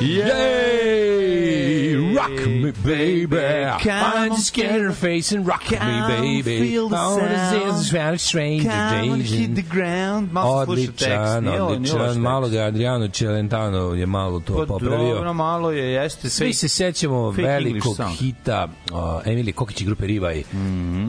Yay! 0.00 1.94
Rock 2.16 2.30
me, 2.46 2.72
baby. 2.84 3.38
I'm 3.38 4.30
just 4.30 4.54
get 4.54 4.70
her 4.72 4.92
face 4.92 5.32
and 5.32 5.46
rock 5.46 5.70
me, 5.70 5.78
baby. 6.08 6.42
feel 6.60 6.88
the 6.88 6.96
Oh, 6.98 7.18
this 7.18 7.50
sound. 7.52 7.76
is 7.76 7.90
very 7.90 8.18
strange 8.18 8.64
Come 8.64 9.10
on, 9.10 9.20
hit 9.20 9.54
the 9.54 9.62
ground. 9.64 10.32
Malo 10.32 10.64
sluša 10.66 10.82
tekst. 10.82 11.02
Odličan, 11.02 11.44
Nije 11.44 11.62
odličan. 11.62 12.18
Malo 12.20 12.48
ga 12.48 12.58
Adriano 12.60 13.08
Celentano 13.08 13.94
je 13.94 14.06
malo 14.08 14.40
to 14.40 14.54
Pa 14.54 14.66
popravio. 14.66 15.14
dobro, 15.14 15.32
malo 15.34 15.70
je, 15.70 15.92
jeste. 15.92 16.30
Svi 16.30 16.52
se 16.52 16.68
sećamo 16.70 17.30
velikog 17.30 17.96
hita 18.10 18.68
uh, 18.92 18.98
Emilije 19.24 19.52
Kokić 19.52 19.80
i 19.80 19.84
grupe 19.84 20.06
Rivaj. 20.06 20.42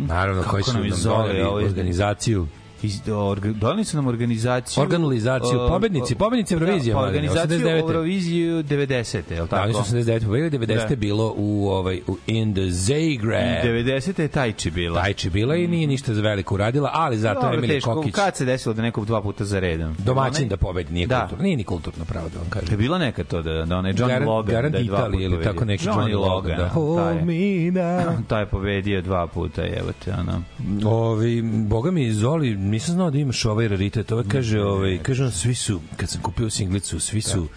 Naravno, 0.07 0.41
Kako 0.41 0.51
koji 0.51 0.63
su 0.63 0.74
nam 0.74 0.90
doneli 1.03 1.41
ovo 1.41 1.59
je- 1.59 1.66
organizaciju. 1.66 2.47
Iz, 2.84 3.02
orga, 3.09 3.50
doneli 3.52 3.86
su 3.86 3.97
nam 3.97 4.08
organizaciju... 4.08 4.81
Organizaciju, 4.81 5.59
uh, 5.59 5.69
pobednici, 5.69 6.16
pobednici 6.16 6.53
Eurovizije, 6.53 6.94
Da, 6.94 6.97
pa 6.97 7.02
mladene, 7.02 7.18
organizaciju 7.22 7.59
89.. 7.59 7.80
Euroviziju 7.81 8.64
90. 8.64 8.81
je 9.28 9.42
li 9.42 9.47
Da, 9.50 9.62
oni 9.62 9.74
tako? 9.74 9.86
su 9.86 9.96
89. 9.96 10.25
pobedili, 10.25 10.50
90. 10.68 10.90
Da. 10.90 10.96
bilo 10.96 11.34
u, 11.38 11.68
ovaj, 11.68 12.02
u 12.08 12.18
In 12.28 12.53
the 12.53 12.66
Zagreb. 12.66 13.66
90. 13.66 14.22
je 14.22 14.28
Tajči 14.28 14.72
bila. 14.72 15.02
Tajči 15.02 15.30
bila 15.30 15.56
i 15.56 15.68
nije 15.68 15.88
ništa 15.88 16.14
za 16.14 16.22
veliko 16.22 16.53
uradila, 16.56 16.90
ali 16.94 17.18
zato 17.18 17.42
Dobro, 17.42 17.53
Emilije 17.53 17.78
teško, 17.78 17.94
Kokić 17.94 18.14
Kad 18.14 18.36
se 18.36 18.46
desilo 18.46 18.74
da 18.74 18.81
nekog 18.81 19.06
dva 19.06 19.22
puta 19.22 19.46
za 19.46 19.59
redom? 19.59 19.96
domaćin 20.00 20.36
Onaj- 20.38 20.50
da 20.50 20.58
pobedi, 20.58 20.94
nije 20.94 21.08
Da. 21.08 21.19
kulturno. 21.19 21.44
Nije 21.44 21.58
ni 21.58 21.63
kulturno 21.63 22.06
pravo 22.06 22.30
da 22.30 22.38
vam 22.38 22.48
Je 22.48 22.52
kažem. 22.52 22.78
bilo 22.78 22.98
nekad 22.98 23.28
to 23.28 23.42
da, 23.42 23.66
da 23.66 23.78
onaj 23.78 23.94
Johnny 23.94 24.08
Garant- 24.09 24.25
Logan 24.25 24.52
Garant 24.52 24.72
da 24.72 24.78
je 24.78 24.84
dva 24.84 24.98
Italije 24.98 25.12
puta 25.19 25.36
ili 25.36 25.44
tako 25.46 25.66
neki 25.66 25.86
Johnny 25.86 26.16
Logan, 26.18 26.58
da. 26.58 26.68
Hold 26.69 27.00
je. 27.09 27.25
me 27.25 27.34
now. 27.74 28.12
taj 28.28 28.42
je 28.42 28.46
pobedio 28.46 29.02
dva 29.02 29.28
puta, 29.28 29.62
evo 29.63 29.92
te, 30.06 30.13
ono. 30.13 30.42
Ovi, 30.88 31.42
boga 31.44 31.92
mi, 31.92 32.12
Zoli, 32.12 32.56
nisam 32.71 32.93
znao 32.95 33.11
da 33.11 33.17
imaš 33.17 33.45
ovaj 33.45 33.67
raritet. 33.67 34.11
Ovo 34.11 34.23
kaže, 34.27 34.61
ovaj, 34.61 34.99
kaže 35.03 35.23
on, 35.23 35.31
svi 35.31 35.55
su, 35.55 35.79
kad 35.97 36.09
sam 36.09 36.21
kupio 36.21 36.49
singlicu, 36.49 36.99
svi 36.99 37.21
su 37.21 37.47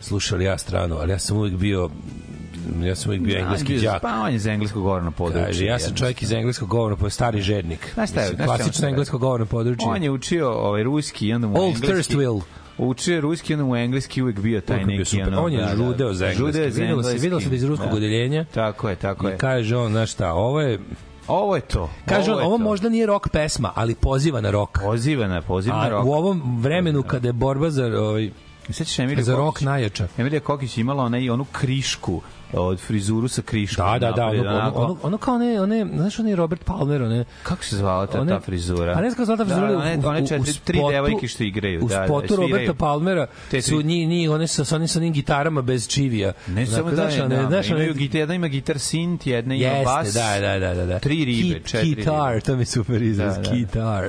slušali 0.00 0.44
ja 0.44 0.58
stranu, 0.58 0.96
ali 0.96 1.12
ja 1.12 1.18
sam 1.18 1.36
uvijek 1.36 1.56
bio 1.56 1.90
ja 2.82 2.94
sam 2.94 3.08
uvijek 3.10 3.22
bio 3.22 3.38
engleski 3.38 3.78
đak. 3.80 4.02
Pa 4.02 4.20
on 4.20 4.32
je 4.32 4.38
za 4.38 4.50
engleskog 4.52 4.82
govorno 4.82 5.10
područje. 5.10 5.46
Kaže, 5.46 5.64
ja 5.64 5.78
sam 5.78 5.94
čovjek 5.96 6.22
iz 6.22 6.32
engleskog 6.32 6.68
govorna, 6.68 6.96
pa 6.96 7.06
je 7.06 7.10
stari 7.10 7.40
žednik. 7.40 7.90
Znaš 7.94 8.10
šta 8.10 8.20
je, 8.20 8.30
Mislim, 8.30 8.46
klasično 8.46 8.88
englesko 8.88 9.18
govorno 9.18 9.46
područje. 9.46 9.88
On 9.88 10.02
je 10.02 10.10
učio 10.10 10.50
ovaj 10.50 10.82
ruski 10.82 11.26
i 11.28 11.32
onda 11.34 11.46
mu 11.46 11.58
Old 11.58 11.74
engleski. 11.74 12.14
Thirstwill. 12.14 12.40
Učio 12.78 13.14
je 13.14 13.20
ruski 13.20 13.52
i 13.52 13.54
onda 13.54 13.64
mu 13.64 13.76
engleski 13.76 14.22
uvek 14.22 14.40
bio 14.40 14.60
taj 14.60 14.76
Uvijek 14.76 14.86
bio 14.86 14.98
neki 14.98 15.10
super. 15.10 15.28
ono. 15.28 15.42
On 15.44 15.52
je 15.52 15.58
da, 15.58 15.66
da. 15.66 15.76
žudeo 15.76 16.12
za 16.14 16.26
engleski. 16.26 16.38
Žudeo 16.58 16.70
za 16.70 16.80
Videlo 16.80 17.02
se, 17.02 17.08
engleski. 17.08 17.18
videlo 17.22 17.40
se 17.40 17.48
da 17.48 17.54
iz 17.56 17.64
ruskog 17.64 17.88
Da. 17.90 17.96
odeljenja. 17.96 18.44
Tako 18.54 18.88
je, 18.88 18.96
tako 18.96 19.28
I 19.28 19.30
je. 19.30 19.38
kaže 19.38 19.76
on, 19.76 19.92
znaš 19.92 20.12
šta, 20.12 20.32
ovo 20.32 20.60
je, 20.60 20.78
Ovo 21.28 21.54
je 21.56 21.60
to. 21.60 21.90
kaže 22.06 22.32
on, 22.32 22.38
je 22.38 22.46
ovo 22.46 22.58
to. 22.58 22.64
možda 22.64 22.88
nije 22.88 23.06
rock 23.06 23.28
pesma, 23.28 23.72
ali 23.74 23.94
poziva 23.94 24.40
na 24.40 24.50
rock. 24.50 24.78
Poziva 24.82 25.26
na, 25.26 25.42
poziva 25.42 25.76
na 25.76 25.88
rok. 25.88 26.04
u 26.06 26.12
ovom 26.12 26.58
vremenu 26.62 27.02
kada 27.02 27.28
je 27.28 27.32
borba 27.32 27.70
za, 27.70 27.84
ovaj, 27.86 28.30
Sećaš 28.70 28.98
Emilija 28.98 29.24
za 29.24 29.36
Kokić? 29.36 29.62
najjača. 29.62 30.08
Emilija 30.18 30.40
Kokić 30.40 30.78
imala 30.78 31.04
onaj, 31.04 31.30
onu 31.30 31.44
krišku 31.52 32.20
od 32.54 32.80
frizuru 32.80 33.28
sa 33.28 33.42
kriškom. 33.42 33.84
Da, 33.84 33.98
da, 34.00 34.12
da, 34.12 34.26
ono, 34.26 34.40
ono, 34.40 34.72
ono, 34.74 34.96
ono 35.02 35.18
kao 35.18 35.38
ne, 35.38 35.60
one, 35.60 35.86
znaš 35.94 36.18
onaj 36.18 36.34
Robert 36.34 36.64
Palmer, 36.64 37.02
one, 37.02 37.24
Kako 37.42 37.64
se 37.64 37.76
zvala 37.76 38.06
ta, 38.06 38.20
one- 38.20 38.30
ta 38.30 38.40
frizura? 38.40 38.92
A 38.92 39.00
ne 39.00 39.10
znam 39.10 39.16
kako 39.16 39.22
se 39.22 39.24
zvala 39.26 39.38
ta 39.38 39.44
frizura, 39.44 39.68
Da, 39.68 39.78
one, 39.78 40.08
one 40.08 40.26
četiri, 40.26 40.52
tri 40.54 40.78
spotu- 40.78 40.92
devojke 40.92 41.28
što 41.28 41.44
igraju. 41.44 41.80
u 41.80 41.88
da, 41.88 41.98
da, 41.98 42.06
spotu 42.06 42.26
sviraju. 42.28 42.48
Roberta 42.48 42.74
Palmera 42.74 43.26
Te 43.50 43.62
su 43.62 43.70
tri- 43.70 43.84
njih, 43.84 44.08
njih, 44.08 44.30
one 44.30 44.46
sa, 44.46 44.64
sa 44.64 44.76
onim, 44.76 44.88
sa 44.88 44.98
onim 44.98 45.12
gitarama 45.12 45.62
bez 45.62 45.88
čivija. 45.88 46.32
Ne 46.48 46.66
samo 46.66 46.90
da, 46.90 46.96
znaš, 46.96 47.14
one- 47.16 47.36
da, 47.36 47.46
znaš, 47.48 47.66
one- 47.66 47.76
imaju 47.76 47.94
gitar, 47.94 48.16
jedna 48.16 48.34
ima 48.34 48.48
gitar 48.48 48.76
synth, 48.76 48.94
jedna 49.24 49.54
ima 49.54 49.64
Jeste, 49.66 49.84
bas. 49.86 50.14
da, 50.14 50.40
da, 50.40 50.58
da, 50.58 50.74
da, 50.74 50.86
da. 50.86 50.98
Tri 50.98 51.24
ribe, 51.24 51.54
Ki- 51.54 51.66
četiri 51.66 51.94
Kitar, 51.94 52.28
ribe. 52.28 52.40
to 52.40 52.54
mi 52.54 52.62
je 52.62 52.66
super 52.66 53.02
izraz, 53.02 53.36
Da, 53.36 53.42
da. 53.42 53.50
kitar. 53.50 54.04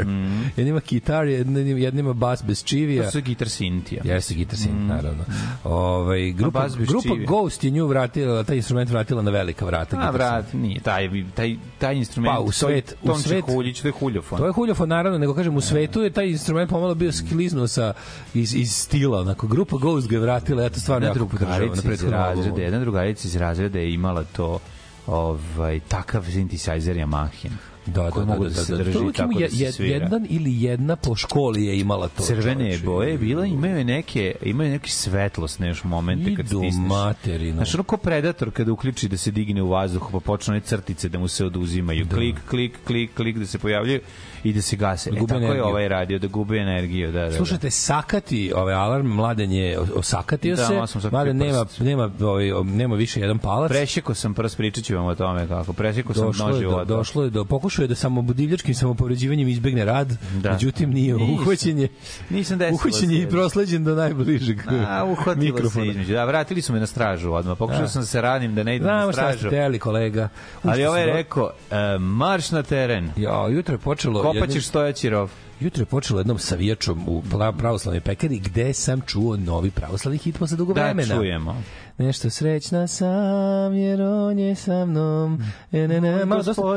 Jedna 0.56 0.70
ima 0.70 0.82
kitar, 0.82 1.28
jedna, 1.28 1.60
jedna 1.60 2.00
ima 2.00 2.14
bas 2.14 2.44
bez 2.44 2.64
čivija. 2.64 3.04
To 3.04 3.12
su 3.12 3.22
gitar 3.22 3.48
synth, 3.50 3.94
ja. 3.98 4.14
Jeste 4.16 4.34
gitar 4.34 4.60
synth, 4.60 4.88
naravno. 4.88 5.24
Ovaj 5.64 6.32
grupa, 6.32 6.68
grupa. 6.70 7.10
Ghost 7.28 7.64
je 7.64 7.70
nju 7.72 7.88
vratila, 7.88 8.35
taj 8.44 8.56
instrument 8.56 8.90
vratila 8.90 9.22
na 9.22 9.32
velika 9.32 9.66
vrata. 9.66 9.98
A, 10.00 10.10
vrat, 10.10 10.54
nije, 10.54 10.80
taj, 10.80 11.10
taj, 11.36 11.56
taj 11.78 11.96
instrument, 11.96 12.36
Pa, 12.36 12.40
u 12.40 12.52
svet- 12.52 12.94
to, 13.06 13.12
u 13.12 13.16
svet- 13.16 13.46
Huljić, 13.46 13.82
to 13.82 13.88
je 13.88 13.92
huljofon. 13.92 14.38
To 14.40 14.46
je 14.46 14.52
huljofon, 14.52 14.90
naravno, 14.90 15.18
nego 15.18 15.34
kažem, 15.34 15.56
u 15.56 15.62
svetu 15.62 16.02
je 16.02 16.10
taj 16.10 16.28
instrument 16.28 16.70
pomalo 16.70 16.96
bio 16.96 17.12
skliznuo 17.12 17.68
sa, 17.68 17.94
iz, 18.34 18.56
iz 18.56 18.72
stila, 18.72 19.20
onako, 19.20 19.48
grupa 19.48 19.78
Ghost 19.78 20.08
ga 20.08 20.16
je 20.16 20.20
vratila, 20.20 20.64
ja 20.64 20.70
to 20.70 20.80
stvarno 20.80 21.08
jedna 21.08 21.22
jako 21.22 21.30
podržavam. 21.30 21.76
na 21.76 21.82
prethodnom 21.82 22.20
razreda, 22.20 22.62
jedna 22.62 22.80
drugarica 22.80 23.28
iz 23.28 23.36
razreda 23.36 23.80
je 23.80 23.94
imala 23.94 24.24
to 24.26 24.60
ovaj 25.08 25.80
takav 25.80 26.24
synthesizer 26.26 26.96
Yamahin. 26.98 27.52
Da, 27.86 28.04
da, 28.04 28.12
koji 28.12 28.26
da, 28.26 28.32
mogu 28.32 28.44
da, 28.44 28.50
da, 28.50 28.56
da, 28.56 28.62
se 28.62 28.72
da. 28.72 28.78
drži 28.78 28.94
To 28.94 29.00
uvijek 29.00 29.16
tako 29.16 29.32
ima 29.32 29.40
da 29.40 29.46
je- 29.46 29.52
se 29.52 29.64
je- 29.64 29.72
svira. 29.72 29.94
Jedan 29.96 30.28
ili 30.30 30.64
jedna 30.64 30.96
po 30.96 31.16
školi 31.16 31.66
je 31.66 31.80
imala 31.80 32.08
to. 32.08 32.24
crvene 32.24 32.66
čoveče. 32.66 32.86
boje 32.86 33.12
je 33.12 33.18
bila, 33.18 33.46
imaju 33.46 33.78
je 33.78 33.84
neke, 33.86 34.36
imaju 34.44 34.70
neki 34.72 34.92
svetlosne 34.92 35.68
još 35.68 35.84
momente 35.84 36.36
kad 36.36 36.46
Idu 36.46 36.60
stisneš. 36.60 36.90
materinu. 36.90 37.54
Znaš, 37.54 37.76
ono 37.76 37.84
ko 37.84 37.98
predator 37.98 38.52
kada 38.52 38.72
uključi 38.72 39.08
da 39.08 39.18
se 39.18 39.32
digne 39.32 39.62
u 39.62 39.70
vazduh, 39.70 40.10
pa 40.12 40.20
počne 40.20 40.52
one 40.52 40.62
crtice 40.62 41.10
da 41.10 41.20
mu 41.20 41.28
se 41.28 41.46
oduzimaju. 41.46 42.08
Klik, 42.08 42.36
klik, 42.50 42.78
klik, 42.86 43.12
klik, 43.14 43.38
da 43.38 43.46
se 43.46 43.60
pojavljaju 43.60 44.00
i 44.44 44.54
da 44.54 44.62
se 44.62 44.76
gase. 44.76 45.12
Da 45.12 45.18
e, 45.18 45.20
tako 45.20 45.34
je 45.34 45.38
energiju. 45.40 45.64
ovaj 45.64 45.88
radio, 45.88 46.20
da 46.20 46.28
gube 46.28 46.58
energiju. 46.58 47.12
Da, 47.12 47.20
da, 47.20 47.26
da. 47.26 47.32
Slušajte, 47.32 47.72
sakati 47.72 48.52
ovaj 48.56 48.74
alarm, 48.74 49.08
mladen 49.08 49.52
je 49.52 49.80
osakatio 49.80 50.56
Da, 50.56 50.66
se, 50.88 51.10
mladen 51.12 51.38
nema, 51.38 51.66
nema, 51.80 52.12
ovaj, 52.22 52.46
nema 52.64 52.96
više 52.96 53.20
jedan 53.20 53.40
palac. 53.40 53.70
Prešiko 53.70 54.14
sam 54.14 54.34
prst, 54.34 54.58
pričat 54.58 54.84
ću 54.84 54.96
vam 54.96 55.06
o 55.06 55.16
tome 55.16 55.48
kako. 55.48 55.74
Prešiko 55.74 56.14
sam 56.14 56.26
došlo 56.26 56.48
je, 56.48 56.54
nož 56.54 56.64
do, 56.64 56.86
došlo 56.88 57.24
je 57.24 57.30
do 57.30 57.46
pokušao 57.46 57.75
je 57.82 57.88
da 57.88 57.96
samo 57.96 58.22
divljačkim 58.24 58.76
samopovređivanjem 58.76 59.48
izbegne 59.48 59.86
rad, 59.86 60.08
Da. 60.34 60.52
međutim 60.52 60.90
nije 60.92 61.14
Nisam. 61.14 61.34
uhvaćen 61.34 61.80
je. 61.80 61.88
Nisam 62.30 62.58
desilo 62.58 62.76
Uhvaćen 62.76 63.10
se. 63.10 63.16
je 63.16 63.22
i 63.22 63.30
prosleđen 63.30 63.84
do 63.84 63.96
najbližeg 63.96 64.60
A, 64.90 65.04
uhvatilo 65.06 65.36
se 65.36 65.52
mikrofona. 65.52 65.86
između. 65.86 66.14
Da, 66.14 66.26
vratili 66.26 66.62
su 66.62 66.74
me 66.74 66.80
na 66.80 66.88
stražu 66.88 67.32
odmah. 67.32 67.58
Pokušao 67.58 67.82
Da. 67.82 67.88
sam 67.88 68.02
da 68.02 68.06
se 68.06 68.22
radim 68.22 68.56
da 68.56 68.64
ne 68.64 68.76
idem 68.76 68.86
Znamo 68.86 69.06
na 69.06 69.12
šta 69.12 69.22
ste 69.24 69.38
stražu. 69.38 69.50
teli, 69.50 69.80
kolega. 69.80 70.30
Ali 70.64 70.74
Ušto 70.74 70.90
ovaj 70.90 71.02
je 71.02 71.08
se 71.08 71.14
rekao, 71.14 71.52
e, 71.72 71.98
marš 72.00 72.52
na 72.52 72.64
teren. 72.64 73.10
Ja, 73.18 73.48
jutro 73.48 73.74
je 73.74 73.80
počelo... 73.80 74.22
Kopaćeš 74.24 74.42
jednim- 74.42 74.62
stojaći 74.62 75.10
rov. 75.10 75.30
Jutro 75.60 75.82
je 75.82 75.86
počelo 75.86 76.20
jednom 76.20 76.40
savijačom 76.40 77.04
u 77.08 77.24
pravoslavnoj 77.54 78.02
pekari 78.02 78.40
gde 78.40 78.74
sam 78.74 79.02
čuo 79.02 79.38
novi 79.38 79.72
pravoslavni 79.72 80.18
hit 80.18 80.38
posle 80.38 80.58
dugo 80.58 80.74
Da, 80.74 80.84
vremena. 80.84 81.16
čujemo. 81.16 81.64
Nešto 81.98 82.30
srećna 82.30 82.88
sam, 82.88 83.74
jer 83.74 84.02
on 84.02 84.40
je 84.40 84.56
sa 84.56 84.86
mnom. 84.86 85.40
E, 85.72 85.78
ne, 85.80 86.02
ne, 86.02 86.12
Moj 86.12 86.26
malo 86.26 86.44
dosta, 86.44 86.62
pa, 86.62 86.68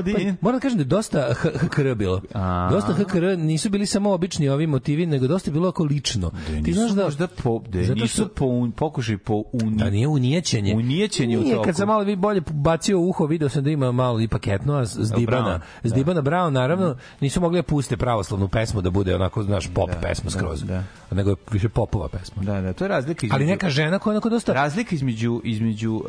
moram 0.41 0.57
da 0.59 0.61
kažem 0.61 0.79
da 0.79 0.83
je 0.83 0.87
dosta 0.87 1.35
HKR 1.35 1.95
bilo. 1.95 2.21
A. 2.35 2.69
Dosta 2.73 2.93
HKR 2.95 3.39
nisu 3.39 3.71
bili 3.71 3.87
samo 3.87 4.13
obični 4.13 4.49
ovi 4.49 4.67
motivi, 4.67 5.07
nego 5.07 5.27
dosta 5.27 5.51
je 5.51 5.53
bilo 5.53 5.69
ako 5.69 5.85
lično. 5.85 6.31
Ti 6.65 6.73
znaš 6.73 6.91
da... 6.91 7.05
možda 7.05 7.27
po, 7.27 7.63
da 7.69 7.83
Zato 7.83 7.95
nisu 7.95 8.15
što- 8.15 8.29
po, 8.29 8.45
un- 8.47 8.73
pokušaj 8.73 9.19
po 9.19 9.43
uni, 9.53 9.77
Da 9.77 9.91
nije 9.91 10.09
unijećenje. 10.09 10.75
Unijećenje 10.75 11.39
u 11.39 11.43
Nije, 11.43 11.55
toku. 11.55 11.65
kad 11.65 11.77
sam 11.77 11.87
malo 11.89 12.17
bolje 12.17 12.43
bacio 12.51 13.01
uho, 13.01 13.27
video 13.27 13.49
sam 13.49 13.65
da 13.65 13.71
ima 13.71 13.93
malo 13.93 14.21
i 14.21 14.29
paketno, 14.29 14.85
s 14.85 15.13
Dibana, 15.17 15.47
Brown, 15.49 15.61
s 15.85 15.93
Dibana 15.93 16.23
Brown, 16.23 16.51
naravno, 16.51 16.97
nisu 17.21 17.41
mogli 17.41 17.59
da 17.59 17.63
puste 17.63 17.97
pravoslavnu 17.97 18.49
pesmu 18.49 18.81
da 18.81 18.91
bude 18.91 19.15
onako, 19.15 19.43
znaš, 19.43 19.69
pop 19.75 19.91
pesma 20.03 20.31
skroz. 20.31 20.63
da. 20.63 20.83
Nego 21.11 21.31
je 21.31 21.37
više 21.51 21.69
popova 21.69 22.09
pesma. 22.09 22.43
Da, 22.43 22.61
da, 22.61 22.73
to 22.73 22.85
je 22.85 22.89
razlika 22.89 23.27
između... 23.27 23.35
Ali 23.35 23.47
neka 23.47 23.69
žena 23.71 23.99
koja 23.99 24.13
onako 24.13 24.29
dosta... 24.29 24.53
razlika 24.53 24.95
između 24.95 25.08
između 25.45 25.93
uh, 25.93 26.03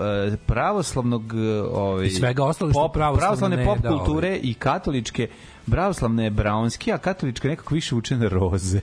pravoslavnog 0.45 1.23
uh, 1.23 1.77
ovaj 1.77 2.05
I 2.05 2.09
svega 2.09 2.43
ostalog 2.43 2.73
pop, 2.73 2.93
pravoslavno 2.93 3.19
pravoslavne 3.27 3.57
ne 3.57 3.65
pop 3.65 3.77
da, 3.77 3.89
ovaj. 3.89 4.05
kulture 4.05 4.39
i 4.43 4.53
katoličke 4.53 5.27
pravoslavna 5.71 6.23
je 6.23 6.29
braunski, 6.29 6.93
a 6.93 6.97
katolička 6.97 7.47
nekako 7.47 7.73
više 7.73 7.95
uče 7.95 8.17
na 8.17 8.27
roze. 8.27 8.79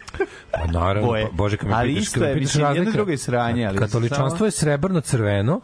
Pa 0.50 0.66
naravno, 0.66 1.08
Boje. 1.08 1.26
pa, 1.26 1.32
Bože, 1.32 1.56
kad 1.56 1.68
me 1.68 1.74
Ali 1.74 1.88
pitaš, 1.88 2.02
isto 2.02 2.24
je, 2.24 2.34
pitaš 2.34 2.54
mislim, 2.54 2.74
jedno 2.74 2.92
drugo 2.92 3.10
je 3.10 3.18
sranje, 3.18 3.66
ali 3.66 3.78
Katoličanstvo 3.78 4.36
samo- 4.38 4.46
je 4.46 4.50
srebrno-crveno, 4.50 5.60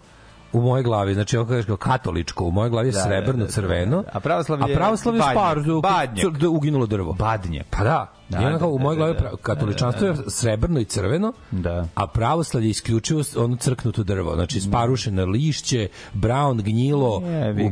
u 0.52 0.60
mojoj 0.60 0.82
glavi, 0.82 1.14
znači 1.14 1.36
ovo 1.36 1.48
kažeš 1.48 1.66
kao 1.66 1.76
katoličko, 1.76 2.44
u 2.44 2.50
mojoj 2.50 2.70
glavi 2.70 2.88
je 2.88 2.92
Da, 2.92 2.98
da, 2.98 3.04
srebrno 3.04 3.44
da, 3.44 3.50
crveno, 3.50 3.96
da, 3.96 4.02
da. 4.02 4.10
A 4.12 4.20
pravoslavlje 4.20 4.64
a 4.64 4.68
je 4.68 4.74
pravoslavlje 4.74 5.18
je 5.18 5.22
spar, 5.30 5.58
Badnjak. 5.82 6.38
da 6.38 6.48
uginulo 6.48 6.86
drvo. 6.86 7.12
Badnje. 7.12 7.62
Pa 7.70 7.84
da, 7.84 8.12
Da, 8.34 8.40
da, 8.42 8.58
da, 8.58 8.66
u 8.66 8.78
mojoj 8.78 8.96
da, 8.96 8.98
glavi 8.98 9.14
da, 9.14 9.20
pra- 9.20 9.36
katoličanstvo 9.38 10.06
je 10.06 10.14
srebrno 10.28 10.80
i 10.80 10.84
crveno, 10.86 11.32
Da. 11.50 11.86
a 11.94 12.06
pravoslavlje 12.06 12.66
je 12.66 12.70
isključivo 12.70 13.22
ono 13.36 13.56
crknuto 13.56 14.02
drvo, 14.04 14.34
znači 14.34 14.60
sparušeno 14.60 15.24
lišće, 15.26 15.88
brown, 16.14 16.62
gnjilo, 16.62 17.16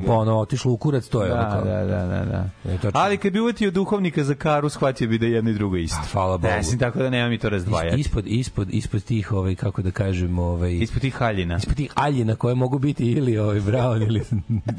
u, 0.07 0.11
ono, 0.11 0.39
otišlo 0.39 0.73
u 0.73 0.77
kurac, 0.77 1.07
to 1.07 1.25
je 1.25 1.33
ono 1.33 1.43
Da, 1.43 1.51
kao. 1.51 1.65
da, 1.65 1.77
da, 1.77 2.07
da, 2.07 2.25
da. 2.25 2.51
E, 2.65 2.75
tačno. 2.75 2.91
Ali 2.95 3.17
kad 3.17 3.33
bi 3.33 3.41
uvetio 3.41 3.71
duhovnika 3.71 4.25
za 4.25 4.35
karu, 4.35 4.69
shvatio 4.71 5.09
bi 5.09 5.19
da 5.19 5.27
je 5.27 5.33
jedno 5.33 5.51
i 5.51 5.55
drugo 5.55 5.77
isto. 5.77 5.97
Pa, 5.99 6.09
hvala 6.09 6.39
Bogu. 6.39 6.47
Ne, 6.47 6.57
mislim, 6.59 6.79
tako 6.79 6.99
da 6.99 7.11
nema 7.11 7.29
mi 7.29 7.39
to 7.39 7.49
razdvajati. 7.49 8.01
Ispod, 8.01 8.25
ispod, 8.27 8.69
ispod 8.71 9.03
tih, 9.03 9.33
ovaj, 9.33 9.55
kako 9.55 9.83
da 9.83 9.91
kažem, 9.91 10.39
ovaj, 10.39 10.73
Ispod 10.73 11.01
tih 11.01 11.15
haljina. 11.15 11.57
ispod 11.57 11.75
tih 11.75 11.91
aljina 11.95 12.37
koje 12.37 12.55
mogu 12.55 12.79
biti 12.79 13.07
ili 13.07 13.39
ovaj 13.39 13.61
brown 13.61 14.03
ili 14.03 14.23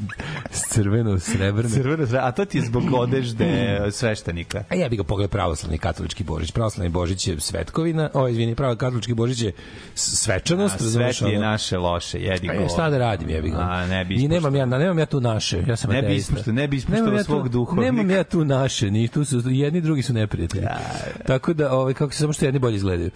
crveno, 0.64 1.18
srebrno. 1.18 1.70
Crveno, 1.70 2.04
zra- 2.04 2.20
a 2.22 2.32
to 2.32 2.44
ti 2.44 2.58
je 2.58 2.64
zbog 2.64 2.82
odežde 2.92 3.46
sveštenika. 3.90 4.64
A 4.68 4.74
ja 4.74 4.88
bih 4.88 4.98
ga 4.98 5.04
pogledao 5.04 5.30
pravoslavni 5.72 5.78
katolički 5.78 6.24
Božić. 6.24 6.52
Pravoslavni 6.52 6.90
Božić 6.90 7.26
je 7.28 7.40
svetkovina, 7.40 8.10
o, 8.14 8.28
izvini, 8.28 8.54
pravo 8.54 8.76
katolički 8.76 9.14
Božić 9.14 9.42
je 9.42 9.52
svečanost. 9.94 10.74
A 10.74 10.84
razumeš, 10.84 11.18
sve 11.18 11.28
ti 11.28 11.32
je 11.32 11.40
naše 11.40 11.78
loše, 11.78 12.20
jedi 12.20 12.46
Pa 12.46 12.54
go. 12.54 12.60
ja 12.60 12.68
šta 12.68 12.90
da 12.90 12.98
radim, 12.98 13.28
jebi 13.28 13.50
ga. 13.50 13.56
A, 13.60 13.86
ne 13.86 14.04
bi 14.04 14.14
I 14.14 14.28
nemam 14.28 14.56
ja, 14.56 14.66
nemam 14.66 14.98
ja 14.98 15.06
tu 15.06 15.20
naše. 15.20 15.62
Ja 15.66 15.76
sam 15.76 15.90
Ne 15.90 16.02
bi 16.02 16.16
ispuštao- 16.16 16.52
ne 16.52 16.68
bi 16.68 16.76
ispuštao 16.76 17.14
ja 17.14 17.24
svog 17.24 17.48
duhovnika. 17.48 17.92
Nemam 17.92 18.10
ja 18.10 18.24
tu 18.24 18.44
naše, 18.44 18.90
ni 18.90 19.08
tu 19.08 19.24
su 19.24 19.42
jedni 19.46 19.80
drugi 19.80 20.02
su 20.02 20.12
neprijatelji. 20.12 20.66
Tako 21.26 21.52
da 21.52 21.72
ovaj 21.72 21.94
kako 21.94 22.12
se 22.12 22.18
samo 22.18 22.32
što 22.32 22.44
jedni 22.44 22.60
bolje 22.60 22.76
izgledaju. 22.76 23.10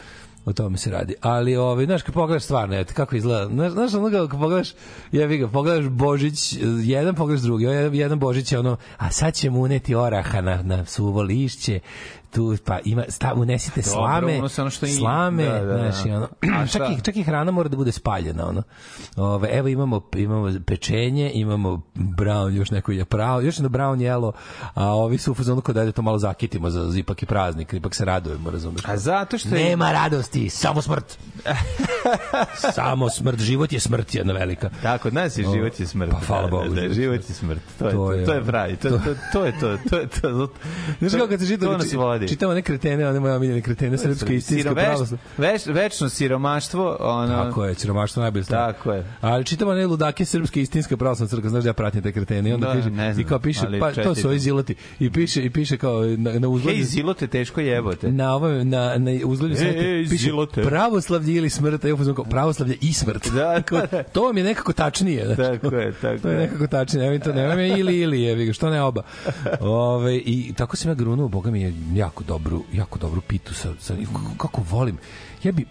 O 0.44 0.52
tome 0.52 0.78
se 0.78 0.90
radi. 0.90 1.14
Ali 1.20 1.56
ovaj 1.56 1.84
znaš 1.84 2.02
kad 2.02 2.14
pogledaš 2.14 2.42
stvarno, 2.42 2.76
eto 2.76 2.94
kako 2.94 3.16
izgleda. 3.16 3.46
Znaš, 3.46 3.72
znaš 3.72 3.94
ono 3.94 4.10
kao 4.10 4.28
kad 4.28 4.40
pogledaš, 4.40 4.72
jebi 5.12 5.38
ga, 5.38 5.48
pogledaš 5.48 5.86
Božić, 5.86 6.54
jedan 6.84 7.14
pogledaš 7.14 7.42
drugi, 7.42 7.64
jedan 7.92 8.18
Božić 8.18 8.52
je 8.52 8.58
ono, 8.58 8.76
a 8.96 9.10
sad 9.10 9.34
ćemo 9.34 9.60
uneti 9.60 9.94
oraha 9.94 10.40
na 10.40 10.62
na 10.62 10.84
suvo 10.84 11.22
lišće. 11.22 11.80
Tu 12.30 12.56
pa 12.64 12.78
ima 12.84 13.04
sta, 13.08 13.34
unesite 13.34 13.80
Dobro, 13.80 13.92
slame, 13.92 14.40
ono 14.58 14.70
što 14.70 14.86
i- 14.86 14.92
slame, 14.92 15.44
da, 15.44 15.52
da, 15.52 15.64
da. 15.64 15.78
znaš, 15.78 16.06
i 16.06 16.10
ono, 16.10 16.28
A 16.56 16.66
čak 16.66 16.82
i 16.90 17.02
čak 17.02 17.16
i 17.16 17.22
hrana 17.22 17.50
mora 17.50 17.68
da 17.68 17.76
bude 17.76 17.92
spaljena 17.92 18.48
ono. 18.48 18.62
Ove, 19.16 19.48
evo 19.48 19.68
imamo 19.68 20.00
imamo 20.14 20.52
pečenje, 20.66 21.30
imamo 21.34 21.82
brown, 21.94 22.50
još 22.50 22.70
neko 22.70 22.92
je 22.92 23.04
pravo, 23.04 23.40
još 23.40 23.56
jedno 23.56 23.68
brown 23.68 24.00
jelo, 24.00 24.32
a 24.74 24.86
ovi 24.86 25.18
su 25.18 25.32
u 25.32 25.34
fazonu 25.34 25.60
kod 25.60 25.74
da 25.74 25.92
to 25.92 26.02
malo 26.02 26.18
zakitimo 26.18 26.70
za, 26.70 26.90
za 26.90 26.98
ipak 26.98 27.22
je 27.22 27.26
praznik, 27.26 27.72
ipak 27.72 27.94
se 27.94 28.04
radujemo, 28.04 28.50
razumeš? 28.50 28.82
A 28.84 28.96
zato 28.96 29.38
što 29.38 29.48
je... 29.48 29.64
Nema 29.64 29.92
radosti, 29.92 30.48
samo 30.48 30.82
smrt. 30.82 31.18
samo 32.74 33.10
smrt, 33.10 33.40
život 33.40 33.72
je 33.72 33.80
smrt 33.80 34.14
jedna 34.14 34.32
velika. 34.32 34.70
Da, 34.82 34.98
kod 34.98 35.14
nas 35.14 35.38
je 35.38 35.44
život 35.44 35.80
je 35.80 35.86
smrt. 35.86 36.10
Pa, 36.10 36.18
hvala 36.18 36.42
Da, 36.42 36.50
Bogu, 36.50 36.74
Da, 36.74 36.80
da, 36.80 36.94
život 36.94 36.96
je 36.96 37.16
život 37.16 37.28
je 37.28 37.34
smrt. 37.34 37.60
To 37.78 37.86
je 37.86 37.92
To 37.92 38.06
to, 38.06 38.12
je 38.12 38.24
to 38.24 38.32
je 38.32 38.44
pravi. 38.44 38.76
To, 38.76 38.88
to, 38.90 39.14
to 39.32 39.44
je 39.44 39.52
to. 39.60 39.76
To 39.90 39.96
je 39.98 40.06
to. 40.08 40.48
Znaš 41.00 41.12
kako 41.12 41.28
kad 41.28 41.40
se 41.40 41.58
to 41.58 41.76
nas 41.78 41.92
vodi. 42.16 42.28
čitamo 42.28 42.52
one 42.52 42.62
kretene, 42.62 43.08
one 43.08 43.20
moje 43.20 43.34
omiljene 43.34 43.60
kretene, 43.60 43.98
srpske 43.98 44.36
istinske 44.36 44.74
pravoslavne. 44.74 45.18
Veš, 45.38 45.66
večno 45.66 46.08
siromaštvo, 46.08 46.96
ono... 47.00 47.44
Tako 47.44 47.64
je, 47.64 47.74
siromaštvo 47.74 48.22
najbolje 48.22 48.44
stvar. 48.44 48.72
Tako 48.74 48.92
je. 48.92 49.04
Ali 49.20 49.44
čitamo 49.44 49.70
one 49.70 49.86
ludake 49.86 50.24
srpske 50.24 50.60
istinska 50.60 50.96
pravoslavna 50.96 51.28
crkva, 51.30 51.50
znaš 51.50 51.62
da 51.64 51.70
ja 51.70 51.74
pratim 51.74 52.02
te 52.02 52.12
kretene 52.12 52.50
i 52.50 52.52
onda 52.52 52.66
Da, 52.66 52.72
kaže 52.72 52.90
ne 52.90 53.12
znam, 53.14 53.26
i 53.26 53.28
kao 53.28 53.38
piše 53.38 53.60
pa 53.80 53.92
to 53.92 54.14
su 54.14 54.28
ovi 54.28 54.38
ziloti 54.38 54.74
i 54.98 55.10
piše 55.12 55.42
i 55.44 55.50
piše 55.50 55.76
kao 55.76 56.02
na 56.16 56.38
na 56.38 56.48
uzgledu 56.48 56.76
Hej, 56.76 56.84
zilo 56.84 57.14
te 57.14 57.26
teško 57.26 57.60
jebote. 57.60 58.12
na 58.12 58.34
ovom 58.34 58.68
na 58.68 58.98
na 58.98 59.10
uzgledu 59.24 59.54
sajta 59.56 59.78
ej, 59.80 60.08
piše 60.08 60.24
zilote. 60.24 60.62
pravoslavlje 60.62 61.34
ili 61.34 61.50
smrt, 61.50 61.84
a 61.84 61.88
ja 61.88 61.94
uzmem 61.94 62.14
kao 62.16 62.24
pravoslavlje 62.24 62.76
i 62.80 62.92
smrt. 62.92 63.28
Da, 63.28 63.62
da. 63.90 64.02
to 64.02 64.22
vam 64.22 64.36
je 64.36 64.44
nekako 64.44 64.72
tačnije, 64.72 65.24
znači. 65.26 65.42
Tako 65.60 65.76
je, 65.76 65.92
tako 65.92 66.18
To 66.22 66.30
je 66.30 66.38
nekako 66.38 66.66
tačnije, 66.66 67.02
nemoj 67.04 67.18
to, 67.18 67.32
nemoj 67.32 67.56
me 67.56 67.68
ili 67.68 67.98
ili 67.98 68.22
je, 68.22 68.52
što 68.52 68.70
ne 68.70 68.82
oba. 68.82 69.02
Ove, 69.60 70.16
I 70.16 70.52
tako 70.56 70.76
sam 70.76 70.90
ja 70.90 70.94
grunuo, 70.94 71.28
boga 71.28 71.50
mi 71.50 71.62
je 71.62 71.72
jako 72.06 72.24
dobru, 72.24 72.64
jako 72.72 72.98
dobru 72.98 73.20
pitu 73.20 73.54
sa, 73.54 73.74
sa 73.80 73.94
kako, 73.96 74.30
kako 74.38 74.62
volim. 74.70 74.98
Ja 75.42 75.52
bi 75.52 75.66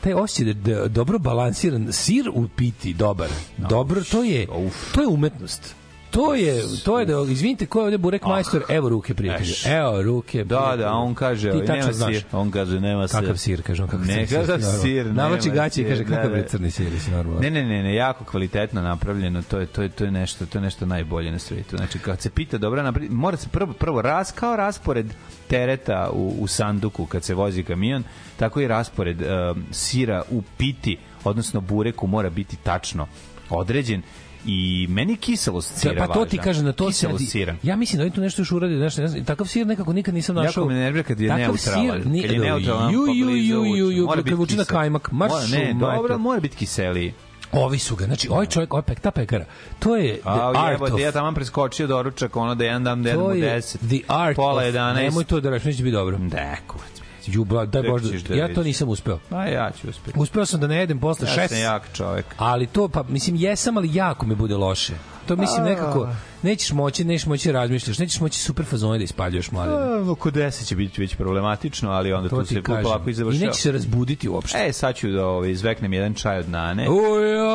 taj 0.00 0.12
osjećaj 0.12 0.54
da, 0.54 0.74
da 0.74 0.88
dobro 0.88 1.18
balansiran 1.18 1.92
sir 1.92 2.30
u 2.34 2.48
piti 2.56 2.94
dobar. 2.94 3.28
Dobro, 3.56 4.04
to 4.04 4.22
je 4.24 4.46
to 4.94 5.00
je 5.00 5.08
umetnost. 5.08 5.74
To 6.10 6.34
je, 6.34 6.62
to 6.84 7.00
je 7.00 7.06
da, 7.06 7.14
izvinite, 7.28 7.66
ko 7.66 7.80
je 7.80 7.84
ovde 7.84 7.98
burek 7.98 8.22
majstor? 8.24 8.62
Evo 8.68 8.88
ruke, 8.88 9.14
prijatelju. 9.14 9.54
Evo 9.66 10.02
ruke. 10.02 10.44
Da, 10.44 10.56
prijatelju. 10.56 10.82
da, 10.82 10.92
on 10.92 11.14
kaže, 11.14 11.50
Ti 11.50 11.72
nema 11.72 11.92
znaš. 11.92 12.14
sir. 12.14 12.24
On 12.32 12.50
kaže, 12.50 12.80
nema 12.80 13.08
sir. 13.08 13.20
Kakav 13.20 13.36
sir, 13.36 13.62
kaže 13.62 13.82
on, 13.82 13.88
kakav 13.88 14.06
Ne, 14.06 14.26
sir. 14.26 14.40
kakav 14.40 14.60
sir, 14.82 15.06
nema 15.06 15.22
Navlači 15.22 15.50
gaće 15.50 15.82
i 15.82 15.84
kaže, 15.84 16.04
da, 16.04 16.16
kakav 16.16 16.30
da. 16.30 16.36
je 16.36 16.46
crni 16.46 16.70
sir, 16.70 17.00
si 17.00 17.10
normalno. 17.10 17.40
Ne, 17.40 17.50
ne, 17.50 17.62
ne, 17.64 17.82
ne, 17.82 17.94
jako 17.94 18.24
kvalitetno 18.24 18.80
napravljeno, 18.82 19.42
to 19.42 19.58
je 19.60 19.66
to 19.66 19.82
je 19.82 19.88
to 19.88 20.04
je 20.04 20.10
nešto, 20.10 20.46
to 20.46 20.58
je 20.58 20.62
nešto 20.62 20.86
najbolje 20.86 21.32
na 21.32 21.38
svetu. 21.38 21.76
Znači 21.76 21.98
kad 21.98 22.20
se 22.20 22.30
pita 22.30 22.58
dobro 22.58 22.82
napri, 22.82 23.08
mora 23.08 23.36
se 23.36 23.48
prvo 23.48 23.72
prvo 23.72 24.02
ras 24.02 24.32
kao 24.32 24.56
raspored 24.56 25.06
tereta 25.48 26.10
u, 26.12 26.36
u 26.40 26.46
sanduku 26.46 27.06
kad 27.06 27.24
se 27.24 27.34
vozi 27.34 27.62
kamion, 27.62 28.02
tako 28.36 28.60
i 28.60 28.68
raspored 28.68 29.22
um, 29.22 29.64
sira 29.70 30.22
u 30.30 30.42
piti, 30.56 30.98
odnosno 31.24 31.60
bureku 31.60 32.06
mora 32.06 32.30
biti 32.30 32.56
tačno 32.56 33.06
određen 33.50 34.02
i 34.46 34.86
meni 34.90 35.16
kiselost 35.16 35.72
Da, 35.74 35.80
sira 35.80 36.06
pa 36.06 36.14
to 36.14 36.24
ti 36.24 36.38
kaže 36.38 36.62
na 36.62 36.72
to 36.72 36.92
se 36.92 37.08
sira. 37.20 37.56
Ja 37.62 37.76
mislim 37.76 37.98
da 37.98 38.02
oni 38.02 38.12
tu 38.12 38.20
nešto 38.20 38.42
još 38.42 38.52
uradi, 38.52 38.76
znaš, 38.76 38.96
ne 38.96 39.08
znam, 39.08 39.24
takav 39.24 39.46
sir 39.46 39.66
nekako 39.66 39.92
nikad 39.92 40.14
nisam 40.14 40.34
našao. 40.36 40.62
Jako 40.62 40.68
me 40.68 40.74
nervira 40.74 41.02
kad 41.02 41.20
je 41.20 41.28
Takav 41.28 41.38
neutralan. 41.40 42.00
sir 42.00 42.06
ni- 42.06 42.22
kad 42.22 42.30
je 42.30 42.38
neutralan, 42.38 42.92
ju, 42.92 43.04
pa 43.06 43.12
ju, 43.12 43.26
blizu 43.26 43.54
ju, 43.54 43.64
ju, 43.66 43.90
ju, 43.90 44.04
mora 44.06 44.22
biti 44.22 44.34
vuče 44.34 44.56
na 44.56 44.64
kajmak. 44.64 45.12
Marš 45.12 45.32
Mora, 45.32 45.46
ne, 45.46 45.74
dobro, 45.74 46.18
mora 46.18 46.40
biti 46.40 46.56
kiseliji. 46.56 47.12
Ovi 47.52 47.78
su 47.78 47.96
ga, 47.96 48.04
znači, 48.04 48.28
ovaj 48.28 48.46
čovjek, 48.46 48.72
ovaj 48.74 48.82
pek, 48.82 49.00
ta 49.00 49.10
pekara, 49.10 49.44
to 49.78 49.96
je 49.96 50.16
the 50.16 50.28
A 50.28 50.52
art 50.56 50.72
jebote, 50.72 50.92
of... 50.92 51.00
ja 51.00 51.12
tamo 51.12 51.32
preskočio 51.32 51.86
doručak, 51.86 52.36
ono 52.36 52.54
da 52.54 52.64
jedan 52.64 52.84
dam, 52.84 53.02
da 53.02 53.08
jedan 53.08 53.24
to 53.24 53.28
mu 53.28 53.34
je 53.34 53.56
10. 53.56 53.76
the 53.88 54.14
art 54.14 54.36
pola 54.36 54.62
of... 54.62 54.74
11. 54.74 54.94
Nemoj 54.94 55.24
to 55.24 55.40
da 55.40 55.50
reći, 55.50 55.66
neće 55.66 55.82
biti 55.82 55.92
dobro. 55.92 56.18
Da, 56.18 56.56
kurac. 56.66 56.99
Ju, 57.26 57.44
ba, 57.44 57.66
daj 57.66 57.82
Bože, 57.82 58.18
da 58.20 58.34
ja 58.34 58.54
to 58.54 58.62
nisam 58.62 58.88
uspeo. 58.88 59.18
A 59.30 59.44
ja 59.44 59.70
ću 59.72 59.88
uspjeti. 59.88 60.18
Uspeo 60.18 60.46
sam 60.46 60.60
da 60.60 60.66
ne 60.66 60.76
jedem 60.76 60.98
posle 61.00 61.28
Ja 61.28 61.34
šest, 61.34 61.48
sam 61.48 61.58
jak 61.60 61.82
čovek. 61.92 62.26
ali 62.36 62.66
to, 62.66 62.88
pa, 62.88 63.02
mislim, 63.02 63.36
jesam, 63.36 63.76
ali 63.76 63.94
jako 63.94 64.26
mi 64.26 64.34
bude 64.34 64.56
loše. 64.56 64.92
To 65.26 65.36
mislim 65.36 65.64
nekako, 65.64 66.08
nećeš 66.42 66.72
moći, 66.72 67.04
nećeš 67.04 67.26
moći 67.26 67.48
da 67.48 67.52
razmišljaš, 67.52 67.98
nećeš 67.98 68.20
moći 68.20 68.40
super 68.40 68.66
fazone 68.66 68.98
da 68.98 69.04
ispaljuješ 69.04 69.50
mladine. 69.50 69.76
A, 69.78 70.10
Oko 70.10 70.30
10 70.30 70.66
će 70.66 70.76
biti 70.76 71.00
već 71.00 71.14
problematično, 71.14 71.90
ali 71.90 72.12
onda 72.12 72.28
To 72.28 72.38
tu 72.38 72.46
se 72.46 72.62
kažem. 72.62 72.82
polako 72.82 73.08
i 73.08 73.10
I 73.10 73.14
završava. 73.14 73.46
neće 73.46 73.60
se 73.60 73.72
razbuditi 73.72 74.28
uopšte. 74.28 74.58
E, 74.60 74.72
sad 74.72 74.94
ću 74.94 75.08
da 75.08 75.26
ovaj, 75.26 75.50
izveknem 75.50 75.92
jedan 75.92 76.14
čaj 76.14 76.38
od 76.38 76.48
nane. 76.48 76.88
Uja! 76.88 77.50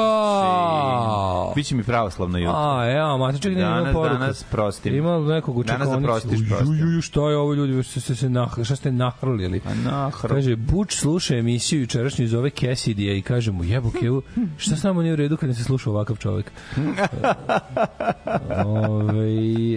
Biće 1.55 1.75
mi 1.75 1.83
pravoslavno 1.83 2.38
jutro. 2.38 2.53
A, 2.55 2.91
evo, 2.91 3.17
mate, 3.17 3.38
čekaj, 3.38 3.55
nema 3.55 3.69
Danas, 3.71 3.93
poruku. 3.93 4.13
danas 4.13 4.43
prostim. 4.43 4.95
Ima 4.95 5.19
nekog 5.19 5.57
u 5.57 5.63
Danas 5.63 5.89
da 5.89 6.00
prostiš, 6.00 6.39
prostim. 6.50 6.69
uj, 6.71 6.95
uj, 6.95 7.01
šta 7.01 7.19
je 7.21 7.38
ovo 7.38 7.53
ljudi, 7.53 7.83
šta 7.83 8.00
ste 8.00 8.15
se 8.15 8.29
nah, 8.29 8.63
šta 8.63 8.75
ste 8.75 8.91
nahrlili? 8.91 9.62
A 9.65 9.89
nahr- 9.89 10.27
Kaže, 10.27 10.55
Buč 10.55 10.95
sluša 10.95 11.35
emisiju 11.35 11.81
jučerašnju 11.81 12.27
zove 12.27 12.50
Cassidy 12.51 12.85
i 13.09 13.21
kaže 13.21 13.51
mu, 13.51 13.63
jebo 13.63 13.91
kevu, 13.91 14.21
šta 14.57 14.75
s 14.75 14.83
nama 14.83 15.01
nije 15.01 15.13
u 15.13 15.17
redu 15.17 15.38
kad 15.38 15.50
ne 15.50 15.55
se 15.55 15.63
sluša 15.63 15.89
ovakav 15.89 16.15
čovjek? 16.17 16.51
Ove, 18.65 19.25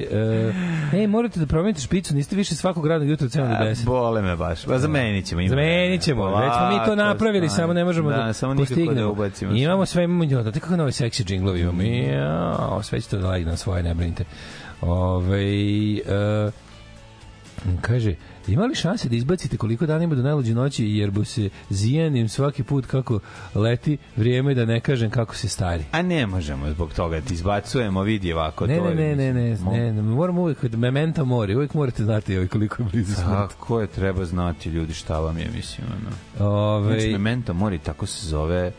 e, 0.03 0.53
ej, 0.95 1.07
morate 1.07 1.41
da 1.41 1.47
promenite 1.47 1.81
špicu, 1.81 2.15
niste 2.15 2.37
više 2.37 2.55
svakog 2.55 2.87
radnog 2.87 3.09
jutra 3.11 3.29
7 3.29 3.37
do 3.39 3.55
A, 3.55 3.65
10. 3.65 3.85
Bole 3.85 4.23
me 4.23 4.37
baš. 4.37 4.65
Pa 4.65 4.79
zamenit 4.79 5.27
ćemo. 5.27 5.41
ima 5.41 5.49
Zamenit 5.51 6.03
ćemo, 6.03 6.27
već 6.31 6.53
smo 6.53 6.69
mi 6.71 6.85
to 6.87 6.95
napravili, 6.97 7.49
stani. 7.49 7.57
samo 7.59 7.73
ne 7.73 7.85
možemo 7.85 8.11
da, 8.11 8.17
da 8.17 8.33
samo 8.33 8.55
nikako 8.55 8.75
da 8.75 8.81
postignemo. 8.81 9.11
ubacimo. 9.11 9.53
imamo 9.53 9.87
sve, 9.87 10.05
imamo, 10.05 10.43
znate 10.43 10.61
kako 10.61 10.77
nove 10.77 10.93
seksi 10.93 11.25
džinglovi 11.25 11.68
imamo, 11.71 11.83
ja, 11.83 12.83
sve 12.83 13.01
će 13.01 13.09
to 13.09 13.19
da 13.19 13.31
legne 13.31 13.51
na 13.51 13.57
svoje, 13.57 13.83
ne 13.83 13.95
brinite. 13.95 14.25
Ove, 14.81 15.43
e, 15.97 16.51
Kaže, 17.81 18.15
ima 18.49 18.65
li 18.65 18.75
šanse 18.75 19.09
da 19.09 19.17
izbacite 19.17 19.57
koliko 19.57 19.87
dana 19.87 20.05
ima 20.05 20.15
do 20.15 20.23
najluđe 20.23 20.55
noći, 20.55 20.87
jer 20.87 21.11
bu 21.11 21.25
se 21.25 21.49
zijanim 21.71 22.29
svaki 22.29 22.63
put 22.63 22.87
kako 22.87 23.21
leti 23.55 23.99
vrijeme 24.17 24.55
da 24.55 24.65
ne 24.65 24.81
kažem 24.81 25.11
kako 25.11 25.37
se 25.37 25.49
stari. 25.49 25.85
A 25.93 26.03
ne 26.03 26.27
možemo 26.27 26.71
zbog 26.71 26.93
toga 26.93 27.21
ti 27.21 27.35
izbacujemo, 27.35 28.03
vidi 28.03 28.33
ovako. 28.33 28.67
Ne, 28.67 28.77
to 28.77 28.85
ne, 28.85 28.95
ne, 28.95 29.17
ne, 29.17 29.35
ne, 29.35 29.57
ne, 29.73 29.93
ne, 29.93 30.03
moramo 30.03 30.43
uvijek, 30.43 30.63
mementa 30.63 31.25
mori, 31.25 31.57
uvijek 31.57 31.75
morate 31.75 32.05
znati 32.05 32.37
ovaj 32.37 32.49
koliko 32.49 32.83
je 32.83 32.89
blizu 32.93 33.15
smrt. 33.15 33.27
Tako 33.27 33.81
je, 33.81 33.87
treba 33.87 34.25
znati 34.25 34.69
ljudi 34.69 34.95
šta 34.95 35.21
vam 35.21 35.39
je, 35.39 35.49
mislim, 35.55 35.87
ono. 35.87 36.51
Ove, 36.51 36.93
Znači, 36.93 37.13
Memento 37.13 37.55
Mori, 37.55 37.79
tako 37.79 38.07
se 38.07 38.27
zove 38.27 38.73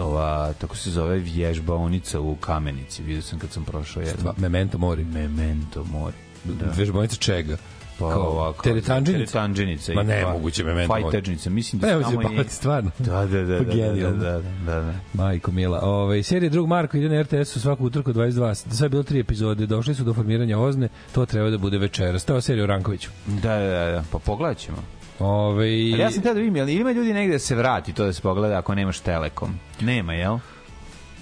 ova, 0.00 0.52
tako 0.52 0.76
se 0.76 0.90
zove 0.90 1.18
vježbaonica 1.18 2.20
u 2.20 2.36
Kamenici. 2.36 3.02
Vidio 3.02 3.22
sam 3.22 3.38
kad 3.38 3.50
sam 3.50 3.64
prošao 3.64 4.00
jedno. 4.02 4.22
Dva- 4.22 4.34
memento 4.38 4.78
mori. 4.78 5.04
Memento 5.04 5.84
Mori. 5.84 6.16
Da. 6.44 6.66
Vežbanica 6.76 7.16
čega? 7.16 7.56
Pa 7.98 8.10
Kao 8.10 8.22
ovako. 8.22 8.62
teretanđenica? 8.62 9.32
Teretanđenica. 9.32 9.92
Ma 9.94 10.02
ne, 10.02 10.22
pa- 10.22 10.32
moguće 10.32 10.64
Memento 10.64 10.92
Mori. 10.92 11.02
Fajtadžnica. 11.02 11.50
Mislim 11.50 11.80
Pa 11.80 11.86
da 11.86 11.92
evo 11.92 12.02
samo 12.02 12.22
je... 12.22 12.28
bavati, 12.28 12.54
stvarno. 12.54 12.90
Da, 12.98 13.12
da, 13.12 13.26
da, 13.26 13.44
da, 13.44 13.58
da, 13.58 13.74
Genijalno. 13.74 14.16
da, 14.16 14.32
da, 14.66 14.80
da. 14.80 14.94
Majko 15.14 15.52
Mila. 15.52 15.80
Ove, 15.80 16.22
serija 16.22 16.50
Drug 16.50 16.66
Marko 16.68 16.96
ide 16.96 17.08
na 17.08 17.22
RTS-u 17.22 17.60
svaku 17.60 17.84
utorku 17.84 18.12
22. 18.12 18.54
Sad 18.54 18.82
je 18.82 18.88
bilo 18.88 19.02
tri 19.02 19.20
epizode. 19.20 19.66
Došli 19.66 19.94
su 19.94 20.04
do 20.04 20.14
formiranja 20.14 20.58
Ozne. 20.58 20.88
To 21.12 21.26
treba 21.26 21.50
da 21.50 21.58
bude 21.58 21.78
večeras. 21.78 22.24
To 22.24 22.34
je 22.34 22.42
serija 22.42 22.66
Rankoviću. 22.66 23.10
Da, 23.26 23.58
da, 23.58 23.66
da, 23.86 24.04
pa 24.12 24.18
pogledat 24.18 24.58
ćemo. 24.58 24.78
Ove, 25.18 25.64
Ali 25.64 25.98
ja 25.98 26.10
sam 26.10 26.22
tada 26.22 26.34
da 26.34 26.40
vidim, 26.40 26.56
jel 26.56 26.68
ima 26.68 26.92
ljudi 26.92 27.12
negde 27.12 27.32
da 27.32 27.38
se 27.38 27.54
vrati 27.54 27.92
to 27.92 28.04
da 28.04 28.12
se 28.12 28.22
pogleda 28.22 28.58
ako 28.58 28.74
nemaš 28.74 29.00
Telekom? 29.00 29.54
Nema, 29.80 30.12
jel? 30.14 30.38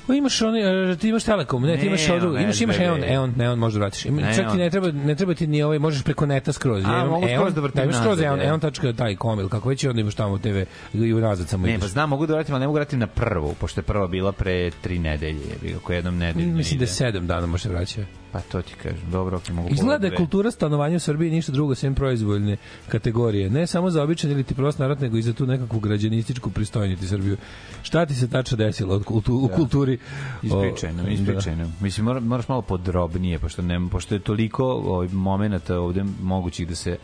O, 0.09 0.13
imaš 0.13 0.43
oni, 0.43 0.61
e, 0.61 0.97
ti 0.97 1.09
imaš 1.09 1.25
Telekom, 1.25 1.63
ne, 1.63 1.79
ti 1.79 1.87
imaš 1.87 2.09
Ne, 2.09 2.15
ono, 2.15 2.39
imaš 2.41 2.61
imaš. 2.61 2.79
Eon, 2.79 3.05
Eon, 3.05 3.41
Eon 3.41 3.59
možeš 3.59 3.75
da 3.75 3.81
vratiš. 3.81 4.05
Ima, 4.05 4.23
Ne, 4.23 4.37
čak 4.37 4.53
ti 4.53 4.59
ne 4.59 4.71
treba, 4.71 4.93
ne 4.93 5.15
treba 5.15 5.35
ti 5.35 5.47
ni 5.47 5.63
ovaj, 5.63 5.79
možeš 5.79 6.03
preko 6.05 6.27
neta 6.27 6.53
skroz. 6.53 6.85
A, 6.87 6.99
Eon, 6.99 7.09
mogu 7.09 7.27
skroz 7.27 7.41
Eon, 7.41 7.55
da 7.55 7.61
vrtim 7.61 7.83
imaš 7.83 7.97
skroz 7.97 8.21
Eon, 8.21 8.41
je. 8.41 8.47
Eon.taj 8.47 9.17
com 9.23 9.41
ili 9.41 9.49
kako 9.49 9.69
već 9.69 9.85
onda 9.85 10.01
imaš 10.01 10.15
tamo 10.15 10.39
TV 10.39 10.59
i 10.95 11.13
unazad 11.13 11.49
samo 11.49 11.67
Ne, 11.67 11.79
pa 11.79 11.87
znam, 11.87 12.09
mogu 12.11 12.27
da 12.27 12.35
vratim, 12.35 12.55
ali 12.55 12.61
ne 12.61 12.67
mogu 12.67 12.77
da 12.79 12.81
vratim 12.81 12.99
na 12.99 13.07
prvu, 13.07 13.55
pošto 13.61 13.81
je 13.81 13.85
prva 13.85 14.07
bila 14.07 14.33
pre 14.33 14.71
tri 14.71 14.99
nedelje, 14.99 15.41
jebi 15.51 15.77
ga, 15.89 15.95
jednom 15.95 16.19
nedeljno 16.19 16.57
Mislim 16.57 16.79
da 16.79 16.85
ide. 16.85 16.91
je 16.91 16.95
sedam 16.95 17.27
dana 17.27 17.47
može 17.47 17.63
se 17.63 17.69
vraća. 17.69 18.01
Pa 18.33 18.41
to 18.41 18.63
ti 18.63 18.75
kažem, 18.83 19.11
dobro, 19.11 19.37
ok, 19.37 19.49
mogu 19.49 19.69
Izgleda 19.73 19.99
da 19.99 20.07
je 20.07 20.17
kultura 20.17 20.51
stanovanja 20.51 20.97
u 20.97 21.01
Srbiji 21.01 21.31
ništa 21.31 21.53
drugo 21.53 21.75
sem 21.75 21.95
proizvoljne 21.95 22.57
kategorije. 22.89 23.51
Ne 23.51 23.67
samo 23.67 23.91
za 23.91 24.03
običan 24.03 24.31
ili 24.31 24.45
ti 24.45 24.55
prost 24.55 24.79
narod, 24.79 25.01
nego 25.01 25.17
i 25.17 25.23
za 25.23 25.33
tu 25.33 25.47
nekakvu 25.47 25.81
građanističku 25.81 26.51
pristojniti 26.51 27.07
Srbiju. 27.07 27.37
Šta 27.83 28.07
ti 28.07 28.15
se 28.15 28.31
tačno 28.31 28.57
desilo 28.57 28.95
od 28.95 29.05
kultu, 29.05 29.35
u 29.35 29.49
kulturi? 29.49 29.99
Ispričaj 30.43 30.93
nam, 30.93 31.07
O, 31.07 31.09
ispričaj 31.09 31.57
nam. 31.57 31.77
Mislim, 31.81 32.05
mora, 32.05 32.21
moraš 32.21 32.49
malo 32.49 32.63
podrobnije, 32.63 33.39
pošto, 33.39 33.63
ne, 33.63 33.89
pošto 33.91 34.15
je 34.15 34.21
toliko 34.21 34.65
ovaj, 34.65 35.09
momenta 35.09 35.81
ovde 35.81 36.05
mogućih 36.23 36.69
da 36.69 36.75
se 36.75 36.97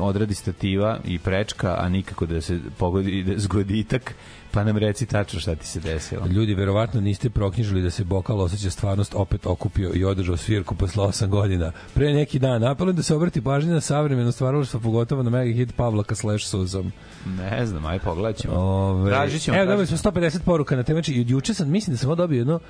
odradi 0.00 0.34
stativa 0.34 0.98
i 1.04 1.18
prečka, 1.18 1.76
a 1.78 1.88
nikako 1.88 2.26
da 2.26 2.40
se 2.40 2.60
pogodi 2.78 3.22
da 3.22 3.38
zgoditak, 3.38 4.14
pa 4.50 4.64
nam 4.64 4.76
reci 4.76 5.06
tačno 5.06 5.40
šta 5.40 5.54
ti 5.54 5.66
se 5.66 5.80
desilo. 5.80 6.26
Ljudi, 6.26 6.54
verovatno 6.54 7.00
niste 7.00 7.30
proknjižili 7.30 7.82
da 7.82 7.90
se 7.90 8.04
bokal 8.04 8.40
osjeća 8.40 8.70
stvarnost 8.70 9.14
opet 9.14 9.46
okupio 9.46 9.90
i 9.94 10.04
održao 10.04 10.36
svirku 10.36 10.74
posle 10.74 11.04
8 11.04 11.26
godina. 11.26 11.72
Pre 11.94 12.12
neki 12.12 12.38
dan 12.38 12.64
apelujem 12.64 12.96
da 12.96 13.02
se 13.02 13.14
obrati 13.14 13.42
pažnje 13.42 13.72
na 13.72 13.80
savremeno 13.80 14.32
stvaralaštvo, 14.32 14.80
pogotovo 14.80 15.22
na 15.22 15.30
mega 15.30 15.54
hit 15.54 15.76
Pavlaka 15.76 16.14
slash 16.14 16.44
Suzom. 16.44 16.92
Ne 17.26 17.66
znam, 17.66 17.86
aj 17.86 17.98
pogledat 17.98 18.36
ćemo. 18.36 18.54
Ove, 18.54 19.10
Tražit 19.10 19.42
ćemo. 19.42 19.56
Evo, 19.56 19.66
dobili 19.66 19.86
smo 19.86 19.96
150 19.96 20.40
poruka 20.44 20.76
na 20.76 20.82
temači 20.82 21.12
i 21.12 21.24
juče 21.28 21.54
sam, 21.54 21.70
mislim 21.70 21.94
da 21.94 21.98
sam 21.98 22.16
dobio 22.16 22.38
jedno 22.38 22.60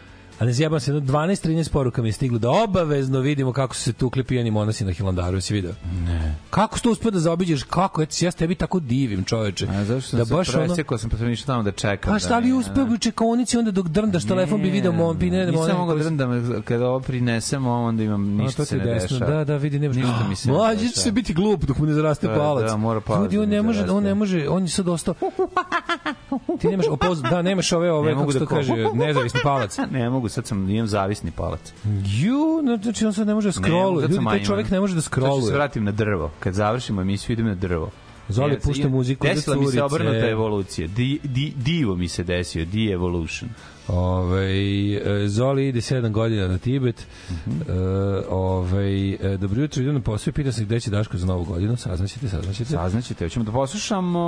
a 0.41 0.45
ne 0.45 0.53
zjebam 0.53 0.81
se, 0.81 0.93
jedno 0.93 1.13
12-13 1.13 1.71
poruka 1.71 2.03
mi 2.03 2.09
je 2.09 2.13
stiglo 2.13 2.39
da 2.39 2.51
obavezno 2.51 3.21
vidimo 3.21 3.53
kako 3.53 3.75
su 3.75 3.83
se 3.83 3.93
tukli 3.93 4.25
pijani 4.25 4.51
monasi 4.51 4.85
na 4.85 4.93
Hilandaru, 4.93 5.37
jesi 5.37 5.55
video? 5.55 5.73
Ne. 6.07 6.35
Kako 6.51 6.79
si 6.79 6.85
to 6.85 6.91
uspio 6.91 7.11
da 7.11 7.19
zaobiđeš? 7.19 7.63
Kako? 7.63 8.03
Eto, 8.03 8.17
ja 8.21 8.31
tebi 8.31 8.55
tako 8.55 8.81
divim, 8.81 9.25
čoveče. 9.25 9.67
A 9.67 9.85
zašto 9.85 10.17
da 10.17 10.25
da 10.25 10.35
baš 10.37 10.47
se 10.51 10.59
presekao, 10.59 10.99
sam 10.99 11.11
pa 11.11 11.17
sam 11.17 11.31
išao 11.31 11.47
tamo 11.47 11.63
da 11.63 11.73
čekam. 11.73 12.13
Pa 12.13 12.19
šta 12.19 12.39
li 12.39 12.51
da, 12.51 12.57
uspeo 12.57 12.85
bi 12.85 12.95
u 12.95 12.99
čekonici 12.99 13.59
onda 13.59 13.71
dok 13.71 13.89
drndaš 13.89 14.25
telefon 14.27 14.63
bi 14.63 14.71
video 14.71 14.93
mon 14.93 15.19
pine 15.19 15.45
da 15.45 15.51
Nisam 15.51 15.77
mogao 15.77 15.99
drndam, 15.99 16.63
kada 16.65 16.89
ovo 16.89 17.01
prinesemo, 17.01 17.73
onda 17.73 18.03
imam 18.03 18.23
ništa 18.23 18.65
se 18.65 18.77
ne 18.77 18.85
dešava. 18.85 19.27
Da, 19.27 19.45
da, 19.45 19.57
vidi, 19.57 19.79
nemaš 19.79 19.97
Ništa 19.97 20.27
mi 20.29 20.37
se 20.37 20.49
ne 20.49 20.55
Mlađe 20.57 20.89
će 20.89 21.01
se 21.01 21.13
biti 21.13 21.35
glup 21.35 21.65
dok 21.65 21.79
mu 21.79 21.87
ne 21.87 21.93
zaraste 21.93 22.29
Da, 22.29 22.35
palac. 22.35 22.71
da, 22.71 22.77
mora 22.77 23.01
palac 23.01 23.23
Ljudi, 23.23 23.39
on 23.39 23.51
da 23.51 23.57
ne 23.57 23.63
može, 23.63 23.91
on 23.91 24.03
ne 24.03 24.15
može, 24.15 24.49
on 24.49 24.63
je 24.63 24.69
sad 24.69 24.89
ostao. 24.89 25.15
Ti 26.61 26.69
nemaš 26.69 26.87
opoz, 26.89 27.23
da, 27.23 27.43
nemaš 27.43 27.73
ove, 27.73 27.93
ove, 27.93 28.07
Ne 28.07 28.13
kako 28.13 28.21
mogu 28.21 28.33
se 28.33 28.39
da 28.39 28.47
to 28.47 28.55
kaže, 28.55 28.73
nezavisni 28.95 29.41
palac. 29.43 29.79
Ne 29.91 30.11
mogu, 30.11 30.29
sad 30.31 30.47
sam, 30.47 30.71
imam 30.71 30.87
zavisni 30.87 31.31
palac. 31.31 31.73
Ju, 32.05 32.63
znači 32.83 33.07
on 33.07 33.13
sad 33.13 33.27
ne 33.27 33.35
može 33.35 33.49
da 33.49 33.53
scrolluje. 33.53 34.07
sad 34.07 34.15
Ljudi, 34.15 34.25
taj 34.25 34.45
čovjek 34.45 34.71
ne 34.71 34.81
može 34.81 34.95
da 34.95 35.01
Sad 35.01 35.11
ću 35.13 35.21
se 35.21 35.23
scrolluje. 35.23 35.55
vratim 35.55 35.85
na 35.85 35.93
drvo. 35.93 36.31
Kad 36.41 36.55
završimo 36.55 37.01
emisiju, 37.01 37.33
idem 37.33 37.47
na 37.47 37.55
drvo. 37.55 37.91
Zoli 38.29 38.61
pušta 38.61 38.89
muziku 38.89 39.27
Desila 39.27 39.57
mi 39.57 39.67
se 39.67 39.83
obrnuta 39.83 40.29
evolucija. 40.29 40.89
Di, 40.89 41.21
di, 41.25 41.53
divo 41.57 41.97
mi 41.97 42.09
se 42.09 42.25
desio, 42.25 42.65
de-evolution. 42.65 43.51
Ove, 43.91 44.51
e, 44.95 45.29
Zoli 45.29 45.69
ide 45.69 45.81
7 45.81 46.11
godina 46.11 46.49
na 46.49 46.59
Tibet. 46.59 47.07
Mhm. 47.31 47.61
e, 47.63 47.75
ove, 48.29 48.91
e, 49.13 49.37
dobro 49.37 49.63
jutro, 49.63 49.83
idem 49.83 49.95
na 49.95 50.01
posao 50.01 50.31
i 50.31 50.35
pita 50.35 50.53
se 50.53 50.65
gde 50.65 50.81
će 50.81 50.91
Daško 50.91 51.17
za 51.17 51.27
novu 51.27 51.45
godinu. 51.45 51.77
Saznaćete, 51.77 52.29
saznaćete. 52.29 52.71
Saznaćete, 52.71 53.25
hoćemo 53.25 53.45
da 53.45 53.53
poslušamo 53.53 54.21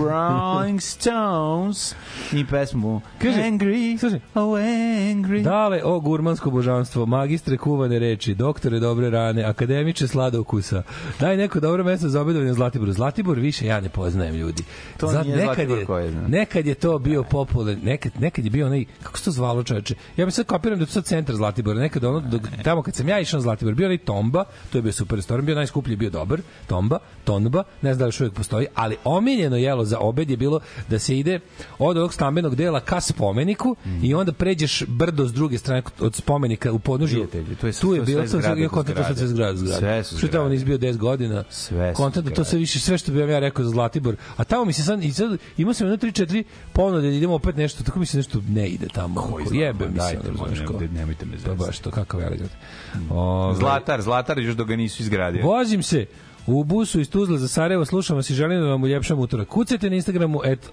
Rolling 0.00 0.82
Stones 0.82 1.94
i 2.32 2.46
pesmu 2.46 3.00
Kaže, 3.18 3.40
Angry, 3.40 3.98
slušaj. 3.98 4.20
oh 4.34 4.58
angry. 4.58 5.42
Dale, 5.42 5.80
o 5.84 6.00
gurmansko 6.00 6.50
božanstvo, 6.50 7.06
magistre 7.06 7.56
kuvane 7.56 7.98
reči, 7.98 8.34
doktore 8.34 8.80
dobre 8.80 9.10
rane, 9.10 9.42
akademiče 9.42 10.08
slada 10.08 10.40
ukusa. 10.40 10.82
Daj 11.20 11.36
neko 11.36 11.60
dobro 11.60 11.84
mesto 11.84 12.08
za 12.08 12.20
obedovanje 12.20 12.50
u 12.50 12.54
Zlatiboru. 12.54 12.92
Zlatibor 12.92 13.38
više 13.38 13.66
ja 13.66 13.80
ne 13.80 13.88
poznajem 13.88 14.34
ljudi. 14.34 14.62
To 14.96 15.06
Zat- 15.06 15.22
nije 15.24 15.36
nekad 15.36 15.44
Zlatibor 15.46 15.78
je, 15.78 15.84
koji 15.86 16.10
znam. 16.10 16.30
Nekad 16.30 16.66
je 16.66 16.74
to 16.74 16.98
bio 16.98 17.22
popular, 17.22 17.76
nekad, 17.82 18.12
nekad 18.14 18.27
je 18.36 18.50
bio 18.50 18.66
onaj, 18.66 18.84
kako 19.02 19.18
se 19.18 19.24
to 19.24 19.30
zvalo 19.30 19.62
čoveče? 19.62 19.94
Ja 20.16 20.24
bih 20.24 20.34
sad 20.34 20.46
kapiram 20.46 20.78
da 20.78 20.82
je 20.82 20.86
to 20.86 20.92
sad 20.92 21.04
centar 21.04 21.36
Zlatibora. 21.36 21.80
Nekad 21.80 22.04
ono, 22.04 22.20
dok, 22.20 22.42
tamo 22.64 22.82
kad 22.82 22.94
sam 22.94 23.08
ja 23.08 23.20
išao 23.20 23.38
na 23.38 23.42
Zlatibor, 23.42 23.74
bio 23.74 23.86
onaj 23.86 23.98
Tomba, 23.98 24.44
to 24.72 24.78
je 24.78 24.82
bio 24.82 24.92
super 24.92 25.16
restoran, 25.16 25.46
bio 25.46 25.54
najskuplji, 25.54 25.96
bio 25.96 26.10
dobar, 26.10 26.40
Tomba, 26.66 26.98
Tonba, 27.24 27.62
ne 27.82 27.94
znam 27.94 27.98
da 27.98 28.04
li 28.04 28.08
još 28.08 28.20
uvijek 28.20 28.34
postoji, 28.34 28.66
ali 28.74 28.96
omiljeno 29.04 29.56
jelo 29.56 29.84
za 29.84 29.98
obed 29.98 30.30
je 30.30 30.36
bilo 30.36 30.60
da 30.88 30.98
se 30.98 31.18
ide 31.18 31.40
od 31.78 31.96
ovog 31.96 32.14
stambenog 32.14 32.54
dela 32.56 32.80
ka 32.80 33.00
spomeniku 33.00 33.76
i 34.02 34.14
onda 34.14 34.32
pređeš 34.32 34.82
brdo 34.86 35.26
s 35.26 35.32
druge 35.32 35.58
strane 35.58 35.82
od 36.00 36.14
spomenika 36.14 36.72
u 36.72 36.78
podnožju. 36.78 37.26
To 37.60 37.66
je 37.66 37.72
tu 37.72 37.94
je 37.94 38.02
bilo 38.02 38.26
sve 38.26 38.40
zgrade 38.40 38.60
ja 38.60 38.68
do 38.68 38.74
kontent 38.74 38.98
to 38.98 39.14
sve 39.14 39.26
zgrade. 39.26 39.56
zgrada. 39.58 39.78
Sve 39.78 40.04
su 40.04 40.18
Što 40.18 40.28
tamo 40.28 40.44
zgrade. 40.44 40.54
nis 40.54 40.64
bio 40.64 40.78
10 40.78 40.96
godina. 40.96 41.44
Sve 41.50 41.86
da 41.86 41.94
to 41.94 42.20
zgrade. 42.20 42.44
sve 42.44 42.58
više 42.58 42.80
sve 42.80 42.98
što 42.98 43.12
bi 43.12 43.20
vam 43.20 43.30
ja 43.30 43.38
rekao 43.38 43.64
za 43.64 43.70
Zlatibor. 43.70 44.16
A 44.36 44.44
tamo 44.44 44.64
mi 44.64 44.72
se 44.72 44.82
sad 44.82 45.04
i 45.04 45.12
sad 45.12 45.38
imao 45.56 45.74
sam 45.74 45.86
jedno 45.86 46.08
3 46.08 46.26
4 46.26 46.44
ponude 46.72 47.08
da 47.08 47.14
idemo 47.14 47.34
opet 47.34 47.56
nešto, 47.56 47.84
tako 47.84 47.98
mi 47.98 48.06
se 48.08 48.16
nešto 48.16 48.40
ne 48.48 48.68
ide 48.68 48.86
tamo. 48.88 49.20
Koji 49.22 49.42
Ako 49.42 49.48
znam, 49.48 49.60
Jebe 49.60 49.88
mi 49.88 50.00
se, 50.00 50.16
razumeš 50.28 50.58
ko. 50.66 50.80
nemojte- 50.92 51.26
me 51.26 51.32
Pa 51.32 51.38
zezati. 51.38 51.58
baš 51.58 51.78
to 51.78 51.90
kakav 51.90 52.20
ja 52.20 52.30
idiot. 52.30 52.50
Ovaj, 53.10 53.54
Zlatar, 53.54 54.02
Zlatar 54.02 54.38
još 54.38 54.54
dok 54.54 54.68
ga 54.68 54.76
nisu 54.76 55.02
izgradio. 55.02 55.44
Vozim 55.44 55.82
se 55.82 56.06
u 56.46 56.64
busu 56.64 57.00
iz 57.00 57.10
Tuzla 57.10 57.38
za 57.38 57.48
Sarajevo, 57.48 57.84
slušam 57.84 58.16
vas 58.16 58.30
i 58.30 58.34
želim 58.34 58.60
da 58.60 58.66
vam 58.66 58.82
uljepšam 58.82 59.18
utorak. 59.18 59.48
Kucajte 59.48 59.90
na 59.90 59.96
Instagramu 59.96 60.40
et 60.44 60.70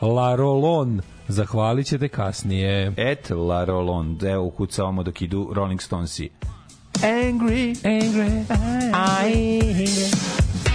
uh, 0.00 0.08
larolon. 0.08 1.00
Zahvalit 1.28 1.86
ćete 1.86 2.08
kasnije. 2.08 2.92
Et 2.96 3.30
La 3.30 3.64
Rolond, 3.64 4.22
evo 4.22 4.44
ukucavamo 4.44 5.02
dok 5.02 5.22
idu 5.22 5.50
Rolling 5.54 5.80
Stonesi. 5.80 6.28
Angry, 6.94 7.74
Angry, 7.84 8.44
angry. 8.92 10.12
Don't 10.64 10.71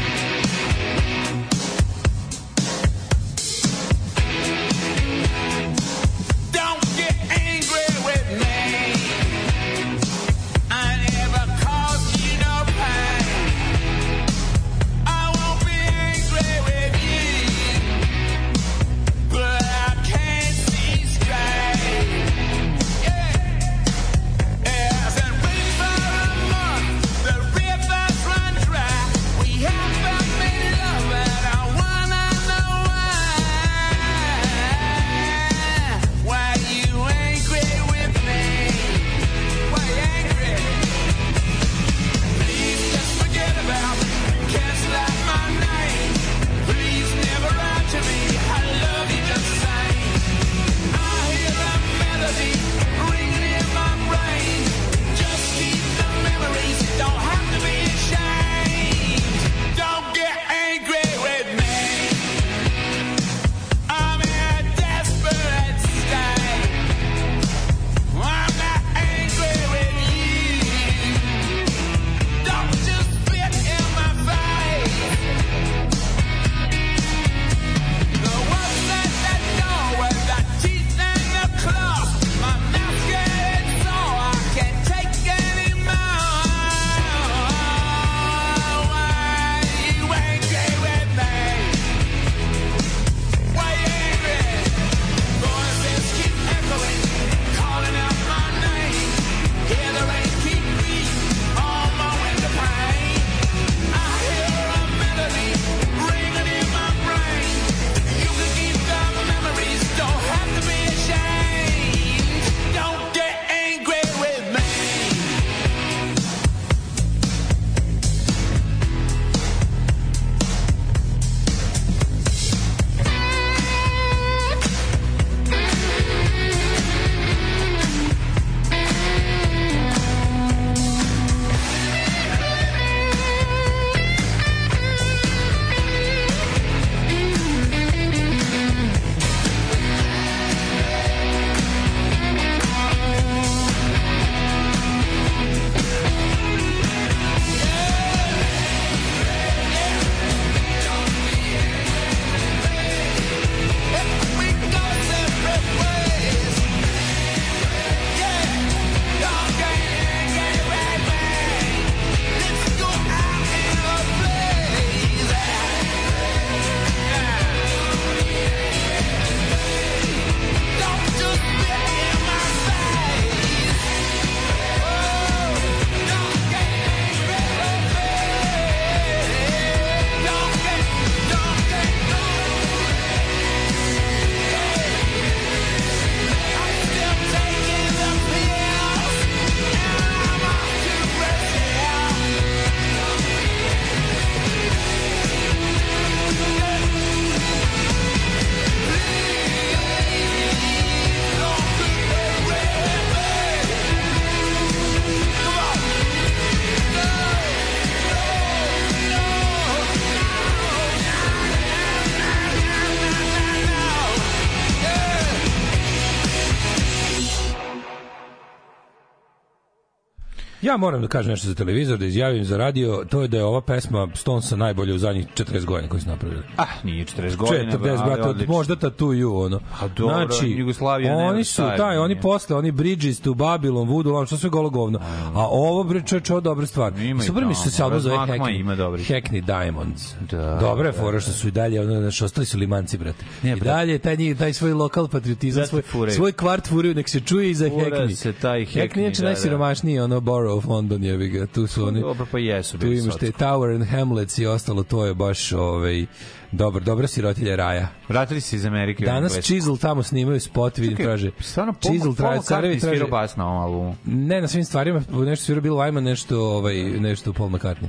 Ja 220.67 220.77
moram 220.77 221.01
da 221.01 221.07
kažem 221.07 221.29
nešto 221.29 221.47
za 221.47 221.55
televizor, 221.55 221.97
da 221.97 222.05
izjavim 222.05 222.43
za 222.43 222.57
radio, 222.57 223.05
to 223.09 223.21
je 223.21 223.27
da 223.27 223.37
je 223.37 223.43
ova 223.43 223.61
pesma 223.61 224.07
Stonesa 224.13 224.55
najbolja 224.55 224.95
u 224.95 224.97
zadnjih 224.97 225.27
40 225.27 225.65
godina 225.65 225.89
koji 225.89 226.01
su 226.01 226.09
napravili. 226.09 226.41
Ah, 226.57 226.63
nije 226.83 227.05
40 227.05 227.35
godina. 227.35 227.71
40, 227.71 227.87
ali 227.89 227.97
brate, 228.05 228.29
od- 228.29 228.49
možda 228.49 228.75
Tattoo 228.75 229.07
You, 229.07 229.45
ono. 229.45 229.59
A 229.81 229.87
dobro, 229.87 230.27
Jugoslavija 230.47 231.15
nema 231.15 231.29
oni 231.29 231.43
su, 231.43 231.61
taj, 231.77 231.97
oni 231.97 232.21
posle, 232.21 232.55
oni 232.55 232.71
Bridges 232.71 233.19
to 233.19 233.31
Babylon, 233.31 233.87
Voodoo 233.87 234.13
Lounge, 234.13 234.29
to 234.29 234.37
sve 234.37 234.49
golo 234.49 234.69
govno. 234.69 234.99
A 235.37 235.47
ovo, 235.51 235.83
bre, 235.83 236.01
čoveče, 236.01 236.33
ovo 236.33 236.41
dobra 236.41 236.65
stvar. 236.65 236.99
Ima 236.99 237.23
Super 237.23 237.45
mi 237.45 237.53
što 237.53 237.69
se 237.69 237.83
album 237.83 237.99
zove 237.99 238.17
Hackney, 238.17 238.59
ima 238.59 238.75
dobrih. 238.75 239.11
Hackney 239.11 239.41
Diamonds. 239.41 240.13
Da, 240.31 240.57
Dobra 240.61 240.87
je 240.87 240.91
da, 240.91 240.99
fora 240.99 241.19
što 241.19 241.31
su 241.31 241.47
i 241.47 241.51
dalje, 241.51 241.81
ono, 241.81 241.99
znaš, 241.99 242.21
ostali 242.21 242.45
su 242.45 242.57
limanci, 242.57 242.97
brate. 242.97 243.25
Ne, 243.43 243.51
I 243.51 243.59
dalje 243.59 243.99
taj, 243.99 244.17
njih, 244.17 244.37
taj 244.37 244.53
svoj 244.53 244.73
lokal 244.73 245.07
patriotizam, 245.07 245.65
svoj, 245.67 245.81
svoj 246.15 246.31
kvart 246.31 246.67
furaju, 246.67 246.95
nek 246.95 247.09
se 247.09 247.19
čuje 247.19 247.49
i 247.49 247.53
za 247.53 247.69
Fura 247.69 247.85
Hackney. 247.85 248.15
se 248.15 248.33
taj 248.33 248.65
Hackney 248.65 248.77
je 248.77 248.89
Hackney, 248.89 248.99
inače 248.99 249.21
da, 249.21 249.21
da. 249.21 249.27
najsiromašniji, 249.27 249.99
ono, 249.99 250.19
borough 250.19 250.57
of 250.57 250.65
London, 250.65 251.03
jebi 251.03 251.29
ga, 251.29 251.45
tu 251.45 251.67
su 251.67 251.87
oni. 251.87 252.01
Dobro, 252.01 252.25
pa 252.31 252.39
jesu 252.39 252.77
Tu 252.77 252.91
imaš 252.91 253.15
te. 253.15 253.31
Tower 253.31 253.75
and 253.75 253.85
Hamlets 253.89 254.37
i 254.37 254.45
ostalo, 254.45 254.83
to 254.83 255.05
je 255.05 255.13
baš 255.13 255.51
ovaj, 255.51 256.05
dobar, 256.51 256.83
dobra 256.83 257.07
sirotilja 257.07 257.55
raja. 257.55 257.87
Vratili 258.09 258.41
se 258.41 258.55
iz 258.55 258.65
Amerike. 258.65 259.05
Danas. 259.05 259.39
Chisel 259.41 259.77
tamo 259.77 260.03
snimaju 260.03 260.39
spot, 260.39 260.77
vidim, 260.77 260.97
Čekaj, 260.97 261.05
traže. 261.05 261.31
Stvarno, 261.39 261.73
Paul, 261.73 261.93
Chisel 261.93 262.15
Paul 262.15 262.15
traže, 262.15 262.41
carevi 262.41 262.79
traže. 262.79 262.95
svirao 262.95 263.09
bas 263.09 263.35
na 263.35 263.47
ovom 263.47 263.63
albumu. 263.63 263.95
Ne, 264.05 264.41
na 264.41 264.47
svim 264.47 264.65
stvarima, 264.65 265.01
nešto 265.09 265.45
svirao 265.45 265.61
Bill 265.61 265.75
Wyman, 265.75 266.03
nešto, 266.03 266.41
ovaj, 266.41 266.75
nešto 266.83 267.33
Paul 267.33 267.49
McCartney. 267.49 267.87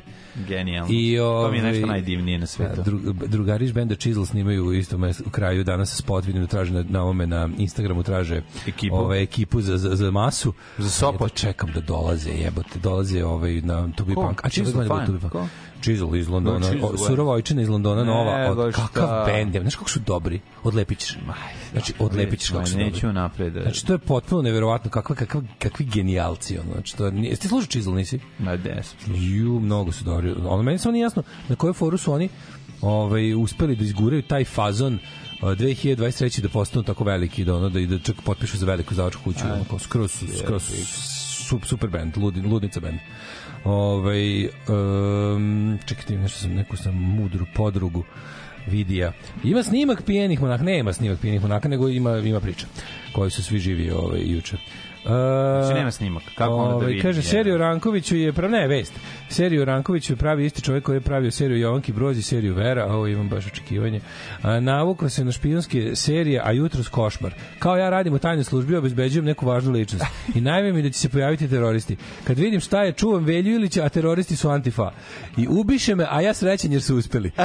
Genijalno. 0.49 0.89
I, 0.93 1.17
to 1.17 1.51
mi 1.51 1.57
je 1.57 1.63
nešto 1.63 1.85
ovaj, 1.85 1.93
najdivnije 1.93 2.39
na 2.39 2.47
svetu. 2.47 2.77
Da, 2.77 2.83
Dru, 2.83 2.99
drugari 3.27 3.65
iz 3.65 3.73
benda 3.73 3.95
Chisel 3.95 4.25
snimaju 4.25 4.67
u 4.67 4.73
istom 4.73 5.05
u 5.27 5.31
kraju 5.31 5.65
danas 5.65 5.97
spot, 5.97 6.25
vidim 6.25 6.43
da 6.43 6.49
traže 6.49 6.73
na, 6.73 6.85
na 6.89 7.03
ovome, 7.03 7.27
na 7.27 7.49
Instagramu 7.59 8.03
traže 8.03 8.43
Ekipu. 8.67 8.97
Ove, 8.97 9.23
ekipu 9.23 9.61
za, 9.61 9.77
za, 9.77 9.97
za 9.97 10.11
masu. 10.11 10.53
Za 10.79 10.91
Sopot. 10.91 11.35
Čekam 11.35 11.73
da 11.75 11.81
dolaze, 11.81 12.31
jebote, 12.31 12.79
dolaze 12.79 13.25
ovaj, 13.25 13.61
na 13.61 13.89
Ko? 14.15 14.15
Punk. 14.15 14.45
A 14.45 14.49
Chisel, 14.49 14.65
Chisel, 14.65 14.89
Punk. 14.89 15.33
Ko? 15.33 15.47
Chisel 15.81 16.17
iz 16.17 16.29
Londona, 16.29 16.59
Da, 16.59 16.67
Chisel, 16.67 16.85
o, 16.85 16.93
da. 16.93 16.99
surova 16.99 17.33
ojčina 17.33 17.63
iz 17.63 17.69
Londona, 17.69 18.05
nova, 18.05 18.39
Nego 18.41 18.63
od, 18.63 18.75
kakav 18.75 19.27
bend, 19.27 19.55
je, 19.55 19.61
znaš 19.61 19.75
kako 19.75 19.91
su 19.91 20.01
dobri, 20.01 20.41
odlepit 20.63 20.99
ćeš. 20.99 21.17
Znači, 21.73 21.93
odlepit 21.99 22.41
ćeš 22.41 22.51
kako 22.51 22.67
su 22.67 22.73
dobri. 22.73 22.85
Neću 22.87 23.13
napred. 23.13 23.53
da- 23.53 23.63
Znači, 23.63 23.87
to 23.87 23.93
je 23.93 23.99
potpuno 23.99 24.43
neverovatno, 24.43 24.91
kakva, 24.91 25.17
kakva, 25.17 25.43
kakvi 25.59 25.85
genijalci, 25.87 26.59
ono, 26.59 26.73
znači, 26.73 26.97
to 26.97 27.07
je, 27.07 27.37
ti 27.37 27.49
slušao 27.49 27.67
Chisel, 27.69 27.95
nisi? 27.95 28.19
Na 28.39 28.57
des. 28.57 28.95
Ju, 29.09 29.61
mnogo 29.61 29.93
su 29.93 30.05
dobri. 30.05 30.35
Ono, 30.39 30.63
meni 30.63 30.79
samo 30.79 30.93
nije 30.93 31.03
jasno 31.03 31.23
na 31.49 31.57
kojoj 31.57 31.73
foru 31.73 31.99
su 31.99 32.13
oni 32.13 32.29
ovaj, 32.81 33.35
uspeli 33.35 33.77
da 33.77 33.85
izguraju 33.85 34.23
taj 34.23 34.45
fazon 34.45 34.95
uh, 34.95 35.49
2023. 35.49 36.41
da 36.41 36.49
postanu 36.49 36.83
tako 36.83 37.05
veliki 37.05 37.45
da 37.45 37.55
ono 37.55 37.69
da 37.69 37.81
i 37.81 37.87
da 37.87 37.99
čak 37.99 38.17
potpišu 38.25 38.57
za 38.57 38.67
veliku 38.67 38.93
izdavačku 38.95 39.23
kuću 39.25 39.45
ono, 39.45 39.79
skroz 39.79 40.23
skroz 40.39 40.63
su- 40.63 41.59
super 41.65 41.91
band 41.91 42.17
ludi, 42.17 42.41
ludnica 42.43 42.81
band 42.81 42.99
ovaj 43.69 44.45
um, 44.45 45.79
čekajte 45.87 46.17
nešto 46.17 46.39
sam 46.39 46.55
neku 46.55 46.77
sam 46.77 46.95
mudru 46.95 47.47
podrugu 47.55 48.05
vidija. 48.67 49.13
Ima 49.45 49.63
snimak 49.63 50.03
pijenih 50.03 50.41
monaka, 50.41 50.65
nema 50.65 50.93
snimak 50.93 51.21
pijenih 51.21 51.43
monaka, 51.43 51.69
nego 51.69 51.89
ima 51.89 52.17
ima 52.19 52.41
priča 52.41 52.67
koji 53.13 53.31
su 53.31 53.43
svi 53.43 53.59
živi 53.59 53.91
ovaj 53.91 54.21
juče. 54.25 54.57
Uh, 55.05 55.11
Znači, 55.65 55.79
nema 55.79 55.91
snimak. 55.91 56.23
Kako 56.35 56.55
onda 56.55 56.69
da 56.69 56.75
Ovaj, 56.75 56.87
vidim? 56.87 57.03
Kaže, 57.03 57.23
seriju 57.23 57.59
Rankoviću 57.59 58.17
je, 58.17 58.33
prav, 58.33 58.51
ne, 58.51 58.67
vest. 58.67 58.93
Seriju 59.29 59.65
Rankoviću 59.65 60.13
je 60.13 60.17
pravi 60.17 60.47
isti 60.47 60.63
čovjek 60.63 60.85
koji 60.85 60.97
je 60.97 61.01
pravio 61.01 61.31
seriju 61.31 61.59
Jovanki 61.59 61.93
Brozi, 61.93 62.23
seriju 62.23 62.55
Vera, 62.55 62.87
ovo 62.87 63.07
imam 63.07 63.29
baš 63.29 63.47
očekivanje. 63.47 64.01
A, 64.43 64.61
navukao 64.61 65.09
se 65.09 65.25
na 65.25 65.33
špijunske 65.33 65.97
serije, 65.97 66.41
a 66.45 66.53
jutros 66.53 66.89
košmar. 66.89 67.35
Kao 67.59 67.77
ja 67.77 67.91
radim 67.91 68.15
u 68.15 68.19
tajnoj 68.19 68.45
službi, 68.45 68.77
obezbeđujem 68.77 69.25
neku 69.25 69.47
važnu 69.47 69.73
ličnost. 69.73 70.05
I 70.35 70.41
najve 70.41 70.73
mi 70.73 70.83
da 70.83 70.91
će 70.91 70.99
se 70.99 71.09
pojaviti 71.09 71.49
teroristi. 71.49 71.97
Kad 72.25 72.39
vidim 72.39 72.61
šta 72.61 72.83
je, 72.83 72.93
čuvam 72.93 73.25
Velju 73.25 73.55
Ilića, 73.55 73.85
a 73.85 73.89
teroristi 73.89 74.37
su 74.37 74.49
Antifa. 74.51 74.91
I 75.37 75.47
ubiše 75.49 75.95
me, 75.95 76.07
a 76.11 76.21
ja 76.21 76.35
srećan 76.35 76.73
jer 76.73 76.83
su 76.83 76.97
uspeli. 76.97 77.31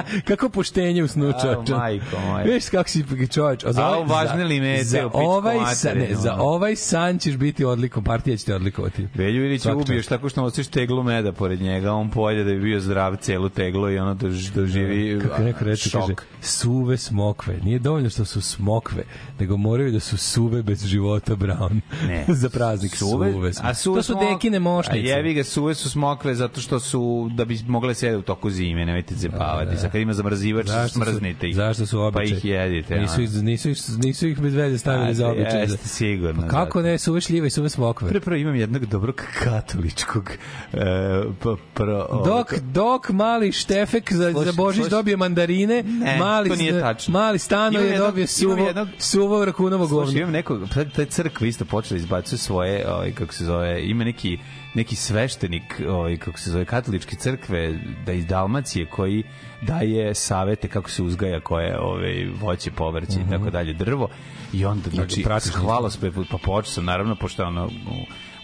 Kako 0.28 0.48
poštenje 0.48 1.02
u 1.02 1.08
snu 1.08 1.32
majko 1.76 2.20
moja. 2.26 2.44
Viš 2.44 2.68
kako 2.68 2.88
si 2.88 3.04
čoveč. 3.32 3.64
A, 3.64 3.72
za 3.72 3.82
A, 3.82 3.88
ovaj- 3.88 4.08
važne 4.08 4.44
li 4.44 4.60
mete 4.60 4.84
za, 4.84 5.10
ovaj, 5.52 5.74
sa, 5.74 5.88
ne, 5.88 5.94
materinu, 5.94 6.20
za 6.20 6.34
ovaj 6.34 6.76
san 6.76 7.18
ćeš 7.18 7.36
biti 7.36 7.64
odlikom, 7.64 8.04
partija 8.04 8.36
će 8.36 8.44
te 8.44 8.54
odlikovati. 8.54 9.08
Velju 9.14 9.58
Svaka 9.58 9.78
ubiješ 9.78 10.06
tako 10.06 10.28
što 10.28 10.42
nosiš 10.42 10.66
teglu 10.68 11.02
meda 11.02 11.32
pored 11.32 11.60
njega, 11.60 11.92
on 11.92 12.10
pojede 12.10 12.44
da 12.44 12.50
bi 12.50 12.60
bio 12.60 12.80
zdrav 12.80 13.16
celu 13.16 13.48
teglu 13.48 13.90
i 13.90 13.98
ono 13.98 14.14
dož, 14.14 14.50
doživi 14.50 15.20
Kako 15.20 15.42
neko 15.42 15.64
reče, 15.64 15.88
šok. 15.90 16.00
kaže, 16.00 16.14
suve 16.42 16.96
smokve. 16.96 17.58
Nije 17.58 17.78
dovoljno 17.78 18.10
što 18.10 18.24
su 18.24 18.40
smokve, 18.40 19.02
nego 19.40 19.56
moraju 19.56 19.92
da 19.92 20.00
su 20.00 20.16
suve 20.16 20.62
bez 20.62 20.84
života 20.84 21.36
brown. 21.36 21.80
Ne. 22.06 22.24
Za 22.34 22.48
praznik 22.50 22.96
suve. 22.96 23.32
suve 23.32 23.50
a 23.62 23.74
suve 23.74 23.98
to 23.98 24.02
su 24.02 24.12
smok- 24.14 24.32
dekine 24.32 24.58
mošnice. 24.58 24.98
A 25.00 25.16
jevi 25.16 25.34
ga, 25.34 25.44
suve 25.44 25.74
su 25.74 25.90
smokve 25.90 26.34
zato 26.34 26.60
što 26.60 26.80
su, 26.80 27.00
da 27.32 27.44
bi 27.44 27.58
mogle 27.66 27.94
sjede 27.94 28.16
u 28.16 28.22
toku 28.22 28.50
zime, 28.50 28.86
nemojte 28.86 29.14
zepavati. 29.14 29.76
Sad 29.76 29.92
kad 29.92 30.00
ima 30.00 30.12
zamrzivač, 30.12 30.66
Zašto 30.66 30.94
smrznite 30.94 31.48
ih. 31.48 31.56
zašto 31.56 31.86
su 31.86 32.00
običaj? 32.00 32.26
Pa 32.26 32.36
ih 32.36 32.44
jedite. 32.44 32.98
Nisu, 32.98 33.20
nisu, 33.42 33.70
ih, 33.70 33.76
nisu 33.98 34.28
ih 34.28 34.40
bez 34.40 34.54
veze 34.54 34.78
stavili 34.78 35.14
za 35.14 35.28
običaj. 35.28 35.39
Jeste, 35.42 35.88
sigurno. 35.88 36.42
Pa 36.42 36.48
kako 36.48 36.78
zato. 36.78 36.82
ne, 36.82 36.98
suve 36.98 37.20
šljive 37.20 37.46
i 37.46 37.50
suve 37.50 37.68
smokve. 37.68 38.08
Pre 38.08 38.20
prvo 38.20 38.36
imam 38.36 38.54
jednog 38.54 38.86
dobrog 38.86 39.22
katoličkog 39.40 40.30
e, 40.72 40.76
p, 41.34 41.44
pro, 41.74 42.06
o, 42.10 42.24
Dok, 42.26 42.54
dok 42.54 43.10
mali 43.10 43.52
Štefek 43.52 44.12
za, 44.12 44.30
Slušaj, 44.32 44.44
za 44.44 44.52
Božić 44.54 44.76
slušaj. 44.76 44.90
dobije 44.90 45.16
mandarine, 45.16 45.82
Ne, 45.82 46.16
mali, 46.18 46.48
to 46.48 46.56
nije 46.56 46.80
tačno. 46.80 47.12
mali 47.12 47.38
stano 47.38 47.78
je 47.78 47.86
jednog- 47.86 47.98
dobio 48.00 48.26
suvo, 48.26 48.66
jednog- 48.66 48.88
suvo 48.98 49.44
rakunovo 49.44 49.86
Slušaj, 49.86 50.04
govno. 50.04 50.20
imam 50.20 50.32
nekog, 50.32 50.60
sad 50.74 50.92
taj 50.92 51.06
crkva 51.06 51.46
isto 51.46 51.64
počela 51.64 51.98
izbacuje 51.98 52.38
svoje, 52.38 52.88
ovaj, 52.88 53.12
kako 53.12 53.34
se 53.34 53.44
zove, 53.44 53.82
ima 53.82 54.04
neki 54.04 54.38
neki 54.74 54.96
sveštenik, 54.96 55.62
ovaj, 55.88 56.16
kako 56.16 56.38
se 56.38 56.50
zove, 56.50 56.64
katoličke 56.64 57.16
crkve, 57.16 57.74
da 58.06 58.12
iz 58.12 58.26
Dalmacije, 58.26 58.86
koji 58.86 59.22
daje 59.60 60.14
savete 60.14 60.68
kako 60.68 60.90
se 60.90 61.02
uzgaja 61.02 61.40
koje 61.40 61.80
ovaj, 61.80 62.26
voće, 62.40 62.70
povrće 62.70 63.20
i 63.26 63.30
tako 63.30 63.50
dalje, 63.50 63.72
drvo. 63.72 64.08
I 64.52 64.64
onda, 64.64 64.90
znači, 64.90 65.22
pratiš 65.22 65.52
hvalospev, 65.52 66.12
pa 66.30 66.38
počeo 66.38 66.72
sam, 66.72 66.84
naravno, 66.84 67.14
pošto 67.14 67.44
ono, 67.44 67.68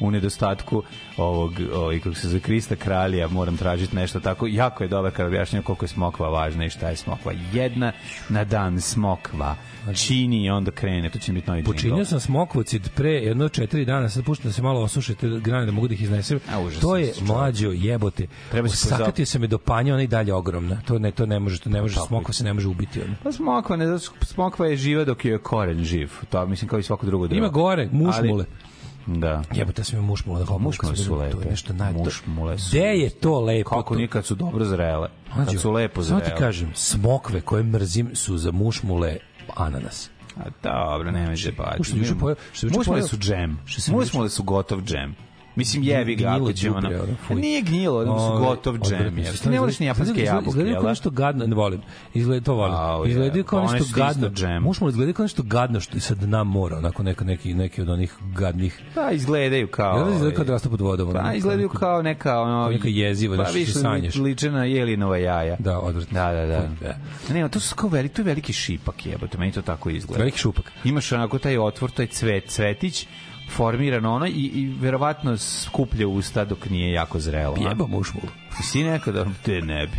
u, 0.01 0.11
nedostatku 0.11 0.83
ovog, 1.17 1.53
ovaj, 1.75 2.01
kako 2.01 2.15
se 2.15 2.29
zove, 2.29 2.41
Krista 2.41 2.77
kralja, 2.77 3.29
moram 3.29 3.57
tražiti 3.57 3.97
nešto 3.97 4.21
tako. 4.21 4.47
Jako 4.47 4.85
je 4.85 4.89
dobar 4.89 5.11
kad 5.11 5.27
objašnjava 5.27 5.65
koliko 5.65 5.85
je 5.85 5.89
smokva 5.89 6.29
važna 6.29 6.65
i 6.65 6.71
šta 6.71 6.89
je 6.89 6.97
smokva. 6.97 7.33
Jedna 7.53 7.93
na 8.29 8.45
dan 8.45 8.81
smokva 8.81 9.57
čini 9.95 10.45
i 10.45 10.51
onda 10.51 10.71
krene. 10.71 11.11
To 11.11 11.19
će 11.19 11.33
biti 11.33 11.51
novi 11.51 11.65
Počinio 11.65 11.91
jingle. 11.91 12.05
sam 12.05 12.21
smokvocid 12.21 12.91
pre 12.95 13.11
jedno 13.11 13.49
četiri 13.49 13.85
dana, 13.85 14.09
sad 14.09 14.25
puštam 14.25 14.49
da 14.49 14.53
se 14.53 14.63
malo 14.63 14.83
osuše 14.83 15.15
te 15.15 15.29
grane 15.29 15.67
da 15.67 15.73
mogu 15.73 15.89
da 15.89 15.95
ih 15.95 16.03
iznesem. 16.03 16.41
A, 16.49 16.81
to 16.81 16.97
je 16.97 17.13
mlađo 17.21 17.71
jebote. 17.75 18.27
Treba 18.51 18.69
se 18.69 18.77
Sakatio 18.77 19.27
se 19.27 19.39
me 19.39 19.47
do 19.47 19.59
panja, 19.59 19.95
ona 19.95 20.03
i 20.03 20.07
dalje 20.07 20.35
ogromna. 20.35 20.81
To 20.87 20.99
ne, 20.99 21.11
to 21.11 21.27
ne 21.27 21.41
može, 21.41 21.61
to 21.61 21.71
ne 21.71 21.81
može, 21.81 21.97
smokva 22.07 22.35
se 22.35 22.45
ne 22.45 22.53
može 22.53 22.69
ubiti. 22.69 23.03
Ono. 23.03 23.15
Pa 23.23 23.33
smokva, 23.33 23.77
ne, 23.77 23.99
smokva 24.23 24.67
je 24.67 24.77
živa 24.77 25.05
dok 25.05 25.25
je 25.25 25.39
koren 25.39 25.85
živ. 25.85 26.13
To 26.31 26.47
mislim 26.47 26.69
kao 26.69 26.79
i 26.79 26.83
svako 26.83 27.07
drugo 27.07 27.27
drvo. 27.27 27.39
Ima 27.39 27.49
gore, 27.49 27.89
mušmule. 27.93 28.45
Ali, 28.45 28.66
da. 29.07 29.43
Jebote, 29.53 29.81
ja 29.81 29.85
sam 29.85 29.95
imao 29.95 30.07
mušmule. 30.07 30.45
Da 30.45 30.59
Mušmule 30.59 30.97
su 30.97 31.05
To 31.07 31.17
lepe. 31.17 31.37
je 31.39 31.51
nešto 31.51 31.73
naj... 31.73 31.93
Mušmule 31.95 32.59
su- 32.59 32.69
Gde 32.71 32.79
je 32.81 33.11
to 33.11 33.41
lepo? 33.41 33.71
Kako 33.71 33.95
to? 33.95 34.01
nikad 34.01 34.25
su 34.25 34.35
dobro 34.35 34.65
zrele. 34.65 35.09
Kad 35.37 35.61
su 35.61 35.73
lepo 35.73 36.03
Samo 36.03 36.19
zrele. 36.19 36.25
ti 36.27 36.39
kažem, 36.39 36.71
smokve 36.75 37.41
koje 37.41 37.63
mrzim 37.65 38.11
su 38.15 38.39
za 38.39 38.53
mušmule 38.53 39.17
ananas. 39.57 40.11
A 40.37 40.43
dobro, 40.63 41.11
nemoj 41.11 41.37
se 41.37 41.53
baviti. 41.53 41.77
Što 41.77 41.91
sam 41.91 41.99
juče 41.99 42.15
pojeo- 42.15 42.37
što 42.53 42.67
juče 42.67 42.79
pojeo- 42.81 43.03
su 43.03 43.17
džem. 43.17 43.59
što 43.65 43.81
sam 43.81 43.95
Mušmule 43.95 44.29
su 44.29 44.43
gotov 44.43 44.83
džem. 44.83 45.15
Mislim, 45.57 45.83
jebi 45.83 46.15
ga, 46.17 46.23
Gnjilo 46.23 46.45
ako 46.45 46.53
ćemo... 46.53 46.81
đubre, 46.81 46.95
ono- 46.95 47.05
ono, 47.05 47.13
A 47.13 47.27
fuj. 47.27 47.37
Nije 47.37 47.63
gnjilo, 47.63 48.01
ono 48.01 48.19
su 48.19 48.45
gotov 48.45 48.79
džem. 48.79 49.17
Ti 49.43 49.49
ne 49.49 49.61
voliš 49.61 49.79
ni 49.79 49.87
japanske 49.87 50.23
jabuke, 50.23 50.49
Izgleda 50.49 50.73
kao 50.73 50.83
da? 50.83 50.89
nešto 50.89 51.11
gadno, 51.11 51.47
ne 51.47 51.55
volim. 51.55 51.81
Izgleda 52.15 52.45
to 52.45 52.55
volim. 52.55 53.11
Izgleda 53.11 53.43
kao 53.43 53.67
pa 53.67 53.73
nešto 53.73 53.95
gadno. 53.97 54.31
džem. 54.31 54.63
Mušmo 54.63 54.89
izgleda 54.89 55.13
kao 55.13 55.25
nešto 55.25 55.43
gadno 55.43 55.81
što 55.81 55.97
je 55.97 56.01
sa 56.01 56.15
dna 56.15 56.45
mora, 56.45 56.77
onako 56.77 57.03
neka 57.03 57.25
neki 57.25 57.55
neki 57.55 57.83
od 57.83 57.89
onih 57.89 58.15
gadnih. 58.35 58.81
Pa, 58.95 59.11
izgledaju 59.11 59.69
kao... 59.69 59.97
Izgleda 59.97 60.19
kao 60.31 60.35
ovaj, 60.35 60.47
da 60.47 60.53
rastu 60.53 60.71
pod 60.71 60.81
vodom? 60.81 61.13
Pa, 61.13 61.23
neko- 61.23 61.37
izgledaju 61.37 61.69
kao 61.69 62.03
neka 62.03 62.41
ono 62.41 62.69
neka 62.71 62.89
jeziva, 62.89 63.37
pa, 63.37 63.43
nešto 63.43 63.51
što 63.51 63.59
više 63.59 63.73
sanjaš. 63.73 64.15
liče 64.15 64.51
na 64.51 64.65
jelinova 64.65 65.17
jaja. 65.19 65.57
Da, 65.59 65.79
odvratno. 65.81 66.15
Da, 66.15 66.33
da, 66.33 66.47
da. 66.47 66.69
Da. 66.81 66.97
Ne, 67.35 67.49
to 67.49 67.61
su 67.61 67.75
kao 67.75 67.89
veliki, 67.89 68.15
to 68.15 68.21
je 68.21 68.27
veliki 68.27 68.53
šipak, 68.53 69.07
jebote, 69.07 69.39
meni 69.39 69.53
to 69.53 69.63
tako 69.63 69.91
izgleda. 69.91 70.19
Veliki 70.19 70.39
šupak. 70.39 70.73
Imaš 70.85 71.13
onako 71.13 71.39
taj 71.39 71.59
otvor, 71.59 71.91
taj 71.91 72.07
cvet, 72.07 72.45
cvetić, 72.49 73.07
formiran 73.51 74.07
ono 74.07 74.27
i, 74.27 74.31
i 74.31 74.75
verovatno 74.81 75.37
skuplja 75.37 76.09
usta 76.09 76.45
dok 76.45 76.71
nije 76.71 76.93
jako 76.93 77.21
zrelo. 77.21 77.57
a? 77.67 77.69
Jeba 77.69 77.87
mušmulu. 77.87 78.29
Si 78.63 78.85
nekada, 78.85 79.27
te 79.43 79.61
ne 79.61 79.87
bi. 79.87 79.93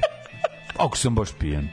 Ako 0.78 0.98
sam 0.98 1.16
baš 1.16 1.30
pijan. 1.40 1.68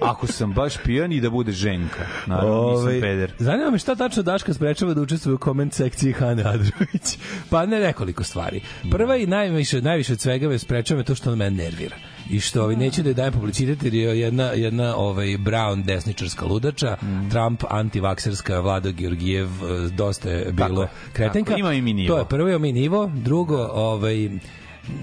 Ako 0.00 0.26
sam 0.26 0.52
baš 0.52 0.74
pijan 0.84 1.12
i 1.12 1.20
da 1.20 1.30
bude 1.30 1.52
ženka. 1.52 2.06
Naravno, 2.26 2.70
nisam 2.70 2.82
Ovaj, 2.82 3.00
peder. 3.00 3.32
Zanima 3.38 3.70
me 3.70 3.78
šta 3.78 3.94
tačno 3.94 4.22
Daška 4.22 4.54
sprečava 4.54 4.94
da 4.94 5.00
učestvuje 5.00 5.34
u 5.34 5.38
koment 5.38 5.74
sekciji 5.74 6.12
Hane 6.12 6.42
Adrović. 6.42 7.18
Pa 7.50 7.66
ne 7.66 7.80
nekoliko 7.80 8.24
stvari. 8.24 8.60
Prva 8.90 9.16
i 9.16 9.26
najviše, 9.26 9.82
najviše 9.82 10.12
od 10.12 10.20
svega 10.20 10.48
me 10.48 10.58
sprečava 10.58 11.02
to 11.02 11.14
što 11.14 11.32
on 11.32 11.38
mene 11.38 11.64
nervira. 11.64 11.96
I 12.30 12.40
što 12.40 12.62
ovaj, 12.62 12.76
neću 12.76 13.02
da 13.02 13.10
je 13.10 13.14
dajem 13.14 13.32
publicitet 13.32 13.82
jer 13.82 13.94
je 13.94 14.20
jedna, 14.20 14.44
jedna 14.44 14.96
ovaj, 14.96 15.26
Brown 15.26 15.84
desničarska 15.84 16.46
ludača, 16.46 16.96
Mm. 17.02 17.30
Trump 17.30 17.64
antivakserska, 17.70 18.60
Vlada 18.60 18.90
Georgijev, 18.90 19.46
eh, 19.46 19.90
dosta 19.90 20.30
je 20.30 20.52
bilo 20.52 20.82
je, 20.82 20.88
kretenka. 21.12 21.48
tako, 21.48 21.60
ima 21.60 21.72
i 21.72 21.82
mi 21.82 21.92
nivo. 21.92 22.14
To 22.14 22.18
je 22.18 22.24
prvo 22.24 22.48
je 22.48 22.58
mi 22.58 22.72
nivo, 22.72 23.10
drugo, 23.14 23.68
ovaj, 23.72 24.30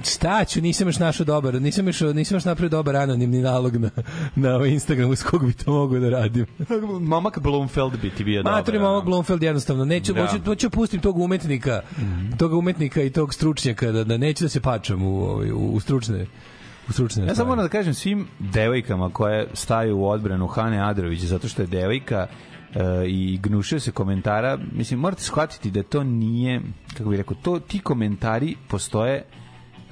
staću, 0.03 0.61
nisam 0.61 0.87
još 0.87 0.99
našao 0.99 1.25
dobar, 1.25 1.61
nisam 1.61 1.87
još, 1.87 2.01
nisam 2.01 2.35
još 2.35 2.45
napravio 2.45 2.69
dobar 2.69 2.95
anonimni 2.95 3.41
nalog 3.41 3.77
na, 3.77 3.89
na 4.35 4.55
ovaj 4.55 4.69
Instagramu 4.69 5.15
s 5.15 5.23
kog 5.23 5.45
bi 5.45 5.53
to 5.53 5.71
mogu 5.71 5.99
da 5.99 6.09
radim. 6.09 6.45
Momak 7.11 7.39
Blumfeld 7.39 8.01
bi 8.01 8.09
ti 8.09 8.23
bio 8.23 8.43
dobar. 8.43 8.57
Maturi 8.59 8.77
ono. 8.77 8.87
Momak 8.89 9.05
Blomfeld 9.05 9.43
jednostavno 9.43 9.85
neću 9.85 10.13
Da. 10.13 10.21
Hoću 10.27 10.43
hoću 10.45 10.69
pustim 10.69 10.99
tog 10.99 11.17
umetnika 11.17 11.81
tog 12.37 12.53
umetnika 12.53 13.01
i 13.01 13.09
tog 13.09 13.33
stručnjaka 13.33 13.91
da, 13.91 14.03
da 14.03 14.17
neću 14.17 14.43
da 14.43 14.49
se 14.49 14.61
pačam 14.61 15.03
u 15.03 15.23
ovaj, 15.25 15.51
u, 15.51 15.57
u 15.73 15.79
stručne 15.79 16.25
u 16.89 16.91
stručne 16.91 17.25
Ja 17.25 17.35
samo 17.35 17.49
moram 17.49 17.65
da 17.65 17.69
kažem 17.69 17.93
svim 17.93 18.27
devojkama 18.39 19.09
koje 19.09 19.47
staju 19.53 19.97
u 19.97 20.07
odbranu 20.07 20.47
Hane 20.47 20.89
Adrović 20.89 21.21
zato 21.21 21.47
što 21.47 21.61
je 21.61 21.67
devojka 21.67 22.27
e, 22.27 22.79
i 23.07 23.39
gnušaju 23.43 23.79
se 23.79 23.91
komentara, 23.91 24.57
mislim, 24.71 24.99
morate 24.99 25.21
shvatiti 25.21 25.71
da 25.71 25.83
to 25.83 26.03
nije, 26.03 26.61
kako 26.97 27.09
bih 27.09 27.17
rekao, 27.17 27.37
to, 27.41 27.59
ti 27.59 27.79
komentari 27.79 28.55
postoje 28.67 29.23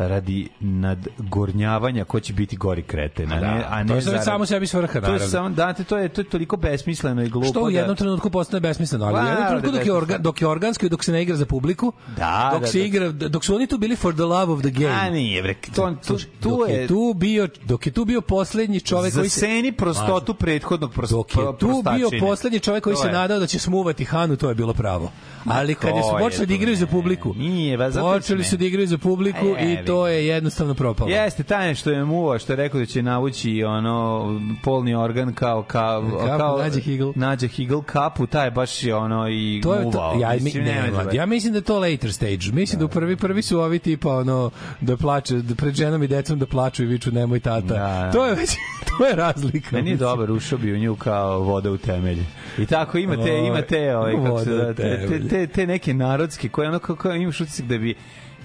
radi 0.01 0.49
nadgornjavanja 0.61 2.05
ko 2.05 2.19
će 2.19 2.33
biti 2.33 2.57
gori 2.57 2.81
kreten, 2.83 3.31
a 3.31 3.35
ne, 3.35 3.63
a 3.69 3.83
ne 3.83 3.87
to 3.87 3.95
je 3.95 4.01
zarad- 4.01 4.23
samo 4.23 4.45
sebi 4.45 4.67
svrha, 4.67 4.87
To 4.91 4.97
je 4.97 5.01
naravno. 5.03 5.27
samo, 5.27 5.49
date, 5.49 5.83
to 5.83 5.97
je, 5.97 6.09
to 6.09 6.21
je 6.21 6.25
toliko 6.25 6.57
besmisleno 6.57 7.23
i 7.23 7.29
glupo 7.29 7.47
Što 7.47 7.61
u 7.61 7.71
da- 7.71 7.77
jednom 7.77 7.95
trenutku 7.95 8.29
postane 8.29 8.59
besmisleno, 8.61 9.05
ali 9.05 9.15
u 9.15 9.27
jednom 9.27 9.47
trenutku 9.47 9.65
da, 9.67 9.77
dok 9.77 9.85
je, 9.85 9.91
da, 9.91 9.97
orga, 9.97 10.17
dok 10.17 10.41
je 10.41 10.47
organski, 10.47 10.89
dok 10.89 11.03
se 11.03 11.11
ne 11.11 11.21
igra 11.21 11.35
za 11.35 11.45
publiku, 11.45 11.91
Da, 12.09 12.49
dok 12.53 12.61
da, 12.61 12.67
se 12.67 12.77
da. 12.79 12.85
igra, 12.85 13.11
dok 13.11 13.45
su 13.45 13.55
oni 13.55 13.67
tu 13.67 13.77
bili 13.77 13.95
for 13.95 14.13
the 14.13 14.23
love 14.23 14.53
of 14.53 14.61
the 14.61 14.69
game. 14.71 14.91
A 14.91 15.09
nije, 15.09 15.41
bre, 15.43 15.55
to, 15.65 15.93
tu, 15.99 16.17
tu 16.39 16.49
dok 16.49 16.69
je 16.69 16.87
tu 16.87 17.13
bio, 17.15 17.47
dok 17.63 17.85
je 17.85 17.91
tu 17.91 18.05
bio 18.05 18.21
poslednji 18.21 18.79
čovek 18.81 19.13
koji 19.13 19.29
se 19.29 19.39
zaseni 19.39 19.71
prostotu 19.71 20.33
prethodnog 20.33 20.93
pros, 20.93 21.09
dok 21.09 21.31
je 21.31 21.43
tu 21.59 21.67
bio 21.89 22.09
poslednji 22.19 22.59
čovek 22.59 22.83
koji 22.83 22.95
se 22.95 23.07
nadao 23.09 23.39
da 23.39 23.47
će 23.47 23.59
smuvati 23.59 24.05
Hanu, 24.05 24.35
to 24.35 24.49
je 24.49 24.55
bilo 24.55 24.73
pravo. 24.73 25.11
Ali 25.45 25.75
kad 25.75 25.95
je 25.95 26.03
su 26.03 26.09
počeli 26.19 26.47
da 26.47 26.53
igraju 26.53 26.75
za 26.75 26.87
publiku, 26.87 27.33
Nije, 27.33 27.77
počeli 27.93 28.43
su 28.43 28.57
da 28.57 28.65
igraju 28.65 28.87
za 28.87 28.97
publiku 28.97 29.45
je, 29.45 29.73
i 29.73 29.85
to 29.91 30.07
je 30.07 30.27
jednostavno 30.27 30.73
propalo. 30.73 31.09
Jeste, 31.09 31.43
taj 31.43 31.75
što 31.75 31.91
je 31.91 32.05
muva, 32.05 32.39
što 32.39 32.51
je 32.53 32.57
rekao 32.57 32.79
da 32.79 32.85
će 32.85 33.01
navući 33.01 33.63
ono 33.63 34.25
polni 34.63 34.95
organ 34.95 35.33
kao 35.33 35.63
kao 35.63 36.01
Kapu 36.01 36.37
kao 36.37 36.57
Nađe 36.57 36.79
Higl. 36.79 37.09
Nađe 37.15 37.47
Higl 37.47 37.79
kapu, 37.79 38.27
taj 38.27 38.51
baš 38.51 38.83
je 38.83 38.95
ono 38.95 39.29
i 39.29 39.61
To 39.63 39.73
je 39.73 39.81
muvao. 39.81 40.13
to, 40.13 40.19
ja, 40.19 40.29
mi, 40.29 40.39
Mislim, 40.39 40.63
ne, 40.63 40.91
mlad, 40.91 41.03
zove. 41.03 41.15
ja 41.15 41.25
mislim 41.25 41.53
da 41.53 41.61
to 41.61 41.79
later 41.79 42.13
stage. 42.13 42.51
Mislim 42.53 42.79
da, 42.79 42.85
u 42.85 42.89
prvi 42.89 43.15
prvi 43.15 43.41
su 43.41 43.59
ovi 43.59 43.79
tipa 43.79 44.17
ono 44.17 44.51
da 44.81 44.97
plače 44.97 45.35
da 45.35 45.55
pred 45.55 45.73
ženom 45.75 46.03
i 46.03 46.07
decom 46.07 46.39
da 46.39 46.45
plaču 46.45 46.83
i 46.83 46.85
viču 46.85 47.11
nemoj 47.11 47.39
tata. 47.39 47.67
Da, 47.67 47.75
da. 47.75 48.11
To 48.11 48.25
je 48.25 48.35
već 48.35 48.49
to 48.97 49.05
je 49.05 49.15
razlika. 49.15 49.75
Meni 49.75 49.89
je 49.89 49.97
dobar, 49.97 50.31
ušao 50.31 50.57
bi 50.57 50.73
u 50.73 50.77
nju 50.77 50.95
kao 50.95 51.39
voda 51.39 51.71
u 51.71 51.77
temelj. 51.77 52.23
I 52.57 52.65
tako 52.65 52.97
imate, 52.97 53.37
imate 53.47 53.95
ovaj, 53.97 54.13
kako 54.15 54.39
se, 54.39 54.45
zove, 54.45 54.75
te, 54.75 55.07
te, 55.07 55.27
te, 55.27 55.47
te 55.47 55.67
neke 55.67 55.93
narodske 55.93 56.49
koje 56.49 56.67
ono 56.69 56.79
kako 56.79 57.11
imaš 57.11 57.41
utisak 57.41 57.65
da 57.65 57.77
bi 57.77 57.95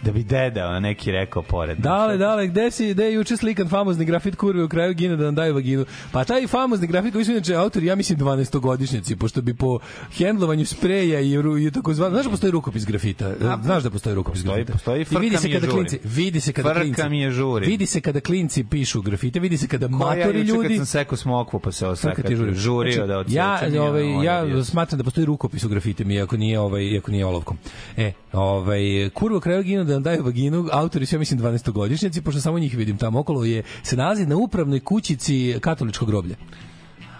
da 0.02 0.12
bi 0.12 0.22
deda 0.22 0.80
neki 0.80 1.12
rekao 1.12 1.42
pored. 1.42 1.78
Dale, 1.78 2.16
dale, 2.16 2.46
gde 2.46 2.70
si, 2.70 2.90
gde 2.90 3.04
je 3.04 3.14
juče 3.14 3.36
slikan 3.36 3.68
famozni 3.68 4.04
grafit 4.04 4.36
kurve 4.36 4.64
u 4.64 4.68
kraju 4.68 4.94
gine 4.94 5.16
da 5.16 5.24
nam 5.24 5.34
daju 5.34 5.54
vaginu? 5.54 5.84
Pa 6.12 6.24
taj 6.24 6.46
famozni 6.46 6.86
grafit 6.86 7.12
koji 7.12 7.24
su 7.24 7.32
inače 7.32 7.54
autori, 7.54 7.86
ja 7.86 7.94
mislim 7.96 8.18
12-godišnjaci, 8.18 9.16
pošto 9.16 9.42
bi 9.42 9.54
po 9.54 9.78
hendlovanju 10.12 10.66
spreja 10.66 11.20
i, 11.20 11.34
ru- 11.34 11.58
i 11.58 11.72
tako 11.72 11.94
zvano, 11.94 12.10
znaš 12.10 12.24
da 12.24 12.30
postoji 12.30 12.50
rukopis 12.50 12.86
grafita? 12.86 13.32
Znaš 13.62 13.82
da 13.82 13.90
postoji 13.90 14.14
rukopis 14.14 14.40
Postoji- 14.40 14.54
grafita? 14.54 14.72
postoji, 14.72 15.02
I 15.02 15.04
frka 15.04 15.20
vidi 15.20 15.36
se 15.36 15.48
kada 15.50 15.60
žuri. 15.60 15.72
klinci, 15.72 15.98
vidi 16.04 16.40
se 16.40 16.52
kada 16.52 16.68
Frka 16.68 16.80
klinci. 16.80 17.02
mi 17.04 17.20
je 17.20 17.30
žuri. 17.30 17.66
Vidi 17.66 17.86
se 17.86 18.00
kada 18.00 18.20
klinci 18.20 18.64
pišu 18.64 19.02
grafite, 19.02 19.40
vidi 19.40 19.56
se 19.56 19.66
kada 19.68 19.86
Ko 19.88 19.92
ja 19.94 19.98
matori 19.98 20.38
juče 20.40 20.52
ljudi 20.52 20.68
kad 20.68 20.76
sam 20.76 20.86
sekao 20.88 21.16
smokvu 21.16 21.60
pa 21.60 21.72
se 21.72 21.86
osekao. 21.86 22.24
ti 22.24 22.36
žuri. 22.36 22.54
Žurio 22.54 22.92
Znači, 22.94 23.08
da 23.08 23.18
odsečem. 23.18 23.36
ja, 23.74 23.82
ovaj, 23.82 24.24
ja 24.24 24.44
bio. 24.44 24.64
smatram 24.64 24.98
da 24.98 25.04
postoji 25.04 25.24
rukopis 25.26 25.64
u 25.64 25.68
grafitima, 25.68 26.12
iako 26.12 26.36
nije, 26.36 26.60
ovaj, 26.60 26.84
iako 26.84 27.10
nije 27.10 27.26
olovkom. 27.26 27.58
E, 27.96 28.12
ovaj, 28.32 28.80
kurvo 29.10 29.40
kraju 29.40 29.62
ginu 29.62 29.84
da 29.86 29.92
nam 29.92 30.02
daju 30.02 30.24
vaginu, 30.24 30.68
autori 30.72 31.06
ja 31.12 31.18
mislim, 31.18 31.40
12-godišnjaci, 31.40 32.20
pošto 32.20 32.40
samo 32.40 32.58
njih 32.58 32.76
vidim 32.76 32.96
tamo 32.96 33.20
okolo, 33.20 33.44
je, 33.44 33.62
se 33.82 33.96
nalazi 33.96 34.26
na 34.26 34.36
upravnoj 34.36 34.80
kućici 34.80 35.54
katoličkog 35.60 36.08
groblja. 36.08 36.36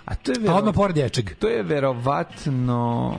A 0.06 0.14
to 0.14 0.30
je 0.30 0.36
A 0.38 0.42
vero... 0.42 0.54
odmah 0.54 0.74
pored 0.74 0.94
dječeg. 0.94 1.34
To 1.34 1.48
je 1.48 1.62
verovatno 1.62 2.76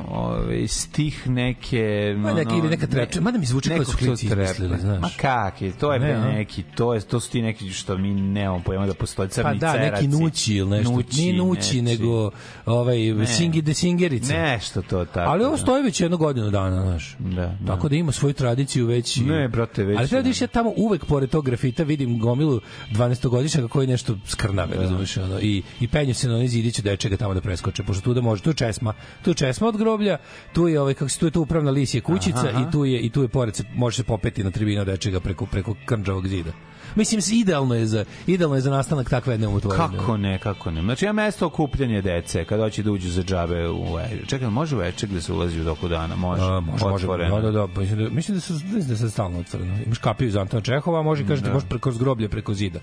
ovaj, 0.09 0.67
stih 0.67 1.29
neke... 1.29 2.13
Ma, 2.17 2.33
neki- 2.33 2.57
ili 2.57 2.69
neka 2.69 2.87
trepče. 2.87 3.21
Mada 3.21 3.37
mi 3.37 3.45
zvuči 3.45 3.69
kao 3.69 3.77
da 3.79 3.85
su 3.85 3.97
klinci 3.97 4.25
izmislili, 4.25 4.79
znaš. 4.79 5.01
Ma 5.01 5.09
kak 5.17 5.61
je, 5.61 5.71
to 5.71 5.93
je 5.93 5.99
Ne, 5.99 6.13
ne, 6.13 6.33
neki, 6.33 6.63
to, 6.75 6.93
je, 6.93 7.01
to 7.01 7.19
su 7.19 7.31
ti 7.31 7.41
neki 7.41 7.69
što 7.69 7.97
mi 7.97 8.13
nemamo 8.13 8.59
pojma 8.59 8.85
da 8.85 8.93
postoji 8.93 9.29
crni 9.29 9.43
Pa 9.49 9.53
da, 9.55 9.71
ceraci. 9.73 10.07
neki 10.07 10.23
nući 10.23 10.53
ili 10.53 10.69
nešto. 10.69 10.91
Nući, 10.93 11.21
Nije 11.21 11.33
nući, 11.33 11.81
neki. 11.81 12.01
nego 12.03 12.31
ovaj, 12.65 12.97
singi 13.27 13.61
de 13.61 13.73
singerice. 13.73 14.33
Nešto 14.33 14.81
to 14.81 15.05
tako. 15.05 15.31
Ali 15.31 15.43
ovo 15.43 15.51
da. 15.51 15.61
stoji 15.61 15.83
već 15.83 16.01
jednu 16.01 16.17
godinu 16.17 16.51
dana, 16.51 16.81
znaš. 16.81 17.15
Da, 17.19 17.55
da. 17.59 17.67
Tako 17.67 17.89
da 17.89 17.95
ima 17.95 18.11
svoju 18.11 18.33
tradiciju 18.33 18.85
već. 18.85 19.17
i- 19.17 19.21
Ne, 19.23 19.47
brate, 19.47 19.83
već 19.83 19.97
Ali 19.99 20.07
treba 20.07 20.23
da 20.23 20.29
ja 20.41 20.47
tamo 20.47 20.73
uvek 20.77 21.05
pored 21.05 21.29
tog 21.29 21.45
grafita 21.45 21.83
vidim 21.83 22.19
gomilu 22.19 22.59
12-godišnjaka 22.91 23.67
koji 23.67 23.87
nešto 23.87 24.17
skrnave, 24.25 24.75
razumiješ, 24.75 25.17
ono, 25.17 25.39
i, 25.39 25.63
i 25.79 25.87
penju 25.87 26.13
se 26.13 26.27
na 26.27 26.35
onaj 26.35 26.47
zidić 26.47 26.76
da 26.81 26.95
čega 26.95 27.17
tamo 27.17 27.33
da 27.33 27.41
preskoče, 27.41 27.83
pošto 27.83 28.03
tu 28.03 28.13
da 28.13 28.21
može, 28.21 28.43
tu 28.43 28.49
je 28.49 28.53
česma, 28.53 28.93
tu 29.23 29.29
je 29.29 29.33
česma 29.33 29.67
od 29.67 29.77
groblja, 29.77 30.17
tu 30.53 30.67
je 30.67 30.81
ovaj 30.81 30.93
kako 30.93 31.09
se 31.09 31.19
tu 31.19 31.25
je 31.25 31.31
tu 31.31 31.41
upravna 31.41 31.71
lisija 31.71 32.01
kućica 32.01 32.39
Aha, 32.39 32.49
aha. 32.49 32.67
i 32.67 32.71
tu 32.71 32.85
je 32.85 32.99
i 32.99 33.09
tu 33.09 33.21
je 33.21 33.27
pored 33.27 33.55
se 33.55 33.63
može 33.75 33.97
se 33.97 34.03
popeti 34.03 34.43
na 34.43 34.51
tribinu 34.51 34.81
od 34.81 34.99
čega 34.99 35.19
preko 35.19 35.45
preko 35.45 35.75
krnđavog 35.85 36.27
zida. 36.27 36.51
Mislim 36.95 37.21
idealno 37.33 37.75
je 37.75 37.85
za 37.85 38.05
idealno 38.27 38.55
je 38.55 38.61
za 38.61 38.71
nastanak 38.71 39.09
takve 39.09 39.33
jedne 39.33 39.47
umotvorine. 39.47 39.97
Kako 39.97 40.17
ne, 40.17 40.39
kako 40.39 40.71
ne. 40.71 40.81
Znači, 40.81 41.05
ja 41.05 41.13
mesto 41.13 41.45
okupljanje 41.45 42.01
dece, 42.01 42.45
kada 42.45 42.63
hoće 42.63 42.83
da 42.83 42.91
uđu 42.91 43.09
za 43.09 43.23
džabe 43.23 43.67
u 43.67 43.95
veče. 43.95 44.25
Čekaj, 44.27 44.49
može 44.49 44.75
u 44.75 44.79
veče 44.79 45.07
gde 45.07 45.21
se 45.21 45.33
ulazi 45.33 45.61
u 45.61 45.63
toku 45.63 45.87
dana? 45.87 46.15
Može. 46.15 46.43
A, 46.43 46.59
može, 46.59 46.85
može. 46.85 47.05
Otvoreno. 47.05 47.41
Da, 47.41 47.51
da, 47.51 47.51
da. 47.51 47.67
pa 47.67 47.81
Mislim 47.81 47.99
da, 47.99 48.09
mislim 48.09 48.37
da 48.37 48.41
se 48.41 48.53
da 48.89 48.95
se 48.95 49.09
stalno 49.09 49.39
otvoreno. 49.39 49.77
Imaš 49.85 49.97
kapiju 49.97 50.31
za 50.31 50.41
Antona 50.41 50.61
Čehova, 50.61 51.01
može 51.01 51.23
Mm, 51.23 51.27
kažete 51.27 51.53
može 51.53 51.65
preko 51.67 51.91
zgroblja, 51.91 52.29
preko 52.29 52.53
zida. 52.53 52.79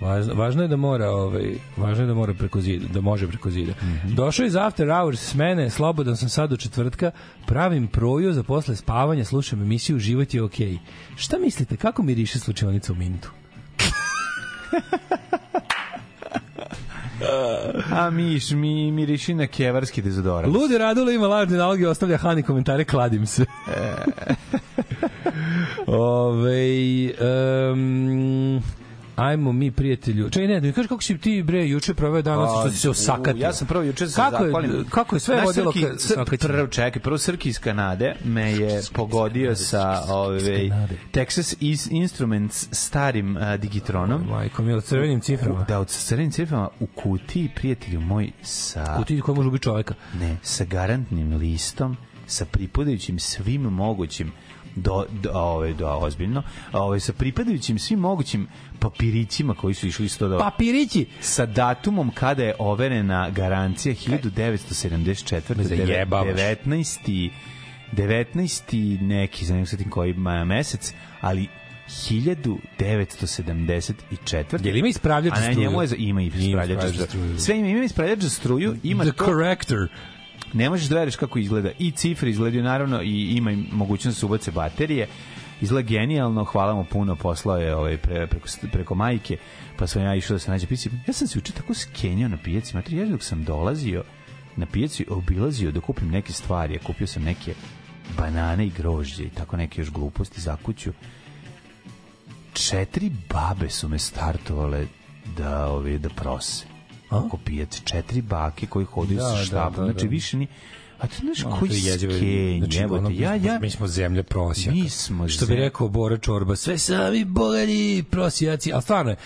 Važno, 0.00 0.34
važno 0.34 0.62
je 0.62 0.68
da 0.68 0.76
mora, 0.76 1.10
ovaj, 1.10 1.54
važno 1.76 2.04
je 2.04 2.06
da 2.06 2.14
mora 2.14 2.34
preko 2.34 2.60
zida, 2.60 2.86
da 2.92 3.00
može 3.00 3.28
preko 3.28 3.50
zida. 3.50 3.72
Mhm. 3.82 4.14
Došao 4.14 4.46
iz 4.46 4.56
after 4.56 4.88
hours 4.88 5.20
smene, 5.20 5.70
slobodan 5.70 6.16
sam 6.16 6.28
sad 6.28 6.50
do 6.50 6.56
četvrtka, 6.56 7.10
pravim 7.46 7.86
proju 7.86 8.32
za 8.32 8.42
posle 8.42 8.76
spavanja, 8.76 9.24
slušam 9.24 9.62
emisiju 9.62 9.98
Život 9.98 10.34
je 10.34 10.42
okej. 10.42 10.78
Šta 11.16 11.38
mislite, 11.38 11.76
kako 11.76 12.02
miriše 12.02 12.38
slučajonica 12.38 12.92
u 12.92 12.96
minutu? 12.96 13.30
A 17.92 18.10
miš, 18.10 18.50
mi 18.50 18.92
miriši 18.92 19.34
na 19.34 19.46
kevarski 19.46 20.02
dezodorans. 20.02 20.54
Ludi 20.54 20.78
Radula 20.78 21.12
ima 21.12 21.26
lažne 21.26 21.56
naloge 21.56 21.88
ostavlja 21.88 22.16
Hani 22.16 22.42
komentare, 22.42 22.84
kladim 22.84 23.26
se. 23.26 23.44
Ove, 25.86 27.10
um, 27.72 28.62
ajmo 29.16 29.52
mi 29.52 29.70
prijatelju. 29.70 30.30
Čekaj, 30.30 30.48
ne, 30.48 30.60
da 30.60 30.72
kažeš 30.72 30.88
kako 30.88 31.02
si 31.02 31.18
ti 31.18 31.42
bre 31.42 31.68
juče 31.68 31.94
proveo 31.94 32.22
danas 32.22 32.50
što 32.50 32.70
si 32.70 32.78
se 32.78 32.90
osakatio. 32.90 33.42
Ja 33.42 33.52
sam 33.52 33.66
prvo 33.66 33.82
juče 33.82 34.08
se 34.08 34.16
kako 34.16 34.44
je, 34.44 34.52
kako 34.90 35.16
je 35.16 35.20
sve 35.20 35.34
Znaš, 35.34 35.46
vodilo 35.46 35.72
Srki, 35.98 36.36
ka 36.38 36.48
prvo, 36.48 36.66
čekaj, 36.66 37.02
prvo 37.02 37.18
Srki 37.18 37.48
iz 37.48 37.58
Kanade 37.58 38.14
me 38.24 38.52
je 38.52 38.82
pogodio 38.92 39.56
sa 39.56 40.02
ove, 40.08 40.68
Kanade. 40.68 40.98
Texas 41.12 41.54
Is- 41.60 41.88
Instruments 41.90 42.68
starim 42.72 43.36
uh, 43.36 43.42
Digitronom. 43.60 44.26
Majko 44.30 44.62
mi 44.62 44.72
od 44.72 44.84
crvenim 44.84 45.20
ciframa. 45.20 45.64
Da, 45.68 45.78
od 45.78 45.88
crvenim 45.88 46.30
ciframa 46.32 46.68
u 46.80 46.86
kutiji, 46.86 47.50
prijatelju 47.54 48.00
moj, 48.00 48.30
sa... 48.42 48.96
Kutiji 48.96 49.20
koji 49.20 49.36
može 49.36 49.48
ubiti 49.48 49.64
čoveka. 49.64 49.94
Ne, 50.20 50.36
sa 50.42 50.64
garantnim 50.64 51.36
listom, 51.36 51.96
sa 52.26 52.44
pripadajućim 52.44 53.18
svim 53.18 53.62
mogućim 53.62 54.32
do, 54.76 55.06
do 55.12 55.30
ove 55.32 55.72
do 55.72 55.88
ozbiljno 55.88 56.42
ove 56.72 57.00
sa 57.00 57.12
pripadajućim 57.12 57.78
svim 57.78 57.98
mogućim 57.98 58.46
papirićima 58.78 59.54
koji 59.54 59.74
su 59.74 59.86
išli 59.86 60.06
isto 60.06 60.28
do 60.28 60.38
Papirići! 60.38 61.06
sa 61.20 61.46
datumom 61.46 62.10
kada 62.10 62.44
je 62.44 62.54
overena 62.58 63.30
garancija 63.30 63.94
1974. 63.94 65.56
Me 65.56 65.64
zajebavaš. 65.64 66.36
19. 66.36 67.30
19. 67.92 69.00
neki, 69.00 69.44
za 69.44 69.54
nego 69.54 69.66
setim 69.66 69.90
koji 69.90 70.14
maja 70.14 70.44
mesec, 70.44 70.92
ali 71.20 71.48
1974. 72.00 74.66
Je 74.66 74.72
li 74.72 74.78
ima 74.78 74.88
ispravljač 74.88 75.32
A 75.32 75.36
za 75.36 75.42
na 75.46 75.52
struju? 75.52 75.68
njemu 75.68 75.82
je 75.82 75.88
ima 75.98 76.22
i 76.22 76.26
ispravljač 76.26 76.80
za 76.80 76.88
struju. 76.88 77.06
struju. 77.06 77.38
Sve 77.38 77.58
ima, 77.58 77.68
ima 77.68 77.84
ispravljač 77.84 78.18
za 78.18 78.30
struju, 78.30 78.76
ima 78.82 79.04
The 79.04 79.12
to, 79.12 79.24
corrector. 79.24 79.88
Ne 80.52 80.70
možeš 80.70 80.88
da 80.88 80.98
veriš 80.98 81.16
kako 81.16 81.38
izgleda. 81.38 81.70
I 81.78 81.90
cifre 81.90 82.30
izgledaju 82.30 82.62
naravno 82.62 83.02
i 83.02 83.36
ima 83.36 83.52
i 83.52 83.64
mogućnost 83.72 84.16
da 84.16 84.20
se 84.20 84.26
ubace 84.26 84.50
baterije. 84.50 85.08
Izgleda 85.60 85.88
genijalno, 85.88 86.44
hvala 86.44 86.74
mu 86.74 86.84
puno, 86.84 87.16
poslao 87.16 87.56
je 87.56 87.76
ovaj, 87.76 87.96
pre, 87.96 88.26
preko, 88.26 88.48
preko 88.72 88.94
majke, 88.94 89.36
pa 89.78 89.86
sam 89.86 90.02
ja 90.02 90.14
išao 90.14 90.34
da 90.34 90.38
se 90.38 90.50
nađe 90.50 90.66
pici. 90.66 90.90
Ja 91.06 91.12
sam 91.12 91.28
se 91.28 91.38
uče 91.38 91.52
tako 91.52 91.74
skenjao 91.74 92.28
na 92.28 92.36
pijaci, 92.44 92.76
matri, 92.76 92.96
ja 92.96 93.06
dok 93.06 93.22
sam 93.22 93.44
dolazio 93.44 94.04
na 94.56 94.66
pijaci, 94.66 95.06
obilazio 95.10 95.72
da 95.72 95.80
kupim 95.80 96.08
neke 96.10 96.32
stvari, 96.32 96.74
ja 96.74 96.80
kupio 96.80 97.06
sam 97.06 97.22
neke 97.22 97.54
banane 98.18 98.66
i 98.66 98.70
grožđe 98.70 99.24
i 99.24 99.30
tako 99.30 99.56
neke 99.56 99.80
još 99.80 99.90
gluposti 99.90 100.40
za 100.40 100.56
kuću. 100.56 100.92
četiri 102.52 103.10
babe 103.30 103.70
su 103.70 103.88
me 103.88 103.98
startovale 103.98 104.86
da 105.36 105.66
ovi 105.66 105.98
da 105.98 106.08
prose. 106.08 106.73
Oko 107.16 107.36
pijac 107.36 107.80
četiri 107.84 108.22
bake 108.22 108.66
koji 108.66 108.86
hodaju 108.86 109.16
Da, 109.16 109.24
sa 109.24 109.30
da, 109.30 109.44
štabom. 109.44 109.74
da, 109.76 109.80
da. 109.82 109.92
Znači 109.92 110.08
više 110.08 110.36
ni 110.36 110.46
A 110.98 111.06
ti 111.06 111.16
znaš 111.18 111.42
koji 111.50 111.70
to 111.70 111.76
je 111.78 111.98
skenj, 111.98 112.58
Znači, 112.58 112.78
jebote. 112.78 112.98
ono, 112.98 113.10
ja, 113.10 113.34
ja, 113.34 113.58
mi 113.58 113.70
smo 113.70 113.86
zemlja 113.86 114.22
prosjaka. 114.22 114.70
Mi 114.72 114.88
smo 114.88 115.28
Što 115.28 115.46
bi 115.46 115.54
rekao 115.54 115.88
Bora 115.88 116.16
Čorba, 116.18 116.56
sve 116.56 116.78
sami 116.78 117.24
bogati 117.24 118.04
prosjaci, 118.10 118.72
ali 118.72 118.82
stvarno 118.82 119.10
je, 119.10 119.16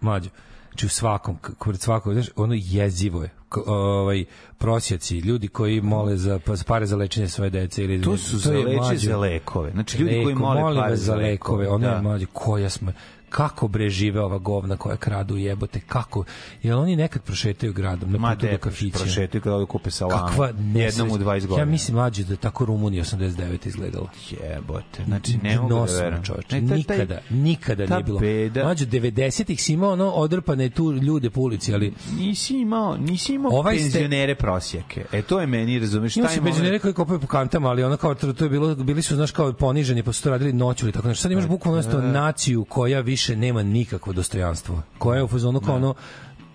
mlađo, 0.00 0.30
znači 0.68 0.86
u 0.86 0.90
svakom, 0.90 1.36
k- 1.36 1.50
pored 1.58 1.80
svakog, 1.80 2.12
znaš, 2.12 2.26
ono 2.36 2.54
jezivo 2.56 3.22
je. 3.22 3.30
K- 3.48 3.60
ovaj, 3.66 4.24
prosjaci, 4.58 5.18
ljudi 5.18 5.48
koji 5.48 5.80
mole 5.80 6.16
za, 6.16 6.38
pa, 6.38 6.56
za 6.56 6.64
pare 6.64 6.86
za 6.86 6.96
lečenje 6.96 7.28
svoje 7.28 7.50
dece. 7.50 7.84
Ili, 7.84 8.02
to 8.02 8.16
su 8.16 8.38
za 8.38 8.52
je 8.52 8.58
leče 8.58 8.76
mlađo. 8.76 9.00
za 9.00 9.16
lekove. 9.16 9.70
Znači 9.70 9.98
ljudi 9.98 10.12
koji 10.14 10.26
Leko, 10.26 10.38
mole 10.38 10.60
molim 10.60 10.78
pare 10.78 10.96
za 10.96 11.14
lekove. 11.14 11.68
Ono 11.68 11.78
da. 11.80 11.92
je 11.92 12.02
mlađe, 12.02 12.26
koja 12.26 12.70
smo, 12.70 12.92
kako 13.34 13.68
bre 13.68 13.88
žive 13.90 14.20
ova 14.20 14.38
govna 14.38 14.76
koja 14.76 14.96
kradu 14.96 15.36
jebote, 15.36 15.80
kako, 15.80 16.24
jel 16.62 16.78
oni 16.78 16.96
nekad 16.96 17.22
prošetaju 17.22 17.72
gradom 17.72 18.12
na 18.12 18.34
putu 18.34 18.46
do 18.46 18.58
kafića? 18.58 18.98
prošetaju 18.98 19.42
kada 19.42 19.56
odu 19.56 19.66
kupe 19.66 19.90
salame. 19.90 20.28
Kakva 20.28 20.46
Jednom 20.74 21.10
u 21.10 21.14
20 21.14 21.24
godina. 21.40 21.58
Ja 21.58 21.64
mislim 21.64 21.94
mlađe 21.94 22.24
da 22.24 22.32
je 22.32 22.36
tako 22.36 22.64
Rumunija 22.64 23.04
89 23.04 23.66
izgledala. 23.66 24.08
Jebote, 24.32 25.04
znači 25.04 25.38
ne 25.38 25.58
mogu 25.58 25.74
da 25.76 25.92
verujem. 25.94 26.22
čoveče, 26.22 26.60
Ne, 26.60 26.68
taj- 26.68 26.78
nikada, 26.78 27.18
nikada 27.30 27.86
ta 27.86 27.94
nije 27.94 28.04
bilo. 28.04 28.18
beda- 28.20 28.64
Mlađe, 28.64 28.86
90-ih 28.86 29.62
si 29.62 29.72
imao 29.72 29.92
ono 29.92 30.10
odrpane 30.10 30.70
tu 30.70 30.92
ljude 30.92 31.30
po 31.30 31.40
ulici, 31.40 31.74
ali 31.74 31.94
Nisi 32.18 32.54
imao, 32.54 32.96
nisi 32.96 33.34
imao 33.34 33.52
Ovaj 33.52 33.76
ste- 33.76 33.82
penzionere 33.82 34.34
prosjake. 34.34 35.04
E 35.12 35.22
to 35.22 35.40
je 35.40 35.46
meni, 35.46 35.78
razumeš, 35.78 36.14
taj 36.14 36.22
moment- 36.24 36.44
penzioneri 36.44 36.78
koji 36.78 36.94
kopaju 36.94 37.20
po 37.20 37.26
kantama, 37.26 37.68
ali 37.68 37.84
ono 37.84 37.96
kao 37.96 38.14
to 38.14 38.44
je 38.44 38.50
bilo 38.50 38.74
bili 38.74 39.02
su 39.02 39.14
znaš 39.16 39.30
kao 39.30 39.52
poniženi, 39.52 40.02
pa 40.02 40.12
su 40.12 40.22
to 40.22 40.30
radili 40.30 40.52
noću 40.52 40.86
ili 40.86 40.92
tako 40.92 41.08
nešto. 41.08 41.22
Sad 41.22 41.32
imaš 41.32 41.46
bukvalno 41.46 41.76
nešto 41.76 42.00
naciju 42.02 42.64
koja 42.64 43.00
više 43.00 43.23
nema 43.28 43.62
nikakvo 43.62 44.12
dostojanstvo. 44.12 44.82
Koja 44.98 45.16
je 45.16 45.24
u 45.24 45.28
fazonu 45.28 45.60
kao 45.60 45.76
ono 45.76 45.94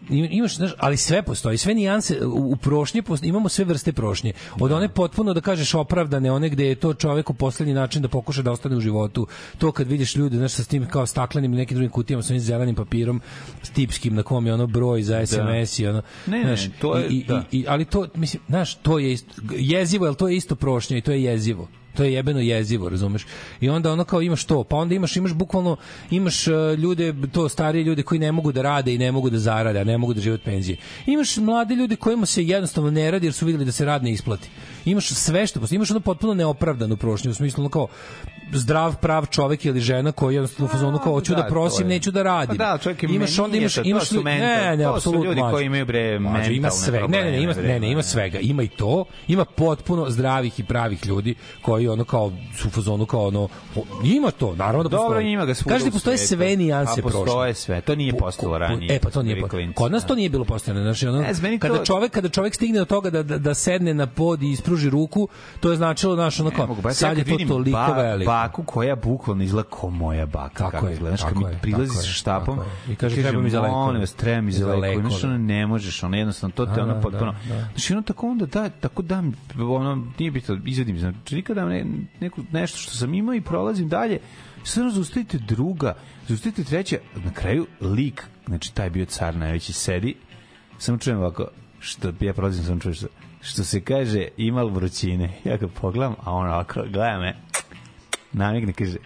im- 0.10 0.28
imaš 0.32 0.56
znaš, 0.56 0.72
ali 0.78 0.98
sve 0.98 1.24
postoji, 1.24 1.58
sve 1.58 1.74
nijanse 1.74 2.26
u, 2.26 2.52
u 2.52 2.56
prošnje 2.56 3.02
postoji, 3.02 3.30
imamo 3.30 3.50
sve 3.50 3.66
vrste 3.66 3.94
prošnje. 3.94 4.34
Od 4.54 4.72
one 4.72 4.90
potpuno 4.90 5.34
da 5.34 5.42
kažeš 5.42 5.74
opravdane, 5.76 6.32
one 6.32 6.50
gde 6.50 6.66
je 6.66 6.76
to 6.76 6.94
čovek 6.94 7.30
u 7.30 7.34
poslednji 7.34 7.74
način 7.74 8.02
da 8.02 8.08
pokuša 8.08 8.42
da 8.42 8.52
ostane 8.52 8.76
u 8.76 8.82
životu. 8.82 9.28
To 9.58 9.72
kad 9.72 9.88
vidiš 9.88 10.16
ljude, 10.16 10.38
znaš, 10.38 10.52
sa 10.52 10.64
tim 10.64 10.88
kao 10.88 11.06
staklenim 11.06 11.52
ili 11.52 11.60
nekim 11.60 11.76
drugim 11.76 11.92
kutijama 11.92 12.24
sa 12.24 12.34
onim 12.34 12.42
zelenim 12.42 12.76
papirom, 12.76 13.22
s 13.64 13.70
tipskim 13.70 14.16
na 14.16 14.24
kom 14.24 14.48
je 14.48 14.54
ono 14.54 14.68
broj 14.68 15.04
za 15.04 15.26
SMS 15.26 15.80
i 15.80 15.88
ono. 15.88 16.02
Ne, 16.28 16.38
ne, 16.38 16.44
znaš, 16.46 16.70
to 16.80 16.98
je- 16.98 17.08
i, 17.08 17.16
i, 17.16 17.24
da. 17.24 17.44
i, 17.52 17.66
ali 17.68 17.86
to 17.86 18.08
mislim 18.16 18.44
znaš 18.48 18.76
to 18.76 19.00
je 19.00 19.12
isto, 19.14 19.32
jezivo 19.52 20.06
jel 20.06 20.16
to 20.16 20.28
je 20.28 20.36
isto 20.36 20.56
prošnja 20.56 20.98
i 20.98 21.02
to 21.02 21.12
je 21.12 21.24
jezivo 21.24 21.68
to 22.00 22.04
je 22.04 22.14
jebeno 22.14 22.40
jezivo, 22.40 22.90
razumeš? 22.90 23.26
I 23.62 23.70
onda 23.70 23.92
ono 23.92 24.04
kao 24.04 24.22
imaš 24.22 24.44
to, 24.44 24.64
pa 24.64 24.76
onda 24.76 24.96
imaš 24.96 25.16
imaš 25.16 25.34
bukvalno 25.34 25.76
imaš 26.12 26.48
uh, 26.48 26.54
ljude, 26.78 27.14
to 27.32 27.50
starije 27.50 27.84
ljude 27.84 28.04
koji 28.04 28.20
ne 28.20 28.32
mogu 28.32 28.52
da 28.52 28.62
rade 28.62 28.94
i 28.94 28.98
ne 28.98 29.12
mogu 29.12 29.30
da 29.30 29.40
zarade, 29.40 29.80
a 29.80 29.84
ne 29.84 29.98
mogu 29.98 30.14
da 30.14 30.22
žive 30.22 30.34
od 30.34 30.42
penzije. 30.42 30.78
Imaš 31.06 31.38
mlade 31.38 31.76
ljude 31.76 31.96
kojima 31.96 32.26
se 32.26 32.44
jednostavno 32.44 32.92
ne 32.92 33.12
radi 33.12 33.28
jer 33.28 33.34
su 33.34 33.46
videli 33.46 33.66
da 33.66 33.72
se 33.72 33.86
rad 33.86 34.04
ne 34.04 34.12
isplati. 34.12 34.50
Imaš 34.86 35.10
sve 35.10 35.48
što 35.48 35.60
postoji, 35.60 35.76
imaš 35.76 35.92
ono 35.92 36.00
potpuno 36.00 36.34
neopravdanu 36.34 36.98
prošnju 36.98 37.32
u 37.32 37.34
smislu 37.34 37.62
ono 37.62 37.70
kao 37.70 37.88
zdrav 38.54 38.96
prav 38.96 39.26
čovek 39.26 39.66
ili 39.66 39.80
žena 39.80 40.12
koji 40.12 40.36
jednostavno 40.36 40.66
u 40.66 40.70
fazonu 40.72 41.00
kao 41.00 41.14
hoću 41.14 41.32
da, 41.32 41.36
da, 41.36 41.44
to 41.44 41.50
prosim, 41.50 41.86
je. 41.86 41.90
neću 41.90 42.12
da 42.12 42.24
radim. 42.24 42.58
Pa 42.58 42.64
da, 42.64 42.78
čovjek 42.78 43.04
je 43.04 43.10
imaš 43.16 43.40
onda 43.40 43.58
imaš 43.58 43.76
to, 43.76 43.82
to 43.84 43.90
imaš 43.90 44.12
ljudi- 44.12 44.24
mental- 44.24 44.70
ne, 44.70 44.78
ne, 44.78 44.84
to 44.84 44.90
su 44.92 44.96
apsolutno 44.98 45.26
ljudi 45.26 45.42
koji 45.52 45.66
imaju, 45.66 45.86
bre, 45.86 46.20
Mlađe, 46.20 46.54
ima 46.54 46.62
mentalne 46.62 46.86
sve. 46.86 47.08
Ne, 47.08 47.24
ne, 47.24 47.32
ne, 47.32 47.44
ima, 47.44 47.54
ne, 47.54 47.80
ne, 47.80 47.92
ima 47.92 48.00
bre, 48.00 48.04
svega. 48.04 48.40
Ima 48.40 48.64
i 48.64 48.68
to, 48.68 49.06
ima 49.28 49.46
potpuno 49.46 50.10
zdravih 50.10 50.60
i 50.60 50.64
pravih 50.64 51.06
ljudi 51.06 51.36
koji 51.62 51.88
ono 51.90 52.04
kao 52.04 52.32
su 52.56 52.68
u 52.68 52.72
fazonu 52.72 53.06
kao 53.06 53.28
ono 53.28 53.44
o, 53.76 53.84
ima 54.06 54.32
to, 54.32 54.56
naravno 54.56 54.84
da 54.84 54.90
postoji. 54.90 55.06
Dobro, 55.06 55.20
ima 55.22 55.46
ga 55.46 55.54
svuda 55.54 55.70
Kažete 55.70 55.90
u 55.90 55.94
postoje 55.94 56.18
sve 56.18 56.56
nijanse 56.56 56.92
A 56.92 57.04
postoje 57.04 57.26
prošle. 57.26 57.54
sve. 57.54 57.82
To 57.82 57.96
nije 57.96 58.14
postojalo 58.14 58.58
ranije. 58.58 58.96
E 58.96 59.00
pa 59.00 59.10
to 59.10 59.24
nije 59.24 59.42
po- 59.42 59.48
klinci. 59.48 59.74
Kod 59.74 59.92
nas 59.92 60.06
to 60.06 60.16
nije 60.16 60.30
bilo 60.30 60.46
postojano. 60.46 60.82
Znači 60.84 61.08
ono 61.08 61.20
Ne, 61.20 61.32
meni 61.42 61.60
to- 61.60 61.68
kada 61.68 61.86
čovek 61.86 62.12
kada 62.12 62.30
čovek 62.30 62.56
stigne 62.56 62.80
do 62.80 62.86
toga 62.86 63.10
da 63.10 63.24
da, 63.24 63.38
da 63.38 63.54
sedne 63.54 63.94
na 63.94 64.08
pod 64.08 64.44
i 64.44 64.50
ispruži 64.50 64.90
ruku, 64.90 65.28
to 65.60 65.72
je 65.72 65.78
značilo 65.78 66.16
naš 66.16 66.40
ono 66.40 66.50
Ne 66.50 66.56
kao 66.56 66.68
mogu, 66.68 66.82
ja 66.82 66.94
sad 66.94 67.18
je 67.18 67.24
to 67.24 67.38
toliko 67.48 67.78
ba- 67.78 67.94
veliko. 67.94 68.30
Baku 68.30 68.64
koja 68.64 68.96
bukvalno 68.98 69.44
izgleda 69.44 69.60
moja 69.84 70.26
baka. 70.26 70.56
Tako 70.56 70.72
kako 70.72 70.88
je, 70.88 70.94
izgleda. 70.94 71.18
Kad 71.18 71.38
mi 71.38 71.46
prilazi 71.62 71.92
sa 71.92 72.04
štapom. 72.04 72.60
I 72.90 72.96
kaže, 72.96 73.16
treba 73.18 73.42
mi 73.42 73.50
za 73.50 73.62
lekove. 73.62 73.76
Molim 73.76 74.02
vas, 74.02 74.14
treba 74.14 74.42
mi 74.42 74.52
za. 74.52 74.66
Znaš, 74.66 74.80
lekove. 74.80 75.08
ono, 75.24 75.38
ne 75.38 75.68
možeš, 75.68 76.04
ono, 76.04 76.18
jednostavno, 76.18 76.54
to 76.56 76.66
te 76.66 76.72
Da, 76.72 76.84
ono 76.84 76.94
da, 76.94 77.02
potpuno... 77.02 77.36
da, 77.44 77.56
da. 77.56 77.62
Znači, 77.64 77.94
ono, 77.94 78.02
tako 78.02 78.28
onda 78.28 78.46
da, 78.46 78.70
tako 78.72 79.02
dam, 79.02 79.34
ono, 79.60 80.08
nije 80.20 80.32
bitno, 80.32 80.58
izvedim, 80.66 81.00
znači, 81.00 81.36
nikada 81.36 81.66
ne, 81.66 81.79
neku, 82.20 82.42
nešto 82.52 82.78
što 82.78 82.92
sam 82.92 83.14
imao 83.14 83.36
i 83.36 83.42
prolazim 83.42 83.90
dalje, 83.90 84.20
sad 84.64 84.94
zaustavite 84.94 85.38
druga, 85.38 85.94
zaustavite 86.28 86.64
treća, 86.64 86.98
na 87.16 87.34
kraju 87.34 87.68
lik, 87.82 88.24
znači, 88.48 88.74
taj 88.74 88.90
bio 88.90 89.06
car 89.06 89.36
najveći, 89.36 89.74
sedi, 89.74 90.16
samo 90.78 90.98
čujem 90.98 91.20
ovako, 91.20 91.48
što 91.80 92.12
ja 92.20 92.34
prolazim, 92.34 92.64
samo 92.64 92.80
čujem 92.80 92.96
što, 92.96 93.08
što 93.42 93.64
se 93.64 93.82
kaže, 93.82 94.28
imal 94.38 94.70
vrućine. 94.70 95.34
Ja 95.46 95.58
ga 95.58 95.68
pogledam, 95.68 96.16
a 96.24 96.32
on 96.32 96.48
ovako 96.48 96.82
gleda 96.82 97.20
me, 97.20 97.36
namigne, 98.34 98.74
kaže, 98.74 98.98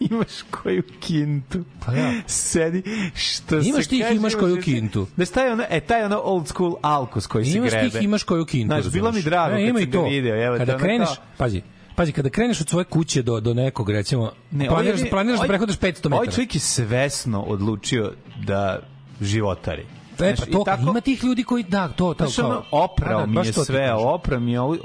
imaš 0.10 0.26
koju 0.52 0.82
kintu. 1.00 1.64
Pa 1.86 1.92
ja. 1.92 2.12
Sedi, 2.26 2.82
što 3.14 3.56
Imaš 3.56 3.82
se 3.82 3.88
ti 3.88 3.96
ih, 3.96 4.02
kaže, 4.02 4.16
imaš 4.16 4.34
koju 4.34 4.56
kintu. 4.56 5.06
Da 5.16 5.26
staje 5.26 5.52
ono, 5.52 5.64
e, 5.70 5.80
taj 5.80 6.04
ono 6.04 6.20
old 6.20 6.48
school 6.48 6.76
alkos 6.82 7.26
koji 7.26 7.44
se 7.44 7.58
Imaš 7.58 7.70
grebe. 7.70 7.90
tih, 7.90 8.02
imaš 8.02 8.22
koju 8.22 8.44
kintu. 8.44 8.74
Znaš, 8.74 8.92
bilo 8.92 9.12
mi 9.12 9.22
drago 9.22 9.56
E, 9.56 9.66
kad 9.66 9.68
sam 9.68 9.82
i 9.82 9.86
ga 9.86 9.92
to. 9.92 10.04
video, 10.04 10.44
evo, 10.44 10.56
kada 10.56 10.72
da 10.72 10.78
kreneš, 10.78 11.08
kao- 11.08 11.24
pazi, 11.36 11.62
Pazi, 11.96 12.12
kada 12.12 12.30
kreneš 12.30 12.60
od 12.60 12.68
svoje 12.68 12.84
kuće 12.84 13.22
do, 13.22 13.40
do 13.40 13.54
nekog, 13.54 13.90
recimo, 13.90 14.32
Ne, 14.50 14.68
planiraš, 14.68 15.00
ovaj- 15.00 15.10
planiraš 15.10 15.34
da 15.34 15.40
ovaj- 15.40 15.48
prehodaš 15.48 15.76
500 15.76 15.82
metara. 16.04 16.16
Ovaj 16.16 16.26
čovjek 16.26 16.54
je 16.54 16.60
svesno 16.60 17.40
odlučio 17.42 18.12
da 18.38 18.78
životari. 19.20 19.82
E, 19.82 20.16
Znaš, 20.16 20.38
pa 20.40 20.46
to, 20.48 20.62
tako- 20.66 20.82
ima 20.82 21.00
tih 21.00 21.24
ljudi 21.24 21.44
koji, 21.44 21.62
da, 21.64 21.88
to, 21.88 22.14
to, 22.14 22.26
Znaš, 22.26 22.38
ono, 22.40 22.62
oprao 22.72 23.20
Da, 23.20 23.26
da, 23.26 23.40
mi 23.40 23.46
je 23.46 23.52
to 23.52 23.60
ti 23.60 23.66
sve, 23.66 23.92
oprao 23.94 24.40
mi 24.40 24.52
je 24.52 24.60
ovu, 24.60 24.76
to 24.76 24.82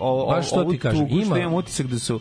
ovu 0.54 0.72
ti 0.72 0.80
kažem, 0.80 1.00
tugu, 1.00 1.16
što 1.16 1.26
ima- 1.26 1.38
imam 1.40 1.54
utisak 1.54 1.88
da 1.88 2.00
su, 2.00 2.20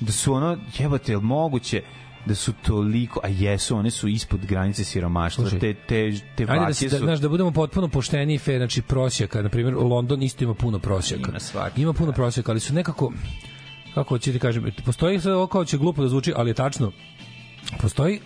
da 0.00 0.12
su 0.12 0.32
ono, 0.34 0.58
jebate, 0.74 1.16
moguće 1.16 1.82
da 2.26 2.34
su 2.34 2.52
toliko, 2.66 3.20
a 3.22 3.28
jesu, 3.28 3.76
one 3.76 3.90
su 3.90 4.08
ispod 4.08 4.46
granice 4.46 4.84
siromaštva, 4.84 5.44
Slušaj, 5.44 5.58
te, 5.60 5.74
te, 5.74 6.12
te 6.36 6.46
Ajde 6.48 6.66
da, 6.66 6.74
se, 6.74 6.88
da, 6.88 6.98
su... 6.98 7.04
znaš, 7.04 7.18
da 7.18 7.28
budemo 7.28 7.50
potpuno 7.50 7.88
pošteni 7.88 8.34
i 8.34 8.38
fair, 8.38 8.58
znači 8.58 8.82
prosjaka, 8.82 9.42
na 9.42 9.48
primjer, 9.48 9.74
London 9.74 10.22
isto 10.22 10.44
ima 10.44 10.54
puno 10.54 10.78
prosjaka. 10.78 11.30
Ima 11.30 11.40
svaki, 11.40 11.82
Ima 11.82 11.92
puno 11.92 12.12
prosjaka, 12.12 12.52
ali 12.52 12.60
su 12.60 12.74
nekako, 12.74 13.12
kako 13.94 14.18
ću 14.18 14.32
ti 14.32 14.38
kažem, 14.38 14.70
postoji 14.84 15.20
sve 15.20 15.34
ovo 15.34 15.46
kao 15.46 15.64
će 15.64 15.78
glupo 15.78 16.02
da 16.02 16.08
zvuči, 16.08 16.32
ali 16.36 16.50
je 16.50 16.54
tačno, 16.54 16.92
postoji 17.80 18.20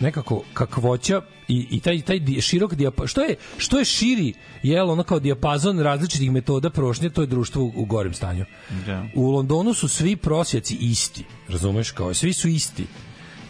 nekako 0.00 0.42
kakvoća 0.54 1.22
i, 1.48 1.66
i 1.70 1.80
taj 1.80 2.00
taj 2.02 2.20
širok 2.40 2.74
dijapazon 2.74 3.08
što 3.08 3.20
je 3.20 3.36
što 3.58 3.78
je 3.78 3.84
širi 3.84 4.34
jel 4.62 4.90
ono 4.90 5.02
kao 5.02 5.20
dijapazon 5.20 5.78
različitih 5.78 6.32
metoda 6.32 6.70
prošnje 6.70 7.10
to 7.10 7.20
je 7.20 7.26
društvo 7.26 7.62
u, 7.62 7.72
u 7.76 7.84
gorem 7.84 8.14
stanju. 8.14 8.44
Da. 8.86 9.06
U 9.14 9.30
Londonu 9.30 9.74
su 9.74 9.88
svi 9.88 10.16
prosjaci 10.16 10.76
isti, 10.80 11.24
razumeš 11.48 11.90
kao 11.90 12.14
svi 12.14 12.32
su 12.32 12.48
isti. 12.48 12.86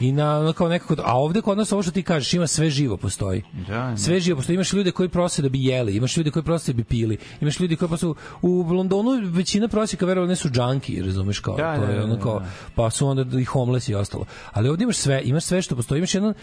I 0.00 0.12
na 0.12 0.52
kao 0.52 0.68
nekako 0.68 0.94
a 0.98 1.14
ovde 1.14 1.40
kod 1.40 1.58
nas 1.58 1.72
ovo 1.72 1.82
što 1.82 1.92
ti 1.92 2.02
kažeš 2.02 2.34
ima 2.34 2.46
sve 2.46 2.70
živo 2.70 2.96
postoji. 2.96 3.42
Da. 3.68 3.96
Sve 3.96 4.20
živo 4.20 4.36
postoji. 4.36 4.54
Imaš 4.54 4.72
ljude 4.72 4.90
koji 4.90 5.08
prose 5.08 5.42
da 5.42 5.48
bi 5.48 5.64
jeli, 5.64 5.96
imaš 5.96 6.16
ljude 6.16 6.30
koji 6.30 6.42
prose 6.42 6.72
da 6.72 6.76
bi 6.76 6.84
pili, 6.84 7.18
imaš 7.40 7.60
ljudi 7.60 7.76
koji 7.76 7.88
prose 7.88 8.06
u, 8.06 8.14
u 8.42 8.62
Londonu 8.62 9.10
većina 9.24 9.68
prosjeka 9.68 10.06
verovalo 10.06 10.28
ne 10.28 10.36
su 10.36 10.48
džanki, 10.50 11.02
razumeš 11.02 11.38
kao 11.38 11.56
Da, 11.56 11.76
to 11.76 11.84
je 11.84 11.96
da, 11.96 12.04
ono 12.04 12.14
da, 12.16 12.22
kao 12.22 12.38
da. 12.38 12.46
pa 12.74 12.90
su 12.90 13.06
onda 13.06 13.40
i 13.40 13.44
homeless 13.44 13.88
i 13.88 13.94
ostalo. 13.94 14.24
Ali 14.52 14.68
ovde 14.68 14.84
imaš 14.84 14.96
sve, 14.96 15.22
imaš 15.24 15.44
sve 15.44 15.62
što 15.62 15.76
postoji. 15.76 15.98
Imaš 15.98 16.14
jedno 16.14 16.34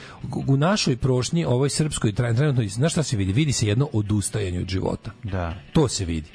u 0.48 0.58
našoj 0.58 0.98
prošnji, 0.98 1.46
ovoj 1.46 1.70
srpskoj 1.70 2.12
tre- 2.12 2.36
trenutno, 2.36 2.63
znaš 2.65 2.91
šta 2.91 3.04
se 3.04 3.17
vidi? 3.17 3.34
Vidi 3.34 3.52
se 3.52 3.67
jedno 3.67 3.89
odustajanje 3.93 4.60
od 4.60 4.67
života. 4.67 5.12
Da. 5.24 5.54
To 5.74 5.88
se 5.88 6.06
vidi. 6.06 6.30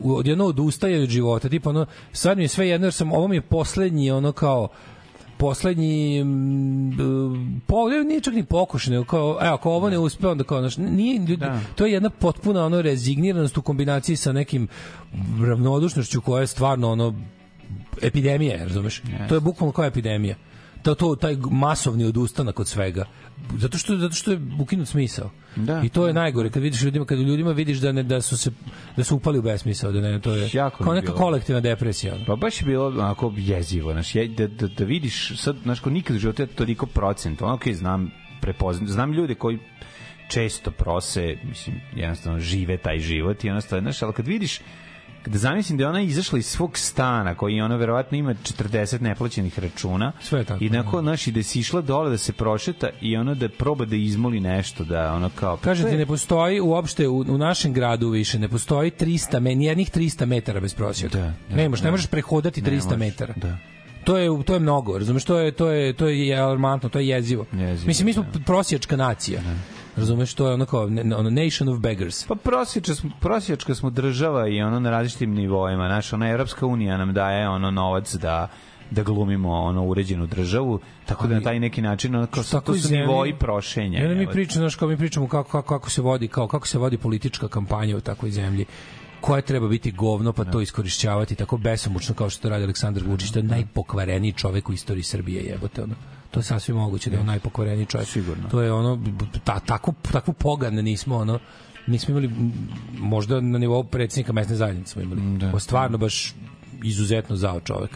U- 0.00 0.14
Od 0.14 0.26
jedno 0.26 0.44
odustajanje 0.44 1.02
od 1.02 1.08
života, 1.08 1.48
tipa 1.48 1.70
ono, 1.70 1.86
sad 2.12 2.36
mi 2.36 2.44
je 2.44 2.48
sve 2.48 2.68
jedno, 2.68 2.86
jer 2.86 2.94
sam, 2.94 3.12
ovo 3.12 3.28
mi 3.28 3.36
je 3.36 3.40
poslednji, 3.42 4.10
ono 4.10 4.32
kao, 4.32 4.68
poslednji 5.42 6.24
po, 7.66 7.88
nije 7.88 8.20
čak 8.20 8.34
ni 8.34 8.44
pokušaj, 8.44 8.90
nego 8.92 9.04
kao, 9.04 9.38
evo, 9.42 9.54
ako 9.54 9.70
ovo 9.70 9.90
ne 9.90 9.98
uspe, 9.98 10.26
onda 10.28 10.44
kao, 10.44 10.60
znaš, 10.60 10.76
nije, 10.76 11.18
ljudi, 11.18 11.36
Da. 11.36 11.60
to 11.74 11.86
je 11.86 11.92
jedna 11.92 12.10
potpuna 12.10 12.64
ono 12.66 12.82
rezigniranost 12.82 13.58
u 13.58 13.62
kombinaciji 13.62 14.16
sa 14.16 14.32
nekim 14.32 14.68
ravnodušnošću 15.46 16.20
koja 16.20 16.40
je 16.40 16.46
stvarno 16.46 16.90
ono 16.92 17.14
epidemija, 18.02 18.64
razumeš? 18.64 19.02
To 19.28 19.34
je 19.34 19.40
bukvalno 19.40 19.72
kao 19.72 19.84
epidemija. 19.84 20.36
To, 20.82 20.94
to, 20.94 21.16
taj 21.16 21.36
masovni 21.50 22.04
odustanak 22.04 22.60
od 22.60 22.68
svega. 22.68 23.04
Zato 23.58 23.78
što, 23.78 23.96
zato 23.96 24.14
što 24.14 24.30
je 24.30 24.40
ukinut 24.60 24.88
smisao. 24.88 25.30
Da. 25.56 25.80
I 25.84 25.88
to 25.88 26.06
je 26.06 26.14
najgore 26.14 26.50
kad 26.50 26.62
vidiš 26.62 26.82
ljudima 26.82 27.04
kad 27.04 27.18
ljudima 27.18 27.52
vidiš 27.52 27.78
da 27.78 27.92
ne 27.92 28.02
da 28.02 28.20
su 28.20 28.36
se 28.36 28.50
da 28.96 29.04
su 29.04 29.16
upali 29.16 29.38
u 29.38 29.42
besmisao, 29.42 29.92
da 29.92 30.00
ne 30.00 30.20
to 30.20 30.32
je 30.34 30.50
Jako 30.52 30.84
kao 30.84 30.94
neka 30.94 31.06
bilo. 31.06 31.18
kolektivna 31.18 31.60
depresija. 31.60 32.14
Pa 32.26 32.36
baš 32.36 32.60
je 32.60 32.66
bilo 32.66 32.86
onako 32.86 33.32
jezivo, 33.36 33.92
znaš, 33.92 34.14
je, 34.14 34.28
da, 34.28 34.46
da, 34.46 34.66
da 34.66 34.84
vidiš, 34.84 35.32
sad, 35.36 35.56
znaš, 35.62 35.80
ko 35.80 35.90
nikad 35.90 36.16
u 36.16 36.18
životu 36.18 36.42
je 36.42 36.46
toliko 36.46 36.86
procent, 36.86 37.42
ono, 37.42 37.54
ok, 37.54 37.68
znam, 37.72 38.10
prepoznam, 38.40 38.88
znam 38.88 39.12
ljude 39.12 39.34
koji 39.34 39.58
često 40.28 40.70
prose, 40.70 41.36
mislim, 41.44 41.80
jednostavno 41.96 42.40
žive 42.40 42.76
taj 42.76 42.98
život 42.98 43.44
i 43.44 43.46
jednostavno, 43.46 43.82
znaš, 43.82 44.02
ali 44.02 44.12
kad 44.12 44.26
vidiš 44.26 44.60
da 45.26 45.38
zamislim 45.38 45.78
da 45.78 45.84
je 45.84 45.88
ona 45.88 46.00
izašla 46.02 46.38
iz 46.38 46.46
svog 46.46 46.78
stana 46.78 47.34
koji 47.34 47.60
ona 47.60 47.76
verovatno 47.76 48.18
ima 48.18 48.34
40 48.34 49.00
neplaćenih 49.00 49.58
računa 49.58 50.12
Sve 50.20 50.38
je 50.38 50.44
tako, 50.44 50.64
i 50.64 50.70
nakon 50.70 51.02
znaš 51.02 51.26
i 51.26 51.32
da 51.32 51.42
si 51.42 51.60
išla 51.60 51.80
dole 51.80 52.10
da 52.10 52.18
se 52.18 52.32
prošeta 52.32 52.88
i 53.00 53.16
ona 53.16 53.34
da 53.34 53.48
proba 53.48 53.84
da 53.84 53.96
izmoli 53.96 54.40
nešto 54.40 54.84
da 54.84 55.12
ono 55.12 55.30
kao 55.30 55.56
pa 55.56 55.62
Kažete, 55.62 55.88
to 55.88 55.94
je- 55.94 55.98
ne 55.98 56.06
postoji 56.06 56.60
uopšte 56.60 57.08
u, 57.08 57.18
u 57.18 57.38
našem 57.38 57.72
gradu 57.72 58.08
više, 58.08 58.38
ne 58.38 58.48
postoji 58.48 58.90
300, 58.90 59.40
me, 59.40 59.54
nijednih 59.54 59.90
300 59.90 60.26
metara 60.26 60.60
bez 60.60 60.74
prosjeka. 60.74 61.18
Da, 61.18 61.24
da, 61.50 61.56
ne, 61.56 61.68
možeš, 61.68 61.80
da. 61.80 61.86
ne 61.86 61.90
možeš 61.90 62.06
prehodati 62.06 62.62
300 62.62 62.70
možeš, 62.84 62.98
metara. 62.98 63.34
da. 63.36 63.56
To 64.04 64.16
je 64.16 64.44
to 64.44 64.54
je 64.54 64.60
mnogo, 64.60 64.98
razumeš? 64.98 65.24
To 65.24 65.38
je 65.38 65.52
to 65.52 65.70
je 65.70 65.92
to 65.92 66.08
je 66.08 66.36
alarmantno, 66.36 66.88
to 66.88 66.98
je 66.98 67.08
jezivo. 67.08 67.46
Jezivo, 67.52 67.86
Mislim 67.86 68.06
mi 68.06 68.12
smo 68.12 68.22
da. 68.24 68.38
prosječka 68.40 68.96
nacija. 68.96 69.40
Razumeš, 69.96 70.34
to 70.34 70.48
je 70.48 70.54
ono 70.54 70.66
kao 70.66 70.82
ono 71.16 71.30
nation 71.30 71.68
of 71.68 71.78
beggars. 71.78 72.26
Pa 72.26 72.34
prosječka 72.34 72.94
smo, 72.94 73.10
prosječka 73.20 73.74
smo 73.74 73.90
država 73.90 74.48
i 74.48 74.62
ono 74.62 74.80
na 74.80 74.90
različitim 74.90 75.34
nivoima. 75.34 75.88
Znaš, 75.88 76.12
ona 76.12 76.28
Evropska 76.28 76.66
unija 76.66 76.96
nam 76.96 77.12
daje 77.12 77.48
ono 77.48 77.70
novac 77.70 78.14
da 78.14 78.48
da 78.92 79.02
glumimo 79.02 79.52
ono 79.52 79.84
uređenu 79.84 80.26
državu, 80.26 80.80
tako 81.06 81.26
da 81.26 81.34
na 81.34 81.40
taj 81.40 81.60
neki 81.60 81.82
način 81.82 82.14
ono 82.14 82.26
kao 82.26 82.44
Tako 82.44 82.78
su 82.78 82.92
nivoi 82.92 83.34
prošenja. 83.38 84.00
Onda 84.02 84.14
mi 84.14 84.26
pričamo, 84.26 84.62
znaš, 84.62 84.74
kao 84.74 84.88
mi 84.88 84.96
pričamo 84.96 85.28
kako, 85.28 85.50
kako, 85.50 85.68
kako 85.68 85.90
se 85.90 86.02
vodi, 86.02 86.28
kao 86.28 86.48
kako 86.48 86.68
se 86.68 86.78
vodi 86.78 86.98
politička 86.98 87.48
kampanja 87.48 87.96
u 87.96 88.00
takvoj 88.00 88.30
zemlji 88.30 88.64
koja 89.20 89.42
treba 89.42 89.68
biti 89.68 89.92
govno 89.92 90.32
pa 90.32 90.44
to 90.44 90.60
iskorišćavati 90.60 91.34
tako 91.34 91.56
besomučno 91.56 92.14
kao 92.14 92.30
što 92.30 92.42
to 92.42 92.48
radi 92.48 92.64
Aleksandar 92.64 93.02
Vučić, 93.06 93.30
to 93.30 93.38
je 93.38 93.42
najpokvareniji 93.42 94.32
čovek 94.32 94.68
u 94.68 94.72
istoriji 94.72 95.02
Srbije, 95.02 95.42
jebote 95.42 95.82
ono. 95.82 95.94
To 96.32 96.40
je 96.40 96.44
sasvim 96.44 96.76
moguće 96.76 97.10
da 97.10 97.16
je 97.16 97.20
on 97.20 97.26
najpokvareniji 97.26 97.86
čovek. 97.86 98.08
Sigurno. 98.08 98.48
To 98.48 98.60
je 98.62 98.72
ono 98.72 98.98
ta, 99.44 99.60
tako 99.60 99.92
takvu 100.12 100.34
pogan 100.34 100.74
nismo 100.74 101.16
ono 101.16 101.38
nismo 101.86 102.12
imali 102.12 102.30
možda 102.92 103.40
na 103.40 103.58
nivou 103.58 103.84
predsjednika 103.84 104.32
mesne 104.32 104.56
zajednice 104.56 104.92
smo 104.92 105.02
imali. 105.02 105.38
Da. 105.38 105.60
stvarno 105.60 105.98
baš 105.98 106.34
izuzetno 106.84 107.36
zao 107.36 107.60
čovek. 107.60 107.90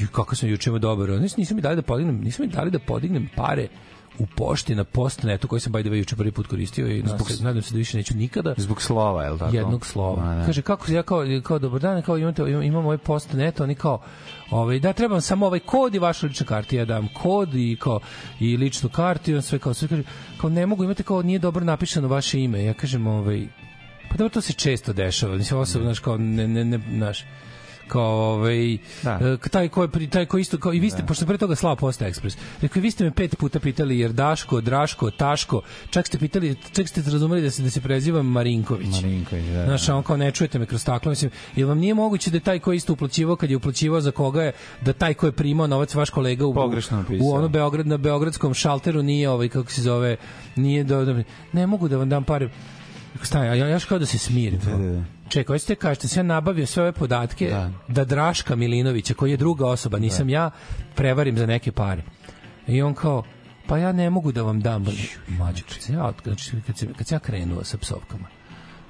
I 0.00 0.06
kako 0.06 0.34
sam 0.34 0.48
juče 0.48 0.70
imao 0.70 0.78
dobar. 0.78 1.08
Nisam, 1.08 1.34
nisam 1.38 1.56
mi 1.56 1.62
dali 1.62 1.76
da 1.76 1.82
podignem, 1.82 2.20
nisam 2.20 2.46
mi 2.46 2.52
dali 2.52 2.70
da 2.70 2.78
podignem 2.78 3.28
pare 3.36 3.68
u 4.18 4.26
pošti 4.26 4.74
na 4.74 4.84
postnetu 4.84 5.48
koji 5.48 5.60
sam 5.60 5.72
by 5.72 5.82
the 5.82 5.90
way 5.90 5.98
juče 5.98 6.16
prvi 6.16 6.32
put 6.32 6.46
koristio 6.46 6.86
i 6.86 7.02
nadam 7.02 7.26
se, 7.26 7.44
nadam 7.44 7.62
se 7.62 7.74
da 7.74 7.78
više 7.78 7.96
neću 7.96 8.16
nikada 8.16 8.54
Zbog 8.56 8.82
slova, 8.82 9.24
je 9.24 9.30
li 9.30 9.38
tako? 9.38 9.56
jednog 9.56 9.86
slova. 9.86 10.24
Ma, 10.24 10.34
da. 10.34 10.46
Kaže 10.46 10.62
kako 10.62 10.92
ja 10.92 11.02
kao 11.02 11.24
kao 11.42 11.58
dobar 11.58 11.80
dan, 11.80 12.02
kao 12.02 12.18
imate 12.18 12.42
imam, 12.42 12.62
imam 12.62 12.84
ovaj 12.84 12.98
post 12.98 13.32
net, 13.32 13.60
oni 13.60 13.74
kao 13.74 14.02
ovaj 14.50 14.78
da 14.78 14.92
trebam 14.92 15.20
samo 15.20 15.46
ovaj 15.46 15.60
kod 15.60 15.94
i 15.94 15.98
vašu 15.98 16.26
ličnu 16.26 16.46
kartu, 16.46 16.76
ja 16.76 16.84
dam 16.84 17.08
kod 17.14 17.54
i 17.54 17.76
kao 17.80 18.00
i 18.40 18.56
ličnu 18.56 18.88
kartu 18.88 19.30
i 19.30 19.34
on 19.34 19.42
sve 19.42 19.58
kao 19.58 19.74
sve 19.74 19.88
kaže 19.88 20.02
kao 20.40 20.50
ne 20.50 20.66
mogu 20.66 20.84
imate 20.84 21.02
kao 21.02 21.22
nije 21.22 21.38
dobro 21.38 21.64
napisano 21.64 22.08
vaše 22.08 22.40
ime. 22.40 22.64
Ja 22.64 22.74
kažem 22.74 23.06
ovaj 23.06 23.46
pa 24.10 24.16
dobro 24.16 24.34
to 24.34 24.40
se 24.40 24.52
često 24.52 24.92
dešava. 24.92 25.36
Mislim 25.36 25.56
ovo 25.56 25.64
znaš 25.64 25.98
kao 25.98 26.16
ne 26.18 26.48
ne 26.48 26.64
ne 26.64 26.80
znaš 26.96 27.24
kao 27.92 28.32
ovaj 28.34 28.78
Da. 29.02 29.18
e, 29.44 29.48
taj 29.48 29.68
ko 29.68 29.82
je 29.82 29.88
pri 29.88 30.06
taj 30.06 30.26
ko 30.26 30.38
isto 30.38 30.58
kao 30.58 30.72
i 30.72 30.80
vi 30.80 30.90
ste 30.90 31.02
pošto 31.06 31.26
pre 31.26 31.38
toga 31.38 31.56
slao 31.56 31.76
Posta 31.76 32.06
Ekspres. 32.06 32.36
Rekao 32.60 32.82
vi 32.82 32.90
ste 32.90 33.04
me 33.04 33.10
pet 33.10 33.36
puta 33.38 33.60
pitali 33.60 33.98
jer 33.98 34.12
Daško, 34.12 34.60
Draško, 34.60 35.10
Taško, 35.10 35.60
čak 35.90 36.06
ste 36.06 36.18
pitali, 36.18 36.56
čak 36.72 36.88
ste 36.88 37.02
razumeli 37.02 37.42
da 37.42 37.50
se 37.50 37.62
da 37.62 37.70
se 37.70 37.80
prezivam 37.80 38.26
Marinković. 38.26 39.02
Marinković, 39.02 39.44
da, 39.44 39.52
da. 39.52 39.64
Znaš, 39.64 39.88
on 39.88 40.02
kao 40.02 40.16
ne 40.16 40.30
čujete 40.30 40.58
me 40.58 40.66
kroz 40.66 40.80
staklo, 40.80 41.10
mislim, 41.10 41.30
jel 41.56 41.68
vam 41.68 41.78
nije 41.78 41.94
moguće 41.94 42.30
da 42.30 42.40
taj 42.40 42.58
ko 42.58 42.72
je 42.72 42.76
isto 42.76 42.92
uplaćivao 42.92 43.36
kad 43.36 43.50
je 43.50 43.56
uplaćivao 43.56 44.00
za 44.00 44.10
koga 44.10 44.42
je, 44.42 44.52
da 44.80 44.92
taj 44.92 45.14
ko 45.14 45.26
je 45.26 45.32
primao 45.32 45.66
novac 45.66 45.94
vaš 45.94 46.10
kolega 46.10 46.46
u, 46.46 46.54
Pogrešno 46.54 46.96
napisao. 46.98 47.26
u 47.26 47.32
ono 47.32 47.48
Beograd, 47.48 47.86
na 47.86 47.96
beogradskom 47.96 48.54
šalteru 48.54 49.02
nije 49.02 49.30
ovaj, 49.30 49.48
kako 49.48 49.70
se 49.70 49.82
zove, 49.82 50.16
nije 50.56 50.84
do, 50.84 51.04
do 51.04 51.22
ne 51.52 51.66
mogu 51.66 51.88
da 51.88 51.96
vam 51.96 52.08
dam 52.08 52.24
pare. 52.24 52.48
Staj, 53.22 53.58
ja, 53.58 53.68
ja 53.68 53.78
kao 53.80 53.98
da 53.98 54.06
se 54.06 54.18
smirim. 54.18 54.60
Da, 54.64 54.76
da, 54.76 54.92
da. 54.92 55.04
Čekaj, 55.32 55.54
hoćete 55.54 55.74
kažete, 55.74 56.08
sam 56.08 56.18
ja 56.18 56.22
nabavio 56.22 56.66
sve 56.66 56.82
ove 56.82 56.92
podatke 56.92 57.48
da. 57.50 57.70
Da. 57.88 58.04
Draška 58.04 58.56
Milinovića, 58.56 59.14
koji 59.14 59.30
je 59.30 59.36
druga 59.36 59.66
osoba, 59.66 59.98
nisam 59.98 60.28
ja, 60.28 60.50
prevarim 60.94 61.38
za 61.38 61.46
neke 61.46 61.72
pare. 61.72 62.02
I 62.66 62.82
on 62.82 62.94
kao, 62.94 63.22
pa 63.66 63.78
ja 63.78 63.92
ne 63.92 64.10
mogu 64.10 64.32
da 64.32 64.42
vam 64.42 64.60
dam 64.60 64.84
mađu. 65.28 65.64
Kad 65.68 65.82
sam 65.82 65.94
ja, 65.94 66.12
znači, 66.24 66.50
kad, 66.66 66.78
sam, 66.78 66.88
kad 66.94 67.06
sam 67.06 67.16
ja 67.16 67.20
krenuo 67.20 67.64
sa 67.64 67.78
psovkama, 67.78 68.26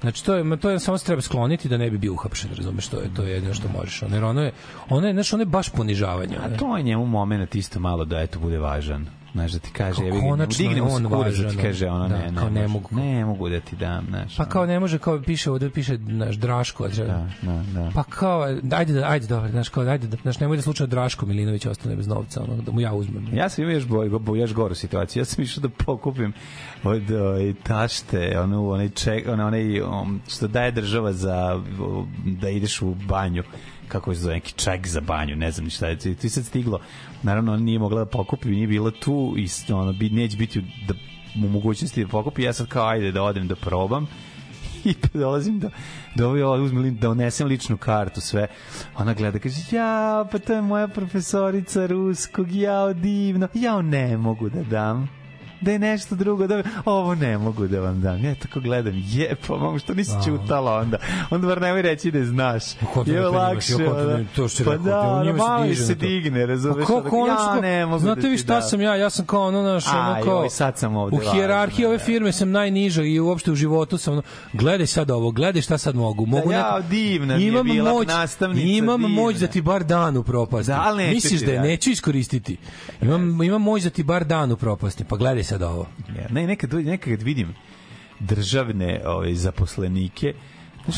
Znači 0.01 0.25
to 0.25 0.35
je 0.35 0.57
to 0.57 0.69
je 0.69 0.79
samo 0.79 0.97
se 0.97 1.05
treba 1.05 1.21
skloniti 1.21 1.69
da 1.69 1.77
ne 1.77 1.89
bi 1.89 1.97
bio 1.97 2.13
uhapšen, 2.13 2.49
razumeš, 2.55 2.87
to 2.87 2.99
je 2.99 3.13
to 3.15 3.23
je 3.23 3.31
jedino 3.31 3.53
što 3.53 3.67
možeš. 3.67 4.01
Ono, 4.03 4.15
jer 4.15 4.23
ono 4.23 4.41
je 4.41 4.51
ono 4.89 5.07
je 5.07 5.13
znači 5.13 5.35
ono 5.35 5.41
je 5.41 5.45
baš 5.45 5.69
ponižavanje. 5.69 6.37
A 6.37 6.57
to 6.57 6.77
je 6.77 6.83
njemu 6.83 7.05
moment 7.05 7.55
isto 7.55 7.79
malo 7.79 8.05
da 8.05 8.19
eto 8.19 8.39
bude 8.39 8.57
važan. 8.59 9.07
Znaš 9.33 9.51
da 9.51 9.59
ti 9.59 9.71
kaže, 9.73 10.01
evi 10.01 10.47
dignemo 10.57 10.89
on 10.89 11.03
se 11.03 11.09
kurac 11.09 11.35
da 11.35 11.49
ti 11.49 11.57
kaže 11.57 11.87
ono 11.87 12.07
da, 12.07 12.17
ne, 12.17 12.31
ne, 12.31 12.37
kao 12.37 12.49
ne 12.49 12.67
mogu. 12.67 12.89
ne 12.91 13.25
mogu 13.25 13.49
da 13.49 13.59
ti 13.59 13.75
dam, 13.75 14.05
znaš. 14.09 14.37
Pa 14.37 14.45
kao 14.45 14.65
ne 14.65 14.79
može 14.79 14.99
kao 14.99 15.21
piše 15.21 15.51
ovde 15.51 15.69
piše 15.69 15.97
naš 15.97 16.35
Draško, 16.35 16.87
Da, 16.87 17.27
da, 17.41 17.63
da. 17.73 17.91
Pa 17.95 18.03
kao, 18.03 18.41
ajde, 18.71 18.93
da, 18.93 19.07
ajde, 19.07 19.27
dobro, 19.27 19.49
znaš, 19.49 19.69
kao, 19.69 19.83
ajde, 19.83 20.07
da, 20.07 20.17
znaš, 20.21 20.39
nemoj 20.39 20.57
da 20.57 20.63
slučajno 20.63 20.89
Draško 20.89 21.25
Milinović 21.25 21.65
ostane 21.65 21.95
bez 21.95 22.07
novca, 22.07 22.43
ono, 22.43 22.61
da 22.61 22.71
mu 22.71 22.81
ja 22.81 22.93
uzmem. 22.93 23.27
Ja 23.33 23.49
sam 23.49 23.63
imao 23.63 23.73
još, 23.73 23.85
boj, 23.85 24.09
bo, 24.09 24.35
još 24.35 24.53
goru 24.53 24.75
situaciju. 24.75 25.21
Ja 25.21 25.25
sam 25.25 25.43
išao 25.43 25.61
da 25.61 25.69
pokupim 25.69 26.33
od 26.83 27.11
oj, 27.11 27.53
tašte, 27.63 28.39
ono, 28.39 28.69
onaj 28.69 28.89
ček, 28.89 29.27
ono, 29.27 29.47
onaj, 29.47 29.81
um, 29.81 30.21
što 30.27 30.47
daje 30.47 30.71
država 30.71 31.13
za 31.13 31.61
da 32.25 32.49
ideš 32.49 32.81
u 32.81 32.95
banju 33.07 33.43
kako 33.87 34.15
se 34.15 34.21
zove, 34.21 34.33
neki 34.33 34.53
ček 34.53 34.87
za 34.87 35.01
banju, 35.01 35.35
ne 35.35 35.51
znam 35.51 35.65
ni 35.65 35.69
šta 35.71 35.87
je, 35.87 35.97
ti 35.97 36.29
sad 36.29 36.45
stiglo, 36.45 36.79
naravno 37.23 37.53
ona 37.53 37.63
nije 37.63 37.79
mogla 37.79 37.99
da 37.99 38.05
pokupi, 38.05 38.49
nije 38.49 38.67
bila 38.67 38.91
tu 38.91 39.35
i 39.37 39.73
ono, 39.73 39.93
bi, 39.93 40.09
neće 40.09 40.37
biti 40.37 40.61
da, 40.87 40.93
u 41.45 41.49
mogućnosti 41.49 42.03
da 42.03 42.09
pokupi, 42.09 42.43
ja 42.43 42.53
sad 42.53 42.67
kao 42.67 42.87
ajde 42.87 43.11
da 43.11 43.23
odem 43.23 43.47
da 43.47 43.55
probam. 43.55 44.07
I 44.85 44.95
dolazim 45.13 45.59
do 45.59 45.69
do 46.15 46.27
ovo 46.29 46.63
uzmem 46.63 46.97
da 46.97 47.09
unesem 47.09 47.47
ličnu 47.47 47.77
kartu 47.77 48.21
sve. 48.21 48.47
Ona 48.97 49.13
gleda 49.13 49.39
kaže 49.39 49.75
ja 49.75 50.27
pa 50.31 50.39
to 50.39 50.53
je 50.53 50.61
moja 50.61 50.87
profesorica 50.87 51.85
ruskog 51.85 52.51
jao 52.51 52.93
divno. 52.93 53.47
Ja 53.53 53.81
ne 53.81 54.17
mogu 54.17 54.49
da 54.49 54.63
dam 54.63 55.22
da 55.63 55.71
je 55.71 55.79
nešto 55.79 56.15
drugo 56.15 56.47
da 56.47 56.63
ovo 56.85 57.15
ne 57.15 57.37
mogu 57.37 57.67
da 57.67 57.79
vam 57.79 58.01
dam 58.01 58.23
ja 58.23 58.35
tako 58.35 58.59
gledam 58.59 59.03
je 59.07 59.35
pa 59.47 59.57
mam 59.57 59.79
što 59.79 59.93
nisi 59.93 60.11
čutala 60.25 60.73
onda 60.73 60.97
onda 61.29 61.47
bar 61.47 61.61
nemoj 61.61 61.81
reći 61.81 62.11
da 62.11 62.17
je 62.17 62.25
znaš 62.25 62.63
je 62.73 62.77
prima, 63.03 63.27
lakše 63.27 63.73
ko 63.73 64.19
to 64.35 64.47
što 64.47 64.63
pa 64.63 64.77
da 64.77 65.23
se 65.25 65.33
malo 65.33 65.75
se 65.75 65.95
digne 65.95 66.45
razumeš 66.45 66.87
Pa 66.87 67.01
kako 67.01 67.27
ja 67.27 67.61
ne 67.61 67.85
mogu 67.85 67.99
Znate 67.99 68.21
da 68.21 68.27
vi 68.27 68.37
šta 68.37 68.61
sam 68.61 68.81
ja? 68.81 68.95
Ja 68.95 69.09
sam 69.09 69.25
kao 69.25 69.47
ono 69.47 69.61
naš, 69.61 69.87
ono 69.87 70.23
kao... 70.23 70.49
sad 70.49 70.77
sam 70.77 70.95
ovde 70.95 71.17
U 71.17 71.19
hijerarhiji 71.19 71.85
ove 71.85 71.97
da. 71.97 72.03
firme 72.03 72.31
sam 72.31 72.51
najniža 72.51 73.03
i 73.03 73.19
uopšte 73.19 73.51
u 73.51 73.55
životu 73.55 73.97
sam 73.97 74.13
ono, 74.13 74.21
gledaj 74.53 74.87
sad 74.87 75.11
ovo, 75.11 75.31
gledaj 75.31 75.61
šta 75.61 75.77
sad 75.77 75.95
mogu. 75.95 76.25
mogu 76.25 76.49
Da, 76.49 76.55
ja, 76.55 76.79
divna 76.89 77.33
je 77.33 77.47
imam 77.47 77.65
bila 77.65 77.91
moć, 77.91 78.07
nastavnica, 78.07 78.67
Imam 78.67 79.01
divna. 79.01 79.21
moć 79.21 79.35
da 79.35 79.47
ti 79.47 79.61
bar 79.61 79.83
dan 79.83 80.17
upropasti. 80.17 80.71
Da, 80.71 80.81
ali 80.85 81.03
neću 81.03 81.15
Misliš 81.15 81.41
da 81.41 81.51
je 81.51 81.59
neću 81.59 81.89
iskoristiti? 81.89 82.57
Imam, 83.01 83.41
imam 83.41 83.61
moć 83.61 83.83
da 83.83 83.89
ti 83.89 84.03
bar 84.03 84.25
dan 84.25 84.51
upropasti. 84.51 85.03
Pa 85.03 85.15
gledaj 85.15 85.43
sad 85.43 85.52
ovo. 85.61 85.87
Ja, 86.17 86.27
ne, 86.31 86.47
nekad, 86.47 86.73
nekad 86.73 87.21
vidim 87.21 87.53
državne 88.19 89.01
ove, 89.05 89.35
zaposlenike, 89.35 90.33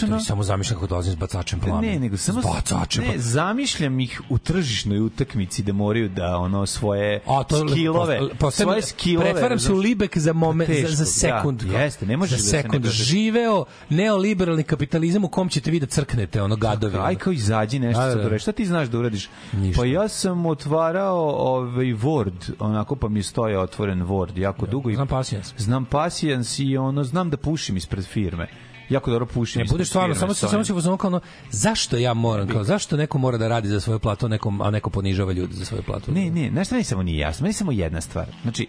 Ono, 0.03 0.15
vi 0.15 0.21
samo 0.21 0.43
zamišljam 0.43 0.75
kako 0.75 0.87
dolazim 0.87 1.13
s 1.13 1.17
bacačem 1.17 1.59
plame. 1.59 1.87
ne, 1.87 1.99
nego 1.99 2.17
samo 2.17 2.41
S 2.41 2.45
bacačem. 2.45 3.03
ne, 3.03 3.19
zamišljam 3.19 3.99
ih 3.99 4.21
u 4.29 4.37
tržišnoj 4.37 4.99
utakmici 4.99 5.63
da 5.63 5.73
moraju 5.73 6.09
da 6.09 6.37
ono 6.37 6.65
svoje 6.65 7.21
A 7.27 7.43
to 7.43 7.69
skillove, 7.69 8.19
po- 8.19 8.35
po- 8.37 8.51
svoje 8.51 8.81
skillove. 8.81 9.31
Pretvaram 9.31 9.59
se 9.59 9.73
u? 9.73 9.75
Libek 9.75 10.17
za 10.17 10.33
moment 10.33 10.67
Teško, 10.67 10.89
za, 10.89 10.95
za 10.95 11.05
sekund. 11.05 11.61
da, 11.61 11.79
jeste, 11.79 12.05
ne 12.05 12.17
možeš 12.17 12.39
za 12.39 12.45
da 12.45 12.57
se 12.57 12.63
sekund. 12.63 12.85
ne. 12.85 12.91
Živeo 12.91 13.65
neoliberalni 13.89 14.63
kapitalizam 14.63 15.23
u 15.23 15.29
kom 15.29 15.49
ćete 15.49 15.71
vi 15.71 15.79
da 15.79 15.85
crknete, 15.85 16.41
ono 16.41 16.55
gadovi. 16.55 16.97
Aj 16.97 17.15
kao 17.15 17.33
izađi 17.33 17.79
nešto 17.79 18.01
Da, 18.01 18.07
da, 18.07 18.15
da. 18.15 18.29
da, 18.29 18.39
Šta 18.39 18.51
ti 18.51 18.65
znaš 18.65 18.87
da 18.87 18.99
uradiš? 18.99 19.29
Ništa. 19.53 19.81
Pa 19.81 19.87
ja 19.87 20.07
sam 20.07 20.45
otvarao 20.45 21.29
ovaj 21.29 21.85
Word, 21.85 22.51
onako 22.59 22.95
pa 22.95 23.07
mi 23.09 23.23
stoje 23.23 23.59
otvoren 23.59 24.01
Word 24.01 24.37
jako 24.37 24.65
dugo. 24.65 24.89
i 24.89 24.95
Znam 24.95 25.07
Pasijans. 25.07 25.53
Znam 25.57 25.85
pasijans 25.85 26.59
i 26.59 26.77
ono, 26.77 27.03
znam 27.03 27.29
da 27.29 27.37
pušim 27.37 27.77
ispred 27.77 28.05
firme. 28.05 28.47
Jako 28.89 29.11
dobro 29.11 29.25
pušim 29.25 29.59
Ne 29.59 29.65
budeš 29.65 29.89
stvarno 29.89 30.15
samo 30.15 30.33
se 30.33 30.47
samo 30.47 30.63
se 30.63 30.73
uzmano 30.73 30.97
kao 30.97 31.07
ono, 31.07 31.19
zašto 31.51 31.97
ja 31.97 32.13
moram 32.13 32.47
kao 32.47 32.63
zašto 32.63 32.97
neko 32.97 33.17
mora 33.17 33.37
da 33.37 33.47
radi 33.47 33.67
za 33.67 33.79
svoju 33.79 33.99
platu 33.99 34.25
a 34.25 34.29
nekom 34.29 34.61
a 34.61 34.71
neko 34.71 34.89
ponižava 34.89 35.31
ljude 35.31 35.53
za 35.53 35.65
svoju 35.65 35.83
platu. 35.83 36.11
Ne, 36.11 36.31
ne, 36.31 36.49
znaš 36.49 36.67
šta 36.67 36.83
samo 36.83 37.03
nije 37.03 37.17
jasno? 37.17 37.43
Meni 37.43 37.53
samo 37.53 37.71
jedna 37.71 38.01
stvar. 38.01 38.25
Znači, 38.41 38.67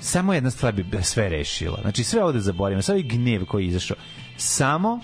samo 0.00 0.34
jedna 0.34 0.50
stvar 0.50 0.72
bi 0.72 1.02
sve 1.02 1.28
rešila. 1.28 1.78
Znači, 1.82 2.04
sve 2.04 2.24
ovde 2.24 2.40
zaboravimo, 2.40 2.82
sve 2.82 2.94
ovaj 2.94 3.02
gnev 3.02 3.44
koji 3.44 3.64
je 3.64 3.68
izašao. 3.68 3.96
Samo 4.36 5.00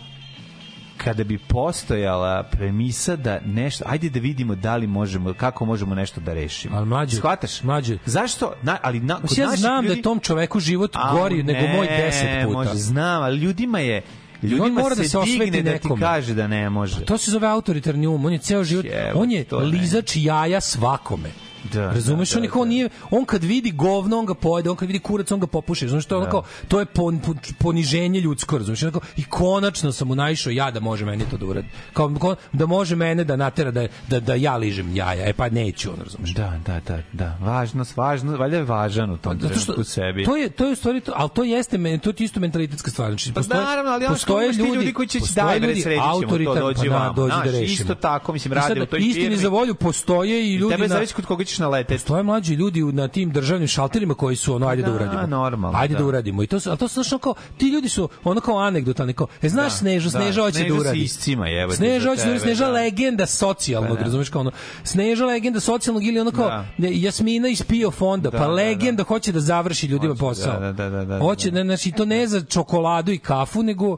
kada 0.97 1.25
bi 1.25 1.39
postojala 1.39 2.43
premisa 2.43 3.17
da 3.17 3.41
nešto, 3.45 3.85
ajde 3.89 4.11
da 4.11 4.21
vidimo 4.21 4.55
da 4.55 4.77
li 4.77 4.87
možemo, 4.87 5.35
kako 5.35 5.65
možemo 5.65 5.95
nešto 5.95 6.21
da 6.21 6.35
rešimo. 6.35 6.77
Ali 6.77 6.87
mlađe, 6.87 7.17
Shvataš? 7.17 7.63
mlađe. 7.63 7.99
Zašto? 8.07 8.53
Na, 8.63 8.79
ali 8.83 9.01
na, 9.01 9.21
kod 9.21 9.39
ja 9.39 9.57
znam 9.57 9.85
da 9.85 9.89
ljudi- 9.89 9.99
je 9.99 10.03
tom 10.03 10.21
čoveku 10.21 10.61
život 10.61 10.97
gori 11.13 11.43
nego 11.43 11.61
ne, 11.61 11.77
moj 11.77 11.87
10 11.87 12.45
puta. 12.45 12.59
Može, 12.59 12.75
znam, 12.75 13.23
ali 13.23 13.39
ljudima 13.39 13.79
je 13.79 14.03
ljudima 14.49 14.83
mora 14.83 14.95
da 14.95 15.09
se, 15.09 15.19
osveti 15.19 15.51
digne 15.51 15.73
da 15.73 15.79
ti 15.79 15.89
kaže 16.01 16.35
da 16.35 16.47
ne 16.47 16.71
može. 16.71 17.05
To 17.05 17.19
se 17.19 17.31
zove 17.31 17.49
autoritarni 17.49 18.07
um, 18.07 18.25
on 18.25 18.33
je 18.33 18.39
ceo 18.39 18.65
život, 18.65 18.87
Evo, 18.93 19.21
on 19.21 19.31
je 19.31 19.45
lizač 19.51 20.17
jaja 20.17 20.61
svakome. 20.61 21.31
Da, 21.73 21.91
Razumeš, 21.93 22.31
da, 22.31 22.39
on 22.39 22.45
da, 22.47 22.51
kao 22.51 22.65
da. 22.65 22.69
nije, 22.69 22.89
on 23.11 23.25
kad 23.25 23.45
vidi 23.45 23.71
govno, 23.71 24.19
on 24.19 24.27
ga 24.27 24.35
pojede, 24.35 24.71
on 24.71 24.77
kad 24.77 24.89
vidi 24.89 24.99
kurac, 24.99 25.31
on 25.31 25.41
ga 25.41 25.47
popuše. 25.47 25.89
Znaš, 25.89 26.05
to 26.07 26.15
je 26.15 26.19
onako, 26.19 26.43
to 26.69 26.81
je 26.81 26.87
pon, 26.87 27.21
pon- 27.21 27.55
poniženje 27.59 28.21
ljudsko, 28.21 28.59
razumeš? 28.59 28.83
Onako, 28.83 29.01
I 29.17 29.25
konačno 29.25 29.93
sam 29.93 30.09
mu 30.09 30.15
naišao 30.15 30.51
ja 30.51 30.71
da 30.71 30.81
može 30.81 31.05
meni 31.05 31.25
to 31.31 31.37
da 31.37 31.47
uradi. 31.47 31.69
Kao, 31.93 32.37
da 32.53 32.67
može 32.67 32.97
mene 32.97 33.25
da 33.25 33.37
natera 33.37 33.71
da, 33.71 33.87
da, 34.09 34.21
da 34.21 34.35
ja 34.35 34.57
ližem 34.57 34.97
jaja. 34.97 35.29
E 35.29 35.33
pa 35.33 35.49
neću, 35.49 35.91
on 35.91 35.97
razumeš. 36.05 36.31
Da, 36.31 36.61
da, 36.67 36.81
da, 36.81 36.99
da. 37.13 37.39
Važnost, 37.41 37.97
važno, 37.97 38.37
valjda 38.37 38.57
je 38.57 38.63
važan 38.65 39.11
u 39.11 39.17
tom 39.19 39.39
Pa, 39.39 39.49
Zato 39.49 39.61
što 39.61 39.85
sebi. 39.85 40.25
to 40.25 40.37
je 40.37 40.51
to 40.51 40.67
je 40.67 40.73
u 40.73 40.77
stvari 40.77 41.01
to, 41.01 41.13
al 41.17 41.29
to 41.29 41.45
jeste 41.45 41.79
men, 41.79 41.99
to 41.99 42.11
je 42.11 42.15
isto 42.19 42.41
mentalitetska 42.41 42.91
stvar. 42.91 43.11
Znači 43.11 43.33
Pa 43.33 43.41
postoje 43.41 43.65
naravno, 43.65 43.91
ali 43.91 44.07
postoje 44.09 44.53
ti 44.53 44.59
ljudi 44.59 44.93
koji 44.93 45.09
će 45.09 45.19
bre 45.35 45.59
ljudi 45.69 45.85
to, 45.85 45.91
autoritarni, 46.03 46.91
pa 46.91 46.97
vamo. 46.97 47.13
dođi 47.13 47.35
da 47.45 47.51
rešimo. 47.51 47.65
isto 47.65 47.95
tako, 47.95 48.33
mislim, 48.33 48.53
radi 48.53 48.81
u 48.81 48.87
toj 48.87 48.99
istini 48.99 49.15
firmi. 49.15 49.37
za 49.37 49.49
volju 49.49 49.75
postoje 49.75 50.51
i 50.51 50.55
ljudi 50.55 50.75
tebe 50.75 50.89
na 50.89 50.95
zavisi 50.95 51.15
kod 51.15 51.27
koga 51.27 51.45
ćeš 51.55 51.59
naleteti. 51.59 51.95
Postoje 51.95 52.23
mlađi 52.23 52.55
ljudi 52.55 52.83
na 52.83 53.09
tim 53.09 53.31
državnim 53.31 53.69
šalterima 53.69 54.15
koji 54.15 54.37
su 54.37 54.55
ono 54.55 54.67
ajde 54.67 54.83
da, 54.83 54.89
Da, 54.89 54.95
uradimo. 54.95 55.27
normalno, 55.29 55.79
Ajde 55.79 55.95
da. 55.95 55.99
da. 55.99 56.07
uradimo. 56.07 56.43
I 56.43 56.47
to 56.47 56.61
su, 56.61 56.71
a 56.71 56.77
to 56.77 56.89
su 56.89 57.01
ono 57.03 57.19
kao 57.19 57.35
ti 57.57 57.67
ljudi 57.67 57.89
su 57.89 58.09
ono 58.25 58.41
kao 58.41 58.59
anegdotalni 58.59 59.13
kao. 59.13 59.27
E 59.43 59.49
znaš 59.49 59.65
Da, 59.65 59.71
Sneža, 59.71 60.05
da. 60.05 60.19
Sneža 60.19 60.43
hoće 60.43 60.65
da 60.65 60.75
uradi. 60.75 60.99
iscima, 61.01 61.49
jebote, 61.49 61.77
Sneža 61.77 62.01
za 62.01 62.09
hoće 62.09 62.23
da 62.23 62.29
uradi, 62.29 62.41
Sneža 62.41 62.65
da. 62.65 62.73
legenda 62.73 63.27
socijalnog, 63.27 63.91
Pa 63.91 63.97
da. 63.97 64.03
razumeš 64.03 64.29
kao 64.29 64.41
ono. 64.41 64.51
Sneža 64.85 65.27
legenda 65.27 65.61
socijalnog 65.61 66.05
ili 66.05 66.21
ono 66.21 66.31
kao 66.31 66.49
Da. 66.49 66.65
Jasmina 66.89 67.49
iz 67.49 67.63
PIO 67.63 67.91
fonda, 67.91 68.31
Da, 68.31 68.39
pa 68.39 68.45
da, 68.45 68.51
legenda 68.51 69.03
hoće 69.03 69.33
da 69.33 69.41
završi 69.41 69.87
ljudima 69.87 70.13
Hoće, 70.13 70.21
posao. 70.21 70.61
da, 70.61 70.73
da, 70.73 70.91
da, 70.91 71.05
da, 71.05 71.19
Hoće, 71.19 71.51
da. 71.51 71.55
ne, 71.55 71.65
znači 71.67 71.93
to 71.93 72.05
ne 72.05 72.27
za 72.27 72.41
čokoladu 72.43 73.13
i 73.13 73.19
kafu, 73.19 73.63
nego 73.63 73.97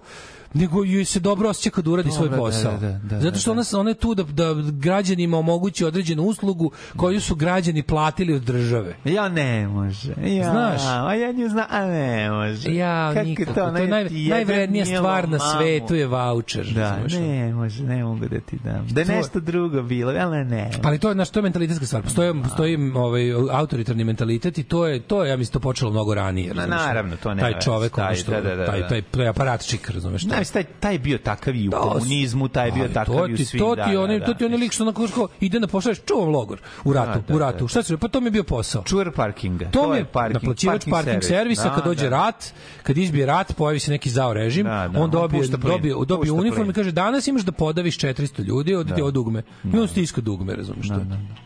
nego 0.56 0.84
joj 0.84 1.04
se 1.04 1.20
dobro 1.20 1.48
osjeća 1.48 1.70
kad 1.70 1.86
uradi 1.86 2.10
svoj 2.10 2.28
Dobro, 2.28 2.36
da, 2.36 2.42
posao. 2.42 2.72
da, 2.72 2.78
da, 2.80 2.98
da, 3.00 3.20
Zato 3.20 3.38
što 3.38 3.50
ona, 3.52 3.62
ona 3.74 3.90
je 3.90 3.94
tu 3.94 4.14
da, 4.14 4.22
da 4.24 4.44
građanima 4.72 5.38
omogući 5.38 5.84
određenu 5.84 6.22
uslugu 6.22 6.70
koju 6.96 7.20
su 7.20 7.34
građani 7.34 7.82
platili 7.82 8.34
od 8.34 8.42
države. 8.42 8.94
Ja 9.06 9.28
ne 9.28 9.68
može. 9.68 10.14
Ja, 10.18 10.50
Znaš? 10.50 10.80
A 10.84 11.14
ja 11.14 11.32
nju 11.32 11.48
znam, 11.48 11.66
a 11.70 11.80
ne 11.80 12.30
može. 12.30 12.74
Ja, 12.74 13.10
Kako 13.14 13.26
nikako. 13.26 13.54
to, 13.54 13.60
To, 13.62 13.76
je 13.76 13.88
naj, 13.88 14.04
najvrednija 14.28 14.86
stvar 14.86 15.24
na 15.24 15.38
mamu. 15.38 15.50
svetu 15.52 15.94
je 15.94 16.06
voucher. 16.06 16.66
Da, 16.66 16.98
ne 17.10 17.52
može, 17.54 17.82
ne 17.82 18.04
mogu 18.04 18.20
da 18.20 18.40
ti 18.40 18.58
dam. 18.64 18.86
Da 18.90 19.00
je 19.00 19.06
To- 19.06 19.12
nešto 19.12 19.40
drugo 19.40 19.82
bilo, 19.82 20.12
ali 20.12 20.44
ne. 20.44 20.70
Pa 20.82 20.88
ali 20.88 20.98
to 20.98 21.08
je 21.08 21.14
naš 21.14 21.30
to 21.30 21.38
je 21.38 21.42
mentalitetska 21.42 21.86
stvar. 21.86 22.02
Postoji 22.02 22.42
postoji 22.42 22.92
ovaj 22.94 23.22
autoritarni 23.52 24.04
mentalitet 24.04 24.58
i 24.58 24.62
to 24.62 24.86
je 24.86 25.00
to 25.00 25.24
je 25.24 25.30
ja 25.30 25.36
mislim 25.36 25.52
to 25.52 25.60
počelo 25.60 25.90
mnogo 25.90 26.14
ranije. 26.14 26.48
Razumeš? 26.48 26.78
naravno, 26.78 27.16
to 27.16 27.34
nema 27.34 27.40
Taj 27.42 27.60
čovek 27.60 27.94
Taj, 27.94 28.14
što 28.14 28.30
da, 28.30 28.40
da, 28.40 28.56
da, 28.56 28.66
taj 28.66 28.80
da. 28.80 28.88
taj 28.88 29.02
taj 29.02 29.28
aparatčik, 29.28 29.90
razumeš? 29.90 30.24
Znaš, 30.46 30.52
taj, 30.54 30.64
taj 30.80 30.94
je 30.94 30.98
bio 30.98 31.18
takav 31.18 31.56
i 31.56 31.68
u 31.68 31.70
Da, 31.70 31.76
komunizmu, 31.78 32.48
taj 32.48 32.68
je 32.68 32.72
bio 32.72 32.88
takav 32.88 33.14
to 33.14 33.26
i 33.28 33.34
u 33.34 33.36
svim. 33.38 33.60
to 33.60 33.74
da, 33.74 33.84
ti 33.84 33.92
da, 33.92 34.00
onaj 34.00 34.18
da. 34.18 34.26
to 34.26 34.34
ti 34.34 34.44
onaj 34.44 34.58
lik 34.58 34.72
što 34.72 34.84
onako 34.84 35.06
što 35.06 35.28
ide 35.40 35.58
da 35.58 35.66
pošalješ 35.66 35.98
čuvam 36.00 36.28
logor 36.28 36.60
u 36.84 36.92
ratu, 36.92 37.18
Da, 37.18 37.24
da, 37.28 37.34
u 37.34 37.38
ratu. 37.38 37.64
da. 37.64 37.68
Šta 37.68 37.82
se 37.82 37.96
pa 37.96 38.08
to 38.08 38.20
mi 38.20 38.26
je 38.26 38.30
bio 38.30 38.44
posao. 38.44 38.82
Čuvar 38.82 39.10
parkinga. 39.12 39.70
To 39.70 39.90
mi 39.90 39.96
je 39.96 40.04
parking, 40.04 40.34
naplaćivač 40.34 40.84
parking, 40.90 41.22
servisa, 41.22 41.72
kad 41.74 41.84
dođe 41.84 42.10
rat, 42.10 42.44
kad 42.82 42.98
izbije 42.98 43.26
rat, 43.26 43.56
pojavi 43.56 43.78
se 43.78 43.90
neki 43.90 44.10
zao 44.10 44.32
režim, 44.32 44.64
Da, 44.64 44.70
da, 44.88 44.98
on 44.98 45.04
on 45.04 45.10
dobije, 45.10 45.40
plin, 45.40 45.60
dobije, 45.62 45.94
dobije 45.96 46.18
pušta 46.20 46.32
uniform 46.34 46.70
i 46.70 46.72
kaže 46.72 46.92
danas 46.92 47.26
imaš 47.26 47.42
da 47.42 47.52
podaviš 47.52 47.98
400 47.98 48.44
ljudi, 48.44 48.74
od 48.74 48.94
ti 48.94 49.02
od 49.02 49.14
dugme. 49.14 49.42
I 49.74 49.78
on 49.78 49.88
stiska 49.88 50.20
dugme, 50.20 50.56
razumiješ 50.56 50.88
to? 50.88 50.94
Don't 50.94 51.45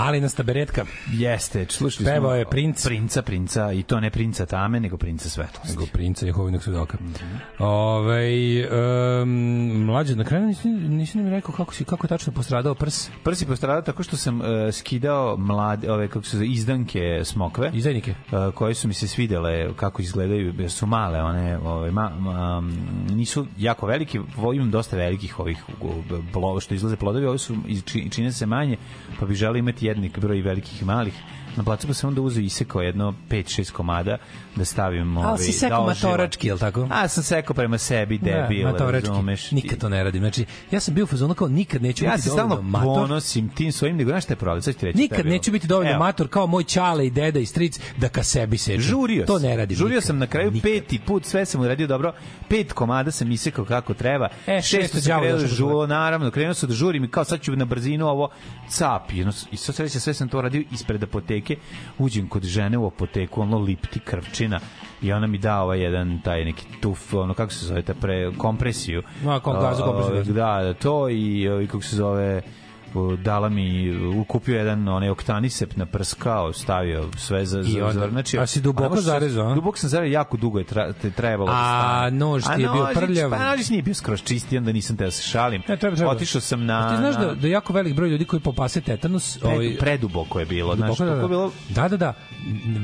Malinasta 0.00 0.42
beretka. 0.42 0.84
Jeste, 1.08 1.66
slušali 1.66 2.04
smo. 2.04 2.14
Pevao 2.14 2.34
je 2.34 2.44
princ. 2.46 2.84
Princa, 2.84 3.22
princa, 3.22 3.72
i 3.72 3.82
to 3.82 4.00
ne 4.00 4.10
princa 4.10 4.46
tame, 4.46 4.80
nego 4.80 4.96
princa 4.96 5.28
svetlosti. 5.28 5.68
Nego 5.70 5.86
princa 5.86 6.26
Jehovinog 6.26 6.62
svedoka. 6.62 6.98
Mhm. 7.00 7.36
Ove, 7.58 8.22
um, 9.22 9.28
mlađe, 9.84 10.16
na 10.16 10.24
kraju 10.24 10.46
nisi, 10.46 10.68
nisi 10.68 11.18
mi 11.18 11.30
rekao 11.30 11.54
kako, 11.54 11.74
si, 11.74 11.84
kako 11.84 12.04
je 12.04 12.08
tačno 12.08 12.32
postradao 12.32 12.74
prs. 12.74 13.10
Prsi 13.22 13.46
postradao 13.46 13.82
tako 13.82 14.02
što 14.02 14.16
sam 14.16 14.40
uh, 14.40 14.46
skidao 14.72 15.36
mlade, 15.36 15.92
ove, 15.92 16.08
kako 16.08 16.24
se 16.24 16.36
zove, 16.36 16.46
izdanke 16.48 17.00
smokve. 17.24 17.70
Izdajnike. 17.74 18.10
uh, 18.10 18.54
koje 18.54 18.74
su 18.74 18.88
mi 18.88 18.94
se 18.94 19.08
svidele 19.08 19.74
kako 19.74 20.02
izgledaju, 20.02 20.54
jer 20.58 20.70
su 20.70 20.86
male, 20.86 21.22
one 21.22 21.58
ove, 21.58 21.90
ma, 21.90 22.10
ma, 22.10 22.62
nisu 23.10 23.46
jako 23.58 23.86
veliki, 23.86 24.18
vo- 24.36 24.52
imam 24.52 24.70
dosta 24.70 24.96
velikih 24.96 25.40
ovih 25.40 25.58
u- 25.80 26.02
blo, 26.32 26.60
što 26.60 26.74
izlaze 26.74 26.96
plodovi, 26.96 27.26
ovi 27.26 27.38
su 27.38 27.56
čine 28.10 28.32
se 28.32 28.46
manje, 28.46 28.76
pa 29.20 29.26
bih 29.26 29.36
želeo 29.36 29.56
imati 29.56 29.89
jednik 29.90 30.18
broj 30.18 30.42
velikih 30.46 30.82
i 30.82 30.88
malih. 30.88 31.22
Na 31.56 31.62
placu 31.62 31.86
pa 31.86 31.94
sam 31.94 32.08
onda 32.08 32.20
uzeo 32.20 32.42
isekao 32.42 32.82
jedno 32.82 33.14
5-6 33.30 33.70
komada 33.72 34.16
da 34.56 34.64
stavim 34.64 35.16
Ali 35.16 35.26
ovaj, 35.26 35.38
si 35.38 35.52
sekao 35.52 35.80
da 35.80 35.86
matorački, 35.86 36.46
jel 36.46 36.58
tako? 36.58 36.88
A 36.90 37.08
sam 37.08 37.22
sekao 37.22 37.54
prema 37.54 37.78
sebi, 37.78 38.18
debil, 38.18 38.62
Da, 38.62 38.72
matorački. 38.72 39.08
razumeš. 39.08 39.50
Nikad 39.50 39.78
to 39.78 39.88
ne 39.88 40.04
radim. 40.04 40.20
Znači, 40.20 40.44
ja 40.70 40.80
sam 40.80 40.94
bio 40.94 41.06
fazonu 41.06 41.34
kao 41.34 41.48
nikad 41.48 41.82
neću 41.82 42.04
Ja 42.04 42.10
biti 42.10 42.22
se 42.22 42.28
dovoljno 42.28 42.48
stalno 42.48 42.68
mator. 42.68 42.94
ponosim 42.94 43.48
tim 43.48 43.72
svojim, 43.72 43.96
nego 43.96 44.10
znaš 44.10 44.24
šta 44.24 44.32
je 44.32 44.36
problem? 44.36 44.62
Sad 44.62 44.74
ću 44.74 44.80
ti 44.80 44.86
reći 44.86 44.98
je 44.98 45.02
Nikad 45.02 45.26
neću 45.26 45.52
biti 45.52 45.66
dovoljno 45.66 45.90
Evo. 45.90 45.98
mator 45.98 46.28
kao 46.28 46.46
moj 46.46 46.64
čale 46.64 47.06
i 47.06 47.10
deda 47.10 47.38
i 47.38 47.46
stric 47.46 47.80
da 47.96 48.08
ka 48.08 48.22
sebi 48.22 48.58
seđem. 48.58 48.80
Žurio 48.80 49.24
To 49.26 49.38
ne 49.38 49.56
radim. 49.56 49.76
Žurio 49.76 49.90
nikad. 49.90 50.04
sam 50.04 50.18
na 50.18 50.26
kraju 50.26 50.50
Nikad. 50.50 50.62
peti 50.62 50.98
put, 50.98 51.24
sve 51.24 51.46
sam 51.46 51.60
uradio 51.60 51.86
dobro. 51.86 52.12
Pet 52.48 52.72
komada 52.72 53.10
sam 53.10 53.32
isekao 53.32 53.64
kako 53.64 53.94
treba. 53.94 54.28
E, 54.46 54.62
šesto 54.62 55.00
sam 55.00 55.20
krenuo 55.20 55.36
da 55.36 55.42
došao 55.42 55.56
žuo, 55.56 55.86
naravno, 55.86 56.30
krenuo 56.30 56.54
sam 56.54 56.68
da 56.68 56.74
žurim 56.74 57.04
i 57.04 57.10
kao 57.10 57.24
sad 57.24 57.40
ću 57.40 57.56
na 57.56 57.64
brzinu 57.64 58.06
ovo 58.06 58.28
cap. 58.68 59.12
I 59.52 59.56
sad 59.56 59.74
sreće, 59.74 60.00
sve 60.00 60.14
sam 60.14 60.28
to 60.28 60.40
radio 60.40 60.62
ispred 60.72 61.02
apoteke. 61.02 61.39
Uđem 61.98 62.28
kod 62.28 62.42
žene 62.44 62.78
u 62.78 62.86
apoteku, 62.86 63.40
ono 63.40 63.58
lipti 63.58 64.00
krvčina 64.00 64.60
i 65.02 65.12
ona 65.12 65.26
mi 65.26 65.38
da 65.38 65.62
ovaj 65.62 65.80
jedan 65.80 66.20
taj 66.24 66.44
neki 66.44 66.66
tuf, 66.80 67.14
ono 67.14 67.34
kako 67.34 67.52
se 67.52 67.66
zove, 67.66 67.82
ta 67.82 67.94
pre, 67.94 68.32
kompresiju. 68.38 69.02
No, 69.24 69.40
kom- 69.40 69.60
gazu 69.60 69.82
kompresiju, 69.82 70.34
Da, 70.34 70.62
da, 70.62 70.74
to 70.74 71.08
i, 71.08 71.42
i 71.64 71.66
kako 71.66 71.82
se 71.82 71.96
zove 71.96 72.42
dala 73.24 73.48
mi, 73.48 73.96
ukupio 74.16 74.58
jedan 74.58 74.88
onaj 74.88 75.10
oktanisep 75.10 75.76
naprskao, 75.76 76.52
stavio 76.52 77.08
sve 77.16 77.46
za, 77.46 77.62
za, 77.62 77.86
onda- 77.86 78.00
za 78.00 78.08
znači, 78.10 78.38
a 78.38 78.46
si 78.46 78.60
duboko 78.60 78.88
možeš- 78.88 79.04
zarezao? 79.04 79.54
Duboko 79.54 79.78
sam 79.78 79.90
zarezao, 79.90 80.12
jako 80.12 80.36
dugo 80.36 80.58
je 80.58 80.64
tra, 80.64 80.92
te 80.92 81.10
trebalo. 81.10 81.50
da 81.50 81.56
A, 81.56 82.10
nož 82.10 82.42
ti 82.42 82.62
je 82.62 82.68
A 82.68 82.72
bio 82.72 82.82
nožić, 82.82 82.98
prljav. 82.98 83.30
Pa 83.30 83.50
nožić 83.50 83.68
nije 83.70 83.82
bio 83.82 83.94
skroz 83.94 84.22
čisti, 84.22 84.58
onda 84.58 84.72
nisam 84.72 84.96
te 84.96 85.04
da 85.04 85.10
se 85.10 85.22
šalim. 85.22 85.62
Ne, 85.68 85.76
treba, 85.76 85.96
treba. 85.96 86.12
Otišao 86.12 86.40
sam 86.40 86.64
na... 86.64 86.86
A 86.86 86.90
ti 86.90 86.96
znaš 86.96 87.14
na, 87.14 87.24
da, 87.24 87.34
da 87.34 87.48
jako 87.48 87.72
velik 87.72 87.94
broj 87.94 88.08
ljudi 88.08 88.24
koji 88.24 88.40
popase 88.40 88.80
tetanus... 88.80 89.38
Pred, 89.38 89.78
preduboko 89.78 90.40
je 90.40 90.46
bilo, 90.46 90.76
znaš, 90.76 90.88
Duboko, 90.88 91.04
da, 91.04 91.10
kako 91.10 91.24
je 91.24 91.28
bilo... 91.28 91.52
da, 91.68 91.88
da, 91.88 91.96
da. 91.96 92.14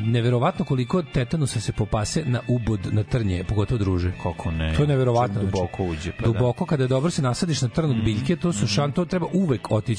Neverovatno 0.07 0.65
koliko 0.65 1.03
tetanusa 1.03 1.61
se 1.61 1.73
popase 1.73 2.23
na 2.27 2.41
ubod, 2.49 2.81
na 2.93 3.03
trnje, 3.03 3.45
pogotovo 3.45 3.79
druže. 3.79 4.13
Kako 4.23 4.51
ne? 4.51 4.75
To 4.77 4.83
je 4.83 4.89
neverovatno. 4.89 5.41
Čak 5.41 5.45
duboko 5.51 5.77
znači. 5.77 5.91
uđe, 5.91 6.13
pa 6.13 6.23
da. 6.23 6.29
Mhm. 6.31 6.39
Duboko, 6.39 6.67
kada 6.67 6.87
dobro 6.87 7.11
se 7.11 7.23
nasadiš 7.23 7.63
na 7.63 7.69
trn 7.69 7.91
od 7.91 8.05
biljke, 8.05 8.37
to 8.37 8.53
su 8.53 8.67
šan, 8.67 8.93
to 8.93 9.05
treba 9.05 9.27
uvek 9.33 9.71
otići, 9.71 9.96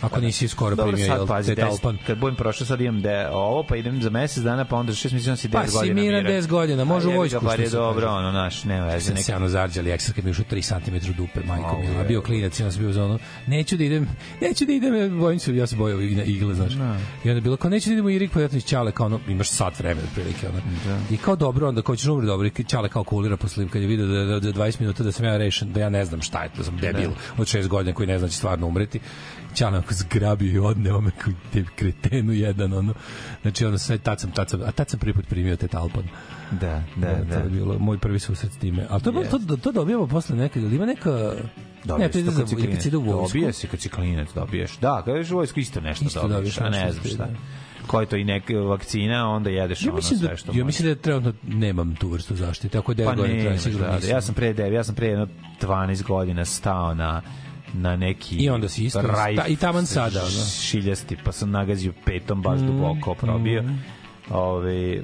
ako 0.00 0.20
nisi 0.20 0.48
skoro 0.48 0.76
Pa 0.76 0.82
Dobro, 0.82 0.92
primio, 0.96 1.16
sad 1.16 1.28
pazi, 1.28 1.54
te 1.54 1.60
talpan. 1.60 1.98
kad 2.06 2.18
budem 2.18 2.36
prošao, 2.36 2.66
sad 2.66 2.80
imam 2.80 3.02
de, 3.02 3.28
ovo, 3.32 3.62
pa 3.62 3.76
idem 3.76 4.02
za 4.02 4.10
mesec 4.10 4.42
dana, 4.42 4.64
pa 4.64 4.76
onda 4.76 4.94
šest 4.94 5.14
on 5.28 5.36
si 5.36 5.48
10 5.48 5.52
Pa 5.52 5.58
godina. 5.60 5.80
si 5.80 5.94
miran 5.94 6.22
miran. 6.24 6.42
10 6.42 6.46
godina, 6.46 6.84
može 6.84 7.06
A 7.06 7.08
u 7.08 7.10
jebi 7.10 7.18
vojsku, 7.18 7.40
što 7.52 7.62
je 7.62 7.68
dobro, 7.70 8.08
ono, 8.10 8.32
naš, 8.32 8.64
nema 8.64 8.86
veze. 8.86 9.06
sam 9.06 9.16
se 9.16 9.36
ono 9.36 9.48
zarđali, 9.48 9.90
ekstra 9.90 10.14
kad 10.14 10.24
mi 10.24 10.30
ušao 10.30 10.44
3 10.50 10.84
cm 11.02 11.12
dupe, 11.16 11.40
majko 11.46 11.78
mila, 11.78 12.00
je. 12.00 12.04
bio 12.04 12.22
klinac 12.22 12.60
onda 12.60 12.72
sam 12.72 12.82
bio 12.82 12.92
za 12.92 13.04
ono, 13.04 13.18
neću 13.46 13.76
da 13.76 13.84
idem, 13.84 14.08
neću 14.40 14.64
da 14.66 14.72
idem, 14.72 15.18
bojim 15.18 15.38
se, 15.38 15.56
ja 15.56 15.66
se 15.66 15.76
bojao 15.76 16.00
i 16.00 16.14
na 16.14 16.22
igle, 16.24 16.54
znaš. 16.54 16.72
I 17.24 17.28
onda 17.28 17.32
je 17.34 17.40
bilo 17.40 17.56
kao, 17.56 17.70
neću 17.70 17.88
da 17.88 17.92
idem 17.92 18.06
u 18.06 18.10
Irik, 18.10 18.30
pa 18.32 18.40
ja 18.40 18.48
ti 18.48 18.60
ćale, 18.60 18.92
kao 18.92 19.06
ono, 19.06 19.20
imaš 19.28 19.48
sat 19.50 19.78
vremena, 19.78 20.06
otprilike, 20.10 20.48
ono. 20.48 20.60
I 21.10 21.16
kao 21.16 21.36
dobro, 21.36 21.68
onda 21.68 21.82
kao 21.82 21.96
ćeš 21.96 22.06
umri 22.08 22.26
dobro, 22.26 22.46
i 22.46 22.64
ćale 22.64 22.88
kao 22.88 23.04
kulira 23.04 23.36
posle, 23.36 23.68
kad 23.68 23.82
je 23.82 23.88
video 23.88 24.06
da, 24.06 24.24
da, 24.24 24.40
da 24.40 24.52
20 24.52 24.80
minuta 24.80 25.02
da 25.02 25.12
sam 25.12 25.24
ja 25.24 25.36
rešen, 25.36 25.72
da 25.72 25.80
ja 25.80 25.88
ne 25.88 26.04
znam 26.04 26.22
šta 26.22 26.42
je, 26.42 26.50
da 26.56 26.64
sam 26.64 26.76
debil 26.76 27.10
od 27.38 27.46
6 27.46 27.68
godina 27.68 27.94
koji 27.94 28.06
ne 28.06 28.18
zna 28.18 28.26
da 28.26 28.30
će 28.30 28.36
stvarno 28.36 28.66
umreti. 28.66 29.00
Ćale 29.54 29.68
onako 29.76 29.94
zgrabio 29.94 30.52
i 30.52 30.58
odneo 30.58 31.00
me 31.00 31.10
te 31.52 31.64
kretenu 31.76 32.32
jedan, 32.32 32.72
ono. 32.72 32.94
Znači, 33.42 33.64
ono, 33.64 33.78
sve, 33.78 33.98
tad 33.98 34.20
sam, 34.20 34.30
tad 34.30 34.50
sam, 34.50 34.60
a 34.66 34.72
tad 34.72 34.88
sam 34.88 35.00
prvi 35.00 35.12
put 35.12 35.26
primio 35.28 35.56
te 35.56 35.68
talpon. 35.68 36.04
Da, 36.50 36.82
da, 36.96 37.06
Da, 37.06 37.24
da. 37.24 37.34
to 37.34 37.44
je 37.44 37.50
bilo 37.50 37.78
moj 37.78 37.98
prvi 37.98 38.18
susret 38.18 38.52
s 38.52 38.56
time. 38.56 38.86
Ali 38.90 39.02
to, 39.02 39.12
yes. 39.12 39.46
to, 39.48 39.56
to 39.56 39.72
dobijamo 39.72 40.06
posle 40.06 40.36
nekada, 40.36 40.66
ili 40.66 40.76
ima 40.76 40.86
neka... 40.86 41.32
Dobiješ 41.84 42.14
ne, 42.14 42.24
to 42.24 42.30
to 42.30 42.36
kad 42.36 42.82
si 42.82 42.90
vojsku. 42.90 43.38
Dobija 43.38 43.52
se 43.52 43.66
kad 43.66 43.80
si 43.80 43.88
klinac, 43.88 44.28
dobiješ. 44.34 44.78
Da, 44.78 45.02
kad 45.04 45.16
ješ 45.16 45.30
u 45.30 45.34
vojsku 45.34 45.60
isto 45.60 45.80
nešto 45.80 46.04
Isto 46.04 46.28
dobiješ, 46.28 46.56
dobiješ 46.56 46.58
a 46.58 46.84
ne 46.84 46.92
znam 46.92 47.04
šta. 47.04 47.26
da. 47.26 47.32
Ko 47.86 48.00
je 48.00 48.06
to 48.06 48.16
i 48.16 48.24
neka 48.24 48.54
vakcina, 48.54 49.28
onda 49.28 49.50
jedeš 49.50 49.82
Ja 49.82 49.88
ono 49.88 49.96
mislim, 49.96 50.20
da, 50.20 50.26
sve 50.26 50.36
što 50.36 50.52
ja 50.54 50.64
mislim 50.64 50.88
da 50.88 50.94
trenutno 50.94 51.32
nemam 51.42 51.94
tu 51.94 52.08
vrstu 52.08 52.36
zaštite. 52.36 52.78
Ako 52.78 52.92
je 52.92 52.96
9 52.96 53.04
Pa 53.04 53.14
godina 53.14 53.40
traje, 53.40 53.52
da, 53.56 53.58
sigurno 53.58 53.86
da, 53.86 53.94
nisam. 53.94 54.10
ja 54.10 54.20
sam 54.20 54.34
pre 54.34 54.54
9, 54.54 54.72
ja 54.72 54.84
sam 54.84 54.94
pre 54.94 55.06
jedno 55.06 55.26
12 55.60 56.02
godina 56.02 56.44
stao 56.44 56.94
na 56.94 57.22
na 57.74 57.96
neki 57.96 58.36
I 58.36 58.48
onda 58.50 58.68
si 58.68 58.84
isto- 58.84 59.02
rajf 59.02 59.36
ta- 59.36 59.46
i 59.46 59.56
taman 59.56 59.86
sada, 59.86 60.20
ono. 60.20 60.44
šiljasti, 60.62 61.16
pa 61.24 61.32
sam 61.32 61.50
nagazio 61.50 61.92
petom 62.04 62.42
baš 62.42 62.60
duboko 62.60 63.14
probio. 63.16 63.64
Ove, 64.30 65.02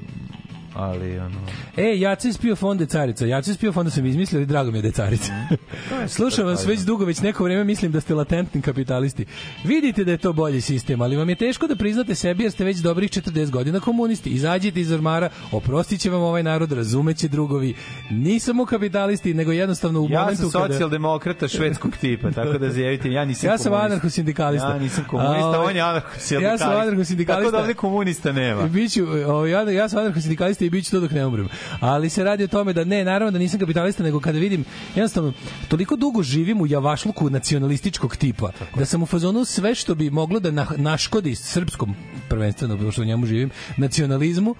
ali 0.77 1.19
ono 1.19 1.39
E, 1.77 1.99
Jace 1.99 2.33
spio 2.33 2.55
fonde 2.55 2.85
carica. 2.85 3.25
Jace 3.25 3.53
spio 3.53 3.71
fonda 3.71 3.91
sam 3.91 4.05
izmislili, 4.05 4.45
drago 4.45 4.71
mi 4.71 4.77
je 4.77 4.81
da 4.81 4.87
je 4.87 4.91
carica. 4.91 5.33
Slušam 6.17 6.45
vas 6.45 6.65
već 6.65 6.79
dugo, 6.79 7.05
već 7.05 7.21
neko 7.21 7.43
vreme 7.43 7.63
mislim 7.63 7.91
da 7.91 8.01
ste 8.01 8.15
latentni 8.15 8.61
kapitalisti. 8.61 9.25
Vidite 9.63 10.03
da 10.03 10.11
je 10.11 10.17
to 10.17 10.33
bolji 10.33 10.61
sistem, 10.61 11.01
ali 11.01 11.15
vam 11.15 11.29
je 11.29 11.35
teško 11.35 11.67
da 11.67 11.75
priznate 11.75 12.15
sebi 12.15 12.43
jer 12.43 12.51
ste 12.51 12.63
već 12.63 12.77
dobrih 12.77 13.11
40 13.11 13.49
godina 13.49 13.79
komunisti. 13.79 14.29
Izađite 14.29 14.81
iz 14.81 14.91
ormara, 14.91 15.29
oprostit 15.51 16.01
će 16.01 16.09
vam 16.09 16.21
ovaj 16.21 16.43
narod, 16.43 16.71
razumeće 16.71 17.27
drugovi. 17.27 17.75
Nisamo 18.09 18.65
kapitalisti, 18.65 19.33
nego 19.33 19.51
jednostavno 19.51 20.01
u 20.01 20.07
Ja 20.09 20.19
momentu 20.19 20.41
sam 20.41 20.61
kada... 20.61 20.73
socijaldemokrata 20.73 21.47
švedskog 21.47 21.97
tipa, 22.01 22.31
tako 22.31 22.57
da 22.57 22.69
zjavite, 22.69 23.11
ja 23.11 23.25
nisam 23.25 23.49
Ja 23.49 23.57
sam 23.57 23.73
anarcho-sindikalista. 23.73 24.69
Ja 24.69 24.79
nisam 24.79 25.05
komunista, 25.09 25.61
A, 25.61 25.63
on 25.63 25.75
je 25.75 25.81
anarcho-sindikalista. 25.81 26.41
Ja 26.41 26.57
sam 26.57 26.71
anarcho-sindikalista. 26.71 27.35
Tako 27.35 27.51
da 27.51 27.59
ovde 27.59 27.73
komunista 27.73 28.31
nema. 28.31 28.67
Biću, 28.67 29.05
o, 29.27 29.45
ja, 29.45 29.71
ja 29.71 29.89
sam 29.89 29.99
anarcho-sindikalista 29.99 30.66
i 30.67 30.69
biću 30.69 30.91
to 30.91 30.99
dok 30.99 31.11
ne 31.11 31.25
umrem. 31.25 31.47
Ali 31.79 32.09
se 32.09 32.23
radi 32.23 32.43
o 32.43 32.47
tome 32.47 32.73
da 32.73 32.83
ne, 32.83 33.03
naravno 33.03 33.31
da 33.31 33.39
nisam 33.39 33.59
kapitalista, 33.59 34.03
nego 34.03 34.19
kada 34.19 34.39
vidim, 34.39 34.65
jednostavno, 34.95 35.33
toliko 35.67 35.95
dugo 35.95 36.23
živim 36.23 36.61
u 36.61 36.67
javašluku 36.67 37.29
nacionalističkog 37.29 38.15
tipa, 38.15 38.51
da 38.75 38.85
sam 38.85 39.03
u 39.03 39.05
fazonu 39.05 39.45
sve 39.45 39.75
što 39.75 39.95
bi 39.95 40.09
moglo 40.09 40.39
da 40.39 40.51
na, 40.51 40.67
naškodi 40.77 41.35
srpskom, 41.35 41.95
prvenstveno, 42.29 42.77
pošto 42.77 43.01
u 43.01 43.05
njemu 43.05 43.25
živim, 43.25 43.49
nacionalizmu, 43.77 44.55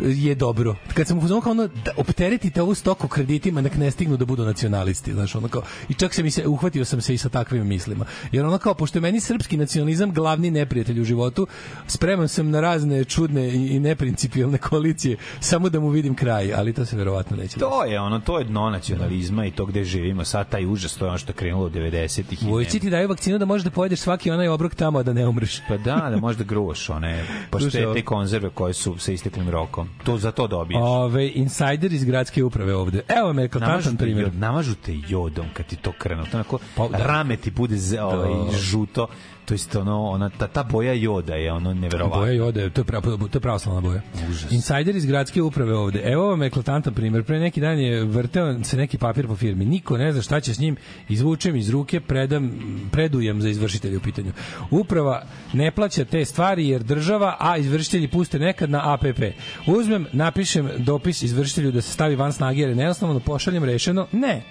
je 0.00 0.34
dobro. 0.34 0.76
Kad 0.94 1.06
sam 1.06 1.18
u 1.18 1.20
fazonu 1.20 1.40
kao 1.40 1.50
ono, 1.50 1.66
da 1.66 1.90
opteretite 1.96 2.62
ovu 2.62 2.74
stoku 2.74 3.08
kreditima, 3.08 3.60
nek 3.60 3.76
ne 3.76 3.90
stignu 3.90 4.16
da 4.16 4.24
budu 4.24 4.44
nacionalisti, 4.44 5.12
znaš, 5.12 5.34
ono 5.34 5.48
kao, 5.48 5.62
i 5.88 5.94
čak 5.94 6.14
se 6.14 6.22
mi 6.22 6.30
se, 6.30 6.46
uhvatio 6.46 6.84
sam 6.84 7.00
se 7.00 7.14
i 7.14 7.18
sa 7.18 7.28
takvim 7.28 7.66
mislima. 7.66 8.04
Jer 8.32 8.44
ono 8.44 8.58
kao, 8.58 8.74
pošto 8.74 8.98
je 8.98 9.02
meni 9.02 9.20
srpski 9.20 9.56
nacionalizam 9.56 10.12
glavni 10.12 10.50
neprijatelj 10.50 11.00
u 11.00 11.04
životu, 11.04 11.46
spreman 11.86 12.28
sam 12.28 12.50
na 12.50 12.60
razne 12.60 13.04
čudne 13.04 13.48
i, 13.48 13.76
i 13.76 13.80
neprincipijalne 13.80 14.58
koalicije, 14.58 15.16
samo 15.40 15.68
da 15.68 15.80
mu 15.80 15.88
vidim 15.88 16.14
kraj, 16.14 16.54
ali 16.54 16.72
to 16.72 16.84
se 16.84 16.96
verovatno 16.96 17.36
neće. 17.36 17.58
To 17.58 17.84
je 17.84 18.00
ono, 18.00 18.20
to 18.20 18.38
je 18.38 18.44
dno 18.44 18.70
nacionalizma 18.70 19.46
i 19.46 19.50
to 19.50 19.66
gde 19.66 19.84
živimo. 19.84 20.24
Sad 20.24 20.48
taj 20.48 20.66
užas, 20.66 20.96
to 20.96 21.04
je 21.04 21.08
ono 21.08 21.18
što 21.18 21.30
je 21.30 21.36
krenulo 21.36 21.66
od 21.66 21.72
90-ih. 21.72 22.42
i 22.42 22.46
Vojci 22.46 22.80
ti 22.80 22.90
daju 22.90 23.08
vakcinu 23.08 23.38
da 23.38 23.44
možeš 23.44 23.64
da 23.64 23.70
pojedeš 23.70 24.00
svaki 24.00 24.30
onaj 24.30 24.48
obrok 24.48 24.74
tamo, 24.74 25.02
da 25.02 25.12
ne 25.12 25.28
umreš. 25.28 25.60
Pa 25.68 25.76
da, 25.76 26.08
da 26.10 26.16
možda 26.16 26.44
gruvaš 26.44 26.90
one 26.90 27.12
Slušaj, 27.50 27.84
ovo. 27.84 27.92
paštete 27.92 27.98
i 27.98 28.02
konzerve 28.02 28.50
koje 28.50 28.74
su 28.74 28.98
sa 28.98 29.12
isteklim 29.12 29.48
rokom. 29.50 29.81
To 30.04 30.18
za 30.18 30.30
to 30.30 30.46
dobiješ. 30.46 30.80
Ove, 30.82 31.30
insider 31.30 31.92
iz 31.92 32.04
gradske 32.04 32.44
uprave 32.44 32.74
ovde. 32.74 33.02
Evo 33.10 33.32
me, 33.32 33.44
eklatantan 33.44 33.96
primjer. 33.96 34.24
jod, 34.24 34.34
namažu 34.34 34.74
te 34.76 34.94
jodom 34.98 35.46
kad 35.52 35.66
ti 35.66 35.76
to 35.76 35.92
krenu. 35.92 36.24
Onako, 36.34 36.58
Pa, 36.76 36.88
da. 36.88 36.98
rame 36.98 37.36
ti 37.36 37.50
bude 37.50 37.76
z, 37.76 37.98
ovaj, 37.98 38.28
Da. 38.46 38.58
žuto. 38.58 39.06
To 39.52 39.54
jest 39.54 39.76
ono, 39.76 40.04
ona, 40.04 40.30
ta, 40.30 40.48
ta 40.48 40.62
boja 40.62 40.92
joda 40.92 41.34
je 41.34 41.52
ono 41.52 41.74
neverovatno. 41.74 42.20
Boja 42.20 42.32
i 42.32 42.40
ode, 42.40 42.70
to 42.70 42.80
je, 42.80 42.84
pra, 42.84 43.00
to 43.00 43.28
je 43.34 43.40
pravoslavna 43.40 43.80
boja. 43.80 44.00
Užas. 44.30 44.52
Insider 44.52 44.96
iz 44.96 45.06
gradske 45.06 45.42
uprave 45.42 45.74
ovde. 45.76 46.00
Evo 46.04 46.26
vam 46.26 46.42
eklatantan 46.42 46.94
primjer. 46.94 47.24
Pre 47.24 47.38
neki 47.38 47.60
dan 47.60 47.78
je 47.78 48.04
vrteo 48.04 48.64
se 48.64 48.76
neki 48.76 48.98
papir 48.98 49.26
po 49.26 49.36
firmi. 49.36 49.64
Niko 49.64 49.98
ne 49.98 50.12
zna 50.12 50.22
šta 50.22 50.40
će 50.40 50.54
s 50.54 50.58
njim. 50.58 50.76
Izvučem 51.08 51.56
iz 51.56 51.70
ruke, 51.70 52.00
predam, 52.00 52.50
predujem 52.92 53.42
za 53.42 53.48
izvršitelje 53.48 53.96
u 53.96 54.00
pitanju. 54.00 54.32
Uprava 54.70 55.22
ne 55.52 55.70
plaća 55.70 56.04
te 56.04 56.24
stvari 56.24 56.68
jer 56.68 56.82
država, 56.82 57.36
a 57.40 57.56
izvršitelji 57.56 58.08
puste 58.08 58.38
nekad 58.38 58.70
na 58.70 58.94
APP. 58.94 59.22
Uzmem, 59.66 60.06
napišem 60.12 60.70
dopis 60.78 61.22
izvršitelju 61.22 61.72
da 61.72 61.80
se 61.82 61.92
stavi 61.92 62.16
van 62.16 62.32
snage 62.32 62.60
jer 62.60 62.68
je 62.68 62.76
neosnovno, 62.76 63.20
pošaljem 63.20 63.64
rešeno. 63.64 64.06
Ne, 64.12 64.42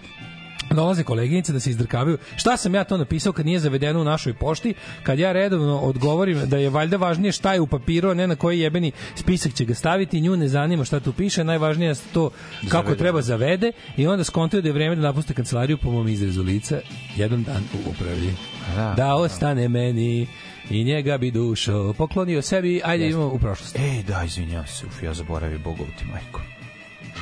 dolaze 0.75 1.03
koleginice 1.03 1.53
da 1.53 1.59
se 1.59 1.69
izdrkavaju. 1.69 2.17
Šta 2.35 2.57
sam 2.57 2.75
ja 2.75 2.83
to 2.83 2.97
napisao 2.97 3.33
kad 3.33 3.45
nije 3.45 3.59
zavedeno 3.59 4.01
u 4.01 4.03
našoj 4.03 4.33
pošti? 4.33 4.73
Kad 5.03 5.19
ja 5.19 5.31
redovno 5.31 5.79
odgovorim 5.79 6.49
da 6.49 6.57
je 6.57 6.69
valjda 6.69 6.97
važnije 6.97 7.31
šta 7.31 7.53
je 7.53 7.59
u 7.61 7.67
papiru, 7.67 8.09
a 8.09 8.13
ne 8.13 8.27
na 8.27 8.35
koji 8.35 8.59
jebeni 8.59 8.91
spisak 9.15 9.53
će 9.53 9.65
ga 9.65 9.75
staviti, 9.75 10.21
nju 10.21 10.37
ne 10.37 10.47
zanima 10.47 10.85
šta 10.85 10.99
tu 10.99 11.13
piše, 11.13 11.43
najvažnije 11.43 11.89
je 11.89 11.95
to 12.13 12.29
kako 12.69 12.83
Zavede. 12.83 12.97
treba 12.97 13.21
zavede 13.21 13.71
i 13.97 14.07
onda 14.07 14.23
skontaju 14.23 14.61
da 14.61 14.69
je 14.69 14.73
vreme 14.73 14.95
da 14.95 15.01
napuste 15.01 15.33
kancelariju 15.33 15.77
po 15.77 15.91
mom 15.91 16.07
izrezu 16.07 16.43
lica 16.43 16.79
jedan 17.15 17.43
dan 17.43 17.63
u 17.73 17.89
upravi. 17.89 18.33
Da, 18.75 18.93
Da 18.97 19.15
ostane 19.15 19.69
meni 19.69 20.27
i 20.69 20.83
njega 20.83 21.17
bi 21.17 21.31
dušo 21.31 21.93
poklonio 21.93 22.41
sebi, 22.41 22.81
ajde 22.83 23.07
idemo 23.07 23.27
u 23.27 23.39
prošlost. 23.39 23.75
Ej, 23.79 24.03
da, 24.03 24.23
izvinjam 24.23 24.67
se, 24.67 24.85
uf, 24.85 25.03
ja 25.03 25.13
zaboravio 25.13 25.59
Bogovu 25.59 25.89
ti 25.99 26.05
majku. 26.05 26.41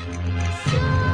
Dogodilo 0.06 1.09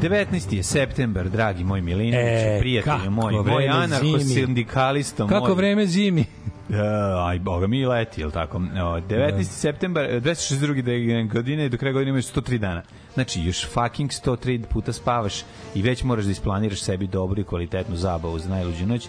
19. 0.00 0.56
je 0.56 0.62
september, 0.62 1.28
dragi 1.28 1.64
moj 1.64 1.80
Milinović, 1.80 2.26
E, 2.26 2.56
prijatelju 2.60 2.96
kako 2.98 3.10
moj, 3.10 3.32
moj 3.32 3.42
vreme 3.42 3.74
anarcho-sindikalista 3.74 5.28
Kako 5.28 5.46
moj. 5.46 5.54
vreme 5.54 5.86
zimi. 5.86 6.24
Uh, 6.68 6.76
aj, 7.28 7.38
boga 7.38 7.66
mi 7.66 7.86
leti, 7.86 8.20
jel 8.20 8.30
tako? 8.30 8.56
O, 8.58 8.60
19. 8.60 9.42
septembar, 9.42 10.04
e, 10.04 10.20
262. 10.20 11.32
godine, 11.32 11.68
do 11.68 11.76
kraja 11.76 11.92
godine 11.92 12.10
imaš 12.10 12.26
103 12.26 12.58
dana. 12.58 12.82
Znači, 13.14 13.40
još 13.40 13.66
fucking 13.66 14.10
103 14.10 14.64
puta 14.64 14.92
spavaš 14.92 15.34
i 15.74 15.82
već 15.82 16.02
moraš 16.02 16.24
da 16.24 16.30
isplaniraš 16.30 16.80
sebi 16.80 17.06
dobru 17.06 17.40
i 17.40 17.44
kvalitetnu 17.44 17.96
zabavu 17.96 18.38
za 18.38 18.48
najluđu 18.50 18.86
noć. 18.86 19.08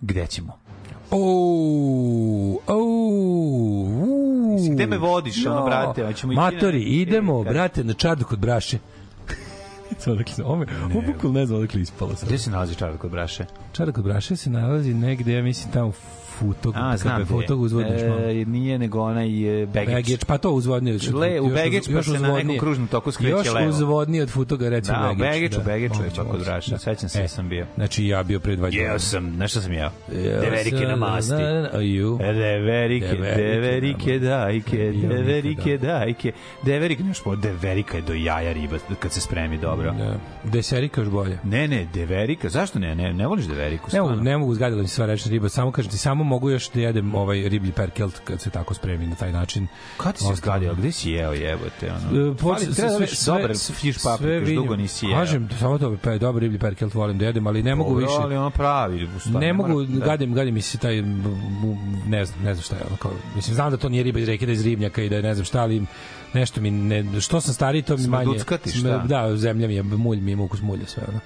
Gde 0.00 0.26
ćemo? 0.26 0.58
Ou, 1.10 2.58
ou, 2.66 3.88
Mislim, 4.54 4.74
gde 4.74 4.86
me 4.86 4.98
vodiš, 4.98 5.46
ono, 5.46 5.64
brate, 5.64 6.06
Matori, 6.26 6.82
idemo, 6.82 7.44
E, 7.46 7.50
brate, 7.50 7.84
na 7.84 7.94
čardu 7.94 8.24
kod 8.24 8.38
braše. 8.38 8.78
Znam 10.02 10.14
odakle, 10.16 10.44
ovo, 10.44 10.56
me- 10.56 10.66
ovo 10.84 11.00
bukvalno 11.06 11.40
ne 11.40 11.46
znam 11.46 11.58
odakle 11.58 11.80
ispalo. 11.80 12.14
Gde 12.26 12.38
se 12.38 12.50
nalazi 12.50 12.74
čarak 12.74 12.98
kod 13.00 13.10
braše? 13.10 13.44
Čarak 13.72 13.94
kod 13.94 14.04
Braše 14.04 14.36
se 14.36 14.50
nalazi 14.50 14.94
negde, 14.94 15.32
ja 15.32 15.42
mislim, 15.42 15.72
tamo 15.72 15.88
u 15.88 15.92
Futog, 16.32 16.74
A, 16.76 16.96
znam 16.96 17.16
gde. 17.16 17.24
Futog 17.24 17.60
uzvodniš 17.60 18.02
malo. 18.02 18.20
E, 18.20 18.44
nije 18.44 18.78
nego 18.78 19.00
onaj 19.00 19.62
e, 19.62 19.66
Begić. 19.66 19.94
Begić, 19.94 20.24
pa 20.24 20.38
to 20.38 20.50
uzvodnije. 20.50 20.96
od- 20.96 21.14
Le, 21.14 21.40
u 21.40 21.44
još 21.44 21.54
Begić, 21.54 21.86
pa 21.86 21.92
još 21.92 22.06
se 22.06 22.12
na 22.12 22.32
nekom 22.32 22.58
kružnom 22.58 22.86
toku 22.88 23.12
skreće 23.12 23.30
Još 23.30 23.52
levo. 23.54 23.68
uzvodnije 23.68 24.22
od 24.22 24.30
Futoga, 24.30 24.68
recimo 24.68 24.98
Da, 24.98 25.10
u 25.10 25.14
Begić. 25.14 25.32
Begiću, 25.32 25.60
Begiću 25.64 26.02
je 26.02 26.10
moguće, 26.24 26.44
Braša. 26.44 26.70
da. 26.70 26.78
Sećam 26.78 27.08
se 27.08 27.22
da 27.22 27.28
sam 27.28 27.48
bio. 27.48 27.66
Znači, 27.74 28.06
ja 28.06 28.22
bio 28.22 28.40
pre 28.40 28.56
dva 28.56 28.70
dana. 28.70 28.82
Jeo 28.82 28.98
sam, 28.98 29.30
znaš 29.30 29.50
šta 29.50 29.60
sam 29.60 29.72
jeo? 29.72 29.90
Deverike 30.40 30.76
na 30.78 30.96
masti. 30.96 31.32
da, 31.32 31.38
da, 31.38 31.60
da? 31.62 31.78
E, 32.20 32.32
Deverike, 32.32 33.16
Deverike 33.36 34.18
dajke, 34.18 34.76
deverike, 35.02 35.78
dajke. 35.78 36.32
Deverike, 36.62 37.02
znaš 37.02 37.22
po, 37.22 37.36
deverika 37.36 37.96
je 37.96 38.02
do 38.02 38.14
jaja 38.14 38.52
riba 38.52 38.76
kad 38.98 39.12
se 39.12 39.20
spremi 39.20 39.58
dobro. 39.58 39.92
Da. 39.92 40.14
Deserika 40.44 41.00
još 41.00 41.10
bolje. 41.10 41.38
Ne, 41.44 41.68
ne, 41.68 41.86
deverika, 41.94 42.48
zašto 42.48 42.78
ne? 42.78 42.94
Ne, 42.94 43.12
ne 43.12 43.26
voliš 43.26 43.44
deveriku? 43.44 43.90
Ne 43.92 44.22
ne 44.22 44.38
mogu 44.38 44.54
zgadila 44.54 44.82
mi 44.82 44.88
se 44.88 44.94
sva 44.94 45.06
rečna 45.06 45.30
riba, 45.30 45.48
samo 45.48 45.72
kažem 45.72 45.90
ti, 45.90 45.98
samo 45.98 46.21
mogu 46.24 46.50
još 46.50 46.70
da 46.70 46.80
jedem 46.80 47.14
ovaj 47.14 47.48
riblji 47.48 47.72
perkelt 47.72 48.18
kad 48.24 48.40
se 48.40 48.50
tako 48.50 48.74
spremi 48.74 49.06
na 49.06 49.14
taj 49.14 49.32
način. 49.32 49.66
Kad 49.96 50.14
Ostalo- 50.14 50.34
zgadio? 50.34 50.74
Gde 50.74 50.92
si 50.92 51.10
jeo 51.10 51.32
jebote? 51.32 51.92
Ono? 51.92 52.30
E, 52.30 52.34
Fali, 52.34 52.74
treba 52.74 52.90
da 52.90 52.96
sve- 52.96 53.06
sve- 53.06 53.32
dobar 53.34 53.50
fiš 53.74 53.98
sve 53.98 54.10
paprika, 54.12 54.32
još 54.32 54.40
vidim. 54.40 54.56
dugo 54.56 54.76
nisi 54.76 55.06
jeo. 55.06 55.18
Kažem, 55.18 55.48
samo 55.60 55.78
to, 55.78 55.96
pa 56.02 56.10
je 56.10 56.18
dobar 56.18 56.40
riblji 56.42 56.58
perkelt 56.58 56.94
volim 56.94 57.18
da 57.18 57.24
jedem, 57.24 57.46
ali 57.46 57.62
ne 57.62 57.74
mogu 57.74 57.94
više. 57.94 58.12
ali 58.12 58.36
ono 58.36 58.50
pravi. 58.50 59.08
ne 59.26 59.52
mogu, 59.52 59.84
da. 59.84 60.06
gadim, 60.06 60.34
gadim 60.34 60.54
mi 60.54 60.62
se 60.62 60.78
taj, 60.78 61.02
ne 62.06 62.24
znam, 62.24 62.42
ne 62.44 62.54
znam 62.54 62.62
šta 62.62 62.76
je 62.76 62.82
ono, 62.86 62.96
kao, 62.96 63.12
mislim, 63.36 63.54
znam 63.54 63.70
da 63.70 63.76
to 63.76 63.88
nije 63.88 64.02
riba 64.02 64.18
iz 64.18 64.28
reke, 64.28 64.46
da 64.46 64.52
je 64.52 64.56
iz 64.56 64.64
ribnjaka 64.64 65.02
i 65.02 65.08
da 65.08 65.16
je 65.16 65.22
ne 65.22 65.34
znam 65.34 65.44
šta, 65.44 65.60
ali 65.60 65.82
nešto 66.34 66.60
mi, 66.60 66.70
ne, 66.70 67.20
što 67.20 67.40
sam 67.40 67.54
stariji, 67.54 67.82
to 67.82 67.96
mi 67.96 68.06
manje, 68.06 68.24
Smrduckati, 68.24 68.70
šta? 68.70 68.98
da, 68.98 69.36
zemlja 69.36 69.68
mi 69.68 69.74
je, 69.74 69.82
mulj 69.82 70.20
mi 70.20 70.32
ima 70.32 70.42
ukus 70.42 70.60
mulja, 70.62 70.86
sve 70.86 71.02
ono. 71.08 71.20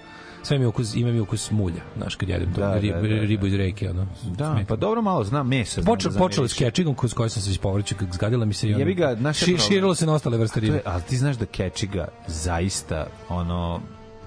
Sve 0.47 0.59
mi 0.59 0.66
ukus, 0.66 0.94
ima 0.94 1.12
mi 1.12 1.20
ukus 1.20 1.51
mulja, 1.51 1.82
znaš, 1.97 2.14
kad 2.14 2.28
jedem 2.28 2.55
to, 2.55 2.61
Da, 2.61 2.66
da, 2.68 2.78
rib, 2.78 2.94
da, 2.94 3.01
da. 3.01 3.07
ribu 3.07 3.47
iz 3.47 3.55
reke, 3.55 3.90
ono. 3.90 4.07
Da, 4.24 4.53
smeta. 4.55 4.68
pa 4.68 4.76
dobro 4.76 5.03
malo 5.03 5.24
znam 5.24 5.49
mesa. 5.49 5.82
Počeo 5.82 6.11
da 6.12 6.18
počelo 6.18 6.49
s 6.49 6.55
kečigom 6.55 6.94
kroz 6.94 7.14
koji 7.14 7.30
sam 7.30 7.42
se 7.42 7.51
ispovrćio 7.51 7.97
kako 8.01 8.12
zgadila 8.12 8.44
mi 8.44 8.55
se 8.55 8.68
i 8.68 8.74
ono. 8.74 8.78
Jebi 8.78 8.94
ga, 8.94 9.09
je 9.09 9.32
ši, 9.32 9.59
širilo 9.59 9.94
se 9.94 10.07
na 10.07 10.14
ostale 10.14 10.38
vrste 10.38 10.61
ribe. 10.61 10.80
ali 10.84 11.03
ti 11.03 11.16
znaš 11.16 11.36
da 11.36 11.47
kečiga 11.47 12.09
zaista 12.26 13.07
ono 13.28 13.80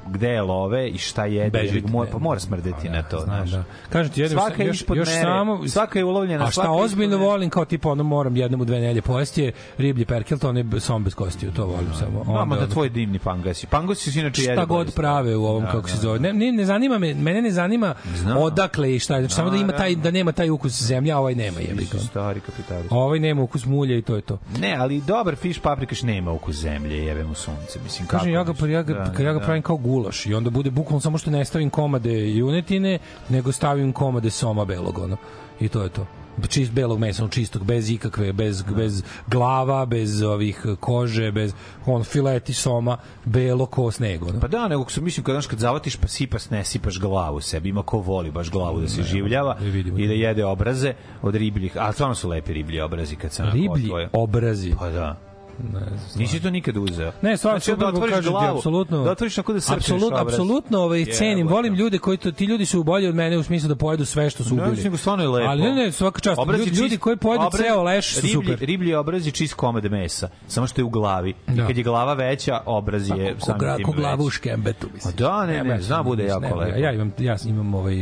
gde 0.10 0.30
je 0.30 0.42
love 0.42 0.90
i 0.90 0.98
šta 0.98 1.26
jede, 1.26 1.60
mora, 1.84 2.06
ne, 2.06 2.12
pa 2.12 2.18
mora 2.20 2.40
smrdeti 2.40 2.70
da, 2.84 2.92
na 2.92 3.04
to, 3.04 3.20
znam, 3.20 3.38
znaš. 3.38 3.52
da. 3.52 3.64
Kažem 3.90 4.14
ti, 4.14 4.22
jedem 4.22 4.38
Svaka 4.38 4.64
još, 4.64 4.76
ispod 4.76 4.98
još 4.98 5.08
mere, 5.08 5.22
samo 5.22 5.68
svaka 5.68 6.00
je 6.00 6.06
ulovljena, 6.06 6.46
A 6.46 6.52
šta 6.52 6.72
ozbiljno 6.72 7.18
volim 7.18 7.50
kao 7.50 7.66
tipa 7.66 7.90
ono 7.90 8.04
moram 8.04 8.36
jednom 8.38 8.62
u 8.62 8.66
dve 8.66 8.80
nedelje 8.80 9.02
pojesti 9.02 9.42
je 9.42 9.52
riblji 9.78 10.06
perkelt, 10.06 10.44
on 10.44 10.58
je 10.58 10.80
som 10.80 11.04
bez 11.04 11.14
kostiju, 11.14 11.52
to 11.52 11.66
volim 11.66 11.94
samo. 12.00 12.24
Mama 12.24 12.42
Onda 12.42 12.56
da 12.56 12.62
ono- 12.62 12.68
tvoj 12.68 12.90
dimni 12.90 13.20
pangasi. 13.20 13.68
Pangasi 13.68 14.12
su 14.12 14.20
inače 14.20 14.42
jede. 14.42 14.54
šta 14.54 14.66
god 14.66 14.94
prave 14.94 15.36
u 15.36 15.46
ovom 15.46 15.64
Da, 15.64 15.72
kako 15.72 15.90
se 15.90 15.96
da, 15.96 16.02
zove. 16.02 16.20
Ne, 16.20 16.34
ne, 16.34 16.52
ne 16.52 16.66
zanima 16.66 16.98
me, 16.98 17.14
mene 17.14 17.42
ne 17.42 17.52
zanima 17.52 17.94
Znam. 18.16 18.38
odakle 18.38 18.96
i 18.96 19.00
šta 19.00 19.16
je, 19.16 19.22
znači 19.22 19.36
samo 19.36 19.50
da 19.50 19.58
ima 19.58 19.72
taj 19.74 19.96
da 19.96 20.12
nema 20.12 20.32
taj 20.32 20.50
ukus 20.50 20.82
zemlja, 20.82 21.16
a 21.16 21.20
ovaj 21.20 21.36
nema 21.36 21.60
jebi 21.60 21.88
ga. 21.94 22.00
stari 22.00 22.40
kapitalist. 22.40 22.92
Ovaj 22.92 23.20
nema 23.20 23.42
ukus 23.42 23.66
mulja 23.66 23.98
i 23.98 24.02
to 24.02 24.16
je 24.16 24.22
to. 24.22 24.38
Ne, 24.60 24.76
ali 24.76 25.02
dobar 25.02 25.36
fiš 25.36 25.60
paprikaš 25.60 26.02
nema 26.04 26.32
ukus 26.32 26.56
zemlje, 26.56 26.98
jebe 26.98 27.24
mu 27.24 27.36
sunce. 27.36 27.80
Mislim, 27.84 28.08
kako? 28.08 28.18
Kažem, 28.20 28.34
ja 28.34 28.44
ga, 28.44 28.54
ja 28.68 28.82
ga, 28.84 28.94
Da, 28.94 29.24
ja 29.24 29.34
ga 29.34 29.40
da. 29.40 29.40
pravim 29.40 29.62
kao 29.62 29.78
gulaš 29.78 29.99
i 30.26 30.34
onda 30.34 30.50
bude 30.50 30.72
bukvalno 30.72 31.02
samo 31.02 31.18
što 31.18 31.32
ne 31.32 31.46
stavim 31.46 31.70
komade 31.70 32.30
junetine, 32.30 33.00
nego 33.30 33.52
stavim 33.52 33.94
komade 33.94 34.30
soma 34.30 34.66
belog, 34.66 34.98
ono. 35.00 35.18
I 35.60 35.68
to 35.70 35.84
je 35.84 35.90
to 35.90 36.06
čist 36.48 36.72
belog 36.72 37.00
mesa, 37.00 37.28
čistog, 37.28 37.64
bez 37.64 37.90
ikakve, 37.90 38.34
bez, 38.34 38.64
bez 38.76 39.04
glava, 39.28 39.86
bez 39.86 40.22
ovih 40.22 40.66
kože, 40.80 41.32
bez 41.32 41.54
on 41.86 42.04
fileti 42.04 42.54
soma, 42.54 42.98
belo 43.26 43.66
ko 43.66 43.92
sneg, 43.92 44.24
ono. 44.24 44.40
Pa 44.40 44.48
da, 44.48 44.68
nego 44.68 44.90
se 44.90 45.02
mislim 45.02 45.24
kad 45.24 45.48
kad 45.48 45.60
zavatiš 45.60 45.96
pa 45.96 46.08
sipas 46.08 46.50
ne 46.50 46.66
sipaš 46.66 47.00
glavu 47.00 47.42
sebi. 47.42 47.70
Ima 47.70 47.84
ko 47.84 47.98
voli 47.98 48.32
baš 48.32 48.52
glavu 48.52 48.82
da 48.82 48.88
se 48.88 49.04
življava 49.04 49.58
da 49.60 49.66
vidimo. 49.66 49.98
i 50.00 50.08
da 50.08 50.14
jede 50.14 50.46
obraze 50.46 50.94
od 51.22 51.36
ribljih. 51.36 51.78
A 51.78 51.92
stvarno 51.92 52.16
su 52.16 52.30
lepi 52.30 52.54
riblji 52.54 52.82
obrazi 52.82 53.16
kad 53.16 53.32
se 53.32 53.44
Riblji 53.44 53.86
otvoje. 53.86 54.10
obrazi. 54.14 54.74
Pa 54.80 54.90
da. 54.90 55.29
Ne 55.64 55.80
Nisi 56.16 56.40
to 56.40 56.50
nikad 56.50 56.78
uzeo. 56.80 57.12
Ne, 57.22 57.38
stvarno 57.38 57.60
znači, 57.60 57.80
da 57.80 57.88
otvoriš 57.88 58.16
kažem 58.16 58.32
glavu, 58.32 58.58
apsolutno. 58.58 59.04
da 59.04 59.12
otvoriš 59.12 59.36
tako 59.36 59.54
da 59.54 59.60
srpneš 59.62 59.84
apsolutno, 59.84 60.18
apsolutno 60.18 60.80
ovaj 60.80 61.06
cenim, 61.08 61.38
Jebote. 61.38 61.54
volim 61.54 61.74
ljude 61.76 61.98
koji 61.98 62.18
to 62.18 62.32
ti 62.32 62.46
ljudi 62.46 62.66
su 62.66 62.84
bolji 62.84 63.08
od 63.08 63.16
mene 63.16 63.38
u 63.38 63.44
smislu 63.44 63.70
da 63.70 63.76
pojedu 63.76 64.06
sve 64.06 64.30
što 64.30 64.44
su 64.44 64.56
Ne, 64.56 64.64
ubili. 64.64 64.84
nego 64.84 64.98
stvarno 64.98 65.24
je 65.24 65.30
lepo. 65.30 65.50
Ali 65.50 65.62
ne, 65.64 65.74
ne, 65.74 65.92
svaka 65.92 66.20
čast. 66.20 66.40
Obraz 66.40 66.60
je 66.60 66.66
Ljudi, 66.66 66.78
ljudi 66.78 66.90
čist- 66.90 67.00
koji 67.00 67.18
pojedu 67.18 67.44
obraz- 67.44 67.62
ceo 67.62 67.84
leš 67.84 68.14
su 68.14 68.22
riblji, 68.22 68.34
super. 68.34 68.60
Riblji 68.60 68.94
obraz 68.96 69.26
je 69.26 69.32
čist 69.32 69.54
komad 69.54 69.86
mesa, 69.86 70.30
samo 70.48 70.68
što 70.68 70.82
je 70.82 70.86
u 70.86 70.90
glavi. 70.90 71.30
I 71.48 71.52
Da. 71.52 71.68
kad 71.68 71.78
je 71.78 71.84
glava 71.84 72.14
veća, 72.14 72.62
obraz 72.66 73.10
je 73.10 73.36
ko, 73.36 73.46
samim 73.46 73.76
tim 73.76 73.86
ko 73.86 73.92
glavu 73.92 74.24
u 74.24 74.30
škembetu, 74.30 74.88
mislim. 74.94 75.14
A 75.14 75.18
da, 75.20 75.46
ne, 75.46 75.64
ne, 75.64 75.70
ja 75.70 75.82
zna 75.82 76.04
bude 76.04 76.24
jako 76.26 76.42
ne, 76.42 76.56
lepo. 76.56 76.78
Ja 76.78 76.92
imam, 76.92 77.12
ja 77.20 77.36
imam 77.46 77.74
ovaj, 77.74 77.96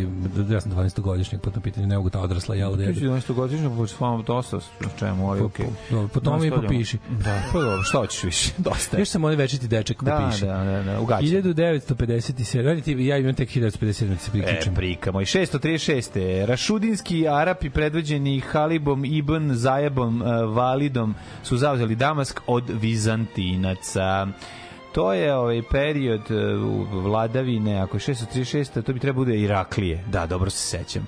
ja 0.49 0.62
sam 0.62 0.72
12 0.72 0.99
godišnjak 0.99 1.41
po 1.41 1.49
tom 1.49 1.62
pitanju, 1.62 1.88
ne 1.88 1.97
mogu 1.97 2.10
ta 2.10 2.20
odrasla 2.20 2.55
da 2.55 2.76
si 2.76 2.82
jedu. 2.84 2.99
12 3.01 3.34
godišnja, 3.34 3.70
pa 3.72 3.88
s 3.88 3.99
vama 3.99 4.24
dosta 4.24 4.60
čemu, 4.99 5.30
ali 5.30 5.41
okej. 5.41 5.66
Po 6.14 6.20
tome 6.20 6.47
i 6.47 6.51
popiši. 6.51 6.97
Da, 7.10 7.41
pa 7.53 7.59
dobro, 7.59 7.83
šta 7.83 7.97
hoćeš 7.97 8.23
više? 8.23 8.51
Dosta 8.67 8.97
je. 8.97 9.01
Još 9.01 9.09
sam 9.09 9.23
onaj 9.23 9.35
večiti 9.35 9.67
dečak 9.67 10.03
Da, 10.03 10.17
popiši. 10.17 10.45
da, 10.45 10.63
da, 10.63 10.83
da, 10.83 10.99
ugaćen. 10.99 11.27
1957. 11.27 12.61
Radi 12.63 12.81
ti, 12.81 12.91
ja 13.05 13.17
imam 13.17 13.33
tek 13.35 13.49
1957. 13.49 14.07
da 14.07 14.17
se 14.17 14.69
E, 14.69 14.73
prika 14.75 15.11
moj. 15.11 15.25
636. 15.25 16.45
Rašudinski 16.45 17.27
Arapi 17.27 17.69
predvođeni 17.69 18.39
Halibom 18.39 19.05
Ibn 19.05 19.53
Zajebom 19.53 20.21
e, 20.21 20.25
Validom 20.45 21.15
su 21.43 21.57
zauzeli 21.57 21.95
Damask 21.95 22.39
od 22.47 22.63
Vizantinaca. 22.69 24.27
To 24.91 25.13
je 25.13 25.35
ovaj 25.35 25.61
period 25.71 26.21
e, 26.31 26.33
vladavine, 26.91 27.79
ako 27.79 27.97
je 27.97 28.01
636, 28.01 28.81
to 28.81 28.93
bi 28.93 28.99
trebalo 28.99 29.25
bude 29.25 29.39
Iraklije. 29.39 30.03
Da, 30.11 30.25
dobro 30.25 30.49
se 30.49 30.77
sećam. 30.77 31.07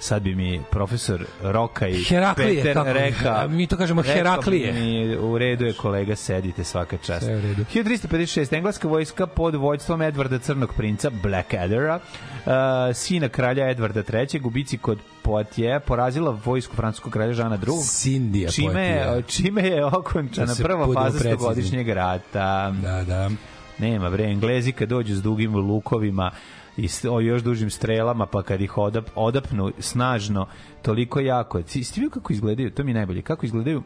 Sad 0.00 0.22
bi 0.22 0.34
mi 0.34 0.60
profesor 0.70 1.24
Roka 1.42 1.88
i 1.88 2.02
Heraklije, 2.02 2.62
Peter 2.62 2.74
kako? 2.74 2.92
rekao. 2.92 3.48
Mi 3.48 3.66
to 3.66 3.76
kažemo 3.76 4.02
rekao 4.02 4.14
bi 4.14 4.18
Heraklije. 4.18 4.72
Mi, 4.72 5.16
u 5.16 5.38
redu 5.38 5.66
je 5.66 5.72
kolega, 5.72 6.16
sedite 6.16 6.64
svaka 6.64 6.96
čast. 6.96 7.24
Sve 7.24 7.36
u 7.36 7.40
redu. 7.40 7.64
1356. 7.74 8.56
Engleska 8.56 8.88
vojska 8.88 9.26
pod 9.26 9.54
vođstvom 9.54 10.02
Edvarda 10.02 10.38
Crnog 10.38 10.74
princa, 10.76 11.10
Blackadera, 11.22 12.00
uh, 12.46 12.52
sina 12.94 13.28
kralja 13.28 13.70
Edvarda 13.70 14.02
III, 14.12 14.38
gubici 14.40 14.78
kod 14.78 14.98
Poitiers, 15.22 15.84
porazila 15.86 16.38
vojsku 16.44 16.76
francuskog 16.76 17.12
kralja 17.12 17.32
Žana 17.32 17.54
II. 17.54 17.82
Sindija 17.82 18.50
Čime 18.50 19.02
Poitiers. 19.06 19.36
čime 19.36 19.62
je 19.62 19.84
okončana 19.84 20.54
Da 20.54 20.62
prva 20.62 20.94
faza 20.94 21.18
stogodišnjeg 21.18 21.88
rata. 21.88 22.74
Da, 22.82 23.04
da. 23.04 23.30
Nema 23.78 24.10
bre, 24.10 24.24
Englezi 24.24 24.72
kad 24.72 24.88
dođu 24.88 25.14
s 25.14 25.22
dugim 25.22 25.54
lukovima 25.56 26.30
i 26.76 26.88
o 27.10 27.20
još 27.20 27.42
dužim 27.42 27.70
strelama, 27.70 28.26
pa 28.26 28.42
kad 28.42 28.60
ih 28.60 28.78
odap, 28.78 29.08
odapnu 29.14 29.72
snažno, 29.78 30.46
toliko 30.82 31.20
jako. 31.20 31.62
Ti 31.62 31.92
ti 31.92 32.00
vidio 32.00 32.10
kako 32.10 32.32
izgledaju? 32.32 32.70
To 32.70 32.84
mi 32.84 32.90
je 32.90 32.94
najbolje. 32.94 33.22
Kako 33.22 33.46
izgledaju 33.46 33.82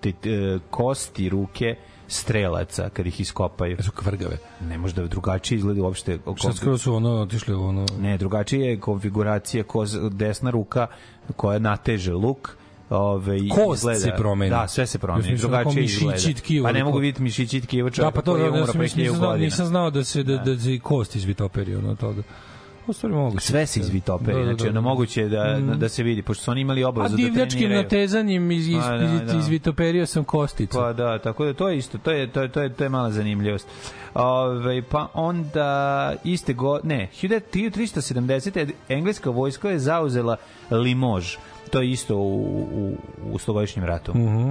te, 0.00 0.12
te, 0.12 0.58
kosti, 0.70 1.28
ruke 1.28 1.76
strelaca 2.08 2.88
kad 2.92 3.06
ih 3.06 3.20
iskopaju? 3.20 3.82
Su 3.82 3.90
kvrgave. 3.92 4.38
Ne 4.60 4.78
može 4.78 4.94
da 4.94 5.06
drugačije 5.06 5.56
izgleda 5.56 5.82
uopšte. 5.82 6.18
Sad 6.38 6.56
skoro 6.56 6.78
su 6.78 6.94
ono, 6.94 7.10
otišli 7.10 7.54
ono... 7.54 7.86
Ne, 8.00 8.18
drugačije 8.18 8.70
je 8.70 8.80
konfiguracija 8.80 9.64
koz, 9.64 9.98
desna 10.10 10.50
ruka 10.50 10.86
koja 11.36 11.58
nateže 11.58 12.12
luk 12.12 12.56
Ove, 12.92 13.38
Kost 13.50 13.82
se 13.96 14.12
promeni. 14.16 14.50
Da, 14.50 14.68
sve 14.68 14.86
se 14.86 14.98
promeni. 14.98 15.30
da 15.30 15.36
Drugačije 15.36 15.84
izgleda. 15.84 16.18
tkivo 16.36 16.64
Pa 16.64 16.72
ne 16.72 16.78
ili 16.78 16.84
mogu 16.84 16.98
vidjeti 16.98 17.22
mišići 17.22 17.60
tkivo 17.60 17.88
Da, 17.88 17.94
čovjeka 17.94 18.14
pa 18.14 18.22
to 18.22 18.32
koji 18.32 18.42
je 18.42 18.50
da, 18.50 18.56
umro 18.56 18.72
pre 18.72 18.82
nisam 18.82 19.00
1000 19.00 19.08
znao, 19.08 19.28
godina. 19.28 19.44
nisam 19.44 19.66
znao 19.66 19.90
da 19.90 20.04
se 20.04 20.22
da, 20.22 20.36
da 20.36 20.70
i 20.70 20.78
kost 20.78 21.16
izvitoperi 21.16 21.74
ono 21.76 21.94
toga. 21.94 22.22
U 22.86 22.92
stvari 22.92 23.14
mogu. 23.14 23.40
Sve 23.40 23.66
se 23.66 23.80
izvitoperi, 23.80 24.32
Da, 24.32 24.38
da, 24.38 24.44
znači 24.44 24.64
da. 24.64 24.70
ono 24.70 24.80
moguće 24.80 25.24
da, 25.24 25.44
da 25.74 25.88
se 25.88 26.02
vidi, 26.02 26.22
pošto 26.22 26.44
su 26.44 26.50
oni 26.50 26.60
imali 26.60 26.84
A 26.84 26.88
obavezu 26.88 27.12
da 27.12 27.16
divljačkim 27.18 27.58
treniraju. 27.58 27.82
natezanjem 27.82 28.50
iz, 28.50 28.68
iz, 28.68 28.76
A, 28.78 28.96
da, 28.98 29.04
iz, 29.04 29.20
da. 29.22 29.38
izvitoperio 29.38 30.06
sam 30.06 30.24
kosticu. 30.24 30.78
Pa 30.78 30.92
da, 30.92 31.18
tako 31.18 31.44
da 31.44 31.54
to 31.54 31.68
je 31.68 31.78
isto, 31.78 31.98
to 31.98 32.10
je 32.10 32.26
to 32.26 32.42
je 32.42 32.48
to 32.48 32.60
je 32.62 32.74
to 32.74 32.84
je 32.84 32.88
mala 32.88 33.10
zanimljivost. 33.10 33.66
Ove, 34.14 34.82
pa 34.82 35.08
onda 35.14 35.68
iste 36.24 36.52
go, 36.54 36.80
ne, 36.82 37.08
1370 37.14 38.70
engleska 38.88 39.30
vojska 39.30 39.70
je 39.70 39.78
zauzela 39.78 40.36
Limož. 40.70 41.36
To 41.72 41.80
je 41.80 41.90
isto 41.90 42.16
u 42.16 42.68
u 42.72 42.96
u 43.32 43.38
stogodišnjem 43.38 43.84
ratu. 43.84 44.12
Mhm. 44.14 44.50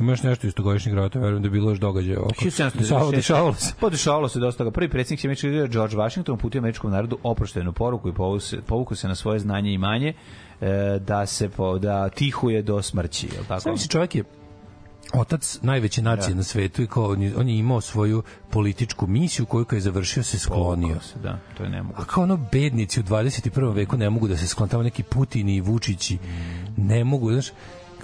Ima 0.00 0.12
još 0.12 0.22
nešto 0.22 0.46
iz 0.46 0.54
togodišnjeg 0.54 0.94
rata, 0.94 1.18
verujem 1.18 1.42
da 1.42 1.46
je 1.46 1.50
bilo 1.50 1.70
još 1.70 1.78
događaja 1.78 2.20
oko. 2.20 2.28
1796. 2.28 2.78
Dešavalo, 2.78 3.10
dešavalo 3.10 3.54
se. 3.54 3.74
Pa 3.80 3.88
dešavalo 3.88 4.28
se 4.28 4.38
dosta 4.38 4.58
toga. 4.58 4.70
Prvi 4.70 4.88
predsjednik 4.88 5.24
američkog 5.24 5.50
države 5.50 5.68
George 5.68 5.96
Washington 5.96 6.34
uputio 6.34 6.58
američkom 6.58 6.90
narodu 6.90 7.18
oproštenu 7.22 7.72
poruku 7.72 8.08
i 8.08 8.12
povuku 8.66 8.94
se, 8.94 9.00
se 9.00 9.08
na 9.08 9.14
svoje 9.14 9.38
znanje 9.38 9.70
i 9.70 9.74
imanje 9.74 10.12
e, 10.60 10.98
da 10.98 11.26
se 11.26 11.48
po, 11.48 11.78
da 11.78 12.08
tihuje 12.08 12.62
do 12.62 12.82
smrći, 12.82 13.26
je 13.26 13.42
tako? 13.48 13.60
Sve 13.60 13.72
misli 13.72 13.88
čovjek 13.88 14.14
je 14.14 14.24
otac 15.12 15.58
najveće 15.62 16.02
nacije 16.02 16.28
Da. 16.28 16.34
na 16.36 16.42
svetu 16.42 16.82
i 16.82 16.86
kao 16.86 17.04
on 17.10 17.22
je, 17.22 17.36
on 17.36 17.48
je 17.48 17.58
imao 17.58 17.80
svoju 17.80 18.22
političku 18.50 19.06
misiju 19.06 19.46
koju 19.46 19.64
kad 19.64 19.76
je 19.76 19.80
završio 19.80 20.22
se 20.22 20.38
sklonio. 20.38 21.00
Se, 21.00 21.18
da, 21.18 21.38
to 21.56 21.62
je 21.62 21.70
nemoguće. 21.70 22.02
A 22.02 22.04
kao 22.04 22.22
ono 22.22 22.36
bednici 22.52 23.00
u 23.00 23.02
21. 23.02 23.74
veku 23.74 23.96
ne 23.96 24.10
mogu 24.10 24.28
da 24.28 24.36
se 24.36 24.46
sklone, 24.46 24.70
tamo 24.70 24.82
neki 24.82 25.02
Putini 25.02 25.56
i 25.56 25.60
Vučići 25.60 26.18
ne 26.76 27.04
mogu, 27.04 27.32
znaš, 27.32 27.46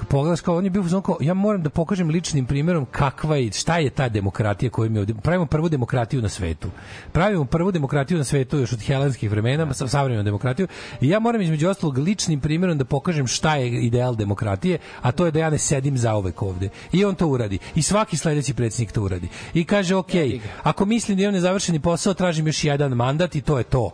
pogledaš 0.08 0.40
kao 0.40 0.56
on 0.56 0.64
je 0.64 0.70
bio 0.70 1.00
kao 1.04 1.18
ja 1.20 1.34
moram 1.34 1.62
da 1.62 1.70
pokažem 1.70 2.08
ličnim 2.08 2.46
primjerom 2.46 2.86
kakva 2.90 3.36
je 3.36 3.52
šta 3.52 3.78
je 3.78 3.90
ta 3.90 4.08
demokratija 4.08 4.70
koju 4.70 4.90
mi 4.90 4.98
ovde 4.98 5.14
pravimo 5.14 5.46
prvu 5.46 5.68
demokratiju 5.68 6.22
na 6.22 6.28
svetu. 6.28 6.68
Pravimo 7.12 7.44
prvu 7.44 7.72
demokratiju 7.72 8.18
na 8.18 8.24
svetu 8.24 8.58
još 8.58 8.72
od 8.72 8.82
helenskih 8.82 9.30
vremena, 9.30 9.74
sa 9.74 9.88
savremenu 9.88 10.22
demokratiju 10.22 10.68
i 11.00 11.08
ja 11.08 11.18
moram 11.18 11.40
između 11.40 11.68
ostalog 11.68 11.98
ličnim 11.98 12.40
primjerom 12.40 12.78
da 12.78 12.84
pokažem 12.84 13.26
šta 13.26 13.56
je 13.56 13.84
ideal 13.84 14.14
demokratije, 14.14 14.78
a 15.02 15.12
to 15.12 15.26
je 15.26 15.30
da 15.30 15.38
ja 15.38 15.50
ne 15.50 15.58
sedim 15.58 15.98
zauvek 15.98 16.42
ovde. 16.42 16.68
I 16.92 17.04
on 17.04 17.14
to 17.14 17.26
uradi. 17.26 17.58
I 17.74 17.82
svaki 17.82 18.16
sledeći 18.16 18.54
predsjednik 18.54 18.92
to 18.92 19.02
uradi. 19.02 19.28
I 19.54 19.64
kaže 19.64 19.96
ok, 19.96 20.14
ako 20.62 20.84
mislim 20.84 21.16
da 21.16 21.22
imam 21.22 21.34
nezavršeni 21.34 21.80
posao, 21.80 22.14
tražim 22.14 22.46
još 22.46 22.64
jedan 22.64 22.92
mandat 22.92 23.34
i 23.34 23.40
to 23.40 23.58
je 23.58 23.64
to. 23.64 23.90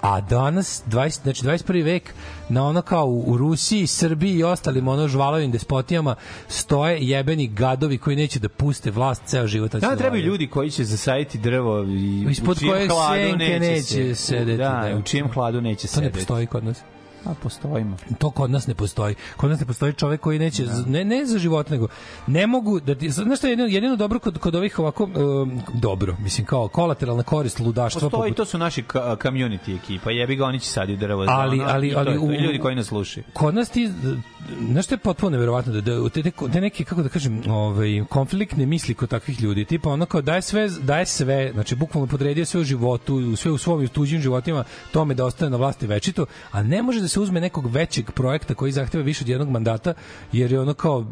A 0.00 0.20
danas, 0.20 0.82
20, 0.84 1.22
znači 1.22 1.42
21. 1.42 1.84
vek, 1.84 2.14
na 2.48 2.64
ono 2.64 2.82
kao 2.82 3.06
u, 3.06 3.24
u 3.24 3.36
Rusiji, 3.36 3.86
Srbiji 3.86 4.32
i 4.32 4.44
ostalim 4.44 4.88
ono 4.88 5.08
žvalovim 5.08 5.50
despotijama 5.50 6.14
stoje 6.48 6.98
jebeni 7.00 7.46
gadovi 7.48 7.98
koji 7.98 8.16
neće 8.16 8.38
da 8.38 8.48
puste 8.48 8.90
vlast 8.90 9.22
ceo 9.24 9.46
život. 9.46 9.72
Da, 9.72 9.76
se 9.76 9.80
trebaju 9.80 10.00
vladaju. 10.02 10.24
ljudi 10.24 10.46
koji 10.46 10.70
će 10.70 10.84
zasaditi 10.84 11.38
drvo 11.38 11.84
i 11.84 12.26
Ispod 12.30 12.56
u 12.56 12.60
čijem 12.60 12.88
hladu 12.88 13.14
senke 13.16 13.58
neće 13.60 13.82
se- 13.84 14.14
sedeti, 14.16 14.56
Da, 14.58 14.84
da. 14.84 14.96
u 14.96 15.02
čijem 15.02 15.28
hladu 15.28 15.60
neće 15.60 15.80
To 15.82 15.90
ne 15.90 15.94
sedeti. 15.96 16.14
postoji 16.14 16.46
kod 16.46 16.64
nas. 16.64 16.78
A 17.26 17.34
postojimo. 17.34 17.96
To 18.18 18.30
kod 18.30 18.50
nas 18.50 18.66
ne 18.66 18.74
postoji. 18.74 19.14
Kod 19.36 19.50
nas 19.50 19.60
ne 19.60 19.66
postoji 19.66 19.92
čovek 19.92 20.20
koji 20.20 20.38
neće 20.38 20.64
Da. 20.64 20.82
ne 20.86 21.04
ne 21.04 21.26
za 21.26 21.38
život 21.38 21.70
nego 21.70 21.88
ne 22.26 22.46
mogu 22.46 22.80
da 22.80 22.94
ti 22.94 23.10
znaš 23.10 23.38
šta 23.38 23.46
je 23.46 23.52
jedino, 23.52 23.68
jedino 23.68 23.96
dobro 23.96 24.18
kod 24.18 24.38
kod 24.38 24.54
ovih 24.54 24.78
ovako 24.78 25.04
um, 25.04 25.60
dobro, 25.74 26.16
mislim 26.18 26.46
kao 26.46 26.68
kolateralna 26.68 27.22
korist 27.22 27.60
ludaštva 27.60 28.00
Postoji, 28.00 28.22
poput 28.22 28.36
to 28.36 28.44
su 28.44 28.58
naši 28.58 28.82
community 29.16 29.76
ekipa, 29.76 30.10
jebi 30.10 30.36
ga, 30.36 30.44
oni 30.44 30.60
će 30.60 30.68
saditi 30.68 30.98
drvo. 30.98 31.24
za 31.24 31.30
Ali- 31.32 31.60
ono, 31.60 31.70
ali- 31.70 31.94
ali 31.94 32.14
to. 32.14 32.20
u- 32.20 32.32
ljudi 32.32 32.58
koji 32.58 32.74
nas 32.74 32.86
slušaju. 32.86 33.24
kod 33.32 33.54
nas 33.54 33.70
ti 33.70 33.90
znaš 34.62 34.84
što 34.84 34.94
je 34.94 34.98
potpuno 34.98 35.30
neverovatno 35.30 35.72
da, 35.72 35.80
da 35.82 36.08
te, 36.08 36.22
te, 36.22 36.30
te 36.52 36.60
neke 36.60 36.84
kako 36.84 37.02
da 37.02 37.08
kažem 37.08 37.42
ovaj 37.48 38.04
konfliktne 38.08 38.66
misli 38.66 38.94
kod 38.94 39.08
takvih 39.08 39.40
ljudi 39.40 39.64
tipa 39.64 39.90
ono 39.90 40.06
kao 40.06 40.22
daje 40.22 40.42
sve 40.42 40.68
daje 40.70 41.06
sve 41.06 41.50
znači 41.52 41.74
bukvalno 41.76 42.06
podredio 42.06 42.44
sve 42.44 42.60
u 42.60 42.64
životu 42.64 43.14
u 43.16 43.36
sve 43.36 43.50
u 43.50 43.58
svom 43.58 43.82
i 43.82 43.84
u 43.84 43.88
tuđim 43.88 44.20
životima 44.20 44.64
tome 44.92 45.14
da 45.14 45.24
ostane 45.24 45.50
na 45.50 45.56
vlasti 45.56 45.86
večito 45.86 46.26
a 46.50 46.62
ne 46.62 46.82
može 46.82 47.00
da 47.00 47.08
se 47.08 47.15
uzme 47.16 47.40
nekog 47.40 47.66
većeg 47.66 48.10
projekta 48.10 48.54
koji 48.54 48.72
zahteva 48.72 49.04
više 49.04 49.24
od 49.24 49.28
jednog 49.28 49.50
mandata 49.50 49.94
jer 50.32 50.52
je 50.52 50.60
ono 50.60 50.74
kao 50.74 51.04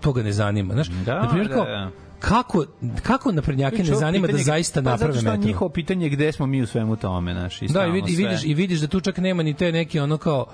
toga 0.00 0.22
ne 0.22 0.32
zanima 0.32 0.74
znaš 0.74 0.88
Da, 0.88 1.14
na 1.14 1.28
primjer 1.28 1.48
da, 1.48 1.54
kao 1.54 1.64
da. 1.64 1.90
kako 2.18 2.64
kako 3.02 3.32
naprednjake 3.32 3.76
ne 3.78 3.94
zanima 3.94 4.26
da 4.26 4.32
pitanje- 4.32 4.44
zaista 4.44 4.82
pa, 4.82 4.90
naprave 4.90 5.12
zato 5.12 5.22
što 5.22 5.30
metro 5.30 5.46
njihovo 5.46 5.68
pitanje 5.68 6.06
je 6.06 6.10
gde 6.10 6.32
smo 6.32 6.46
mi 6.46 6.62
u 6.62 6.66
svemu 6.66 6.96
tome, 6.96 7.32
znaš. 7.32 7.62
i 7.62 7.66
Da, 7.66 7.86
i, 7.86 7.90
vid, 7.90 8.08
i, 8.08 8.16
vidiš, 8.16 8.44
i 8.44 8.54
vidiš 8.54 8.80
da 8.80 8.86
tu 8.86 9.00
čak 9.00 9.16
nema 9.18 9.42
ni 9.42 9.54
te 9.54 9.72
neki 9.72 10.00
ono 10.00 10.18
kao, 10.18 10.46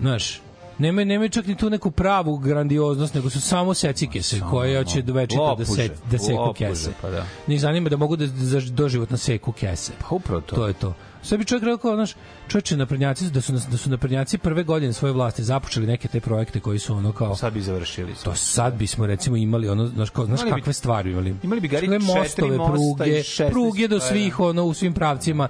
znaš, 0.00 0.40
nema, 0.78 1.04
nema 1.04 1.28
čak 1.28 1.46
ni 1.46 1.56
tu 1.56 1.70
neku 1.70 1.90
pravu 1.90 2.36
grandioznost, 2.38 3.14
nego 3.14 3.30
su 3.30 3.40
samo 3.40 3.74
secike 3.74 4.22
se 4.22 4.40
koje 4.40 4.78
hoće 4.78 5.02
do 5.02 5.12
večita 5.12 5.54
da, 5.58 5.64
se, 5.64 5.90
da 6.10 6.18
seku 6.18 6.32
lopuže, 6.34 6.68
kese. 6.68 6.90
pa 7.02 7.10
da. 7.10 7.24
Njih 7.48 7.60
zanima 7.60 7.88
da 7.88 7.96
mogu 7.96 8.16
da 8.16 8.26
za 8.26 8.60
doživotno 8.62 9.16
seku 9.16 9.52
kese. 9.52 9.92
Pa 10.00 10.14
upravo 10.14 10.40
to. 10.40 10.56
To 10.56 10.66
je 10.66 10.72
to. 10.72 10.94
Sve 11.26 11.38
bi 11.38 11.44
čovjek 11.44 11.64
rekao, 11.64 11.94
znaš, 11.94 12.12
čovječe 12.48 12.76
naprednjaci, 12.76 13.24
da 13.26 13.40
su, 13.40 13.52
da 13.52 13.76
su 13.76 13.90
naprednjaci 13.90 14.38
prve 14.38 14.62
godine 14.64 14.92
svoje 14.92 15.12
vlasti 15.12 15.42
započeli 15.44 15.86
neke 15.86 16.08
te 16.08 16.20
projekte 16.20 16.60
koji 16.60 16.78
su 16.78 16.94
ono 16.94 17.12
kao, 17.12 17.36
Sad 17.36 17.52
bi 17.52 17.60
završili. 17.62 18.14
to 18.16 18.34
sad 18.34 18.74
bismo 18.74 19.06
recimo 19.06 19.36
imali 19.36 19.68
ono 19.68 19.86
znaš 19.86 20.10
kao 20.10 20.26
znaš 20.26 20.40
Imali 20.40 20.52
bi- 20.52 20.60
kakve 20.60 20.72
stvari 20.72 21.10
imali 21.10 21.34
imali 21.42 21.60
bi 21.60 21.68
Gari 21.68 21.88
mostove 21.90 22.56
mosta 22.58 22.74
i 23.04 23.08
pruge 23.08 23.12
16 23.14 23.50
pruge 23.50 23.88
do 23.88 23.98
pa, 23.98 24.04
svih 24.04 24.40
ono 24.40 24.64
u 24.64 24.74
svim 24.74 24.94
pravcima 24.94 25.48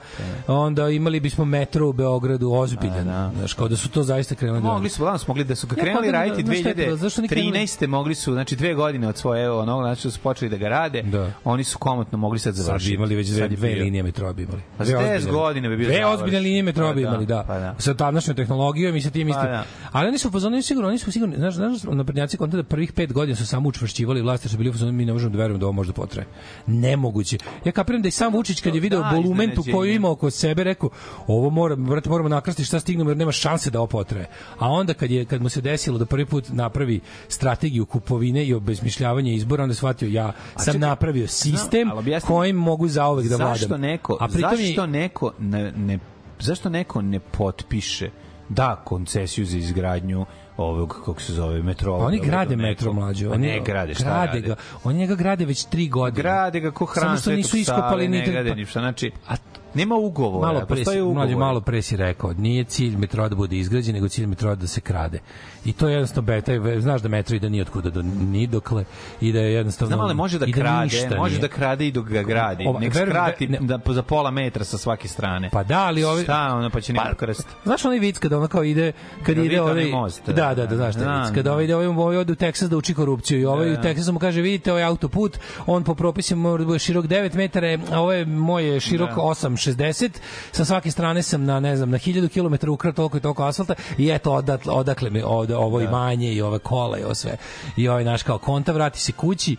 onda 0.49 0.89
imali 0.91 1.21
bismo 1.21 1.45
metro 1.45 1.89
u 1.89 1.93
Beogradu 1.93 2.51
ozbiljan 2.51 3.05
da. 3.05 3.31
znaš 3.35 3.53
kao 3.53 3.69
da 3.69 3.77
su 3.77 3.89
to 3.89 4.03
zaista 4.03 4.35
krenuli 4.35 4.63
da 4.63 4.69
Mogli 4.69 4.89
su, 4.89 5.05
danas 5.05 5.29
mogli 5.29 5.45
da 5.45 5.55
su 5.55 5.67
Ja, 5.69 5.75
krenuli 5.75 6.07
pa 6.07 6.13
da, 6.13 6.13
raditi 6.15 6.43
znaš 6.45 6.59
šta 6.61 6.69
je 6.71 6.87
to, 6.87 6.97
zašto 6.97 7.23
ni 7.23 7.29
krenuli? 7.29 7.53
2013. 7.53 7.87
mogli 7.89 8.15
su, 8.15 8.33
znači 8.33 8.57
dve 8.57 8.75
godine 8.75 9.09
od 9.09 9.17
svoje 9.17 9.51
onog, 9.51 9.83
znači 9.83 10.05
da 10.05 10.11
su 10.11 10.21
počeli 10.21 10.51
da 10.51 10.57
ga 10.57 10.69
rade, 10.69 11.03
Da. 11.03 11.31
oni 11.45 11.65
su 11.65 11.79
komotno 11.79 12.19
mogli 12.19 12.39
sad 12.39 12.55
sad 12.57 12.65
završiti. 12.65 12.91
bi 12.91 12.95
imali 12.95 13.15
već 13.15 13.29
dve, 13.29 13.39
Sad 13.39 13.51
dve 13.51 13.69
linije 13.71 14.03
metroa 14.03 14.33
bi 14.33 14.43
imali. 14.43 14.63
Pa 14.79 14.85
Dve 14.85 14.93
za 14.93 14.99
10 14.99 15.17
ozbiljne- 15.17 15.33
godina 15.67 15.77
bi 15.77 15.77
bio 15.79 15.89
Dve 15.89 16.07
ozbiljne 16.07 16.41
linije 16.41 16.63
metroa 16.63 16.93
bi 16.93 16.97
Pa 16.97 17.03
da, 17.03 17.09
imali, 17.09 17.27
da. 17.27 17.45
pa 17.45 17.59
da. 17.59 17.75
Sa 17.79 17.95
tadašnjom 17.95 18.37
tehnologijom 18.37 18.97
i 18.97 19.03
sa 19.03 19.11
tim 19.11 19.29
istim. 19.29 19.45
da. 19.45 19.65
Ali 19.93 20.09
oni 20.09 20.19
su 20.19 20.29
u 20.29 20.33
fazonu 20.33 20.63
sigurno, 20.63 20.89
oni 20.89 20.99
su 20.99 21.13
sigurno, 21.13 21.35
znaš, 21.37 21.55
znaš, 21.55 21.83
naprednjaci 21.85 22.37
konta 22.37 22.57
da 22.57 22.63
prvih 22.63 22.93
pet 22.93 23.13
godina 23.13 23.37
su 23.37 23.47
samo 23.47 23.69
učvršćivali 23.69 24.23
vlasti, 24.23 24.49
su 24.49 24.57
bili 24.57 24.73
fazonu 24.73 24.93
mi 24.93 25.05
ne 25.05 25.13
možemo 25.13 25.31
da 25.31 25.39
verujemo 25.39 25.59
da 25.59 25.67
ovo 25.67 25.73
može 25.73 25.89
da 25.89 25.95
potraje. 25.95 26.27
Nemoguće. 26.67 27.39
Ja 27.65 27.73
kapiram 27.73 28.03
da 28.03 28.09
i 28.09 28.13
sam 28.13 28.33
Vučić 28.33 28.61
kad 28.61 28.75
je 28.75 28.81
video 28.81 29.01
Da, 29.01 29.11
bolumentu 29.13 29.63
koju 29.73 29.93
ima 29.93 30.11
oko 30.11 30.31
sebe, 30.31 30.65
rekao, 30.65 30.91
ovo 31.27 31.51
mora, 31.51 31.77
brate, 31.77 32.11
moramo 32.11 32.29
nakrasti 32.29 32.65
šta 32.65 32.81
stignemo 32.81 33.11
jer 33.11 33.17
nema 33.17 33.33
šanse 33.33 33.71
da 33.71 33.79
ovo 33.79 33.87
potraje. 33.89 34.27
A 34.59 34.71
onda 34.71 34.95
kad 34.95 35.11
je 35.11 35.25
kad 35.25 35.43
mu 35.43 35.49
se 35.49 35.61
desilo 35.61 35.99
da 35.99 36.07
prvi 36.07 36.27
put 36.27 36.45
napravi 36.49 37.01
strategiju 37.29 37.87
kupovine 37.87 38.45
i 38.45 38.55
obezmišljavanja 38.55 39.33
izbora, 39.33 39.63
onda 39.63 39.73
je 39.73 39.77
shvatio 39.77 40.09
ja 40.09 40.33
sam 40.57 40.65
čekaj, 40.65 40.81
napravio 40.81 41.27
sistem 41.29 41.91
kojim 42.23 42.57
mogu 42.57 42.89
zauvek 42.89 43.29
da 43.29 43.37
vladam. 43.37 43.55
zašto 43.55 43.77
neko, 43.77 44.17
A 44.21 44.29
pritom 44.29 44.55
i- 44.55 44.67
zašto 44.67 44.87
neko 44.87 45.33
ne, 45.47 45.73
ne, 45.77 45.99
zašto 46.41 46.69
neko 46.69 47.03
ne 47.03 47.21
potpiše 47.21 48.11
da 48.49 48.83
koncesiju 48.85 49.47
za 49.47 49.59
izgradnju 49.59 50.27
ovog 50.57 51.03
kako 51.05 51.21
se 51.21 51.33
zove 51.33 51.63
metroa. 51.63 51.99
Pa 51.99 52.05
oni 52.05 52.21
grade 52.21 52.57
metro 52.57 52.93
mlađe. 52.93 53.29
Pa 53.29 53.35
Oni 53.35 53.47
ne 53.47 53.61
grade, 53.61 53.95
šta 53.95 54.05
grade 54.05 54.27
rade? 54.27 54.41
ga. 54.41 54.57
Oni 54.85 54.99
njega 54.99 55.15
grade 55.15 55.45
već 55.45 55.65
tri 55.65 55.89
godine. 55.89 56.23
Grade 56.23 56.61
ga 56.61 56.71
ko 56.71 56.85
hran 56.85 57.05
Samo 57.05 57.17
što 57.17 57.33
nisu 57.33 57.57
iskopali 57.57 58.09
ne 58.09 58.19
ni 58.19 58.33
grade 58.33 58.55
ništa. 58.55 58.81
Znači, 58.81 59.11
A 59.29 59.35
nema 59.77 59.95
ugovora. 59.97 60.47
malo 60.49 60.67
pre, 60.67 60.85
si, 60.85 61.01
ugovor. 61.01 61.15
mlađe, 61.17 61.37
malo 61.37 61.61
pre 61.61 61.83
si 61.83 61.97
rekao, 61.97 62.33
nije 62.33 62.65
cilj 62.65 62.97
metroa 62.97 63.29
da 63.29 63.37
bude 63.37 63.57
izgrađen, 63.57 63.95
nego 63.95 64.09
cilj 64.09 64.27
metroa 64.27 64.55
da 64.55 64.67
se 64.67 64.81
krade. 64.81 65.19
I 65.65 65.73
to 65.73 65.89
je 65.89 65.93
jednostavno 65.93 66.27
beta, 66.27 66.53
znaš 66.81 67.03
da 67.03 67.09
metro 67.09 67.37
ide 67.37 67.51
ni 67.51 67.61
otkuda 67.61 67.91
do 67.91 68.03
ni 68.03 68.47
dokle 68.47 68.85
i 69.21 69.33
da 69.33 69.41
je 69.41 69.53
jednostavno 69.53 69.89
Znam, 69.89 70.01
ali 70.01 70.15
može 70.15 70.39
da 70.39 70.47
i 70.47 70.53
krade, 70.53 70.85
ništa 70.85 71.17
može 71.17 71.31
nije. 71.31 71.41
da 71.41 71.49
krade 71.49 71.87
i 71.87 71.93
dok 71.93 72.07
ga 72.07 72.23
gradi. 72.23 72.65
Ova, 72.67 72.81
Nek 72.81 72.95
veruj- 72.95 73.07
skrati 73.07 73.49
ne- 73.49 73.59
da, 73.61 73.79
za 73.87 74.03
pola 74.03 74.31
metra 74.31 74.65
sa 74.65 74.79
svake 74.79 75.09
strane. 75.09 75.51
Pa 75.51 75.63
da, 75.63 75.81
ali 75.81 76.05
ovi 76.05 76.23
Šta 76.23 76.55
ono, 76.55 76.71
pa 76.71 76.81
će 76.81 76.93
neko 76.93 77.15
krst. 77.17 77.47
Znaš 77.65 77.85
onaj 77.85 77.99
vic 77.99 78.19
kada 78.19 78.39
ono 78.39 78.49
kao 78.49 78.65
ide 78.65 78.93
kad 79.23 79.39
ide 79.39 79.61
ovaj 79.63 79.85
most, 79.87 80.27
da 80.27 80.33
da 80.35 80.55
da, 80.55 80.67
da 80.67 80.77
znaš 80.77 80.95
Znam, 80.95 81.23
vic 81.23 81.35
kada 81.35 81.53
ovaj 81.53 81.65
ide 81.65 81.75
ovaj 81.75 81.87
ovaj 81.87 82.17
ode 82.17 82.33
u 82.33 82.37
Teksas 82.37 82.71
da 82.71 82.77
uči 82.77 82.95
korupciju 82.95 83.41
i 83.41 83.45
ovaj 83.45 83.73
u 83.73 83.83
Teksasu 83.83 84.13
mu 84.13 84.19
kaže 84.19 84.41
vidite 84.41 84.73
ovaj 84.73 84.85
autoput 84.85 85.39
on 85.67 85.85
po 85.85 85.95
propisima 85.95 86.43
mora 86.43 86.59
da 86.59 86.67
bude 86.67 86.79
širok 86.79 87.05
9 87.07 87.35
metara 87.35 87.79
a 87.93 88.01
ovaj 88.01 88.25
moj 88.25 88.65
je 88.65 88.81
širok 88.81 89.11
Da. 89.11 89.21
8,60 89.67 90.11
sa 90.53 90.65
svake 90.65 90.91
strane 90.91 91.23
sam 91.23 91.45
na 91.45 91.61
ne 91.61 91.77
znam 91.77 91.91
na 91.91 91.99
1000 91.99 92.29
km 92.29 92.71
ukrao 92.71 92.93
toliko 92.93 93.17
i 93.17 93.21
toliko 93.21 93.45
asfalta 93.45 93.75
i 93.99 94.11
eto 94.11 94.33
odatle 94.33 94.73
odakle 94.73 95.11
mi 95.11 95.23
od 95.25 95.51
ovo 95.51 95.81
imanje 95.81 96.33
i 96.33 96.43
ove 96.43 96.59
kola 96.59 96.99
i 96.99 97.05
ovo 97.05 97.15
sve. 97.15 97.37
I 97.77 97.89
ovaj 97.89 98.05
naš 98.05 98.23
kao 98.23 98.39
konta 98.39 98.73
vrati 98.73 99.01
se 99.01 99.13
kući 99.13 99.57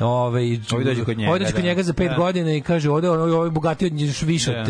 Ove, 0.00 0.40
Ovi 0.72 0.84
dođe 0.84 1.04
kod 1.04 1.18
njega, 1.18 1.30
Ovi 1.30 1.44
kod 1.44 1.54
da. 1.54 1.60
njega 1.60 1.82
za 1.82 1.92
5 1.92 2.08
Da. 2.08 2.14
godina 2.14 2.52
i 2.52 2.60
kaže 2.60 2.90
ovde 2.90 3.10
ovaj 3.10 3.30
ovaj 3.30 3.50
bogati 3.50 3.86
od 3.86 3.92
njih 3.92 4.22
više 4.22 4.52
Da. 4.52 4.60
od 4.60 4.68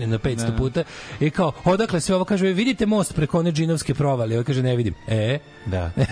na 0.00 0.18
500 0.18 0.56
puta 0.56 0.82
i 1.20 1.30
kao 1.30 1.52
odakle 1.64 2.00
sve 2.00 2.14
ovo 2.14 2.24
kaže 2.24 2.46
vidite 2.46 2.86
most 2.86 3.14
preko 3.14 3.38
one 3.38 3.52
džinovske 3.52 3.94
provale 3.94 4.34
ovaj 4.34 4.44
kaže 4.44 4.62
ne 4.62 4.76
vidim 4.76 4.94
e 5.08 5.38
Da, 5.66 5.90
da, 5.96 6.04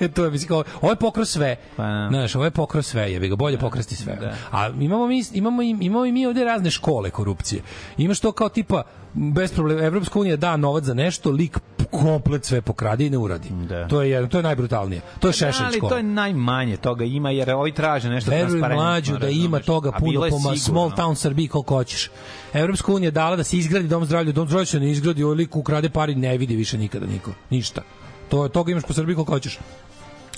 da. 0.00 0.08
to 0.14 0.24
je 0.24 0.30
mislim 0.30 0.48
kao 0.48 0.64
ovo 0.80 0.92
je 0.92 0.96
pokro 0.96 1.24
sve 1.24 1.56
Pa, 1.76 1.82
da. 1.82 2.08
znaš 2.10 2.34
ovo 2.34 2.44
je 2.44 2.50
pokro 2.50 2.82
sve 2.82 3.12
je 3.12 3.18
ga 3.20 3.36
bolje 3.36 3.58
pokrasti 3.58 3.96
sve 3.96 4.16
Da. 4.16 4.34
a 4.52 4.68
imamo 4.70 5.06
mi 5.06 5.22
imamo 5.32 5.62
i- 5.62 5.76
imamo 5.80 6.04
i 6.06 6.12
mi 6.12 6.26
ovde 6.26 6.44
razne 6.44 6.70
škole 6.70 7.10
korupcije 7.10 7.62
imaš 7.98 8.20
to 8.20 8.32
kao 8.32 8.48
tipa 8.48 8.82
bez 9.14 9.52
problema 9.52 9.82
Evropska 9.82 10.18
unija 10.18 10.36
da 10.36 10.56
novac 10.56 10.84
za 10.84 10.94
nešto 10.94 11.30
lik 11.30 11.58
komplet 11.92 12.44
sve 12.44 12.60
pokrade 12.60 13.06
i 13.06 13.10
ne 13.10 13.18
uradi 13.18 13.48
Da. 13.68 13.88
to 13.88 14.02
je 14.02 14.28
to 14.28 14.36
je 14.36 14.42
najbrutalnije 14.42 15.00
to 15.18 15.28
je 15.28 15.32
šešelj 15.32 15.66
ali 15.66 15.76
škola 15.76 15.90
to 15.90 15.96
je 15.96 16.02
najmanje 16.02 16.76
toga 16.76 17.04
ima 17.04 17.30
jer 17.30 17.50
ovi 17.50 17.72
traže 17.78 18.10
nešto 18.10 18.30
Veruj 18.30 18.60
mlađu 18.60 19.18
da 19.18 19.28
ima 19.28 19.60
toga 19.60 19.92
puno 19.92 20.20
po 20.20 20.38
sigurno. 20.38 20.56
small 20.56 20.90
town 20.90 21.14
Srbiji 21.14 21.48
koliko 21.48 21.74
hoćeš. 21.74 22.10
Evropska 22.52 22.92
unija 22.92 23.10
dala 23.10 23.36
da 23.36 23.44
se 23.44 23.56
izgradi 23.56 23.88
dom 23.88 24.04
zdravlja, 24.04 24.32
dom 24.32 24.48
zdravlja 24.48 24.66
se 24.66 24.80
ne 24.80 24.90
izgradi, 24.90 25.22
ovaj 25.22 25.36
lik 25.36 25.56
ukrade 25.56 25.90
pari, 25.90 26.14
ne 26.14 26.38
vidi 26.38 26.56
više 26.56 26.78
nikada 26.78 27.06
niko. 27.06 27.32
Ništa. 27.50 27.82
To 28.28 28.48
toga 28.48 28.72
imaš 28.72 28.84
po 28.84 28.92
Srbiji 28.92 29.14
koliko 29.14 29.32
hoćeš 29.32 29.58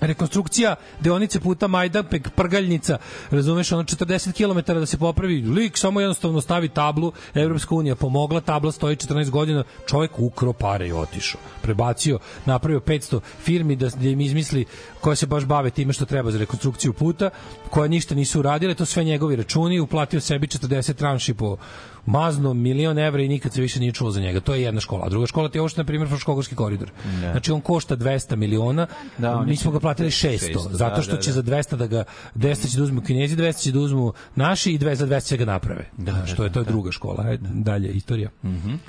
rekonstrukcija 0.01 0.75
deonice 1.01 1.41
puta 1.41 1.67
Majdanpek 1.67 2.31
Prgaljnica, 2.31 2.99
razumeš, 3.31 3.73
ono 3.73 3.83
40 3.83 4.33
km 4.33 4.73
da 4.73 4.87
se 4.87 4.99
popravi, 4.99 5.43
lik 5.43 5.79
samo 5.79 6.01
jednostavno 6.01 6.41
stavi 6.41 6.69
tablu, 6.69 7.13
Evropska 7.35 7.75
unija 7.75 7.95
pomogla, 7.97 8.41
tabla 8.41 8.73
stoji 8.73 8.97
14 8.97 9.31
godina, 9.31 9.65
čovjek 9.89 10.19
ukro 10.19 10.53
pare 10.53 10.89
i 10.89 10.93
otišao. 10.93 11.41
Prebacio, 11.63 12.19
napravio 12.47 12.81
500 12.81 13.21
firmi 13.43 13.77
da, 13.77 13.89
da 13.89 14.09
im 14.09 14.21
izmisli 14.21 14.65
koje 15.01 15.17
se 15.17 15.27
baš 15.27 15.45
bave 15.45 15.71
time 15.71 15.93
što 15.93 16.05
treba 16.05 16.31
za 16.31 16.39
rekonstrukciju 16.39 16.93
puta, 16.93 17.31
koje 17.71 17.89
ništa 17.89 18.15
nisu 18.15 18.39
uradile, 18.39 18.75
to 18.75 18.85
sve 18.85 19.05
njegovi 19.05 19.37
računi, 19.37 19.81
uplatio 19.81 20.21
sebi 20.21 20.47
40 20.47 20.95
tranši 20.95 21.35
po 21.35 21.57
mazno 22.07 22.55
milion 22.55 22.99
evra 22.99 23.23
i 23.23 23.29
nikad 23.29 23.53
se 23.53 23.61
više 23.61 23.81
nije 23.81 23.93
čulo 23.93 24.11
za 24.11 24.21
njega. 24.21 24.41
To 24.41 24.55
je 24.55 24.63
jedna 24.63 24.81
škola. 24.81 25.07
A 25.07 25.09
druga 25.09 25.27
škola 25.27 25.49
ti 25.49 25.59
je 25.59 25.61
ovo 25.61 25.69
što, 25.69 25.81
na 25.81 25.87
primjer, 25.87 26.09
Fruškogorski 26.09 26.55
koridor. 26.55 26.91
Znači, 27.31 27.53
on 27.53 27.61
košta 27.61 27.97
200 27.97 28.37
miliona, 28.37 28.87
Da, 29.19 29.43
mi 29.43 29.57
smo 29.57 29.71
ga 29.71 29.81
platili 29.91 30.11
600, 30.11 30.53
600 30.53 30.69
da, 30.69 30.77
zato 30.77 31.03
što 31.03 31.13
da, 31.13 31.17
da, 31.17 31.23
će 31.23 31.31
da. 31.31 31.35
za 31.35 31.43
200 31.43 31.77
da 31.77 31.87
ga 31.87 32.05
200 32.35 32.71
će 32.71 32.77
da 32.77 32.83
uzmu 32.83 33.01
Kinezi, 33.01 33.37
200 33.37 33.63
će 33.63 33.73
da 33.73 33.79
uzmu 33.79 34.13
naši 34.37 34.73
i 34.73 34.79
200 34.79 34.95
za 34.95 35.07
200 35.07 35.29
će 35.29 35.37
da 35.37 35.45
ga 35.45 35.53
naprave. 35.53 35.91
Da, 35.97 36.13
da 36.13 36.27
što 36.27 36.43
je 36.43 36.49
da, 36.49 36.53
to 36.53 36.63
da, 36.63 36.71
druga 36.71 36.93
škola, 36.93 37.25
ajde 37.27 37.49
dalje 37.53 37.89
istorija. 37.89 38.31
Mhm. 38.45 38.71
Mm. 38.71 38.81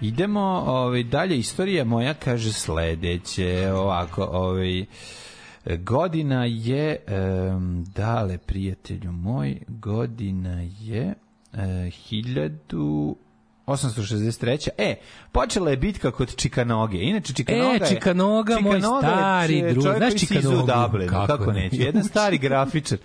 Idemo, 0.00 0.40
ovaj 0.66 1.02
dalje 1.02 1.38
istorija 1.38 1.84
moja 1.84 2.14
kaže 2.14 2.52
sledeće, 2.52 3.72
ovako, 3.72 4.24
ovaj 4.24 4.84
godina 5.78 6.44
je 6.44 6.96
um, 7.08 7.84
dale 7.84 8.38
prijatelju 8.38 9.12
moj, 9.12 9.58
godina 9.68 10.62
je 10.80 11.02
eh, 11.02 11.14
uh, 11.52 11.60
1000 11.60 13.14
863. 13.66 14.68
E, 14.78 14.94
počela 15.32 15.70
je 15.70 15.76
bitka 15.76 16.10
kod 16.10 16.36
Čikanoge. 16.36 16.98
Inače 16.98 17.32
Čikanoga 17.32 17.84
e, 17.84 17.88
Čikanoga, 17.88 18.54
je, 18.54 18.60
moj 18.60 18.76
Čikanoga 18.76 19.06
stari 19.06 19.72
drug. 19.72 19.96
Znaš 19.96 20.14
Čikanogu? 20.20 20.66
Kako, 21.08 21.26
kako 21.26 21.52
neće? 21.52 21.76
Jedan 21.76 22.04
stari 22.04 22.38
grafičar. 22.38 22.98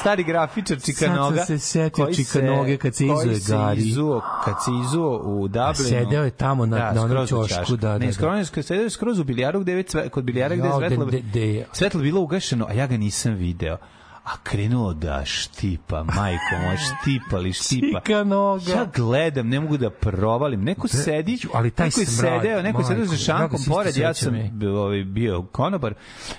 Stari 0.00 0.24
grafičar 0.24 0.80
Čikanoga. 0.80 1.36
Sad 1.36 1.46
sam 1.46 1.58
se 1.58 1.66
setio 1.66 2.14
Čikanoge 2.14 2.76
kad 2.76 2.94
se 2.94 3.06
izuje 3.06 3.38
Gari. 3.48 3.80
Izuo, 3.80 4.22
kad 4.44 4.54
se 4.64 4.70
izuo 4.84 5.18
u 5.24 5.48
Dublinu. 5.48 5.70
A 5.70 5.74
sedeo 5.74 6.24
je 6.24 6.30
tamo 6.30 6.66
na, 6.66 6.76
da, 6.76 6.92
na 6.92 7.02
onom 7.02 7.26
čošku. 7.26 7.76
Da, 7.76 7.76
da. 7.76 7.98
Ne, 7.98 8.06
da. 8.06 8.12
skroz, 8.12 8.50
sedeo 8.62 8.82
je 8.82 8.90
skroz 8.90 9.18
u 9.18 9.24
bilijaru 9.24 9.60
gde 9.60 9.72
je, 9.72 9.84
kod 10.10 10.24
bilijara 10.24 10.56
gde 10.56 10.68
je 10.68 10.74
svetlo, 10.78 11.04
de, 11.04 11.20
de, 11.20 11.40
de. 11.40 11.66
svetlo 11.72 12.00
bilo 12.00 12.20
ugašeno, 12.20 12.66
a 12.68 12.72
ja 12.72 12.86
ga 12.86 12.96
nisam 12.96 13.34
video 13.34 13.76
a 14.28 14.36
krenulo 14.42 14.94
da 14.94 15.24
štipa, 15.24 16.02
majko 16.04 16.38
moja, 16.56 16.76
štipali, 16.78 17.52
štipa. 17.60 18.00
Čikanoga. 18.00 18.70
Ja 18.70 18.86
gledam, 18.86 19.48
ne 19.48 19.60
mogu 19.60 19.76
da 19.76 19.90
provalim. 19.90 20.62
Neko 20.62 20.88
sedi, 20.88 21.38
ali 21.54 21.70
taj 21.70 21.86
neko 21.86 22.00
je 22.00 22.06
smrad, 22.06 22.32
sedeo, 22.36 22.62
neko 22.62 22.80
je 22.80 22.86
sedeo 22.86 23.04
za 23.04 23.10
majko, 23.10 23.22
šankom 23.24 23.58
pored, 23.66 23.96
ja 23.96 24.14
sam 24.14 24.34
bio, 24.52 24.82
ovaj, 24.82 25.04
bio 25.04 25.42
konobar 25.42 25.94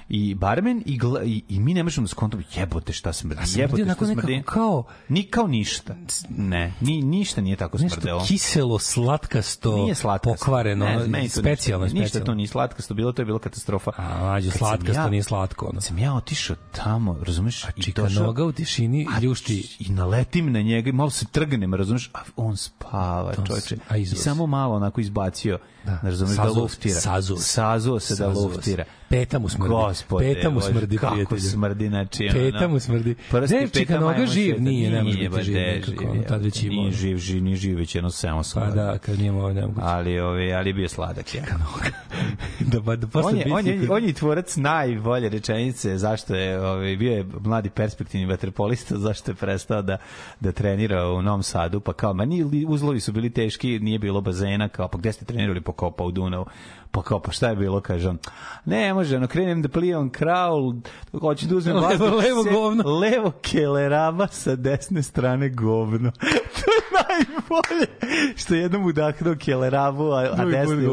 i 0.09 0.35
barmen 0.35 0.83
i, 0.85 0.97
gla, 0.97 1.23
i, 1.23 1.43
i 1.49 1.59
mi 1.59 1.73
ne 1.73 1.83
možemo 1.83 2.05
da 2.05 2.09
skontamo, 2.09 2.43
jebote 2.51 2.93
šta 2.93 3.13
smrdi, 3.13 3.41
jebote 3.55 3.83
šta 3.85 4.05
smrdi. 4.05 4.43
kao- 4.45 4.83
Ni 5.09 5.23
kao 5.23 5.47
ništa. 5.47 5.95
Ne, 6.29 6.73
ni, 6.81 7.01
ništa 7.01 7.41
nije 7.41 7.55
tako 7.55 7.77
Nešto 7.77 7.95
smrdelo. 7.95 8.23
kiselo, 8.27 8.79
slatkasto, 8.79 9.75
Nije 9.75 9.95
slatkasto. 9.95 10.35
pokvareno, 10.35 10.85
Ne, 10.85 10.97
meni 10.99 11.29
to 11.29 11.39
specijalno, 11.39 11.85
ništa, 11.85 11.93
ništa 11.93 12.07
specijalno. 12.07 12.25
to 12.25 12.33
nije 12.33 12.47
slatkasto, 12.47 12.93
bilo 12.93 13.11
to 13.11 13.21
je 13.21 13.25
bilo 13.25 13.39
katastrofa. 13.39 13.91
A, 13.97 14.23
mađo, 14.23 14.51
sam 14.51 14.57
slatkasto 14.57 14.93
ja- 14.93 15.09
nije 15.09 15.23
slatko. 15.23 15.65
Ono. 15.65 15.81
Sam 15.81 15.97
ja 15.97 16.13
otišao 16.13 16.55
tamo, 16.73 17.17
razumeš? 17.21 17.63
I 17.79 17.83
Čikanoga 17.83 18.43
u 18.43 18.51
tišini 18.51 19.07
A, 19.09 19.19
ljušti. 19.19 19.75
I 19.79 19.89
naletim 19.89 20.51
na 20.51 20.61
njega 20.61 20.89
i 20.89 20.93
malo 20.93 21.09
se 21.09 21.25
trgnem, 21.25 21.73
razumeš? 21.73 22.09
A 22.13 22.19
on 22.35 22.57
spava, 22.57 23.33
To 23.33 23.43
čoveče. 23.43 23.77
a 23.89 23.97
I 23.97 24.05
samo 24.05 24.47
malo 24.47 24.75
onako 24.75 25.01
izbacio, 25.01 25.57
Da. 25.85 25.99
razumeš, 26.03 26.29
da 26.29 26.43
Sazuo 26.43 26.53
se, 26.53 26.59
luftira. 26.61 26.95
sazuo 26.95 27.37
se. 27.37 27.43
Sazuo 27.43 27.99
se 27.99 28.13
da 28.13 28.17
Sazuo 28.17 28.41
se. 28.41 28.47
luftira. 28.47 28.83
Peta 29.09 29.39
mu 29.39 29.49
smrdi. 29.49 29.69
Gospode, 29.69 30.33
Peta 30.33 30.49
mu 30.49 30.55
Bože, 30.55 30.67
smrdi, 30.67 30.97
kako 30.97 31.13
prijatelju. 31.13 31.39
smrdi, 31.41 31.87
znači, 31.87 32.29
Peta 32.29 32.57
ono, 32.57 32.67
mu 32.67 32.79
smrdi. 32.79 33.15
prsti, 33.31 33.55
Ne, 33.55 33.61
peta 33.61 33.79
Čikanoga 33.79 34.05
majmun 34.07 34.27
živ 34.27 34.61
nije, 34.61 34.89
ne 34.91 35.03
može 35.03 35.17
Nije, 35.17 35.29
biti 35.29 35.43
živ 35.43 35.53
živ 35.87 35.97
ono, 36.01 36.13
je. 36.13 36.27
tad 36.27 36.43
već 36.43 36.63
imao. 36.63 36.75
Nije 36.75 36.91
živ, 36.91 37.17
živ, 37.17 37.43
nije 37.43 37.55
živ, 37.57 37.77
već 37.77 37.95
jedno 37.95 38.11
semo 38.11 38.43
sam. 38.43 38.61
Pa 38.61 38.69
da, 38.71 38.97
kad 38.97 39.19
nije 39.19 39.31
ovo 39.31 39.53
nemoguće. 39.53 39.81
Ali, 39.83 40.19
ove, 40.19 40.53
ali 40.53 40.69
je 40.69 40.73
bio 40.73 40.89
sladak. 40.89 41.35
Ja. 41.35 41.41
da, 42.61 42.81
pa, 42.81 42.95
da 42.95 43.07
posle 43.07 43.31
on, 43.31 43.37
je, 43.37 43.45
on, 43.53 43.67
je, 43.67 43.91
on 43.91 44.03
je 44.03 44.13
tvorac 44.13 44.55
najbolje 44.55 45.29
rečenice 45.29 45.97
zašto 45.97 46.35
je 46.35 46.61
ovaj, 46.61 46.95
bio 46.95 47.11
je 47.11 47.25
mladi 47.39 47.68
perspektivni 47.69 48.25
vaterpolista 48.25 48.97
zašto 49.07 49.31
je 49.31 49.35
prestao 49.35 49.81
da, 49.81 49.97
da 50.39 50.51
trenira 50.51 51.07
u 51.07 51.21
Novom 51.21 51.43
Sadu 51.43 51.79
pa 51.79 51.93
kao, 51.93 52.13
ma 52.13 52.25
nije, 52.25 52.45
uzlovi 52.67 52.99
su 52.99 53.11
bili 53.11 53.29
teški 53.29 53.79
nije 53.79 53.99
bilo 53.99 54.21
bazena, 54.21 54.69
kao 54.69 54.87
pa 54.87 54.97
gde 54.97 55.11
ste 55.13 55.25
trenirali 55.25 55.61
pa 55.61 55.71
kao 55.73 55.91
pa 55.91 56.03
u 56.03 56.11
Dunavu 56.11 56.45
pa 56.91 57.01
kao 57.01 57.19
pa 57.19 57.31
šta 57.31 57.49
je 57.49 57.55
bilo 57.55 57.81
kaže 57.81 58.09
on 58.09 58.17
ne 58.65 58.93
može 58.93 59.17
ono 59.17 59.27
krenem 59.27 59.61
da 59.61 59.69
plivam 59.69 60.09
kraul 60.09 60.73
hoću 61.13 61.47
da 61.47 61.55
uzmem 61.55 61.75
Levo- 61.75 62.15
levo 62.17 62.43
govno. 62.43 62.83
levo 62.89 63.31
keleraba 63.41 64.27
sa 64.27 64.55
desne 64.55 65.03
strane 65.03 65.49
govno 65.49 66.11
to 66.55 66.71
najbolje 67.09 67.87
što 68.35 68.55
je 68.55 68.61
jednom 68.61 68.85
udahnuo 68.85 69.35
kelerabu 69.35 70.11
a, 70.11 70.29
a 70.31 70.45
desni 70.45 70.87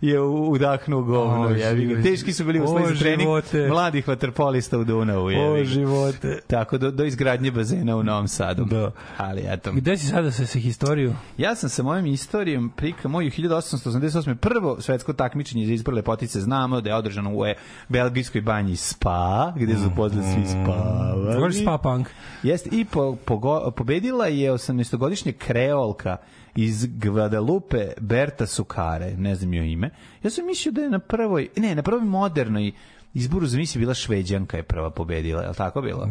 je 0.00 0.20
udahnuo 0.20 1.02
govno 1.02 1.40
O, 1.40 1.54
život. 1.76 2.02
teški 2.02 2.32
su 2.32 2.44
bili 2.44 2.60
uslovi 2.60 2.86
za 2.86 2.94
trening 2.94 3.20
živote. 3.20 3.68
mladih 3.68 4.08
vaterpolista 4.08 4.78
u 4.78 4.84
Dunavu. 4.84 5.30
jebi 5.30 5.60
O, 5.60 5.64
živote. 5.64 6.38
Tako 6.46 6.78
do, 6.78 6.90
do 6.90 7.04
izgradnje 7.04 7.50
bazena 7.50 7.96
u 7.96 8.02
Novom 8.02 8.28
Sadu. 8.28 8.64
Da. 8.64 8.90
Ali 9.16 9.42
eto. 9.46 9.72
Gde 9.72 9.96
si 9.96 10.06
sada 10.06 10.30
sa, 10.30 10.46
sa 10.46 10.58
historiju? 10.58 11.14
Ja 11.38 11.54
sam 11.54 11.68
sa 11.70 11.82
mojom 11.82 12.06
istorijom 12.06 12.70
prika 12.76 13.08
moju 13.08 13.30
1888. 13.30 14.34
prvo 14.34 14.80
svetsko 14.80 15.12
takmičenje 15.12 15.66
za 15.66 15.72
izbor 15.72 15.94
lepotice 15.94 16.40
znamo 16.40 16.80
da 16.80 16.90
je 16.90 16.96
održano 16.96 17.34
u 17.34 17.46
e, 17.46 17.54
belgijskoj 17.88 18.40
banji 18.40 18.76
Spa, 18.76 19.52
gde 19.56 19.74
su 19.74 19.90
pozle 19.96 20.22
svi 20.22 20.46
spavali. 20.46 21.34
Govoriš 21.34 21.60
spa 21.62 21.78
punk. 21.78 22.08
Jeste, 22.42 22.70
i 22.72 22.84
po, 22.84 23.16
pogo, 23.24 23.70
pobedila 23.70 24.26
je 24.26 24.52
18-godišnja 24.52 25.32
kreolka 25.48 26.16
iz 26.56 26.86
Guadalupe 26.86 27.78
Berta 28.00 28.46
Sukare, 28.46 29.16
ne 29.16 29.34
znam 29.34 29.54
joj 29.54 29.72
ime. 29.72 29.90
Ja 30.22 30.30
sam 30.30 30.46
mislio 30.46 30.72
da 30.72 30.80
je 30.80 30.90
na 30.90 30.98
prvoj, 31.00 31.48
ne, 31.56 31.74
na 31.74 31.82
prvoj 31.82 32.02
modernoj 32.02 32.72
izboru 33.14 33.46
za 33.46 33.56
misli 33.56 33.78
bila 33.78 33.94
Šveđanka 33.94 34.56
je 34.56 34.62
prva 34.62 34.90
pobedila, 34.90 35.42
je 35.42 35.48
li 35.48 35.54
tako 35.54 35.80
bilo? 35.82 36.08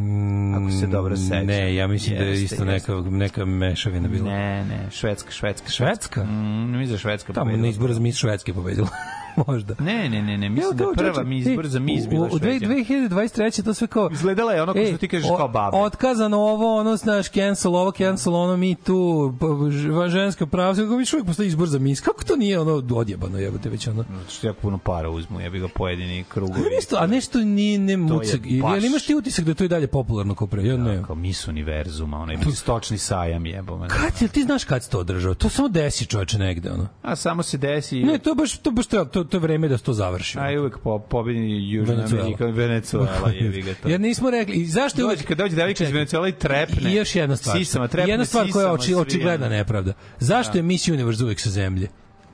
Ako 0.55 0.71
se 0.71 0.87
dobro 0.87 1.15
sećam. 1.17 1.43
Mm, 1.43 1.47
Ne, 1.47 1.75
ja 1.75 1.87
mislim 1.87 2.17
da 2.17 2.23
je 2.23 2.29
Jeste, 2.29 2.43
isto 2.45 2.65
jeste. 2.65 2.93
neka, 2.93 3.09
neka 3.09 3.45
mešavina 3.45 4.07
bila. 4.07 4.25
Ne, 4.25 4.65
ne, 4.65 4.87
Švedska, 4.91 5.31
Švedska. 5.31 5.69
Švedska? 5.69 6.23
Mm, 6.23 6.29
mislim 6.69 6.87
da 6.87 6.93
je 6.93 6.99
Švedska 6.99 7.33
Tamo 7.33 7.45
pobedila. 7.45 7.61
na 7.61 7.69
izboru 7.69 7.93
za 7.93 7.99
mis 7.99 8.15
Švedske 8.15 8.53
pobedila. 8.53 8.87
Možda. 9.47 9.75
Ne, 9.79 10.09
ne, 10.09 10.21
ne, 10.21 10.37
ne, 10.37 10.49
mislim 10.49 10.63
Evo, 10.63 10.73
da 10.73 10.83
kao, 10.83 10.93
prva 10.93 11.13
čoveče, 11.13 11.29
mi 11.29 11.37
izbor 11.37 11.67
za 11.67 11.79
mis 11.79 12.07
bila 12.07 12.23
u, 12.23 12.27
u 12.27 12.39
dve- 12.39 12.59
Šveđanka. 12.59 12.75
2023. 12.75 13.63
to 13.63 13.73
sve 13.73 13.87
kao... 13.87 14.09
Izgledala 14.11 14.53
je 14.53 14.61
ono 14.63 14.73
ko 14.73 14.79
što 14.87 14.97
ti 14.97 15.07
kažeš 15.07 15.27
kao 15.37 15.47
babe. 15.47 15.77
Otkazano 15.77 16.37
ovo, 16.37 16.77
ono, 16.77 16.95
znaš, 16.95 17.29
cancel 17.29 17.75
ovo, 17.75 17.91
cancel 17.91 18.35
ono, 18.35 18.57
mi 18.57 18.75
tu, 18.75 19.33
p- 19.39 19.71
ž- 19.71 20.09
ženska 20.09 20.45
prava, 20.45 20.75
sve 20.75 20.87
kao, 20.87 20.97
viš 20.97 21.13
uvijek 21.13 21.25
postoji 21.27 21.47
izbor 21.47 21.67
za 21.67 21.79
mis. 21.79 22.01
Kako 22.01 22.23
to 22.23 22.35
nije 22.35 22.59
ono 22.59 22.83
odjebano, 22.91 23.37
jebote, 23.37 23.69
već 23.69 23.87
ono? 23.87 24.05
Što 24.29 24.47
jako 24.47 24.59
puno 24.61 24.77
para 24.77 25.09
uzmu, 25.09 25.41
ja 25.41 25.49
bih 25.49 25.61
ga 25.61 25.67
pojedini 25.67 26.23
krugovi. 26.23 26.59
A 26.61 26.75
nešto, 26.75 26.97
a 26.97 27.07
nešto 27.07 27.39
nije 27.39 27.79
ne 27.79 27.97
mucak. 27.97 28.39
Ili, 28.45 28.87
imaš 28.87 29.05
ti 29.05 29.15
utisak 29.15 29.45
da 29.45 29.51
je 29.51 29.55
to 29.55 29.63
i 29.63 29.67
dalje 29.67 29.87
popularno 29.87 30.35
kao 30.35 30.47
pre? 30.47 30.65
Ja 30.65 30.77
ne. 30.77 31.03
Kao 31.03 31.15
mis 31.15 31.47
univerzuma, 31.47 32.17
onaj 32.17 32.37
stočni 32.55 32.97
sajam 32.97 33.45
jebo 33.45 33.77
me. 33.77 33.87
Kad, 33.87 34.31
ti 34.31 34.43
znaš 34.43 34.63
kad 34.63 34.83
se 34.83 34.89
to 34.89 34.99
održao? 34.99 35.33
To 35.33 35.49
samo 35.49 35.67
desi 35.67 36.05
čoveče 36.05 36.37
negde, 36.37 36.71
ono. 36.71 36.87
A 37.01 37.15
samo 37.15 37.43
se 37.43 37.57
desi... 37.57 38.03
Ne, 38.03 38.17
to 38.17 38.35
baš, 38.35 38.57
to 38.57 38.71
baš 38.71 38.87
treba, 38.87 39.05
to, 39.05 39.23
to 39.27 39.37
je 39.37 39.41
vreme 39.41 39.67
da 39.67 39.77
se 39.77 39.83
to 39.83 39.93
završi. 39.93 40.39
A 40.39 40.51
i 40.51 40.57
uvek 40.57 40.77
po, 40.83 40.99
pobedi 40.99 41.71
Južna. 41.71 42.05
Amerika, 42.11 42.45
Venezuela, 42.45 43.07
ga 43.65 43.73
to. 43.81 43.89
Jer 43.89 44.01
nismo 44.01 44.29
rekli, 44.29 44.55
i 44.55 44.65
zašto 44.65 45.01
je 45.01 45.03
Dođe, 45.03 45.15
uvek... 45.15 45.27
kad 45.27 45.37
dođe 45.37 45.55
devojka 45.55 45.83
iz 45.83 45.87
Čekaj. 45.87 45.93
Venezuela 45.93 46.27
i 46.27 46.31
trepne. 46.31 46.91
I 46.91 46.95
još 46.95 47.15
jedna 47.15 47.35
stvar. 47.35 47.57
Sisama, 47.57 47.87
trepne 47.87 48.13
jedna 48.13 48.25
stvar 48.25 48.49
koja 48.51 48.65
je 48.65 48.71
oči, 48.71 48.95
očigledna 48.95 49.49
nepravda. 49.49 49.93
Zašto 50.19 50.57
je 50.57 50.61
Miss 50.61 50.87
Universe 50.87 51.23
uvek 51.23 51.39
sa 51.39 51.49
zemlje? 51.49 51.87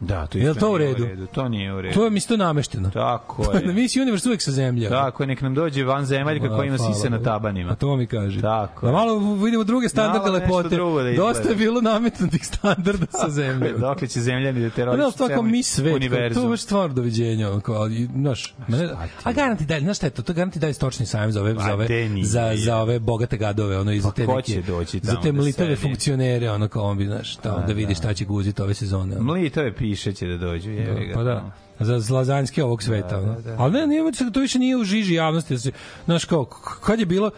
Da, 0.04 0.26
to 0.26 0.38
Jel 0.38 0.52
isto 0.52 0.60
to 0.60 0.72
u 0.72 0.78
nije 0.78 0.94
redu? 0.94 1.28
To 1.28 1.50
nije 1.50 1.74
u 1.74 1.82
redu. 1.82 1.94
To 1.94 2.04
je 2.04 2.10
mi 2.10 2.22
to 2.22 2.38
namešteno. 2.38 2.90
Tako 2.90 3.44
je. 3.54 3.62
je. 3.62 3.74
Miss 3.74 3.96
Universe 3.96 4.30
uvek 4.30 4.42
sa 4.42 4.52
zemlje. 4.52 4.90
Tako 4.90 5.24
je, 5.24 5.28
nek 5.28 5.42
nam 5.42 5.56
dođe 5.56 5.84
van 5.84 6.06
zemaljka 6.06 6.48
koja 6.48 6.66
ima 6.66 6.78
sise 6.78 7.10
na 7.10 7.20
tabanima. 7.20 7.72
A 7.72 7.76
to 7.76 7.96
mi 7.96 8.08
kaže. 8.08 8.42
Tako 8.42 8.82
Da 8.82 8.88
je. 8.88 8.94
malo 8.94 9.36
vidimo 9.36 9.64
druge 9.64 9.90
standarde 9.90 10.20
Malo 10.22 10.34
lepote. 10.34 10.70
da 10.70 10.76
izgleda. 10.76 11.18
Dosta 11.18 11.50
je 11.50 11.56
bilo 11.56 11.82
nametnutih 11.82 12.46
standarda 12.46 13.06
sa 13.12 13.30
zemlje. 13.42 13.74
Dokle 13.74 14.08
će 14.08 14.22
zemljani 14.22 14.62
da 14.62 14.86
Pa 14.86 14.96
da, 14.96 15.12
to 15.12 15.28
kao 15.28 15.42
mi 15.42 15.64
svet, 15.64 15.76
kao, 15.84 16.00
to 16.00 16.04
je 16.04 16.10
univerzum. 16.10 16.50
baš 16.50 16.62
stvar 16.62 16.90
doviđenja, 16.90 17.60
kao, 17.60 17.90
znaš, 18.14 18.56
mene, 18.68 18.90
a 19.24 19.32
garanti 19.32 19.66
dalje, 19.66 19.82
znaš 19.82 19.98
šta 19.98 20.08
je 20.08 20.12
to, 20.12 20.22
to 20.22 20.34
garanti 20.34 20.60
dalje 20.60 20.74
stočni 20.74 21.06
sajem 21.06 21.32
za 21.32 21.42
ove, 21.42 21.54
za 21.56 21.74
ove, 21.74 21.88
za, 22.24 22.52
za 22.56 22.78
ove 22.78 23.00
bogate 23.00 23.38
gadove, 23.38 23.80
ono, 23.80 23.92
i 23.92 24.00
za 24.00 24.10
Pa 24.10 24.16
te 24.16 24.28
neke, 24.28 24.62
za 25.02 25.16
te 25.16 25.32
da 25.32 25.32
mlitave 25.34 25.76
funkcionere, 25.76 26.52
ono, 26.52 26.68
kao 26.68 26.84
on 26.84 26.98
bi, 26.98 27.06
znaš, 27.06 27.36
tamo, 27.36 27.64
da 27.68 27.74
vidi 27.74 27.96
šta 27.96 28.14
će 28.14 28.26
guziti 28.26 28.62
ove 28.62 28.74
sezone. 28.74 29.16
ono. 29.16 29.24
Mlitove 29.24 29.76
piše 29.94 30.14
će 30.14 30.28
da 30.28 30.38
dođu, 30.38 30.72
jebi 30.72 31.06
ga. 31.06 31.14
Pa 31.14 31.24
da 31.24 31.52
za 31.80 32.00
zlazanjske 32.00 32.64
ovog 32.64 32.84
sveta. 32.84 33.20
Da, 33.20 33.34
da, 33.34 33.42
da. 33.42 33.56
Ali 33.60 33.74
ne, 33.74 33.88
nije 33.88 34.12
da 34.12 34.32
to 34.32 34.40
više 34.40 34.60
nije 34.60 34.78
u 34.78 34.84
žiži 34.84 35.14
javnosti. 35.14 35.54
Da 35.54 35.72
znaš, 36.06 36.26
kao, 36.26 36.46
kad 36.86 37.00
je 37.00 37.06
bilo, 37.06 37.32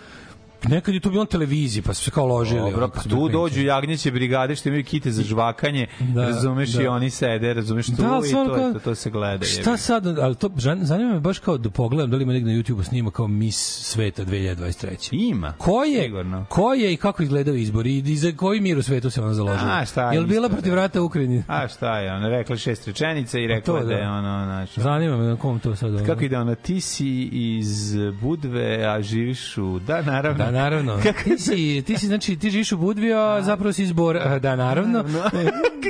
nekad 0.65 0.93
je 0.93 0.99
tu 0.99 1.09
bilo 1.09 1.23
na 1.23 1.27
televiziji, 1.27 1.81
pa 1.81 1.93
su 1.93 2.03
se 2.03 2.11
kao 2.11 2.25
ložili. 2.27 2.71
Dobro, 2.71 2.89
pa 2.89 3.01
su 3.01 3.09
tu 3.09 3.29
dođu 3.29 3.61
jagnjeće 3.61 4.11
brigade 4.11 4.55
što 4.55 4.69
imaju 4.69 4.83
kite 4.83 5.11
za 5.11 5.23
žvakanje, 5.23 5.87
Da, 6.01 6.21
razumeš, 6.23 6.69
da. 6.69 6.83
i 6.83 6.87
oni 6.87 7.09
sede, 7.09 7.53
razumeš, 7.53 7.85
tu 7.87 7.91
Da, 7.93 8.19
i 8.19 8.31
to, 8.31 8.41
je 8.41 8.47
kao- 8.49 8.73
to, 8.73 8.79
to 8.79 8.95
se 8.95 9.09
gleda. 9.09 9.45
Šta 9.45 9.69
jebi. 9.69 9.77
sad, 9.79 10.07
ali 10.09 10.35
to 10.35 10.49
zanima 10.81 11.13
me 11.13 11.19
baš 11.19 11.39
kao 11.39 11.57
da 11.57 11.69
pogledam 11.69 12.11
da 12.11 12.17
li 12.17 12.23
ima 12.23 12.33
negde 12.33 12.51
na 12.51 12.57
YouTubeu 12.57 12.83
snima 12.83 13.11
kao 13.11 13.27
Miss 13.27 13.57
Sveta 13.83 14.25
2023. 14.25 15.09
Ima. 15.11 15.53
Ko 15.53 15.83
je, 15.83 16.03
Sigurno. 16.03 16.45
ko 16.49 16.73
je 16.73 16.93
i 16.93 16.97
kako 16.97 17.23
izgledaju 17.23 17.57
izbori 17.57 17.97
i 17.97 18.15
za 18.15 18.31
koji 18.31 18.61
mir 18.61 18.77
u 18.77 18.83
svetu 18.83 19.09
se 19.09 19.21
ona 19.21 19.33
založila? 19.33 19.71
A, 19.71 19.85
šta 19.85 20.11
je 20.11 20.15
Jel 20.15 20.25
bila 20.25 20.49
protiv 20.49 20.69
da. 20.69 20.75
rata 20.75 21.01
u 21.01 21.05
Ukrajini? 21.05 21.43
A 21.47 21.67
šta 21.67 21.99
je, 21.99 22.13
ona 22.13 22.29
rekla 22.29 22.57
šest 22.57 22.87
rečenica 22.87 23.39
i 23.39 23.47
rekla 23.47 23.73
Pa 23.73 23.79
to, 23.79 23.85
da 23.85 23.93
je 23.93 24.03
da. 24.03 24.11
ono, 24.11 24.45
znaš, 24.45 24.75
Zanima 24.75 25.17
me 25.17 25.25
na 25.25 25.35
kom 25.35 25.59
to 25.59 25.75
sad... 25.75 25.95
ono- 25.95 26.05
Kako 26.05 26.23
ide 26.23 26.37
ona, 26.37 26.55
ti 26.55 26.81
si 26.81 27.07
iz 27.31 27.95
Budve, 28.21 28.85
a 28.85 29.01
živiš 29.01 29.57
u... 29.57 29.79
Da, 29.79 30.01
naravno. 30.01 30.45
Da, 30.45 30.51
naravno. 30.55 30.97
Ti 31.23 31.37
si, 31.37 31.83
ti 31.87 31.97
si, 31.97 32.07
znači, 32.07 32.35
ti 32.35 32.49
živiš 32.49 32.71
u 32.71 32.77
Budvi, 32.77 33.13
a 33.13 33.41
zapravo 33.41 33.73
si 33.73 33.83
izbor. 33.83 34.19
Da, 34.41 34.55
naravno. 34.55 35.03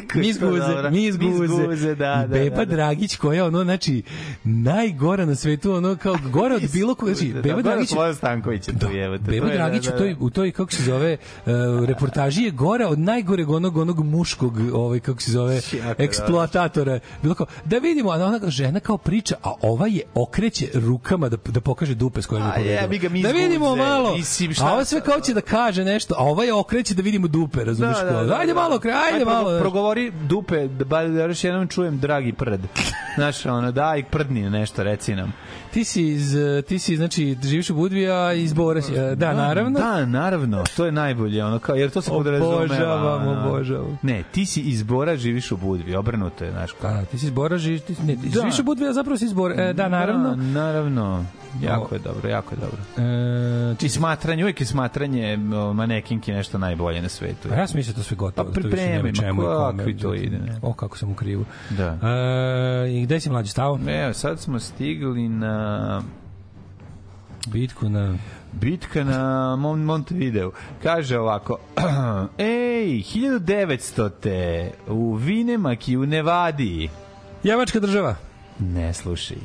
Kako 0.07 0.17
je 0.17 0.21
mi 0.21 0.27
iz 0.27 0.37
Guze, 0.37 0.89
mi 0.91 1.05
iz 1.05 1.17
Guze. 1.17 1.95
Da, 1.95 2.25
da, 2.27 2.27
Beba 2.27 2.55
da, 2.55 2.65
da. 2.65 2.75
Dragić 2.75 3.15
koja 3.15 3.45
ono, 3.45 3.63
znači, 3.63 4.03
najgora 4.43 5.25
na 5.25 5.35
svetu, 5.35 5.73
ono, 5.73 5.95
kao 5.95 6.17
gora 6.31 6.55
od 6.55 6.61
bilo 6.73 6.95
koga. 6.95 7.13
Znači, 7.13 7.33
Beba 7.33 7.61
Dragić, 7.61 7.89
Sloja 7.89 8.13
Stankovića 8.13 8.71
tu 8.79 8.91
jebote. 8.91 9.23
Beba 9.31 9.47
je, 9.47 9.53
Dragić 9.53 9.83
da, 9.83 9.89
u 9.89 9.91
da, 9.91 9.97
toj, 9.97 10.13
da. 10.13 10.19
u 10.19 10.29
toj, 10.29 10.51
kako 10.51 10.71
se 10.71 10.83
zove, 10.83 11.17
uh, 11.45 11.51
reportaži 11.85 12.43
je 12.43 12.51
gora 12.51 12.87
od 12.87 12.99
najgoreg 12.99 13.49
onog, 13.49 13.77
onog 13.77 14.05
muškog, 14.05 14.59
ovaj, 14.73 14.99
kako 14.99 15.21
se 15.21 15.31
zove, 15.31 15.55
je 15.55 15.61
eksploatatora. 15.97 16.99
Bilo 17.21 17.35
kao, 17.35 17.45
da 17.65 17.77
vidimo, 17.77 18.09
a 18.11 18.15
ona 18.15 18.49
žena 18.49 18.79
kao 18.79 18.97
priča, 18.97 19.35
a 19.43 19.53
ova 19.61 19.87
je 19.87 20.01
okreće 20.13 20.67
rukama 20.73 21.29
da, 21.29 21.37
da 21.45 21.61
pokaže 21.61 21.95
dupe 21.95 22.21
s 22.21 22.25
kojim 22.25 22.45
je 22.45 22.49
A 22.49 22.53
pobedila. 22.53 22.81
jebi 22.81 22.97
ga, 22.97 23.09
mi 23.09 23.21
Da 23.21 23.31
vidimo 23.31 23.75
malo. 23.75 24.17
Mislim, 24.47 24.55
šta 24.55 24.67
a 24.67 24.73
ova 24.73 24.85
sve 24.85 25.01
kao 25.01 25.19
će 25.19 25.33
da 25.33 25.41
kaže 25.41 25.83
nešto, 25.83 26.15
a 26.17 26.23
ova 26.23 26.43
je 26.43 26.53
okreće 26.53 26.93
da 26.93 27.01
vidimo 27.01 27.27
dupe, 27.27 27.63
razumiješ? 27.63 27.97
kao, 27.99 28.37
ajde 28.39 28.53
malo, 28.53 28.79
kre, 28.79 28.91
ajde 28.93 29.17
Aj, 29.19 29.25
malo. 29.25 29.49
znaš. 29.49 29.61
Progovori 29.61 30.11
dupe, 30.19 30.67
da 30.67 30.85
bar 30.85 31.07
da 31.07 31.23
još 31.23 31.43
jednom 31.43 31.67
čujem 31.67 31.99
dragi 31.99 32.33
prd. 32.33 32.59
Znaš, 33.15 33.45
ono, 33.45 33.71
daj 33.71 34.03
prdni 34.03 34.49
nešto, 34.49 34.83
reci 34.83 35.15
nam. 35.15 35.33
Ti 35.71 35.83
si 35.83 36.03
iz, 36.03 36.35
ti 36.67 36.79
si, 36.79 36.97
znači, 36.97 37.37
živiš 37.43 37.69
u 37.69 37.75
Budvi, 37.75 38.09
a 38.09 38.33
iz 38.33 38.53
Bora 38.53 38.81
si. 38.81 38.93
eh, 38.93 39.15
Da, 39.15 39.33
naravno. 39.33 39.79
Da, 39.79 40.05
naravno, 40.05 40.63
to 40.77 40.85
je 40.85 40.91
najbolje, 40.91 41.45
ono 41.45 41.59
kao, 41.59 41.75
jer 41.75 41.89
to 41.89 42.01
se 42.01 42.09
podrazumeva. 42.11 42.55
Obožavam, 42.57 43.27
obožavam. 43.27 43.97
Ne, 44.01 44.23
ti 44.25 44.45
si 44.45 44.61
iz 44.61 44.83
Bora, 44.83 45.17
živiš 45.17 45.51
u 45.51 45.57
Budvi, 45.57 45.95
obrnuto 45.95 46.43
je, 46.43 46.51
znaš 46.51 46.71
kao. 46.71 46.91
Da, 46.91 47.05
ti 47.05 47.19
si 47.19 47.25
iz 47.25 47.31
Bora, 47.31 47.57
živiš, 47.57 47.81
ti, 47.81 47.95
ne, 48.03 48.15
ti 48.15 48.21
Da. 48.23 48.39
živiš 48.39 48.59
u 48.59 48.63
Budvi, 48.63 48.87
a 48.87 48.93
zapravo 48.93 49.17
si 49.17 49.25
iz 49.25 49.33
Bora. 49.33 49.55
E, 49.59 49.73
da, 49.73 49.89
naravno. 49.89 50.29
Da, 50.29 50.35
naravno. 50.35 51.25
Jako 51.61 51.95
je 51.95 51.99
dobro, 51.99 52.29
jako 52.29 52.55
je 52.55 52.59
dobro. 52.59 52.77
E, 52.97 53.75
I 53.81 53.89
smatranje, 54.35 54.43
uvijek 54.43 54.59
je 54.59 54.65
smatranje 54.65 55.37
manekinki 55.73 56.31
nešto 56.31 56.57
najbolje 56.57 57.01
na 57.01 57.09
svetu. 57.09 57.49
A 57.51 57.55
ja 57.55 57.67
sam 57.67 57.77
mislio 57.77 57.93
da 57.93 58.03
sve 58.03 58.17
gotovo. 58.17 58.49
Pa 58.49 58.51
da 58.53 58.61
pripremi, 58.61 59.03
ma 59.03 59.11
čemu 59.11 59.41
kakvi 59.41 59.97
to 59.97 60.13
ide, 60.13 60.37
ne? 60.37 60.59
O, 60.61 60.73
kako 60.73 60.97
sam 60.97 61.11
u 61.11 61.15
krivu. 61.15 61.45
Da. 61.69 61.97
E, 62.83 62.91
I 62.91 63.03
gde 63.03 63.19
si 63.19 63.29
mlađi 63.29 63.49
stao? 63.49 63.79
Evo, 63.87 64.13
sad 64.13 64.39
smo 64.39 64.59
stigli 64.59 65.29
na 65.29 66.01
Bitku 67.47 67.89
na... 67.89 68.15
bitka 68.51 69.03
na 69.03 69.55
Mon 69.55 69.83
Montevideo. 69.83 70.51
Kaže 70.83 71.19
ovako, 71.19 71.57
ej, 72.37 73.03
1900. 73.15 74.09
te 74.21 74.71
u 74.87 75.13
Vinemaki 75.13 75.97
u 75.97 76.05
Nevadi. 76.05 76.89
Javačka 77.43 77.79
država. 77.79 78.15
Ne 78.59 78.93
slušaj. 78.93 79.37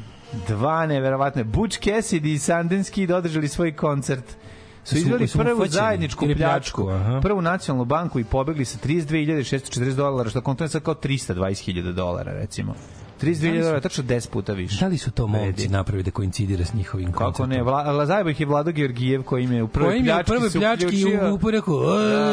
Dva 0.49 0.87
neverovatne. 0.87 1.45
Butch 1.45 1.81
Cassidy 1.81 2.35
i 2.35 2.39
Sundance 2.39 2.93
Kid 2.93 3.11
održali 3.11 3.49
svoj 3.49 3.77
koncert. 3.77 4.37
Su 4.85 4.97
izveli 4.97 5.28
prvu 5.32 5.57
ufaćeni 5.57 5.69
zajedničku 5.69 6.27
pljačku, 6.27 6.85
pljačku, 6.85 7.20
prvu 7.23 7.43
nacionalnu 7.43 7.85
banku 7.85 8.20
i 8.20 8.24
pobegli 8.24 8.65
sa 8.65 8.78
32.640 8.78 9.94
dolara, 9.94 10.31
što 10.31 10.40
kontuje 10.40 10.69
sad 10.69 10.82
kao 10.82 10.94
320.000 10.94 11.93
dolara, 11.93 12.32
recimo. 12.32 12.74
32.000 13.23 13.61
dolara, 13.61 13.81
tačno 13.81 14.05
10 14.05 14.31
puta 14.31 14.53
više. 14.53 14.81
Da 14.81 14.87
li 14.87 14.99
su 14.99 15.11
to 15.11 15.27
momci 15.27 15.69
napravili 15.69 16.03
da 16.03 16.11
koincidira 16.11 16.65
s 16.65 16.75
njihovim 16.75 17.07
Kako 17.09 17.25
koncertom? 17.25 17.51
ne, 17.51 17.63
Vla, 17.63 17.83
Lazajba 17.83 18.31
ih 18.31 18.41
je 18.41 18.47
Vlado 18.47 18.73
Georgijev 18.73 19.23
koji 19.23 19.45
im 19.45 19.53
je 19.53 19.63
u 19.63 19.69
prvoj 19.69 19.99
u 19.99 20.03
pljački 20.03 20.25
prvoj 20.27 20.51
pljački 20.51 20.87
uključio. 20.87 21.31
u 21.31 21.35
uporeku. 21.35 21.73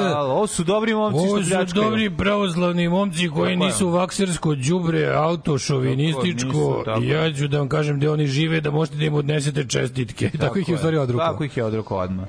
Da, 0.10 0.22
ovo 0.22 0.48
su 0.48 0.64
dobri 0.64 0.94
momci 0.94 1.18
Ovo 1.20 1.28
što 1.28 1.44
su 1.44 1.50
pljačkaju. 1.50 1.84
dobri 1.84 2.10
pravoslavni 2.10 2.90
momci 2.90 3.30
koji 3.30 3.54
Tako 3.54 3.66
nisu 3.66 3.90
vaksersko 3.90 4.56
đubre, 4.58 5.08
autošovinističko. 5.08 6.82
tako 6.86 7.02
ja 7.04 7.34
ću 7.34 7.48
da 7.48 7.58
vam 7.58 7.70
kažem 7.70 7.98
gde 7.98 8.10
oni 8.10 8.28
žive, 8.28 8.62
da 8.62 8.72
možete 8.72 8.98
da 8.98 9.06
im 9.06 9.14
odnesete 9.14 9.66
čestitke. 9.66 10.30
Tako, 10.40 10.60
ih 10.60 10.70
je 10.70 10.76
u 10.76 10.78
stvari 10.78 10.98
odrukao. 10.98 11.28
Tako 11.28 11.44
ih 11.44 11.58
je 11.58 11.64
odrukao 11.64 11.98
odmah. 11.98 12.26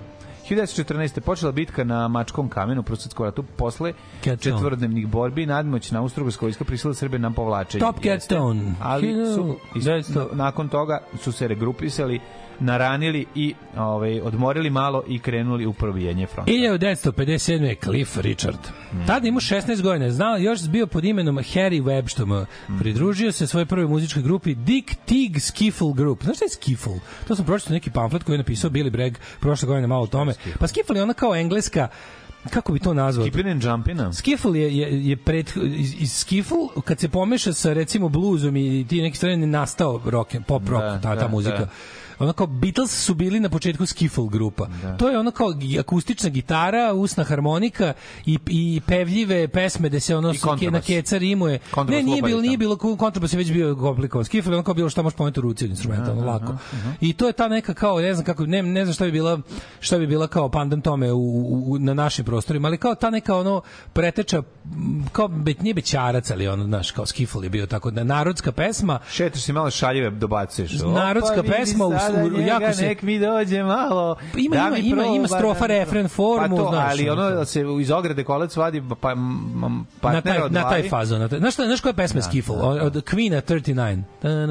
1914. 0.49 1.21
počela 1.21 1.53
bitka 1.53 1.85
na 1.85 2.09
Mačkom 2.09 2.49
kamenu 2.49 2.81
u 2.81 2.85
Prusetskom 2.85 3.25
ratu 3.27 3.43
posle 3.43 3.93
četvorodnevnih 4.41 5.09
borbi 5.09 5.47
nadmoćna 5.47 6.01
Austro-Ugarska 6.03 6.43
vojska 6.43 6.65
prisila 6.65 6.95
Srbe 6.95 7.19
na 7.19 7.31
povlačenje. 7.31 7.81
Top 7.81 7.97
Cat 7.97 8.05
Jeste. 8.05 8.35
Stone. 8.35 8.75
Ali 8.83 9.07
su, 9.35 9.57
is- 9.77 9.85
1900. 9.85 10.27
nakon 10.33 10.69
toga 10.69 10.99
su 11.21 11.33
se 11.33 11.49
regrupisali, 11.49 12.21
naranili 12.61 13.27
i 13.35 13.55
ovaj, 13.77 14.21
odmorili 14.21 14.71
malo 14.71 15.03
i 15.09 15.19
krenuli 15.19 15.67
u 15.67 15.73
probijenje 15.73 16.27
fronta. 16.27 16.53
1957. 16.53 17.77
Cliff 17.85 18.17
Richard. 18.17 18.59
Tada 19.07 19.29
imao 19.29 19.41
16 19.41 19.83
godina. 19.83 20.11
Znao, 20.11 20.39
još 20.39 20.69
bio 20.69 20.87
pod 20.87 21.05
imenom 21.05 21.37
Harry 21.37 21.83
Webb, 21.83 22.09
što 22.09 22.27
mu 22.27 22.47
pridružio 22.79 23.33
se 23.33 23.47
svojoj 23.47 23.67
prvoj 23.67 23.87
muzičkoj 23.87 24.23
grupi 24.23 24.55
Dick 24.55 24.95
Tig 25.05 25.41
Skiffle 25.41 25.93
Group. 25.95 26.25
Znaš 26.25 26.37
šta 26.37 26.45
je 26.45 26.49
Skiffle? 26.49 27.01
To 27.29 27.37
sam 27.37 27.45
pročitao 27.45 27.75
neki 27.75 27.91
pamflet 27.91 28.23
koji 28.23 28.35
je 28.35 28.39
napisao 28.39 28.71
Billy 28.71 28.91
Bragg 28.91 29.15
prošle 29.41 29.67
godine 29.67 29.87
malo 29.87 30.03
o 30.03 30.07
tome. 30.07 30.35
Pa 30.59 30.67
Skiffle 30.67 30.97
je 30.97 31.03
ona 31.03 31.15
kao 31.15 31.37
engleska 31.37 31.89
kako 32.51 32.73
bi 32.73 32.79
to 32.79 32.95
nazvao? 32.95 33.25
Keeping 33.25 33.47
and 33.47 33.65
jumping 33.65 34.15
Skiffle 34.15 34.61
je, 34.61 34.77
je, 34.77 35.09
je 35.09 35.17
pred, 35.17 35.53
iz, 35.77 36.13
Skiffle, 36.13 36.59
kad 36.85 37.01
se 37.01 37.09
pomeša 37.09 37.53
sa 37.53 37.73
recimo 37.73 38.09
bluzom 38.09 38.57
i 38.57 38.87
ti 38.89 39.03
neki 39.03 39.17
stvari 39.17 39.37
nastao 39.37 40.01
rock, 40.05 40.35
pop 40.47 40.69
rock, 40.69 40.83
Da, 40.83 41.01
ta, 41.01 41.15
ta 41.15 41.15
da, 41.15 41.29
muzika. 41.29 41.59
da. 41.59 41.69
Ono 42.19 42.33
kao 42.33 42.47
Beatles 42.47 43.05
su 43.05 43.15
bili 43.15 43.41
na 43.41 43.49
početku 43.49 43.87
skiffle 43.87 44.25
grupa. 44.29 44.69
To 44.99 45.09
je 45.09 45.19
ono 45.19 45.31
kao 45.31 45.49
akustična 45.81 46.31
gitara, 46.31 46.93
usna 46.93 47.25
harmonika 47.25 47.93
i, 48.27 48.39
i 48.47 48.81
pevljive 48.87 49.49
pesme 49.49 49.89
da 49.89 50.01
se 50.01 50.17
ono 50.17 50.35
kontrabas. 50.43 50.73
na 50.73 50.81
keca 50.81 51.19
rimuje. 51.19 51.59
Kontrabas 51.71 51.97
Ne, 51.97 52.03
nije 52.03 52.23
bilo, 52.23 52.41
nije 52.41 52.59
bilo 52.59 52.77
kontrabas 52.77 53.33
je 53.33 53.37
već 53.37 53.53
bio 53.53 53.77
komplikovan. 53.77 54.25
Skiffle 54.25 54.53
je 54.53 54.57
ono 54.57 54.65
kao 54.65 54.75
bilo 54.75 54.91
šta 54.91 55.03
možeš 55.03 55.17
pomenuti 55.17 55.41
u 55.41 55.43
ruci 55.43 55.65
od 55.65 55.71
instrumenta, 55.71 56.13
ono 56.13 56.27
lako. 56.27 56.57
I 57.01 57.13
to 57.13 57.27
je 57.27 57.33
ta 57.33 57.49
neka 57.49 57.75
kao 57.75 58.01
ne 58.01 58.15
znam 58.15 58.25
kako 58.25 58.47
ne, 58.47 58.63
ne 58.63 58.85
znam 58.85 58.95
šta 58.95 59.05
bi 59.05 59.13
bila 59.13 59.41
šta 59.81 59.99
bi 59.99 60.07
bila 60.07 60.27
kao 60.27 60.49
pandan 60.49 60.81
tome 60.81 61.13
u, 61.13 61.19
u, 61.67 61.79
na 61.79 61.95
našim 61.95 62.25
prostorima, 62.25 62.69
ali 62.69 62.77
kao 62.79 62.95
ta 62.95 63.11
neka 63.11 63.37
ono 63.37 63.63
preteča 63.93 64.43
kao 65.13 65.29
be, 65.29 65.55
nije 65.61 65.75
bećarac, 65.75 66.31
ali 66.31 66.49
ono 66.49 66.65
znaš 66.65 66.91
kao 66.91 67.07
Skiffle 67.07 67.47
je 67.47 67.51
bio 67.51 67.67
tako 67.67 67.91
da 67.91 68.05
narodska 68.05 68.53
pesma 68.53 68.99
Šetaš 69.11 69.43
se 69.43 69.53
malo 69.53 69.71
šaljive, 69.71 70.11
dobacuješ. 70.11 70.73
Narodska 70.73 71.43
pesma 71.43 71.87
u- 71.87 71.93
sada 72.11 72.25
u- 72.25 72.29
njega, 72.31 72.43
jako 72.45 72.73
se- 72.73 72.83
Nek 72.83 73.03
mi 73.03 73.19
dođe 73.19 73.63
malo. 73.63 74.17
Ima- 74.37 74.57
da 74.57 74.63
ima- 74.69 74.77
ima- 74.79 75.05
ima 75.07 75.29
strofa, 75.29 75.61
da 75.61 75.67
refren, 75.69 76.09
formu, 76.09 76.57
pa 76.57 76.59
to, 76.59 76.69
znaš, 76.71 76.91
ali 76.91 77.11
ono 77.11 77.31
da 77.31 77.45
se 77.45 77.65
iz 77.81 77.91
ograde 77.91 78.25
kolac 78.25 78.57
vadi 78.57 78.83
pa, 79.01 79.13
m, 79.13 79.87
na 80.05 80.21
taj, 80.21 80.39
na 80.51 80.63
taj 80.63 80.83
fazon. 80.85 81.21
Na 81.21 81.29
taj, 81.29 81.39
znaš, 81.39 81.55
šta, 81.55 81.65
znaš 81.65 81.81
koja 81.81 81.91
je 81.91 81.95
pesma? 81.95 82.21
Od, 82.53 82.79
od 82.79 83.05
Queen-a 83.05 83.39
39. 83.39 84.03
Da, 84.23 84.29
Da, 84.29 84.47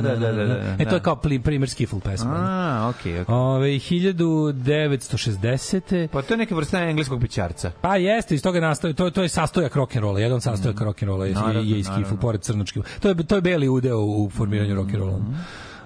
da, 0.00 0.16
da, 0.16 0.32
da, 0.32 0.44
da, 0.44 0.54
E, 0.74 0.78
to 0.78 0.84
da. 0.84 0.90
je 0.90 1.00
kao 1.02 1.16
primer 1.16 1.70
Skiffle 1.70 2.00
pesma. 2.00 2.30
A, 2.32 2.88
okej, 2.90 3.20
okej. 3.20 3.24
Ove, 3.28 3.68
1960. 3.68 6.08
Pa 6.08 6.22
to 6.22 6.34
je 6.34 6.38
neka 6.38 6.54
vrsta 6.54 6.78
engleskog 6.80 7.20
pićarca. 7.20 7.70
Pa 7.80 7.96
jeste, 7.96 8.34
iz 8.34 8.42
toga 8.42 8.60
nastaje, 8.60 8.94
to, 8.94 9.10
to 9.10 9.22
je 9.22 9.28
sastojak 9.28 9.74
rock'n'rolla, 9.74 10.18
jedan 10.18 10.40
sastojak 10.40 10.76
rock'n'rolla 10.78 11.22
je, 11.22 11.34
Naravno, 11.34 11.60
je, 11.60 11.66
je 11.66 11.78
iz 11.78 11.88
naravno. 11.88 12.16
pored 12.16 12.40
crnočki. 12.40 12.80
To 13.00 13.08
je, 13.08 13.14
to 13.16 13.34
je 13.34 13.40
beli 13.40 13.68
udeo 13.68 13.98
u 13.98 14.30
formiranju 14.30 14.76
rock'n'rolla. 14.76 15.18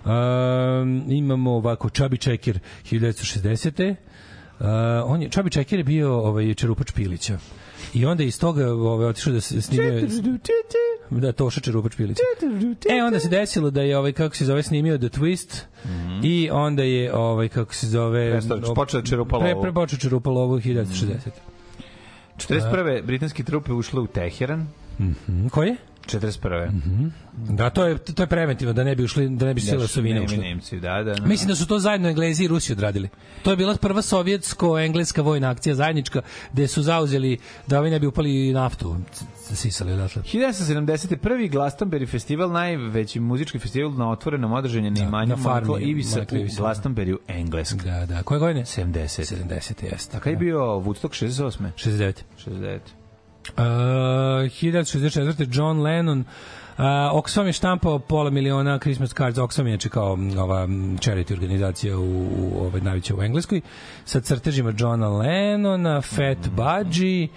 Um, 0.04 1.04
imamo 1.08 1.52
ovako 1.52 1.88
Chubby 1.88 2.20
Checker 2.20 2.58
1960. 2.90 3.94
Uh, 4.60 4.66
on 5.04 5.22
je, 5.22 5.28
Chubby 5.28 5.52
Checker 5.52 5.78
je 5.78 5.84
bio 5.84 6.14
ovaj, 6.14 6.54
čerupač 6.54 6.92
Pilića. 6.92 7.38
I 7.94 8.06
onda 8.06 8.24
iz 8.24 8.40
toga 8.40 8.72
ovaj, 8.72 9.06
otišao 9.06 9.32
da 9.32 9.40
se 9.40 9.62
snimio... 9.62 10.02
Da, 11.10 11.32
Toša 11.32 11.60
Čerupač 11.60 11.96
Pilić. 11.96 12.16
E, 12.90 13.02
onda 13.04 13.20
se 13.20 13.28
desilo 13.28 13.70
da 13.70 13.82
je, 13.82 13.98
ovaj, 13.98 14.12
kako 14.12 14.36
se 14.36 14.44
zove, 14.44 14.62
snimio 14.62 14.98
The 14.98 15.08
Twist 15.08 15.60
i 16.22 16.48
onda 16.52 16.82
je, 16.82 17.14
ovaj, 17.14 17.48
kako 17.48 17.74
se 17.74 17.86
zove... 17.86 18.40
Počeo 18.74 19.00
da 19.00 19.06
čerupa 19.06 19.38
Pre, 19.38 19.52
lovu. 19.52 19.62
pre, 19.62 19.72
počeo 19.72 19.98
čerupa 19.98 20.30
lovu 20.30 20.58
1960. 20.60 21.14
41. 22.36 23.02
britanske 23.06 23.42
trupe 23.42 23.72
ušle 23.72 24.00
u 24.00 24.06
Teheran. 24.06 24.66
Mm, 25.00 25.48
Koje? 25.48 25.76
41. 26.06 27.10
Da, 27.48 27.70
to 27.70 27.84
je, 27.84 27.98
to 27.98 28.22
je 28.22 28.26
preventivno, 28.26 28.72
da 28.72 28.84
ne 28.84 28.94
bi 28.94 29.04
ušli, 29.04 29.28
da 29.28 29.46
ne 29.46 29.54
bi 29.54 29.60
sila 29.60 29.86
Sovine 29.86 30.22
ušli. 30.22 30.38
Nemci, 30.38 30.80
da, 30.80 31.02
da. 31.02 31.14
da. 31.14 31.26
Mislim 31.26 31.48
da 31.48 31.54
su 31.54 31.66
to 31.66 31.78
zajedno 31.78 32.08
Englezi 32.08 32.44
i 32.44 32.48
Rusi 32.48 32.72
odradili. 32.72 33.08
To 33.42 33.50
je 33.50 33.56
bila 33.56 33.76
prva 33.76 34.02
sovjetsko-engleska 34.02 35.22
vojna 35.22 35.50
akcija 35.50 35.74
zajednička, 35.74 36.22
gde 36.52 36.68
su 36.68 36.82
zauzeli 36.82 37.38
da 37.66 37.78
ovi 37.78 37.90
ne 37.90 38.00
bi 38.00 38.06
upali 38.06 38.52
naftu, 38.52 38.96
sisali 39.54 39.92
odatle. 39.92 40.22
1971. 40.22 41.50
Glastonbury 41.50 42.08
festival, 42.08 42.50
najveći 42.50 43.20
muzički 43.20 43.58
festival 43.58 43.92
na 43.92 44.10
otvorenom 44.10 44.52
održanju 44.52 44.90
na 44.90 45.00
imanju 45.00 45.28
na 45.28 45.36
farmi 45.36 45.68
Michael 45.68 45.88
Ivisa 45.90 46.20
Michaela 46.20 46.38
u 46.38 46.42
Ivisa. 46.42 46.62
Glastonburyu, 46.62 47.16
Englesk. 47.28 47.76
Da, 47.76 48.06
da. 48.06 48.22
Koje 48.22 48.40
godine? 48.40 48.64
70. 48.64 49.34
70. 49.48 49.92
jeste. 49.92 50.16
A 50.16 50.20
kada 50.20 50.30
je 50.30 50.36
bio 50.36 50.58
Woodstock 50.58 51.24
68. 51.24 51.70
69. 51.76 52.12
69. 52.46 53.01
Uh, 53.56 53.62
1964. 54.48 55.46
John 55.50 55.80
Lennon 55.80 56.24
Uh, 56.78 56.84
Oxfam 57.12 57.46
je 57.46 57.52
štampao 57.52 57.98
pola 57.98 58.30
miliona 58.30 58.78
Christmas 58.78 59.14
cards. 59.14 59.38
Oxfam 59.38 59.66
je 59.66 59.78
kao 59.78 60.12
ova 60.38 60.66
charity 60.66 61.32
organizacija 61.32 61.98
u, 61.98 62.26
u 62.38 62.58
ovaj, 62.60 62.80
najveća 62.80 63.14
u 63.14 63.22
Engleskoj 63.22 63.60
sa 64.04 64.20
crtežima 64.20 64.72
Johna 64.78 65.08
Lennona, 65.08 66.00
Fat 66.00 66.48
Budgie 66.48 67.28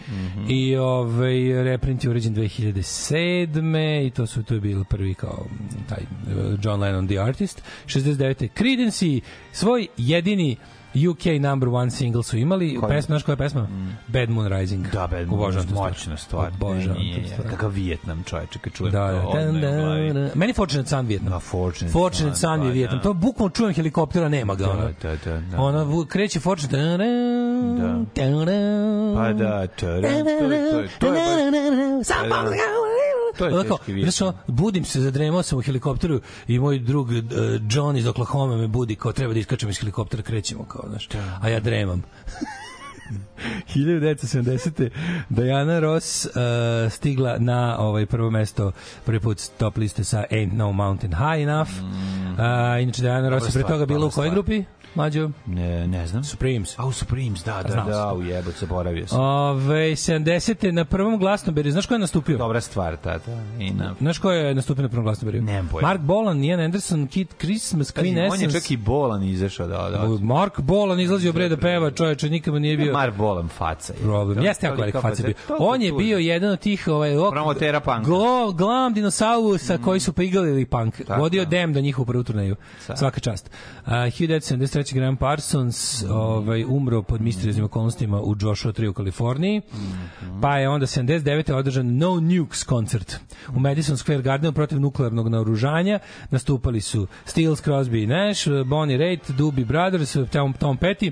i 0.49 0.75
ovaj, 0.75 1.63
reprint 1.63 2.03
je 2.03 2.09
uređen 2.09 2.35
2007. 2.35 4.07
i 4.07 4.09
to 4.09 4.27
su 4.27 4.43
to 4.43 4.53
je 4.53 4.59
bilo 4.59 4.83
prvi 4.83 5.13
kao 5.13 5.45
taj 5.89 6.03
uh, 6.03 6.59
John 6.63 6.81
Lennon 6.81 7.07
The 7.07 7.19
Artist. 7.19 7.63
69. 7.85 8.49
Creedence 8.57 9.05
svoj 9.51 9.87
jedini 9.97 10.57
UK 11.01 11.41
number 11.41 11.69
one 11.69 11.91
single 11.91 12.23
su 12.23 12.37
imali. 12.37 12.75
Koji? 12.75 12.89
Pesma, 12.89 13.05
znaš 13.07 13.23
koja 13.23 13.33
je 13.33 13.37
pesma? 13.37 13.67
Bad 14.07 14.29
Moon 14.29 14.47
Rising. 14.49 14.87
Da, 14.87 15.07
Bad 15.07 15.27
tu 15.61 15.61
stvar. 15.63 15.89
moćna 15.89 16.17
stvar. 16.17 16.51
Obožavam 16.51 16.97
tu 17.15 17.29
stvar. 17.29 17.47
Kakav 17.49 17.69
Vijetnam 17.69 18.23
čoveče, 18.23 18.59
kad 18.59 18.73
čujem 18.73 18.91
Da, 18.93 18.99
da. 19.01 19.11
to, 19.13 19.27
odmah 19.27 19.33
Tan, 19.35 19.55
u 19.55 19.59
glavi. 19.61 20.13
da, 20.13 20.19
da. 20.21 20.29
Meni 20.35 20.53
Fortunate 20.53 20.89
Son 20.89 21.05
Vietnam. 21.05 21.31
Da, 21.31 21.39
Fortunate 21.39 21.91
Fortunate 21.93 22.35
Son, 22.35 22.49
Son 22.49 22.61
je 22.61 22.69
pa 22.69 22.73
Vijetnam. 22.73 22.97
da. 22.97 23.03
To 23.03 23.13
bukvalno 23.15 23.49
čujem 23.51 23.73
helikoptera, 23.73 24.29
nema 24.29 24.55
ga. 24.55 24.65
Da, 24.65 24.71
ono. 24.71 24.89
da, 24.93 25.15
da, 25.17 25.39
da. 25.41 25.57
Ona 25.59 25.85
kreće 26.05 26.39
Fortunate. 26.39 26.77
Da. 26.77 28.05
Pa 29.15 29.33
da, 29.33 29.67
tadam, 29.67 30.01
to 30.01 30.07
je- 30.07 30.23
to 30.71 30.79
je- 30.79 30.89
to 30.99 31.07
je 31.07 31.11
baš- 31.13 32.05
Sam 32.05 32.17
Da, 32.23 32.35
da. 32.35 32.41
To 32.41 32.53
je 32.53 32.59
Ono 32.75 33.24
kao, 33.37 33.77
teški 33.77 33.93
Vijetnam. 33.93 34.11
znaš, 34.11 34.21
ono, 34.21 34.37
budim 34.47 34.85
se, 34.85 35.01
zadremao 35.01 35.43
sam 35.43 35.59
u 35.59 35.61
helikopteru 35.61 36.21
i 36.47 36.59
moj 36.59 36.79
drug 36.79 37.09
uh, 37.09 37.15
John 37.69 37.97
iz 37.97 38.07
Oklahoma 38.07 38.57
me 38.57 38.67
budi 38.67 38.95
kao 38.95 39.11
treba 39.11 39.33
da 39.33 39.39
iskačem 39.39 39.69
iz 39.69 39.79
helikoptera, 39.79 40.23
krećemo 40.23 40.63
kao, 40.63 40.83
znaš, 40.89 41.09
a 41.41 41.49
ja 41.49 41.59
dremam. 41.59 42.03
1970. 43.75 44.89
Diana 45.29 45.79
Ross 45.79 46.25
uh, 46.25 46.31
stigla 46.91 47.37
na 47.39 47.77
ovaj 47.79 48.05
prvo 48.05 48.29
mesto 48.29 48.71
prvi 49.05 49.19
put 49.19 49.41
top 49.57 49.77
liste 49.77 50.03
sa 50.03 50.23
Ain't 50.31 50.53
No 50.53 50.71
Mountain 50.71 51.13
High 51.13 51.43
Enough. 51.43 51.69
Uh, 51.69 52.83
inače 52.83 53.01
Diana 53.01 53.29
Ross 53.29 53.47
je 53.47 53.51
pre 53.51 53.63
toga 53.63 53.85
bila 53.85 54.05
u 54.05 54.09
kojoj 54.09 54.29
grupi? 54.29 54.63
Mlađo? 54.95 55.29
Ne, 55.45 55.87
ne 55.87 56.07
znam. 56.07 56.23
Supremes. 56.23 56.79
A 56.79 56.85
u 56.85 56.91
Supremes, 56.91 57.43
da, 57.43 57.63
da, 57.63 57.71
Znao 57.71 57.85
da, 57.89 58.13
u 58.13 58.21
jebot, 58.23 58.55
zaboravio 58.59 59.07
sam. 59.07 59.19
Ove, 59.21 59.91
70. 59.91 60.71
na 60.71 60.85
prvom 60.85 61.17
glasnoberju. 61.19 61.71
Znaš 61.71 61.85
ko 61.85 61.93
je 61.93 61.99
nastupio? 61.99 62.37
Dobra 62.37 62.61
stvar, 62.61 62.97
tata. 62.97 63.31
I 63.59 63.71
na... 63.71 63.95
Znaš 63.99 64.17
ko 64.19 64.31
je 64.31 64.55
nastupio 64.55 64.81
na 64.83 64.89
prvom 64.89 65.03
glasnoberju? 65.05 65.41
Nemam 65.41 65.67
pojma. 65.71 65.87
Mark 65.87 66.01
Bolan, 66.01 66.43
Ian 66.43 66.59
Anderson, 66.59 67.07
Kid 67.07 67.27
Christmas, 67.39 67.91
Kaži, 67.91 68.07
Queen 68.07 68.11
on 68.31 68.39
je 68.39 68.45
Essence. 68.45 68.59
čak 68.59 68.71
i 68.71 68.77
bolan 68.77 69.23
izašao, 69.23 69.67
da, 69.67 69.89
da. 69.89 70.07
Mark 70.21 70.59
Bolan 70.59 70.99
izlazio 70.99 71.33
bre 71.33 71.49
da 71.49 71.57
peva, 71.57 71.91
čoveče, 71.91 72.29
nikada 72.29 72.59
nije 72.59 72.77
bio 72.77 72.93
Mar 72.93 73.11
bolan 73.11 73.47
faca. 73.47 73.93
je. 73.93 73.99
problem. 73.99 74.45
Jeste 74.45 74.65
jako 74.65 74.77
tolika 74.77 74.99
velik 74.99 75.17
faca 75.17 75.23
bio. 75.23 75.57
On 75.59 75.81
je 75.81 75.91
bio 75.93 76.17
jedan 76.17 76.51
od 76.51 76.59
tih 76.59 76.87
ovaj 76.87 77.17
ok, 77.17 77.31
Promotera 77.33 77.79
punka. 77.79 78.01
Glo, 78.01 78.51
glam 78.51 78.93
dinosaurusa 78.93 79.77
koji 79.77 79.99
su 79.99 80.13
pigalili 80.13 80.65
punk. 80.65 80.97
Tako. 81.07 81.21
Vodio 81.21 81.45
Dem 81.45 81.73
do 81.73 81.81
njihovu 81.81 82.05
prvu 82.05 82.23
turneju. 82.23 82.55
Svaka 82.95 83.19
čast. 83.19 83.49
Uh, 83.85 83.91
1973. 83.91 84.84
Graham 84.93 85.17
Parsons 85.17 86.03
ovaj, 86.09 86.63
umro 86.67 87.01
pod 87.01 87.21
misterioznim 87.21 87.65
okolnostima 87.65 88.21
u 88.21 88.35
Joshua 88.39 88.71
Tree 88.71 88.89
u 88.89 88.93
Kaliforniji. 88.93 89.61
Pa 90.41 90.57
je 90.57 90.69
onda 90.69 90.85
79. 90.85 91.53
održan 91.53 91.97
No 91.97 92.19
Nukes 92.19 92.63
koncert 92.63 93.19
u 93.55 93.59
Madison 93.59 93.97
Square 93.97 94.21
Gardenu 94.21 94.53
protiv 94.53 94.79
nuklearnog 94.79 95.29
naoružanja. 95.29 95.99
Nastupali 96.29 96.81
su 96.81 97.07
Stills, 97.25 97.63
Crosby 97.63 98.03
i 98.03 98.07
Nash, 98.07 98.47
Bonnie 98.65 98.97
Raitt, 98.97 99.31
Doobie 99.31 99.65
Brothers, 99.65 100.17
Tom, 100.31 100.53
Tom 100.53 100.77
Petty, 100.77 101.11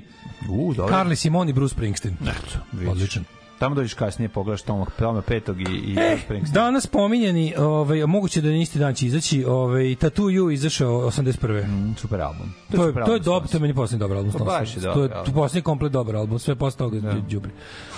U, 0.50 0.74
dobro. 0.74 0.96
Carly 0.96 1.14
Simon 1.14 1.48
i 1.48 1.52
Bruce 1.52 1.74
Springsteen. 1.74 2.14
Eto, 2.22 2.58
vidiš. 2.72 2.88
Odličan. 2.88 3.24
Tamo 3.64 3.74
dođeš 3.74 3.94
kasnije, 3.94 4.28
pogledaš 4.28 4.62
Toma, 4.62 4.86
Toma 4.98 5.22
petog 5.22 5.60
i, 5.60 5.64
i 5.64 5.96
e, 5.98 6.18
Springsteen. 6.24 6.54
Danas 6.54 6.86
pominjeni, 6.86 7.54
ovaj, 7.58 8.06
moguće 8.06 8.40
da 8.40 8.50
isti 8.50 8.78
dan 8.78 8.94
će 8.94 9.06
izaći, 9.06 9.44
ovaj, 9.44 9.94
Tattoo 9.94 10.24
You 10.24 10.52
izašao 10.52 10.90
81. 10.90 11.66
Mm, 11.66 11.94
super 11.96 12.20
album. 12.20 12.52
To 12.76 12.86
je, 12.86 12.94
to 12.94 13.14
je 13.14 13.20
dobro, 13.20 13.48
to 13.48 13.56
je 13.56 13.60
meni 13.60 13.74
poslednji 13.74 14.00
dobar 14.00 14.16
album. 14.16 14.32
Pa 14.32 14.38
Stones. 14.38 14.54
baš 14.54 14.76
je 14.76 14.82
To 14.82 15.02
je 15.02 15.08
to 15.08 15.32
poslednji 15.34 15.62
komplet 15.62 15.92
dobar 15.92 16.16
album, 16.16 16.38
sve 16.38 16.54
posle 16.54 16.78
toga 16.78 17.00
da. 17.00 17.12
đubri. 17.12 17.50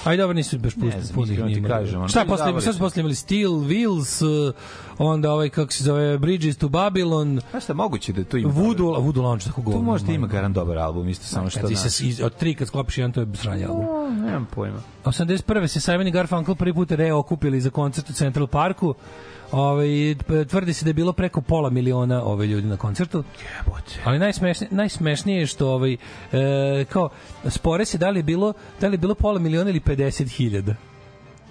Aj 0.05 0.17
dobro 0.17 0.35
nisu 0.35 0.59
baš 0.59 0.75
pusti, 0.75 1.01
znam, 1.01 1.15
punih 1.15 1.41
ono, 1.97 2.09
Šta 2.09 2.25
to 2.25 2.29
posle, 2.29 2.73
se. 2.73 2.79
posle 2.79 3.01
imali 3.01 3.15
Steel 3.15 3.51
Wheels, 3.51 4.25
uh, 4.49 4.55
onda 4.99 5.33
ovaj 5.33 5.49
kako 5.49 5.73
se 5.73 5.85
zove 5.85 6.19
Bridges 6.19 6.57
to 6.57 6.69
Babylon, 6.69 7.41
Znaš 7.51 7.65
šta, 7.65 7.75
moguće 7.75 8.13
da 8.13 8.25
to 8.25 8.37
ima... 8.37 8.53
Voodoo, 8.53 9.01
Voodoo 9.01 9.23
Lounge 9.25 9.45
tako 9.45 9.63
govno. 9.63 9.79
Tu 9.81 9.85
možda 9.85 10.13
ima 10.13 10.27
garant 10.27 10.55
dobar 10.55 10.79
album, 10.79 11.09
isto 11.09 11.27
samo 11.27 11.51
što 11.51 11.61
Kad 11.61 11.69
ti 11.69 11.75
znaš. 11.75 11.93
se 11.93 12.25
od 12.25 12.37
tri 12.37 12.55
kad 12.55 12.69
sklopiš 12.69 12.99
jedan 12.99 13.13
to 13.13 13.21
je 13.21 13.27
sranje 13.35 13.65
album. 13.65 13.85
O, 13.89 14.11
Nemam 14.11 14.49
pojma. 14.55 14.79
81. 15.05 15.67
se 15.67 15.81
Simon 15.81 16.07
i 16.07 16.11
Garfunkel 16.11 16.55
prvi 16.55 16.75
put 16.75 16.91
reokupili 16.91 17.61
za 17.61 17.71
koncert 17.71 18.11
u 18.11 18.13
Central 18.13 18.47
Parku. 18.47 18.95
Ovaj 19.53 19.89
tvrdi 20.49 20.73
se 20.73 20.85
da 20.85 20.89
je 20.89 20.95
bilo 20.95 21.13
preko 21.13 21.41
pola 21.41 21.71
miliona 21.71 22.23
ove 22.25 22.47
ljudi 22.47 22.67
na 22.67 22.77
koncertu. 22.77 23.25
Jebote. 23.59 24.01
Ali 24.05 24.19
najsmešnije, 24.19 24.69
najsmešnije 24.73 25.39
je 25.41 25.47
što 25.47 25.69
ovaj 25.71 25.93
e, 26.33 26.85
kao 26.85 27.09
spore 27.49 27.85
se 27.85 27.99
da 27.99 28.11
li 28.11 28.19
je 28.19 28.23
bilo 28.23 28.53
da 28.81 28.87
li 28.89 28.95
je 28.95 28.99
bilo 28.99 29.15
pola 29.15 29.39
miliona 29.39 29.71
ili 29.71 29.81
50 29.81 30.29
hiljada. 30.29 30.75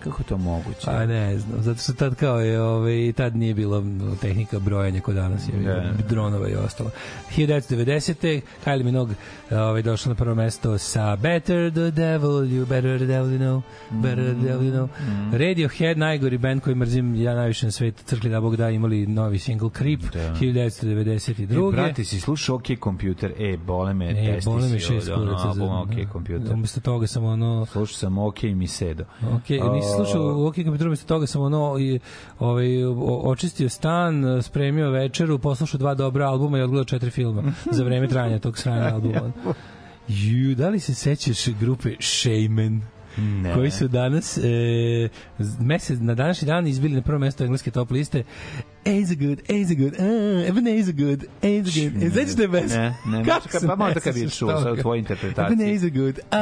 Kako 0.04 0.22
je 0.22 0.26
to 0.28 0.38
moguće? 0.38 0.90
A 0.90 1.06
ne 1.06 1.40
znam, 1.40 1.62
zato 1.62 1.82
što 1.82 1.94
tad 1.94 2.16
kao 2.16 2.40
je, 2.40 2.62
ovaj, 2.62 3.14
tad 3.18 3.36
nije 3.36 3.54
bilo 3.54 3.84
tehnika 4.22 4.60
brojanja 4.60 5.02
kod 5.02 5.16
danas 5.16 5.48
je, 5.48 5.54
Ne. 5.60 5.94
dronova 6.10 6.50
i 6.50 6.56
ostalo. 6.56 6.90
1990. 7.38 8.42
Kylie 8.66 8.84
Minogue 8.84 9.16
ovaj, 9.52 9.82
došla 9.82 10.10
na 10.10 10.16
prvo 10.16 10.36
mesto 10.36 10.78
sa 10.78 11.16
Better 11.16 11.72
the 11.72 11.92
Devil, 11.92 12.32
you 12.32 12.66
better 12.66 12.98
the 12.98 13.06
devil 13.06 13.32
you 13.32 13.40
know, 13.40 13.62
better 13.92 14.34
the 14.34 14.48
devil 14.48 14.64
you 14.64 14.72
know. 14.72 14.88
Mm. 15.00 15.32
Radiohead, 15.32 15.98
najgori 15.98 16.38
band 16.38 16.62
koji 16.62 16.76
mrzim 16.76 17.16
ja 17.16 17.36
najviše 17.36 17.66
na 17.66 17.72
svetu, 17.72 18.04
crkli 18.04 18.30
da 18.30 18.42
Bog 18.42 18.56
da, 18.56 18.70
imali 18.70 19.08
novi 19.08 19.40
single 19.40 19.70
Creep, 19.78 20.00
Da. 20.14 20.20
1992. 20.20 21.70
E, 21.70 21.72
brate, 21.72 22.04
si 22.04 22.20
slušao 22.20 22.56
OK 22.56 22.66
Computer? 22.84 23.34
E, 23.40 23.58
bole 23.58 23.94
me, 23.94 24.12
E, 24.12 24.34
testi 24.34 24.50
bole 24.50 24.70
me 24.70 24.80
šest 24.80 25.10
od 25.10 25.22
ono, 25.22 25.38
albuma 25.38 25.82
OK 25.82 26.12
Computer. 26.12 26.54
Umesto 26.54 26.82
toga 26.82 27.08
sam 27.08 27.26
ono... 27.26 27.66
Slušao 27.66 27.96
sam 27.96 28.18
OK 28.18 28.44
Misedo. 28.44 29.04
Ok, 29.36 29.50
nisi 29.50 29.88
slušao 29.96 30.48
OK 30.48 30.56
Computeru, 30.56 30.90
umesto 30.90 31.08
toga 31.08 31.28
sam 31.28 31.42
ono 31.42 31.76
i, 31.80 32.00
ovaj, 32.40 32.68
očistio 33.24 33.70
stan, 33.70 34.44
spremio 34.44 34.90
večeru, 34.90 35.40
poslušao 35.40 35.78
dva 35.78 35.94
dobra 35.94 36.28
albuma 36.28 36.58
i 36.58 36.62
odgledao 36.62 36.86
četiri 36.86 37.12
filma 37.12 37.44
za 37.72 37.84
vreme 37.84 38.08
trajanja 38.08 38.40
tog 38.40 38.58
sranja 38.58 38.94
albuma. 38.96 39.35
Ju, 40.08 40.56
da 40.56 40.70
li 40.70 40.80
se 40.80 40.94
sećaš 40.94 41.48
grupe 41.60 41.96
Shaman? 42.00 42.82
Ne. 43.18 43.54
koji 43.54 43.72
su 43.72 43.88
danas 43.88 44.38
e, 44.38 44.42
mesec, 45.60 46.00
na 46.02 46.16
današnji 46.16 46.46
dan 46.46 46.68
izbili 46.68 46.96
na 46.96 47.02
prvo 47.02 47.20
mesto 47.20 47.44
engleske 47.44 47.72
top 47.72 47.92
liste 47.92 48.24
A's 48.86 49.12
a 49.12 49.16
good, 49.28 49.40
A's 49.50 49.72
a 49.72 49.76
good, 49.76 49.94
uh, 49.94 50.50
Ebenezer 50.50 50.94
good, 50.94 51.24
A's 51.42 51.68
a 51.68 51.90
good. 51.90 52.04
E, 52.04 52.10
Znaš 52.10 52.36
te 52.36 52.48
bez? 52.48 52.76
Ne, 52.76 52.94
ne, 53.06 53.26
Kako 53.26 53.60
se 53.60 53.68
pa 53.68 53.76
malo 53.76 53.94
ne 53.96 54.00
kad 54.00 54.14
bi 54.14 54.30
čuo 54.30 54.64
toga? 54.64 54.82
tvojoj 54.82 55.00
interpretaciji. 55.00 55.54
Ebenezer 55.54 55.90
good, 55.90 56.20
a, 56.32 56.38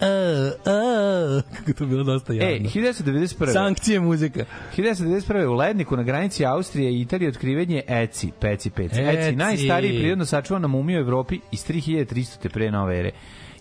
a, 0.00 0.50
a. 0.66 1.42
Kako 1.56 1.72
to 1.72 1.86
bilo 1.86 2.04
dosta 2.04 2.32
E, 2.32 2.36
javno. 2.36 2.68
1991. 2.68 3.52
Sankcije 3.52 4.00
muzika. 4.00 4.44
1991. 4.76 5.46
u 5.46 5.54
Ledniku 5.54 5.96
na 5.96 6.02
granici 6.02 6.44
Austrije 6.44 6.92
i 6.92 7.00
Italije 7.00 7.28
otkriven 7.28 7.70
je 7.70 7.82
Eci, 7.88 8.30
Peci 8.40 8.70
Peci. 8.70 9.00
Eci, 9.00 9.36
najstariji 9.36 9.98
prirodno 9.98 10.24
sačuvana 10.24 10.68
mumija 10.68 10.98
u 10.98 11.02
Evropi 11.02 11.40
iz 11.52 11.66
3300. 11.68 12.38
te 12.42 12.48
pre 12.48 12.70
nove 12.70 12.98
ere. 12.98 13.10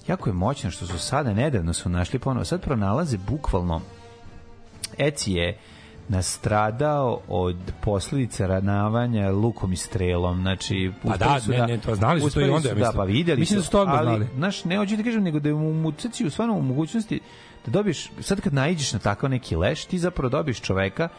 Jako 0.07 0.29
je 0.29 0.33
moćno 0.33 0.71
što 0.71 0.87
su 0.87 0.99
sada, 0.99 1.33
nedavno 1.33 1.73
su 1.73 1.89
našli 1.89 2.19
ponovo, 2.19 2.45
sad 2.45 2.61
pronalaze 2.61 3.17
bukvalno 3.17 3.81
Eci 4.97 5.33
je 5.33 5.57
nastradao 6.07 7.19
od 7.27 7.57
posledica 7.81 8.47
ranavanja 8.47 9.31
lukom 9.31 9.73
i 9.73 9.75
strelom. 9.75 10.41
Znači, 10.41 10.91
Pa 11.07 11.17
da, 11.17 11.39
su 11.39 11.51
ne, 11.51 11.67
ne, 11.67 11.77
to 11.77 11.95
znali 11.95 12.21
su 12.21 12.29
to 12.29 12.41
i 12.41 12.49
onda, 12.49 12.69
ja 12.69 12.75
Da, 12.75 12.79
mislim. 12.79 12.97
pa 12.97 13.03
videli 13.03 13.39
Mislim 13.39 13.59
da 13.59 13.65
su 13.65 13.71
to 13.71 13.81
odmah 13.81 13.99
ali, 13.99 14.05
znali. 14.05 14.27
Znaš, 14.35 14.63
ne 14.63 14.77
hoću 14.77 14.95
da 14.95 15.03
kažem, 15.03 15.23
nego 15.23 15.39
da 15.39 15.49
je 15.49 15.53
u 15.53 15.73
mucaciju 15.73 16.31
stvarno 16.31 16.53
u 16.53 16.61
mogućnosti 16.61 17.19
da 17.65 17.71
dobiješ, 17.71 18.11
sad 18.19 18.41
kad 18.41 18.53
naiđeš 18.53 18.93
na 18.93 18.99
takav 18.99 19.29
neki 19.29 19.55
leš, 19.55 19.85
ti 19.85 19.99
zapravo 19.99 20.29
dobiješ 20.29 20.61
čoveka 20.61 21.09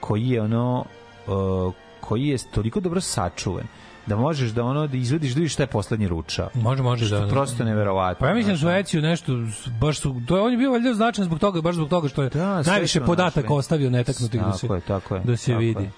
koji 0.00 0.28
je 0.28 0.42
ono, 0.42 0.84
uh, 1.26 1.74
koji 2.00 2.26
je 2.26 2.38
toliko 2.52 2.80
dobro 2.80 3.00
sačuvan 3.00 3.64
da 4.08 4.16
možeš 4.16 4.50
da 4.50 4.64
ono 4.64 4.86
da 4.86 4.96
izvediš 4.96 5.32
da 5.32 5.38
vidiš 5.38 5.52
šta 5.52 5.62
je 5.62 5.66
poslednji 5.66 6.08
ruča. 6.08 6.48
Može, 6.54 6.82
može 6.82 7.06
Što 7.06 7.16
da. 7.16 7.24
je 7.24 7.30
prosto 7.30 7.64
neverovatno. 7.64 8.20
Pa 8.20 8.28
ja 8.28 8.34
mislim 8.34 8.54
da 8.54 8.84
su 8.84 9.00
nešto, 9.00 9.32
baš 9.80 10.00
su, 10.00 10.20
to 10.26 10.36
je, 10.36 10.42
on 10.42 10.50
je 10.52 10.58
bio 10.58 10.70
valjda 10.70 10.94
značajan 10.94 11.26
zbog 11.26 11.38
toga, 11.38 11.60
baš 11.60 11.74
zbog 11.74 11.88
toga 11.88 12.08
što 12.08 12.22
je 12.22 12.28
Da, 12.28 12.62
najviše 12.62 13.00
podataka 13.00 13.40
našli. 13.40 13.56
ostavio 13.56 13.90
netaknutih 13.90 14.40
da 14.42 14.52
se, 14.52 14.60
Tako 14.60 14.74
je, 14.74 14.80
tako 14.80 15.14
je. 15.14 15.20
da 15.20 15.36
se 15.36 15.46
tako 15.46 15.58
vidi. 15.58 15.82
je. 15.82 15.90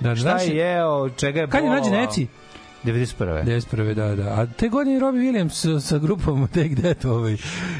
Da, 0.00 0.14
Šta 0.16 0.22
znaš, 0.22 0.42
je 0.42 0.56
jeo, 0.56 1.08
čega 1.10 1.40
je 1.40 1.46
Kad 1.46 1.64
je 1.64 1.70
nađen 1.70 1.84
bolovao? 1.84 2.04
Eci? 2.04 2.26
91. 2.84 3.44
91. 3.44 3.94
da, 3.94 4.14
da. 4.16 4.30
A 4.32 4.46
te 4.48 4.68
godine 4.68 5.00
Robbie 5.00 5.22
Williams 5.22 5.50
sa, 5.80 5.98
grupom 5.98 6.48
Take 6.54 6.74
That 6.76 7.04
ovaj, 7.04 7.36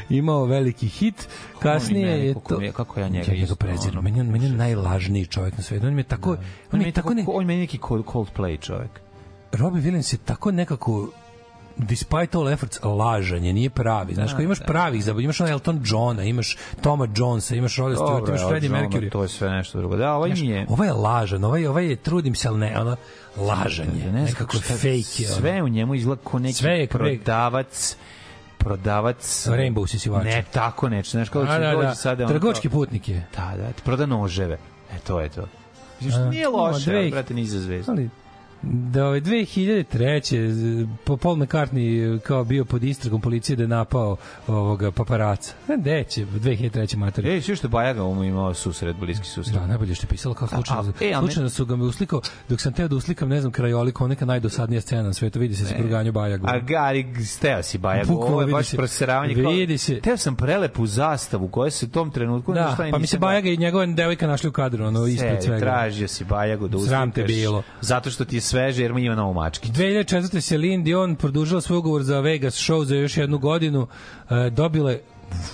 imao 0.09 0.45
veliki 0.45 0.87
hit. 0.87 1.27
Kasnije 1.59 2.27
je 2.27 2.33
to... 2.49 2.61
je- 2.61 2.71
kako 2.71 2.99
ja 2.99 3.07
njega 3.07 3.25
Ja 3.25 3.35
ga 3.35 3.43
isto, 3.43 3.55
prezirem. 3.55 3.91
ono. 3.91 4.01
Meni, 4.01 4.19
on- 4.19 4.27
meni 4.27 4.45
je 4.45 4.51
najlažniji 4.51 5.25
čovjek 5.25 5.57
na 5.57 5.63
svetu. 5.63 5.87
On 5.87 5.93
mi 5.93 5.99
je 5.99 6.03
tako... 6.03 6.29
On 6.29 6.37
On 6.71 6.79
mi 6.79 6.85
je 6.85 6.91
tako... 6.91 7.13
Ne, 7.13 7.25
on 7.27 7.45
meni 7.45 7.59
neki 7.59 7.79
cold, 7.87 8.05
Coldplay 8.05 8.59
čovjek. 8.59 9.01
Robbie 9.51 9.81
Williams 9.81 10.13
je 10.13 10.17
tako 10.17 10.51
nekako 10.51 11.09
despite 11.77 12.37
all 12.37 12.49
efforts 12.49 12.79
lažan 12.83 13.45
je, 13.45 13.53
nije 13.53 13.69
pravi. 13.69 14.13
Znaš, 14.13 14.29
Da, 14.29 14.35
ko 14.35 14.41
imaš 14.41 14.59
da. 14.59 14.65
pravih 14.65 15.03
zabava, 15.03 15.21
imaš 15.23 15.41
ono 15.41 15.49
Elton 15.49 15.81
Johna, 15.85 16.23
imaš 16.23 16.57
Toma 16.81 17.07
Jonesa, 17.15 17.55
imaš 17.55 17.77
Rod 17.77 17.97
Stewart, 17.97 18.27
imaš 18.29 18.41
Freddie 18.49 18.69
John, 18.69 18.79
Mercury. 18.81 19.11
To 19.11 19.21
je 19.23 19.29
sve 19.29 19.49
nešto 19.49 19.77
drugo. 19.77 19.95
Da, 19.95 20.13
ovaj 20.13 20.29
Znaš, 20.29 20.39
nije. 20.41 20.65
Ovaj 20.69 20.87
je 20.87 20.93
lažan, 20.93 21.43
ovaj, 21.43 21.67
ovaj 21.67 21.85
je, 21.85 21.95
trudim 21.95 22.35
se, 22.35 22.47
ali 22.47 22.59
ne, 22.59 22.79
ono, 22.79 22.95
lažan 23.37 23.87
je, 24.05 24.11
ne 24.11 24.23
nekako 24.23 24.57
šta- 24.57 24.73
fake 24.73 24.87
je. 25.17 25.27
ono. 25.27 25.35
Sve 25.35 25.61
u 25.61 25.67
njemu 25.67 25.95
izgleda 25.95 26.21
kao 26.31 26.39
neki 26.39 26.53
Sve 26.53 26.71
je 26.71 26.87
prodavac 26.87 27.95
prodavac 28.57 29.47
Rainbow 29.47 29.87
sisivača. 29.87 30.23
Ne, 30.23 30.43
tako 30.51 30.89
nešto. 30.89 31.11
Znaš 31.11 31.29
kako 31.29 31.45
Da, 31.45 31.53
će 31.53 31.59
da, 31.59 31.71
dođe 31.71 31.87
da, 31.87 31.95
sada 31.95 32.27
trgovački 32.27 32.69
putnik 32.69 33.09
je. 33.09 33.27
Da, 33.37 33.53
da, 33.57 33.69
proda 33.83 34.05
noževe. 34.05 34.57
E, 34.93 34.99
to 34.99 35.19
je 35.19 35.29
to. 35.29 35.45
Mislim, 36.01 36.11
što 36.11 36.29
nije 36.29 36.47
loše, 36.47 37.09
brate, 37.11 37.33
ni 37.33 37.45
za 37.45 37.59
zvezdu. 37.59 37.91
Ali, 37.91 38.09
Da, 38.63 39.05
ove 39.05 39.21
2003. 39.21 40.87
po 41.03 41.17
Paul 41.17 41.35
McCartney 41.35 42.19
kao 42.19 42.43
bio 42.43 42.65
pod 42.65 42.83
istragom 42.83 43.21
policije 43.21 43.55
da 43.55 43.63
je 43.63 43.67
napao 43.67 44.17
ovoga 44.47 44.91
paparaca. 44.91 45.53
Ne, 45.67 45.77
deće, 45.77 46.25
2003. 46.25 46.95
mater. 46.97 47.27
Ej, 47.27 47.41
što 47.41 47.67
Bajaga 47.67 48.03
um 48.03 48.23
imao 48.23 48.53
susret, 48.53 48.95
bliski 48.95 49.25
susret. 49.25 49.55
Da, 49.55 49.67
najbolje 49.67 49.95
što 49.95 50.05
je 50.05 50.09
pisalo 50.09 50.35
kao 50.35 50.47
slučajno. 50.47 50.81
A, 50.81 51.03
a, 51.03 51.05
e, 51.05 51.13
slučajno 51.19 51.49
su 51.49 51.65
ga 51.65 51.75
me 51.75 51.83
uslikao, 51.83 52.21
dok 52.49 52.61
sam 52.61 52.73
teo 52.73 52.87
da 52.87 52.95
uslikam, 52.95 53.29
ne 53.29 53.41
znam, 53.41 53.51
krajolik, 53.51 53.95
kao 53.95 54.07
neka 54.07 54.25
najdosadnija 54.25 54.81
scena 54.81 55.03
na 55.03 55.13
svetu, 55.13 55.39
vidi 55.39 55.55
se 55.55 55.65
sa 55.65 55.75
proganju 55.77 56.11
Bajagu. 56.11 56.47
A 56.49 56.59
Gari, 56.59 57.25
steo 57.25 57.63
si 57.63 57.77
Bajaga, 57.77 58.07
Bukvalno 58.07 58.31
ovo 58.33 58.41
je 58.41 58.45
vidi 58.45 58.53
baš 58.53 58.67
se- 58.67 58.77
proseravanje. 58.77 59.33
vidi 59.33 59.77
se. 59.77 59.99
Teo 59.99 60.17
sam 60.17 60.35
prelepu 60.35 60.85
zastavu 60.85 61.47
koja 61.47 61.71
se 61.71 61.85
u 61.85 61.89
tom 61.89 62.11
trenutku... 62.11 62.53
Da, 62.53 62.77
pa 62.91 62.97
mi 62.97 63.07
se 63.07 63.17
Bajaga 63.17 63.49
i 63.49 63.57
njegova 63.57 63.85
devojka 63.85 64.27
našli 64.27 64.49
u 64.49 64.51
kadru, 64.51 64.85
ono, 64.85 65.07
ispred 65.07 65.43
svega. 65.43 65.59
tražio 65.59 66.07
si 66.07 66.23
Bajagu 66.23 66.67
da 66.67 66.77
uslikaš. 66.77 66.89
Sram 66.97 67.11
te 67.11 67.23
bilo. 67.23 67.63
Zato 67.81 68.09
što 68.09 68.25
ti 68.25 68.35
je 68.35 68.41
sveže, 68.51 68.83
jer 68.83 68.93
mi 68.93 69.05
ima 69.05 69.15
novu 69.15 69.33
mačkicu. 69.33 69.73
2004. 69.73 70.47
Celine 70.47 70.83
Dion 70.83 71.15
produžila 71.15 71.61
svoj 71.61 71.77
ugovor 71.77 72.03
za 72.03 72.19
Vegas 72.19 72.55
show 72.55 72.83
za 72.83 72.95
još 72.95 73.17
jednu 73.17 73.37
godinu. 73.37 73.87
E, 74.29 74.49
dobile 74.49 74.99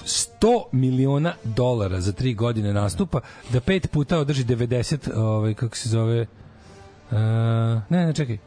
100 0.05 0.63
miliona 0.71 1.33
dolara 1.43 2.01
za 2.01 2.11
tri 2.11 2.33
godine 2.33 2.73
nastupa, 2.73 3.19
da 3.53 3.59
pet 3.61 3.91
puta 3.91 4.19
održi 4.19 4.43
90, 4.43 5.11
ovaj, 5.15 5.53
kako 5.53 5.75
se 5.77 5.89
zove, 5.89 6.21
e, 6.21 7.15
ne, 7.89 8.05
ne, 8.05 8.13
čekaj, 8.13 8.37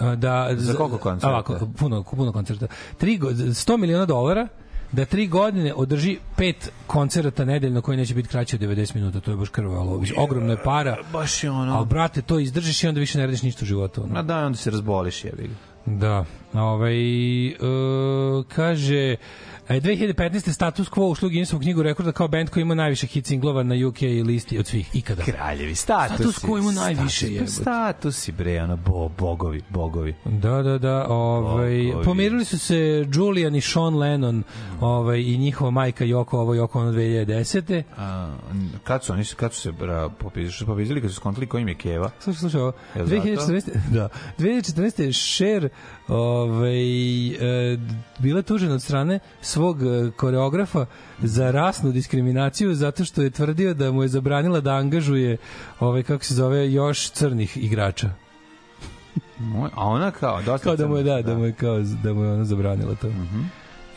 E, 0.00 0.16
da, 0.16 0.48
Za 0.56 0.74
koliko 0.74 0.98
koncerta? 0.98 1.28
Ovako, 1.30 1.58
puno, 1.78 2.02
puno 2.02 2.32
koncerta. 2.32 2.66
Tri, 2.98 3.18
go- 3.18 3.30
100 3.30 3.76
miliona 3.76 4.06
dolara 4.06 4.48
da 4.94 5.04
tri 5.04 5.26
godine 5.26 5.74
održi 5.74 6.18
pet 6.36 6.72
koncerata 6.86 7.44
nedeljno 7.44 7.82
koji 7.82 7.96
neće 7.96 8.14
biti 8.14 8.28
kraći 8.28 8.56
od 8.56 8.62
90 8.62 8.94
minuta, 8.94 9.20
to 9.20 9.30
je 9.30 9.36
baš 9.36 9.48
krvalo. 9.48 10.02
Ogromno 10.16 10.52
je 10.52 10.62
para, 10.64 10.96
Baš 11.12 11.44
je 11.44 11.50
ono... 11.50 11.76
ali 11.76 11.86
brate, 11.86 12.22
to 12.22 12.38
izdržiš 12.38 12.84
i 12.84 12.88
onda 12.88 13.00
više 13.00 13.18
ne 13.18 13.26
radiš 13.26 13.42
ništa 13.42 13.64
u 13.64 13.66
životu. 13.66 14.02
ono. 14.02 14.14
Ma 14.14 14.22
da, 14.22 14.46
onda 14.46 14.58
se 14.58 14.70
razboliš, 14.70 15.24
jebi 15.24 15.42
ga. 15.42 15.54
Da. 15.86 16.24
Ovaj, 16.52 17.46
e, 17.48 17.54
kaže, 18.48 19.16
2015. 19.68 20.52
status 20.52 20.90
quo 20.90 21.10
ušlo 21.10 21.26
u 21.26 21.30
Guinnessovu 21.30 21.60
knjigu 21.60 21.82
rekorda 21.82 22.12
kao 22.12 22.28
band 22.28 22.50
koji 22.50 22.62
ima 22.62 22.74
najviše 22.74 23.06
hit 23.06 23.26
singlova 23.26 23.62
na 23.62 23.86
UK 23.88 24.00
listi 24.26 24.58
od 24.58 24.66
svih 24.66 24.96
ikada. 24.96 25.22
Kraljevi, 25.22 25.74
statusi. 25.74 26.22
Status 26.22 26.44
quo 26.44 26.58
ima 26.58 26.72
najviše, 26.72 27.16
Statusi, 27.16 27.34
jebote. 27.34 27.52
Statusi, 27.52 28.32
bre, 28.32 28.62
ono, 28.62 28.76
bo, 28.76 29.08
bogovi, 29.08 29.62
bogovi. 29.70 30.14
Da, 30.24 30.62
da, 30.62 30.78
da, 30.78 31.06
ovaj 31.08 31.84
Bogovi. 31.84 32.04
pomirili 32.04 32.44
su 32.44 32.58
se 32.58 33.06
Julian 33.14 33.54
i 33.54 33.60
Sean 33.60 33.98
Lennon, 33.98 34.42
ovaj 34.80 35.20
i 35.20 35.38
njihova 35.38 35.70
majka 35.70 36.04
Yoko, 36.04 36.36
ovo 36.36 36.54
Yoko 36.54 36.78
ono 36.80 36.92
2010. 36.92 37.82
A, 37.96 38.34
kad 38.84 39.04
su 39.04 39.12
oni, 39.12 39.24
kad 39.36 39.54
su 39.54 39.60
se 39.60 39.72
bra, 39.72 40.08
popizili, 40.08 40.66
popizili, 40.66 41.00
kad 41.00 41.10
su 41.10 41.16
skontali 41.16 41.46
ko 41.46 41.58
im 41.58 41.68
je 41.68 41.74
Keva? 41.74 42.10
Slušaj, 42.18 42.40
slušaj, 42.40 42.60
ovo. 42.60 42.72
Jel 42.94 43.06
zato? 43.06 43.22
2014. 43.22 43.70
Da. 43.90 44.08
2014. 44.38 45.02
je 45.02 45.12
Cher 45.12 45.68
ovaj, 46.08 47.28
e, 47.28 47.78
bila 48.18 48.42
tužena 48.42 48.74
od 48.74 48.82
strane 48.82 49.18
svog 49.40 49.82
e, 49.82 50.10
koreografa 50.16 50.86
za 51.18 51.50
rasnu 51.50 51.92
diskriminaciju 51.92 52.74
zato 52.74 53.04
što 53.04 53.22
je 53.22 53.30
tvrdio 53.30 53.74
da 53.74 53.92
mu 53.92 54.02
je 54.02 54.08
zabranila 54.08 54.60
da 54.60 54.74
angažuje 54.74 55.36
ovaj, 55.80 56.02
kako 56.02 56.24
se 56.24 56.34
zove, 56.34 56.72
još 56.72 57.10
crnih 57.10 57.56
igrača. 57.56 58.10
A 59.74 59.86
ona 59.86 60.10
kao, 60.10 60.42
dosta 60.42 60.64
Kao 60.64 60.76
da 60.76 60.88
mu 60.88 60.96
je, 60.96 61.02
da, 61.02 61.22
crna, 61.22 61.32
da 61.32 61.38
mu 61.38 61.44
je, 61.44 61.52
kao, 61.52 61.80
da 62.02 62.14
mu 62.14 62.24
je 62.24 62.32
ona 62.32 62.44
zabranila 62.44 62.94
to. 62.94 63.08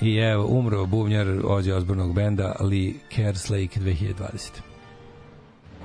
I 0.01 0.15
evo, 0.15 0.45
umro 0.49 0.85
bubnjar 0.85 1.27
Ozzy 1.27 1.73
Osbournog 1.73 2.13
benda 2.13 2.55
Lee 2.59 2.93
Kerslake 3.09 3.79
2020. 3.79 4.66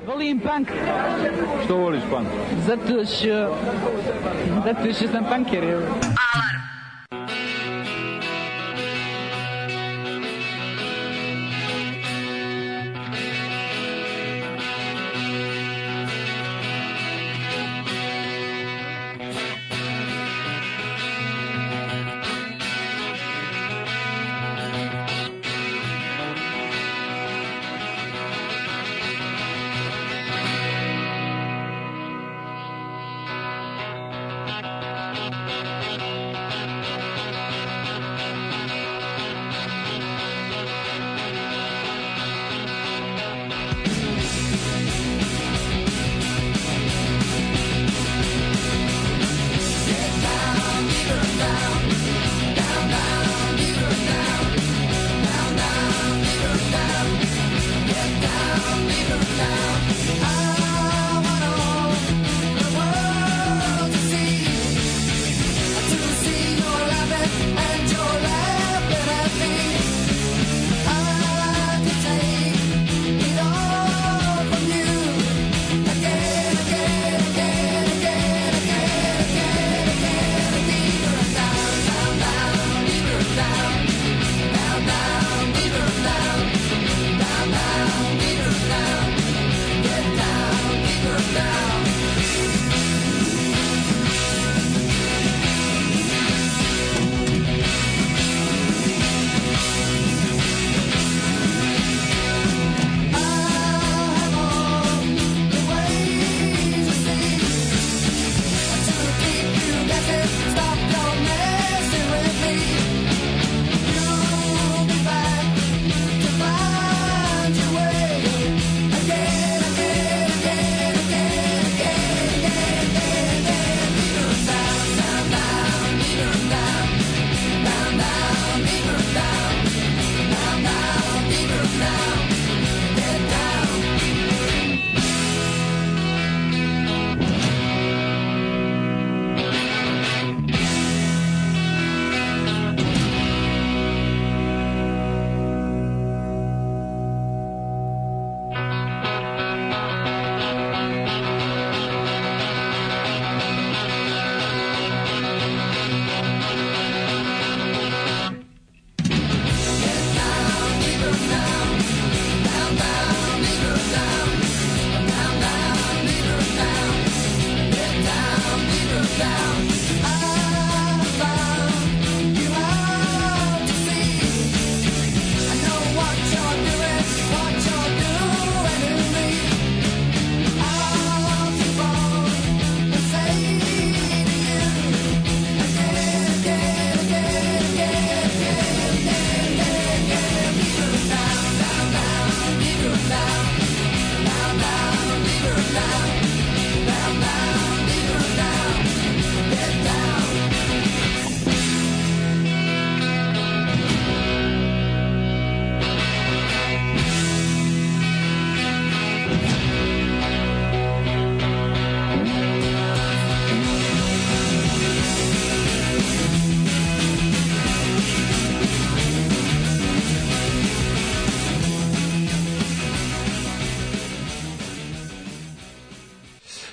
Volim 0.07 0.41
punk. 0.41 0.69
Što 1.65 1.77
voliš 1.77 2.03
punk? 2.11 2.29
Zato 2.67 3.05
što... 3.05 3.57
Zato 4.65 4.93
što 4.93 5.09
sam 5.09 5.25
punker. 5.25 5.65
evo. 5.65 5.83
Thank 7.11 7.52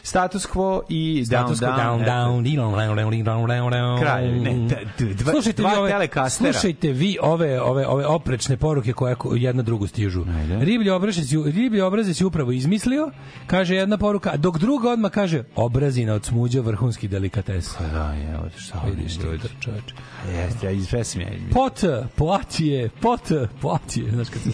Status 0.09 0.45
quo 0.45 0.81
i 0.89 1.15
down, 1.21 1.25
Status 1.25 1.59
quo, 1.59 1.67
down, 1.67 1.99
down, 1.99 2.05
down, 2.05 2.43
down, 2.43 2.95
down, 2.95 2.95
down, 2.95 3.23
down, 3.23 3.47
down, 3.47 3.71
down. 3.71 3.99
Kraljevi, 3.99 4.39
ne, 4.39 4.67
da- 4.67 5.13
dva- 5.13 5.31
slušajte 5.31 5.61
dva 5.61 5.71
vi 5.71 5.77
ove, 5.77 5.89
telekastera. 5.89 6.53
slušajte 6.53 6.91
vi 6.91 7.17
ove, 7.21 7.61
ove, 7.61 7.87
ove 7.87 8.05
oprečne 8.05 8.57
poruke 8.57 8.93
koje 8.93 9.15
ko- 9.15 9.35
jedna 9.35 9.63
drugu 9.63 9.87
stižu. 9.87 10.25
Riblji 10.59 10.89
obrazac, 10.89 11.25
riblji 11.45 11.81
obrazac 11.81 12.21
je 12.21 12.25
upravo 12.25 12.51
izmislio, 12.51 13.11
kaže 13.47 13.75
jedna 13.75 13.97
poruka, 13.97 14.37
dok 14.37 14.57
druga 14.57 14.89
odmah 14.89 15.11
kaže 15.11 15.43
obrazina 15.55 16.13
od 16.13 16.25
smuđa 16.25 16.61
vrhunski 16.61 17.07
delikates. 17.07 17.75
Pa 17.77 17.83
da, 17.83 18.13
je, 18.13 18.37
šta 18.57 18.81
Vidiš 18.87 19.17
ti, 19.17 19.23
ljudi. 19.23 19.47
čoveče. 19.59 19.93
Jeste, 20.31 20.65
ja 20.65 20.71
ja 20.71 20.71
izmislio. 20.71 21.27
Pot, 21.53 21.79
Poatije, 22.15 22.89
pot, 23.01 23.21
Poatije, 23.61 24.11
znaš 24.11 24.29
kad 24.29 24.41
se 24.41 24.51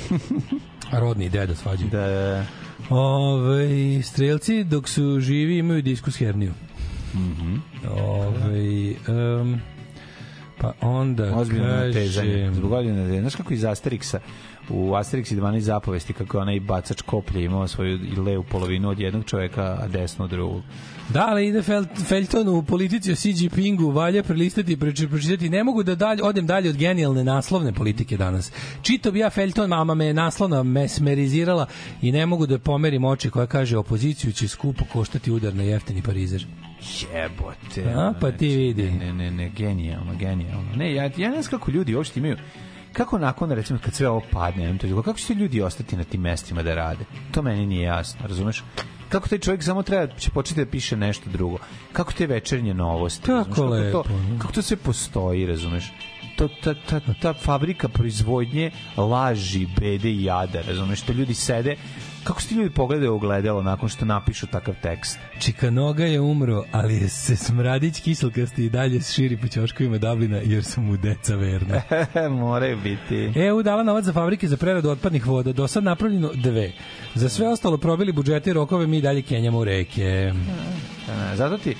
rodni 1.01 1.29
deda 1.29 1.55
svađaju. 1.55 1.89
Da, 1.89 2.07
da, 2.07 2.45
Ove, 2.89 4.03
strelci 4.03 4.63
dok 4.63 4.89
su 4.89 5.19
živi 5.19 5.57
imaju 5.57 5.81
diskus 5.81 6.17
herniju. 6.17 6.53
Mhm. 7.13 7.55
Ove, 7.89 8.93
um, 9.07 9.61
pa 10.57 10.73
onda 10.81 11.35
Ozbiljno 11.35 11.67
kaže... 11.93 12.51
Zbog 12.53 12.69
godine, 12.69 13.21
znaš 13.21 13.35
kako 13.35 13.53
iz 13.53 13.61
Asterixa 13.61 14.19
u 14.69 14.91
Asterix 14.91 15.33
i 15.33 15.35
12 15.35 15.59
zapovesti 15.59 16.13
kako 16.13 16.37
je 16.37 16.41
onaj 16.41 16.59
bacač 16.59 17.01
koplje 17.01 17.43
imao 17.43 17.67
svoju 17.67 17.99
levu 18.25 18.43
polovinu 18.43 18.89
od 18.89 18.99
jednog 18.99 19.25
čoveka, 19.25 19.77
a 19.81 19.87
desnu 19.87 20.25
od 20.25 20.31
drugog. 20.31 20.61
Da, 21.09 21.25
ali 21.29 21.47
ide 21.47 21.61
Fel, 21.61 21.85
Felton 22.07 22.47
u 22.47 22.63
politici 22.63 23.11
o 23.11 23.15
Xi 23.15 23.33
Jinpingu, 23.35 23.91
valja 23.91 24.23
prelistati 24.23 24.73
i 24.73 24.77
proči- 24.77 25.09
pročitati. 25.09 25.49
Ne 25.49 25.63
mogu 25.63 25.83
da 25.83 25.95
dalje, 25.95 26.23
odem 26.23 26.47
dalje 26.47 26.69
od 26.69 26.77
genijalne 26.77 27.23
naslovne 27.23 27.73
politike 27.73 28.17
danas. 28.17 28.51
Čito 28.81 29.11
bi 29.11 29.19
ja 29.19 29.29
Felton, 29.29 29.69
mama 29.69 29.93
me 29.93 30.13
naslovna 30.13 30.63
mesmerizirala 30.63 31.67
i 32.01 32.11
ne 32.11 32.25
mogu 32.25 32.45
da 32.45 32.59
pomerim 32.59 33.05
oči 33.05 33.29
koja 33.29 33.47
kaže 33.47 33.77
opoziciju 33.77 34.33
će 34.33 34.47
skupo 34.47 34.85
koštati 34.93 35.31
udar 35.31 35.55
na 35.55 35.63
jeftini 35.63 36.01
parizer. 36.01 36.45
Jebote. 37.13 37.93
A, 37.95 38.13
pa 38.21 38.31
ti 38.31 38.47
vidi. 38.47 38.91
Ne, 38.91 39.13
ne, 39.13 39.31
ne, 39.31 39.49
genijalno, 39.49 40.15
genijalno. 40.15 40.75
Ne, 40.75 40.93
ja, 40.93 41.03
ja 41.03 41.29
ne 41.29 41.41
znam 41.41 41.59
kako 41.59 41.71
ljudi 41.71 41.95
uopšte 41.95 42.19
imaju 42.19 42.37
kako 42.97 43.17
nakon, 43.17 43.51
recimo, 43.51 43.79
kad 43.83 43.93
sve 43.93 44.09
ovo 44.09 44.21
padne, 44.31 44.77
kako 45.05 45.19
će 45.19 45.33
ljudi 45.33 45.61
ostati 45.61 45.97
na 45.97 46.03
tim 46.03 46.21
mestima 46.21 46.63
da 46.63 46.75
rade? 46.75 47.05
To 47.31 47.41
meni 47.41 47.65
nije 47.65 47.83
jasno, 47.83 48.27
razumeš? 48.27 48.63
Kako 49.09 49.27
taj 49.29 49.39
čovjek 49.39 49.63
samo 49.63 49.83
treba, 49.83 50.15
će 50.15 50.31
početi 50.31 50.65
da 50.65 50.71
piše 50.71 50.97
nešto 50.97 51.29
drugo? 51.29 51.57
Kako 51.93 52.13
te 52.13 52.27
večernje 52.27 52.73
novosti? 52.73 53.25
Kako 53.25 53.49
razumeš? 53.49 53.91
to, 53.91 53.97
lepo. 53.97 54.09
kako 54.41 54.53
to 54.53 54.61
sve 54.61 54.77
postoji, 54.77 55.45
razumeš? 55.45 55.91
To, 56.37 56.47
ta, 56.63 56.73
ta, 56.89 56.99
ta 57.21 57.33
fabrika 57.33 57.89
proizvodnje 57.89 58.71
laži, 58.97 59.67
bede 59.79 60.09
i 60.09 60.23
jada, 60.23 60.61
razumeš? 60.61 61.01
To 61.01 61.13
ljudi 61.13 61.33
sede, 61.33 61.75
kako 62.25 62.41
se 62.41 62.47
ti 62.47 62.55
ljudi 62.55 62.69
pogledaju 62.69 63.13
ogledalo 63.13 63.61
nakon 63.63 63.89
što 63.89 64.05
napišu 64.05 64.47
takav 64.47 64.75
tekst? 64.81 65.19
Čikanoga 65.39 66.05
je 66.05 66.21
umro, 66.21 66.63
ali 66.71 67.09
se 67.09 67.35
smradić 67.35 67.99
kiselkasti 67.99 68.65
i 68.65 68.69
dalje 68.69 69.01
širi 69.01 69.37
po 69.37 69.47
ćoškovima 69.47 69.97
Dublina 69.97 70.37
jer 70.37 70.63
su 70.63 70.81
mu 70.81 70.97
deca 70.97 71.35
verna. 71.35 71.81
Moraju 72.45 72.77
biti. 72.77 73.31
EU 73.35 73.63
dala 73.63 73.83
novac 73.83 74.05
za 74.05 74.13
fabrike 74.13 74.47
za 74.47 74.57
preradu 74.57 74.89
otpadnih 74.89 75.27
voda. 75.27 75.53
Do 75.53 75.67
sad 75.67 75.83
napravljeno 75.83 76.31
dve. 76.33 76.71
Za 77.15 77.29
sve 77.29 77.47
ostalo 77.47 77.77
probili 77.77 78.11
budžete 78.11 78.49
i 78.49 78.53
rokove, 78.53 78.87
mi 78.87 79.01
dalje 79.01 79.21
kenjamo 79.21 79.59
u 79.59 79.63
reke. 79.63 80.33
Zato 81.35 81.57
ti 81.57 81.75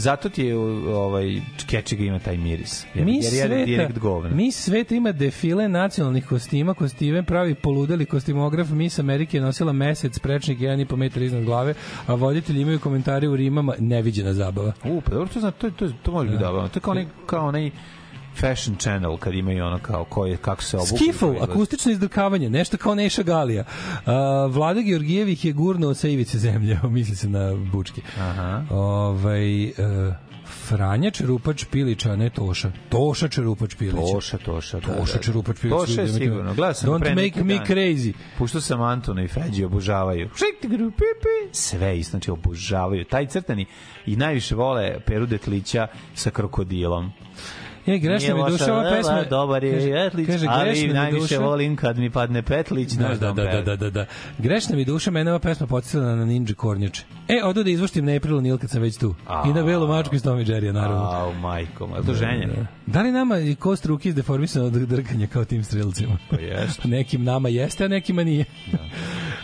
zato 0.00 0.28
ti 0.28 0.44
je 0.44 0.56
ovaj 0.56 1.40
kečiga 1.66 2.04
ima 2.04 2.18
taj 2.18 2.36
miris. 2.36 2.84
Jer, 2.94 3.04
Mi 3.04 3.20
jer 3.22 3.32
jede 3.32 3.64
direkt 3.64 3.90
sveta, 3.90 4.00
govno. 4.00 4.30
mi 4.30 4.52
sveta 4.52 4.94
ima 4.94 5.12
defile 5.12 5.68
nacionalnih 5.68 6.26
kostima, 6.26 6.74
kostime 6.74 7.22
pravi 7.22 7.54
poludeli 7.54 8.06
kostimograf, 8.06 8.70
Miss 8.70 8.98
Amerike 8.98 9.36
je 9.36 9.40
nosila 9.40 9.72
mesec, 9.72 10.18
prečnik 10.18 10.58
1,5 10.58 10.96
metra 10.96 11.24
iznad 11.24 11.44
glave, 11.44 11.74
a 12.06 12.14
voditelji 12.14 12.60
imaju 12.60 12.78
komentare 12.78 13.28
u 13.28 13.36
rimama, 13.36 13.74
neviđena 13.78 14.32
zabava. 14.32 14.72
U, 14.84 15.00
pa 15.00 15.10
dobro, 15.10 15.28
to, 15.34 15.40
zna, 15.40 15.50
to, 15.50 15.70
to, 15.70 15.88
to 16.02 16.12
može 16.12 16.28
biti 16.30 16.42
dobro. 16.42 16.68
To 16.68 16.76
je 16.76 16.80
kao 16.80 16.90
onaj, 16.92 17.06
kao 17.26 17.46
onaj 17.48 17.70
fashion 18.36 18.76
channel 18.76 19.16
kad 19.16 19.34
imaju 19.34 19.64
ono 19.64 19.78
kao 19.78 20.04
ko 20.04 20.26
je, 20.26 20.36
kako 20.36 20.62
se 20.62 20.76
obuku. 20.76 20.96
Skiffle, 20.96 21.36
akustično 21.40 21.92
izdrkavanje, 21.92 22.50
nešto 22.50 22.76
kao 22.76 22.94
Neša 22.94 23.22
Galija. 23.22 23.64
Uh, 23.64 24.54
Vlada 24.54 24.80
Georgijevih 24.80 25.44
je 25.44 25.52
gurnuo 25.52 25.94
sa 25.94 26.08
ivice 26.08 26.38
zemlje, 26.38 26.78
misli 26.90 27.16
se 27.16 27.28
na 27.28 27.54
bučke. 27.72 28.00
Aha. 28.18 28.62
Ovaj 28.70 29.64
uh, 29.64 29.72
Franja 30.50 31.10
Čerupač 31.10 31.64
Pilića, 31.64 32.16
ne 32.16 32.30
Toša. 32.30 32.72
Toša 32.88 33.28
Čerupač 33.28 33.74
Pilića. 33.74 34.12
Toša, 34.14 34.38
Toša. 34.38 34.80
da, 34.80 34.86
Toša 34.86 35.12
da, 35.12 35.18
da. 35.18 35.22
Čerupač 35.22 35.60
Pilića. 35.60 35.78
Toša 35.78 36.00
je 36.00 36.08
sigurno. 36.08 36.54
Gledao 36.54 36.74
sam 36.74 36.90
Don't 36.90 37.14
make 37.14 37.44
me 37.44 37.54
dan. 37.54 37.66
crazy. 37.66 38.12
Pušto 38.38 38.60
sam 38.60 38.82
Antona 38.82 39.22
i 39.22 39.28
Feđi 39.28 39.64
obožavaju. 39.64 40.28
Sve 41.52 41.98
isto, 41.98 42.10
znači 42.10 42.30
obožavaju. 42.30 43.04
Taj 43.04 43.26
crtani 43.26 43.66
i 44.06 44.16
najviše 44.16 44.54
vole 44.54 45.00
Peru 45.06 45.26
Detlića 45.26 45.86
sa 46.14 46.30
krokodilom. 46.30 47.12
Je, 47.86 47.98
grešna 47.98 48.34
mi 48.34 48.40
duša 48.48 48.72
ova 48.72 48.82
leva, 48.82 48.96
pesma. 48.96 49.24
Dobar 49.24 49.64
je 49.64 49.72
kaže, 49.74 49.88
Jetlić, 49.88 50.26
kaže, 50.26 50.46
ali 50.48 50.88
najviše 50.88 51.34
duša- 51.34 51.40
volim 51.40 51.76
kad 51.76 51.98
mi 51.98 52.10
padne 52.10 52.42
Petlić. 52.42 52.92
Da, 52.92 53.08
da, 53.08 53.32
da, 53.32 53.44
da, 53.44 53.62
da, 53.62 53.76
da, 53.76 53.90
da. 53.90 54.06
Grešna 54.38 54.76
mi 54.76 54.84
duša, 54.84 55.10
mene 55.10 55.30
ova 55.30 55.38
pesma 55.38 55.66
podsjetila 55.66 56.16
na 56.16 56.24
Ninja 56.24 56.54
Kornjače. 56.54 57.04
E, 57.30 57.44
odu 57.44 57.62
da 57.64 57.70
izvoštim 57.70 58.04
na 58.04 58.12
April 58.16 58.40
Nil 58.40 58.58
kad 58.58 58.70
sam 58.70 58.82
već 58.82 58.96
tu. 58.96 59.14
I 59.46 59.52
na 59.52 59.62
Belu 59.62 59.86
mačku 59.88 60.14
iz 60.14 60.22
Tommy 60.22 60.50
Jerrya, 60.50 60.72
naravno. 60.72 61.04
Au, 61.04 61.32
majko, 61.34 61.88
je 61.96 62.06
to 62.06 62.14
ženje? 62.14 62.46
Da. 62.46 62.66
Da 62.86 63.02
li 63.02 63.12
nama 63.12 63.38
i 63.38 63.54
kost 63.54 63.86
ruke 63.86 64.08
izdeformisano 64.08 64.66
od 64.66 64.72
drkanja 64.72 65.26
kao 65.26 65.44
tim 65.44 65.64
strelcima? 65.64 66.18
Pa 66.30 66.36
jeste. 66.36 66.88
nekim 66.98 67.24
nama 67.24 67.48
jeste, 67.48 67.84
a 67.84 67.88
nekima 67.88 68.24
nije. 68.24 68.44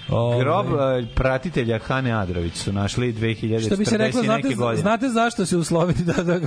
Ovaj, 0.08 0.40
Grob 0.40 0.66
e, 0.66 1.06
pratitelja 1.14 1.78
Hane 1.78 2.12
Adrović 2.12 2.54
su 2.54 2.72
našli 2.72 3.12
2040 3.12 3.66
Što 3.66 3.76
bi 3.76 3.84
se 3.84 3.96
reklo, 3.96 4.22
znate, 4.22 4.54
godine. 4.54 4.82
znate 4.82 5.08
zašto 5.08 5.46
se 5.46 5.56
u 5.56 5.64
Sloveniji 5.64 6.04
da, 6.04 6.22
da, 6.22 6.38
da 6.38 6.46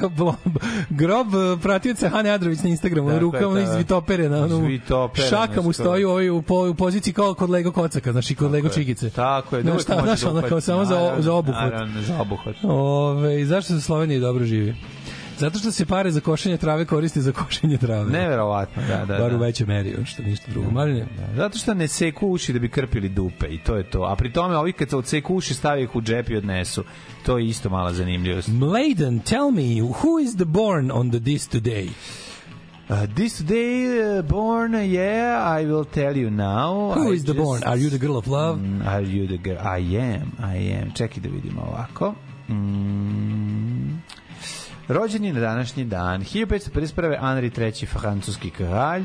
grob 0.89 1.27
eh, 1.27 1.61
pratioca 1.61 2.09
Hane 2.09 2.29
Adrović 2.29 2.59
na 2.63 2.69
Instagramu, 2.69 3.07
Tako 3.07 3.15
je, 3.15 3.19
rukama 3.19 3.59
iz 3.59 3.69
da. 3.69 3.77
vitopere, 3.77 4.29
na 4.29 4.37
onu, 4.37 4.57
Iz 4.59 4.65
vitopere, 4.65 5.27
šaka 5.27 5.61
mu 5.61 5.73
stoji 5.73 6.05
u, 6.05 6.09
ovoj, 6.09 6.29
u, 6.29 6.41
po, 6.41 6.69
u 6.69 6.73
poziciji 6.73 7.13
kao 7.13 7.33
kod 7.33 7.49
Lego 7.49 7.71
kocaka, 7.71 8.11
znači 8.11 8.35
kod 8.35 8.51
Lego 8.51 8.67
je. 8.67 8.73
čigice. 8.73 9.09
Tako 9.09 9.55
je, 9.55 9.63
da 9.63 9.71
Znaš 9.71 9.83
šta, 9.83 10.01
znaš, 10.03 10.21
da 10.21 10.29
kao 10.29 10.47
uhvati. 10.47 10.65
samo 10.65 10.85
za, 10.85 10.95
Naravno, 10.95 11.21
za 11.29 11.35
obuhvat. 11.35 11.71
Naravno, 11.71 12.01
za 12.01 12.21
obuhvat. 12.21 12.55
Ove, 12.63 13.45
zašto 13.45 13.73
se 13.73 13.77
u 13.77 13.81
Sloveniji 13.81 14.19
dobro 14.19 14.45
živi? 14.45 14.75
Zato 15.39 15.59
što 15.59 15.71
se 15.71 15.85
pare 15.85 16.11
za 16.11 16.19
košenje 16.19 16.57
trave 16.57 16.85
koriste 16.85 17.21
za 17.21 17.31
košenje 17.31 17.77
trave. 17.77 18.11
Neverovatno, 18.11 18.83
da, 18.87 19.05
da. 19.05 19.17
Bar 19.17 19.33
u 19.33 19.37
da. 19.37 19.45
većoj 19.45 19.67
meri, 19.67 20.05
što 20.05 20.23
ništa 20.23 20.51
drugo. 20.51 20.71
Marine, 20.71 21.05
Zato 21.35 21.57
što 21.57 21.73
ne 21.73 21.87
seku 21.87 22.27
uši 22.27 22.53
da 22.53 22.59
bi 22.59 22.69
krpili 22.69 23.09
dupe 23.09 23.47
i 23.47 23.63
to 23.63 23.75
je 23.75 23.83
to. 23.83 24.03
A 24.03 24.15
pri 24.15 24.33
tome 24.33 24.57
ovi 24.57 24.73
kad 24.73 24.89
se 24.89 24.97
odseku 24.97 25.35
uši 25.35 25.53
stave 25.53 25.83
ih 25.83 25.95
u 25.95 26.01
džep 26.01 26.29
i 26.29 26.35
odnesu. 26.35 26.83
To 27.25 27.37
je 27.37 27.47
isto 27.47 27.69
mala 27.69 27.93
zanimljivost. 27.93 28.47
Mladen, 28.47 29.19
tell 29.19 29.51
me, 29.51 29.81
who 29.81 30.23
is 30.23 30.35
the 30.35 30.45
born 30.45 30.91
on 30.91 31.11
the 31.11 31.19
this 31.19 31.47
today? 31.47 31.89
Uh, 32.89 33.05
this 33.15 33.37
day 33.39 34.01
uh, 34.01 34.21
born, 34.23 34.73
yeah, 34.73 35.59
I 35.61 35.65
will 35.65 35.85
tell 35.85 36.17
you 36.17 36.31
now. 36.31 36.93
Who 36.95 37.11
I 37.11 37.15
is 37.15 37.23
the 37.23 37.33
just- 37.33 37.37
born? 37.37 37.63
Are 37.63 37.77
you 37.77 37.89
the 37.89 37.99
girl 37.99 38.17
of 38.17 38.27
love? 38.27 38.57
Mm, 38.59 38.81
Are 38.87 39.03
you 39.03 39.27
the 39.27 39.37
girl? 39.37 39.57
I 39.59 39.97
am, 39.97 40.31
I 40.39 40.73
am. 40.73 40.91
Čekaj 40.93 41.21
da 41.21 41.29
vidimo 41.29 41.61
ovako. 41.61 42.15
Mm. 42.49 44.01
Rođen 44.87 45.25
je 45.25 45.33
na 45.33 45.39
današnji 45.39 45.85
dan. 45.85 46.21
1551. 46.21 47.19
Henri 47.21 47.51
III. 47.57 47.85
francuski 47.87 48.49
kralj. 48.49 49.03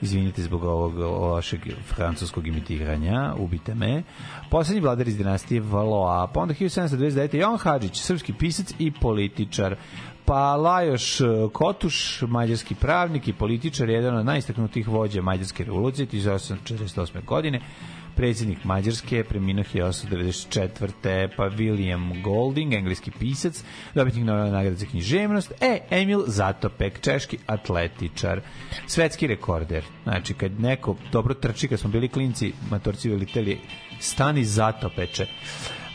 Izvinite 0.00 0.42
zbog 0.42 0.64
ovog 0.64 0.94
vašeg 1.34 1.60
francuskog 1.86 2.46
imitiranja. 2.46 3.34
Ubite 3.38 3.74
me. 3.74 4.02
Poslednji 4.50 4.80
vladar 4.80 5.08
iz 5.08 5.16
dinastije 5.16 5.60
Valois. 5.60 6.30
Pa 6.34 6.40
onda 6.40 6.54
1729. 6.54 7.34
Jovan 7.36 7.58
Hadžić, 7.58 8.00
srpski 8.00 8.32
pisac 8.32 8.72
i 8.78 8.90
političar. 8.90 9.76
Pa 10.26 10.56
Lajoš 10.56 11.20
eh, 11.20 11.24
Kotuš, 11.52 12.22
mađarski 12.22 12.74
pravnik 12.74 13.28
i 13.28 13.32
političar, 13.32 13.88
jedan 13.88 14.16
od 14.16 14.26
najistaknutih 14.26 14.88
vođa 14.88 15.22
mađarske 15.22 15.64
revolucije 15.64 16.06
1848. 16.06 17.24
godine 17.24 17.60
predsjednik 18.16 18.64
Mađarske, 18.64 19.24
preminuo 19.24 19.64
1894. 19.64 21.28
Pa 21.36 21.50
William 21.50 22.22
Golding, 22.22 22.74
engleski 22.74 23.10
pisac, 23.10 23.64
dobitnik 23.94 24.24
Nobelove 24.24 24.50
nagrade 24.50 24.76
za 24.76 24.86
književnost. 24.86 25.52
E, 25.60 25.78
Emil 25.90 26.22
Zatopek, 26.26 27.00
češki 27.00 27.38
atletičar, 27.46 28.40
svetski 28.86 29.26
rekorder. 29.26 29.84
Znači, 30.02 30.34
kad 30.34 30.60
neko 30.60 30.96
dobro 31.12 31.34
trči, 31.34 31.68
kad 31.68 31.80
smo 31.80 31.90
bili 31.90 32.08
klinci, 32.08 32.52
matorci 32.70 33.10
velitelji, 33.10 33.58
stani 34.00 34.44
Zatopeče. 34.44 35.26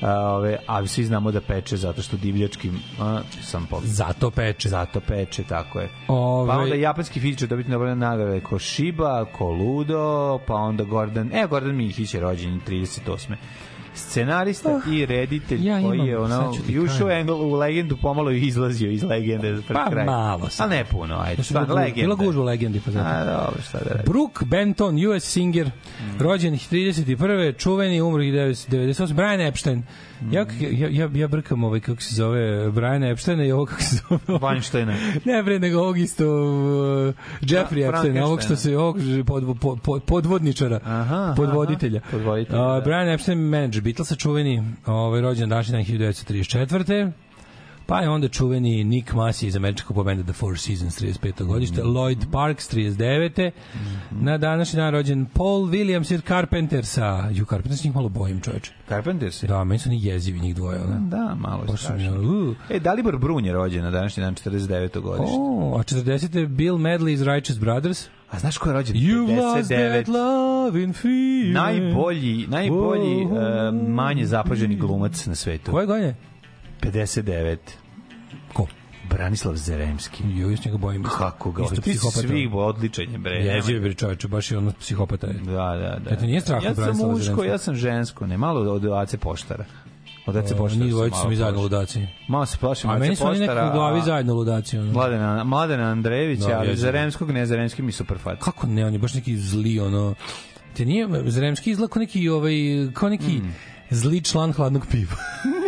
A, 0.02 0.12
ove, 0.28 0.58
a 0.68 0.88
svi 0.88 1.04
znamo 1.06 1.32
da 1.32 1.42
peče 1.42 1.78
zato 1.78 2.02
što 2.02 2.18
divljačkim 2.18 2.80
a, 3.00 3.22
sam 3.42 3.66
po... 3.66 3.80
Zato 3.84 4.32
peče. 4.32 4.70
Zato 4.70 5.00
peče, 5.00 5.44
tako 5.44 5.80
je. 5.80 5.90
Ove- 6.08 6.48
Pa 6.48 6.58
onda 6.58 6.76
japanski 6.76 7.20
fizičar 7.20 7.48
dobiti 7.48 7.72
Nobelove 7.72 7.96
nagrade 7.96 8.42
ko 8.42 8.60
Shiba, 8.60 9.26
ko 9.28 9.46
Ludo, 9.46 10.40
pa 10.48 10.54
onda 10.54 10.84
Gordon, 10.84 11.30
e, 11.34 11.48
Gordon 11.48 11.76
Mihić 11.76 12.14
je 12.14 12.20
rođen 12.20 12.62
38 12.68 13.36
scenarista 13.96 14.80
i 14.92 15.06
reditelj 15.06 15.68
Ja 15.68 15.82
koji 15.82 16.00
je 16.00 16.18
ono 16.20 16.54
ušao. 16.84 17.12
Engel 17.12 17.36
u 17.36 17.54
legendu 17.54 17.98
pomalo 17.98 18.32
izlazio 18.32 18.92
iz 18.92 19.04
legende 19.04 19.62
pred 19.68 19.78
Pa 19.78 19.90
kraj. 19.90 20.06
malo 20.06 20.50
sam. 20.50 20.66
A 20.66 20.70
ne 20.70 20.86
puno, 20.86 21.20
ajde. 21.20 21.44
Znači, 21.44 21.66
bila- 21.68 21.82
legenda. 21.82 22.02
Bila 22.02 22.16
gužva 22.16 22.44
legendi, 22.44 22.82
pa 22.86 22.92
zato. 22.92 23.06
A, 23.08 23.26
dobro, 23.26 23.62
šta 23.62 23.78
da 23.80 23.90
radi. 23.90 24.10
Brooke 24.10 24.46
Benton, 24.46 25.06
US 25.08 25.24
singer, 25.24 25.72
rođen 26.20 26.54
31. 26.54 27.58
čuveni, 27.58 28.02
umro 28.02 28.22
98. 28.24 29.14
Brian 29.14 29.42
Epstein, 29.42 29.84
Ja, 30.32 30.46
ja, 30.60 30.88
ja, 30.90 31.10
ja 31.14 31.28
brkam 31.28 31.64
ovaj, 31.64 31.80
kako 31.80 32.02
se 32.02 32.16
zove, 32.16 32.72
Brian 32.72 33.04
Epsteina 33.04 33.44
i 33.44 33.52
ovo 33.52 33.66
kako 33.66 33.82
se 33.82 33.96
zove. 33.96 34.22
Weinsteina. 34.40 34.94
ne 35.26 35.44
bre, 35.44 35.60
nego 35.60 35.80
ovog 35.80 35.98
isto 36.00 36.26
uh, 36.26 37.14
Jeffrey 37.42 37.90
Epsteina, 37.90 38.26
ovog 38.26 38.42
što 38.42 38.56
se 38.56 38.78
ovog 38.78 38.98
pod, 39.28 39.58
pod, 39.62 39.82
pod, 39.82 40.04
podvodničara, 40.04 40.80
Aha, 40.86 41.34
podvoditelja. 41.38 42.00
aha, 42.04 42.12
podvoditelja, 42.12 42.78
Uh. 42.78 42.84
Brian 42.84 43.10
Epstein, 43.10 43.40
menadžer 43.40 43.84
Beatlesa, 43.84 44.16
čuveni, 44.16 44.64
ovaj, 44.86 45.22
rođen 45.22 45.50
današnji 45.50 45.72
dan 45.72 45.84
1934. 45.84 47.12
Pa 47.86 48.00
je 48.02 48.10
onda 48.10 48.28
čuveni 48.28 48.84
Nick 48.84 49.12
Massey 49.14 49.46
iz 49.48 49.56
američkog 49.56 49.96
pobenda 49.96 50.24
The 50.24 50.34
Four 50.34 50.60
Seasons 50.60 51.02
35. 51.02 51.44
godište, 51.44 51.82
Lloyd 51.84 52.32
Parks 52.32 52.70
39. 52.74 53.52
Na 54.12 54.38
današnji 54.38 54.78
dan 54.78 54.92
rođen 54.92 55.26
Paul 55.26 55.62
Williams 55.70 56.14
iz 56.14 56.22
Carpentersa. 56.28 57.30
Ju, 57.32 57.46
Carpenters 57.46 57.84
njih 57.84 57.96
malo 57.96 58.10
bojim, 58.10 58.42
čoveče. 58.42 58.72
Carpenters? 58.90 59.44
Da, 59.44 59.64
meni 59.64 59.80
su 59.80 59.90
oni 59.90 60.00
jezivi 60.06 60.40
njih 60.40 60.56
dvoje. 60.56 60.80
Ona. 60.82 61.00
Da, 61.00 61.36
malo 61.40 61.64
je 61.64 61.78
strašno. 61.78 62.22
uh. 62.22 62.56
E, 62.70 62.80
Dalibor 62.80 63.18
Brun 63.18 63.46
je 63.46 63.54
rođen 63.54 63.84
na 63.84 63.92
današnji 63.92 64.24
dan 64.24 64.36
49. 64.36 65.00
godište. 65.00 65.36
O, 65.40 65.76
a 65.80 65.84
40. 65.84 66.48
Bill 66.48 66.78
Medley 66.78 67.10
iz 67.14 67.22
Righteous 67.22 67.60
Brothers. 67.60 68.08
A 68.32 68.40
znaš 68.40 68.58
ko 68.58 68.70
je 68.70 68.74
rođen? 68.74 68.96
You 68.96 69.38
lost 69.38 69.72
59. 69.72 70.04
that 70.04 70.08
love 70.08 70.84
in 70.84 70.94
fear. 70.94 71.54
Najbolji, 71.54 72.48
najbolji 72.48 73.26
Whoa. 73.26 73.70
uh, 73.70 73.90
manje 73.90 74.26
zapaženi 74.26 74.76
glumac 74.76 75.26
na 75.26 75.36
svetu. 75.36 75.72
Koje 75.72 75.86
godine? 75.86 76.16
59. 76.82 77.58
Ko? 78.54 78.68
Branislav 79.10 79.56
Zeremski. 79.56 80.24
Jo, 80.30 80.50
još 80.50 80.66
njega 80.66 80.78
bojim. 80.78 81.04
Kako 81.04 81.52
ga? 81.52 81.64
Isto 81.64 81.82
psihopata. 81.82 82.20
svih 82.20 82.50
odličan 82.54 83.12
je, 83.12 83.18
bre. 83.18 83.36
Jezivi 83.36 83.80
bre 83.80 83.94
čoveče, 83.94 84.28
baš 84.28 84.52
je 84.52 84.58
ono 84.58 84.72
psihopata 84.72 85.28
je. 85.28 85.34
Da, 85.34 85.42
da, 85.52 86.00
da. 86.00 86.10
Eto, 86.10 86.26
nije 86.26 86.42
strah 86.42 86.64
Ja 86.64 86.70
od 86.70 86.76
sam 86.76 86.84
Branislava 86.84 87.12
muško, 87.12 87.24
Zeremskog. 87.24 87.46
ja 87.46 87.58
sam 87.58 87.76
žensko, 87.76 88.28
ne, 88.28 88.38
malo 88.38 88.72
od 88.72 88.86
Ace 88.94 89.18
Poštara. 89.18 89.66
Od 90.26 90.36
Ace 90.36 90.56
Poštara. 90.56 90.80
Sam 90.80 90.90
dvojica 90.90 91.14
malo 91.14 91.24
su 91.24 91.30
mi 91.30 91.36
zajedno 91.36 91.62
ludaci. 91.62 92.08
Malo 92.28 92.46
se 92.46 92.58
plašim 92.58 92.90
A 92.90 92.94
Ace 92.94 93.00
meni 93.00 93.16
su 93.16 93.26
oni 93.26 93.32
Poštara, 93.32 93.54
nekako 93.56 93.70
u 93.70 93.80
glavi 93.80 94.00
a- 94.00 94.04
zajedno 94.04 94.34
ludaci. 94.34 94.78
Ono. 94.78 94.92
Mladena, 94.92 95.44
Mladena 95.44 95.84
Andrejevića, 95.84 96.48
Da, 96.48 96.58
ali 96.58 96.68
jezivo. 96.68 96.82
Zaremskog, 96.82 97.32
ne, 97.32 97.46
Zaremski 97.46 97.82
mi 97.82 97.92
super 97.92 98.18
fat. 98.18 98.40
Kako 98.40 98.68
ne, 98.68 98.86
on 98.86 98.94
je 98.94 99.00
baš 99.00 99.14
neki 99.14 99.38
zli, 99.38 99.80
ono... 99.80 100.16
Te 100.74 100.86
nije, 100.86 101.08
Zremski 101.26 101.72
izgleda 101.72 101.92
kao 101.92 102.00
neki, 102.00 102.30
ovaj, 102.30 102.54
kao 102.94 103.10
neki 103.10 103.26
Hmm. 103.32 103.54
zli 103.90 104.22
član 104.22 104.54
hladnog 104.54 104.88
piva. 104.88 105.16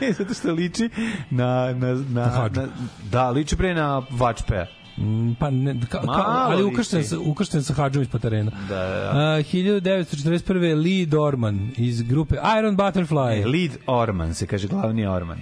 ne, 0.00 0.12
zato 0.12 0.34
što 0.34 0.52
liči 0.52 0.90
na... 1.30 1.72
na, 1.72 1.94
na, 1.94 2.26
Na 2.26 2.48
na 2.54 2.68
da, 3.10 3.30
liči 3.30 3.56
pre 3.56 3.74
na 3.74 4.02
Vačpeja. 4.10 4.66
Mm, 4.98 5.32
pa 5.38 5.50
ne, 5.50 5.80
ka, 5.90 6.00
ka, 6.00 6.24
ali 6.26 6.62
ukršten 6.64 7.04
sa, 7.04 7.18
ukršten 7.18 7.62
sa 7.62 7.74
Hadžom 7.74 8.02
ispod 8.02 8.22
terena. 8.22 8.50
Da, 8.68 8.74
da. 8.74 9.10
A, 9.14 9.42
1941. 9.42 10.82
Lee 10.82 11.06
Dorman 11.06 11.70
iz 11.76 12.02
grupe 12.02 12.36
Iron 12.58 12.76
Butterfly. 12.76 13.42
E, 13.42 13.46
Lead 13.46 13.78
Orman 13.86 14.34
se 14.34 14.46
kaže, 14.46 14.68
glavni 14.68 15.06
Orman. 15.06 15.38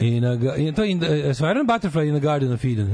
I 0.00 0.20
na, 0.20 0.36
ga- 0.36 0.56
i 0.56 0.72
to 0.72 0.84
in 0.84 1.00
the, 1.00 1.34
so 1.34 1.44
Iron 1.50 1.66
Butterfly 1.66 2.08
in 2.08 2.14
the 2.14 2.20
Garden 2.20 2.52
of 2.52 2.64
Eden. 2.64 2.86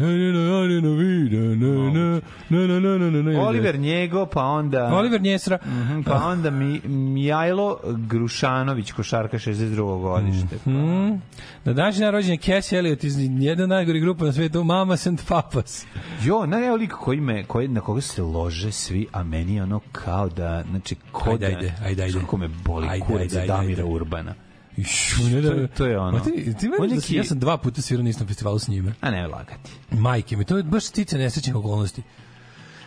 In. 3.30 3.38
Oliver 3.38 3.78
Njego, 3.78 4.26
pa 4.26 4.44
onda... 4.44 4.90
Oliver 4.94 5.20
Njesra. 5.20 5.58
Mhm, 5.66 6.02
pa 6.02 6.14
onda 6.26 6.50
mi, 6.50 6.80
Mijajlo 6.88 7.78
Grušanović, 8.08 8.92
košarka 8.92 9.38
62. 9.38 10.00
godište. 10.00 10.56
Pa. 10.64 10.70
Mm. 10.70 11.20
Na 11.64 11.72
današnji 11.72 12.00
dan 12.00 12.12
rođen 12.12 12.30
je 12.30 12.36
Cassie 12.36 12.78
Elliot 12.78 13.04
iz 13.04 13.16
jedna 13.18 13.66
najgori 13.66 14.00
grupa 14.00 14.24
na 14.24 14.32
svetu, 14.32 14.64
Mamas 14.64 15.06
and 15.06 15.20
Papas. 15.28 15.86
Jo, 16.22 16.46
na 16.46 16.64
evo 16.66 16.76
lik 16.76 16.92
koji 16.92 17.20
me, 17.20 17.44
koji, 17.44 17.68
na 17.68 17.80
koga 17.80 18.00
se 18.00 18.22
lože 18.22 18.72
svi, 18.72 19.06
a 19.12 19.22
meni 19.22 19.54
je 19.54 19.62
ono 19.62 19.80
kao 19.92 20.28
da, 20.28 20.64
znači, 20.70 20.96
ko 21.12 21.30
Ajde, 21.30 21.48
da, 21.48 21.56
ajde, 21.56 21.74
ajde, 21.84 22.02
ajde. 22.02 22.20
Kako 22.20 22.36
me 22.36 22.48
boli 22.64 23.00
kurac 23.00 23.32
Damira 23.32 23.60
ajde. 23.60 23.84
Urbana. 23.84 24.34
Ne 25.24 25.40
da, 25.40 25.66
To 25.68 25.86
je- 25.86 25.98
ono. 25.98 26.12
Ma 26.12 26.20
ti, 26.20 26.30
ti 26.54 26.66
On 26.68 26.72
veriš 26.80 26.94
da 26.94 27.00
si- 27.00 27.14
ja 27.14 27.24
sam 27.24 27.38
dva 27.38 27.56
puta 27.56 27.82
svirao 27.82 28.02
na 28.02 28.10
istom 28.10 28.26
festivalu 28.26 28.58
s 28.58 28.68
njime. 28.68 28.92
A 29.00 29.10
ne 29.10 29.26
lagati. 29.26 29.70
Majke 29.90 30.36
mi, 30.36 30.44
to 30.44 30.56
je 30.56 30.62
baš 30.62 30.84
stice 30.84 31.18
nesrećnih 31.18 31.56
okolnosti. 31.56 32.02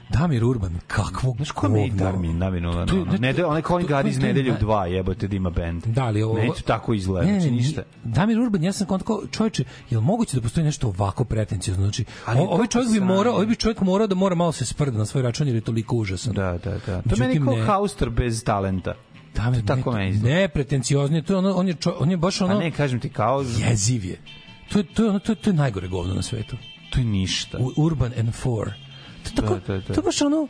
Damir 0.09 0.43
Urban, 0.43 0.79
kakvog 0.87 1.35
Znaš 1.35 1.51
ko 1.51 1.69
mi 1.69 1.91
Darmin, 1.91 2.43
ono, 2.65 2.85
To 2.85 2.95
je- 2.95 3.01
ono, 3.01 3.13
ne, 3.13 3.45
onaj 3.45 3.61
Colin 3.61 3.87
Gard 3.87 4.07
iz 4.07 4.17
nedelje 4.17 4.51
u 4.51 4.57
dva, 4.59 4.85
jebote 4.85 5.27
da 5.27 5.35
ima 5.35 5.49
bend. 5.49 5.83
Da 5.85 6.09
li 6.09 6.23
ovo... 6.23 6.37
Neću 6.37 6.63
tako 6.63 6.93
izgleda, 6.93 7.25
Ne, 7.25 7.33
ne, 7.33 7.39
znači 7.39 7.51
ne, 7.51 7.57
ništa. 7.57 7.83
Damir 8.03 8.39
Urban, 8.39 8.63
ja 8.63 8.71
sam 8.71 8.87
kontako, 8.87 9.23
čovječe, 9.31 9.63
je 9.89 9.97
li 9.97 10.03
moguće 10.03 10.37
da 10.37 10.41
postoji 10.41 10.63
nešto 10.63 10.87
ovako 10.87 11.23
pretencijozno? 11.23 11.83
Znači, 11.83 12.05
Ali 12.25 12.39
o- 12.39 12.43
ovaj 12.43 12.67
čovjek 12.67 12.91
bi 12.91 12.99
morao, 12.99 13.33
ovaj 13.33 13.45
bi 13.45 13.55
čovjek 13.55 13.81
morao 13.81 14.07
da 14.07 14.15
mora 14.15 14.35
malo 14.35 14.51
se 14.51 14.65
sprda 14.65 14.97
na 14.97 15.05
svoj 15.05 15.23
račun 15.23 15.47
jer 15.47 15.55
je 15.55 15.61
toliko 15.61 15.95
užasan. 15.95 16.33
Da, 16.33 16.57
da, 16.63 16.71
da. 16.87 17.01
To 17.01 17.15
meni 17.17 17.41
kao 17.41 17.55
ne. 17.55 17.61
Haustor 17.61 18.09
bez 18.09 18.43
talenta. 18.43 18.93
Damir, 19.37 19.65
tako 19.65 19.91
ne, 19.91 19.97
meni 19.97 20.09
izgleda. 20.11 20.35
ne, 20.35 20.47
pretencioznije, 20.47 21.21
to 21.21 21.33
je 21.33 21.37
ono, 21.37 21.53
on 21.53 21.67
je, 21.67 21.73
čo, 21.75 21.95
on 21.99 22.11
je 22.11 22.17
baš 22.17 22.41
A 22.41 22.45
ono, 22.45 22.59
ne, 22.59 22.71
kažem 22.71 22.99
ti, 22.99 23.09
kao... 23.11 23.41
jeziv 23.59 24.05
je. 24.05 24.17
To 24.69 24.79
je, 24.79 24.83
to 24.85 25.03
je, 25.03 25.09
ono, 25.09 25.19
to 25.19 25.31
je, 25.31 25.35
to 25.37 25.49
je 25.49 25.53
najgore 25.55 25.87
govno 25.87 26.13
na 26.13 26.21
svetu. 26.21 26.57
To 26.89 26.99
je 26.99 27.05
ništa. 27.05 27.57
U- 27.57 27.73
Urban 27.77 28.11
and 28.19 28.33
Four. 28.33 28.65
To, 28.65 28.73
je 29.25 29.35
tako, 29.35 29.53
Da, 29.57 29.59
da, 29.67 29.77
da. 29.77 29.81
to 29.85 29.93
je 29.93 30.03
baš 30.03 30.21
ono, 30.21 30.47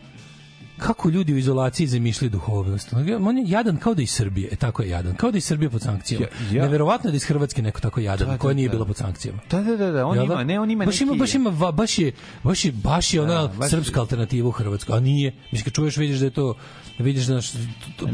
kako 0.78 1.10
ljudi 1.10 1.34
u 1.34 1.38
izolaciji 1.38 1.88
zamišljaju 1.88 2.30
duhovnost. 2.30 2.94
On 3.20 3.38
je 3.38 3.44
jadan 3.48 3.78
kao 3.78 3.94
da 3.94 4.02
iz 4.02 4.12
Srbije, 4.12 4.50
e 4.52 4.56
tako 4.56 4.84
je 4.84 4.90
jadan, 4.90 5.16
kao 5.16 5.32
da 5.32 5.38
iz 5.38 5.46
Srbije 5.46 5.70
pod 5.70 5.82
sankcijama. 5.82 6.26
Ja- 6.26 6.54
ja- 6.54 6.64
Neverovatno 6.64 7.08
je 7.08 7.12
da 7.12 7.16
iz 7.16 7.24
Hrvatske 7.26 7.62
neko 7.62 7.80
tako 7.82 8.00
jadan, 8.00 8.28
Da, 8.28 8.32
da, 8.32 8.38
koja 8.38 8.54
nije 8.54 8.68
da. 8.68 8.72
bila 8.72 8.86
pod 8.86 8.98
sankcijama. 8.98 9.40
Da, 9.52 9.62
da, 9.62 9.78
da, 9.78 9.92
da, 9.92 10.06
on 10.06 10.16
Jel 10.16 10.26
ima, 10.26 10.44
ne, 10.44 10.60
on 10.60 10.72
ima 10.72 10.86
baš 10.86 10.96
neki... 10.96 11.04
ima, 11.04 11.14
baš 11.16 11.36
ima, 11.36 11.50
va- 11.52 11.72
baš 11.72 12.00
je, 12.00 12.12
baš 12.44 12.66
je, 12.66 12.72
baš 12.74 13.14
je 13.14 13.22
ona 13.22 13.48
baš- 13.50 13.70
srpska 13.70 14.00
alternativa 14.00 14.48
u 14.48 14.52
Hrvatskoj, 14.52 14.98
a 14.98 15.00
nije. 15.00 15.34
Mislim, 15.44 15.64
kad 15.64 15.74
čuješ, 15.74 15.98
vidiš 15.98 16.18
da 16.18 16.26
je 16.26 16.32
to, 16.32 16.54
da 16.98 17.04
vidiš 17.04 17.26
da 17.26 17.34
naš, 17.34 17.52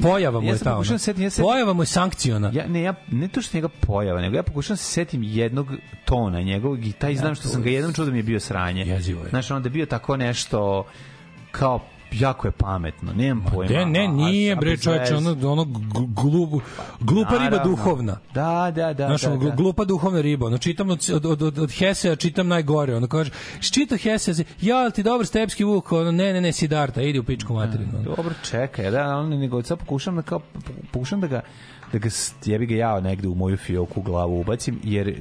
pojava 0.02 0.40
mu 0.40 0.48
Ja 0.48 0.54
je 0.54 0.60
ta 0.60 0.78
ona. 0.78 0.90
da 0.90 0.98
setim, 0.98 1.24
ja 1.24 1.30
setim- 1.30 1.44
Pojava 1.44 1.74
mu 1.74 1.82
je 1.82 1.88
sankciona. 1.88 2.52
Ja, 2.54 2.68
ne, 2.68 2.82
ja, 2.82 2.94
ne 3.08 3.28
to 3.28 3.42
što 3.42 3.58
njega 3.58 3.70
pojava, 3.70 4.22
nego 4.22 4.36
ja 4.36 4.44
pokušavam 4.44 4.78
se 4.78 4.84
setim 4.86 5.24
jednog 5.24 5.68
tona 6.06 6.42
njegovog 6.42 6.86
i 6.86 6.92
taj 6.92 7.16
znam 7.16 7.36
što 7.36 7.48
sam 7.48 7.62
ga 7.62 7.70
jednom 7.70 7.94
čuo 7.94 8.06
da 8.06 8.12
mi 8.12 8.20
je 8.20 8.24
bio 8.24 8.40
sranje. 8.40 8.82
Jezivo 8.84 9.24
je. 9.24 9.30
Znaš, 9.30 9.52
onda 9.52 9.68
je 9.68 9.72
bio 9.72 9.86
tako 9.86 10.18
nešto 10.18 10.86
kao 11.52 11.80
jako 12.14 12.48
je 12.48 12.52
pametno, 12.52 13.14
nemam 13.14 13.46
pojma. 13.54 13.74
Ne, 13.74 13.86
ne, 13.86 14.08
nije 14.08 14.56
bre 14.56 14.78
čoveče, 14.78 15.16
ono, 15.16 15.30
ono 15.52 15.64
glu- 15.64 16.14
glup, 16.14 16.62
glupa 17.00 17.32
riba 17.32 17.44
Naravno. 17.44 17.64
duhovna. 17.66 18.18
Da, 18.34 18.72
da, 18.76 18.94
da. 18.94 19.08
Znaš, 19.08 19.22
da, 19.22 19.32
ono, 19.32 19.44
da. 19.44 19.56
glupa 19.56 19.86
duhovna 19.86 20.22
riba. 20.22 20.46
Ono, 20.46 20.58
čitam 20.58 20.90
od, 20.90 21.10
od, 21.14 21.26
od, 21.26 21.42
od, 21.42 21.60
od 21.60 21.72
Hesea, 21.72 22.16
čitam 22.16 22.48
najgore. 22.48 22.96
Ono, 22.96 23.08
kaže, 23.08 23.32
čito 23.62 23.98
Hesea, 23.98 24.34
se, 24.34 24.44
ja, 24.62 24.90
ti 24.90 25.04
dobar 25.04 25.26
stepski 25.26 25.64
vuk? 25.64 25.92
Ono, 25.92 26.12
ne, 26.12 26.34
ne, 26.34 26.42
ne, 26.42 26.52
Sidarta, 26.52 27.02
idi 27.02 27.20
u 27.20 27.24
pičku 27.24 27.54
materinu. 27.54 27.92
ono. 27.96 28.16
Dobro, 28.16 28.34
čekaj, 28.44 28.92
da, 28.92 29.18
on 29.18 29.30
nego 29.30 29.64
sad 29.64 29.80
pokušam 29.80 30.16
da 30.16 30.22
kao 30.22 30.40
pokušam 30.92 31.22
da 31.22 31.28
ga 31.28 31.42
da 31.94 32.00
ga 32.00 32.10
s- 32.10 32.34
jebi 32.46 32.66
ga 32.66 32.76
ja 32.76 33.00
negde 33.00 33.28
u 33.28 33.36
moju 33.36 33.58
fioku 33.58 34.02
glavu 34.02 34.40
ubacim 34.40 34.80
jer 34.84 35.16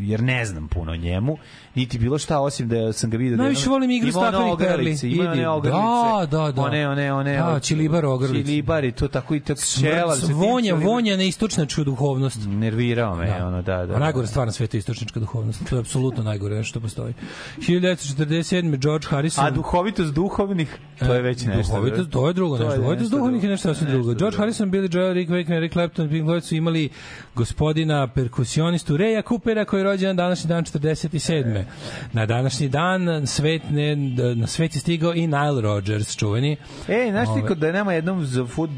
jer 0.00 0.22
ne 0.22 0.44
znam 0.44 0.68
puno 0.68 0.92
o 0.92 0.96
njemu 0.96 1.38
niti 1.74 1.98
bilo 1.98 2.18
šta 2.18 2.40
osim 2.40 2.68
da 2.68 2.92
sam 2.92 3.10
ga 3.10 3.16
video 3.16 3.36
da 3.36 3.42
Najviše 3.42 3.68
volim 3.70 3.90
igru 3.90 4.10
staklenih 4.12 4.54
perli. 4.58 4.74
ogrlice, 4.74 5.10
ima 5.10 5.24
one 5.24 5.48
ogrlice 5.48 5.76
Da, 6.20 6.26
da, 6.28 6.52
da. 6.52 6.62
one 6.62 6.88
one 6.88 7.12
one 7.12 7.32
Da, 7.34 7.60
čilibar 7.60 8.04
ogrlice. 8.06 8.34
čilibari 8.42 8.92
to 8.92 9.08
tako 9.08 9.34
i 9.34 9.40
tako 9.40 9.60
čela 9.80 10.14
vonja, 10.26 10.66
čilibar- 10.66 10.84
vonja 10.84 11.16
na 11.16 11.22
istočnačku 11.24 11.84
duhovnost. 11.84 12.38
nervirao 12.48 13.16
me 13.16 13.44
ono 13.44 13.62
da 13.62 13.86
da 13.86 13.94
A 13.94 13.98
najgore 13.98 14.26
stvar 14.26 14.46
na 14.46 14.52
svetu 14.52 14.76
istočnička 14.76 15.20
duhovnost. 15.20 15.68
To 15.68 15.76
je 15.76 15.80
apsolutno 15.80 16.22
najgore 16.22 16.64
što 16.64 16.80
postoji. 16.80 17.14
1947. 17.58 18.76
George 18.78 19.06
Harrison. 19.06 19.44
a 19.44 19.50
duhovitost 19.50 20.14
duhovnih 20.14 20.78
to 20.98 21.14
je 21.14 21.22
već 21.22 21.44
nešto 21.46 21.62
Duhovitost, 21.68 22.10
to 22.10 22.28
je 22.28 22.34
drugo 22.34 22.58
nešto. 22.58 22.76
Duhovitost 22.76 23.10
duhovnih 23.10 23.42
je 23.42 23.50
nešto 23.50 23.68
sasvim 23.68 23.90
drugo. 23.90 24.14
George. 24.14 24.36
Harrison, 24.36 24.70
Billy 24.70 24.88
Joel, 24.90 25.12
Rick 25.12 25.30
Wakeman, 25.30 25.56
Eric 25.56 25.72
Clapton, 25.72 25.97
Pink 25.98 26.26
Floyd 26.26 26.40
su 26.40 26.54
imali 26.54 26.88
gospodina 27.34 28.06
perkusionistu 28.06 28.96
Reja 28.96 29.22
Coopera 29.22 29.64
koji 29.64 29.80
je 29.80 29.84
rođen 29.84 30.08
na 30.08 30.22
današnji 30.22 30.48
dan 30.48 30.64
47. 30.64 31.64
Na 32.12 32.26
današnji 32.26 32.68
dan 32.68 33.26
svet, 33.26 33.62
ne, 33.70 33.96
na 34.36 34.46
svet 34.46 34.74
je 34.74 34.80
stigao 34.80 35.14
i 35.14 35.26
Nile 35.26 35.60
Rodgers, 35.60 36.16
čuveni. 36.16 36.56
Ej, 36.88 37.10
znaš 37.10 37.28
ti 37.34 37.46
kod 37.48 37.58
da 37.58 37.72
nema 37.72 37.92
jednom 37.92 38.24
za 38.24 38.46
fut, 38.46 38.70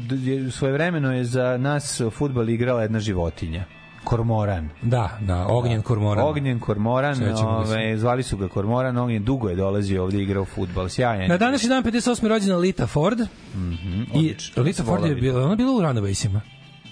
svoje 0.51 0.73
vremeno 0.73 1.13
je 1.13 1.23
za 1.23 1.57
nas 1.57 2.01
fudbal 2.11 2.49
igrala 2.49 2.81
jedna 2.81 2.99
životinja. 2.99 3.65
Kormoran. 4.03 4.69
Da, 4.81 5.17
da, 5.21 5.45
Ognjen 5.49 5.81
Kormoran. 5.81 6.25
Ognjen 6.25 6.59
Kormoran, 6.59 7.15
ove, 7.35 7.97
zvali 7.97 8.23
su 8.23 8.37
ga 8.37 8.47
Kormoran, 8.47 8.97
Ognjen 8.97 9.23
dugo 9.23 9.49
je 9.49 9.55
dolazio 9.55 10.03
ovde 10.03 10.17
i 10.17 10.23
igrao 10.23 10.45
fudbal, 10.45 10.89
sjajan. 10.89 11.29
Na 11.29 11.37
današnji 11.37 11.69
dan 11.69 11.83
58. 11.83 12.27
rođena 12.27 12.57
Lita 12.57 12.87
Ford. 12.87 13.19
Mhm, 13.55 14.01
I 14.01 14.17
odlično. 14.17 14.63
Lita 14.63 14.83
Ford 14.83 15.05
je 15.05 15.15
bila, 15.15 15.43
ona 15.43 15.51
je 15.51 15.57
bila 15.57 15.71
u 15.71 15.81
Runawaysima. 15.81 16.39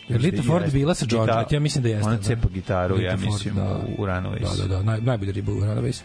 Jer 0.10 0.22
Lita 0.22 0.44
Ford 0.44 0.64
Jeste. 0.64 0.78
bila 0.78 0.96
sa 0.96 1.06
George, 1.06 1.34
ja 1.52 1.60
mislim 1.60 1.84
da 1.84 1.90
jeste. 1.90 2.08
Ona 2.08 2.18
da. 2.18 2.24
cepa 2.24 2.48
gitaru, 2.54 2.96
Lita 2.96 3.08
ja 3.08 3.18
Ford, 3.18 3.26
mislim, 3.26 3.56
da. 3.56 3.80
u, 3.98 4.06
Runaways. 4.06 4.58
Da, 4.58 4.64
da, 4.64 4.76
da, 4.76 4.84
naj, 4.84 5.02
najbolja 5.02 5.32
riba 5.32 5.52
u 5.52 5.56
Runaways. 5.56 6.02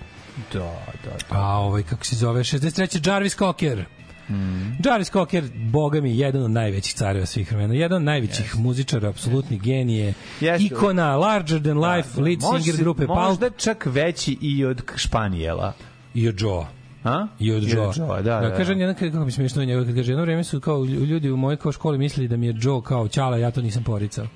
Da, 0.52 0.58
da, 1.04 1.10
da. 1.30 1.36
A 1.38 1.56
ovaj, 1.58 1.82
kako 1.82 2.04
se 2.04 2.16
zove, 2.16 2.40
63. 2.40 3.08
Jarvis 3.08 3.36
Cocker. 3.36 3.84
Mm. 4.28 4.76
Jarvis 4.84 5.10
Cocker, 5.10 5.44
boga 5.54 6.00
mi, 6.00 6.18
jedan 6.18 6.42
od 6.42 6.50
najvećih 6.50 6.94
careva 6.94 7.26
svih 7.26 7.52
vremena, 7.52 7.74
jedan 7.74 7.96
od 7.96 8.02
najvećih 8.02 8.56
muzičara, 8.56 9.08
apsolutni 9.08 9.58
genije, 9.58 10.14
Jeste. 10.40 10.64
ikona, 10.64 11.16
larger 11.16 11.62
than 11.62 11.78
life, 11.78 12.20
lead 12.20 12.38
Može 12.40 12.62
singer 12.62 12.80
grupe 12.80 13.06
Pulp 13.06 13.18
Možda 13.18 13.50
čak 13.50 13.86
veći 13.86 14.38
i 14.40 14.64
od 14.64 14.82
Španijela. 14.96 15.72
i 16.14 16.28
od 16.28 16.40
Joe. 16.40 16.66
A? 17.04 17.26
I 17.38 17.52
od 17.52 17.62
Joe. 17.62 17.92
Joe, 17.96 18.22
da, 18.22 18.40
da. 18.40 18.54
Kaže, 18.56 18.72
on 18.72 18.80
jedan, 18.80 18.94
kako 18.94 19.24
mi 19.24 19.30
smiješno 19.30 19.64
njega, 19.64 19.84
kad 19.84 19.94
kaže, 19.94 20.12
jedno 20.12 20.22
vreme 20.24 20.44
su 20.44 20.60
kao 20.60 20.84
ljudi 20.84 21.30
u 21.30 21.36
mojoj 21.36 21.56
kao 21.56 21.72
školi 21.72 21.98
mislili 21.98 22.28
da 22.28 22.36
mi 22.36 22.46
je 22.46 22.54
Joe 22.60 22.82
kao 22.82 23.08
ćala, 23.08 23.36
ja 23.38 23.50
to 23.50 23.62
nisam 23.62 23.84
poricao. 23.84 24.26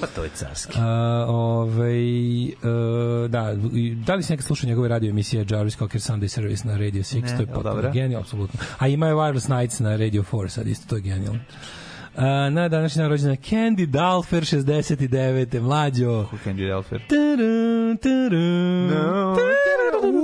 Pa 0.00 0.06
to 0.06 0.24
je 0.24 0.30
carski. 0.34 0.78
Uh, 0.78 0.84
ovaj, 1.28 2.44
uh, 2.44 2.52
da, 3.30 3.54
i 3.72 3.94
da 3.94 4.14
li 4.14 4.22
se 4.22 4.32
nekad 4.32 4.46
slušao 4.46 4.68
njegove 4.68 4.88
radio 4.88 5.10
emisije 5.10 5.46
Jarvis 5.50 5.76
Cocker 5.76 6.00
Sunday 6.00 6.28
Service 6.28 6.68
na 6.68 6.76
Radio 6.76 7.02
6, 7.02 7.22
Ne, 7.22 7.36
to 7.36 7.42
je 7.42 7.46
potpuno 7.46 7.74
dobra? 7.74 7.90
genijal, 7.90 8.20
apsolutno. 8.20 8.60
A 8.78 8.88
ima 8.88 9.06
je 9.06 9.14
Wireless 9.14 9.58
Nights 9.58 9.80
na 9.80 9.96
Radio 9.96 10.22
4, 10.22 10.48
sad 10.48 10.66
isto 10.66 10.86
to 10.88 10.96
je 10.96 11.00
genijalno. 11.02 11.40
Uh, 12.14 12.22
na 12.52 12.68
današnji 12.68 13.00
dan 13.00 13.08
rođena 13.10 13.36
Candy 13.36 13.86
Dalfer 13.86 14.42
69. 14.42 15.60
mlađo. 15.60 16.06
Who 16.06 16.36
can 16.44 16.56
do 16.56 16.62
Delfer? 16.64 17.00
Tudum, 17.08 17.96
tudum, 18.02 18.86
No. 18.86 19.36
tudum, 19.36 20.22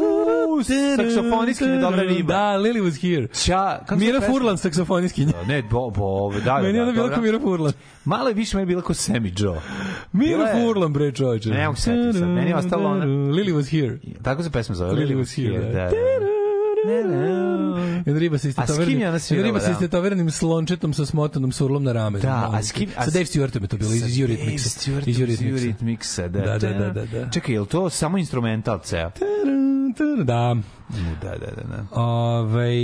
saksofonistki 0.64 1.64
mi 1.64 1.80
dobra 1.80 2.02
riba. 2.02 2.34
Da, 2.34 2.58
Lily 2.58 2.80
was 2.82 3.00
here. 3.00 3.28
Ća, 3.28 3.78
kako 3.86 3.96
Mira? 3.96 4.20
Furlan, 4.20 4.58
saksofonistkinja. 4.58 5.32
Ne, 5.46 5.62
bo, 5.62 5.90
bo, 5.90 6.32
da, 6.32 6.40
da, 6.40 6.58
Meni 6.58 6.68
je 6.68 6.72
da, 6.76 6.82
ona 6.82 6.92
bila 6.92 7.10
kao 7.10 7.22
Mira 7.22 7.40
Furlan. 7.40 7.72
Malo 8.04 8.28
je 8.28 8.34
više 8.34 8.56
meni 8.56 8.66
bila 8.66 8.82
kao 8.82 8.94
Sammy 8.94 9.42
Joe. 9.42 9.60
Mira 10.12 10.48
Furlan, 10.52 10.92
bre, 10.92 11.12
čovječe. 11.12 11.48
Ne 11.50 11.64
mogu 11.66 11.76
se 11.76 11.82
setiti 11.82 12.18
sad, 12.18 12.28
meni 12.28 12.50
je 12.50 12.56
ostalo 12.56 12.90
ona- 12.90 13.04
Lily 13.06 13.54
was 13.54 13.70
here. 13.70 13.98
Tako 14.22 14.42
se 14.42 14.50
pesma 14.50 14.74
zove. 14.74 14.92
Lily 14.92 15.16
was 15.16 15.36
here, 15.36 15.58
da. 15.58 15.72
Da, 15.72 15.90
da. 15.90 16.38
Jedna 18.06 18.18
riba 18.18 18.38
sa 18.38 18.48
ona 18.48 19.18
svirala, 19.18 19.46
riba 19.46 19.60
sa 19.60 19.66
da? 19.66 19.72
istetoveranim 19.72 20.30
slončetom 20.30 20.94
sa 20.94 21.06
smotanom 21.06 21.52
surlom 21.52 21.84
na 21.84 21.92
rame. 21.92 22.18
Da, 22.18 22.50
a 22.52 22.62
s 22.62 22.72
kim... 22.72 22.90
a 22.96 23.04
Sa 23.04 23.10
Dave 23.10 23.24
Stewartom 23.24 23.62
je 23.62 23.68
to 23.68 23.76
bilo, 23.76 23.94
iz 23.94 24.02
Stewartom, 24.02 25.08
Iz. 25.08 25.20
Eurythmicsa, 25.20 26.28
da. 26.28 26.40
Da, 26.40 26.58
da, 26.58 26.72
da, 26.72 26.90
da, 26.90 27.06
da. 27.06 27.30
Čekaj, 27.30 27.54
je 27.54 27.60
li 27.60 27.66
to 27.66 27.90
samo 27.90 28.18
instrumental 28.18 28.78
ceo? 28.78 29.10
Da. 30.24 30.56
Da, 31.22 31.30
da, 31.30 31.46
da. 31.56 31.62
da. 31.62 32.00
Ove, 32.00 32.74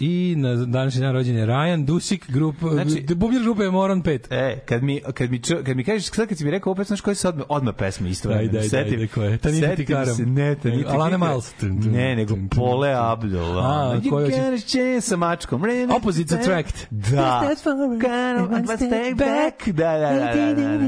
I 0.00 0.34
na 0.38 0.54
današnji 0.54 1.00
dan 1.00 1.12
rođen 1.12 1.36
je 1.36 1.46
Ryan 1.46 1.84
Dusik, 1.84 2.30
grup, 2.30 2.56
Znači- 2.72 3.14
bubnjar 3.14 3.42
grupe 3.42 3.62
je 3.62 3.70
Moron 3.70 4.02
5. 4.02 4.26
E, 4.30 4.58
kad 4.58 4.82
mi, 4.82 5.00
kad 5.14 5.30
mi, 5.30 5.42
čo, 5.42 5.56
kad 5.66 5.76
mi 5.76 5.84
kažeš, 5.84 6.10
sad 6.10 6.28
kad 6.28 6.38
si 6.38 6.44
mi 6.44 6.50
rekao 6.50 6.72
opet, 6.72 6.86
znaš 6.86 7.00
koje 7.00 7.14
su 7.14 7.28
odmah, 7.28 7.46
odmah 7.48 7.74
pesme 7.78 8.10
isto 8.10 8.28
Daj, 8.28 8.48
daj, 8.48 8.68
daj, 8.68 8.84
daj, 8.96 9.06
koje? 9.06 9.38
Taniti 9.38 9.60
Setim 9.60 9.86
Tikaram. 9.86 10.14
se, 10.14 10.26
ne, 10.26 10.54
Taniti 10.54 10.84
Alana 10.88 11.16
Tikaram. 11.16 11.30
Miles. 11.30 11.54
Ne, 11.92 12.16
nego 12.16 12.36
Pole 12.56 12.94
Abdul. 12.96 13.58
A, 13.58 13.90
ono, 13.90 14.10
koje 14.10 14.28
You 14.28 14.72
chance 14.72 15.00
sa 15.00 15.16
mačkom. 15.16 15.62
Opposites 15.96 16.38
attract. 16.38 16.86
Da. 16.90 17.54
Kind 18.00 18.68
take 18.78 19.14
back. 19.14 19.66
Da, 19.66 19.98
da, 19.98 20.12
da, 20.12 20.54
da, 20.54 20.78
da. 20.78 20.84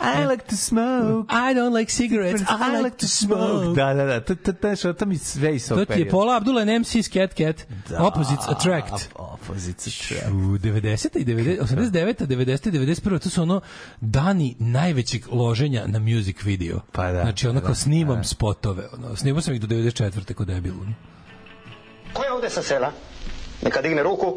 I 0.00 0.26
like 0.30 0.44
to 0.48 0.56
smoke. 0.56 1.32
I 1.32 1.54
don't 1.54 1.78
like 1.78 1.90
cigarettes, 1.92 2.42
I 2.42 2.82
like 2.82 2.96
to 2.96 3.06
smoke. 3.06 3.74
Da, 3.76 3.94
da, 3.94 4.04
da. 4.04 4.20
To, 4.20 4.34
to, 4.34 4.52
to, 4.52 4.92
to, 4.92 5.03
to 5.04 5.08
mi 5.08 5.18
sve 5.18 5.56
iz 5.56 5.68
To 5.68 5.74
ti 5.74 5.80
je 5.80 5.86
perioda. 5.86 6.10
Paula 6.10 6.36
Abdul 6.36 6.58
and 6.58 6.70
MC's 6.70 7.08
Cat 7.12 7.34
Cat. 7.34 7.66
Opposites 7.98 8.48
Attract. 8.48 9.08
Opposites 9.14 9.86
attract. 9.86 10.28
U 10.28 10.58
90. 10.58 11.18
i 11.18 11.24
90, 11.24 11.60
89. 11.62 12.26
90. 12.26 12.68
i 12.68 12.72
91. 12.72 13.18
to 13.18 13.30
su 13.30 13.42
ono 13.42 13.60
dani 14.00 14.56
najvećeg 14.58 15.22
loženja 15.32 15.84
na 15.86 15.98
music 15.98 16.42
video. 16.42 16.80
Pa 16.92 17.12
da, 17.12 17.22
Znači 17.22 17.48
ono 17.48 17.60
pa 17.60 17.68
da, 17.68 17.74
snimam 17.74 18.16
da. 18.16 18.22
spotove. 18.24 18.88
Ono, 18.92 19.16
snimao 19.16 19.40
sam 19.42 19.54
ih 19.54 19.60
do 19.60 19.66
94. 19.66 20.34
kod 20.34 20.46
debilu. 20.46 20.86
Ko 22.12 22.22
je 22.24 22.32
ovde 22.32 22.50
sa 22.50 22.62
sela? 22.62 22.92
Neka 23.62 23.82
digne 23.82 24.02
ruku. 24.02 24.36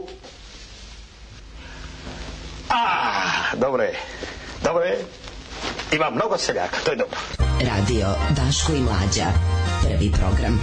A, 2.69 3.57
dobro 3.57 3.83
je. 3.83 3.93
Dobro 4.63 4.83
je. 4.83 4.97
Ima 5.91 6.09
mnogo 6.09 6.37
seljaka, 6.37 6.77
to 6.85 6.91
je 6.91 6.97
dobro. 6.97 7.17
Radio 7.61 8.07
Daško 8.29 8.73
i 8.73 8.81
Mlađa. 8.81 9.25
Prvi 9.83 10.11
program. 10.11 10.59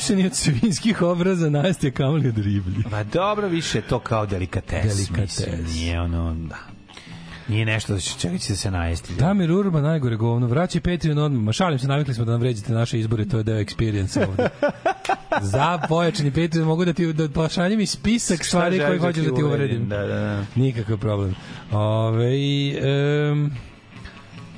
Pa 0.00 0.14
ne 0.14 0.16
može 0.16 0.22
ni 0.22 0.26
od 0.26 0.34
svinskih 0.34 1.02
obraza 1.02 1.50
najesti, 1.50 1.88
a 1.88 1.90
kamoli 1.90 2.28
od 2.28 2.38
riblji. 2.38 2.84
Pa 2.90 3.04
dobro, 3.04 3.48
više 3.48 3.78
je 3.78 3.82
to 3.82 3.98
kao 3.98 4.26
delikates. 4.26 4.96
Delikates. 4.96 5.38
Mislim, 5.38 5.64
nije 5.74 6.00
ono, 6.00 6.34
da. 6.34 6.56
Nije 7.48 7.66
nešto 7.66 7.92
da 7.92 8.00
će, 8.00 8.18
čega 8.18 8.38
će 8.38 8.56
se 8.56 8.70
najesti. 8.70 9.14
Damir 9.14 9.52
Urban, 9.52 9.82
najgore 9.82 10.16
govno. 10.16 10.46
Vraći 10.46 10.80
Patreon 10.80 11.18
odmah. 11.18 11.42
Ma 11.42 11.52
šalim 11.52 11.78
se, 11.78 11.88
navikli 11.88 12.14
smo 12.14 12.24
da 12.24 12.32
nam 12.32 12.40
vređate 12.40 12.72
naše 12.72 12.98
izbore, 12.98 13.28
to 13.28 13.36
je 13.38 13.42
deo 13.42 13.58
experience 13.58 14.28
ovde. 14.28 14.48
Za 15.52 15.78
pojačani 15.88 16.30
Patreon 16.30 16.66
mogu 16.66 16.84
da 16.84 16.92
ti 16.92 17.12
da 17.12 17.28
pošaljem 17.28 17.78
mi 17.78 17.86
spisak 17.86 18.44
stvari 18.44 18.78
koje 18.78 18.98
da 18.98 19.06
hoćeš 19.06 19.24
da 19.24 19.34
ti 19.34 19.42
uvredim? 19.42 19.46
uvredim. 19.46 19.88
Da, 19.88 19.98
da, 19.98 20.06
da. 20.06 20.44
Nikakav 20.54 20.98
problem. 20.98 21.34
Ove, 21.72 22.32
um, 23.32 23.50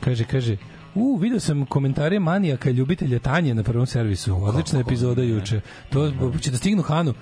kaže, 0.01 0.24
kaže, 0.24 0.56
U, 0.94 1.16
video 1.16 1.40
sam 1.40 1.66
komentare 1.66 2.20
manijaka 2.20 2.70
i 2.70 2.73
ljubitelja 2.73 3.19
Tanje 3.19 3.55
na 3.55 3.62
prvom 3.62 3.86
servisu. 3.86 4.36
Odlična 4.44 4.81
epizoda 4.81 5.23
juče. 5.23 5.60
To 5.90 6.12
će 6.40 6.51
da 6.51 6.56
stignu 6.56 6.82
Hanu. 6.82 7.14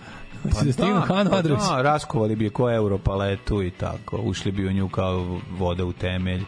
Će 0.59 0.65
da 0.65 0.73
stignu 0.73 1.01
Hanu 1.01 1.31
pa 1.31 1.37
Adrović. 1.37 1.63
da, 1.63 1.83
raskovali 1.83 2.37
bi 2.37 2.45
je 2.45 2.51
ko 2.51 2.71
euro 2.71 2.99
paletu 2.99 3.63
i 3.63 3.71
tako. 3.71 4.17
Ušli 4.17 4.53
bi 4.53 4.67
u 4.67 4.73
nju 4.73 4.89
kao 4.89 5.41
voda 5.59 5.85
u 5.85 5.93
temelj. 5.93 6.43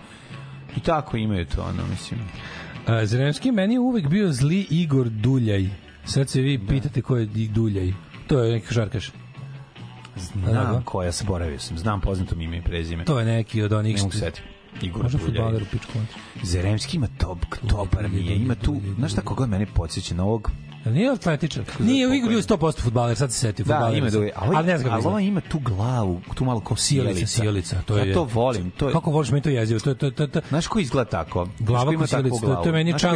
I 0.77 0.81
tako 0.81 1.17
imaju 1.17 1.47
to, 1.47 1.63
ono, 1.63 1.87
mislim. 1.91 2.21
A, 2.87 3.53
meni 3.53 3.75
je 3.75 3.81
uvek 3.81 4.09
bio 4.09 4.33
zli 4.33 4.67
Igor 4.71 5.09
Duljaj. 5.09 5.69
Sad 6.05 6.29
se 6.29 6.41
vi 6.41 6.67
pitate 6.67 7.03
ko 7.03 7.17
je 7.17 7.27
Duljaj. 7.27 7.93
To 8.27 8.39
je 8.39 8.53
neki 8.53 8.75
žarkaš. 8.75 9.13
Znam 10.17 10.53
Da, 10.53 10.83
koja, 10.85 11.11
zaboravio 11.11 11.59
sam. 11.59 11.79
Znam 11.79 12.01
poznato 12.01 12.37
mi 12.37 12.45
ime 12.45 12.59
i 12.59 12.63
prezime. 12.63 13.05
To 13.05 13.19
je 13.19 13.25
neki 13.25 13.63
od 13.63 13.73
onih 13.73 13.97
Ne 13.97 14.03
mogu 14.03 14.13
se 14.13 14.19
setiti. 14.19 14.43
Igor 14.83 15.11
Duljaj. 15.11 15.27
fudbaler 15.27 15.63
u 15.63 15.67
pičku. 15.71 15.93
Zeremski 16.43 16.97
ima 16.97 17.09
top, 17.19 17.39
dobar 17.63 18.09
mi 18.09 18.27
je. 18.27 18.37
Ima 18.37 18.55
tu, 18.55 18.81
znaš 18.99 19.13
šta 19.13 19.21
koga 19.21 19.47
mene 19.47 19.67
podsjeća 19.67 20.15
na 20.15 20.25
ovog 20.25 20.51
Jel 20.85 20.95
Nije 20.95 21.11
atletičar. 21.11 21.65
Nije 21.79 22.09
u 22.09 22.15
igru 22.15 22.29
bio 22.29 22.39
100% 22.39 22.81
fudbaler, 22.81 23.17
sad 23.17 23.33
se 23.33 23.39
setio 23.39 23.65
Da, 23.65 23.75
fudbaler. 23.75 23.99
ima 23.99 24.11
da 24.11 24.19
ali, 24.19 24.31
ali 24.57 24.67
ne 24.67 24.79
znam 24.79 24.93
ali 25.07 25.27
ima 25.27 25.41
tu 25.41 25.59
glavu, 25.59 26.21
tu 26.35 26.45
malo 26.45 26.61
kao 26.61 26.77
sjelica. 26.77 27.27
sjelica, 27.27 27.77
to 27.87 27.97
je. 27.99 28.09
ja 28.09 28.15
to 28.15 28.25
volim, 28.25 28.71
to 28.71 28.87
je. 28.89 28.93
Kako 28.93 29.11
voliš 29.11 29.31
meni 29.31 29.43
to 29.43 29.49
jezivo? 29.49 29.81
To 29.81 29.95
to 29.95 30.11
to 30.11 30.27
to. 30.27 30.41
Znaš 30.49 30.67
ko 30.67 30.79
izgleda 30.79 31.11
tako? 31.11 31.49
Glava 31.59 31.93
ima 31.93 32.07
sjelica, 32.07 32.35
takvu 32.35 32.41
to- 32.41 32.47
je 32.47 32.55
glavu? 32.55 32.73
meni 32.73 32.91
child 32.93 33.13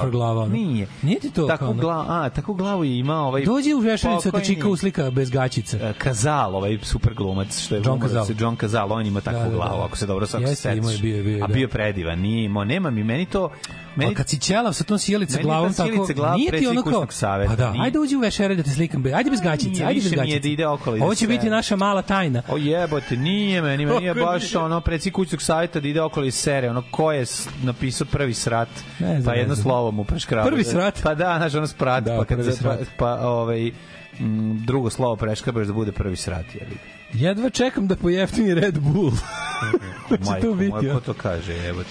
glavu? 0.00 0.10
glava. 0.10 0.48
Nije. 0.48 0.86
Nije 1.02 1.20
ti 1.20 1.30
to 1.30 1.46
ono? 1.62 1.74
glavu, 1.74 2.04
a, 2.08 2.28
takvu 2.28 2.54
glavu 2.54 2.84
je 2.84 2.98
imao 2.98 3.26
ovaj 3.28 3.44
Dođi 3.44 3.74
u 3.74 3.78
vešalicu 3.78 4.30
da 4.30 4.40
čika 4.40 4.68
uslika 4.68 5.10
bez 5.10 5.30
gaćica. 5.30 5.76
e, 5.78 5.92
Kazal, 5.92 6.56
ovaj 6.56 6.78
super 6.82 7.14
glumac 7.14 7.58
što 7.58 7.74
je 7.74 7.82
John 7.84 8.00
se 8.26 8.34
John 8.38 8.56
Kazal, 8.56 8.92
on 8.92 9.06
ima 9.06 9.20
takvu 9.20 9.38
Da, 9.38 9.44
da, 9.44 9.50
da. 9.50 9.56
glavu, 9.56 9.82
ako 9.82 9.96
se 9.96 10.06
dobro 10.06 10.26
sad 10.26 10.42
setiš. 10.56 10.78
imao 10.78 10.90
je, 10.90 10.98
bio 10.98 11.16
je, 11.16 11.22
bio 11.22 11.36
je, 11.36 11.42
A 11.42 11.46
bio 11.46 11.60
je 11.60 11.68
predivan, 11.68 12.18
nije 12.18 12.44
imao, 12.44 12.64
nema 12.64 12.90
mi, 12.90 13.04
meni 13.04 13.26
to... 13.26 13.50
Meni, 13.96 14.10
A 14.10 14.14
kad 14.14 14.28
si 14.28 14.38
ćelav 14.38 14.72
sa 14.72 14.84
tom 14.84 14.98
je 15.38 15.42
glavom 15.42 15.72
ta 15.72 15.84
tako, 15.84 16.06
glava 16.14 16.36
nije 16.36 16.50
ti 16.50 16.66
ono 16.66 16.82
kao, 16.82 16.95
kućnog 16.98 17.12
saveta, 17.12 17.50
pa 17.50 17.56
da, 17.56 17.70
nije. 17.70 17.84
ajde 17.84 17.98
uđi 17.98 18.16
u 18.16 18.20
vešere 18.20 18.54
da 18.54 18.62
te 18.62 18.70
slikam, 18.70 19.02
be, 19.02 19.12
ajde 19.12 19.30
bez 19.30 19.40
gaćice, 19.40 19.84
ajde 19.84 19.94
bez 19.96 20.12
je 20.12 20.16
gaćice. 20.16 20.38
da 20.38 20.48
ide 20.48 20.66
okolo 20.66 20.96
i 20.96 21.00
Ovo 21.00 21.08
da 21.08 21.14
će 21.14 21.20
se- 21.20 21.28
biti 21.28 21.50
naša 21.50 21.76
mala 21.76 22.02
tajna. 22.02 22.42
O 22.48 22.56
jebote, 22.56 23.16
nije 23.16 23.62
meni, 23.62 23.86
meni 23.86 24.04
je 24.04 24.14
baš 24.16 24.54
ono 24.54 24.80
predsjednik 24.80 25.14
kućnog 25.14 25.42
savjeta 25.42 25.80
da 25.80 25.88
ide 25.88 26.02
okolo 26.02 26.26
iz 26.26 26.34
sere, 26.34 26.70
ono 26.70 26.82
ko 26.82 27.12
je 27.12 27.24
napisao 27.62 28.06
prvi 28.06 28.34
srat, 28.34 28.68
Ne 28.98 29.22
pa 29.24 29.32
jedno 29.32 29.56
slovo 29.56 29.90
mu 29.90 30.04
preškraba. 30.04 30.46
Prvi 30.46 30.64
srat? 30.64 31.00
Pa 31.02 31.14
da, 31.14 31.34
znaš, 31.38 31.54
ono 31.54 31.66
sprat, 31.66 32.04
Da, 32.04 32.16
pa, 32.18 32.24
kad 32.26 32.54
srat. 32.54 32.78
pa, 32.78 32.86
pa 32.98 33.28
ovaj, 33.28 33.70
m, 34.20 34.62
drugo 34.66 34.90
slovo 34.90 35.16
preškrabaš 35.16 35.66
da 35.66 35.72
bude 35.72 35.92
prvi 35.92 36.16
srat. 36.16 36.44
Jebi. 36.54 36.76
Jedva 37.14 37.50
čekam 37.50 37.86
da 37.86 37.96
pojeftini 37.96 38.54
Red 38.54 38.78
Bull. 38.78 39.12
To 40.08 40.16
Majko 40.22 40.54
biti. 40.54 40.70
moja, 40.70 40.90
a? 40.90 40.94
ko 40.94 41.00
to 41.00 41.14
kaže, 41.14 41.52
jebote. 41.54 41.90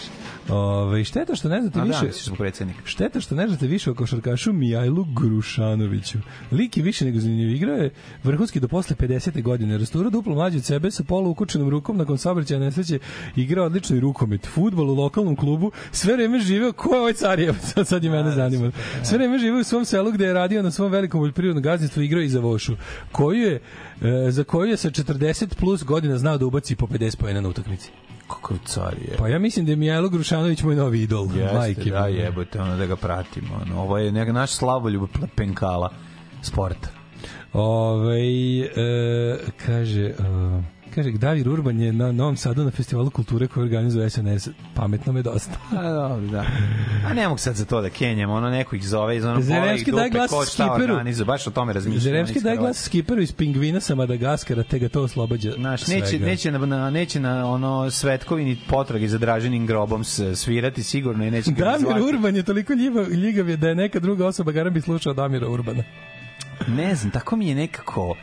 Ove, 0.50 1.04
šteta 1.04 1.36
što 1.36 1.50
ne 1.50 1.62
znate 1.62 1.80
A 1.80 1.82
da, 1.82 1.88
više... 1.88 2.06
misliš 2.06 2.26
zbog 2.26 2.38
predsjednika. 2.38 2.80
Šteta 2.86 3.20
što 3.20 3.36
ne 3.36 3.48
znate 3.48 3.68
više 3.68 3.92
o 3.92 3.96
košarkašu 3.96 4.54
Mijajlu 4.54 5.06
Grušanoviću. 5.16 6.18
Lik 6.52 6.78
je 6.78 6.84
više 6.84 7.06
nego 7.06 7.20
zanimljiv. 7.20 7.56
Igrao 7.56 7.76
je 7.76 7.94
vrhunski 8.24 8.60
do 8.60 8.68
posle 8.68 8.96
50. 8.96 9.42
godine. 9.42 9.78
Rastura 9.78 10.10
duplo 10.10 10.36
mlađi 10.36 10.58
od 10.58 10.64
sebe 10.64 10.92
sa 10.92 11.04
polu 11.04 11.30
ukučenom 11.30 11.70
rukom 11.70 11.98
nakon 11.98 12.18
saobraćaja 12.18 12.60
nesreće 12.60 13.00
igrao 13.36 13.66
odlično 13.66 13.96
i 13.96 14.00
rukomet. 14.00 14.48
Futbol 14.48 14.90
u 14.90 14.96
lokalnom 14.96 15.36
klubu. 15.36 15.72
Sve 15.92 16.14
vreme 16.14 16.40
živeo 16.40 16.74
ko 16.74 16.96
je 16.96 17.00
ovaj 17.00 17.14
Carijev? 17.14 17.56
Sad, 17.74 17.88
sad 17.88 18.04
i 18.04 18.10
mene 18.10 18.32
zanima. 18.32 18.72
Sve 19.04 19.18
vreme 19.18 19.40
živeo 19.40 19.60
u 19.60 19.64
svom 19.64 19.86
selu 19.86 20.12
gde 20.12 20.26
je 20.26 20.34
radio 20.34 20.64
na 20.64 20.72
svom 20.72 20.92
velikom 20.92 21.22
poljoprivrednom 21.22 21.64
gazdinstvu 21.64 22.04
igrao 22.04 22.22
i 22.22 22.30
za 22.30 22.40
Vošu. 22.40 22.76
Koju 23.12 23.42
je, 23.42 23.62
e, 24.02 24.32
za 24.32 24.44
koju 24.44 24.70
je 24.70 24.78
sa 24.78 24.90
40 24.90 25.56
plus 25.56 25.84
godina 25.84 26.18
znao 26.18 26.38
da 26.38 26.46
ubaci 26.46 26.76
po 26.76 26.86
50 26.88 27.18
pojena 27.18 27.42
na 27.42 27.50
utakmici. 27.50 27.92
Kakav 28.27 28.57
car 28.65 28.93
je. 29.02 29.18
Pa 29.18 29.27
ja 29.27 29.39
mislim 29.39 29.65
da 29.65 29.72
je 29.72 29.76
Mijajlo 29.76 30.10
Grušanović 30.10 30.64
moj 30.64 30.76
novi 30.76 31.02
idol. 31.02 31.27
Jeste, 31.35 31.57
Majke 31.57 31.89
da, 31.89 32.07
jebote, 32.07 32.61
ono 32.61 32.77
da 32.77 32.85
ga 32.85 32.95
pratimo. 32.95 33.60
Ono, 33.61 33.81
ovo 33.81 33.97
je 33.97 34.11
neka 34.11 34.31
naš 34.31 34.52
slavoljub 34.52 35.10
penkala 35.35 35.91
sporta. 36.41 36.89
Ove, 37.53 38.19
e, 38.60 39.38
kaže, 39.65 40.02
e, 40.02 40.14
kaže, 40.96 41.12
Davir 41.12 41.50
Urban 41.50 41.80
je 41.80 41.94
na 41.94 42.12
Novom 42.12 42.38
Sadu 42.38 42.64
na 42.64 42.72
festivalu 42.72 43.10
kulture 43.10 43.48
koji 43.48 43.64
organizuje 43.64 44.10
SNS. 44.10 44.48
Pametno 44.76 45.14
me 45.14 45.22
dosta. 45.22 45.58
A, 45.72 45.92
dobro, 45.92 46.28
da. 46.28 46.46
A 47.08 47.14
ne 47.14 47.28
mogu 47.28 47.38
sad 47.38 47.56
za 47.56 47.66
to 47.66 47.82
da 47.82 47.90
kenjam, 47.90 48.30
ono 48.30 48.50
neko 48.50 48.76
ih 48.76 48.88
zove 48.88 49.18
iz 49.18 49.26
ono 49.26 49.42
Zeremski 49.42 49.92
pola 49.92 50.06
ih 50.06 50.12
dupe, 50.12 50.18
glas 50.18 50.32
ko 50.32 50.46
šta 50.46 50.74
organizuje, 50.74 51.26
baš 51.26 51.48
o 51.48 51.52
tome 51.52 51.74
razmišljam. 51.74 52.02
Zeremski 52.02 52.42
daje 52.42 52.58
glas 52.58 52.84
skiperu 52.84 53.22
iz 53.22 53.32
pingvina 53.32 53.80
sa 53.80 53.96
Madagaskara, 53.96 54.64
te 54.64 54.80
ga 54.80 54.90
to 54.90 55.02
oslobađa 55.02 55.52
Znaš, 55.52 55.88
neće, 55.88 56.20
neće, 56.20 56.52
na, 56.52 56.66
na, 56.66 56.90
neće 56.90 57.20
na 57.20 57.52
ono 57.52 57.92
svetkovini 57.92 58.58
potrage 58.70 59.08
za 59.08 59.18
draženim 59.18 59.66
grobom 59.66 60.04
svirati 60.36 60.84
sigurno 60.84 61.26
i 61.26 61.32
neće 61.32 61.52
ga 61.52 61.66
Damir. 61.66 62.04
Urban 62.04 62.36
je 62.36 62.44
toliko 62.44 62.74
ljiva, 62.74 63.08
ljigav 63.08 63.50
je 63.50 63.58
da 63.58 63.70
je 63.70 63.76
neka 63.76 64.00
druga 64.00 64.28
osoba 64.28 64.52
garam 64.52 64.74
bi 64.74 64.82
slušao 64.82 65.14
Damira 65.14 65.50
Urbana. 65.50 65.84
Ne 66.68 66.96
znam, 66.96 67.12
tako 67.12 67.36
mi 67.36 67.48
je 67.48 67.56
nekako 67.56 68.16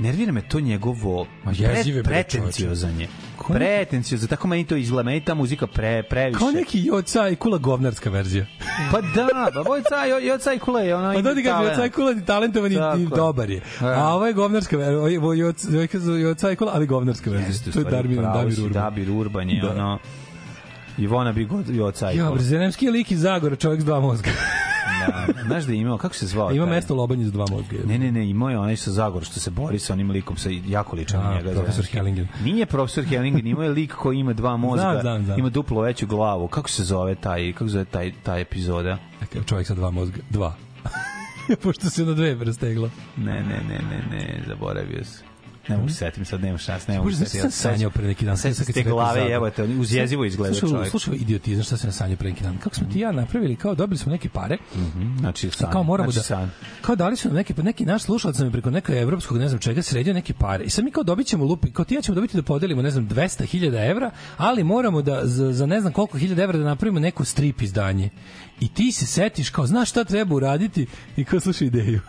nervira 0.00 0.32
me 0.32 0.42
to 0.42 0.60
njegovo 0.60 1.26
bre, 1.44 2.02
pretenciozanje. 2.02 3.08
Pretenciozno, 3.48 4.28
tako 4.28 4.48
meni 4.48 4.64
to 4.64 4.76
izgleda, 4.76 5.02
meni 5.02 5.20
ta 5.20 5.34
muzika 5.34 5.66
pre, 5.66 6.02
previše. 6.02 6.38
Kao 6.38 6.50
neki 6.50 6.84
Joca 6.84 7.28
i 7.28 7.36
Kula 7.36 7.58
govnarska 7.58 8.10
verzija. 8.10 8.46
Pa 8.92 9.00
da, 9.00 9.28
pa 9.54 9.60
Vojca, 9.60 10.04
jo, 10.04 10.18
Joca 10.18 10.52
i 10.52 10.58
Kula 10.58 10.80
je 10.80 10.96
ono 10.96 11.14
Pa 11.14 11.22
kaže, 11.22 11.42
talent. 11.44 11.68
Joca 11.68 11.86
i 11.86 11.90
Kula 11.90 12.10
je 12.10 12.24
talentovan 12.24 12.72
i- 12.72 13.06
dobar 13.06 13.50
je. 13.50 13.60
Da. 13.80 13.86
A 13.88 14.08
ovo 14.08 14.26
je 14.26 14.32
govnarska 14.32 14.76
verzija. 14.76 15.20
Joca- 15.20 15.70
Joca 16.12 16.50
i 16.50 16.56
Kula, 16.56 16.72
ali 16.74 16.86
govnarska 16.86 17.30
verzija. 17.30 17.48
Jeste, 17.48 17.70
To 17.70 17.78
je 17.78 17.84
Darmin, 17.84 18.16
si, 18.50 18.60
Urban. 18.60 18.72
Dabir 18.74 19.10
Urban 19.10 19.50
je 19.50 19.60
Da. 19.62 19.70
ono 19.70 19.98
Ivona 20.98 21.32
bi 21.32 21.44
god 21.44 21.68
Joca 21.68 22.12
i 22.12 22.16
Ja, 22.16 22.22
Kula. 22.22 22.34
Brzenemski 22.34 22.90
lik 22.90 23.10
iz 23.10 23.20
Zagora, 23.20 23.56
čovjek 23.56 23.80
s 23.80 23.84
dva 23.84 24.00
mozga. 24.00 24.30
Da. 25.06 25.42
Znaš 25.46 25.64
da 25.64 25.72
je 25.72 25.78
imao, 25.78 25.98
kako 25.98 26.14
se 26.14 26.26
zvao? 26.26 26.52
Ima 26.52 26.64
taj? 26.66 26.74
mesto 26.74 26.94
lobanje 26.94 27.24
s 27.24 27.32
dva 27.32 27.46
mozga. 27.50 27.76
Ne, 27.86 27.98
ne, 27.98 28.12
ne, 28.12 28.30
imao 28.30 28.50
je 28.50 28.58
onaj 28.58 28.76
sa 28.76 28.90
Zagor 28.90 29.24
što 29.24 29.40
se 29.40 29.50
bori 29.50 29.78
sa 29.78 29.92
onim 29.92 30.10
likom 30.10 30.36
sa 30.36 30.48
jako 30.66 30.96
ličan 30.96 31.26
A, 31.26 31.34
njega. 31.34 31.52
profesor. 31.52 31.84
Hellingen. 31.84 32.28
Nije 32.44 32.66
profesor 32.66 33.04
Hellingen, 33.04 33.46
imao 33.46 33.62
je 33.62 33.70
lik 33.70 33.92
koji 33.94 34.18
ima 34.18 34.32
dva 34.32 34.56
mozga, 34.56 34.80
Znam, 34.82 35.00
znam, 35.00 35.24
znam. 35.24 35.38
ima 35.38 35.48
duplo 35.48 35.80
veću 35.82 36.06
glavu. 36.06 36.48
Kako 36.48 36.70
se 36.70 36.84
zove 36.84 37.14
taj, 37.14 37.52
kako 37.52 37.68
zove 37.68 37.84
taj, 37.84 38.12
taj 38.22 38.40
epizoda? 38.40 38.98
Dakle, 39.20 39.40
čovjek 39.46 39.66
sa 39.66 39.74
dva 39.74 39.90
mozga. 39.90 40.18
Dva. 40.30 40.54
Pošto 41.62 41.90
se 41.90 42.04
na 42.04 42.12
dve 42.12 42.34
rasteglo. 42.44 42.90
Ne, 43.16 43.32
ne, 43.32 43.60
ne, 43.68 43.78
ne, 43.90 44.02
ne, 44.10 44.42
zaboravio 44.46 45.04
se. 45.04 45.29
Ne 45.70 45.76
mogu 45.76 45.88
se 45.88 45.94
setim, 45.94 46.24
sad 46.24 46.40
nema 46.40 46.58
šans, 46.58 46.86
ne 46.86 46.98
mogu 46.98 47.12
se 47.12 47.24
šta 47.26 47.38
sam 47.38 47.50
sanjao 47.50 47.90
pre 47.90 48.06
neki 48.06 48.24
dan? 48.24 48.36
Sećam 48.36 48.54
se 48.64 48.72
te 48.72 48.82
glave, 48.82 49.30
evo 49.30 49.50
te, 49.50 49.62
uz 49.64 49.92
jezivo 49.94 50.24
izgleda 50.24 50.54
Slušaj, 50.54 50.76
čovjek. 50.76 50.90
Slušaj, 50.90 51.14
idiotizam 51.14 51.64
šta 51.64 51.76
sam 51.76 51.92
sanjao 51.92 52.16
pre 52.16 52.28
neki 52.30 52.42
dan. 52.42 52.58
Kako 52.58 52.76
smo 52.76 52.86
ti 52.92 53.00
ja 53.00 53.12
napravili, 53.12 53.56
kao 53.56 53.74
dobili 53.74 53.98
smo 53.98 54.12
neke 54.12 54.28
pare, 54.28 54.58
Znači, 55.20 55.50
san, 55.50 55.72
kao 55.72 55.82
moramo 55.82 56.10
znači 56.10 56.30
da 56.30 56.36
san. 56.36 56.50
kao 56.82 56.96
dali 56.96 57.16
su 57.16 57.28
nam 57.28 57.36
neke 57.36 57.54
pa 57.54 57.62
neki 57.62 57.84
naš 57.84 58.02
slušalac 58.02 58.38
nam 58.38 58.52
preko 58.52 58.70
nekog 58.70 58.94
evropskog 58.96 59.38
ne 59.38 59.48
znam 59.48 59.60
čega 59.60 59.82
sredio 59.82 60.14
neke 60.14 60.32
pare 60.34 60.64
i 60.64 60.70
sad 60.70 60.84
mi 60.84 60.90
kao 60.90 61.02
dobićemo 61.02 61.44
lupi 61.44 61.70
kao 61.72 61.84
ti 61.84 61.94
ja 61.94 62.00
ćemo 62.00 62.14
dobiti 62.14 62.36
da 62.36 62.42
podelimo 62.42 62.82
ne 62.82 62.90
znam 62.90 63.08
200.000 63.08 63.90
evra 63.90 64.10
ali 64.36 64.64
moramo 64.64 65.02
da 65.02 65.20
za, 65.24 65.52
za 65.52 65.66
ne 65.66 65.80
znam 65.80 65.92
koliko 65.92 66.18
hiljada 66.18 66.42
evra 66.42 66.58
da 66.58 66.64
napravimo 66.64 67.00
neko 67.00 67.24
strip 67.24 67.62
izdanje 67.62 68.10
i 68.60 68.68
ti 68.68 68.92
se 68.92 69.06
setiš 69.06 69.50
kao 69.50 69.66
znaš 69.66 69.90
šta 69.90 70.04
treba 70.04 70.34
uraditi 70.34 70.86
i 71.16 71.24
kao 71.24 71.40
slušaj 71.40 71.66
ideju 71.66 72.00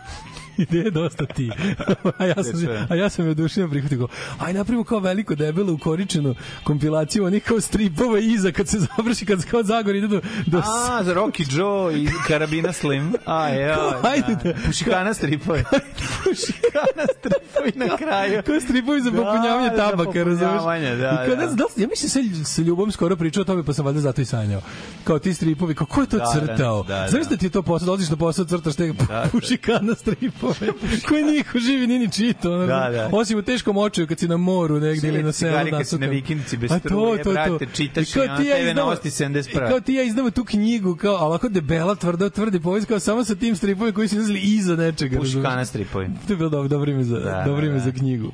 je 0.58 0.90
dosta 0.90 1.26
ti. 1.26 1.50
a 2.18 2.24
ja 2.26 2.34
sam, 2.36 2.54
a 2.88 2.94
ja 2.94 3.08
sam 3.08 3.24
je 3.24 3.30
oduševljen 3.30 3.70
prihvatio 3.70 4.08
aj 4.38 4.52
napravimo 4.52 4.84
kao 4.84 4.98
veliko 4.98 5.34
debelo 5.34 5.72
ukoričenu 5.72 6.34
kompilaciju 6.64 7.24
onih 7.24 7.42
kao 7.42 7.60
stripova 7.60 8.18
iza 8.18 8.52
kad 8.52 8.68
se 8.68 8.78
završi, 8.78 9.26
kad 9.26 9.42
se 9.42 9.48
kao 9.48 9.62
Zagor 9.62 9.94
ide 9.94 10.08
do... 10.08 10.20
do 10.46 10.58
A, 10.60 11.04
za 11.04 11.14
Rocky 11.14 11.58
Joe 11.58 11.94
i 11.94 12.08
Karabina 12.28 12.72
Slim. 12.72 13.12
A, 13.26 13.48
je, 13.48 13.76
Ajde 14.04 14.36
da- 14.44 14.54
Pušikana 14.66 15.14
stripovi. 15.14 15.64
Pušikana 16.24 17.04
stripovi 17.10 17.72
na 17.76 17.96
kraju. 17.96 18.42
Kao 18.42 18.60
stripovi 18.60 19.00
za 19.00 19.10
popunjavanje 19.10 19.70
Da, 19.70 19.76
tabaka, 19.78 20.04
popunjavanje, 20.04 20.96
da, 20.96 21.16
kao, 21.18 21.36
ne 21.36 21.46
da. 21.46 21.52
da 21.52 21.64
li- 21.66 21.82
ja 21.82 21.88
mislim 21.88 22.10
se 22.10 22.44
sa 22.46 22.62
ljubom 22.62 22.92
skoro 22.92 23.16
pričao 23.16 23.40
o 23.40 23.44
tome, 23.44 23.62
pa 23.62 23.72
sam 23.72 23.84
valjda 23.84 24.00
zato 24.00 24.20
i 24.20 24.24
sanjao. 24.24 24.60
Kao 25.04 25.18
ti 25.18 25.34
stripovi, 25.34 25.74
kao 25.74 25.86
ko 25.86 26.00
je 26.00 26.06
to 26.06 26.18
Da, 26.18 26.24
da, 26.24 26.46
crtao? 26.46 26.82
da, 26.82 26.94
da. 26.94 27.08
Znaš 27.10 27.26
da 27.26 27.36
ti 27.36 27.46
je 27.46 27.50
to 27.50 27.62
posao, 27.62 27.86
dolaziš 27.86 28.10
na 28.10 28.16
posao, 28.16 28.44
crtaš 28.44 28.76
te 28.76 28.86
Da, 28.88 29.04
da. 29.04 29.26
pušikana 29.32 29.94
stripove. 29.94 30.41
Stripove 30.54 31.00
koje 31.08 31.24
niko 31.24 31.58
živi 31.58 31.86
nije 31.86 32.00
ni 32.00 32.12
čitao. 32.12 32.52
ono, 32.52 32.66
Da, 32.66 32.90
da. 32.90 33.10
Osim 33.12 33.38
u 33.38 33.42
teškom 33.42 33.76
očaju 33.76 34.06
kad 34.06 34.18
si 34.18 34.28
na 34.28 34.36
moru 34.36 34.80
negdje 34.80 35.08
ili 35.08 35.22
na 35.22 35.32
selu. 35.32 35.56
Kad 35.56 35.66
si 35.66 35.72
na 35.72 35.78
nasukan. 35.78 36.10
vikendici 36.10 36.56
bez 36.56 36.70
struje, 36.78 37.22
brate, 37.24 37.66
čitaš 37.74 38.16
I 38.16 38.18
ja 38.18 38.36
TV 38.36 38.76
novosti 38.76 39.10
71. 39.10 39.64
i 39.64 39.68
Kao 39.68 39.80
ti 39.80 39.94
ja 39.94 40.02
izdamo 40.02 40.30
tu 40.30 40.44
knjigu, 40.44 40.96
kao, 40.96 41.16
ovako 41.16 41.48
debela, 41.48 41.94
tvrda, 41.94 42.30
tvrdi 42.30 42.60
povijest, 42.60 42.88
kao 42.88 42.98
samo 42.98 43.24
sa 43.24 43.34
tim 43.34 43.56
stripovima 43.56 43.94
koji 43.94 44.08
su 44.08 44.14
izlazili 44.14 44.40
iza 44.40 44.76
nečega. 44.76 45.18
Puškana 45.18 45.64
stripovi. 45.64 46.06
To 46.26 46.32
je 46.32 46.36
bilo 46.36 46.48
dobro, 46.50 46.68
dobro 46.68 46.90
ime 46.90 47.04
za, 47.04 47.18
Da, 47.18 47.42
dobro 47.46 47.60
da, 47.60 47.66
ime 47.66 47.78
da. 47.78 47.84
za 47.84 47.92
knjigu. 47.92 48.32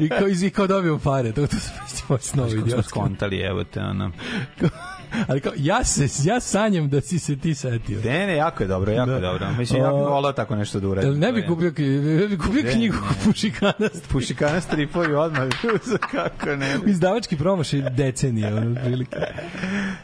I 0.00 0.08
kao, 0.08 0.28
i 0.28 0.50
kao 0.50 0.66
dobijemo 0.66 0.98
pare, 0.98 1.32
to, 1.32 1.46
to 1.46 1.56
su 1.56 1.70
moji 2.08 2.20
snovi 2.22 2.56
Kako 2.56 2.70
smo 2.70 2.82
skontali, 2.82 3.38
evo 3.38 3.64
te, 3.64 3.80
ono. 3.80 4.12
Ali 5.28 5.40
kao, 5.40 5.52
ja, 5.56 5.84
se, 5.84 6.28
ja 6.28 6.40
sanjam 6.40 6.88
da 6.88 7.00
si 7.00 7.18
se 7.18 7.36
ti 7.36 7.54
setio. 7.54 8.00
Ne, 8.04 8.26
ne, 8.26 8.36
jako 8.36 8.62
je 8.62 8.66
dobro, 8.66 8.92
jako 8.92 9.10
je 9.10 9.20
dobro. 9.20 9.46
Mislim, 9.58 9.82
ja 9.82 9.88
bih 9.88 9.98
volao 9.98 10.32
tako 10.32 10.56
nešto 10.56 10.80
da 10.80 10.88
uradim. 10.88 11.18
Ne 11.18 11.32
bi 11.32 11.46
kupio, 11.46 11.72
ne 12.20 12.28
bi 12.28 12.38
kupio 12.38 12.62
Ne, 12.62 12.72
knjigu 12.72 12.96
ne. 12.96 13.24
Pušikana 13.24 13.88
Pušikana 14.08 14.60
stripovi 14.60 15.14
odmah. 15.14 15.48
Kako 16.12 16.56
ne? 16.56 16.78
Izdavački 16.86 17.36
promašaj 17.36 17.80
decenije, 17.90 18.54
ono, 18.54 18.70
otprilike. 18.70 19.16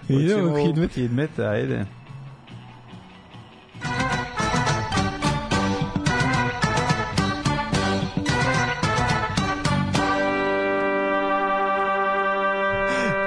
Idemo 0.08 0.52
u 0.52 0.66
Hidmet. 0.66 0.94
Hidmet, 0.94 1.38
ajde. 1.38 1.84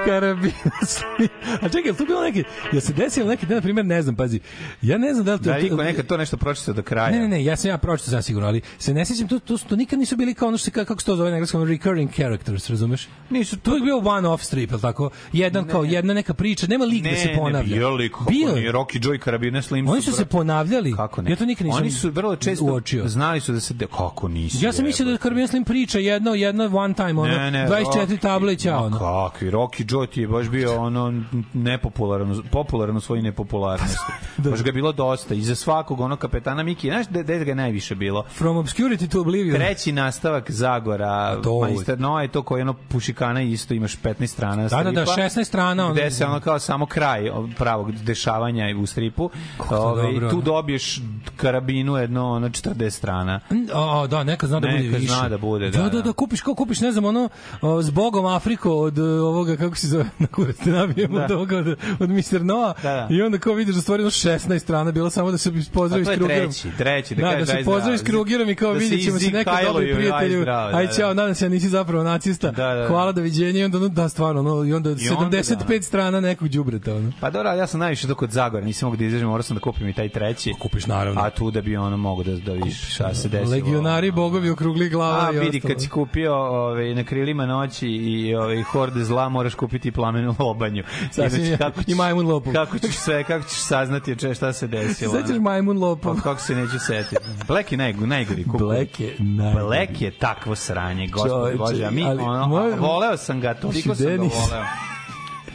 Karabinac. 0.06 1.00
A 1.62 1.68
čekaj, 1.68 1.92
tu 1.92 2.06
bilo 2.06 2.22
neki, 2.22 2.44
jel 2.72 2.80
se 2.80 2.92
desilo 2.92 3.26
neki, 3.28 3.46
na 3.46 3.60
primjer, 3.60 3.86
ne 3.86 4.02
znam, 4.02 4.16
pazi, 4.16 4.40
ja 4.82 4.98
ne 4.98 5.12
znam 5.12 5.24
da 5.24 5.32
li 5.32 5.38
to... 5.38 5.44
Da, 5.44 5.58
niko 5.58 5.76
nekad 5.76 6.06
to 6.06 6.16
nešto 6.16 6.36
pročitao 6.36 6.74
do 6.74 6.82
kraja. 6.82 7.10
Ne, 7.10 7.18
ne, 7.18 7.28
ne, 7.28 7.44
ja 7.44 7.56
sam 7.56 7.70
ja 7.70 7.78
pročitao 7.78 8.10
sam 8.10 8.22
sigurno, 8.22 8.48
ali 8.48 8.60
se 8.78 8.94
ne 8.94 9.04
sećam, 9.04 9.28
to, 9.28 9.38
to, 9.38 9.58
to 9.58 9.76
nikad 9.76 9.98
nisu 9.98 10.16
bili 10.16 10.34
kao 10.34 10.48
ono 10.48 10.56
što 10.58 10.64
se, 10.64 10.70
ka- 10.70 10.84
kako 10.84 11.00
se 11.00 11.06
to 11.06 11.16
zove 11.16 11.30
na 11.30 11.36
engleskom, 11.36 11.64
recurring 11.64 12.10
characters, 12.12 12.70
razumeš? 12.70 13.08
Nisu 13.30 13.56
To 13.56 13.74
je 13.74 13.80
bio 13.80 13.96
one-off 13.96 14.42
strip, 14.42 14.72
je 14.72 14.78
tako? 14.80 15.10
Jedan 15.32 15.66
kao, 15.66 15.84
jedna 15.84 16.14
neka 16.14 16.34
priča, 16.34 16.66
nema 16.66 16.84
lik 16.84 17.04
da 17.04 17.16
se 17.16 17.34
ponavlja. 17.36 17.68
Ne, 17.68 17.76
bio 17.76 17.90
lik, 17.90 18.12
kako 18.12 18.24
Bio 18.24 18.48
nije, 18.48 18.64
je. 18.64 18.72
Rocky 18.72 19.00
Joy, 19.00 19.18
Karabine 19.18 19.62
Slim. 19.62 19.88
Oni 19.88 20.02
su 20.02 20.12
se 20.12 20.24
ponavljali. 20.24 20.96
Kako 20.96 21.22
ne? 21.22 21.30
Ja 21.30 21.36
to 21.36 21.44
nikad 21.46 21.66
nisam 21.66 21.82
Oni 21.82 21.90
su 21.90 22.10
vrlo 22.10 22.36
često 22.36 22.64
uočio. 22.64 23.08
znali 23.08 23.40
su 23.40 23.52
da 23.52 23.60
se... 23.60 23.74
De... 23.74 23.86
Kako 23.86 24.28
nisi? 24.28 24.64
Ja 24.64 24.72
sam 24.72 24.84
mislio 24.84 25.08
da 25.08 25.16
Carbon 25.16 25.48
Slim 25.48 25.64
priča 25.64 25.98
jedno, 25.98 26.34
jedna 26.34 26.70
one 26.74 26.94
time, 26.94 27.20
ono, 27.20 27.24
Ne, 27.26 27.50
ne, 27.50 27.68
24 27.68 27.84
Rocky- 27.84 28.18
table 28.18 28.52
i 28.52 28.56
ćao. 28.56 28.90
Kakvi, 28.90 29.50
Rocky 29.50 29.84
Joe 29.96 30.06
ti 30.06 30.20
je 30.20 30.28
baš 30.28 30.48
bio 30.48 30.80
ono 30.80 31.22
nepopularan, 31.54 32.42
popularan 32.50 32.96
u 32.96 33.00
svojoj 33.00 33.22
nepopularnosti. 33.22 34.12
Baš 34.50 34.62
ga 34.62 34.68
je 34.68 34.72
bilo 34.72 34.92
dosta. 34.92 35.34
I 35.34 35.42
za 35.42 35.54
svakog 35.54 36.00
ono 36.00 36.16
kapetana 36.16 36.62
Miki, 36.62 36.88
znaš 36.88 37.08
gde, 37.08 37.22
gde 37.22 37.38
ga 37.38 37.50
je 37.50 37.54
najviše 37.54 37.94
bilo? 37.94 38.24
From 38.28 38.56
obscurity 38.56 39.10
to 39.10 39.20
oblivion. 39.20 39.56
Treći 39.56 39.92
nastavak 39.92 40.50
Zagora. 40.50 41.38
Majster 41.62 42.00
Noa 42.00 42.22
je 42.22 42.28
to 42.28 42.42
koji 42.42 42.62
ono 42.62 42.74
pušikana 42.74 43.42
isto, 43.42 43.74
imaš 43.74 43.96
15 44.02 44.26
strana 44.26 44.68
Da, 44.68 44.82
da, 44.82 44.90
da, 44.90 45.06
stripa, 45.06 45.28
16 45.28 45.44
strana, 45.44 45.92
Gde 45.92 46.10
se 46.10 46.26
ono 46.26 46.40
kao 46.40 46.58
samo 46.58 46.86
kraj 46.86 47.30
pravog 47.58 47.92
dešavanja 47.92 48.64
u 48.82 48.86
stripu. 48.86 49.30
to 49.68 49.76
Ove, 49.78 50.02
dobro, 50.02 50.30
tu 50.30 50.40
dobiješ 50.40 51.00
karabinu 51.36 51.96
jedno 51.96 52.30
ono 52.30 52.48
40 52.48 52.90
strana. 52.90 53.40
A, 53.74 54.06
da, 54.06 54.24
neka 54.24 54.46
zna 54.46 54.60
da 54.60 54.68
bude 54.68 54.82
Neka 54.82 54.96
više. 54.96 55.12
zna 55.12 55.28
da 55.28 55.38
bude, 55.38 55.70
da, 55.70 55.78
da, 55.78 55.88
da, 55.88 55.96
da. 55.96 56.02
da, 56.02 56.12
kupiš 56.12 56.40
kao 56.40 56.54
kupiš, 56.54 56.80
ne 56.80 56.92
znam, 56.92 57.04
ono, 57.04 57.28
o, 57.62 57.82
s 57.82 57.90
Bogom 57.90 58.26
Afriko 58.26 58.70
od 58.76 58.98
o, 58.98 59.02
ovoga, 59.02 59.56
kako 59.56 59.76
se 59.76 59.85
zove, 59.86 60.04
na 60.18 60.26
kurac 60.26 60.56
te 60.56 60.70
nabijemo 60.70 61.18
Da. 61.18 61.24
od 61.24 61.30
ovoga, 61.30 61.56
od, 61.58 61.66
od 62.00 62.10
Mr. 62.10 62.42
Noa, 62.42 62.74
Da, 62.82 62.90
da. 62.90 63.06
i 63.10 63.22
onda 63.22 63.38
kao 63.38 63.54
vidiš 63.54 63.74
da 63.74 63.80
stvari 63.80 64.02
16 64.04 64.58
strana, 64.58 64.92
bilo 64.92 65.10
samo 65.10 65.30
da 65.30 65.38
se 65.38 65.52
pozdravi 65.72 66.04
s 66.04 66.06
to 66.06 66.12
je 66.12 66.16
Krugerom. 66.18 66.44
treći, 66.44 66.68
treći, 66.78 67.14
da 67.14 67.22
da, 67.22 67.30
kaže, 67.30 67.40
da 67.40 67.46
se 67.48 67.64
pozdravi 67.64 67.98
s. 67.98 68.02
Krugerom 68.02 68.50
i 68.50 68.54
kao 68.54 68.74
Da 68.74 68.80
se 68.80 68.84
vidjet 68.84 69.04
ćemo 69.04 69.18
se 69.18 69.26
nekad 69.26 69.44
dobri 69.56 69.64
Kajloju, 69.64 69.88
aj 69.88 69.94
prijatelju. 69.96 70.40
zdravo, 70.40 70.70
da, 70.70 70.76
Aj, 70.78 70.86
da. 70.86 70.92
ćao, 70.92 71.14
nadam 71.14 71.34
se, 71.34 71.44
ja 71.44 71.48
nisi 71.48 71.68
zapravo 71.68 72.04
nacista. 72.04 72.50
Da, 72.50 72.66
da, 72.66 72.74
da. 72.74 72.88
Hvala, 72.88 73.12
doviđenja 73.12 73.60
i 73.60 73.64
onda, 73.64 73.78
ono, 73.78 73.88
da, 73.88 74.08
stvarno, 74.08 74.40
ono, 74.42 74.64
i 74.64 74.72
onda 74.72 74.90
I 74.90 75.08
onda, 75.10 75.36
75 75.38 75.66
da. 75.68 75.82
strana 75.82 76.20
nekog 76.20 76.48
đubreta, 76.48 76.94
ono. 76.94 77.12
Pa 77.20 77.30
dobro, 77.30 77.50
ja 77.50 77.66
sam 77.66 77.80
najviše 77.80 78.06
to 78.06 78.14
kod 78.14 78.30
Zagora, 78.30 78.64
nisam 78.64 78.86
mogu 78.86 78.96
da 78.96 79.04
izađem, 79.04 79.28
morao 79.28 79.42
sam 79.42 79.56
da 79.56 79.60
kupim 79.60 79.88
i 79.88 79.92
taj 79.92 80.08
treći. 80.08 80.52
Kupiš, 80.60 80.86
naravno. 80.86 81.20
A 81.20 81.30
tu 81.30 81.50
da 81.50 81.60
bi 81.60 81.76
ono 81.76 81.96
mogu 81.96 82.22
da, 82.24 82.32
da 82.32 82.52
viš 82.54 82.94
šta 82.94 83.14
se 83.14 83.28
desilo. 83.28 83.50
Legionari, 83.50 84.10
bogovi, 84.10 84.50
okrugli 84.50 84.88
glava 84.88 85.26
A 85.26 85.30
vidi, 85.30 85.60
kad 85.60 85.80
si 85.80 85.88
kupio 85.88 86.34
ovaj, 86.34 86.94
na 86.94 87.04
krilima 87.04 87.46
noći 87.46 87.88
i 87.88 88.34
ovaj, 88.34 88.62
horde 88.62 89.04
zla, 89.04 89.28
moraš 89.28 89.54
kupiti 89.54 89.75
i 89.80 89.90
plamenu 89.90 90.34
lobanju. 90.40 90.82
Sasvim. 91.10 91.40
Inače, 91.40 91.56
kako 91.58 91.80
I 91.80 91.84
ćeš- 91.84 91.96
majmun 91.96 92.26
lopov. 92.26 92.52
Kako 92.52 92.78
ćeš 92.78 92.94
sve, 92.94 93.24
kako 93.24 93.44
ćeš 93.44 93.58
saznati 93.58 94.16
če, 94.16 94.34
šta 94.34 94.52
se 94.52 94.66
desilo. 94.66 95.12
Sećaš 95.14 95.38
majmun 95.38 95.78
lopov? 95.78 96.14
Pa 96.16 96.22
kako 96.22 96.40
se 96.40 96.54
neću 96.54 96.78
setiti. 96.78 97.16
Black 97.48 97.72
je 97.72 97.78
najgori, 97.78 98.06
najgori 98.06 98.44
kup. 98.44 98.60
Black 98.60 99.00
je 99.00 99.16
najgori. 99.18 99.64
Black 99.66 100.00
je 100.00 100.10
takvo 100.10 100.54
sranje, 100.56 101.06
gospod 101.06 101.56
Bože. 101.58 101.84
A 101.84 101.90
mi, 101.90 102.04
ali 102.04 102.22
ono, 102.22 102.46
moj- 102.46 102.78
voleo 102.78 103.16
sam 103.16 103.40
ga, 103.40 103.54
toliko 103.54 103.94
sam 103.94 104.04
ga 104.04 104.10
Denis. 104.10 104.32
voleo. 104.34 104.64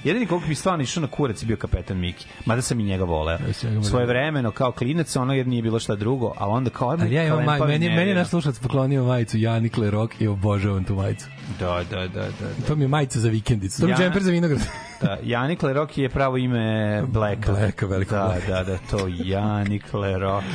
Jedini 0.03 0.25
koliko 0.25 0.47
bi 0.47 0.55
stvarno 0.55 0.83
išao 0.83 1.01
na 1.01 1.07
kurac 1.07 1.41
je 1.41 1.47
bio 1.47 1.57
kapetan 1.57 1.97
Miki. 1.97 2.25
Mada 2.45 2.61
sam 2.61 2.79
i 2.79 2.83
njega 2.83 3.03
voleo. 3.03 3.37
Svoje 3.83 4.05
vremeno 4.05 4.51
kao 4.51 4.71
klinac, 4.71 5.15
ono 5.15 5.33
jer 5.33 5.47
nije 5.47 5.61
bilo 5.61 5.79
šta 5.79 5.95
drugo, 5.95 6.33
ali 6.37 6.51
onda 6.51 6.69
kao... 6.69 6.89
Ali 6.89 7.13
ja 7.13 7.23
imam 7.25 7.43
maj, 7.43 7.59
mi 7.59 7.65
meni, 7.67 7.89
meni 7.89 8.09
je 8.09 8.15
naš 8.15 8.27
slušac 8.27 8.59
poklonio 8.59 9.03
majicu 9.03 9.37
Jani 9.37 9.69
Klerok 9.69 10.21
i 10.21 10.27
obožavam 10.27 10.83
tu 10.83 10.95
majicu. 10.95 11.25
Da, 11.59 11.83
da, 11.91 11.99
da, 11.99 12.21
da. 12.21 12.65
To 12.67 12.75
mi 12.75 12.83
je 12.83 12.87
majica 12.87 13.19
za 13.19 13.29
vikendicu. 13.29 13.79
To 13.79 13.85
mi 13.85 13.91
je 13.91 13.93
Ja- 13.93 13.97
džemper 13.97 14.23
za 14.23 14.31
vinograd. 14.31 14.59
Da, 15.01 15.17
Janik 15.23 15.63
Leroki 15.63 16.01
je 16.01 16.09
pravo 16.09 16.37
ime 16.37 17.01
Blacka. 17.03 17.51
Blacka, 17.51 17.85
velikog 17.85 18.13
da, 18.13 18.23
Blacka. 18.25 18.47
da, 18.49 18.63
da, 18.63 18.77
to 18.89 19.07
Janik 19.09 19.93
Leroki. 19.93 20.45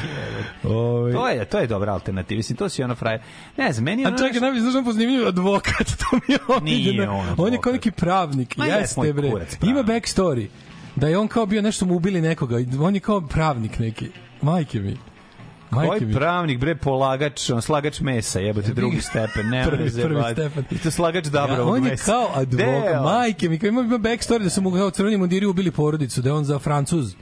Oj. 0.64 1.12
To 1.12 1.28
je, 1.28 1.44
to 1.44 1.58
je 1.58 1.66
dobra 1.66 1.92
alternativa. 1.92 2.36
Mislim, 2.36 2.56
to 2.56 2.68
si 2.68 2.82
ono 2.82 2.94
frajer. 2.94 3.20
Ne 3.56 3.72
znam, 3.72 3.84
meni 3.84 4.02
je 4.02 4.06
A 4.06 4.08
ono 4.08 4.16
čekaj, 4.18 4.28
nešto- 4.28 4.40
najbolje 4.40 4.60
znaš 4.62 4.84
pozanimljiv 4.84 5.28
advokat, 5.28 5.86
to 6.00 6.16
mi 6.18 6.34
je 6.34 6.38
omiljeno. 6.50 6.92
Nije 6.92 7.08
on 7.10 7.18
On 7.18 7.26
je 7.26 7.32
advokat. 7.32 7.60
kao 7.60 7.72
neki 7.72 7.90
pravnik, 7.90 8.56
Ma 8.56 8.66
jeste 8.66 9.12
bre. 9.12 9.30
Kurac 9.38 9.56
pravnik. 9.56 9.70
Ima 9.70 9.82
backstory. 9.84 10.46
Da 10.96 11.08
je 11.08 11.18
on 11.18 11.28
kao 11.28 11.46
bio 11.46 11.62
nešto 11.62 11.86
mu 11.86 11.94
ubili 11.94 12.20
nekoga, 12.20 12.56
on 12.80 12.94
je 12.94 13.00
kao 13.00 13.20
pravnik 13.20 13.78
neki. 13.78 14.08
Majke 14.42 14.80
mi. 14.80 14.96
Majke 15.70 15.88
Koji 15.88 16.00
mi. 16.00 16.14
pravnik, 16.14 16.58
bre, 16.58 16.74
polagač, 16.76 17.50
on, 17.50 17.62
slagač 17.62 18.00
mesa, 18.00 18.40
jebote, 18.40 18.72
drugi 18.72 19.00
stepen, 19.00 19.48
ne 19.48 19.64
Prvi- 19.64 20.02
prvi 20.02 20.22
stepen. 20.32 20.64
I 20.70 20.78
to 20.78 20.90
slagač 20.90 21.24
dabrovog 21.26 21.66
Ja, 21.66 21.72
on 21.72 21.84
je 21.84 21.90
mesa. 21.90 22.04
kao 22.04 22.28
advokat, 22.34 23.02
majke 23.04 23.48
mi, 23.48 23.58
kao 23.58 23.68
ima, 23.68 23.80
ima 23.80 23.98
backstory 23.98 24.42
da 24.42 24.50
su 24.50 24.62
mu 24.62 24.70
kao 24.70 24.90
crveni 24.90 25.16
mundiri 25.16 25.46
ubili 25.46 25.70
porodicu, 25.70 26.22
da 26.22 26.28
je 26.28 26.32
on 26.32 26.44
za 26.44 26.58
Francuz. 26.58 27.06
On 27.06 27.14
je 27.14 27.16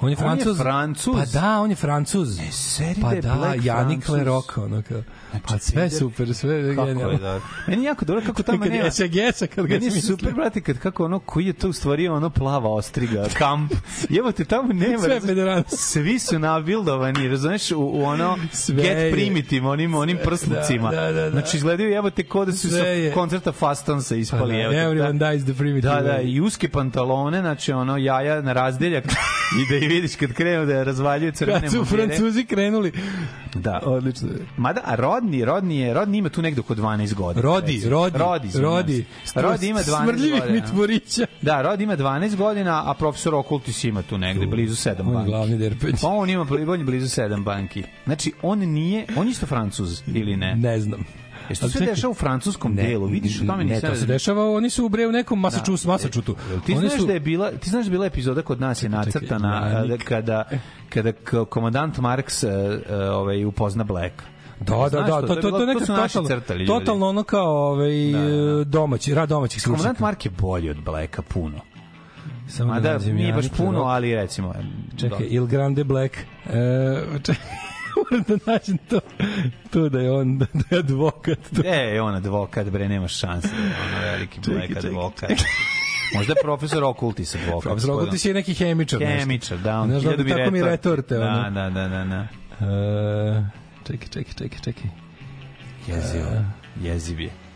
On 0.00 0.10
je 0.10 0.16
Francuz. 0.16 0.58
Francuz? 0.58 1.14
Pa 1.14 1.40
da, 1.40 1.60
on 1.60 1.70
je 1.70 1.76
Francuz. 1.76 2.38
seri 2.50 3.00
pa 3.00 3.08
da 3.08 3.14
je 3.14 3.22
da, 3.22 3.34
Black 3.34 3.64
Janik 3.64 3.98
Francuz. 3.98 4.14
Lerok, 4.16 4.58
ono 4.58 4.82
kao. 4.82 5.02
Pa 5.44 5.58
sve 5.58 5.82
vidi- 5.82 5.94
super, 5.94 6.34
sve 6.34 6.74
Kako 6.74 6.86
genijalno. 6.86 7.12
je 7.12 7.18
dobro. 7.18 7.40
Meni 7.66 7.84
jako 7.84 8.04
dobro 8.04 8.24
kako 8.26 8.42
tamo 8.42 8.58
Kad 8.58 8.72
nema... 8.72 8.84
je 8.84 8.90
SGS-a, 8.90 9.46
kad 9.46 9.66
ga 9.66 9.74
Meni 9.74 9.86
je 9.86 9.90
super, 9.92 10.34
brate, 10.34 10.60
kad 10.60 10.78
kako 10.78 11.04
ono, 11.04 11.18
koji 11.18 11.46
je 11.46 11.52
to 11.52 11.68
u 11.68 11.72
stvari 11.72 12.08
ono 12.08 12.30
plava 12.30 12.70
ostriga, 12.70 13.26
kamp. 13.32 13.72
Jebote, 14.08 14.44
tamo 14.44 14.72
nema... 14.72 14.98
Sve 14.98 15.20
federalno. 15.20 15.64
Svi 15.68 16.18
su 16.18 16.38
nabildovani, 16.38 17.28
razumeš, 17.28 17.70
u, 17.70 17.78
u 17.78 18.02
ono 18.02 18.38
Sve 18.52 18.74
get 18.74 18.86
je. 18.88 19.12
primitive, 19.12 19.66
onim, 19.68 19.94
onim 19.94 20.16
Sve, 20.16 20.24
prslucima. 20.24 20.90
da, 20.90 21.00
da, 21.00 21.12
da, 21.12 21.20
da. 21.20 21.30
Znači, 21.30 21.56
izgledaju 21.56 21.90
jebote 21.90 22.22
ko 22.22 22.44
da 22.44 22.52
su 22.52 22.68
sa 22.68 22.76
koncerta 23.14 23.52
Fastonsa 23.52 24.08
Pa 24.10 24.18
ispali. 24.18 24.52
da, 24.52 24.58
jebote, 24.58 24.76
everyone 24.78 25.12
da. 25.12 25.30
dies 25.30 25.44
the 25.44 25.54
primitive 25.54 25.94
Da, 25.94 26.02
da, 26.02 26.20
i 26.20 26.40
uske 26.40 26.68
pantalone, 26.68 27.40
znači 27.40 27.72
ono 27.72 27.96
jaja 27.96 28.42
na 28.42 28.52
razdeljak 28.52 29.04
i 29.58 29.70
da 29.70 29.76
i 29.76 29.88
vidiš 29.88 30.16
kad 30.16 30.32
krenu 30.32 30.66
da 30.66 30.82
razvaljuju 30.82 31.32
crvene 31.32 31.60
Kad 31.60 31.70
su 31.70 31.76
mundire. 31.78 32.06
Francuzi 32.06 32.44
krenuli. 32.44 32.92
Da. 33.54 33.80
Odlično. 33.84 34.28
Mada, 34.56 34.80
a 34.84 34.94
Rodni, 34.94 35.44
Rodni 35.44 35.78
je, 35.78 35.94
Rodni 35.94 36.18
ima 36.18 36.28
tu 36.28 36.42
negde 36.42 36.60
oko 36.60 36.74
12 36.74 37.14
godina. 37.14 37.42
Rodi, 37.42 37.72
recimo. 37.72 37.90
Rodi, 37.90 38.18
Rodi, 38.18 38.48
Rodi. 38.54 39.04
Rodi 39.34 39.68
ima 39.68 39.80
12 39.80 40.02
Smrdljivih 40.02 40.40
godina. 40.40 40.60
mitvorića. 40.60 41.26
Da, 41.42 41.62
Rod 41.62 41.80
ima 41.80 41.96
12 41.96 42.36
godina, 42.36 42.90
a 42.90 42.94
profesor 42.94 43.34
Okultis 43.34 43.84
ima 43.84 44.02
tu 44.02 44.18
negde, 44.18 44.46
blizu 44.46 44.74
7 44.74 45.00
On 45.00 45.06
je 45.08 45.14
banki. 45.14 45.30
glavni 45.30 45.58
derpeć. 45.58 46.00
Pa 46.00 46.08
on 46.08 46.30
ima 46.30 46.46
on 46.68 46.78
je 46.78 46.84
blizu 46.84 47.20
7 47.20 47.44
banki. 47.44 47.82
Znači, 48.04 48.32
on 48.42 48.58
nije, 48.58 49.06
on 49.16 49.26
je 49.26 49.30
isto 49.30 49.46
francuz, 49.46 50.02
ili 50.06 50.36
ne? 50.36 50.54
Ne 50.54 50.80
znam. 50.80 51.04
Jesi 51.48 51.60
to 51.60 51.68
sve 51.68 51.80
čekaj. 51.80 51.94
dešava 51.94 52.10
u 52.10 52.14
francuskom 52.14 52.76
delu? 52.76 53.06
Vidiš, 53.06 53.40
o 53.42 53.46
tome 53.46 53.64
ne, 53.64 53.80
to 53.80 53.94
se 53.94 54.06
dešava, 54.06 54.50
oni 54.50 54.70
su 54.70 54.86
u 54.86 54.88
bre 54.88 55.06
u 55.06 55.12
nekom 55.12 55.40
Massachusetts, 55.40 55.86
Massachusettsu. 55.86 56.36
Ti 56.66 56.72
Oni 56.72 56.88
znaš 56.88 57.00
su- 57.00 57.06
da 57.06 57.12
je 57.12 57.20
bila, 57.20 57.50
ti 57.50 57.70
znaš 57.70 57.84
da 57.84 57.88
je 57.88 57.90
bila 57.90 58.06
epizoda 58.06 58.42
kod 58.42 58.60
nas 58.60 58.82
je 58.82 58.88
nacrtana 58.88 59.68
Janik. 59.68 60.02
a, 60.02 60.04
kada 60.04 60.44
kada 60.88 61.12
komandant 61.44 61.98
Marks 61.98 62.42
e, 62.42 62.48
e, 62.88 62.96
ovaj 63.02 63.44
upozna 63.44 63.84
Black. 63.84 64.12
Da, 64.60 64.88
da, 64.92 65.00
da, 65.00 65.20
to, 65.20 65.34
to, 65.34 65.50
to, 65.50 65.66
neka 65.66 65.80
totalno, 65.80 66.28
crtali 66.28 66.66
totalno 66.66 67.08
ono 67.08 67.22
kao 67.22 67.72
ovaj, 67.72 68.12
Da, 68.12 68.18
da, 68.20 68.54
da. 68.54 68.64
domaći, 68.64 69.14
rad 69.14 69.28
domaćih 69.28 69.62
Komandant 69.62 69.82
stručnjaka. 69.82 70.04
Mark 70.04 70.24
je 70.24 70.30
bolji 70.30 70.70
od 70.70 70.76
Blacka 70.76 71.22
puno. 71.22 71.60
Samo 72.48 72.74
nađem 72.74 73.16
nije 73.16 73.32
baš 73.32 73.48
puno, 73.48 73.82
ali 73.82 74.14
recimo... 74.14 74.54
Čekaj, 74.96 75.18
da. 75.18 75.24
Il 75.24 75.46
Grande 75.46 75.84
Black. 75.84 76.16
E, 76.16 76.22
čekaj, 77.22 77.44
moram 77.98 78.24
da 78.28 78.52
nađem 78.52 78.78
to, 78.78 79.00
to 79.70 79.88
da 79.88 80.00
je 80.00 80.12
on, 80.12 80.38
da 80.38 80.46
je 80.70 80.78
advokat. 80.78 81.38
To. 81.56 81.62
E, 81.64 82.00
on 82.00 82.14
advokat, 82.14 82.70
bre, 82.70 82.88
nema 82.88 83.08
šanse. 83.08 83.48
da 83.48 83.56
je 83.56 83.74
Ono 83.88 84.00
veliki 84.02 84.34
Čekaj, 84.36 84.54
Black 84.54 84.68
čekaj, 84.68 84.88
advokat. 84.88 85.30
Možda 86.14 86.32
je 86.32 86.42
profesor 86.42 86.84
Okultis 86.84 87.34
advokat. 87.34 87.62
Profesor 87.62 87.90
Okultis 87.90 88.24
je 88.24 88.34
neki 88.34 88.54
hemičar. 88.54 89.00
Hemičar, 89.00 89.58
da, 89.58 89.80
on 89.80 89.90
Znaš, 89.90 90.16
bi 90.16 90.28
tako 90.28 90.50
mi 90.50 90.62
retorti. 90.62 90.64
retorte. 90.64 91.14
Da, 91.14 91.24
ono. 91.24 91.50
da, 91.50 91.70
da, 91.70 91.88
da, 91.88 92.04
da. 92.04 92.26
E, 92.66 93.44
čekaj, 93.86 94.08
čekaj, 94.08 94.32
čekaj, 94.34 94.58
čekaj. 94.64 94.90
Jezivo. 95.86 96.30
Jeziv 96.82 97.20
je. 97.20 97.47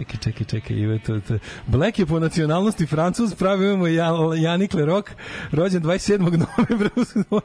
Čekaj, 0.00 0.20
čekaj, 0.20 0.46
čekaj, 0.46 0.76
ima 0.76 0.98
to, 0.98 1.20
to. 1.20 1.38
Black 1.66 1.98
je 1.98 2.06
po 2.06 2.18
nacionalnosti 2.18 2.86
Francuz, 2.86 3.34
pravi 3.34 3.66
imamo 3.66 3.86
Jan, 3.86 4.14
Janik 4.42 4.74
Lerok, 4.74 5.10
rođen 5.52 5.82
27. 5.82 6.18
novembra. 6.18 6.90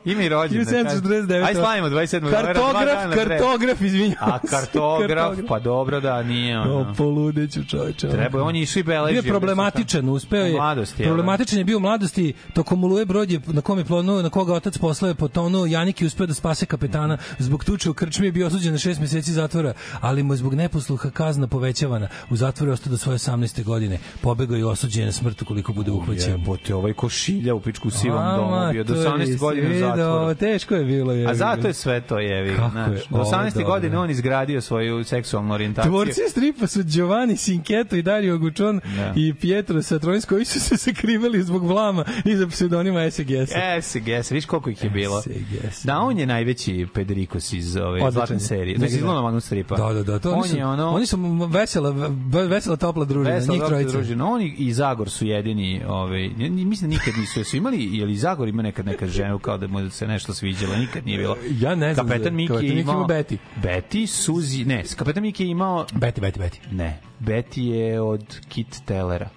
Ima 0.05 0.23
i 0.23 0.29
rođen. 0.29 0.65
1749. 0.65 1.45
Aj 1.45 1.53
slavimo 1.53 1.87
27. 1.89 2.21
novembra, 2.21 2.53
Kartograf, 2.53 3.15
kartograf, 3.15 3.81
izvinjavam 3.81 4.29
A 4.33 4.39
kartograf, 4.49 5.37
pa 5.47 5.59
dobro 5.59 5.99
da 5.99 6.23
nije 6.23 6.59
ono. 6.59 6.79
O, 6.79 6.93
poludeću 6.97 7.65
čovječe. 7.65 8.09
Treba, 8.09 8.43
on 8.43 8.55
je 8.55 8.61
išao 8.61 8.79
i 8.79 8.83
beležio. 8.83 9.21
Bio 9.21 9.27
je 9.27 9.31
problematičan, 9.31 10.09
uspeo 10.09 10.45
je. 10.45 10.53
mladosti, 10.53 11.03
jel 11.03 11.09
da? 11.09 11.13
Problematičan 11.13 11.57
je 11.57 11.65
bio 11.65 11.77
u 11.77 11.81
mladosti, 11.81 12.33
tokom 12.53 12.83
oluje 12.83 13.05
brod 13.05 13.31
je 13.31 13.39
na 13.47 13.61
kom 13.61 13.77
je 13.77 13.85
ponuo, 13.85 14.21
na 14.21 14.29
koga 14.29 14.53
otac 14.53 14.77
poslao 14.77 15.09
je 15.09 15.15
potonuo, 15.15 15.65
Janik 15.65 16.01
je 16.01 16.07
uspeo 16.07 16.27
da 16.27 16.33
spase 16.33 16.65
kapetana, 16.65 17.17
zbog 17.39 17.63
tuče 17.63 17.89
u 17.89 17.93
krčmi 17.93 18.25
je 18.25 18.31
bio 18.31 18.47
osuđen 18.47 18.71
na 18.71 18.77
šest 18.79 18.99
meseci 18.99 19.31
zatvora, 19.31 19.73
ali 20.01 20.23
mu 20.23 20.33
je 20.33 20.37
zbog 20.37 20.53
neposluha 20.53 21.09
kazna 21.09 21.47
povećavana. 21.47 22.07
U 22.29 22.35
zatvoru 22.45 22.69
je 22.69 22.73
ostao 22.73 22.91
do 22.91 22.97
svoje 22.97 23.17
18. 23.17 23.63
godine. 23.63 23.97
Pobegao 24.21 24.55
je 24.55 24.61
i 24.61 24.63
osuđen 24.63 25.05
na 25.05 25.11
smrt 25.11 25.41
ukoliko 25.41 25.73
bude 25.73 25.91
uhvaćen. 25.91 26.31
Jebote, 26.31 26.75
ovaj 26.75 26.93
košilja 26.93 27.55
u 27.55 27.59
pičku 27.59 27.89
sivom 27.89 28.23
domu 28.37 28.71
bio 28.71 28.83
do 28.83 28.93
matori, 28.95 29.23
18 29.23 29.39
godina 29.39 29.69
u 29.69 29.79
zatvoru. 29.79 30.35
Teško 30.35 30.75
je 30.75 30.85
bilo. 30.85 31.13
Je, 31.13 31.27
A 31.27 31.35
zato 31.35 31.67
je 31.67 31.73
sve 31.73 32.01
to 32.01 32.19
jevi. 32.19 32.55
Znaš, 32.71 32.99
do 33.09 33.17
ovo 33.17 33.23
18. 33.25 33.53
dobro. 33.53 33.65
godine 33.65 33.97
on 33.97 34.09
izgradio 34.09 34.61
svoju 34.61 35.03
seksualnu 35.03 35.53
orijentaciju. 35.53 35.89
Tvorci 35.91 36.21
stripa 36.29 36.67
su 36.67 36.83
Giovanni 36.83 37.37
Sinketo 37.37 37.95
i 37.95 38.01
Dario 38.01 38.37
Gučon 38.37 38.79
Da. 38.95 39.13
i 39.15 39.33
Pietro 39.33 39.81
Satronis 39.81 40.25
koji 40.25 40.45
su 40.45 40.59
se 40.59 40.77
sakrivali 40.85 41.43
zbog 41.43 41.65
vlama 41.65 42.05
iza 42.25 42.47
pseudonima 42.47 43.11
SGS. 43.11 43.51
SGS, 43.81 44.31
viš 44.31 44.45
koliko 44.45 44.69
ih 44.69 44.83
je 44.83 44.89
bilo. 44.89 45.21
SGS. 45.21 45.83
Da, 45.83 45.99
on 45.99 46.19
je 46.19 46.25
najveći 46.25 46.87
Pedrikos 46.93 47.53
iz 47.53 47.75
ove 47.77 48.11
zlatne 48.11 48.35
je. 48.35 48.39
serije. 48.39 48.73
Da, 48.73 48.79
Znači, 48.79 48.93
iz 48.93 49.01
da. 49.01 49.07
Lunovanu 49.07 49.39
stripa. 49.39 49.75
Da, 49.75 49.93
da, 49.93 50.03
da. 50.03 50.19
To 50.19 50.31
on 50.31 50.39
oni 50.39 50.47
su, 50.49 50.57
ono... 50.59 50.89
oni 50.89 51.05
su 51.05 51.17
vesela, 51.49 51.89
ve- 51.89 52.09
vesela 52.25 52.77
topla 52.77 53.05
družina, 53.05 53.35
Vesela 53.35 53.53
njih 53.53 53.63
trojica. 53.63 53.91
družina. 53.91 54.25
Oni 54.25 54.55
i 54.57 54.73
Zagor 54.73 55.09
su 55.09 55.25
jedini, 55.25 55.81
ovaj, 55.87 56.29
mislim 56.49 56.89
da 56.91 56.97
nikad 56.97 57.13
nisu, 57.17 57.43
su 57.43 57.57
imali, 57.57 57.97
je 57.97 58.05
li 58.05 58.15
Zagor 58.15 58.47
ima 58.47 58.61
nekad 58.61 58.85
neka 58.85 59.07
ženu 59.07 59.39
kao 59.39 59.57
da 59.57 59.67
mu 59.67 59.89
se 59.89 60.07
nešto 60.07 60.33
sviđalo, 60.33 60.75
nikad 60.75 61.05
nije 61.05 61.17
bilo. 61.17 61.35
Ja 61.51 61.75
ne 61.75 61.93
znam 61.93 62.07
Kapetan 62.07 62.23
za- 62.23 62.31
Miki 62.31 62.53
je 62.65 62.79
imao... 62.79 62.95
ima 62.95 63.05
Betty. 63.05 63.37
Betty, 63.57 64.05
Suzi, 64.07 64.65
ne, 64.65 64.83
Kapetan 64.95 65.23
Miki 65.23 65.43
je 65.43 65.49
imao... 65.49 65.85
Beti, 65.93 66.21
Beti, 66.21 66.39
Beti. 66.39 66.59
Ne, 66.71 66.99
Betty 67.19 67.61
je 67.61 68.01
od 68.01 68.39
Kit 68.49 68.81
Tellera. 68.85 69.29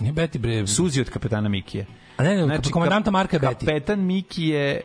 Nije 0.00 0.12
Beti, 0.12 0.38
bre. 0.38 0.66
Suzi 0.66 1.00
od 1.00 1.10
Kapetana 1.10 1.48
Mikije. 1.48 1.86
A 2.16 2.22
ne, 2.22 2.46
ne, 2.46 2.58
komandanta 2.72 3.10
Marka 3.10 3.36
je 3.36 3.40
Betty. 3.40 3.58
Kapetan 3.60 4.00
Miki 4.00 4.44
je 4.44 4.80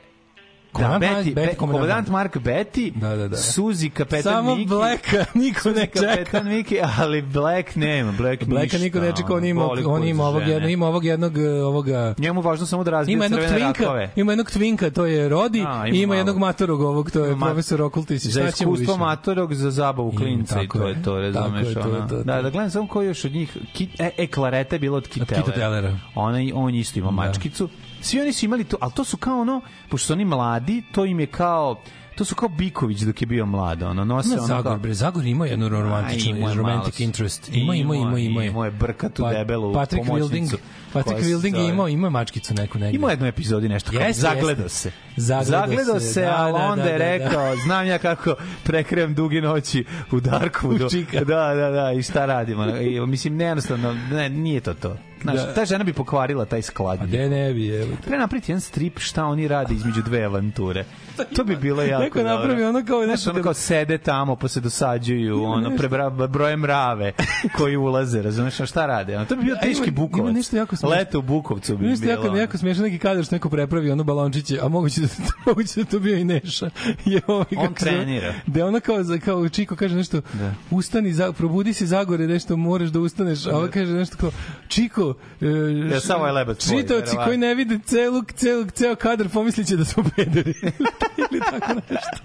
Da, 0.80 0.98
Betty, 1.00 1.34
Betty, 1.34 1.56
komandant. 1.56 1.72
komandant 1.72 2.08
Mark 2.10 2.36
Betty, 2.36 2.92
Da, 2.96 3.16
da, 3.16 3.28
da. 3.28 3.38
Suzi, 3.38 3.90
kapetan 3.90 4.34
Samo 4.34 4.56
Miki. 4.56 4.68
Blacka 4.68 5.26
niko 5.34 5.70
ne 5.70 5.82
čeka. 5.86 6.00
Kapetan 6.00 6.48
Miki, 6.48 6.78
ali 6.98 7.22
Black 7.22 7.76
nema, 7.76 8.12
Black, 8.12 8.44
Blacka 8.44 8.64
ništa. 8.64 8.78
niko 8.78 9.00
ne 9.00 9.12
čeka, 9.12 9.34
on 9.34 9.46
ima, 9.46 9.66
on 9.88 10.04
ima 10.04 10.24
ovog 10.24 10.42
žene. 10.42 10.54
jednog, 10.54 10.72
ima 10.72 10.88
ovog 10.88 11.06
jednog, 11.06 11.38
eh, 11.38 11.50
ovoga, 11.50 12.14
Njemu 12.18 12.42
važno 12.42 12.66
samo 12.66 12.84
da 12.84 12.92
razbije 12.92 13.14
ima 13.14 13.30
crvene 13.30 13.48
twinka, 13.50 13.80
rakove. 13.82 14.10
ima 14.16 14.32
jednog 14.32 14.48
twinka, 14.48 14.92
to 14.92 15.06
je 15.06 15.30
Rodi, 15.30 15.64
A, 15.68 15.88
ima 15.88 15.96
ima 15.98 16.16
jednog 16.16 16.38
matorog 16.38 16.82
ovog, 16.82 17.12
to 17.12 17.26
je 17.26 17.36
Ma- 17.36 17.46
profesor 17.46 17.82
Okultis. 17.82 18.26
Za 18.26 18.48
iskustvo 18.48 18.98
matorog, 18.98 19.54
za 19.54 19.72
zabavu 19.72 20.12
klinca 20.12 20.62
i 20.62 20.68
to 20.68 20.88
je. 20.88 21.04
to, 21.04 21.20
razumeš? 21.20 21.34
Tako 21.74 21.80
je, 21.80 21.84
to 21.84 21.90
je 21.90 21.96
ono. 21.96 22.08
to, 22.08 22.16
to. 22.16 22.24
Da, 22.24 22.42
da 22.42 22.50
gledam 22.50 22.70
samo 22.72 22.88
ko 22.88 23.02
još 23.02 23.26
od 23.26 23.32
njih, 23.32 23.58
e, 24.00 24.10
e, 24.18 24.28
Klareta 24.28 24.76
je 24.76 24.80
bila 24.80 24.98
od 24.98 25.10
Tellera. 25.56 25.98
Ona, 26.16 26.38
on 26.54 26.76
isto 26.76 27.00
ima 27.00 27.12
mačkicu. 27.12 27.70
Svi 28.08 28.22
oni 28.22 28.34
su 28.34 28.46
imali 28.46 28.64
to, 28.64 28.78
ali 28.82 28.92
to 28.92 29.04
su 29.04 29.18
kao 29.18 29.42
ono, 29.42 29.62
pošto 29.90 30.08
su 30.08 30.14
oni 30.14 30.26
mladi, 30.26 30.84
to 30.92 31.06
im 31.06 31.20
je 31.20 31.28
kao, 31.28 31.82
to 32.16 32.26
su 32.26 32.36
kao 32.36 32.50
Biković 32.50 33.00
dok 33.02 33.22
je 33.22 33.26
bio 33.28 33.46
mlad, 33.46 33.84
ono, 33.84 34.06
nose 34.06 34.28
Ima 34.28 34.38
ono 34.38 34.48
Zagor, 34.48 34.64
kao... 34.64 34.78
bre, 34.78 34.94
Zagor 34.94 35.26
ima 35.26 35.46
jednu 35.46 35.70
romantičnu, 35.70 36.34
A, 36.34 36.38
imao 36.38 36.50
je 36.50 36.56
romantic 36.56 37.00
interest. 37.00 37.50
Ima, 37.54 37.76
ima, 37.76 37.96
ima, 37.96 38.20
ima. 38.20 38.44
Imao 38.44 38.66
je 38.66 38.72
brkatu 38.72 39.24
Pa- 39.24 39.34
debelu 39.34 39.74
Patrick 39.74 40.08
pomoćnicu. 40.08 40.56
Wilding, 40.56 40.60
Patrick 40.94 41.22
Wilding 41.22 41.56
je 41.58 41.70
imao, 41.70 41.88
ima 41.88 42.10
mačkicu 42.10 42.54
neku 42.54 42.80
negde. 42.80 42.96
Imao 42.96 43.10
je 43.10 43.14
jednu 43.14 43.28
epizodi 43.28 43.70
nešto 43.70 43.92
kao, 43.92 44.02
Jeste, 44.02 44.22
zagledao 44.22 44.70
se. 44.70 44.92
Zagledao 45.16 45.68
Zagledao 45.68 46.00
se, 46.00 46.14
se, 46.14 46.22
da, 46.22 46.36
ali 46.38 46.54
da, 46.54 46.66
onda 46.66 46.84
da, 46.84 46.90
je 46.90 46.98
da, 46.98 47.06
da. 47.06 47.26
rekao, 47.26 47.56
znam 47.56 47.88
ja 47.88 47.98
kako 47.98 48.36
prekrejem 48.64 49.14
dugi 49.14 49.42
noći 49.42 49.86
u 50.12 50.16
Darkwoodu. 50.16 50.86
U 50.88 50.90
Čika. 50.90 51.20
Da, 51.24 51.54
da, 51.54 51.70
da, 51.70 51.92
i 51.92 52.04
šta 52.04 52.26
radimo. 52.26 52.66
I, 52.66 53.00
mislim, 53.00 53.36
nejednostavno, 53.36 53.96
ne, 54.12 54.30
nije 54.30 54.62
to 54.62 54.74
to. 54.74 54.98
Znaš, 55.22 55.36
Da. 55.38 55.54
ta 55.54 55.66
žena 55.66 55.84
bi 55.84 55.94
pokvarila 55.94 56.46
taj 56.46 56.62
sklad. 56.62 57.02
A 57.02 57.06
de 57.06 57.30
ne 57.30 57.54
bi, 57.54 57.68
evo. 57.70 57.92
Treba 58.02 58.18
napraviti 58.18 58.52
jedan 58.52 58.62
strip 58.62 59.00
šta 59.00 59.26
oni 59.26 59.48
rade 59.48 59.74
između 59.74 60.02
dve 60.02 60.24
avanture. 60.24 60.86
To 61.36 61.44
bi 61.44 61.56
bilo 61.56 61.84
jako 61.84 62.04
Neko 62.04 62.20
dobro. 62.20 62.32
napravi 62.32 62.64
ono 62.64 62.86
kao 62.86 62.98
Znaš, 63.00 63.08
nešto 63.10 63.30
ono 63.30 63.40
da- 63.40 63.44
kao 63.44 63.54
sede 63.54 63.98
tamo, 63.98 64.36
pa 64.36 64.48
se 64.48 64.60
dosađuju, 64.62 65.44
ono, 65.44 65.78
prebra, 65.78 66.10
broje 66.10 66.58
mrave 66.58 67.12
koji 67.52 67.78
ulaze, 67.78 68.22
razumeš, 68.22 68.56
šta 68.60 68.86
rade? 68.86 69.16
Ono, 69.16 69.26
to 69.26 69.36
bi 69.36 69.44
bio 69.44 69.52
ima- 69.52 69.62
teški 69.62 69.84
ima 69.84 69.92
Bukovac. 69.94 70.34
nešto 70.34 70.58
jako 70.58 70.76
smešno. 70.76 70.90
Leto 70.90 71.20
u 71.20 71.22
Bukovcu 71.22 71.78
bi 71.78 71.86
Nešto 71.86 72.06
bilo. 72.06 72.24
jako, 72.24 72.38
jako 72.38 72.58
smiješno 72.58 72.84
neki 72.84 72.98
kadar 72.98 73.24
što 73.24 73.36
neko 73.36 73.50
prepravi 73.50 73.92
ono 73.92 74.04
balončiće, 74.04 74.60
a 74.62 74.68
moguće 74.68 75.02
da, 75.02 75.08
moguće 75.46 75.80
da 75.80 75.86
to 75.86 76.00
bio 76.00 76.18
i 76.18 76.24
Neša. 76.24 76.70
Je 77.06 77.22
ovaj, 77.28 77.46
On 77.58 77.74
trenira. 77.74 78.34
Da 78.48 78.66
ono 78.66 78.80
kao, 78.80 78.96
kao 79.26 79.50
Čiko 79.50 79.76
kaže 79.76 79.96
nešto, 79.96 80.22
Da. 80.34 80.54
ustani, 80.72 81.14
za, 81.14 81.32
probudi 81.32 81.74
se 81.74 81.86
Zagore, 81.86 82.28
nešto 82.28 82.58
moraš 82.58 82.90
da 82.90 83.00
ustaneš, 83.00 83.46
a 83.46 83.50
ovo 83.52 83.68
kaže 83.70 83.94
nešto 83.94 84.18
kao, 84.18 84.32
Čiko, 84.68 85.07
e, 85.42 85.94
Ja, 85.94 86.00
samo 86.00 86.26
je 86.26 86.32
lebac 86.32 86.66
tvoj, 86.66 86.86
koji 87.26 87.38
ne 87.38 87.56
vide 87.56 87.80
celu, 87.86 88.24
celu, 88.36 88.66
ceo 88.66 88.96
kadar 88.96 89.30
pomisliće 89.30 89.76
da 89.76 89.86
smo 89.86 90.04
pederi. 90.16 90.54
Ili 91.32 91.42
tako 91.52 91.74
nešto. 91.74 92.18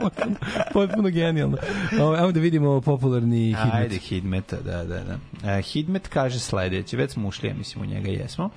Potpuno, 0.00 0.36
potpuno 0.72 1.08
genijalno. 1.08 1.56
Ovo, 2.00 2.18
Evo 2.18 2.32
da 2.32 2.40
vidimo 2.40 2.80
popularni 2.80 3.46
hidmet. 3.46 3.74
Ajde, 3.74 3.96
Hidmeta, 3.96 4.56
da, 4.56 4.84
da, 4.84 5.00
da. 5.04 5.18
E, 5.50 5.62
Hidmet 5.62 6.08
kaže 6.08 6.38
sledeće, 6.38 6.96
već 6.96 7.10
smo 7.10 7.28
ušli, 7.28 7.48
ja 7.48 7.54
mislim, 7.54 7.82
u 7.82 7.86
njega 7.86 8.10
jesmo. 8.10 8.50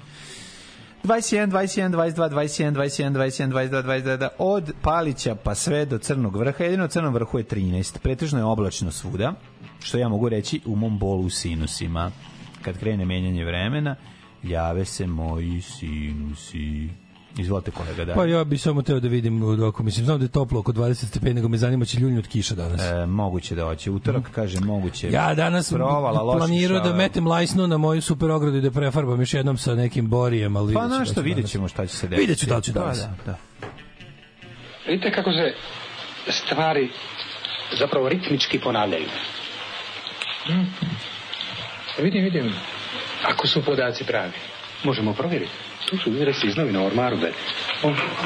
21, 1.04 1.52
21, 1.52 1.91
22, 1.91 2.30
21, 2.30 2.74
21, 2.74 3.12
21, 3.14 3.52
22, 3.52 3.84
22, 3.84 4.18
da, 4.18 4.30
od 4.38 4.74
Palića 4.82 5.36
pa 5.36 5.56
sve 5.56 5.86
do 5.86 5.98
Crnog 5.98 6.36
vrha, 6.38 6.64
jedino 6.64 6.88
Crnom 6.88 7.14
vrhu 7.14 7.38
je 7.38 7.44
13, 7.44 7.98
pretežno 8.00 8.40
je 8.40 8.45
oblačno 8.45 8.91
svuda, 8.91 9.34
što 9.80 9.98
ja 9.98 10.10
mogu 10.10 10.30
reći 10.30 10.62
u 10.66 10.76
mom 10.76 11.00
bolu 11.00 11.26
u 11.26 11.30
sinusima. 11.30 12.12
Kad 12.64 12.80
krene 12.80 13.06
menjanje 13.06 13.45
vremena, 13.45 13.95
jave 14.44 14.85
se 14.85 15.07
moji 15.07 15.61
sinusi. 15.61 16.90
Izvolite 17.38 17.72
kolega, 17.72 18.06
da. 18.06 18.14
Pa 18.14 18.26
ja 18.26 18.44
bih 18.44 18.61
samo 18.61 18.81
teo 18.81 18.99
da 18.99 19.07
vidim 19.07 19.60
roku, 19.60 19.84
mislim, 19.84 20.06
znam 20.06 20.19
da 20.19 20.26
je 20.26 20.30
toplo 20.30 20.60
oko 20.60 20.72
20 20.72 21.06
stepeni, 21.06 21.34
nego 21.34 21.48
me 21.48 21.57
zanima 21.57 21.85
će 21.85 21.99
ljulju 21.99 22.19
od 22.19 22.27
kiša 22.27 22.56
danas. 22.56 22.81
E, 22.81 23.06
moguće 23.06 23.56
da 23.56 23.65
hoće. 23.65 23.91
Utorak 23.91 24.31
kaže 24.31 24.60
moguće. 24.60 25.11
ja 25.11 25.34
danas 25.34 25.73
provala, 25.73 26.38
planirao 26.38 26.80
da 26.80 26.94
metem 26.94 27.27
lajsnu 27.27 27.68
na 27.68 27.77
moju 27.77 28.02
super 28.02 28.31
ogradu 28.31 28.57
i 28.57 28.61
da 28.61 28.72
prefarbam 28.72 29.19
još 29.19 29.34
jednom 29.34 29.57
sa 29.57 29.76
nekim 29.76 30.10
borijem, 30.10 30.56
ali 30.56 30.73
Pa 30.73 30.80
vidjet 30.80 30.91
ću 30.91 30.95
znaš 30.95 31.07
da 31.07 31.14
što, 31.14 31.22
vidjet 31.22 31.49
ćemo 31.49 31.68
šta 31.68 31.85
će 31.88 31.95
se 31.95 32.07
desiti. 32.07 32.22
Vidjet 32.22 32.40
ću 32.40 32.45
da 32.45 32.56
li 32.56 32.64
ću 32.64 32.72
danas. 32.72 32.99
Da, 32.99 33.15
da. 33.26 33.38
Vidite 34.88 35.11
kako 35.11 35.31
se 35.31 35.53
stvari 36.31 36.90
zapravo 37.80 38.10
ritmički 38.10 38.60
ponavljaju. 38.60 39.07
Hmm. 40.45 40.68
Vidim, 41.99 42.24
vidim. 42.24 42.53
Ako 43.24 43.48
su 43.48 43.65
podaci 43.65 44.03
pravi. 44.03 44.32
Možemo 44.84 45.14
provjeriti. 45.14 45.52
Tu 45.90 45.98
su 45.98 46.10
izresi 46.14 46.48
iz 46.48 46.56
novina 46.56 46.86
ormaru, 46.86 47.18
be. 47.18 47.32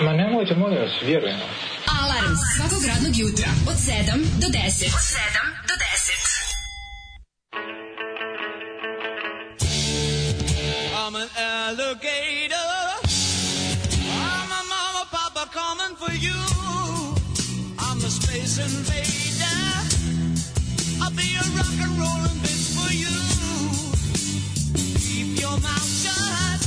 Ma 0.03 0.13
nemojte, 0.13 0.55
molim 0.55 0.77
vas, 0.79 0.91
vjerujem. 1.01 1.37
Alarm 2.01 2.35
svakog 2.57 2.85
radnog 2.87 3.17
jutra 3.17 3.47
od 3.67 3.75
7 3.75 3.93
do 4.41 4.47
10. 4.47 4.57
Od 4.57 5.03
7 5.03 5.23
do 5.69 5.73
10. 5.73 6.37
I'm 10.99 11.15
an 11.15 11.29
alligator. 11.37 12.71
I'm 14.27 14.51
a 14.59 14.61
mama, 14.73 15.03
papa 15.11 15.43
coming 15.59 15.95
for 16.01 16.13
you. 16.25 16.39
I'm 17.79 17.97
a 18.05 18.09
space 18.09 18.57
invader. 18.65 20.16
Keep 24.99 25.39
your 25.39 25.57
mouth 25.59 25.89
shut. 26.01 26.61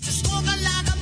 Just 0.00 0.26
like 0.62 0.88
a 0.88 0.93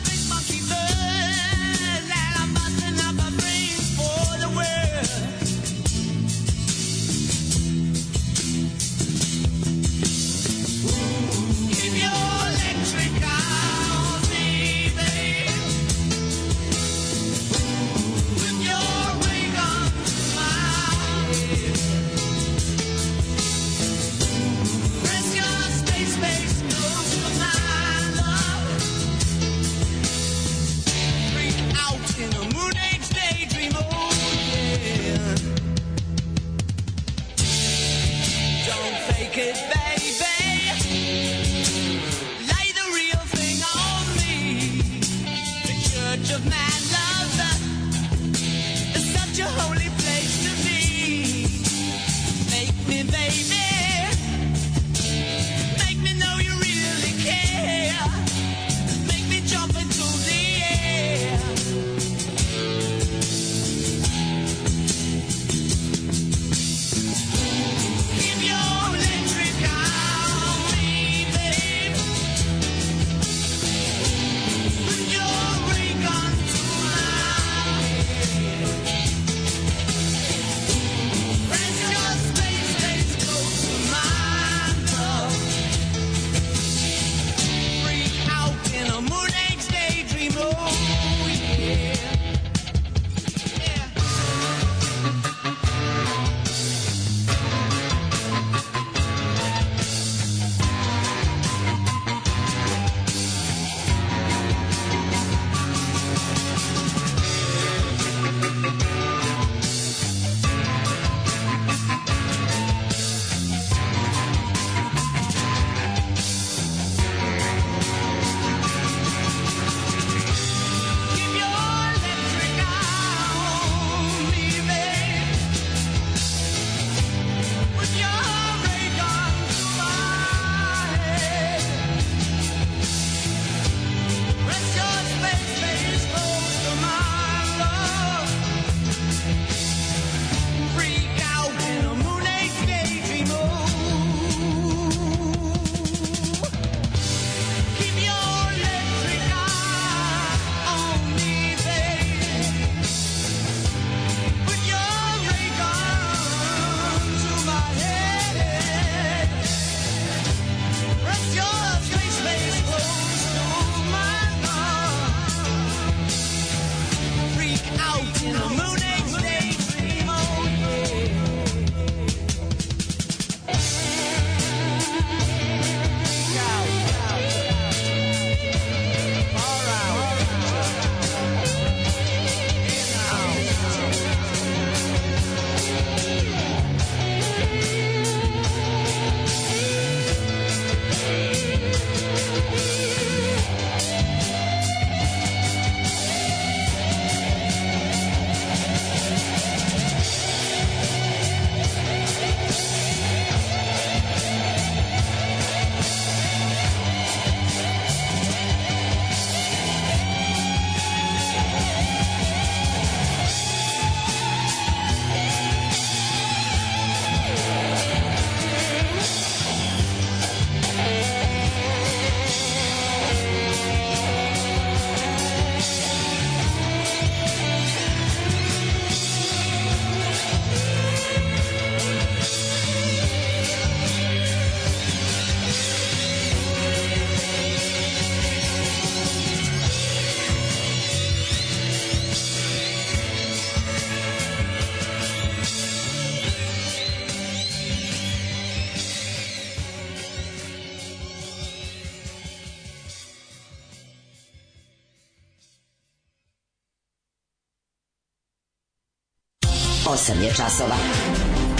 8 260.02 260.22
je 260.22 260.30
časova. 260.34 260.76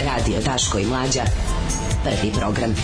Radio 0.05 0.40
Daško 0.44 0.78
i 0.78 0.86
Mlađa. 0.86 1.23
Prvi 2.05 2.32
program. 2.39 2.74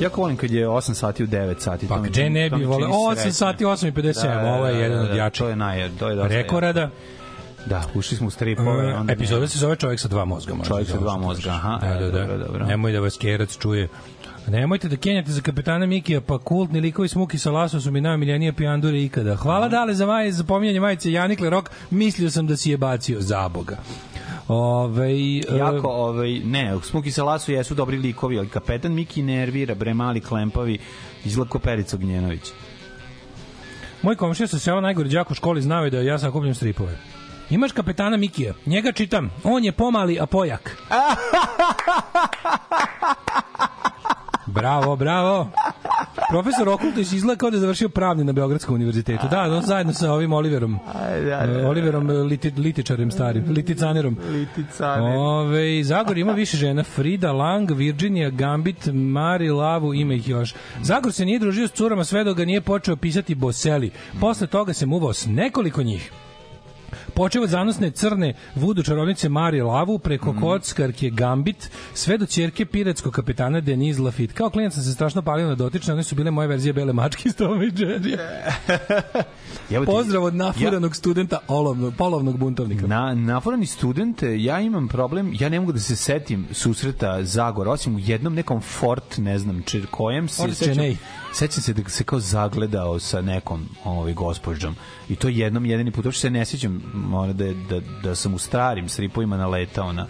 Jako 0.00 0.20
volim 0.20 0.36
kad 0.36 0.50
je 0.50 0.68
8 0.68 0.94
sati 0.94 1.24
u 1.24 1.26
9 1.26 1.60
sati. 1.60 1.88
Pa 1.88 1.98
gde 1.98 2.30
ne 2.30 2.50
to 2.50 2.56
bi 2.56 2.62
čini 2.62 2.74
8 2.74 3.14
srećno. 3.14 3.32
sati, 3.32 3.64
8 3.64 3.88
i 3.88 3.92
57, 3.92 4.54
ovo 4.54 4.66
je 4.66 4.80
jedan 4.80 5.00
od 5.10 5.16
jačih. 5.16 5.38
To 5.38 5.48
je 5.48 5.56
naj, 5.56 5.90
to 5.98 6.08
je 6.08 6.16
dosta 6.16 6.34
Rekorada. 6.34 6.90
Da, 7.66 7.82
ušli 7.94 8.16
smo 8.16 8.26
u 8.26 8.30
stripove. 8.30 8.94
Uh, 8.94 9.00
onda 9.00 9.12
epizoda 9.12 9.48
se 9.48 9.58
zove 9.58 9.76
Čovjek 9.76 10.00
sa 10.00 10.08
dva 10.08 10.24
mozga. 10.24 10.54
Čovjek 10.68 10.88
sa 10.88 10.94
da 10.94 11.00
dva 11.00 11.16
mozga, 11.16 11.50
aha, 11.50 11.78
Da, 11.80 11.86
e, 11.86 11.98
da, 11.98 12.10
da. 12.10 12.18
dobro, 12.18 12.38
dobro. 12.38 12.66
Nemoj 12.66 12.92
da 12.92 13.00
vas 13.00 13.18
kerac 13.18 13.58
čuje. 13.58 13.88
Nemojte 14.48 14.88
da 14.88 14.96
kenjate 14.96 15.32
za 15.32 15.40
kapetana 15.40 15.86
Mikija, 15.86 16.20
pa 16.20 16.38
kultni 16.38 16.80
likovi 16.80 17.08
smuki 17.08 17.38
sa 17.38 17.50
lasom 17.50 17.80
su 17.80 17.90
mi 17.90 18.00
najomiljenije 18.00 18.52
pijandure 18.52 19.02
ikada. 19.02 19.36
Hvala 19.36 19.68
dale 19.68 19.94
za 19.94 20.06
maje, 20.06 20.32
za 20.32 20.44
pominjanje 20.44 20.80
majice 20.80 21.12
Janikle 21.12 21.50
Rok, 21.50 21.70
mislio 21.90 22.30
sam 22.30 22.46
da 22.46 22.56
si 22.56 22.70
je 22.70 22.76
bacio 22.76 23.20
za 23.20 23.48
Boga. 23.48 23.76
Ove, 24.48 25.10
Jako, 25.58 25.88
ovaj, 25.88 26.38
ne, 26.38 26.76
Smuki 26.82 27.10
sa 27.10 27.24
lasu 27.24 27.52
jesu 27.52 27.74
dobri 27.74 27.98
likovi, 27.98 28.38
ali 28.38 28.48
kapetan 28.48 28.92
Miki 28.92 29.22
nervira, 29.22 29.74
bre 29.74 29.94
mali 29.94 30.20
klempavi, 30.20 30.78
izgleda 31.24 31.50
ko 31.50 31.58
Perica 31.58 31.96
Gnjenović. 31.96 32.50
Moj 34.02 34.16
komšija 34.16 34.46
sa 34.46 34.58
sela 34.58 34.80
najgore 34.80 35.08
đak 35.08 35.30
u 35.30 35.34
školi 35.34 35.62
znao 35.62 35.84
je 35.84 35.90
da 35.90 35.98
ja 35.98 36.18
sakupljam 36.18 36.54
stripove. 36.54 36.98
Imaš 37.50 37.72
kapetana 37.72 38.16
Mikija, 38.16 38.54
njega 38.66 38.92
čitam, 38.92 39.30
on 39.44 39.64
je 39.64 39.72
pomali, 39.72 40.20
a 40.20 40.26
pojak. 40.26 40.70
bravo, 44.54 44.96
bravo. 44.96 45.50
Profesor 46.30 46.68
Okultić 46.68 47.12
izgleda 47.12 47.38
kao 47.38 47.50
da 47.50 47.56
je 47.56 47.60
završio 47.60 47.88
pravni 47.88 48.24
na 48.24 48.32
Beogradskom 48.32 48.74
univerzitetu. 48.74 49.26
Da, 49.30 49.42
on 49.42 49.62
zajedno 49.62 49.92
sa 49.92 50.12
ovim 50.12 50.32
Oliverom. 50.32 50.78
da, 51.24 51.46
da. 51.46 51.68
Oliverom 51.68 52.10
eh, 52.10 52.14
liti, 52.14 52.52
litičarem 52.56 53.10
starim, 53.10 53.44
liticanerom. 53.48 54.16
Liticaner. 54.30 55.16
Ove, 55.16 55.84
Zagor 55.84 56.18
ima 56.18 56.32
više 56.32 56.56
žena. 56.56 56.84
Frida 56.84 57.32
Lang, 57.32 57.70
Virginia 57.70 58.30
Gambit, 58.30 58.88
Mari 58.92 59.50
Lavu, 59.50 59.94
ima 59.94 60.14
ih 60.14 60.28
još. 60.28 60.54
Zagor 60.82 61.12
se 61.12 61.24
nije 61.24 61.38
družio 61.38 61.68
s 61.68 61.72
curama 61.72 62.04
sve 62.04 62.24
dok 62.24 62.36
ga 62.36 62.44
nije 62.44 62.60
počeo 62.60 62.96
pisati 62.96 63.34
Boseli. 63.34 63.90
Posle 64.20 64.46
toga 64.46 64.72
se 64.72 64.86
muvao 64.86 65.12
s 65.12 65.26
nekoliko 65.26 65.82
njih. 65.82 66.12
Počeo 67.14 67.42
od 67.42 67.48
zanosne 67.48 67.90
crne 67.90 68.34
vudu 68.54 68.82
čarovnice 68.82 69.28
Marije 69.28 69.62
Lavu 69.62 69.98
preko 69.98 70.32
mm. 70.32 70.40
kockarke 70.40 71.10
Gambit 71.10 71.70
sve 71.94 72.18
do 72.18 72.26
ćerke 72.26 72.64
piratskog 72.64 73.12
kapetana 73.12 73.60
Denise 73.60 74.02
Lafitte. 74.02 74.34
Kao 74.34 74.50
klinac 74.50 74.74
sam 74.74 74.82
se 74.82 74.92
strašno 74.92 75.22
palio 75.22 75.48
na 75.48 75.54
dotične, 75.54 75.92
one 75.92 76.02
su 76.02 76.14
bile 76.14 76.30
moje 76.30 76.48
verzije 76.48 76.72
bele 76.72 76.92
mačke 76.92 77.22
iz 77.28 77.36
Toma 77.36 77.64
i 77.64 77.70
Jerry. 77.70 78.18
Pozdrav 79.86 80.24
od 80.24 80.34
nafuranog 80.34 80.96
studenta 80.96 81.38
olovnog, 81.48 81.94
polovnog 81.98 82.38
buntovnika. 82.38 82.86
Na, 82.86 83.14
nafurani 83.14 83.66
student, 83.66 84.22
ja 84.36 84.60
imam 84.60 84.88
problem, 84.88 85.32
ja 85.40 85.48
ne 85.48 85.60
mogu 85.60 85.72
da 85.72 85.78
se 85.78 85.96
setim 85.96 86.46
susreta 86.52 87.24
Zagora, 87.24 87.70
osim 87.70 87.96
u 87.96 87.98
jednom 87.98 88.34
nekom 88.34 88.60
Fort, 88.60 89.18
ne 89.18 89.38
znam, 89.38 89.62
čir, 89.62 89.86
kojem 89.90 90.28
se 90.28 90.42
Fort 90.42 90.56
sećam. 90.56 90.84
Sećam 91.34 91.62
se 91.62 91.72
da 91.72 91.88
se 91.88 92.04
kao 92.04 92.20
zagledao 92.20 92.98
sa 92.98 93.20
nekom 93.20 93.68
ovaj, 93.84 94.12
gospođom. 94.12 94.76
I 95.08 95.16
to 95.16 95.28
jednom, 95.28 95.66
jedini 95.66 95.90
put, 95.90 96.04
uopšte 96.06 96.20
se 96.20 96.30
ne 96.30 96.44
sećam 96.44 96.82
ono, 97.14 97.32
da, 97.32 97.44
da, 97.68 97.80
da 98.02 98.14
sam 98.14 98.34
u 98.34 98.38
starim 98.38 98.88
stripovima 98.88 99.36
naletao 99.36 99.92
na 99.92 100.06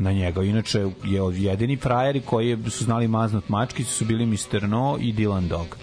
na 0.00 0.12
njega. 0.12 0.42
Inače, 0.42 0.86
je 1.04 1.22
od 1.22 1.36
jedini 1.36 1.76
frajeri 1.76 2.20
koji 2.20 2.58
su 2.70 2.84
znali 2.84 3.08
maznut 3.08 3.48
mački 3.48 3.84
su 3.84 4.04
bili 4.04 4.26
Mr. 4.26 4.68
No 4.68 4.96
i 5.00 5.14
Dylan 5.14 5.48
Dog. 5.48 5.76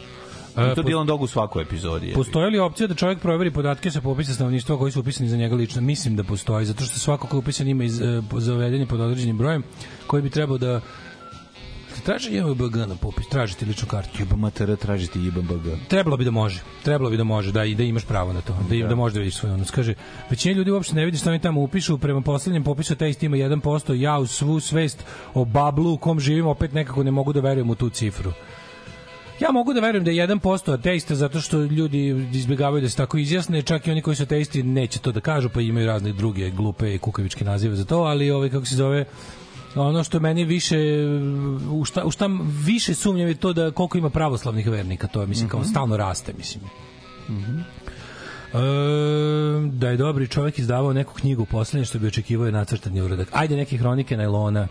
I 0.57 0.62
E, 0.62 0.76
to 0.76 0.84
po- 0.84 0.90
Dylan 0.90 1.06
Dog 1.06 1.22
u 1.22 1.28
svakoj 1.28 1.64
epizodi. 1.64 2.07
je. 2.07 2.14
Postoji 2.14 2.52
li 2.52 2.60
opcija 2.60 2.88
da 2.88 2.95
čovjek 2.95 3.20
proveri 3.20 3.52
podatke 3.52 3.91
sa 3.91 4.02
popisa 4.02 4.34
stanovništva 4.34 4.78
koji 4.78 4.91
su 4.91 4.99
upisani 4.99 5.30
za 5.30 5.38
njega 5.38 5.56
lično? 5.56 5.82
Mislim 5.82 6.16
da 6.16 6.24
postoji, 6.24 6.66
zato 6.66 6.84
što 6.84 6.99
svako 6.99 7.28
ko 7.28 7.36
je 7.36 7.40
upisan 7.40 7.68
ima 7.68 7.84
iz, 7.84 8.02
e, 8.02 8.22
zavedenje 8.32 8.86
pod 8.86 8.99
određenim 9.02 9.38
brojem 9.38 9.64
koji 10.07 10.24
bi 10.24 10.30
trebao 10.30 10.57
da 10.57 10.82
traži 12.06 12.36
JBG 12.36 12.76
na 12.88 12.95
popis, 12.95 13.27
tražiti 13.27 13.65
ličnu 13.65 13.88
kartu. 13.88 14.22
JBMTR 14.22 14.76
tražiti 14.76 15.19
JBMG. 15.19 15.88
Trebalo 15.88 16.18
bi 16.18 16.26
da 16.26 16.32
može. 16.32 16.61
Trebalo 16.84 17.10
bi 17.10 17.18
da 17.18 17.23
može, 17.23 17.52
da 17.52 17.64
i 17.65 17.76
da 17.76 17.84
imaš 17.84 18.06
pravo 18.06 18.34
na 18.34 18.41
to. 18.41 18.57
Da, 18.69 18.76
da. 18.76 18.88
da 18.88 18.95
može 18.95 19.14
da 19.14 19.19
vidiš 19.19 19.36
svoj 19.36 19.52
odnos. 19.52 19.72
Kaže, 19.72 19.94
većina 20.30 20.57
ljudi 20.57 20.72
uopšte 20.72 20.95
ne 20.95 21.06
vidi 21.06 21.18
šta 21.18 21.30
oni 21.30 21.40
tamo 21.40 21.61
upišu. 21.61 21.98
Prema 21.98 22.22
poslednjem 22.22 22.64
popisu 22.64 22.95
test 22.95 23.23
ima 23.23 23.38
1%. 23.38 23.94
Ja 23.94 24.18
uz 24.18 24.32
svu 24.32 24.60
svest 24.60 25.06
o 25.34 25.45
bablu 25.45 25.94
u 25.94 25.98
kom 25.98 26.19
živim 26.19 26.48
opet 26.48 26.73
nekako 26.73 27.03
ne 27.03 27.11
mogu 27.11 27.34
da 27.34 27.41
verujem 27.41 27.69
u 27.69 27.76
tu 27.76 27.90
cifru. 27.90 28.32
Ja 29.40 29.52
mogu 29.52 29.73
da 29.73 29.82
verujem 29.82 30.03
da 30.03 30.11
je 30.11 30.27
1% 30.27 30.73
ateista 30.73 31.15
zato 31.15 31.41
što 31.41 31.57
ljudi 31.57 32.30
izbjegavaju 32.34 32.82
da 32.82 32.90
se 32.90 32.98
tako 32.98 33.18
izjasne, 33.18 33.61
čak 33.61 33.88
i 33.88 33.91
oni 33.91 34.02
koji 34.02 34.15
su 34.15 34.23
ateisti 34.23 34.64
neće 34.64 34.99
to 34.99 35.11
da 35.11 35.19
kažu, 35.19 35.49
pa 35.49 35.61
imaju 35.61 35.88
razne 35.88 36.14
druge 36.14 36.49
glupe 36.49 36.95
i 36.95 36.98
kukavičke 36.98 37.45
nazive 37.45 37.76
za 37.76 37.86
to, 37.86 37.98
ali 37.98 38.32
ovaj 38.32 38.49
kako 38.49 38.65
se 38.65 38.76
zove 38.76 39.06
ono 39.76 40.04
što 40.04 40.20
meni 40.20 40.44
više 40.44 40.78
u 41.72 41.86
šta, 41.86 42.06
u 42.06 42.12
šta 42.12 42.30
više 42.66 42.94
sumnjam 42.94 43.28
je 43.28 43.36
to 43.36 43.54
da 43.54 43.72
koliko 43.72 43.98
ima 43.98 44.10
pravoslavnih 44.10 44.68
vernika, 44.70 45.08
to 45.08 45.22
je 45.22 45.28
mislim 45.28 45.50
kao 45.50 45.64
stalno 45.64 45.98
raste, 45.98 46.34
mislim. 46.38 46.64
E, 48.54 48.58
da 49.72 49.90
je 49.90 49.98
dobri 49.98 50.28
čovjek 50.28 50.60
izdavao 50.60 50.94
neku 50.94 51.14
knjigu 51.14 51.46
poslednje 51.46 51.86
što 51.86 52.00
bi 52.00 52.08
očekivao 52.08 52.46
je 52.46 52.52
nacrtani 52.52 53.02
uradak. 53.02 53.28
Ajde 53.32 53.56
neke 53.56 53.78
hronike 53.78 54.18
najlona 54.18 54.68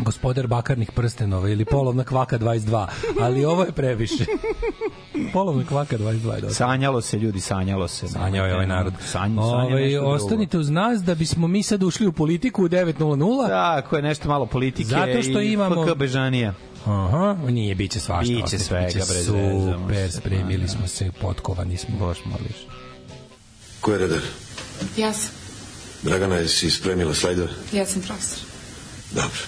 gospodar 0.00 0.46
bakarnih 0.46 0.90
prstenova 0.92 1.48
ili 1.48 1.64
polovna 1.64 2.04
kvaka 2.04 2.38
22, 2.38 2.86
ali 3.20 3.44
ovo 3.44 3.62
je 3.64 3.72
previše. 3.72 4.24
polovna 5.32 5.66
kvaka 5.66 5.98
22 5.98 6.04
je 6.34 6.40
dosta. 6.40 6.54
Sanjalo 6.56 7.00
se, 7.00 7.18
ljudi, 7.18 7.40
sanjalo 7.40 7.88
se. 7.88 8.08
Sanjao 8.08 8.46
je 8.46 8.54
ovaj 8.54 8.66
narod. 8.66 8.92
Sanj, 9.00 9.10
sanja 9.30 9.40
Ovaj, 9.40 9.96
ostanite 9.98 10.58
uz 10.58 10.70
nas 10.70 11.02
da 11.02 11.14
bismo 11.14 11.46
mi 11.46 11.62
sad 11.62 11.82
ušli 11.82 12.06
u 12.06 12.12
politiku 12.12 12.64
u 12.64 12.68
9.00. 12.68 13.48
Tako 13.48 13.96
je, 13.96 14.02
nešto 14.02 14.28
malo 14.28 14.46
politike 14.46 14.88
Zato 14.88 15.22
što 15.22 15.40
i 15.40 15.52
imamo- 15.52 15.86
FK 15.86 15.96
Bežanija. 15.96 16.54
Aha, 16.86 17.36
nije, 17.44 17.74
biće 17.74 18.00
svašta. 18.00 18.32
Biće 18.34 18.58
svega, 18.58 18.86
biće 18.86 19.02
Super, 19.04 20.10
se. 20.10 20.16
spremili 20.18 20.68
smo 20.68 20.86
se, 20.88 21.10
potkovani 21.20 21.76
smo. 21.76 21.96
Boš 21.98 22.18
moliš. 22.24 22.56
Ko 23.80 23.92
je 23.92 23.98
redar? 23.98 24.20
Ja 24.96 25.12
sam. 25.12 25.30
Dragana, 26.02 26.34
jesi 26.34 26.70
spremila 26.70 27.14
slajdove? 27.14 27.48
Ja 27.72 27.86
sam 27.86 28.02
profesor. 28.02 28.38
Dobro. 29.10 29.40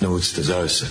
Navucite 0.00 0.42
zavese. 0.42 0.86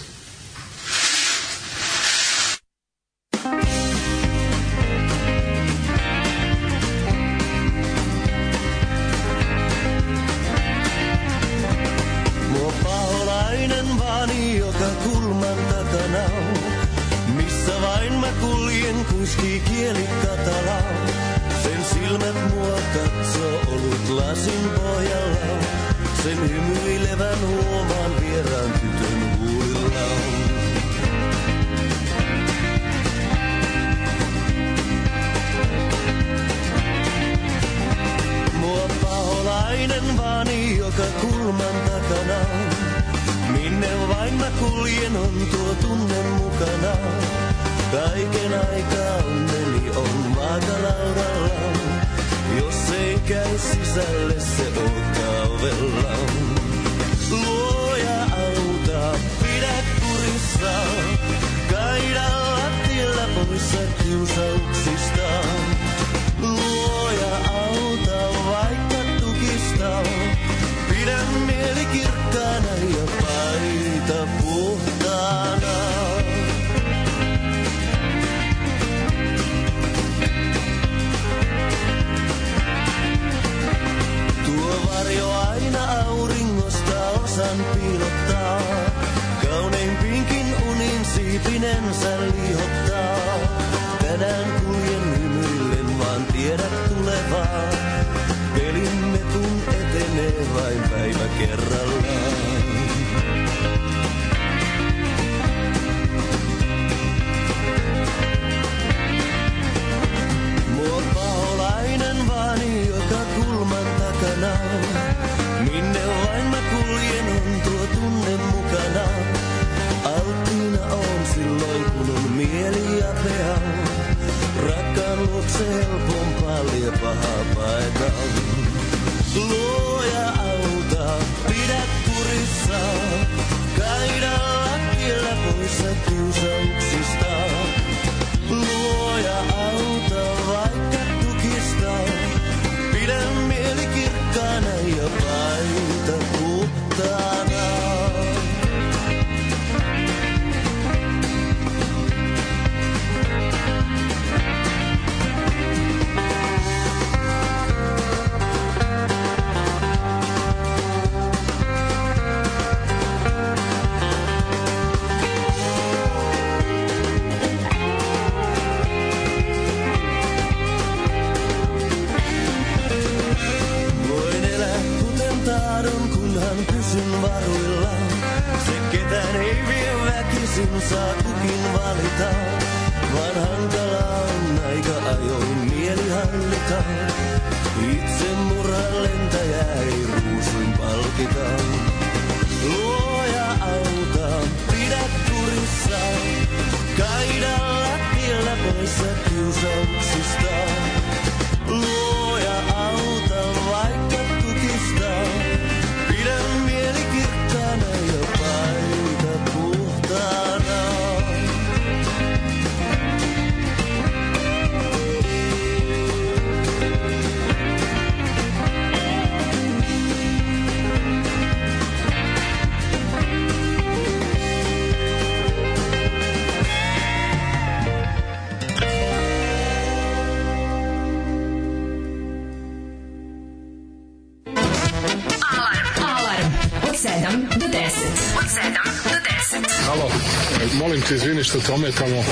Te, 241.09 241.15
izvini 241.15 241.43
što 241.43 241.59
te 241.59 241.71
ometamo. 241.71 242.23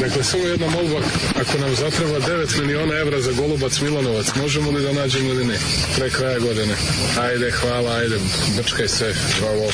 Dakle, 0.00 0.24
samo 0.24 0.44
jedna 0.44 0.66
molba, 0.66 1.00
ako 1.40 1.58
nam 1.58 1.74
zatreba 1.74 2.20
9 2.20 2.60
miliona 2.60 2.94
evra 2.94 3.20
za 3.20 3.32
Golubac 3.32 3.80
Milanovac, 3.80 4.26
možemo 4.36 4.70
li 4.70 4.82
da 4.82 4.92
nađemo 4.92 5.28
ili 5.28 5.44
ne? 5.44 5.58
Pre 5.96 6.10
kraja 6.10 6.38
godine. 6.38 6.74
Ajde, 7.20 7.50
hvala, 7.50 7.90
ajde, 7.92 8.18
brčkaj 8.56 8.88
se, 8.88 9.14
bravo. 9.40 9.70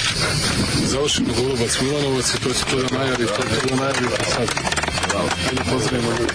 Završimo 0.87 1.29
Golubac 1.37 1.81
Milanovac 1.81 2.35
i 2.35 2.41
to 2.41 2.53
će 2.53 2.65
to 2.71 2.77
da 2.77 2.99
najavite, 2.99 3.33
to 3.33 3.69
da 3.69 3.77
najavite 3.77 4.25
sad. 4.35 4.49
Ajde, 5.17 5.71
pozdravimo 5.71 6.11
ljudi. 6.11 6.33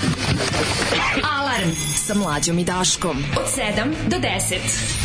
Alarm 1.23 1.69
sa 2.07 2.13
mlađom 2.13 2.59
i 2.59 2.63
Daškom. 2.63 3.17
Od 3.17 3.45
7 3.57 3.93
do 4.07 4.17
10. 4.17 4.96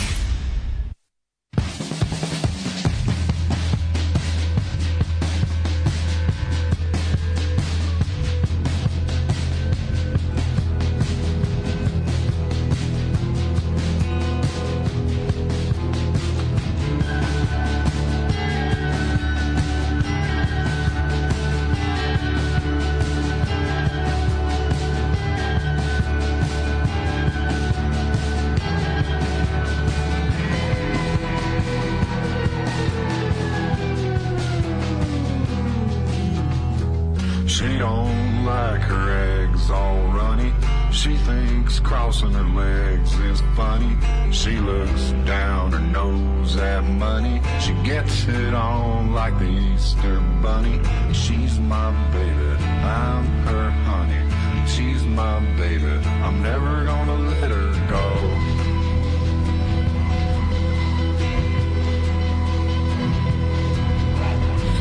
She's 51.22 51.60
my 51.60 51.92
baby, 52.10 52.64
I'm 52.82 53.24
her 53.46 53.70
honey. 53.86 54.22
She's 54.66 55.04
my 55.04 55.38
baby, 55.56 55.86
I'm 56.24 56.42
never 56.42 56.84
gonna 56.84 57.16
let 57.30 57.48
her 57.48 57.70
go. 57.88 58.06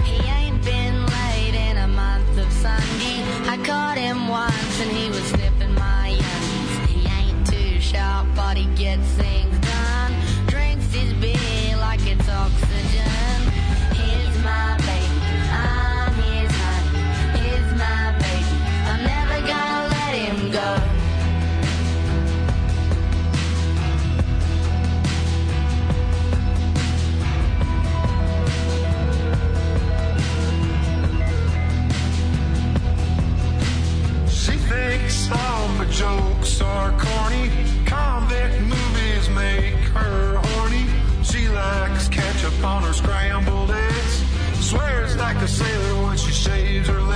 He 0.04 0.18
ain't 0.30 0.66
been 0.66 1.06
late 1.06 1.54
in 1.54 1.78
a 1.78 1.88
month 1.88 2.36
of 2.40 2.52
Sunday. 2.52 3.24
I 3.48 3.58
caught 3.64 3.98
him 4.00 4.28
once 4.28 4.82
and 4.82 4.92
he 4.92 5.10
was 5.10 5.24
sniffing 5.26 5.76
my 5.76 6.18
youngies. 6.20 6.90
He 6.90 7.08
ain't 7.08 7.46
too 7.46 7.80
sharp, 7.80 8.26
but 8.36 8.58
he 8.58 8.66
gets 8.74 9.08
things 9.10 9.51
Are 36.64 36.92
corny. 36.92 37.50
Convict 37.86 38.62
movies 38.62 39.30
make 39.30 39.76
her 39.96 40.38
horny. 40.38 40.86
She 41.24 41.48
likes 41.50 42.08
ketchup 42.08 42.64
on 42.64 42.84
her 42.84 42.94
scrambled 42.94 43.72
eggs. 43.72 44.24
Swears 44.60 45.18
like 45.18 45.38
a 45.38 45.48
sailor 45.48 46.04
when 46.04 46.18
she 46.18 46.32
shaves 46.32 46.88
her 46.88 47.02
legs. 47.02 47.11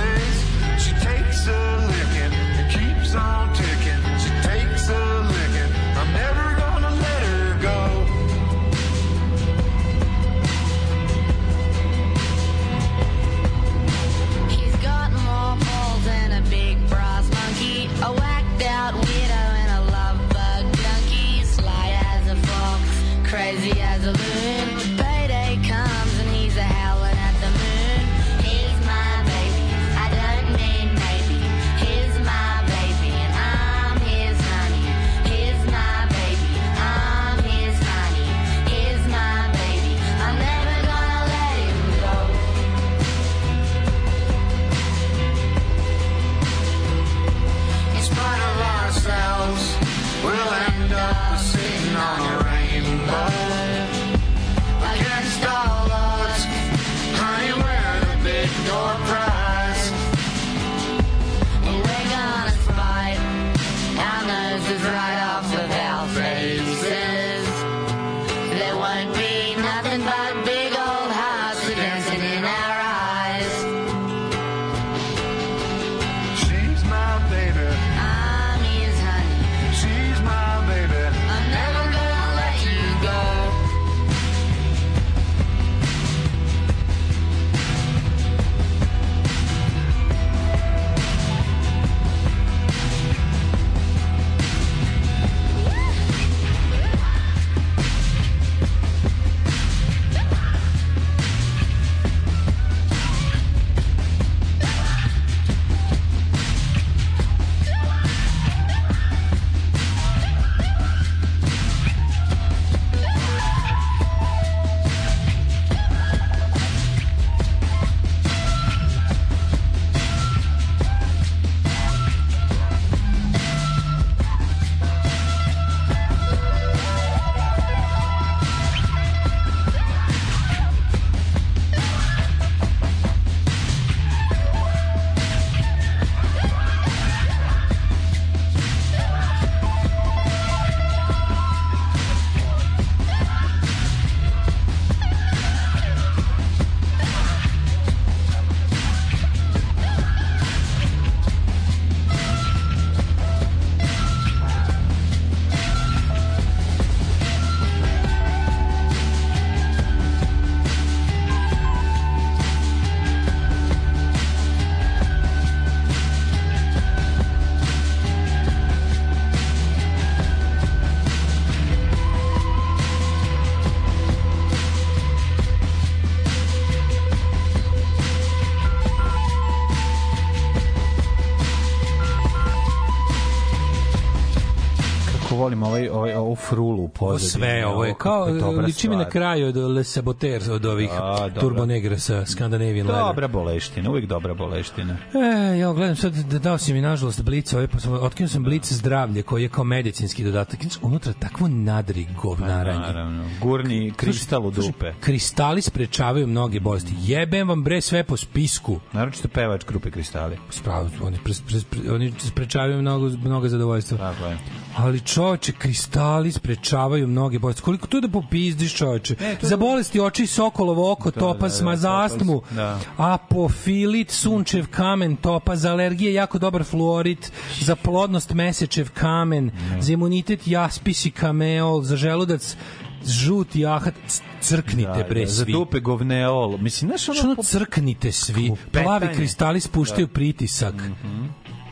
Volim 185.60 185.62
ovaj, 185.62 185.88
ovaj, 185.88 186.14
ovu 186.14 186.36
frulu 186.36 186.84
u 186.84 186.88
pozadini. 186.88 187.30
sve, 187.30 187.66
ovo 187.66 187.84
je 187.84 187.94
kao, 187.98 188.24
liči 188.66 188.88
mi 188.88 188.96
na 188.96 189.08
kraju 189.08 189.48
od 189.48 189.56
Le 189.56 189.84
Saboteur, 189.84 190.42
od 190.50 190.66
ovih 190.66 190.90
A, 190.92 191.20
dobra. 191.20 191.40
Turbo 191.40 191.66
Negra 191.66 191.98
sa 191.98 192.26
Scandinavian 192.26 192.86
Leather. 192.86 193.04
Dobra 193.06 193.28
boleština, 193.28 193.90
uvijek 193.90 194.06
dobra 194.06 194.34
boleština. 194.34 194.96
E, 195.14 195.58
ja 195.58 195.72
gledam 195.72 195.96
sad, 195.96 196.12
da 196.12 196.38
dao 196.38 196.58
si 196.58 196.72
mi 196.72 196.80
nažalost 196.80 197.22
blic, 197.22 197.52
ovaj, 197.52 197.66
pa 197.66 197.78
sam, 197.78 197.92
otkinuo 197.92 198.28
sam 198.28 198.42
blic 198.42 198.72
zdravlje, 198.72 199.22
koji 199.22 199.42
je 199.42 199.48
kao 199.48 199.64
medicinski 199.64 200.24
dodatak. 200.24 200.60
Unutra 200.82 201.12
takvo 201.12 201.48
nadri 201.48 202.06
govnaranje. 202.22 202.80
Pa, 202.80 202.86
Naravno. 202.86 203.24
Gurni 203.42 203.92
kristal 203.96 204.46
u 204.46 204.50
dupe. 204.50 204.92
Kristali 205.00 205.62
sprečavaju 205.62 206.26
mnoge 206.26 206.60
bolesti. 206.60 206.92
Jebem 207.00 207.48
vam 207.48 207.64
bre 207.64 207.80
sve 207.80 208.04
po 208.04 208.16
spisku. 208.16 208.80
Naročito 208.92 209.28
pevač 209.28 209.64
grupe 209.64 209.90
Kristali. 209.90 210.38
Spravo, 210.50 210.88
oni, 211.02 211.18
pre, 211.24 211.32
pre, 211.48 211.58
pre, 211.70 211.92
oni 211.92 212.12
sprečavaju 212.18 212.82
mnogo, 212.82 213.08
mnogo 213.08 213.48
zadovoljstva. 213.48 213.98
Tako 213.98 214.26
je. 214.26 214.38
Ali 214.76 215.00
čoveče, 215.46 215.52
kristali 215.54 216.32
sprečavaju 216.32 217.06
mnoge 217.08 217.38
bolesti. 217.38 217.62
Koliko 217.62 217.86
to 217.86 218.00
da 218.00 218.08
popizdiš 218.10 218.74
čoveče? 218.74 219.14
E, 219.16 219.36
to- 219.36 219.46
Za 219.46 219.56
bolesti 219.56 220.00
oči, 220.00 220.26
sokolovo 220.26 220.92
oko, 220.92 221.10
Da, 221.10 221.20
topaz, 221.20 221.52
da, 221.52 221.58
da, 221.58 221.64
ma 221.64 221.76
za 221.76 221.88
topaz, 221.88 222.12
astmu, 222.12 222.42
da. 222.50 222.78
apofilit, 222.98 224.10
sunčev 224.10 224.66
kamen, 224.68 225.16
topaz, 225.16 225.60
za 225.60 225.70
alergije, 225.70 226.14
jako 226.14 226.38
dobar 226.38 226.64
fluorit, 226.64 227.32
za 227.60 227.76
plodnost 227.76 228.32
mesečev 228.32 228.90
kamen, 228.90 229.50
za 229.80 229.92
imunitet 229.92 230.48
jaspis 230.48 231.06
i 231.06 231.10
kameol, 231.12 231.82
za 231.82 231.96
želudac 231.96 232.56
žuti 233.04 233.66
ahat, 233.66 233.94
crknite 234.40 235.06
bre 235.08 235.20
Da, 235.20 235.26
za 235.26 235.44
svi. 235.44 235.52
dupe 235.52 235.80
govneol. 235.80 236.58
Mislim, 236.58 236.88
znaš 236.88 237.02
Što 237.02 237.12
ono... 237.14 237.32
ono 237.32 237.42
crknite 237.42 238.12
svi. 238.12 238.52
Plavi 238.72 239.08
kristali 239.14 239.60
spuštaju 239.60 240.06
Da. 240.06 240.12
pritisak. 240.12 240.74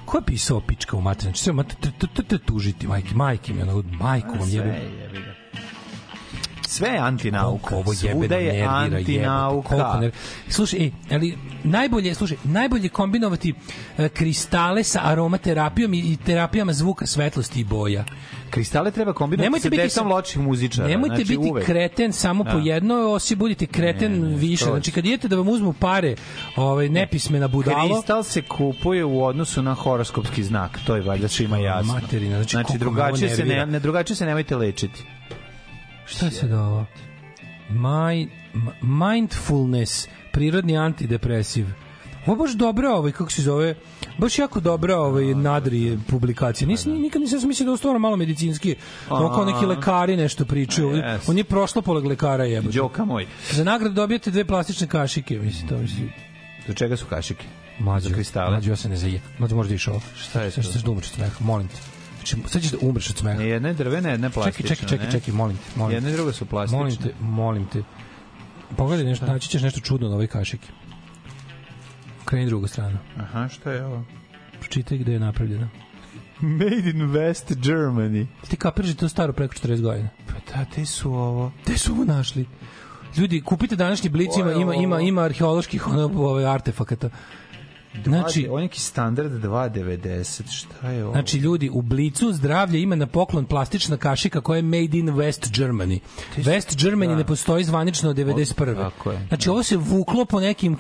Ko 0.07 0.19
je 0.19 0.23
pisao 0.27 0.61
pička 0.61 0.97
u 0.97 1.01
materinu? 1.01 1.31
Znači, 1.31 1.43
sve 1.43 1.53
tužiti, 2.39 2.87
majke, 2.87 3.15
majke 3.15 3.53
mi, 3.53 3.63
ono, 3.63 3.83
majku 4.01 4.39
vam 4.39 4.49
Sve 4.49 4.59
jebe. 4.59 5.34
Sve 6.75 6.89
je 6.89 6.99
antinauka. 6.99 7.77
Ovo 7.77 7.93
jebe 7.93 8.13
Svuda 8.13 8.29
da 8.29 8.37
je 8.37 8.63
antinauka. 8.65 9.69
koliko 9.69 9.93
nervira. 9.95 10.23
Slušaj, 10.49 10.87
e, 10.87 10.91
ali 11.11 11.39
najbolje, 11.65 12.15
slušaj, 12.15 12.37
najbolje 12.45 12.89
kombinovati 12.89 13.55
e, 13.99 14.09
kristale 14.09 14.83
sa 14.85 15.01
aromaterapijom 15.05 15.95
i, 15.95 15.99
i 15.99 16.17
terapijama 16.17 16.73
zvuka, 16.73 17.07
svetlosti 17.07 17.61
i 17.61 17.65
boja. 17.65 18.05
Kristale 18.51 18.91
treba 18.91 19.13
kombinovati 19.13 19.47
Nemojte 19.47 19.63
sa 19.63 19.71
biti 19.71 19.83
decom 19.83 20.09
loših 20.09 20.39
muzičara. 20.39 20.89
Nemojte 20.89 21.17
znači, 21.17 21.37
biti 21.37 21.51
uvek. 21.51 21.67
kreten 21.67 22.13
samo 22.13 22.45
po 22.45 22.51
Da. 22.51 22.59
jedno, 22.65 22.95
osi 22.95 23.35
budite 23.35 23.67
kreten 23.67 24.13
Ne, 24.13 24.29
ne, 24.29 24.37
više. 24.37 24.65
Znači, 24.65 24.93
kad 24.93 25.07
idete 25.07 25.29
da 25.29 25.37
vam 25.37 25.49
uzmu 25.49 25.73
pare, 25.73 26.15
ovaj, 26.57 26.89
nepismena 26.89 27.49
budalo, 27.49 27.95
Kristal 27.95 28.23
se 28.23 28.43
kupuje 28.43 29.05
u 29.05 29.25
odnosu 29.25 29.63
na 29.63 29.75
horoskopski 29.75 30.45
znak. 30.45 30.79
To 30.87 30.97
je 30.97 31.03
valjda 31.03 31.29
svima 31.29 31.59
jasno. 31.59 31.93
Materina, 31.93 32.43
znači, 32.43 32.73
me 32.73 32.79
drugačije 32.79 33.37
se 33.37 33.45
ne, 33.45 33.67
ne 33.67 33.81
drugačije 33.81 34.17
se 34.17 34.27
nemojte 34.27 34.57
lečiti. 34.57 35.05
Šta 36.07 36.31
se 36.31 36.47
da 36.47 36.63
ovo? 36.63 36.87
My, 37.71 38.29
mindfulness, 38.83 40.09
prirodni 40.33 40.79
antidepresiv. 40.79 41.67
Ovo 42.27 42.35
je 42.35 42.39
baš 42.39 42.53
dobra, 42.53 42.91
ovaj, 42.91 43.13
kako 43.13 43.31
se 43.31 43.43
zove, 43.43 43.75
baš 44.19 44.39
jako 44.39 44.61
dobra 44.61 44.99
ovaj, 44.99 45.25
nadri 45.25 45.99
publikacija. 46.09 46.69
Nisam, 46.69 46.93
nikad 46.93 47.23
nisam 47.23 47.49
mislio 47.49 47.67
da 47.67 47.73
je 47.73 47.77
stvarno 47.77 47.99
malo 47.99 48.17
medicinski. 48.17 48.77
Ovo 49.11 49.29
kao 49.29 49.45
neki 49.45 49.67
lekari 49.67 50.17
nešto 50.17 50.45
pričaju. 50.45 50.89
Yes. 50.89 51.19
On 51.27 51.39
je 51.39 51.45
prošlo 51.45 51.83
poleg 51.83 52.05
lekara 52.05 52.45
jebote. 52.45 52.79
Đoka 52.79 53.05
moj. 53.05 53.27
Za 53.51 53.65
nagradu 53.65 53.95
dobijete 53.95 54.31
dve 54.31 54.45
plastične 54.45 54.87
kašike, 54.87 55.39
mislim, 55.39 55.69
to 55.69 55.79
mislim. 55.79 56.13
Do 56.67 56.75
čega 56.75 56.97
su 56.97 57.07
kašike? 57.07 57.45
Mlađo, 57.79 58.09
Za 58.09 58.15
kristale? 58.15 58.51
Mlađo, 58.51 58.71
ja 58.71 58.77
se 58.77 58.89
ne 58.89 58.97
zaje. 58.97 59.21
Mlađo, 59.39 59.57
možda 59.57 59.75
išao. 59.75 60.01
Šta 60.17 60.43
je 60.43 60.51
to? 60.51 60.63
ćeš 60.63 60.83
da 60.83 60.91
umreš 60.91 61.07
od 61.07 61.15
smeha, 61.15 61.37
molim 61.41 61.69
te. 61.69 61.94
Znači, 62.27 62.49
sad 62.49 62.63
ćeš 62.63 62.71
da 62.71 62.79
umreš 62.81 63.11
od 63.11 63.17
smeha. 63.17 63.43
Jedna 63.43 63.69
je 63.69 63.75
drvena, 63.75 64.09
jedna 64.09 64.27
je 64.27 64.31
Čekaj, 64.31 64.43
plastična. 64.43 64.69
čekaj, 64.69 64.89
čekaj, 64.89 65.07
ne? 65.07 65.13
čekaj, 65.13 65.35
molim 65.35 65.57
te. 65.57 65.63
Molim 65.79 65.95
Jedna 65.95 66.09
i 66.09 66.13
te. 66.13 66.17
druga 66.17 66.33
su 66.33 66.47
plastične. 66.47 66.79
Molim 66.79 66.97
te, 66.97 67.15
molim 67.21 67.67
te. 67.67 67.83
Pogledaj 68.77 69.05
nešto, 69.05 69.27
naći 69.27 69.49
ćeš 69.49 69.63
nešto 69.63 69.81
čudno 69.81 70.09
na 70.09 70.15
ovoj 70.15 70.27
kašiki. 70.27 70.69
Kreni 72.25 72.47
drugu 72.47 72.67
stranu. 72.67 72.99
Aha, 73.17 73.49
šta 73.49 73.73
je 73.73 73.85
ovo? 73.85 74.05
Pročitaj 74.61 74.99
gde 74.99 75.13
je 75.13 75.21
napravljena. 75.21 75.69
Made 76.41 76.91
in 76.91 77.03
West 77.03 77.55
Germany. 77.57 78.27
Ti 78.49 78.57
kapiraš 78.57 78.91
da 78.91 78.97
to 78.97 79.09
staro 79.09 79.33
preko 79.33 79.55
40 79.55 79.81
godina. 79.81 80.09
Pa 80.27 80.35
da, 80.55 80.65
te 80.65 80.87
su 80.87 81.13
ovo. 81.13 81.53
Gde 81.65 81.79
su 81.79 81.93
ovo 81.93 82.05
našli? 82.05 82.47
Ljudi, 83.17 83.41
kupite 83.41 83.77
današnji 83.77 84.11
blic, 84.11 84.31
ima, 84.39 84.53
ima, 84.53 84.75
ima, 84.75 85.01
ima 85.01 85.23
arheoloških 85.23 85.87
ono, 85.89 86.11
ove, 86.17 86.45
artefakata. 86.45 87.11
Znači, 88.05 88.49
on 88.51 88.61
je 88.61 88.65
neki 88.65 88.81
standard 88.81 89.33
2.90. 89.33 90.43
Šta 90.53 90.91
je 90.91 91.05
ovo? 91.05 91.13
Znači, 91.13 91.39
ljudi, 91.39 91.71
u 91.73 91.83
Blicu 91.83 92.33
zdravlje 92.33 92.83
ima 92.83 92.97
na 92.97 93.07
poklon 93.07 93.45
plastična 93.45 93.97
kašika 93.97 94.41
koja 94.41 94.57
je 94.57 94.63
made 94.63 94.99
in 94.99 95.09
West 95.09 95.51
Germany. 95.51 95.99
West 96.37 96.77
Germany 96.77 97.09
da. 97.09 97.17
ne 97.17 97.25
postoji 97.25 97.65
zvanično 97.65 98.11
od 98.11 98.17
91. 98.17 98.75
Tako 98.75 99.13
je. 99.13 99.27
Znači, 99.29 99.51
ovo 99.51 99.63
se 99.63 99.77
vuklo 99.77 100.25
po 100.25 100.41
nekim 100.41 100.73
eh, 100.73 100.79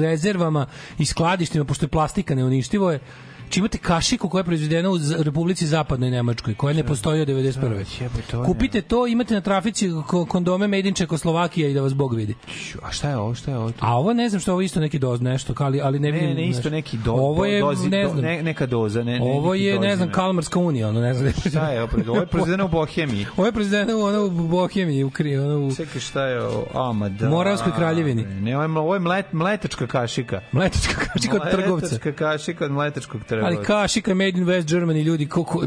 rezervama 0.00 0.66
i 0.98 1.04
skladištima, 1.04 1.64
pošto 1.64 1.84
je 1.84 1.88
plastika 1.88 2.34
neuništivo 2.34 2.90
je, 2.90 3.00
Či 3.48 3.60
imate 3.60 3.78
kašiku 3.78 4.28
koja 4.28 4.40
je 4.40 4.44
proizvedena 4.44 4.90
u 4.90 4.94
Republici 5.18 5.66
Zapadnoj 5.66 6.10
Nemačkoj, 6.10 6.54
koja 6.54 6.74
ne 6.74 6.84
postoji 6.84 7.20
od 7.20 7.28
91. 7.28 7.84
to 8.22 8.40
je- 8.40 8.46
Kupite 8.46 8.82
to, 8.82 9.06
imate 9.06 9.34
na 9.34 9.40
trafici 9.40 9.88
ko- 9.88 10.26
kondome 10.26 10.66
Made 10.68 10.88
in 10.88 10.94
Čekoslovakija 10.94 11.68
i 11.68 11.74
da 11.74 11.80
vas 11.80 11.94
Bog 11.94 12.14
vidi. 12.14 12.34
A 12.82 12.92
šta 12.92 13.08
je 13.08 13.16
ovo? 13.16 13.34
Šta 13.34 13.50
je 13.50 13.56
ovo? 13.58 13.72
A 13.80 13.98
ovo 13.98 14.12
ne 14.12 14.28
znam 14.28 14.40
što 14.40 14.52
ovo 14.52 14.60
isto 14.60 14.80
neki 14.80 14.98
doz 14.98 15.20
nešto, 15.20 15.54
ali 15.58 15.80
ali 15.80 15.98
ne 15.98 16.10
vidim. 16.10 16.28
Ne, 16.28 16.34
ne, 16.34 16.46
isto 16.46 16.70
neki 16.70 16.96
do, 16.98 17.12
Ovo 17.12 17.44
je 17.44 17.60
dozi, 17.60 17.88
ne 17.88 18.08
znam. 18.08 18.20
ne, 18.20 18.42
neka 18.42 18.66
doza. 18.66 19.02
Ne, 19.02 19.12
ne, 19.12 19.20
ovo 19.22 19.54
je 19.54 19.78
ne 19.78 19.96
znam 19.96 20.12
Kalmarska 20.12 20.58
unija, 20.58 20.88
ono 20.88 21.00
ne 21.00 21.14
znam. 21.14 21.32
Šta 21.40 21.68
je 21.68 21.82
ovo? 21.82 21.90
Ovo 22.08 22.20
je 22.20 22.26
proizvedeno 22.26 22.64
u 22.64 22.68
Bohemiji. 22.68 23.26
Ovo 23.36 23.46
je 23.46 23.52
proizvedeno 23.52 23.98
u 23.98 24.02
ono 24.02 24.24
u 24.24 24.30
Bohemiji, 24.30 25.04
u 25.04 25.10
Kri, 25.10 25.36
ono 25.38 25.58
u 25.58 25.74
Čekaj, 25.76 26.00
šta 26.00 26.24
je 26.24 26.42
ovo? 26.42 26.66
A, 26.74 26.92
ma 26.92 27.08
da. 27.08 27.28
Moravskoj 27.28 27.72
kraljevini. 27.72 28.24
Ne, 28.24 28.58
ovo 28.58 28.94
je, 28.94 29.00
mletačka 29.32 29.86
kašika. 29.86 30.40
Mletačka 30.52 30.94
kašika 31.06 31.36
od 31.36 31.50
trgovca. 31.50 31.86
Mletačka 31.86 32.12
kašika 32.14 32.64
od 32.64 32.70
mletačkog 32.70 33.20
trgovca. 33.20 33.35
Ali 33.38 33.56
kašika 33.58 34.14
made 34.14 34.28
in 34.30 34.44
West 34.44 34.66
Germany 34.66 35.02
ljudi 35.02 35.26
ko, 35.26 35.44
ko, 35.44 35.62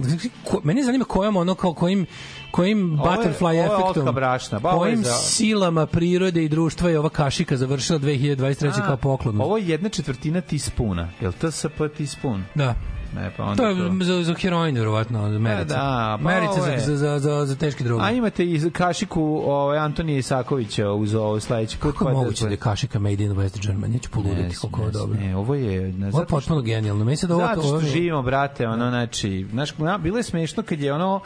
mene 0.63 0.83
zanima 0.83 1.05
kojom 1.05 1.37
ono 1.37 1.55
kao 1.55 1.73
kojim 1.73 2.05
kojim 2.51 2.93
Ovo 2.93 3.11
je- 3.11 3.17
butterfly 3.17 3.43
ovo 3.43 3.51
je 3.51 3.65
efektom 3.83 4.15
brašna, 4.15 4.59
ba, 4.59 4.71
kojim 4.71 5.03
za- 5.03 5.11
silama 5.11 5.85
prirode 5.85 6.43
i 6.43 6.49
društva 6.49 6.89
je 6.89 6.99
ova 6.99 7.09
kašika 7.09 7.57
završila 7.57 7.99
2023 7.99 8.37
kao 8.77 8.97
poklon. 8.97 9.41
Ovo 9.41 9.57
je 9.57 9.67
jedna 9.67 9.89
četvrtina 9.89 10.41
teaspuna. 10.41 11.09
Je 11.21 11.27
li 11.27 11.33
to 11.33 11.51
SP 11.51 11.77
teaspoon? 11.89 12.43
Da. 12.55 12.75
Ne, 13.15 13.31
pa 13.37 13.43
onda 13.43 13.55
To 13.55 13.69
je 13.69 13.75
za, 14.01 14.23
za 14.23 14.33
heroin, 14.33 14.75
verovatno, 14.75 15.29
merice. 15.29 15.65
da, 15.65 16.17
pa 16.17 16.23
merice 16.25 16.51
ovo 16.51 16.65
je- 16.65 16.79
za, 16.79 16.97
za, 16.97 17.19
za, 17.19 17.45
za 17.45 17.55
teške 17.55 17.83
droge. 17.83 18.03
A 18.03 18.11
imate 18.11 18.45
i 18.45 18.71
kašiku 18.71 19.21
ovaj, 19.45 19.77
Antonija 19.77 20.17
Isakovića 20.17 20.89
uz 20.89 21.15
ovo 21.15 21.39
sledeći 21.39 21.77
put. 21.77 21.91
Kako 21.91 22.09
je 22.09 22.15
moguće 22.15 22.45
da 22.45 22.51
je 22.51 22.57
kašika 22.57 22.99
made 22.99 23.23
in 23.23 23.31
West 23.31 23.67
Germany? 23.67 23.93
Ja 23.93 23.99
ću 23.99 24.09
poluditi 24.09 24.55
koliko 24.55 24.79
je 24.79 24.83
ovo 24.83 24.91
dobro. 24.91 25.19
Ne, 25.19 25.35
ovo 25.35 25.55
je... 25.55 25.93
Ne, 25.93 26.07
Ovo 26.07 26.19
je 26.19 26.25
potpuno 26.27 26.61
genijalno. 26.61 27.15
Se 27.15 27.27
da 27.27 27.35
ovo... 27.35 27.47
Zato 27.47 27.59
ovo 27.59 27.67
što 27.69 27.79
je- 27.79 27.91
živimo, 27.91 28.21
brate, 28.21 28.67
ono, 28.67 28.89
znači, 28.89 29.47
znaš, 29.51 29.77
na, 29.77 29.97
bilo 29.97 30.17
je 30.17 30.23
smešno 30.23 30.63
kad 30.63 30.79
je 30.79 30.93
ono, 30.93 31.19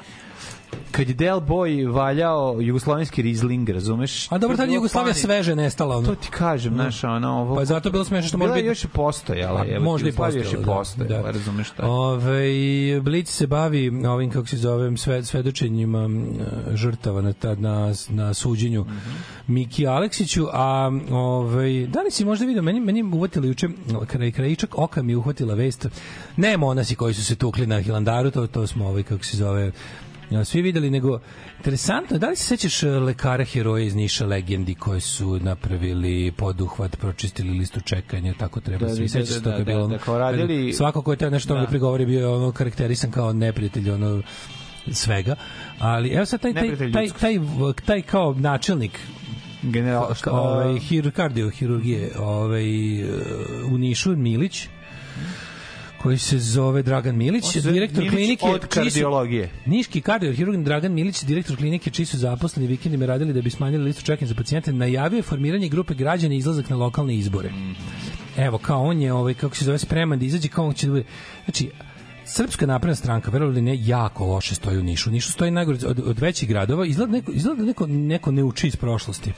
kad 0.92 1.08
je 1.08 1.14
Del 1.14 1.40
Boy 1.40 1.94
valjao 1.94 2.58
jugoslovenski 2.62 3.22
Riesling, 3.22 3.70
razumeš? 3.70 4.32
A 4.32 4.38
dobro, 4.38 4.58
tad 4.58 4.70
je 4.70 4.76
Jugoslavija 4.76 5.14
sveže 5.14 5.56
nestala. 5.56 5.98
Ono. 5.98 6.08
To 6.08 6.16
ti 6.16 6.28
kažem, 6.32 6.74
znaš, 6.74 7.04
ono, 7.04 7.42
ovo... 7.42 7.56
Pa 7.56 7.62
je 7.62 7.66
zato 7.66 7.92
bilo 7.92 8.04
smešno 8.04 8.28
što 8.28 8.38
može 8.38 8.52
je 8.52 8.56
biti... 8.56 8.68
još 8.68 8.84
i 8.84 8.88
postojala, 8.88 9.60
Pa, 9.60 9.68
evo, 9.68 9.84
možda 9.84 10.08
i 10.08 10.10
Jugoslavija 10.10 10.44
još 10.44 10.54
i 10.54 10.56
postojala, 10.56 10.76
da, 10.76 10.80
postojala, 10.80 11.24
da. 11.24 11.32
razumeš 11.32 11.68
šta? 11.68 11.88
Ove, 11.88 13.02
Blic 13.02 13.30
se 13.30 13.48
bavi 13.48 14.06
ovim, 14.08 14.32
kako 14.32 14.48
se 14.48 14.58
zove, 14.58 14.98
sve, 14.98 15.24
svedočenjima 15.24 16.10
žrtava 16.74 17.22
na, 17.22 17.34
ta, 17.34 17.56
na, 17.56 17.94
na 18.10 18.34
suđenju 18.34 18.86
Miki 19.48 19.88
Aleksiću, 19.88 20.48
a 20.54 20.92
ovaj, 21.12 21.88
da 21.88 22.02
li 22.02 22.12
si 22.12 22.26
možda 22.26 22.46
vidio, 22.46 22.62
meni, 22.62 22.80
meni 22.80 23.04
uvatila 23.04 23.46
juče, 23.46 23.68
kraj, 24.08 24.32
krajičak 24.32 24.78
oka 24.78 25.04
mi 25.04 25.12
je 25.12 25.18
uhvatila 25.18 25.54
vest, 25.54 25.88
ne 26.38 26.58
monasi 26.58 26.96
koji 26.96 27.14
su 27.14 27.26
se 27.26 27.36
tukli 27.36 27.68
na 27.68 27.82
Hilandaru, 27.82 28.32
to, 28.32 28.48
to 28.48 28.68
smo, 28.68 28.88
ovaj, 28.88 29.04
kako 29.04 29.24
se 29.24 29.38
zove, 29.38 29.72
ja, 30.34 30.46
svi 30.46 30.62
videli, 30.62 30.90
nego 30.90 31.20
interesantno, 31.58 32.18
da 32.18 32.30
li 32.30 32.36
se 32.36 32.44
sećaš 32.46 32.84
e, 32.84 32.90
lekara 32.90 33.46
heroja 33.46 33.84
iz 33.84 33.96
Niša 33.96 34.26
legendi 34.26 34.76
koji 34.76 35.02
su 35.02 35.40
napravili 35.40 36.32
poduhvat, 36.32 36.98
pročistili 36.98 37.50
listu 37.52 37.82
čekanja, 37.82 38.34
tako 38.34 38.60
treba 38.60 38.86
Da, 38.86 38.96
svi 38.96 39.02
da, 39.02 39.08
sećaš 39.10 39.28
da, 39.28 39.34
se 39.34 39.44
toga 39.44 39.58
da, 39.58 39.64
bilo. 39.64 39.88
da, 39.88 39.98
da, 39.98 40.18
radili- 40.18 40.74
svako 40.74 41.02
ko 41.02 41.12
je 41.12 41.18
te 41.18 41.30
nešto 41.32 41.54
Da. 41.54 41.60
da. 41.62 41.68
prigovori 41.68 42.06
bio 42.06 42.36
ono 42.36 42.52
karakterisan 42.52 43.12
kao 43.12 43.34
neprijatelj 43.34 43.92
ono 43.92 44.22
svega. 44.92 45.36
Ali 45.80 46.10
evo 46.10 46.26
sad 46.26 46.42
taj 46.42 46.54
taj 46.54 46.62
taj, 46.62 46.86
ljudskosti. 47.06 47.20
taj, 47.20 47.40
taj 47.86 48.02
kao 48.02 48.34
načelnik 48.34 49.00
General, 49.64 50.12
ovaj 50.28 50.80
hir, 50.80 51.12
kardiohirurgije 51.12 52.12
ovaj 52.20 52.66
e, 53.02 53.06
u 53.66 53.78
Nišu 53.78 54.16
Milić 54.16 54.68
koji 56.04 56.18
se 56.18 56.40
zove 56.40 56.84
Dragan 56.84 57.16
Milić, 57.16 57.56
direktor 57.56 58.04
Milić 58.04 58.14
klinike 58.14 58.46
od 58.46 58.62
čiji 58.62 58.84
su- 58.92 58.94
kardiologije. 58.94 59.50
Niški 59.66 60.02
kardiohirurg 60.02 60.64
Dragan 60.64 60.94
Milić, 60.94 61.24
direktor 61.24 61.58
klinike 61.58 61.90
čiji 61.90 62.06
su 62.06 62.18
zaposleni 62.18 62.68
vikendima 62.68 63.06
radili 63.06 63.34
da 63.34 63.42
bi 63.42 63.50
smanjili 63.50 63.84
listu 63.84 64.04
čekanja 64.04 64.30
za 64.30 64.36
pacijente, 64.36 64.74
najavio 64.74 65.18
je 65.18 65.24
formiranje 65.24 65.70
grupe 65.70 65.94
građana 65.94 66.34
i 66.34 66.38
izlazak 66.38 66.70
na 66.70 66.76
lokalne 66.76 67.16
izbore. 67.16 67.52
Evo, 68.38 68.58
kao 68.58 68.84
on 68.84 69.02
je, 69.02 69.14
ovaj, 69.14 69.34
kako 69.34 69.56
se 69.56 69.66
zove, 69.66 69.78
spreman 69.78 70.20
da 70.20 70.26
izađe, 70.26 70.48
kao 70.48 70.68
on 70.68 70.74
će 70.74 70.88
da 70.88 70.92
bude... 70.92 71.04
Znači, 71.46 71.72
Srpska 72.26 72.66
napredna 72.66 72.96
stranka, 72.96 73.32
verovali 73.32 73.62
ne, 73.62 73.78
jako 73.82 74.26
loše 74.26 74.56
stoji 74.56 74.78
u 74.78 74.84
Nišu. 74.84 75.12
Nišu 75.12 75.32
stoji 75.32 75.52
najgore 75.52 75.78
od, 75.88 76.00
od 76.06 76.20
većih 76.20 76.50
gradova. 76.50 76.86
Izgleda 76.86 77.12
neko, 77.12 77.32
izgleda 77.32 77.60
da 77.60 77.66
neko, 77.66 77.88
neko 77.88 78.32
ne 78.32 78.44
uči 78.44 78.68
iz 78.68 78.76
prošlosti. 78.76 79.34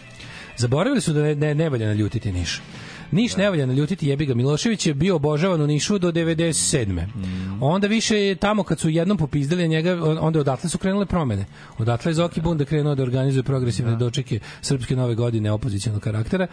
Zaboravili 0.57 1.01
su 1.01 1.13
da 1.13 1.21
ne, 1.21 1.35
ne, 1.35 1.55
ne 1.55 1.69
valja 1.69 1.87
naljutiti 1.87 2.31
Niš. 2.31 2.61
Niš 3.15 3.35
ne 3.37 3.49
valja 3.49 3.65
naljutiti 3.65 4.07
jebi 4.07 4.25
ga. 4.25 4.33
Milošević 4.33 4.87
je 4.87 4.93
bio 4.93 5.15
obožavan 5.15 5.61
u 5.61 5.67
Nišu 5.67 5.97
do 5.97 6.11
97. 6.11 7.05
Onda 7.61 7.87
više 7.87 8.17
je 8.17 8.35
tamo 8.35 8.63
kad 8.63 8.79
su 8.79 8.89
jednom 8.89 9.17
popizdali 9.17 9.67
njega, 9.67 9.97
onda 10.19 10.39
odatle 10.39 10.69
su 10.69 10.77
krenule 10.77 11.05
promene. 11.05 11.45
Odatle 11.77 12.09
je 12.09 12.13
Zoki 12.13 12.41
Bunda 12.41 12.65
krenuo 12.65 12.95
da 12.95 13.03
organizuje 13.03 13.43
progresivne 13.43 13.95
dočeke 13.95 14.39
srpske 14.61 14.95
nove 14.95 15.15
godine 15.15 15.51
opozicionog 15.51 16.01
karaktera. 16.01 16.47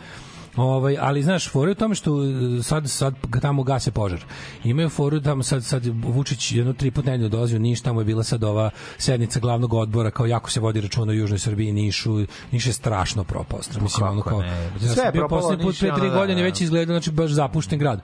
Ovaj, 0.57 0.97
ali 1.01 1.23
znaš, 1.23 1.49
fora 1.49 1.69
je 1.69 1.73
u 1.73 1.75
tome 1.75 1.95
što 1.95 2.25
e, 2.25 2.63
sad, 2.63 2.91
sad 2.91 3.15
tamo 3.41 3.63
gase 3.63 3.91
požar. 3.91 4.25
Imaju 4.65 4.89
foru 4.89 5.21
tamo 5.21 5.43
sad, 5.43 5.65
sad 5.65 5.83
Vučić 5.87 6.53
jedno 6.53 6.73
tri 6.73 6.91
put 6.91 7.05
nedeljno 7.05 7.29
dolazi 7.29 7.57
u 7.57 7.59
Niš, 7.59 7.81
tamo 7.81 8.01
je 8.01 8.05
bila 8.05 8.23
sad 8.23 8.45
ova 8.45 8.71
sednica 8.99 9.41
glavnog 9.41 9.75
odbora, 9.75 10.11
kao 10.11 10.27
jako 10.27 10.51
se 10.51 10.61
vodi 10.61 10.81
računa 10.81 11.11
o 11.11 11.15
Južnoj 11.15 11.39
Srbiji 11.39 11.73
Nišu. 11.73 12.27
Niš 12.51 12.67
je 12.67 12.73
strašno 12.73 13.25
propao. 13.25 13.61
Mislim, 13.81 14.09
ono 14.09 14.23
kao, 14.23 14.43
ne? 14.43 14.49
ja 14.49 14.79
Sve 14.79 14.89
sam 14.89 15.05
je 15.07 15.13
propalo, 15.13 15.59
put 15.63 15.79
pre 15.81 15.91
tri 15.91 16.01
ono, 16.01 16.11
da, 16.11 16.17
godine 16.17 16.41
da. 16.41 16.45
već 16.45 16.61
izgledao, 16.61 16.95
znači 16.95 17.11
baš 17.11 17.31
zapušten 17.31 17.79
grad. 17.79 18.03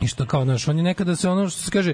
I 0.00 0.06
što 0.06 0.26
kao, 0.26 0.44
znaš, 0.44 0.68
on 0.68 0.76
je 0.76 0.82
nekada 0.82 1.16
se 1.16 1.28
ono 1.28 1.50
što 1.50 1.60
se 1.60 1.70
kaže, 1.70 1.92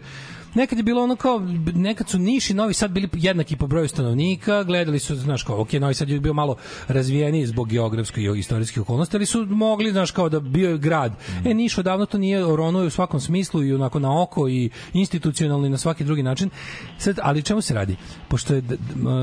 nekad 0.54 0.78
je 0.78 0.82
bilo 0.82 1.02
ono 1.02 1.16
kao, 1.16 1.38
nekad 1.74 2.08
su 2.08 2.18
Niš 2.18 2.50
i 2.50 2.54
Novi 2.54 2.74
Sad 2.74 2.90
bili 2.90 3.08
jednaki 3.12 3.56
po 3.56 3.66
broju 3.66 3.88
stanovnika, 3.88 4.62
gledali 4.62 4.98
su, 4.98 5.16
znaš, 5.16 5.42
kao, 5.42 5.60
ok, 5.60 5.72
Novi 5.72 5.94
Sad 5.94 6.08
je 6.08 6.20
bio 6.20 6.32
malo 6.32 6.56
razvijeniji 6.88 7.46
zbog 7.46 7.68
geografskih 7.68 8.24
i 8.24 8.38
istorijskih 8.38 8.82
okolnosti, 8.82 9.16
ali 9.16 9.26
su 9.26 9.46
mogli, 9.46 9.90
znaš, 9.90 10.10
kao 10.10 10.28
da 10.28 10.40
bio 10.40 10.70
je 10.70 10.78
grad. 10.78 11.12
E, 11.44 11.54
Niš 11.54 11.78
odavno 11.78 12.06
to 12.06 12.18
nije 12.18 12.44
oronuo 12.44 12.86
u 12.86 12.90
svakom 12.90 13.20
smislu 13.20 13.64
i 13.64 13.74
onako 13.74 13.98
na 13.98 14.22
oko 14.22 14.48
i 14.48 14.70
institucionalno 14.92 15.66
i 15.66 15.70
na 15.70 15.78
svaki 15.78 16.04
drugi 16.04 16.22
način. 16.22 16.50
Sad, 16.98 17.18
ali 17.22 17.42
čemu 17.42 17.60
se 17.60 17.74
radi? 17.74 17.96
Pošto 18.28 18.54
je, 18.54 18.62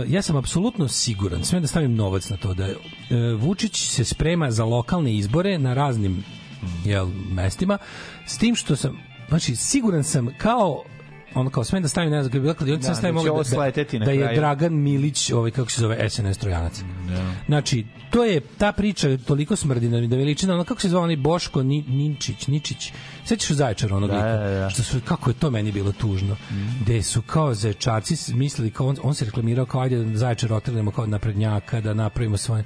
ja 0.07 0.21
sam 0.21 0.35
apsolutno 0.35 0.87
siguran, 0.87 1.43
sve 1.43 1.59
da 1.59 1.67
stavim 1.67 1.95
novac 1.95 2.29
na 2.29 2.37
to, 2.37 2.53
da 2.53 2.65
je, 2.65 2.75
Vučić 3.35 3.89
se 3.89 4.03
sprema 4.03 4.51
za 4.51 4.65
lokalne 4.65 5.15
izbore 5.15 5.59
na 5.59 5.73
raznim 5.73 6.23
jel, 6.85 7.07
mestima, 7.31 7.77
s 8.25 8.37
tim 8.37 8.55
što 8.55 8.75
sam, 8.75 8.97
znači, 9.29 9.55
siguran 9.55 10.03
sam 10.03 10.29
kao 10.37 10.83
ono 11.35 11.49
kao 11.49 11.63
smem 11.63 11.81
da 11.81 11.87
stavim, 11.87 12.11
ne 12.11 12.21
znam, 12.23 12.31
kada 12.31 12.39
bi 12.39 12.43
bila 12.43 12.53
kladionica, 12.53 12.87
Da, 12.87 12.93
da, 12.93 12.95
stavim 12.95 13.15
da 13.15 13.21
ovo 13.21 13.43
da, 13.43 13.71
da, 13.99 14.05
da 14.05 14.11
je. 14.11 14.35
Dragan 14.35 14.73
Milić, 14.73 15.31
ovaj, 15.31 15.51
kako 15.51 15.71
se 15.71 15.81
zove, 15.81 16.09
SNS 16.09 16.37
Trojanac. 16.37 16.83
Znači, 17.47 17.85
to 18.09 18.23
je, 18.23 18.41
ta 18.57 18.71
priča 18.71 19.17
toliko 19.17 19.55
smrdi 19.55 19.89
da 19.89 20.01
da 20.01 20.15
mi 20.15 20.25
liči 20.25 20.47
na 20.47 20.53
ono, 20.53 20.63
kako 20.63 20.81
se 20.81 20.89
zvao 20.89 21.03
onaj 21.03 21.15
Boško 21.15 21.63
Ni, 21.63 21.81
Ninčić, 21.87 22.47
Ničić, 22.47 22.93
sećaš 23.25 23.49
u 23.49 23.53
Zaječaru 23.53 23.95
onog 23.95 24.09
Da, 24.09 24.15
lika? 24.15 24.27
da, 24.27 24.49
da. 24.49 24.69
Što 24.69 24.83
su, 24.83 24.99
kako 25.05 25.29
je 25.29 25.33
to 25.33 25.49
meni 25.51 25.71
bilo 25.71 25.91
tužno. 25.91 26.35
Gde 26.81 27.03
su 27.03 27.21
kao 27.21 27.53
zaječarci 27.53 28.33
mislili, 28.33 28.71
kao 28.71 28.87
on, 28.87 28.97
on 29.03 29.15
se 29.15 29.25
reklamirao 29.25 29.65
kao 29.65 29.81
ajde 29.81 30.03
da 30.03 30.17
Zaječar 30.17 30.53
otrgnemo 30.53 30.91
kao 30.91 31.05
naprednjaka, 31.05 31.81
da 31.81 31.93
napravimo 31.93 32.37
svoje 32.37 32.63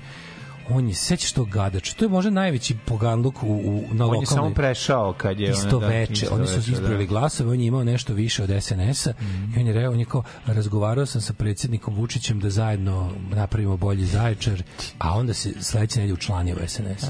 on 0.69 0.87
je, 0.87 0.93
sećaš 0.93 1.31
tog 1.31 1.49
gadač, 1.49 1.93
to 1.93 2.05
je 2.05 2.09
možda 2.09 2.31
najveći 2.31 2.75
poganluk 2.85 3.43
u, 3.43 3.47
u, 3.47 3.83
na 3.91 4.05
On 4.05 4.11
lokalnoj 4.11 4.21
je 4.21 4.25
samo 4.25 4.53
prešao 4.53 5.13
kad 5.17 5.39
je... 5.39 5.51
isto 5.51 5.77
ono, 5.77 5.79
da, 5.79 5.87
veče, 5.87 6.27
oni 6.31 6.47
su 6.47 6.55
veče, 6.55 6.71
ispravili 6.71 7.05
da. 7.05 7.09
glasove, 7.09 7.51
on 7.51 7.59
je 7.59 7.67
imao 7.67 7.83
nešto 7.83 8.13
više 8.13 8.43
od 8.43 8.49
SNS-a 8.63 9.13
i 9.55 9.59
on 9.59 9.67
je 9.67 9.73
rekao, 9.73 9.91
on 9.91 9.99
je 9.99 10.05
kao, 10.05 10.23
razgovarao 10.45 11.05
sam 11.05 11.21
sa 11.21 11.33
predsjednikom 11.33 11.95
Vučićem 11.95 12.39
da 12.39 12.49
zajedno 12.49 13.11
napravimo 13.29 13.77
bolji 13.77 14.05
zaječar, 14.05 14.63
a 14.97 15.17
onda 15.17 15.33
se 15.33 15.53
sledeće 15.61 15.99
nedelje 15.99 16.13
učlanio 16.13 16.55
u 16.55 16.67
SNS. 16.67 17.05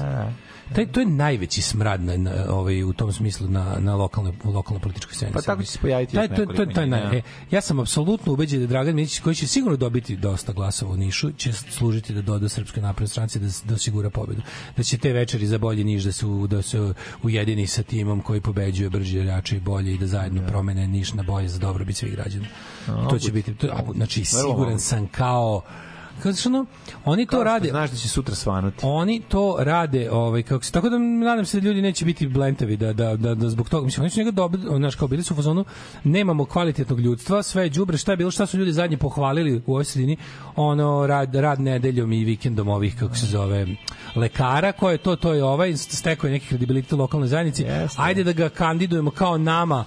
Taj, 0.74 0.86
to 0.86 1.00
je 1.00 1.06
najveći 1.06 1.62
smrad 1.62 2.00
na, 2.00 2.16
na, 2.16 2.30
ovaj, 2.48 2.82
u 2.82 2.92
tom 2.92 3.12
smislu 3.12 3.48
na, 3.48 3.76
na 3.78 3.94
lokalnoj, 3.94 4.32
u 4.44 4.50
lokalnoj 4.50 4.80
političkoj 4.80 5.14
sceni. 5.14 5.32
Pa 5.32 5.42
tako 5.42 5.62
će 5.62 5.70
se 5.70 5.78
pojaviti 5.78 6.14
taj, 6.14 6.28
to, 6.28 6.46
to, 6.46 6.66
taj, 6.66 6.86
naj, 6.86 7.00
da. 7.00 7.16
e, 7.16 7.22
ja 7.50 7.60
sam 7.60 7.80
apsolutno 7.80 8.32
ubeđen 8.32 8.60
da 8.60 8.66
Dragan 8.66 8.94
Milić, 8.94 9.20
koji 9.20 9.34
će 9.34 9.46
sigurno 9.46 9.76
dobiti 9.76 10.16
dosta 10.16 10.52
glasova 10.52 10.92
u 10.92 10.96
Nišu, 10.96 11.32
će 11.32 11.52
služiti 11.52 12.14
da 12.14 12.22
doda 12.22 12.48
Srpskoj 12.48 12.82
naprednoj 12.82 13.08
stranci 13.08 13.38
da, 13.38 13.48
da 13.64 13.74
osigura 13.74 14.10
pobedu. 14.10 14.42
Da 14.76 14.82
će 14.82 14.98
te 14.98 15.12
večeri 15.12 15.46
za 15.46 15.58
bolji 15.58 15.84
Niš 15.84 16.02
da 16.02 16.12
se, 16.12 16.26
da 16.48 16.62
se 16.62 16.92
ujedini 17.22 17.66
sa 17.66 17.82
timom 17.82 18.20
koji 18.20 18.40
pobeđuje 18.40 18.90
brže, 18.90 19.24
jače 19.24 19.56
i 19.56 19.60
bolje 19.60 19.94
i 19.94 19.98
da 19.98 20.06
zajedno 20.06 20.42
promene 20.48 20.88
Niš 20.88 21.12
na 21.12 21.22
bolje 21.22 21.48
za 21.48 21.58
dobrobit 21.58 21.96
svih 21.96 22.12
građana. 22.12 22.46
to 23.10 23.18
će 23.18 23.32
biti, 23.32 23.54
to, 23.54 23.66
a, 23.66 23.92
znači 23.94 24.24
siguran 24.24 24.80
sam 24.80 25.06
kao 25.06 25.62
ono, 26.46 26.66
oni 27.04 27.26
to 27.26 27.30
Kao 27.30 27.44
rade 27.44 27.68
Znaš 27.68 27.90
da 27.90 27.96
će 27.96 28.08
sutra 28.08 28.34
svanuti. 28.34 28.78
oni 28.82 29.22
to 29.28 29.56
rade 29.60 30.10
ovaj 30.10 30.42
kako 30.42 30.64
se 30.64 30.72
tako 30.72 30.88
da 30.88 30.98
nadam 30.98 31.44
se 31.46 31.60
da 31.60 31.66
ljudi 31.66 31.82
neće 31.82 32.04
biti 32.04 32.26
blentavi 32.26 32.76
da 32.76 32.92
da 32.92 33.16
da, 33.16 33.34
da 33.34 33.48
zbog 33.50 33.68
toga. 33.68 33.84
Mislim 33.84 34.02
oni 34.02 34.10
su 34.10 34.20
njega 34.20 34.30
dobri 34.30 34.60
znaš 34.76 34.94
kao 34.94 35.08
bili 35.08 35.22
su 35.22 35.34
u 35.34 35.36
fazonu 35.36 35.64
nemamo 36.04 36.44
kvalitetnog 36.44 37.00
ljudstva 37.00 37.42
sve 37.42 37.62
je 37.62 37.68
đubre 37.68 37.98
šta 37.98 38.12
je 38.12 38.16
bilo 38.16 38.30
šta 38.30 38.46
su 38.46 38.58
ljudi 38.58 38.72
zadnje 38.72 38.96
pohvalili 38.96 39.62
u 39.66 39.72
ovoj 39.72 39.84
sredini? 39.84 40.16
Ono 40.56 41.06
rad 41.06 41.34
rad 41.34 41.60
nedeljom 41.60 42.12
i 42.12 42.24
vikendom 42.24 42.68
ovih 42.68 42.96
kako 42.98 43.16
se 43.16 43.26
zove 43.26 43.66
lekara 44.16 44.72
ko 44.72 44.90
je 44.90 44.98
to 44.98 45.16
to 45.16 45.32
je 45.32 45.44
ovaj 45.44 45.76
stekao 45.76 46.28
je 46.28 46.32
neki 46.32 46.46
kredibilitet 46.46 46.92
u 46.92 46.96
lokalnoj 46.96 47.28
zajednici. 47.28 47.64
Ajde 47.96 48.24
da 48.24 48.32
ga 48.32 48.48
kandidujemo 48.48 49.10
kao 49.10 49.38
nama 49.38 49.84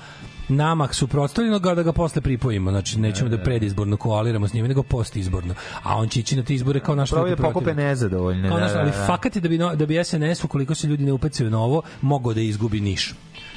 nama 0.49 0.87
suprotstavljeno 0.91 1.59
ga 1.59 1.75
da 1.75 1.83
ga 1.83 1.93
posle 1.93 2.21
pripojimo. 2.21 2.71
Znači, 2.71 2.99
nećemo 2.99 3.29
da, 3.29 3.37
predizborno 3.37 3.97
koaliramo 3.97 4.47
s 4.47 4.53
njime, 4.53 4.67
nego 4.67 4.83
postizborno. 4.83 5.53
A 5.83 5.97
on 5.97 6.07
će 6.09 6.19
ići 6.19 6.35
na 6.35 6.43
te 6.43 6.53
izbore 6.53 6.79
kao 6.79 6.95
naš 6.95 7.09
Pravo 7.09 7.27
je 7.27 7.35
pokupe 7.35 7.73
nezadovoljne. 7.73 8.49
Kao 8.49 8.57
Da, 8.57 8.63
naš, 8.63 8.73
da, 8.73 8.79
ali 8.79 8.91
da. 8.91 9.05
fakat 9.07 9.35
je 9.35 9.41
da 9.41 9.49
bi, 9.49 9.57
no- 9.57 9.75
da 9.75 9.85
bi 9.85 10.03
SNS, 10.03 10.43
ukoliko 10.43 10.75
se 10.75 10.87
ljudi 10.87 11.03
ne 11.03 11.13
upecaju 11.13 11.49
na 11.49 11.59
ovo, 11.59 11.81
mogao 12.01 12.33
da 12.33 12.41
izgubi 12.41 12.79
Niš. 12.81 13.13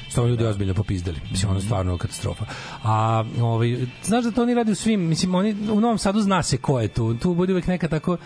Stvarno 0.09 0.29
ljudi 0.29 0.45
ozbiljno 0.45 0.73
popizdali. 0.73 1.19
Mislim, 1.31 1.49
ono 1.49 1.59
je 1.59 1.63
stvarno 1.63 1.97
katastrofa. 1.97 2.45
A, 2.83 3.23
ovaj, 3.41 3.77
znaš 4.03 4.23
da 4.23 4.31
to 4.31 4.41
oni 4.43 4.53
rade 4.53 4.71
u 4.71 4.75
svim, 4.75 5.01
mislim, 5.01 5.35
oni, 5.35 5.55
u 5.71 5.79
Novom 5.79 5.97
Sadu 5.97 6.21
zna 6.21 6.43
se 6.43 6.57
ko 6.57 6.79
je 6.79 6.87
tu. 6.87 7.13
Tu 7.13 7.33
bude 7.33 7.53
uvek 7.53 7.67
neka 7.67 7.87
tako, 7.87 8.17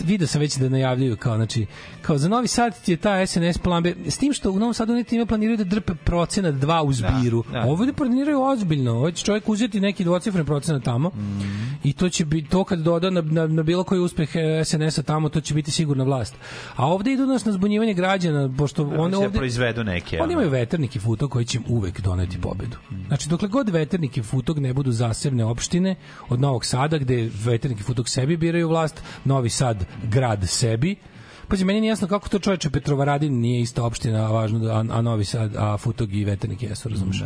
video 0.00 0.26
sam 0.26 0.40
već 0.40 0.56
da 0.56 0.68
najavljuju 0.68 1.16
kao 1.16 1.36
znači 1.36 1.66
kao 2.02 2.18
za 2.18 2.28
Novi 2.28 2.48
Sad 2.48 2.74
je 2.86 2.96
ta 2.96 3.26
SNS 3.26 3.58
plan 3.58 3.82
B 3.82 3.94
s 4.06 4.18
tim 4.18 4.32
što 4.32 4.50
u 4.50 4.58
Novom 4.58 4.74
Sadu 4.74 4.92
oni 4.92 5.04
time 5.04 5.26
planiraju 5.26 5.56
da 5.56 5.64
drpe 5.64 5.94
procenat 5.94 6.54
2 6.54 6.82
u 6.82 6.92
zbiru. 6.92 7.44
da. 7.52 7.64
Ovo 7.66 7.86
da 7.86 7.92
planiraju 7.92 8.42
ozbiljno. 8.42 8.92
Ovo 8.92 9.10
će 9.10 9.24
čovjek 9.24 9.48
uzeti 9.48 9.80
neki 9.80 10.04
dvocifren 10.04 10.46
procenat 10.46 10.82
tamo 10.82 11.10
i 11.84 11.92
to 11.92 12.08
će 12.08 12.24
biti 12.24 12.48
to 12.48 12.64
kad 12.64 12.78
doda 12.78 13.10
na, 13.10 13.20
na, 13.20 13.46
na 13.46 13.62
bilo 13.62 13.84
koji 13.84 14.00
uspeh 14.00 14.36
e, 14.36 14.64
SNS-a 14.64 15.02
tamo 15.02 15.28
to 15.28 15.40
će 15.40 15.54
biti 15.54 15.70
sigurna 15.70 16.04
vlast. 16.04 16.34
A 16.76 16.86
ovde 16.86 17.12
idu 17.12 17.26
nas 17.26 17.44
na 17.44 17.52
zbunjivanje 17.52 17.94
građana 17.94 18.54
pošto 18.58 18.82
Oni 18.82 18.98
one 18.98 19.12
će 19.12 19.20
da 19.20 19.26
ovde 19.26 19.38
proizvedu 19.38 19.84
neke. 19.84 20.22
Oni 20.22 20.32
imaju 20.32 20.50
veternik 20.50 20.96
i 20.96 20.98
futog 20.98 21.30
koji 21.30 21.44
će 21.44 21.58
im 21.58 21.64
uvek 21.68 22.00
doneti 22.00 22.40
pobedu. 22.40 22.76
Znači, 23.08 23.28
dokle 23.28 23.48
god 23.48 23.68
veternik 23.68 24.16
i 24.16 24.22
futog 24.22 24.58
ne 24.58 24.72
budu 24.72 24.92
zasebne 24.92 25.44
opštine 25.44 25.94
od 26.28 26.40
Novog 26.40 26.64
Sada, 26.64 26.98
gde 26.98 27.30
veternik 27.44 27.80
i 27.80 27.82
futog 27.82 28.08
sebi 28.08 28.36
biraju 28.36 28.68
vlast, 28.68 29.02
Novi 29.24 29.50
Sad 29.50 29.83
grad 30.02 30.48
sebi, 30.48 30.96
Pazi, 31.48 31.64
meni 31.64 31.80
nije 31.80 31.88
jasno 31.88 32.08
kako 32.08 32.28
to 32.28 32.38
čoveče 32.38 32.70
Petrovaradin 32.70 33.40
nije 33.40 33.60
ista 33.60 33.84
opština, 33.84 34.26
a 34.26 34.32
važno 34.32 34.58
da, 34.58 34.72
a, 34.72 34.84
a 34.90 35.02
Novi 35.02 35.24
Sad, 35.24 35.56
a 35.56 35.76
Futog 35.78 36.14
i 36.14 36.24
Veternik 36.24 36.62
jesu, 36.62 36.88
razumeš? 36.88 37.22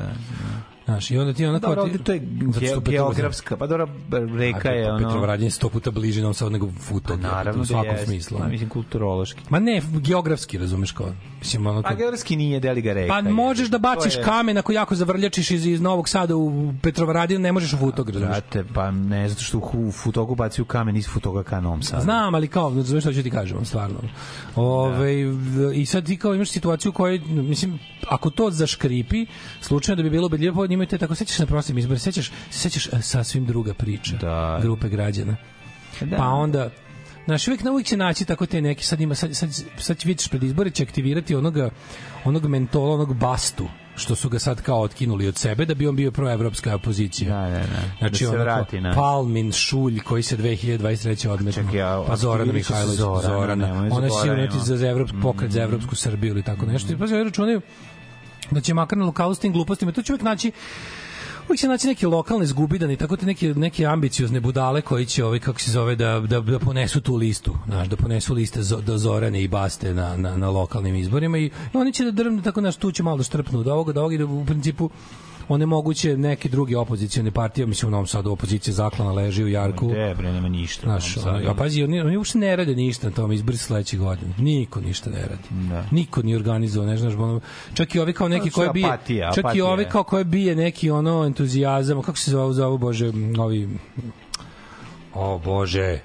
Znaš, 0.85 1.11
i 1.11 1.19
onda 1.19 1.33
ti 1.33 1.47
onda 1.47 1.61
kao 1.61 1.75
Dobro, 1.75 1.83
ovde 1.83 1.99
to 1.99 2.13
je 2.13 2.21
ge- 2.21 2.81
geografska, 2.85 3.57
pa 3.57 3.67
dobro, 3.67 3.89
reka 4.39 4.71
je 4.71 4.93
ono... 4.93 4.99
Petrovaradin 4.99 5.47
je 5.47 5.51
sto 5.51 5.69
puta 5.69 5.91
bliži 5.91 6.21
Novom 6.21 6.35
Sadu 6.35 6.51
nego 6.51 6.71
Futog. 6.81 7.21
Naravno 7.21 7.63
u 7.63 7.65
da 7.65 7.67
svakom 7.67 7.97
smislu. 8.05 8.39
Ma, 8.39 8.49
mislim, 8.49 8.69
kulturološki. 8.69 9.41
Ma 9.51 9.59
ne, 9.59 9.83
geografski, 9.95 10.59
razumeš 10.59 10.93
kao. 10.93 11.13
Mislim, 11.39 11.67
ono, 11.67 11.79
A 11.79 11.83
kao- 11.83 11.97
geografski 11.97 12.37
nije 12.37 12.61
deli 12.61 12.83
ga 12.83 12.93
reka. 12.93 13.09
Pa 13.15 13.23
možeš 13.23 13.69
da 13.69 13.79
baciš 13.79 14.13
To 14.15 14.19
je- 14.19 14.25
kamen 14.25 14.59
ako 14.59 14.73
jako 14.73 14.95
zavrljačiš 14.95 15.51
iz, 15.51 15.67
iz 15.67 15.81
Novog 15.81 16.09
Sada 16.09 16.37
u 16.37 16.53
Petrovaradin, 16.83 17.43
ne 17.43 17.53
možeš 17.53 17.73
u 17.73 17.79
Futog, 17.79 18.09
razumeš? 18.09 18.29
Brate, 18.31 18.65
pa 18.75 18.91
ne, 18.91 19.29
zato 19.29 19.43
što 19.43 19.59
u 19.59 19.93
Futogu 19.93 20.35
baci 20.35 20.63
u 20.63 20.67
kamen 20.67 20.97
iz 20.97 21.09
Futoga 21.09 21.43
ka 21.43 21.61
Novom 21.61 21.83
Sadu. 21.83 22.03
Znam, 22.03 22.35
ali 22.35 22.49
kao, 22.49 22.69
razumeš 22.71 23.03
što 23.03 23.13
ću 23.13 23.23
ti 23.23 23.31
kažem, 23.31 23.65
stvarno. 23.65 23.99
Ove, 24.57 25.13
I 25.75 25.87
sad 25.87 26.07
ti 26.07 26.17
kao 26.17 26.35
imaš 26.35 26.51
situaciju 26.51 26.91
u 26.91 26.95
kojoj, 26.95 27.19
mislim, 27.21 27.79
ako 28.09 28.31
to 28.31 28.51
zaškripi, 28.51 29.27
slučajno 29.61 29.97
da 29.97 30.03
bi 30.03 30.11
bilo 30.11 30.27
ubedljivo, 30.27 30.57
pa 30.59 30.73
imaju 30.73 30.87
te 30.87 30.99
tako, 30.99 31.15
sećaš 31.15 31.37
se 31.37 31.43
na 31.43 31.47
prostim 31.47 31.79
izbore, 31.79 31.99
sećaš, 32.01 32.31
sećaš 32.51 32.87
e, 32.87 33.03
sasvim 33.03 33.47
druga 33.47 33.75
priča 33.75 34.17
Da. 34.17 34.59
grupe 34.63 34.89
građana. 34.89 35.37
Da. 36.01 36.17
Pa 36.17 36.25
onda, 36.27 36.71
Znaš, 37.29 37.49
uvijek 37.49 37.65
na 37.65 37.71
uvijek 37.71 37.87
će 37.87 37.97
naći 37.97 38.25
tako 38.25 38.47
te 38.47 38.61
neki, 38.61 38.85
sad 38.85 39.01
ima, 39.01 39.15
sad, 39.15 39.37
sad, 39.37 39.51
sad 39.79 39.99
će 39.99 40.09
vidiš 40.09 40.29
pred 40.29 40.43
izbore 40.43 40.71
će 40.71 40.83
aktivirati 40.83 41.35
onoga, 41.35 41.71
onog 42.25 42.47
mentola, 42.47 42.95
onog 42.95 43.15
bastu, 43.17 43.69
što 43.97 44.15
su 44.15 44.29
ga 44.29 44.39
sad 44.39 44.63
kao 44.63 44.81
otkinuli 44.81 45.29
od 45.29 45.37
sebe 45.37 45.65
da 45.65 45.75
bi 45.75 45.87
on 45.87 45.97
bio 45.97 46.11
proevropska 46.11 46.75
opozicija. 46.75 47.41
Da, 47.41 47.51
da, 47.51 47.59
da. 47.59 47.83
Znači, 47.99 48.13
Da 48.13 48.19
se 48.19 48.29
ono 48.29 48.39
vrati 48.39 48.81
na- 48.81 48.95
Palmin, 48.95 49.53
Šulj, 49.53 50.01
koji 50.01 50.23
se 50.23 50.37
2023. 50.37 51.29
odmetno. 51.29 51.63
Čekaj, 51.63 51.83
a 51.83 52.05
pa 52.09 52.17
će 52.17 52.21
se 52.21 52.53
Mihajlović, 52.53 52.99
Zorana, 52.99 53.23
Zorana. 53.23 53.89
Ona 53.91 54.07
je 54.07 54.11
sigurno 54.23 54.65
za, 54.65 54.77
za 54.77 54.89
evropsku, 54.89 55.17
pokret 55.23 55.51
za 55.51 55.63
evropsku 55.63 55.95
Srbiju 55.95 56.33
ili 56.33 56.43
tako 56.43 56.67
nešto. 56.67 56.93
I 56.93 56.97
pa 56.97 57.05
oni 57.05 57.25
računaju 57.25 57.61
da 58.51 58.61
će 58.61 58.75
makar 58.75 58.99
na 58.99 59.05
lokalu 59.05 59.35
s 59.35 59.39
tim 59.39 59.53
glupostima, 59.53 59.93
to 59.93 60.03
će 60.03 60.13
uvek 60.13 60.23
naći 60.23 60.53
uvijek 61.49 61.61
će 61.61 61.69
naći 61.69 61.87
neki 61.87 62.07
lokalni 62.07 62.47
zgubidan 62.47 62.91
i 62.91 62.97
tako 62.97 63.17
te 63.17 63.27
neke, 63.27 63.55
neke 63.55 63.87
ambiciozne 63.87 64.41
budale 64.41 64.83
koji 64.83 65.07
će 65.07 65.25
ovaj, 65.25 65.39
kako 65.39 65.61
se 65.61 65.71
zove, 65.71 65.97
da, 65.97 66.21
da, 66.21 66.41
da 66.41 66.59
ponesu 66.59 67.01
tu 67.01 67.15
listu, 67.15 67.55
znaš, 67.67 67.89
da 67.89 67.97
ponesu 67.97 68.35
liste 68.35 68.63
zo, 68.63 68.81
do 68.81 68.99
Zorane 68.99 69.43
i 69.43 69.49
Baste 69.49 69.95
na, 69.95 70.17
na, 70.17 70.37
na 70.37 70.51
lokalnim 70.51 70.95
izborima 70.95 71.39
i, 71.39 71.45
i 71.45 71.51
oni 71.75 71.93
će 71.93 72.05
da 72.05 72.11
drvnu 72.11 72.43
tako 72.43 72.61
naš 72.61 72.77
tu 72.77 72.93
će 72.93 73.03
malo 73.03 73.17
da 73.17 73.23
štrpnu 73.23 73.59
od 73.59 73.69
ovoga, 73.69 73.93
da 73.93 74.01
ovoga 74.01 74.15
i 74.15 74.19
da 74.19 74.25
u 74.25 74.45
principu 74.45 74.91
onemoguće 75.49 76.17
neke 76.17 76.49
druge 76.49 76.77
opozicione 76.77 77.31
partije, 77.31 77.67
mislim 77.67 77.89
u 77.89 77.91
Novom 77.91 78.07
Sadu 78.07 78.33
opozicija 78.33 78.75
zaklana 78.75 79.13
leži 79.13 79.45
u 79.45 79.49
Jarku. 79.49 79.89
Ne, 79.89 80.15
bre, 80.15 80.33
nema 80.33 80.49
ništa. 80.49 80.83
Znaš, 80.87 81.17
ono, 81.17 81.25
Sadu. 81.25 81.49
a 81.51 81.55
pazi, 81.55 81.83
oni, 81.83 82.01
oni 82.01 82.17
uopšte 82.17 82.39
ne 82.39 82.57
rade 82.57 82.75
ništa 82.75 83.09
na 83.09 83.15
tom 83.15 83.33
izbori 83.33 83.57
sledeće 83.57 83.97
godine. 83.97 84.35
Niko 84.39 84.81
ništa 84.81 85.11
ne 85.11 85.21
radi. 85.21 85.69
Da. 85.71 85.85
Niko 85.91 86.23
ni 86.23 86.37
organizovao, 86.37 86.91
ne 86.91 86.97
znaš, 86.97 87.15
ono, 87.15 87.41
čak 87.75 87.95
i 87.95 88.01
ovi 88.01 88.13
kao 88.13 88.29
neki 88.29 88.51
Znači, 88.51 88.55
koje 88.55 88.71
bije, 88.71 88.87
apatija, 88.87 89.31
čak 89.35 89.45
i 89.45 89.47
apatija 89.47 89.67
ovi 89.67 89.83
je. 89.83 89.89
kao 89.89 90.03
koje 90.03 90.25
bije 90.25 90.57
neki 90.57 90.91
ono 90.91 91.25
entuzijazam, 91.25 92.03
kako 92.03 92.19
se 92.19 92.31
zove, 92.31 92.55
zove 92.55 92.79
Bože, 92.79 93.13
ovi 93.39 93.69
O 95.15 95.39
Bože, 95.39 95.99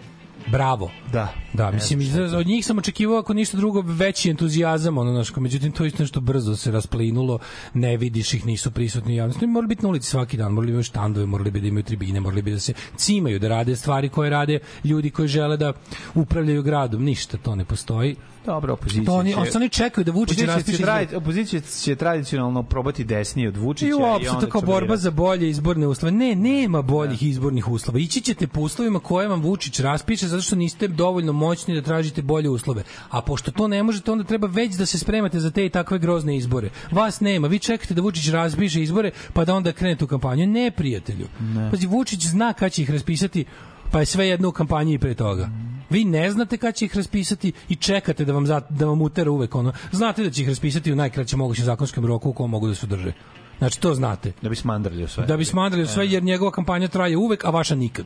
bravo. 0.51 0.91
Da. 1.11 1.33
Da, 1.53 1.71
mislim, 1.71 2.01
iz- 2.01 2.33
od 2.33 2.47
njih 2.47 2.65
sam 2.65 2.77
očekivao 2.77 3.17
ako 3.17 3.33
ništa 3.33 3.57
drugo 3.57 3.81
veći 3.85 4.29
entuzijazam, 4.29 4.97
ono 4.97 5.11
naš, 5.13 5.35
međutim 5.35 5.71
to 5.71 5.85
isto 5.85 6.03
nešto 6.03 6.21
brzo 6.21 6.55
se 6.55 6.71
rasplinulo, 6.71 7.39
ne 7.73 7.97
vidiš 7.97 8.33
ih, 8.33 8.45
nisu 8.45 8.71
prisutni 8.71 9.15
javnosti. 9.15 9.47
Morali 9.47 9.67
biti 9.67 9.83
na 9.83 9.89
ulici 9.89 10.09
svaki 10.09 10.37
dan, 10.37 10.51
morali 10.51 10.67
bi 10.67 10.73
imati 10.73 10.87
štandove, 10.87 11.25
morali 11.25 11.51
bi 11.51 11.61
da 11.61 11.67
imaju 11.67 11.83
tribine, 11.83 12.19
morali 12.19 12.41
bi 12.41 12.51
da 12.51 12.59
se 12.59 12.73
cimaju, 12.95 13.39
da 13.39 13.47
rade 13.47 13.75
stvari 13.75 14.09
koje 14.09 14.29
rade 14.29 14.59
ljudi 14.83 15.09
koji 15.09 15.27
žele 15.27 15.57
da 15.57 15.73
upravljaju 16.15 16.63
gradom. 16.63 17.03
Ništa, 17.03 17.37
to 17.37 17.55
ne 17.55 17.65
postoji. 17.65 18.15
Dobro, 18.45 18.73
opozicija 18.73 19.05
To 19.05 19.13
oni, 19.13 19.33
će- 19.33 19.57
oni, 19.57 19.69
čekaju 19.69 20.05
da 20.05 20.11
Vučić 20.11 20.41
raspiše 20.41 20.83
tradi, 20.83 21.15
opozicija 21.15 21.61
će 21.83 21.95
tradicionalno 21.95 22.63
probati 22.63 23.03
desnije 23.03 23.47
od 23.47 23.57
Vučića 23.57 23.89
I 23.89 23.93
uopšte 23.93 24.59
će 24.59 24.65
borba 24.65 24.97
za 24.97 25.11
bolje 25.11 25.49
izborne 25.49 25.87
uslove. 25.87 26.11
Ne, 26.11 26.35
nema 26.35 26.81
boljih 26.81 27.23
izbornih 27.23 27.67
uslova. 27.67 27.99
Ići 27.99 28.21
ćete 28.21 28.47
po 28.47 28.61
uslovima 28.61 28.99
koje 28.99 29.27
vam 29.27 29.41
Vučić 29.41 29.79
raspiše 29.79 30.27
zato 30.27 30.41
što 30.43 30.55
niste 30.55 30.87
dovoljno 30.87 31.33
moćni 31.33 31.75
da 31.75 31.81
tražite 31.81 32.21
bolje 32.21 32.49
uslove. 32.49 32.83
A 33.09 33.21
pošto 33.21 33.51
to 33.51 33.67
ne 33.67 33.83
možete, 33.83 34.11
onda 34.11 34.23
treba 34.23 34.47
već 34.47 34.75
da 34.75 34.85
se 34.85 34.99
spremate 34.99 35.39
za 35.39 35.51
te 35.51 35.65
i 35.65 35.69
takve 35.69 35.99
grozne 35.99 36.37
izbore. 36.37 36.69
Vas 36.91 37.19
nema. 37.19 37.47
Vi 37.47 37.59
čekate 37.59 37.93
da 37.93 38.01
Vučić 38.01 38.29
raspiše 38.29 38.81
izbore 38.81 39.11
pa 39.33 39.45
da 39.45 39.55
onda 39.55 39.71
krenete 39.71 40.03
u 40.05 40.07
kampanju. 40.07 40.47
Ne, 40.47 40.71
prijatelju. 40.71 41.27
Ne. 41.39 41.71
Pazi, 41.71 41.87
Vučić 41.87 42.25
zna 42.25 42.53
kad 42.53 42.71
će 42.71 42.81
ih 42.81 42.91
raspisati 42.91 43.45
pa 43.91 43.99
je 43.99 44.05
sve 44.05 44.27
jedno 44.27 44.49
u 44.49 44.51
kampanji 44.51 44.93
i 44.93 44.99
pre 44.99 45.13
toga. 45.13 45.49
Vi 45.93 46.05
ne 46.05 46.31
znate 46.31 46.57
kad 46.57 46.75
će 46.75 46.85
ih 46.85 46.95
raspisati 46.97 47.51
i 47.69 47.75
čekate 47.75 48.25
da 48.25 48.33
vam, 48.33 48.45
za, 48.47 48.61
da 48.69 48.85
vam 48.85 49.01
utera 49.01 49.31
uvek 49.31 49.55
ono. 49.55 49.73
Znate 49.91 50.23
da 50.23 50.29
će 50.29 50.41
ih 50.41 50.47
raspisati 50.49 50.91
u 50.91 50.95
najkraćem 50.95 51.39
mogućem 51.39 51.65
zakonskom 51.65 52.05
roku 52.05 52.29
u 52.29 52.33
kom 52.33 52.49
mogu 52.49 52.67
da 52.67 52.75
se 52.75 52.87
drže. 52.87 53.13
Znači, 53.57 53.79
to 53.79 53.93
znate. 53.93 54.31
Da 54.41 54.49
bi 54.49 54.55
smandrljio 54.55 55.07
sve. 55.07 55.25
Da 55.25 55.37
bi 55.37 55.45
smadrali 55.45 55.87
sve, 55.87 56.07
jer 56.07 56.23
njegova 56.23 56.51
kampanja 56.51 56.87
traje 56.87 57.17
uvek, 57.17 57.45
a 57.45 57.49
vaša 57.49 57.75
nikad. 57.75 58.05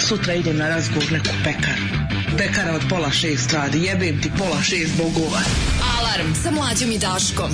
Sutra 0.00 0.34
idem 0.34 0.56
na 0.56 0.68
razgovor 0.68 1.04
u 1.10 1.12
neku 1.12 1.34
pekaru. 1.44 1.84
Pekara 2.38 2.74
od 2.74 2.82
pola 2.90 3.10
šest 3.10 3.52
radi, 3.52 3.78
jebem 3.82 4.22
ti 4.22 4.30
pola 4.38 4.62
šest 4.62 4.96
bogova. 4.98 5.40
Alarm 5.98 6.34
sa 6.34 6.50
mlađom 6.50 6.90
i 6.92 6.98
Daškom. 6.98 7.50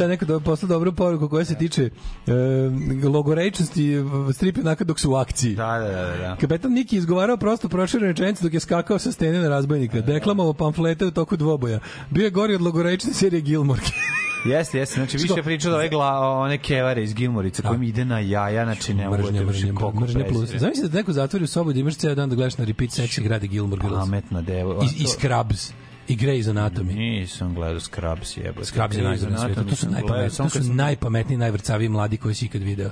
Sad 0.00 0.10
neko 0.10 0.24
do, 0.24 0.40
posla 0.40 0.68
dobru 0.68 0.92
poruku 0.92 1.28
koja 1.28 1.44
se 1.44 1.54
tiče 1.54 1.90
e, 2.26 3.08
logorečnosti 3.08 3.96
stripa 4.32 4.60
onako 4.60 4.84
dok 4.84 5.00
su 5.00 5.10
u 5.10 5.14
akciji. 5.14 5.54
Da, 5.54 5.78
da, 5.78 5.88
da, 5.88 6.16
da. 6.16 6.36
Kapetan 6.40 6.72
Niki 6.72 6.96
izgovarao 6.96 7.36
prosto 7.36 7.68
proširenu 7.68 8.06
rečenicu 8.06 8.44
dok 8.44 8.54
je 8.54 8.60
skakao 8.60 8.98
sa 8.98 9.12
stene 9.12 9.38
na 9.38 9.48
razbojnika. 9.48 10.00
Deklamovao 10.00 10.52
pamflete 10.52 11.06
u 11.06 11.10
toku 11.10 11.36
dvoboja. 11.36 11.80
Bio 12.10 12.24
je 12.24 12.30
gori 12.30 12.54
od 12.54 12.60
logorečne 12.60 13.12
serije 13.12 13.40
Gilmore. 13.40 13.82
Jeste, 14.44 14.78
jeste, 14.78 14.94
znači 14.94 15.16
više 15.16 15.26
Što- 15.26 15.42
priča 15.42 15.70
da 15.70 15.76
ove 15.76 15.88
gla, 15.88 16.20
one 16.20 16.58
kevare 16.58 17.02
iz 17.02 17.14
Gilmorica 17.14 17.62
kojim 17.62 17.82
ide 17.82 18.04
na 18.04 18.18
jaja, 18.18 18.64
znači 18.64 18.94
ne 18.94 19.08
mogu 19.08 19.30
da 19.30 19.44
mržnja, 19.44 19.74
koliko 19.74 20.00
mržnja 20.00 20.24
plus. 20.28 20.50
Zamisli 20.50 20.82
da 20.82 20.88
te 20.88 20.96
neko 20.96 21.12
zatvori 21.12 21.44
u 21.44 21.46
sobu 21.46 21.72
da 21.72 21.78
imaš 21.78 21.96
ceo 21.96 22.14
dan 22.14 22.30
da 22.30 22.36
gledaš 22.36 22.58
na 22.58 22.64
repeat 22.64 22.90
seksi 22.92 23.22
gradi 23.22 23.48
Gilmore 23.48 23.82
Girls. 23.82 23.98
Pametna 23.98 24.42
devo. 24.42 24.82
I, 24.82 25.02
i 25.02 25.06
Scrubs. 25.06 25.72
I 26.10 26.16
Grey's 26.16 26.48
Anatomy. 26.48 26.94
Nisam 26.94 27.54
gledao 27.54 27.80
Scrubs 27.80 28.36
jebote. 28.36 28.66
Scrubs 28.66 28.96
je 28.96 29.02
najgore 29.02 29.30
na 29.30 29.38
svijetu. 29.38 29.64
To 29.64 29.76
su, 29.76 29.90
najpametniji, 29.90 30.36
to 30.36 30.50
su 30.50 30.72
najpametniji, 30.72 31.38
najvrcaviji 31.38 31.88
mladi 31.88 32.16
koji 32.16 32.34
si 32.34 32.46
ikad 32.46 32.62
video. 32.62 32.90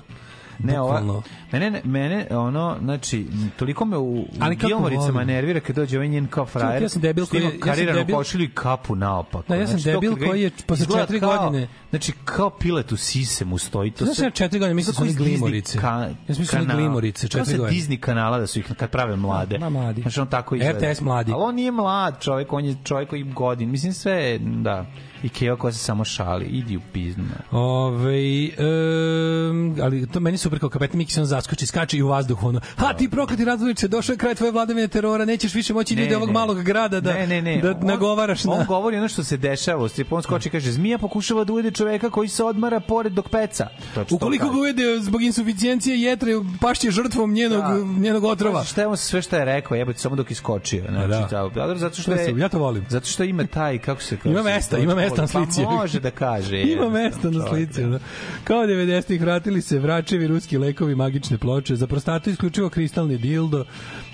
Ne, 0.61 0.81
ova, 0.81 1.23
mene, 1.53 1.70
ne- 1.70 1.81
mene, 1.85 2.27
ono, 2.31 2.77
znači, 2.81 3.27
toliko 3.57 3.85
me 3.85 3.97
u, 3.97 4.03
u 4.12 4.27
Ali 4.41 4.57
kako 4.57 4.67
Gilmoricama 4.69 5.25
nervira 5.25 5.61
kad 5.61 5.77
dođe 5.77 5.97
ovaj 5.97 6.09
njen 6.09 6.27
kao 6.27 6.47
frajer. 6.47 6.83
ja 6.83 6.89
sam 6.89 7.03
debil 7.03 7.27
koji 7.27 7.41
je- 7.41 7.45
ja 7.45 7.51
sam 7.51 7.61
kariranu 7.61 7.99
debil- 7.99 8.15
košulju 8.15 8.45
i 8.45 8.51
kapu 8.51 8.95
naopako. 8.97 9.45
Da, 9.49 9.55
ja 9.55 9.67
sam 9.67 9.78
Znači, 9.78 9.97
debil 9.97 10.17
koji 10.19 10.43
je 10.43 10.51
posle 10.67 10.87
četiri 10.97 11.20
kao- 11.20 11.37
godine- 11.39 11.69
Znači, 11.91 12.12
kao 12.25 12.51
pilet 12.51 12.93
u 12.93 12.97
sise 12.97 13.45
mu 13.45 13.59
stoji. 13.59 13.91
To 13.91 14.07
sve- 14.07 14.27
ja 14.27 14.31
četiri 14.31 14.59
godine 14.59 14.75
mislim 14.75 14.95
su 14.95 15.03
oni 15.03 15.15
glimorice. 15.15 15.78
ka- 15.78 16.01
Ja 16.01 16.15
mislim 16.28 16.47
su 16.47 16.57
oni 16.57 16.67
glimorice, 16.67 17.28
Kao 17.28 17.41
četiri 17.41 17.59
godine. 17.59 17.81
Disney 17.81 17.99
kanala 17.99 18.39
da 18.39 18.47
su 18.47 18.59
ih 18.59 18.67
kad 18.70 18.91
prave 18.91 19.17
mlade. 19.17 19.59
Ma, 19.59 19.69
mladi. 19.70 20.03
Znači, 20.03 20.20
on 20.20 20.27
tako 20.27 20.55
izgleda. 20.55 20.78
RTS 20.83 21.01
mladi. 21.01 21.33
Ali 21.33 21.43
on 21.43 21.55
nije 21.55 21.70
mlad 21.73 22.20
čovjek, 22.20 22.53
on 22.53 22.65
je 22.65 22.77
čovjek 22.85 23.09
koji 23.09 23.23
godin. 23.25 23.70
Mislim, 23.70 23.93
sve, 23.93 24.39
da. 24.39 24.87
I 25.23 25.29
Keo 25.29 25.57
koja 25.57 25.73
se 25.73 25.79
samo 25.79 26.05
šali. 26.05 26.45
Idi 26.45 26.77
u 26.77 26.81
piznu. 26.93 27.25
Ove, 27.51 28.49
um, 28.59 29.77
ali 29.83 30.07
to 30.07 30.21
meni 30.21 30.39
super 30.39 30.59
kao 30.61 30.69
kapetan 30.69 30.99
Miki 30.99 31.13
se 31.13 31.21
on 31.21 31.27
zaskoči, 31.27 31.67
skače 31.67 31.97
i 31.97 32.03
u 32.03 32.09
vazduhu 32.09 32.49
ono. 32.49 32.61
Ha, 32.77 32.93
ti 32.95 33.09
prokleti 33.11 33.45
razvojniče, 33.45 33.89
došao 33.89 34.13
je 34.13 34.17
kraj 34.19 34.35
tvoje 34.35 34.53
vladavine 34.53 34.89
terora, 34.89 35.25
nećeš 35.25 35.55
više 35.55 35.75
moći 35.75 35.97
Ne, 35.97 36.03
ljude 36.03 36.17
ovog 36.17 36.29
ne. 36.29 36.33
malog 36.33 36.63
grada 36.63 37.01
da, 37.01 37.13
ne, 37.15 37.27
ne, 37.27 37.43
ne. 37.43 37.61
da 37.61 37.71
On- 37.71 37.77
nagovaraš 37.87 38.45
na... 38.45 38.53
On 38.53 38.65
govori 38.67 38.97
ono 38.97 39.09
što 39.09 39.25
se 39.25 39.37
dešava 39.37 39.85
u 39.85 39.89
stripu. 39.89 40.17
On 40.17 40.23
skoči 40.23 40.49
i 40.49 40.53
kaže, 40.53 40.73
zmija 40.73 40.99
pokušava 40.99 41.45
da 41.45 41.53
ujede 41.53 41.71
čoveka 41.71 42.11
koji 42.11 42.29
se 42.29 42.45
odmara 42.45 42.81
pored 42.81 43.13
dok 43.13 43.29
peca. 43.29 43.69
Točno 43.95 44.05
to 44.05 44.15
Ukoliko 44.17 44.49
ga 44.51 44.59
ujede 44.61 44.83
zbog 45.01 45.23
insuficijencije 45.23 46.01
jetre, 46.03 46.33
pašće 46.61 46.91
žrtvom 46.91 47.33
njenog, 47.33 47.63
Da. 47.63 48.01
njenog 48.01 48.25
otrova. 48.25 48.65
Šta 48.65 48.81
je 48.81 48.87
on 48.87 48.97
sve 48.97 49.23
što 49.23 49.37
je 49.37 49.45
rekao, 49.45 49.75
jebote, 49.75 49.99
samo 49.99 50.17
dok 50.17 50.31
iskočio. 50.31 50.85
Znači, 50.89 51.09
da. 51.55 51.75
zato 51.77 52.03
što 52.03 52.15
To 52.15 52.21
je 52.21 52.35
ja 52.39 52.49
to 52.49 52.59
volim. 52.59 52.85
Zato 52.89 53.07
što 53.07 53.25
ima 53.25 53.47
taj, 53.47 53.79
kako 53.79 54.03
se 54.03 54.17
kaže... 54.17 54.29
Ima 54.31 54.43
mesta, 54.43 54.79
ima 54.79 54.95
mesta 54.95 55.08
na 55.17 55.27
slici. 55.27 55.65
Pa 55.65 55.70
može 55.70 56.01
da 56.01 56.11
kaže. 56.11 56.62
Ima 56.73 56.91
mesta 56.91 57.31
na 57.31 57.47
slici. 57.49 57.83
Da. 57.83 57.99
Kao 58.45 58.67
90-ih 58.67 59.20
vratili 59.20 59.62
se 59.62 59.78
vračevi, 59.78 60.27
ruski 60.27 60.59
lekovi, 60.59 60.95
magične 60.95 61.39
ploče, 61.39 61.77
za 61.77 61.87
prostatu 61.87 62.31
isključivo 62.31 62.69
kristalni 62.69 63.19
dildo. 63.19 63.65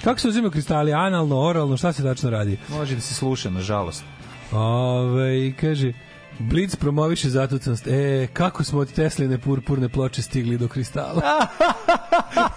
Kako 0.05 0.21
se 0.21 0.29
uzimaju 0.29 0.51
kristali? 0.51 0.93
Analno, 0.93 1.41
oralno, 1.41 1.77
šta 1.77 1.93
se 1.93 2.03
tačno 2.03 2.31
radi? 2.31 2.59
Može 2.69 2.95
da 2.95 3.01
se 3.01 3.15
sluša, 3.15 3.51
nažalost. 3.51 4.05
Ove, 4.53 5.53
kaže, 5.61 5.93
Blitz 6.39 6.77
promoviše 6.77 7.29
zatucanost. 7.29 7.87
E, 7.87 8.29
kako 8.33 8.65
smo 8.65 8.81
od 8.81 8.93
Tesline 8.93 9.39
purpurne 9.39 9.89
ploče 9.89 10.23
stigli 10.23 10.59
do 10.59 10.69
kristala? 10.69 11.21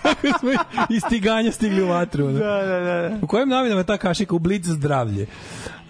kako 0.04 0.40
smo 0.40 0.52
iz 0.90 1.04
stiganja 1.06 1.52
stigli 1.52 1.84
u 1.84 1.88
vatru. 1.88 2.26
ono. 2.26 2.40
Da, 2.40 2.64
da, 2.66 2.80
da. 2.80 3.18
U 3.22 3.28
kojim 3.28 3.50
novinama 3.50 3.82
je 3.82 3.86
ta 3.86 3.98
kašika? 3.98 4.36
U 4.36 4.40
Blitz 4.40 4.68
zdravlje. 4.68 5.28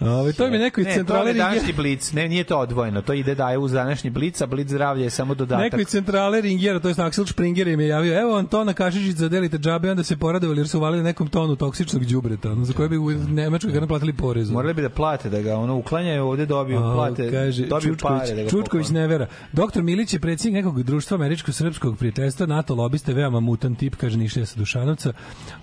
Ove, 0.00 0.32
to 0.32 0.48
mi 0.48 0.52
je 0.52 0.58
neko 0.58 0.80
iz 0.80 0.86
Ne, 0.86 0.92
to 0.92 0.98
centrale 0.98 1.30
je 1.30 1.34
Ringe- 1.34 1.38
današnji 1.38 1.72
blic, 1.72 2.12
ne, 2.12 2.28
nije 2.28 2.44
to 2.44 2.58
odvojeno, 2.58 3.02
to 3.02 3.12
ide 3.12 3.34
daje 3.34 3.58
uz 3.58 3.72
današnji 3.72 4.10
blic, 4.10 4.40
a 4.40 4.46
blic 4.46 4.68
zdravlje 4.68 5.04
je 5.04 5.10
samo 5.10 5.34
dodatak. 5.34 5.64
Neko 5.64 5.80
iz 5.80 5.86
centrale 5.86 6.40
Ringera, 6.40 6.80
to 6.80 6.88
je 6.88 6.94
Axel 6.94 7.26
Springer 7.30 7.68
im 7.68 7.80
je 7.80 7.88
javio, 7.88 8.20
evo 8.20 8.36
Antona 8.36 8.72
Kašičić 8.72 9.16
za 9.16 9.28
delite 9.28 9.58
džabe, 9.58 9.90
onda 9.90 10.02
se 10.02 10.16
poradovali 10.16 10.60
jer 10.60 10.68
su 10.68 10.80
valili 10.80 11.02
nekom 11.02 11.28
tonu 11.28 11.56
toksičnog 11.56 12.04
đubreta, 12.04 12.54
za 12.62 12.72
koje 12.72 12.88
bi 12.88 12.96
u 12.98 13.10
Nemačkoj 13.10 13.72
ga 13.72 13.80
naplatili 13.80 14.12
porez. 14.12 14.50
Morali 14.50 14.74
bi 14.74 14.82
da 14.82 14.88
plate, 14.88 15.30
da 15.30 15.42
ga 15.42 15.56
ono 15.56 15.76
uklanjaju 15.76 16.24
ovde, 16.26 16.46
dobiju 16.46 16.78
A, 16.78 16.94
plate, 16.94 17.30
kaže, 17.30 17.66
dobiju 17.66 17.94
Čučković, 17.94 18.20
pare 18.20 18.34
da 18.34 18.42
ga 18.42 18.48
Čučković 18.48 18.88
ne 18.88 19.06
vera. 19.06 19.26
Doktor 19.52 19.82
Milić 19.82 20.12
je 20.12 20.20
predsjednik 20.20 20.64
nekog 20.64 20.82
društva 20.82 21.18
američko-srpskog 21.18 21.96
prijateljstva, 21.98 22.46
NATO 22.46 22.74
lobiste, 22.74 23.14
veoma 23.14 23.40
mutan 23.40 23.74
tip, 23.74 23.96
kaže 23.96 24.18
Nišlija 24.18 24.46
sa 24.46 24.58
Dušanovca. 24.58 25.12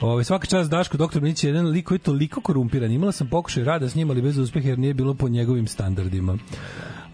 Ove, 0.01 0.23
svaka 0.23 0.47
čast 0.47 0.69
Daško, 0.69 0.97
doktor 0.97 1.22
Milić 1.22 1.43
je 1.43 1.47
jedan 1.47 1.67
lik 1.67 1.85
koji 1.85 1.95
je 1.95 1.99
toliko 1.99 2.41
korumpiran. 2.41 2.91
Imala 2.91 3.11
sam 3.11 3.27
pokušaj 3.27 3.64
rada 3.64 3.89
s 3.89 3.95
njim, 3.95 4.09
ali 4.09 4.24
bez 4.25 4.37
uspeha 4.37 4.69
jer 4.69 4.79
nije 4.79 4.93
bilo 4.93 5.13
po 5.13 5.29
njegovim 5.29 5.67
standardima. 5.67 6.37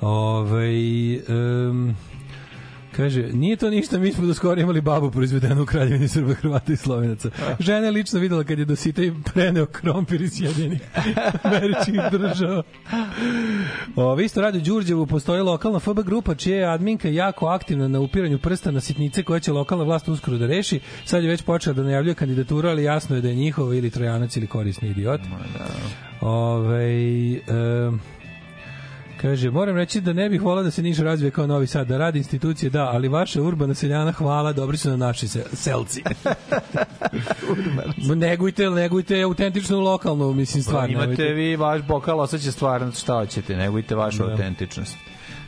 Ove, 0.01 0.69
um, 1.29 1.95
Kaže, 2.95 3.21
nije 3.33 3.55
to 3.55 3.69
ništa, 3.69 3.99
mi 3.99 4.11
smo 4.11 4.27
do 4.27 4.33
skoro 4.33 4.61
imali 4.61 4.81
babu 4.81 5.11
proizvedenu 5.11 5.63
u 5.63 5.65
kraljevini 5.65 6.07
Srba, 6.07 6.33
Hrvata 6.33 6.73
i 6.73 6.75
Slovenaca. 6.75 7.29
Žena 7.59 7.85
je 7.85 7.91
lično 7.91 8.19
videla 8.19 8.43
kad 8.43 8.59
je 8.59 8.65
do 8.65 8.75
sita 8.75 9.03
i 9.03 9.11
preneo 9.33 9.65
krompir 9.65 10.21
iz 10.21 10.41
jedinih 10.41 10.81
američkih 11.43 12.01
država. 12.11 12.63
Ove, 13.95 14.25
isto 14.25 14.41
radi 14.41 14.57
u 14.57 14.61
Đurđevu, 14.61 15.05
postoji 15.07 15.41
lokalna 15.41 15.79
FB 15.79 15.99
grupa 16.05 16.35
čija 16.35 16.57
je 16.57 16.73
adminka 16.73 17.09
jako 17.09 17.47
aktivna 17.47 17.87
na 17.87 17.99
upiranju 17.99 18.39
prsta 18.39 18.71
na 18.71 18.79
sitnice 18.81 19.23
koje 19.23 19.39
će 19.39 19.51
lokalna 19.51 19.83
vlast 19.83 20.07
uskoro 20.07 20.37
da 20.37 20.47
reši. 20.47 20.79
Sad 21.05 21.23
je 21.23 21.29
već 21.29 21.41
počela 21.41 21.73
da 21.73 21.83
najavljuje 21.83 22.15
kandidaturu, 22.15 22.69
ali 22.69 22.83
jasno 22.83 23.15
je 23.15 23.21
da 23.21 23.27
je 23.27 23.35
njihova 23.35 23.75
ili 23.75 23.89
trojanac 23.89 24.37
ili 24.37 24.47
korisni 24.47 24.89
idiot. 24.89 25.21
Ove, 26.21 26.85
e, 27.35 27.41
Kaže, 29.21 29.49
moram 29.51 29.75
reći 29.75 30.01
da 30.01 30.13
ne 30.13 30.29
bih 30.29 30.41
volao 30.41 30.63
da 30.63 30.71
se 30.71 30.81
Niš 30.81 30.97
razvije 30.97 31.31
kao 31.31 31.47
Novi 31.47 31.67
Sad, 31.67 31.87
da 31.87 31.97
radi 31.97 32.17
institucije, 32.17 32.69
da, 32.69 32.83
ali 32.83 33.07
vaša 33.07 33.41
urbana 33.41 33.73
seljana, 33.73 34.11
hvala, 34.11 34.53
dobri 34.53 34.77
su 34.77 34.89
na 34.89 34.97
naši 34.97 35.27
se, 35.27 35.45
selci. 35.53 36.03
negujte, 38.15 38.69
negujte 38.69 39.21
autentičnu 39.21 39.79
lokalnu, 39.79 40.33
mislim, 40.33 40.63
stvar. 40.63 40.85
Pa 40.85 41.03
Imate 41.03 41.23
vi 41.23 41.55
vaš 41.55 41.81
bokal, 41.81 42.19
osjeća 42.19 42.51
stvarno 42.51 42.91
šta 42.91 43.13
hoćete, 43.13 43.55
negujte 43.57 43.95
vašu 43.95 44.23
Da. 44.23 44.31
autentičnost. 44.31 44.97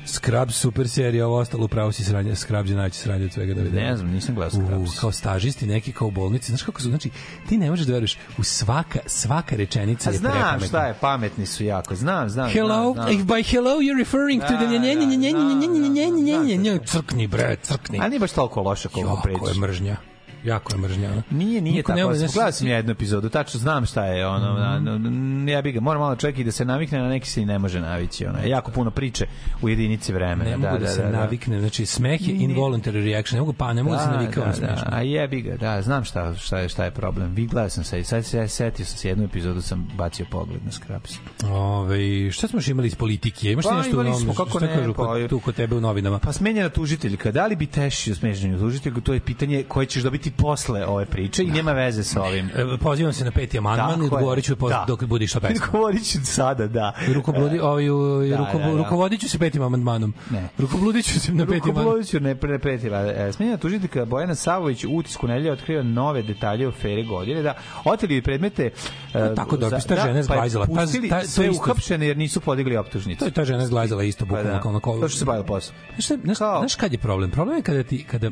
Scrubs 0.05 0.55
super 0.55 0.89
serija, 0.89 1.27
ovo 1.27 1.37
ostalo 1.37 1.65
upravo 1.65 1.91
si 1.91 2.03
sranje, 2.03 2.35
Scrubs 2.35 2.69
je 2.69 2.75
najveće 2.75 2.99
sranje 2.99 3.25
od 3.25 3.31
svega 3.33 3.53
da 3.53 3.61
vidim. 3.61 3.79
Ne 3.79 3.97
znam, 3.97 4.11
nisam 4.11 4.35
gledao 4.35 4.61
Scrubs. 4.61 4.97
U, 4.97 5.01
kao 5.01 5.11
stažisti 5.11 5.65
neki 5.65 5.91
kao 5.91 6.07
u 6.07 6.11
bolnici, 6.11 6.47
znaš 6.47 6.61
kako 6.63 6.81
su, 6.81 6.89
znači 6.89 7.09
ti 7.49 7.57
ne 7.57 7.69
možeš 7.69 7.85
da 7.85 7.93
veruješ, 7.93 8.17
u 8.37 8.43
svaka 8.43 8.99
svaka 9.05 9.55
rečenica 9.55 10.09
A 10.09 10.13
je 10.13 10.17
znam 10.17 10.31
prepametna. 10.31 10.67
šta 10.67 10.85
je, 10.85 10.93
pametni 10.93 11.45
su 11.45 11.63
jako, 11.63 11.95
znam, 11.95 12.29
znam. 12.29 12.49
Hello, 12.49 12.93
znam, 12.93 13.07
znam. 13.07 13.19
if 13.19 13.25
by 13.25 13.51
hello 13.51 13.71
you're 13.71 13.99
referring 13.99 14.41
to 14.41 14.47
the 14.47 14.67
nje 14.67 14.79
nje 14.79 14.95
nje 14.95 15.17
nje 15.17 15.31
nje 15.31 15.67
nje 15.67 15.89
nje 15.89 16.09
nje 16.11 16.37
nje 16.37 16.57
nje 16.57 16.79
crkni 16.85 17.27
bre, 17.27 17.55
crkni. 17.61 17.99
A 18.01 18.07
nije 18.07 18.19
baš 18.19 18.31
toliko 18.31 18.61
loše 18.61 18.89
koliko 18.89 19.09
Jako 19.11 19.21
pričaš. 19.21 19.55
je 19.55 19.61
mržnja. 19.61 19.97
Jako 20.43 20.73
je 20.73 20.77
mržnja. 20.77 21.09
Nije, 21.29 21.61
nije 21.61 21.75
Niko 21.75 21.93
tako. 21.93 22.13
znaš, 22.13 22.33
Gledao 22.33 22.51
sam 22.51 22.67
ja 22.67 22.75
jednu 22.75 22.91
epizodu, 22.91 23.29
tačno 23.29 23.59
znam 23.59 23.85
šta 23.85 24.05
je 24.05 24.27
ono, 24.27 24.79
mm. 24.97 25.49
ja 25.49 25.61
bi 25.61 25.71
ga, 25.71 25.79
moram 25.79 26.01
malo 26.01 26.15
čekati 26.15 26.43
da 26.43 26.51
se 26.51 26.65
navikne, 26.65 26.99
na 26.99 27.09
neki 27.09 27.29
se 27.29 27.41
i 27.41 27.45
ne 27.45 27.59
može 27.59 27.81
navići. 27.81 28.25
Ono. 28.25 28.39
Jako 28.45 28.71
puno 28.71 28.91
priče 28.91 29.25
u 29.61 29.69
jedinici 29.69 30.13
vremena. 30.13 30.49
Ne 30.49 30.57
mogu 30.57 30.77
da, 30.77 30.87
se 30.87 31.09
navikne, 31.09 31.59
znači 31.59 31.85
smeh 31.85 32.27
je 32.27 32.35
involuntary 32.35 33.05
reaction, 33.05 33.37
ne 33.37 33.41
mogu 33.41 33.53
pa, 33.53 33.73
ne 33.73 33.83
mogu 33.83 33.95
da, 33.95 34.01
se 34.01 34.09
navikao 34.09 34.43
da, 34.43 34.47
na 34.47 34.53
smešno. 34.53 34.85
Da, 34.89 34.97
a 34.97 35.01
jebi 35.01 35.41
ga, 35.41 35.57
da, 35.57 35.81
znam 35.81 36.03
šta, 36.03 36.35
šta, 36.35 36.59
je, 36.59 36.69
šta 36.69 36.85
je 36.85 36.91
problem. 36.91 37.33
Vi 37.33 37.45
gledao 37.45 37.69
sam 37.69 37.83
se 37.83 37.99
i 37.99 38.03
sad 38.03 38.25
se 38.25 38.47
setio 38.47 38.85
sam 38.85 38.97
se 38.97 39.09
jednu 39.09 39.23
epizodu, 39.23 39.61
sam 39.61 39.87
bacio 39.97 40.25
pogled 40.31 40.65
na 40.65 40.71
Scrubs. 40.71 41.13
Ove, 41.51 42.31
šta 42.31 42.47
smo 42.47 42.57
još 42.57 42.67
imali 42.67 42.87
iz 42.87 42.95
politike? 42.95 43.51
Imaš 43.51 43.65
Pa, 43.65 43.77
nešto 43.77 43.89
u 43.89 43.93
imali 43.93 44.09
novom? 44.09 44.21
smo, 44.21 44.33
kako 44.45 44.59
ne, 44.59 44.75
kažu 44.75 44.93
pa, 44.93 45.27
tu 45.29 45.39
kod 45.39 45.55
tebe 45.55 45.75
u 45.75 45.81
novinama? 45.81 46.19
Pa 46.19 46.33
smenjena 46.33 46.69
tužiteljka, 46.69 47.31
da 47.31 47.47
li 47.47 47.55
bi 47.55 47.65
tešio 47.65 48.15
smenjenu 48.15 48.59
tužiteljku, 48.59 49.01
to 49.01 49.13
je 49.13 49.19
pitanje 49.19 49.63
koje 49.67 49.85
ćeš 49.85 50.03
dobiti 50.03 50.32
posle 50.33 50.85
ove 50.85 51.05
priče 51.05 51.43
i 51.43 51.47
nema 51.47 51.71
veze 51.71 52.03
sa 52.03 52.23
ovim. 52.23 52.45
E, 52.47 52.77
Pozivam 52.77 53.13
se 53.13 53.25
na 53.25 53.31
peti 53.31 53.57
amandman 53.57 54.01
i 54.01 54.03
odgovorit 54.03 54.45
ću 54.45 54.55
Da. 54.55 54.85
dok 54.87 55.03
bude 55.03 55.25
išla 55.25 55.41
pesma. 55.41 55.65
Odgovorit 55.65 56.03
ću 56.03 56.25
sada, 56.25 56.67
da. 56.67 56.93
Rukobludi, 57.07 57.59
ovaj, 57.59 57.89
u- 57.89 58.23
i 58.23 58.29
Da, 58.29 58.37
ruko, 58.37 58.51
da, 58.53 58.65
da. 58.65 58.71
rukovodit 58.73 59.21
ću 59.21 59.29
se 59.29 59.39
petim 59.39 59.61
amandmanom. 59.61 60.13
Ne. 60.29 60.49
Rukobludit 60.57 61.05
ću 61.05 61.19
se 61.19 61.31
na 61.31 61.45
peti 61.45 61.53
amandman. 61.53 61.75
Rukoblodiću 61.75 62.19
ne 62.19 62.35
prepetila. 62.35 62.99
E, 63.01 63.31
Smenjena 63.33 63.57
tužiteljka 63.57 64.05
Bojana 64.05 64.35
Savović 64.35 64.83
u 64.83 64.89
utisku 64.89 65.27
nedelje 65.27 65.51
otkriva 65.51 65.83
nove 65.83 66.21
detalje 66.23 66.65
o 66.65 66.69
afere 66.69 67.03
godine, 67.03 67.41
da 67.41 67.53
oteli 67.85 68.21
predmete 68.21 68.69
e, 69.13 69.35
tako 69.35 69.57
da, 69.57 69.69
za- 69.69 69.79
ta 69.79 69.95
žena 69.97 70.19
je 70.19 70.23
pa. 70.27 70.49
Ta- 70.49 70.65
pustili 70.67 71.09
ta- 71.09 71.21
to 71.21 71.27
sve 71.27 71.49
uhapšene 71.51 72.07
jer 72.07 72.17
nisu 72.17 72.39
podigli 72.41 72.77
optužnicu. 72.77 73.19
To 73.19 73.25
je 73.25 73.31
ta 73.31 73.45
žena 73.45 73.65
zglajzala 73.65 74.03
isto 74.03 74.25
Pa 74.25 74.29
bukvalno 74.29 74.59
da. 74.61 74.71
na 74.71 74.79
kolu. 74.79 75.01
To 75.01 75.09
što 75.09 75.19
se 75.19 75.25
bavila 75.25 75.45
posao. 75.45 75.75
Znaš, 75.91 76.19
znaš, 76.21 76.37
znaš 76.37 76.75
kad 76.75 76.91
je 76.91 76.97
problem? 76.97 77.31
Problem 77.31 77.57
je 77.57 77.63
kada 77.63 77.83
ti 77.83 78.03
kada 78.03 78.31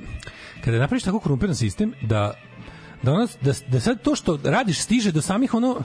kada 0.62 0.78
napraviš 0.78 1.04
tako 1.04 1.20
korumpiran 1.20 1.56
sistem 1.56 1.94
da 2.02 2.34
da, 3.04 3.14
ono, 3.14 3.28
da, 3.42 3.52
da 3.68 3.80
sad 3.80 4.02
to 4.02 4.16
što 4.16 4.40
radiš 4.44 4.80
stiže 4.80 5.12
do 5.12 5.22
samih 5.22 5.54
ono 5.54 5.80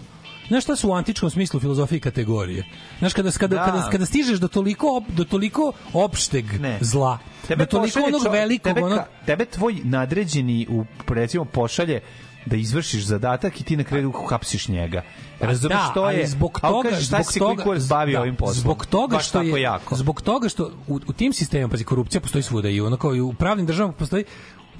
Znaš 0.49 0.63
šta 0.63 0.77
su 0.77 0.89
u 0.89 0.95
antičkom 0.95 1.31
smislu 1.31 1.61
filozofije 1.61 2.01
kategorije? 2.01 2.65
Znaš, 2.99 3.15
kada, 3.15 3.31
kada, 3.31 3.57
Da. 3.57 3.65
kada, 3.65 3.89
kada 3.91 4.07
stižeš 4.07 4.39
do 4.39 4.49
toliko, 4.49 4.97
op, 4.97 5.05
do 5.09 5.25
toliko 5.25 5.73
opšteg 5.93 6.61
Ne. 6.61 6.79
zla, 6.81 7.19
do 7.49 7.67
toliko 7.67 8.01
onog 8.01 8.21
čo- 8.23 8.31
velikog, 8.31 8.65
tebe, 8.65 8.85
onog, 8.85 8.99
ka- 8.99 9.27
tebe 9.27 9.45
tvoj 9.45 9.77
nadređeni 9.85 10.67
u 10.71 10.85
recimo 11.09 11.45
pošalje 11.45 12.01
da 12.47 12.57
izvršiš 12.57 13.03
zadatak 13.03 13.61
i 13.61 13.65
ti 13.65 13.77
na 13.77 13.85
kraju 13.85 14.13
hapsiš 14.29 14.69
njega. 14.69 15.03
Razumeš 15.41 15.77
da, 15.77 15.89
što 15.91 16.11
je? 16.11 16.27
zbog 16.27 16.61
toga, 16.61 16.89
kaže, 16.91 17.03
šta 17.03 17.17
zbog 17.17 17.33
si 17.33 17.39
toga, 17.39 17.63
kurac 17.63 17.83
bavio 17.83 18.13
da, 18.13 18.21
ovim 18.21 18.37
poslom? 18.37 18.55
Zbog 18.55 18.87
toga 18.87 19.17
Baš 19.17 19.29
što 19.29 19.43
je 19.43 19.63
jako. 19.63 19.97
zbog 19.97 20.23
toga 20.23 20.49
što 20.49 20.71
u, 20.89 21.01
u 21.07 21.13
tim 21.13 21.33
sistemima 21.33 21.69
pazi 21.69 21.85
korupcija 21.85 22.21
postoji 22.21 22.43
svuda 22.43 22.69
i 22.69 22.81
ono 22.81 22.97
kao 22.97 23.15
i 23.15 23.21
u 23.21 23.33
pravnim 23.33 23.67
državama 23.67 23.93
postoji 23.95 24.25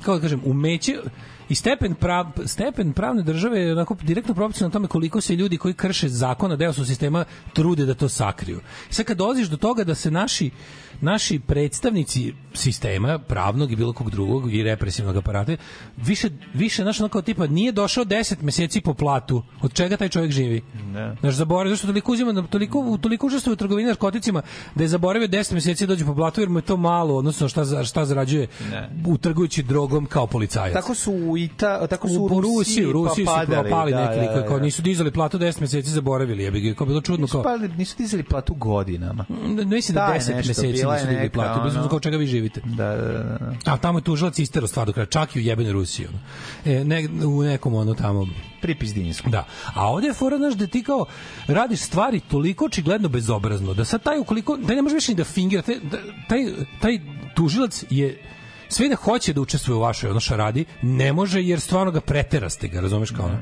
kako 0.01 0.15
da 0.15 0.21
kažem 0.23 0.41
umeće 0.45 0.97
i 1.49 1.55
stepen 1.55 1.95
prav, 1.95 2.27
stepen 2.45 2.93
pravne 2.93 3.23
države 3.23 3.61
je 3.61 3.73
onako 3.73 3.97
direktno 4.03 4.35
proporcionalan 4.35 4.73
tome 4.73 4.89
koliko 4.89 5.21
se 5.21 5.37
ljudi 5.37 5.57
koji 5.59 5.75
krše 5.75 6.09
zakona 6.09 6.57
deo 6.57 6.73
su 6.73 6.85
sistema 6.85 7.25
trude 7.53 7.87
da 7.87 7.95
to 7.95 8.09
sakriju. 8.09 8.61
Sad 8.91 9.07
kad 9.07 9.17
dolaziš 9.17 9.49
do 9.49 9.57
toga 9.57 9.85
da 9.85 9.95
se 9.95 10.11
naši 10.11 10.51
naši 11.01 11.39
predstavnici 11.39 12.33
sistema 12.55 13.19
pravnog 13.19 13.73
i 13.73 13.77
bilo 13.77 13.93
kog 13.93 14.11
drugog 14.11 14.55
i 14.55 14.63
represivnog 14.63 15.17
aparata 15.17 15.57
više 15.97 16.29
više 16.55 16.85
naš 16.85 17.01
ono 17.01 17.09
kao 17.09 17.23
tipa 17.23 17.47
nije 17.47 17.73
došao 17.73 18.05
10 18.05 18.43
meseci 18.43 18.81
po 18.81 18.95
platu 18.95 19.43
od 19.63 19.73
čega 19.73 19.97
taj 19.97 20.09
čovjek 20.09 20.33
živi 20.33 20.63
Ne. 20.87 21.17
Znaš, 21.21 21.35
zaboravio, 21.35 21.71
zašto 21.71 21.87
toliko 21.87 22.13
uzima, 22.13 22.43
toliko, 22.43 22.99
toliko 22.99 23.27
učestvuje 23.27 23.53
u 23.53 23.57
trgovini 23.57 23.89
narkoticima, 23.89 24.43
da 24.75 24.85
je 24.85 24.89
zaboravio 24.89 25.29
10 25.29 25.55
meseci 25.55 25.87
da 25.87 25.89
dođe 25.89 26.05
po 26.05 26.15
platu, 26.15 26.41
jer 26.41 26.49
mu 26.49 26.59
je 26.59 26.63
to 26.63 26.77
malo, 26.77 27.17
odnosno 27.17 27.49
šta, 27.49 27.65
za- 27.65 27.85
šta 27.85 28.05
zarađuje 28.05 28.47
Ne. 28.71 28.91
u 29.07 29.19
trgujući 29.19 29.63
drogom 29.63 30.07
kao 30.07 30.27
policajac. 30.27 30.73
Tako 30.73 30.95
su 30.95 31.13
u 31.13 31.37
Ita, 31.37 31.87
tako 31.87 32.09
su 32.09 32.15
u, 32.15 32.25
u 32.27 32.41
Rusiji, 32.41 32.87
u 32.87 32.93
Rusiji 32.93 33.25
pa 33.25 33.31
su 33.33 33.37
padali, 33.37 33.63
propali 33.63 33.93
da, 33.93 34.01
neki 34.11 34.27
da, 34.27 34.41
da, 34.41 34.47
kao 34.47 34.59
da. 34.59 34.65
nisu 34.65 34.83
dizali 34.83 35.11
platu 35.11 35.39
10 35.39 35.61
meseci, 35.61 35.91
zaboravili, 35.91 36.43
je 36.43 36.51
bi 36.51 36.75
kao 36.75 36.87
bilo 36.87 37.01
čudno 37.01 37.27
kao. 37.27 37.43
pali, 37.43 37.69
nisu 37.69 37.97
dizali 37.99 38.23
platu 38.23 38.55
godinama. 38.55 39.25
Ne, 39.47 39.65
Mislim 39.67 39.95
da 39.95 40.01
Da, 40.01 40.07
je 40.07 40.21
10 40.21 40.35
nešto, 40.37 40.49
meseci 40.63 40.86
bila 40.87 40.97
je 40.97 41.19
neka, 41.19 41.33
platu, 41.33 41.65
mislim 41.65 41.83
ono- 41.83 42.01
čega 42.01 42.17
vi 42.17 42.27
živite. 42.27 42.61
Da, 42.65 42.87
da, 42.87 43.03
da. 43.03 43.23
da. 43.23 43.55
A 43.65 43.77
tamo 43.77 43.99
je 43.99 44.03
tužilac 44.03 44.39
istero 44.39 44.67
stvar 44.67 44.87
do 44.87 44.93
kraja, 44.93 45.07
čak 45.07 45.37
i 45.37 45.39
u 45.39 45.43
jebenoj 45.43 45.73
Rusiji. 45.73 46.07
Ono. 46.07 46.19
E, 46.67 46.85
ne, 46.85 47.09
u 47.27 47.43
nekom 47.43 47.75
ono 47.75 47.95
tamo 47.95 48.27
Pripizdinjsku. 48.63 49.31
Da. 49.31 49.45
A 49.75 49.89
ovde 49.89 50.07
je 50.07 50.15
fora, 50.15 50.37
znaš, 50.37 50.55
da 50.55 50.67
ti 50.67 50.83
kao 50.83 51.07
radiš 51.47 51.81
stvari 51.81 52.21
toliko 52.21 52.65
očigledno 52.65 53.09
bezobrazno, 53.09 53.75
da 53.75 53.85
sad 53.85 54.03
taj 54.03 54.19
ukoliko, 54.19 54.57
da 54.57 54.75
ne 54.75 54.83
možeš 54.83 54.95
više 54.95 55.13
ni 55.13 55.17
da 55.17 55.25
fingira, 55.25 55.63
taj, 55.63 55.75
da- 55.75 55.99
taj, 56.29 56.47
taj 56.81 57.01
tužilac 57.35 57.85
je 57.91 58.23
sve 58.69 58.89
da 58.89 58.95
hoće 58.97 59.33
da 59.33 59.41
učestvuje 59.41 59.77
u 59.77 59.81
vašoj 59.81 60.11
ono 60.11 60.21
šaradi, 60.21 60.65
ne 60.83 61.13
može 61.13 61.43
jer 61.43 61.61
stvarno 61.61 61.93
ga 61.93 62.01
preteraste 62.01 62.69
ga, 62.69 62.81
razumeš 62.81 63.11
kao 63.11 63.27
ono. 63.27 63.39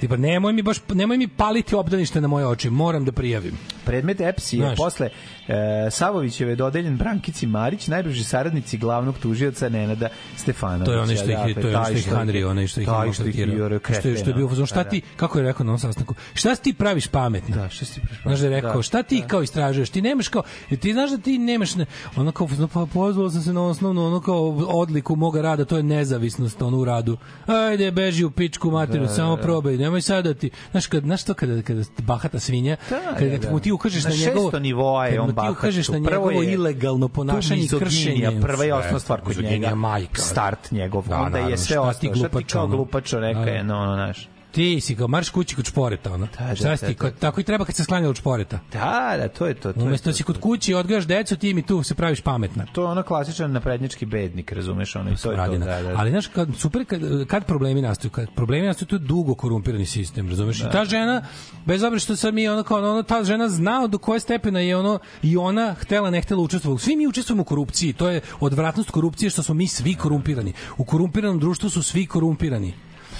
Tipa, 0.00 0.16
nemoj 0.16 0.52
mi 0.52 0.62
baš, 0.62 0.76
nemoj 0.94 1.18
mi 1.18 1.28
paliti 1.28 1.74
obdanište 1.74 2.20
na 2.20 2.28
moje 2.28 2.46
oči, 2.46 2.70
moram 2.70 3.04
da 3.04 3.12
prijavim. 3.12 3.58
Predmet 3.84 4.20
EPS 4.20 4.52
je 4.52 4.58
Znaš. 4.58 4.76
posle 4.76 5.08
e, 5.48 5.90
Savovićeve 5.90 6.56
dodeljen 6.56 6.96
Brankici 6.96 7.46
Marić, 7.46 7.86
najbliži 7.86 8.24
saradnici 8.24 8.78
glavnog 8.78 9.18
tužioca 9.18 9.68
Nenada 9.68 10.08
Stefanovića. 10.36 10.84
To 10.84 10.92
je 10.92 11.00
onaj 11.00 11.16
što 11.16 11.24
ih 11.30 11.38
je, 11.46 11.54
to 11.54 11.68
je 11.68 11.76
onaj 11.76 11.96
što 11.96 12.10
ih 12.10 12.16
Henry, 12.16 12.46
onaj 12.46 12.66
što 12.66 12.80
ih 12.80 12.86
je 12.86 12.92
maltretirao. 12.92 13.80
Što 14.00 14.08
je, 14.08 14.16
što 14.16 14.30
je 14.30 14.34
bio 14.34 14.46
u 14.46 14.48
fazonu, 14.48 14.66
šta 14.66 14.84
ti, 14.84 15.02
kako 15.16 15.38
je 15.38 15.44
rekao 15.44 15.64
na 15.64 15.70
onom 15.70 15.78
sastanku, 15.78 16.14
šta 16.34 16.54
si 16.54 16.62
ti 16.62 16.72
praviš 16.72 17.06
pametno? 17.06 17.56
Da, 17.56 17.68
šta 17.68 17.84
si 17.84 17.94
ti 17.94 18.00
praviš 18.00 18.22
Znaš 18.22 18.38
da 18.38 18.46
je 18.46 18.50
rekao, 18.50 18.76
Da, 18.76 18.82
šta 18.82 19.02
ti 19.02 19.22
kao 19.26 19.42
istražuješ? 19.42 19.90
Ti 19.90 20.02
nemaš 20.02 20.28
kao, 20.28 20.42
ti 20.80 20.92
znaš 20.92 21.10
da 21.10 21.18
ti 21.18 21.38
nemaš, 21.38 21.74
ne, 21.74 21.86
ono 22.16 22.32
kao, 22.32 22.48
pa 22.74 22.86
pozvao 22.92 23.30
sam 23.30 23.42
se 23.42 23.52
na 23.52 23.62
osnovnu, 23.66 24.06
ono 24.06 24.20
kao 24.20 24.48
odliku 24.68 25.16
moga 25.16 25.42
rada, 25.42 25.64
to 25.64 25.76
je 25.76 25.82
nezavisnost, 25.82 26.62
ono 26.62 26.78
u 26.78 26.84
radu. 26.84 27.16
Ajde, 27.46 27.90
beži 27.90 28.24
u 28.24 28.30
pičku 28.30 28.70
materinu, 28.70 29.06
Da, 29.06 29.14
samo 29.14 29.36
da. 29.36 29.42
probaj, 29.42 29.76
nemoj 29.90 30.02
sad 30.02 30.24
da 30.24 30.34
ti, 30.34 30.50
znaš, 30.70 30.86
kad, 30.86 31.02
znaš 31.02 31.24
to 31.24 31.34
kada, 31.34 31.62
kada 31.62 31.82
bahata 31.98 32.40
svinja, 32.40 32.76
Da, 32.90 33.00
kada 33.18 33.38
da, 33.38 33.50
mu 33.50 33.58
da. 33.58 33.62
ti 33.62 33.72
ukažeš 33.72 34.04
Na 34.04 34.10
na, 34.10 34.16
njegovo, 34.16 34.46
šesto 34.46 34.58
nivoa 34.58 35.06
je 35.06 35.20
on 35.20 35.26
mu 35.26 35.32
ti 35.32 35.50
ukažeš 35.50 35.88
na 35.88 35.98
njegovo 35.98 36.30
je 36.30 36.52
ilegalno 36.52 37.08
ponašanje 37.08 37.62
i 37.62 37.68
kršenje. 37.78 38.40
Prva 38.42 38.64
i 38.64 38.72
osnovna 38.72 38.98
stvar 38.98 39.20
kod 39.20 39.42
njega. 39.42 39.74
majka. 39.74 40.22
Start 40.22 40.70
njegov. 40.70 41.08
Da, 41.08 41.16
onda 41.16 41.38
je 41.38 41.56
sve 41.58 41.78
ostalo. 41.78 42.14
Šta 42.14 42.28
ti 42.28 42.44
kao 42.44 42.66
glupačo 42.66 43.18
reka 43.20 43.40
Da. 43.40 43.50
je, 43.50 43.64
no, 43.64 43.86
no, 43.86 43.94
znaš. 43.94 44.28
Ti 44.52 44.80
si 44.80 44.96
kao 44.96 45.08
marš 45.08 45.30
kući 45.30 45.56
kod 45.56 45.64
šporeta, 45.66 46.12
ono. 46.12 46.28
Da, 46.38 46.46
da, 46.46 46.54
Šta 46.54 46.76
si 46.76 46.82
da, 46.84 46.86
ti, 46.88 46.94
da. 46.94 46.98
kao- 46.98 47.10
tako 47.10 47.40
i 47.40 47.44
treba 47.44 47.64
kad 47.64 47.74
se 47.74 47.84
sklanja 47.84 48.08
od 48.08 48.16
šporeta. 48.16 48.58
Da, 48.72 49.14
da, 49.18 49.28
to 49.28 49.46
je 49.46 49.54
to. 49.54 49.72
to 49.72 49.80
Umesto 49.80 50.10
da 50.10 50.14
si 50.14 50.22
kod 50.22 50.40
kući 50.40 50.70
i 50.70 50.74
odgajaš 50.74 51.04
decu, 51.06 51.36
ti 51.36 51.54
mi 51.54 51.62
tu 51.62 51.82
se 51.82 51.94
praviš 51.94 52.20
pametna. 52.20 52.66
To 52.72 52.82
je 52.82 52.86
ono 52.86 53.02
klasičan 53.02 53.52
naprednjački 53.52 54.06
bednik, 54.06 54.52
razumeš, 54.52 54.96
ono 54.96 55.10
i 55.10 55.16
to 55.16 55.30
je 55.30 55.36
to. 55.36 55.42
Radina. 55.42 55.66
Da, 55.66 55.82
da. 55.82 55.94
Ali 55.96 56.10
znaš 56.10 56.26
kad 56.26 56.48
super 56.56 56.84
kad, 56.84 57.00
kad 57.26 57.46
problemi 57.46 57.82
nastaju, 57.82 58.10
kad 58.10 58.28
problemi 58.36 58.66
nastaju 58.66 58.86
to 58.88 58.96
je 58.96 59.00
dugo 59.00 59.34
korumpirani 59.34 59.86
sistem, 59.86 60.28
razumeš? 60.28 60.58
Da. 60.58 60.68
I 60.68 60.72
ta 60.72 60.84
žena 60.84 61.22
bez 61.66 61.82
obzira 61.82 61.98
što 61.98 62.16
sad 62.16 62.34
mi 62.34 62.48
ono 62.48 62.62
kao 62.62 62.78
ono 62.78 63.02
ta 63.02 63.24
žena 63.24 63.48
zna 63.48 63.86
do 63.86 63.98
koje 63.98 64.20
stepena 64.20 64.60
je 64.60 64.76
ono 64.76 64.98
i 65.22 65.36
ona 65.36 65.74
htela 65.74 66.10
ne 66.10 66.22
htela 66.22 66.42
učestvovati. 66.42 66.84
Svi 66.84 66.96
mi 66.96 67.06
učestvujemo 67.06 67.42
u 67.42 67.44
korupciji, 67.44 67.92
to 67.92 68.08
je 68.08 68.20
odvratnost 68.40 68.90
korupcije 68.90 69.30
što 69.30 69.42
smo 69.42 69.54
mi 69.54 69.66
svi 69.66 69.94
korumpirani. 69.94 70.52
U 70.76 70.84
korumpiranom 70.84 71.38
društvu 71.38 71.70
su 71.70 71.82
svi 71.82 72.06
korumpirani. 72.06 72.74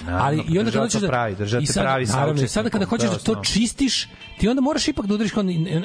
Ali 0.09 0.45
i 0.49 0.59
onda 0.59 0.71
kada 0.71 0.83
hoćeš 0.83 1.01
da 1.01 1.09
pravi, 1.09 1.35
držati 1.35 1.67
sad, 1.67 1.83
pravi 1.83 2.07
naravno, 2.07 2.43
i 2.43 2.49
sada 2.49 2.71
kada 2.71 2.85
hoćeš 2.85 3.11
da 3.11 3.19
to 3.19 3.43
čistiš, 3.45 4.09
ti 4.39 4.49
onda 4.49 4.61
moraš 4.61 4.89
ipak 4.89 5.07
da 5.07 5.15
udariš 5.15 5.33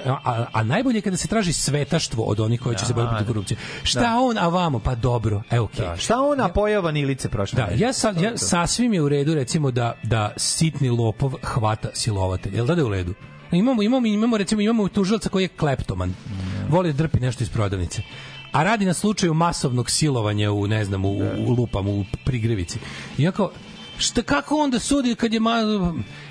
a, 0.06 0.18
a, 0.24 0.45
a 0.53 0.64
najbolje 0.64 0.98
je 0.98 1.02
kada 1.02 1.18
se 1.18 1.27
traži 1.27 1.53
svetaštvo 1.53 2.24
od 2.24 2.40
onih 2.40 2.61
koji 2.61 2.76
će 2.77 2.85
se 2.85 2.94
boriti 2.94 3.11
protiv 3.11 3.27
korupcije. 3.27 3.58
Šta 3.84 4.00
Da. 4.00 4.19
on, 4.19 4.38
a 4.38 4.48
vamo? 4.48 4.80
Pa 4.80 4.95
dobro, 4.95 5.42
evo 5.52 5.66
okej. 5.66 5.85
Da. 5.85 5.98
Šta 5.98 6.22
ona 6.22 6.50
pojao 6.50 6.82
vanilice 6.82 7.30
prošle 7.30 7.58
Da, 7.58 7.85
ja, 7.85 7.94
sa, 7.94 8.14
ja 8.22 8.38
sasvim 8.38 8.94
je 8.94 9.02
u 9.02 9.10
redu 9.10 9.34
recimo 9.34 9.72
da 9.72 9.94
da 10.03 10.34
sitni 10.38 10.90
lopov 10.90 11.34
hvata 11.44 11.90
silovatelj. 11.94 12.56
Jel 12.56 12.66
da 12.66 12.76
da 12.76 12.82
je 12.82 12.85
u 12.85 12.90
redu? 12.90 13.14
Imamo 13.52 13.82
imamo 13.82 14.08
imamo 14.08 14.38
recimo 14.38 14.61
imamo 14.61 14.88
tužilca 14.88 15.30
koji 15.30 15.44
je 15.44 15.48
kleptoman. 15.48 16.14
Voli 16.69 16.94
da 16.94 16.98
drpi 16.98 17.19
nešto 17.19 17.44
iz 17.44 17.50
prodavnice. 17.50 18.02
A 18.52 18.64
radi 18.64 18.85
na 18.85 18.94
slučaju 18.94 19.34
masovnog 19.34 19.90
silovanja 19.92 20.52
u 20.52 20.68
ne 20.68 20.85
znam 20.85 21.06
u, 21.06 21.11
u 21.38 21.52
lupam 21.58 21.88
u 21.88 22.06
prigrevici. 22.26 22.80
I 23.18 23.24
ja 23.24 23.32
kao 23.32 23.52
šta 23.98 24.22
kako 24.22 24.56
onda 24.58 24.80
sudi 24.80 25.16
kad 25.16 25.34
je 25.34 25.40
ma, 25.40 25.56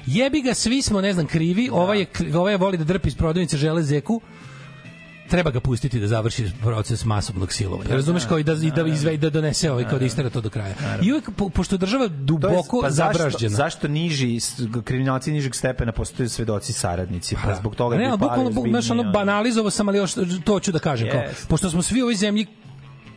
jebi 0.06 0.42
ga 0.42 0.54
svi 0.54 0.82
smo 0.82 1.00
ne 1.00 1.12
znam 1.12 1.26
krivi, 1.26 1.68
ovaj 1.72 1.98
je 2.00 2.06
ovaj 2.34 2.52
je 2.52 2.58
voli 2.58 2.78
da 2.78 2.84
drpi 2.84 3.08
iz 3.08 3.14
prodavnice 3.14 3.56
žele 3.56 3.82
zeku 3.82 4.20
treba 5.26 5.50
ga 5.50 5.60
pustiti 5.60 6.00
da 6.00 6.06
završi 6.06 6.50
proces 6.60 7.04
masovnog 7.04 7.52
silovanja. 7.52 7.90
Razumeš 7.90 8.24
kao 8.24 8.38
i 8.38 8.44
da 8.44 8.52
i 8.54 8.70
da 8.72 8.82
izve 8.84 9.16
da 9.16 9.30
donese 9.30 9.70
ovaj 9.70 9.84
kao 9.84 9.98
da 9.98 10.04
istera 10.04 10.30
to 10.30 10.40
do 10.40 10.50
kraja. 10.50 10.74
I 11.02 11.12
uvek 11.12 11.30
po, 11.30 11.48
pošto 11.48 11.76
država 11.76 12.08
To 12.08 12.12
je- 12.12 12.18
duboko 12.18 12.80
pa 12.82 12.90
zašto, 12.90 13.18
zabražđena. 13.18 13.56
zašto 13.56 13.88
niži 13.88 14.40
s- 14.40 14.52
kriminalci 14.84 15.32
nižeg 15.32 15.54
stepena 15.54 15.92
postaju 15.92 16.28
svedoci 16.28 16.72
saradnici? 16.72 17.36
Pa 17.44 17.54
zbog 17.54 17.76
toga 17.76 17.96
ne, 17.96 18.10
bukvalno, 18.10 18.50
bu- 18.52 18.68
znaš, 18.68 18.90
ono, 18.90 19.02
banalizovao 19.04 19.70
sam, 19.70 19.88
ali 19.88 19.98
još 19.98 20.12
to 20.44 20.60
ću 20.60 20.72
da 20.72 20.78
kažem. 20.78 21.10
Kao, 21.10 21.20
Jest. 21.20 21.48
pošto 21.48 21.70
smo 21.70 21.82
svi 21.82 22.00
u 22.00 22.04
ovoj 22.04 22.14
zemlji 22.14 22.46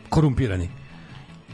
korumpirani, 0.08 0.68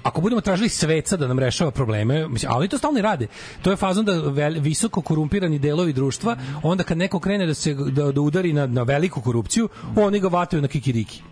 ako 0.04 0.20
budemo 0.20 0.40
tražili 0.40 0.68
sveca 0.68 1.16
da 1.16 1.26
nam 1.26 1.38
rešava 1.38 1.70
probleme, 1.70 2.28
mislim, 2.28 2.52
ali 2.52 2.68
to 2.68 2.78
stalno 2.78 3.00
rade. 3.00 3.26
To 3.62 3.70
je 3.70 3.76
fazon 3.76 4.04
da 4.04 4.12
vel, 4.14 4.54
visoko 4.54 5.00
korumpirani 5.02 5.58
delovi 5.58 5.92
društva, 5.92 6.36
onda 6.62 6.84
kad 6.84 6.98
neko 6.98 7.20
krene 7.20 7.46
da 7.46 7.54
se 7.54 7.74
da, 7.74 8.12
da 8.12 8.20
udari 8.20 8.52
na, 8.52 8.66
na 8.66 8.82
veliku 8.82 9.20
korupciju, 9.20 9.68
oni 9.96 10.20
ga 10.20 10.28
vataju 10.28 10.62
na 10.62 10.68
kikiriki. 10.68 11.22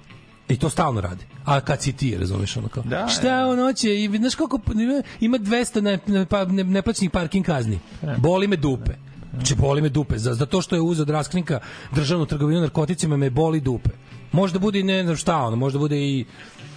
I 0.49 0.57
to 0.57 0.71
stalno 0.71 1.01
radi. 1.01 1.25
A 1.45 1.61
kad 1.61 1.83
si 1.83 1.93
ti, 1.93 2.17
razumeš, 2.19 2.57
ono 2.57 2.69
kao, 2.69 2.83
Da, 2.83 3.09
šta 3.09 3.47
on 3.47 3.59
hoće, 3.59 3.95
i 3.97 4.11
znaš 4.11 4.35
koliko, 4.35 4.59
ima- 4.69 5.03
ima 5.21 5.39
200 5.39 5.81
ne, 5.81 5.99
ne, 6.09 6.27
pa- 6.27 6.45
ne, 6.45 6.65
neplaćenih 6.65 7.11
parking 7.11 7.47
kazni. 7.47 7.79
Boli 8.19 8.47
me 8.47 8.57
dupe. 8.57 8.93
Znači, 9.33 9.55
boli 9.55 9.83
me 9.83 9.89
dupe. 9.89 10.19
Za, 10.19 10.35
za 10.35 10.47
to 10.47 10.63
što 10.63 10.75
je 10.75 10.81
uzeo 10.81 11.03
od 11.03 11.11
raskrinka 11.11 11.61
državnu 11.93 12.27
trgovinu 12.27 12.61
narkoticima 12.61 13.17
me 13.17 13.31
boli 13.31 13.61
dupe. 13.61 13.91
Možda 14.33 14.59
bude 14.59 14.81
i 14.81 14.83
ne 14.83 15.03
znam 15.03 15.17
šta, 15.17 15.37
ono, 15.39 15.57
možda 15.57 15.79
bude 15.79 15.99
i, 15.99 16.25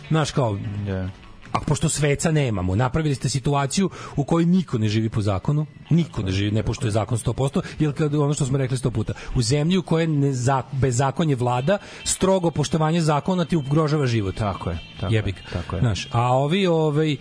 znaš 0.09 0.32
kao, 0.32 0.57
Da. 0.85 1.09
A 1.56 1.59
pošto 1.67 1.90
sveca 1.90 2.32
nemamo, 2.32 2.75
napravili 2.75 3.16
ste 3.16 3.30
situaciju 3.30 3.90
u 4.16 4.24
kojoj 4.24 4.45
niko 4.45 4.77
ne 4.77 4.90
živi 4.90 5.09
po 5.09 5.22
zakonu, 5.22 5.66
niko 5.90 6.22
ne 6.22 6.32
živi, 6.32 6.51
ne 6.51 6.64
poštuje 6.64 6.92
zakon 6.92 7.17
100%, 7.17 7.61
jer 7.80 7.93
kad 7.93 8.16
ono 8.16 8.34
što 8.34 8.45
smo 8.45 8.58
rekli 8.58 8.77
100 8.77 8.90
puta, 8.90 9.14
u 9.35 9.42
zemlji 9.42 9.77
u 9.77 9.84
kojoj 9.84 10.08
ne 10.08 10.34
bezakonje 10.72 11.35
vlada, 11.35 11.77
strogo 12.03 12.51
poštovanje 12.51 13.01
zakona 13.01 13.45
ti 13.45 13.56
ugrožava 13.56 14.08
život. 14.08 14.35
Tako 14.35 14.69
je. 14.69 14.80
Tako 15.00 15.14
Jebi 15.14 15.30
je, 15.30 15.35
tako 15.53 15.75
je. 15.75 15.80
Znaš, 15.80 16.08
a 16.11 16.34
ovi, 16.34 16.67
ovaj, 16.67 17.17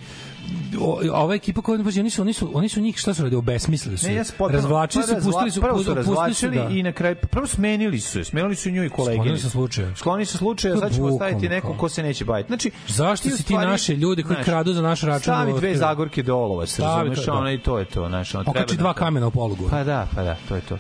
o- 0.81 1.01
ova 1.15 1.35
ekipa 1.35 1.63
koja 1.63 1.85
pazi, 1.85 2.01
oni 2.01 2.11
su 2.11 2.23
oni 2.23 2.33
su 2.33 2.51
oni 2.55 2.69
su 2.69 2.81
njih 2.81 2.97
šta 2.97 3.15
su 3.15 3.23
radili 3.23 3.39
obesmislili 3.39 3.99
su. 3.99 4.07
Ne, 4.07 4.15
ja 4.15 4.25
se 4.25 4.33
potpuno- 4.33 4.53
razvlačili 4.53 5.05
pa 5.05 5.21
su, 5.21 5.27
pustili 5.27 5.51
su, 5.51 5.61
prvo 5.61 5.85
su 5.85 5.95
razvlačili 5.95 6.57
da. 6.57 6.69
i 6.69 6.83
na 6.83 6.93
kraju 6.93 7.17
prvo 7.21 7.47
smenili 7.47 8.01
su 8.01 8.25
smenili 8.25 8.57
su 8.57 8.71
nju 8.71 8.85
i 8.85 8.89
kolege. 8.89 9.15
Sklonili 9.15 9.39
su 9.39 9.51
slučaje. 9.51 9.93
Sklonili 9.97 10.27
su 10.27 10.39
slučaje, 10.39 10.77
sad 10.77 10.95
ćemo 10.95 11.13
staviti 11.13 11.49
neko 11.49 11.75
ko 11.75 11.89
se 11.89 12.03
neće 12.03 12.25
baviti. 12.25 12.47
Znači, 12.47 12.71
Zašto 12.89 13.31
si 13.31 13.43
ti 13.43 13.55
naše 13.55 13.97
ljude 13.97 14.23
koji 14.23 14.37
kradu 14.45 14.73
za 14.73 14.83
naš 14.83 15.01
račun 15.03 15.23
Stavi 15.23 15.53
da 15.53 15.59
dve 15.59 15.77
zagorke 15.77 16.23
dolova, 16.23 16.67
se 16.67 16.83
razumeš, 16.83 17.27
da. 17.27 17.33
ono 17.33 17.53
i 17.53 17.59
to 17.59 17.79
je 17.79 17.85
to, 17.85 18.09
znaš, 18.09 18.35
ono 18.35 18.45
treba. 18.45 18.59
Okači 18.59 18.77
da- 18.77 18.81
dva 18.81 18.95
kamena 18.95 19.27
u 19.27 19.31
polugu. 19.31 19.69
Pa 19.71 19.85
da, 19.85 20.09
pa 20.15 20.23
da, 20.23 20.37
to 20.49 20.55
je 20.55 20.61
to. 20.61 20.77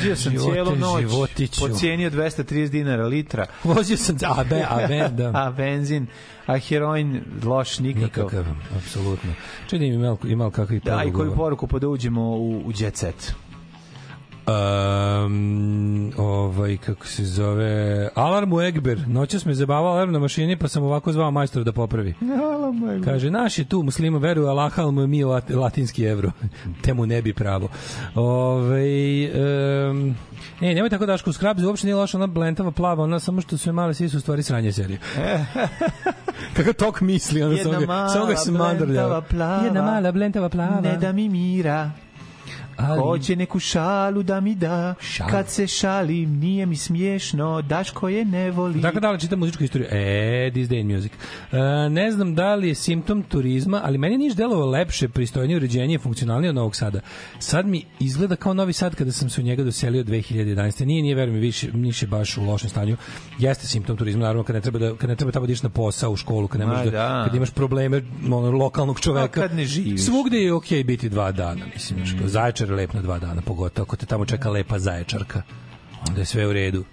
Vozio 0.00 0.16
sam 0.16 0.32
Živote, 0.32 0.52
cijelu 0.52 0.76
noć, 0.76 1.00
životiću. 1.00 1.60
pocijenio 1.60 2.10
230 2.10 2.68
dinara 2.68 3.06
litra. 3.06 3.46
Vozio 3.64 3.96
sam, 3.96 4.16
a, 4.26 4.44
be, 4.44 4.64
a, 4.68 4.86
be, 4.88 5.08
da. 5.08 5.32
a 5.44 5.50
benzin, 5.50 6.06
a 6.46 6.58
heroin 6.58 7.20
loš 7.44 7.78
nikakav. 7.78 8.24
Nikakav, 8.24 8.44
apsolutno. 8.76 9.32
Čini 9.70 9.90
mi 9.90 9.94
imao, 9.94 10.18
imao 10.24 10.50
kakvi 10.50 10.80
Da, 10.84 11.04
i 11.04 11.12
koju 11.12 11.34
poruku 11.34 11.66
pa 11.66 11.78
da 11.78 11.88
uđemo 11.88 12.22
u, 12.22 12.58
u 12.66 12.72
jet 12.78 12.96
set. 12.96 13.32
Um, 14.50 16.12
ovaj, 16.16 16.76
kako 16.76 17.06
se 17.06 17.24
zove, 17.24 18.08
Alarm 18.14 18.52
u 18.52 18.60
Egber. 18.60 19.08
Noćas 19.08 19.44
me 19.44 19.54
zabavao 19.54 19.92
alarm 19.92 20.12
na 20.12 20.18
mašini, 20.18 20.56
pa 20.56 20.68
sam 20.68 20.82
ovako 20.82 21.12
zvao 21.12 21.30
majstora 21.30 21.64
da 21.64 21.72
popravi. 21.72 22.14
Kaže, 23.04 23.30
naš 23.30 23.58
je 23.58 23.64
tu, 23.64 23.82
muslima 23.82 24.18
veruje 24.18 24.48
mu 24.92 25.00
je 25.00 25.06
mi 25.06 25.24
lat, 25.24 25.50
latinski 25.50 26.04
evro. 26.04 26.30
Te 26.82 26.94
mu 26.94 27.06
ne 27.06 27.22
bi 27.22 27.34
pravo. 27.34 27.68
Ove, 28.14 29.30
um, 29.90 30.14
e, 30.60 30.74
nemoj 30.74 30.90
tako 30.90 31.06
Daško, 31.06 31.30
u 31.30 31.32
Skrabzu 31.32 31.66
uopšte 31.66 31.86
nije 31.86 31.94
loša 31.94 32.18
ona 32.18 32.26
blentava 32.26 32.70
plava, 32.70 33.04
ona 33.04 33.20
samo 33.20 33.40
što 33.40 33.58
su 33.58 33.68
je 33.68 33.72
male, 33.72 33.94
svi 33.94 34.08
su 34.08 34.16
u 34.16 34.20
stvari 34.20 34.42
sranje 34.42 34.72
serije. 34.72 34.98
Kakav 36.56 36.74
tok 36.74 37.00
misli, 37.00 37.42
ona 37.42 37.56
samo 37.56 37.80
ga, 37.80 38.08
samo 38.08 38.26
ga 38.26 38.36
se 38.36 38.50
mala 38.50 38.64
mandrlja. 38.64 38.92
blentava 38.92 39.20
plava. 39.20 39.64
Jedna 39.64 39.82
mala 39.82 40.12
blentava 40.12 40.48
plava. 40.48 40.80
Ne 40.80 40.96
da 40.96 41.12
mi 41.12 41.28
mira. 41.28 41.90
Ali- 42.88 43.00
Hoće 43.00 43.36
neku 43.36 43.58
šalu 43.58 44.22
da 44.22 44.40
mi 44.40 44.54
da. 44.54 44.94
Kad 45.30 45.48
se 45.48 45.66
šalim, 45.66 46.38
nije 46.38 46.66
mi 46.66 46.76
smiješno. 46.76 47.62
Daško 47.62 48.08
je 48.08 48.24
ne 48.24 48.50
voli. 48.50 48.80
Dakle, 48.80 49.00
da 49.00 49.10
li 49.10 49.20
čitam 49.20 49.38
muzičku 49.38 49.64
istoriju? 49.64 49.88
E, 49.90 50.50
this 50.50 50.68
day 50.68 50.80
in 50.80 50.94
music. 50.94 51.12
E, 51.52 51.58
ne 51.90 52.10
znam 52.10 52.34
da 52.34 52.54
li 52.54 52.68
je 52.68 52.74
simptom 52.74 53.22
turizma, 53.22 53.80
ali 53.84 53.98
meni 53.98 54.18
Niš 54.18 54.34
delovao 54.34 54.66
lepše, 54.66 55.08
pristojnije, 55.08 55.56
uređenije, 55.56 55.98
funkcionalnije 55.98 56.48
od 56.48 56.54
Novog 56.54 56.76
Sada. 56.76 57.00
Sad 57.38 57.66
mi 57.66 57.84
izgleda 58.00 58.36
kao 58.36 58.54
Novi 58.54 58.72
Sad 58.72 58.94
kada 58.94 59.12
sam 59.12 59.30
se 59.30 59.40
u 59.40 59.44
njega 59.44 59.64
doselio 59.64 60.04
2011. 60.04 60.84
Nije, 60.84 61.02
nije, 61.02 61.14
verujem, 61.14 61.40
više, 61.40 61.72
Niš 61.72 62.02
je 62.02 62.08
baš 62.08 62.36
u 62.36 62.44
lošem 62.44 62.70
stanju. 62.70 62.96
Jeste 63.38 63.66
simptom 63.66 63.96
turizma, 63.96 64.20
naravno, 64.20 64.42
kad 64.42 64.54
ne 64.56 64.60
treba, 64.60 64.78
da, 64.78 64.96
kad 64.96 65.10
ne 65.10 65.16
treba 65.16 65.32
tamo 65.32 65.46
da 65.46 65.50
ideš 65.50 65.62
na 65.62 65.68
posao 65.68 66.10
u 66.10 66.16
školu, 66.16 66.48
kad, 66.48 66.60
ne 66.60 66.66
Ma, 66.66 66.84
da, 66.84 66.90
da. 66.90 67.22
kad 67.24 67.34
imaš 67.34 67.50
probleme 67.50 68.02
ono, 68.30 68.50
lokalnog 68.50 69.00
čoveka. 69.00 69.40
A 69.40 69.42
kad 69.42 69.54
ne 69.56 69.64
živiš. 69.64 70.00
Svugde 70.00 70.38
je 70.38 70.52
okej 70.52 70.84
biti 70.84 71.08
dva 71.08 71.32
dana, 71.32 71.64
mislim. 71.74 72.00
Mm. 72.00 72.28
Zaječar 72.28 72.69
je 72.72 72.76
lep 72.76 72.92
na 72.92 73.02
dva 73.02 73.18
dana, 73.18 73.42
pogotovo 73.42 73.84
ako 73.84 73.96
te 73.96 74.06
tamo 74.06 74.26
čeka 74.26 74.50
lepa 74.50 74.78
zaječarka. 74.78 75.42
Onda 76.08 76.20
je 76.20 76.26
sve 76.26 76.46
u 76.46 76.52
redu. 76.52 76.84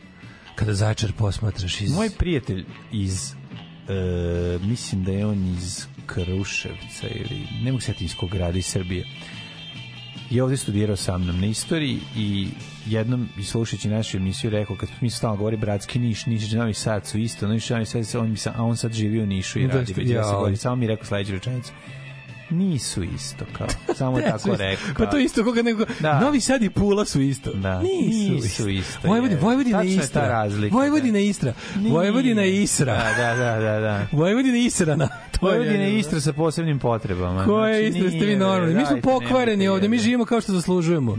Kada 0.56 0.74
zaječar 0.74 1.12
posmatraš 1.18 1.82
iz... 1.82 1.96
Moj 1.96 2.10
prijatelj 2.10 2.66
iz 2.92 3.34
e, 3.34 4.60
mislim 4.62 5.04
da 5.04 5.12
je 5.12 5.26
on 5.26 5.56
iz 5.58 5.86
Kruševca 6.06 7.08
ili 7.08 7.48
ne 7.64 7.72
mogu 7.72 7.82
se 7.82 7.86
setiti 7.86 8.06
iz 8.06 8.16
kog 8.16 8.30
grada 8.30 8.58
iz 8.58 8.66
Srbije 8.66 9.06
je 10.30 10.44
ovde 10.44 10.58
studirao 10.58 10.96
sa 10.96 11.18
mnom 11.18 11.40
na 11.40 11.48
istoriji 11.48 12.00
i 12.16 12.48
jednom 12.86 13.30
i 13.40 13.44
slušajući 13.44 13.90
našu 13.90 14.18
emisiju 14.18 14.50
rekao 14.50 14.76
kad 14.76 14.90
mi 15.02 15.10
stalno 15.10 15.38
govori 15.38 15.58
bratski 15.58 16.00
Niš, 16.00 16.26
Niš 16.26 16.52
i 16.52 16.56
Novi 16.56 16.74
Sad 16.74 17.08
su 17.08 17.18
isto, 17.18 17.48
Niš 17.48 17.70
i 17.70 17.74
Novi 17.74 17.86
Sad, 17.86 18.16
on 18.16 18.30
mi 18.30 18.38
sa, 18.38 18.54
a 18.58 18.64
on 18.64 18.78
sad 18.78 18.94
živi 18.94 19.22
u 19.22 19.26
Nišu 19.26 19.60
i 19.60 19.68
Da, 19.68 19.74
radi 19.74 19.94
već 19.94 20.08
10 20.08 20.14
jao. 20.14 20.40
godina. 20.40 20.58
Samo 20.58 20.76
mi 20.76 20.86
je 20.86 20.90
rekao 20.90 21.06
sledeću 21.06 21.32
rečenicu. 21.32 21.72
Nisu 22.50 23.04
isto, 23.04 23.46
kao. 23.58 23.68
Samo 23.98 24.22
tako 24.22 24.56
rekao. 24.56 24.94
Pa 24.98 25.06
to 25.06 25.18
isto 25.18 25.44
koga 25.44 25.62
nego 25.62 25.86
Da. 26.00 26.20
Novi 26.20 26.42
Sad 26.42 26.64
i 26.64 26.70
Pula 26.70 27.06
su 27.06 27.22
isto. 27.22 27.54
Da. 27.54 27.82
Nisu, 27.82 28.34
Nisu 28.34 28.70
isto, 28.70 29.08
Vojvodina. 29.08 29.42
Vojvodina 29.42 29.82
je 29.82 29.96
Istra. 29.96 30.28
razlika, 30.28 30.76
Vojvodina 30.76 31.20
je 31.20 31.28
Istra. 31.28 31.54
Nije. 31.76 31.94
Vojvodina 31.94 32.42
je 32.42 32.64
Isra. 32.64 32.94
Da, 33.18 33.36
da, 33.36 33.36
da, 33.36 33.60
da. 33.60 33.80
da. 33.80 34.08
Vojvodina 34.12 34.58
je 34.58 34.66
Israna. 34.66 35.08
To 35.40 35.50
je 35.50 35.58
Vojvodina 35.58 35.84
je. 35.84 36.00
Istra 36.00 36.22
sa 36.22 36.34
posebnim 36.34 36.80
potrebama. 36.80 37.46
Koje 37.46 37.92
Znači, 37.92 38.06
Istre 38.06 38.20
ste 38.20 38.26
vi 38.26 38.36
normalni? 38.36 38.76
Mi 38.76 38.86
smo 38.86 38.98
pokvareni 39.02 39.68
ovde, 39.68 39.88
mi 39.88 39.98
živimo 39.98 40.26
kao 40.26 40.42
što 40.42 40.52
zaslužujemo. 40.52 41.18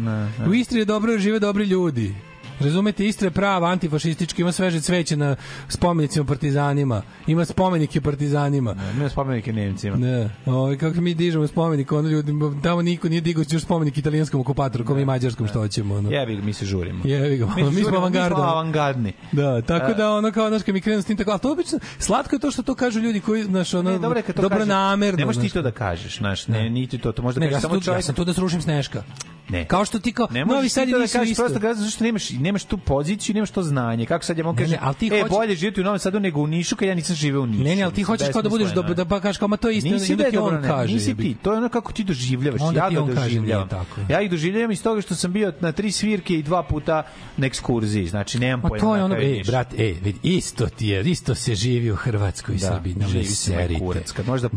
U 0.49 0.55
Istri 0.55 0.79
je 0.79 0.85
dobro 0.85 1.19
žive 1.19 1.39
dobri 1.39 1.65
ljudi. 1.65 2.15
Razumete, 2.61 3.07
Istra 3.07 3.27
je 3.27 3.31
prava 3.31 3.69
antifašistička, 3.69 4.43
ima 4.43 4.53
sveže 4.53 4.81
cveće 4.81 5.17
na 5.17 5.37
spomenicima 5.69 6.25
partizanima, 6.25 7.03
ima 7.27 7.45
spomenike 7.45 8.01
partizanima. 8.01 8.75
Ima 8.97 9.09
spomenike 9.09 9.53
Nemcima. 9.53 9.97
Ne, 9.97 10.31
ovaj 10.47 10.77
kako 10.77 11.01
mi 11.01 11.15
dižemo 11.15 11.47
spomenik, 11.47 11.93
ono 11.93 12.09
ljudi, 12.09 12.33
tamo 12.63 12.83
niko 12.83 13.09
nije 13.09 13.21
digao 13.21 13.45
još 13.51 13.63
spomenik 13.63 13.99
italijanskom 13.99 14.41
okupatoru, 14.41 14.85
kao 14.85 14.97
mi 14.97 15.05
mađarskom 15.05 15.49
što 15.49 15.59
hoćemo. 15.59 15.95
Ono. 15.95 16.11
Jebi 16.11 16.37
ga, 16.37 16.43
mi 16.43 16.53
se 16.53 16.67
žurimo. 16.67 17.01
Jevi 17.05 17.37
ga, 17.37 17.47
mi, 17.47 17.53
žurimo, 17.63 17.89
smo 17.89 17.99
avangarda. 17.99 18.29
Mi 18.29 18.35
smo 18.35 18.45
avangardni. 18.45 19.13
Da, 19.33 19.63
tako 19.63 19.91
E. 19.91 19.95
da 19.95 20.13
ono 20.13 20.33
kao 20.33 20.51
kad 20.67 20.75
mi 20.75 20.81
krenu 20.81 21.03
s 21.03 21.07
tim 21.07 21.17
tako, 21.17 21.31
al 21.31 21.39
to 21.39 21.53
obično 21.53 21.79
slatko 21.99 22.37
je 22.37 22.41
to 22.41 22.51
što 22.51 22.63
to 22.63 22.75
kažu 22.75 23.01
ljudi 23.01 23.21
koji 23.21 23.43
znaš 23.45 23.75
ono 23.75 23.91
Ne, 23.91 23.99
dobro 23.99 24.23
dobro 24.37 24.65
namerno. 24.65 25.19
Ne 25.19 25.25
možeš 25.25 25.43
ti 25.43 25.49
to 25.49 25.63
da 25.63 25.71
kažeš, 25.71 26.19
znaš, 26.19 26.49
ne, 26.49 26.71
niti 26.71 26.99
to, 26.99 27.13
to 27.13 27.23
možda 27.23 27.41
Ne, 27.41 27.49
kažeš 27.49 27.63
samo 27.63 27.81
čovjek. 27.81 27.99
ja 27.99 28.03
sam 28.03 28.15
tu 28.15 28.25
da 28.25 28.33
srušim 28.33 28.63
sneška. 28.63 29.03
Ne. 29.49 29.65
Kao 29.67 29.85
što 29.85 29.99
ti 29.99 30.13
kao, 30.13 30.29
Ne 30.31 30.45
Novi 30.45 30.69
Sad 30.69 30.91
to 30.91 30.99
da 30.99 31.07
kažeš 31.09 31.31
isto. 31.31 31.43
prosto 31.43 31.61
kažeš 31.61 31.79
zato 31.79 31.91
što 31.91 32.05
nemaš 32.05 32.31
nemaš 32.31 32.65
tu 32.65 32.79
poziciju, 32.79 33.35
nemaš 33.35 33.51
to 33.51 33.63
znanje. 33.63 34.07
Kako 34.07 34.25
sad 34.25 34.39
ja 34.39 34.45
mogu 34.45 34.59
kažem? 34.59 34.79
ali 34.81 34.95
ti 34.95 35.07
e, 35.07 35.11
hoćeš- 35.13 35.31
bolje 35.31 35.57
živjeti 35.57 35.81
u 35.81 35.85
Novom 35.85 35.99
Sadu 35.99 36.21
nego 36.21 36.41
u 36.41 36.47
Nišu, 36.47 36.77
kad 36.77 36.89
ja 36.89 36.95
nisam 36.95 37.17
živeo 37.17 37.41
u 37.41 37.47
Nišu. 37.47 37.63
Ne, 37.65 37.77
ne, 37.77 37.83
ali 37.83 37.95
ti 37.95 38.03
hoćeš 38.03 38.29
kao 38.29 38.43
da 38.43 38.49
budeš 38.49 38.65
besmisleno 38.67 38.95
da, 38.95 39.05
pa 39.07 39.21
kažeš 39.21 39.39
kao 39.39 39.49
ma 39.49 39.57
to 39.57 39.69
je 39.69 39.77
isto 39.77 39.91
Nisi 39.91 40.17
da 40.17 40.25
da 40.25 40.31
ti 40.31 40.39
on 40.39 40.63
kaže. 40.63 40.95
nisi 40.95 41.17
ti, 41.17 41.37
to 41.43 41.53
je 41.53 41.59
ono 41.59 41.69
kako 41.69 41.93
ti 41.93 42.05
doživljavaš, 42.05 42.61
ja 42.75 42.83
kaže, 42.83 42.97
doživljavam. 43.15 43.69
Ja 44.09 44.21
ih 44.21 44.31
doživljavam 44.31 44.71
iz 44.71 44.83
toga 44.83 45.01
što 45.01 45.15
sam 45.15 45.33
bio 45.33 45.53
na 45.61 45.73
tri 45.73 45.93
svirke 45.93 46.35
i 46.35 46.43
dva 46.43 46.63
puta 46.63 47.03
na 47.37 47.47
ekskurziji, 47.47 48.07
znači 48.07 48.39
nemam 48.39 48.61
Ma 48.61 48.69
pojma. 48.69 48.81
to 48.81 48.97
je 48.97 49.05
ono, 49.05 49.17
ej, 49.17 49.43
brat, 49.47 49.75
ej, 49.75 49.93
vidi, 49.95 50.19
isto 50.25 50.67
ti 50.69 50.87
je, 50.89 51.03
isto 51.03 51.35
se 51.35 51.55
živi 51.55 51.91
u 51.91 51.97
Hrvatskoj 51.97 52.55
i 52.55 52.59
Da, 52.59 52.67
Srbiji, 52.69 52.95
ne 52.95 53.07
živi 53.09 53.25
se 53.25 53.51
na 53.53 53.57
serite. 53.59 53.81
kurac. 53.81 54.13
Kad 54.13 54.27
možda 54.27 54.49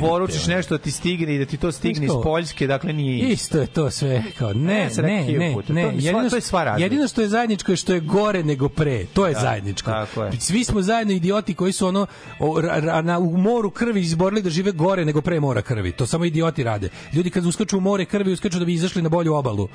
poručiš 0.00 0.46
nešto 0.46 0.74
da 0.74 0.82
ti 0.82 0.90
stigne 0.90 1.34
i 1.34 1.38
da 1.38 1.44
ti 1.44 1.56
to 1.56 1.72
stigne 1.72 2.06
iz. 2.06 2.12
Poljske, 2.22 2.66
dakle 2.66 2.92
nije 2.92 3.18
isto. 3.18 3.32
Isto 3.34 3.58
je 3.58 3.66
to 3.66 3.90
sve 3.90 4.13
ne, 4.14 4.24
rekao 4.26 4.52
ne, 4.52 4.90
ne, 4.96 5.26
ne, 5.68 5.92
mi 5.92 5.92
sva- 5.92 5.92
jedino, 5.96 6.30
to 6.30 6.36
je 6.36 6.40
sva 6.42 6.64
razlika. 6.64 6.84
jedino 6.84 7.08
što 7.08 7.20
je 7.20 7.28
zajedničko 7.28 7.72
je 7.72 7.76
što 7.76 7.94
je 7.94 8.00
gore 8.00 8.44
nego 8.44 8.68
pre, 8.68 9.06
to 9.06 9.26
je 9.26 9.34
Da, 9.34 9.40
zajedničko. 9.40 9.90
tako 9.90 10.24
je. 10.24 10.32
Svi 10.40 10.64
smo 10.64 10.82
zajedno 10.82 11.12
idioti 11.12 11.54
koji 11.54 11.72
su 11.72 11.86
ono 11.86 12.06
o, 12.38 12.60
ra, 12.60 12.76
ra- 12.76 13.02
na, 13.02 13.18
u 13.18 13.36
moru 13.36 13.70
krvi 13.70 14.00
izborili 14.00 14.42
da 14.42 14.50
žive 14.50 14.72
gore 14.72 15.04
nego 15.04 15.20
pre 15.20 15.40
mora 15.40 15.62
krvi. 15.62 15.92
To 15.92 16.06
samo 16.06 16.24
idioti 16.24 16.62
rade. 16.62 16.88
Ljudi 17.12 17.30
kad 17.30 17.46
uskaču 17.46 17.78
u 17.78 17.82
more 17.82 18.04
krvi, 18.04 18.32
uskaču 18.32 18.58
da 18.58 18.64
bi 18.64 18.74
izašli 18.74 19.02
na 19.02 19.08
bolju 19.08 19.34
obalu. 19.34 19.68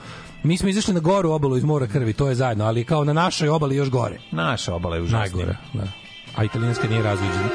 Mi 0.43 0.57
smo 0.57 0.69
izašli 0.69 0.93
na 0.93 0.99
goru 0.99 1.31
obalu 1.31 1.57
iz 1.57 1.63
mora 1.63 1.87
krvi, 1.87 2.13
to 2.13 2.27
je 2.27 2.35
zajedno, 2.35 2.65
ali 2.65 2.83
kao 2.83 3.03
na 3.03 3.13
našoj 3.13 3.49
obali 3.49 3.75
još 3.75 3.89
gore. 3.89 4.19
Naša 4.31 4.75
obala 4.75 4.95
je 4.95 5.01
užasna. 5.01 5.19
Najgore, 5.19 5.57
da. 5.73 5.83
A 6.35 6.43
italijanska 6.43 6.87
nije 6.87 7.03
razviđena. 7.03 7.49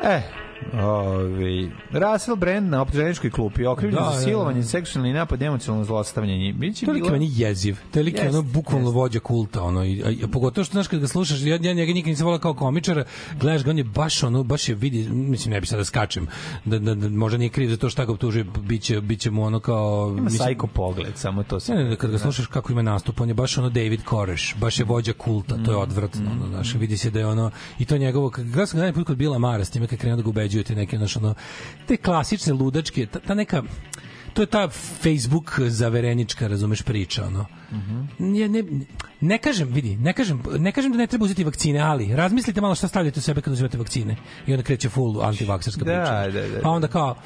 Set. 0.00 0.47
E, 0.72 0.82
Ovi, 0.82 1.70
Russell 1.90 2.36
Brand 2.36 2.70
na 2.70 2.82
optuženičkoj 2.82 3.30
klupi 3.30 3.66
okrivljen 3.66 3.98
Da, 4.04 4.10
za 4.10 4.16
da, 4.16 4.22
silovanje, 4.22 4.60
da. 4.60 4.66
seksualni 4.66 5.12
napad, 5.12 5.42
emocionalno 5.42 5.84
zlostavljanje. 5.84 6.52
Biće 6.52 6.86
To 6.86 6.92
je 6.92 6.94
bilo... 6.94 7.10
meni 7.10 7.30
jeziv. 7.32 7.76
To 7.92 7.98
je 8.00 8.06
Jest, 8.06 8.34
ono 8.34 8.42
bukvalno 8.42 8.90
vođa 8.90 9.20
kulta. 9.20 9.62
Ono, 9.62 9.84
i, 9.84 10.02
a, 10.02 10.24
a 10.24 10.28
pogotovo 10.28 10.64
što, 10.64 10.72
znaš, 10.72 10.88
kad 10.88 11.00
ga 11.00 11.08
slušaš, 11.08 11.40
ja, 11.42 11.58
ja 11.62 11.72
njega 11.72 11.92
nikad 11.92 12.08
nisam 12.10 12.24
volao 12.24 12.38
kao 12.40 12.54
komičara, 12.54 13.04
gledaš 13.40 13.64
ga, 13.64 13.70
on 13.70 13.78
je 13.78 13.84
baš 13.84 14.22
ono, 14.22 14.42
baš 14.42 14.68
je 14.68 14.74
vidi, 14.74 15.08
mislim, 15.08 15.52
ne 15.52 15.60
bi 15.60 15.66
sad 15.66 15.78
da 15.78 15.84
skačem, 15.84 16.26
da, 16.64 16.78
da, 16.78 16.94
da 16.94 17.08
možda 17.08 17.38
nije 17.38 17.48
kriv 17.48 17.70
za 17.70 17.76
to 17.76 17.90
šta 17.90 18.04
ga 18.04 18.12
optužuje, 18.12 18.44
biće, 18.60 19.00
biće 19.00 19.30
mu 19.30 19.42
ono 19.44 19.60
kao... 19.60 20.08
Ima 20.12 20.22
mislim, 20.22 20.38
sajko 20.38 20.66
pogled, 20.66 21.16
samo 21.16 21.42
to 21.42 21.60
se... 21.60 21.74
Ne, 21.74 21.84
ne, 21.84 21.96
kad 21.96 22.10
ga 22.10 22.18
slušaš 22.18 22.46
kako 22.46 22.72
ima 22.72 22.82
nastup, 22.82 23.20
on 23.20 23.28
je 23.28 23.34
baš 23.34 23.58
ono 23.58 23.68
David 23.70 24.04
Koreš, 24.04 24.54
baš 24.60 24.78
je 24.78 24.84
vođa 24.84 25.12
kulta, 25.12 25.54
to 25.64 25.70
je 25.70 25.76
Mm. 25.76 25.80
odvratno, 25.80 26.30
ono, 26.32 26.48
znaš, 26.48 26.74
vidi 26.74 26.96
se 26.96 27.10
da 27.10 27.18
je 27.18 27.26
ono, 27.26 27.50
i 27.78 27.84
to 27.84 27.98
njegovo, 27.98 28.30
kad 28.30 28.44
gledao 28.44 28.66
sam 28.66 28.78
ga 28.78 28.82
najput 28.84 29.06
kod 29.06 29.16
Bila 29.16 29.38
Mara, 29.38 29.64
s 29.64 29.70
time 29.70 29.86
kad 29.86 29.98
krenuo 29.98 30.16
da 30.16 30.22
ga 30.22 30.28
ubeđuje 30.28 30.57
te 30.62 30.74
neke, 30.74 30.96
znaš, 30.98 31.16
ono, 31.16 31.34
te 31.86 31.96
klasične 31.96 32.52
ludačke, 32.52 33.06
ta, 33.06 33.18
ta 33.18 33.34
neka, 33.34 33.62
to 34.32 34.42
je 34.42 34.46
ta 34.46 34.68
Facebook 35.02 35.60
zaverenička, 35.60 36.46
razumeš, 36.46 36.82
priča, 36.82 37.26
ono. 37.26 37.46
Ne, 38.18 38.48
ne, 38.48 38.62
ne 39.20 39.38
kažem, 39.38 39.68
vidi, 39.68 39.96
ne 39.96 40.12
kažem, 40.12 40.42
ne 40.58 40.72
kažem 40.72 40.92
da 40.92 40.98
ne 40.98 41.06
treba 41.06 41.24
uzeti 41.24 41.44
vakcine, 41.44 41.80
ali 41.80 42.16
razmislite 42.16 42.60
malo 42.60 42.74
šta 42.74 42.88
stavljate 42.88 43.18
u 43.18 43.22
sebe 43.22 43.40
kad 43.40 43.52
uzimate 43.52 43.78
vakcine. 43.78 44.16
I 44.46 44.52
onda 44.52 44.62
kreće 44.62 44.88
full 44.88 45.22
antivakserska 45.22 45.84
Da, 45.84 45.92
priča. 45.92 46.40
da, 46.40 46.48
da, 46.48 46.60
Pa 46.62 46.68
onda 46.70 46.88
kao, 46.88 47.16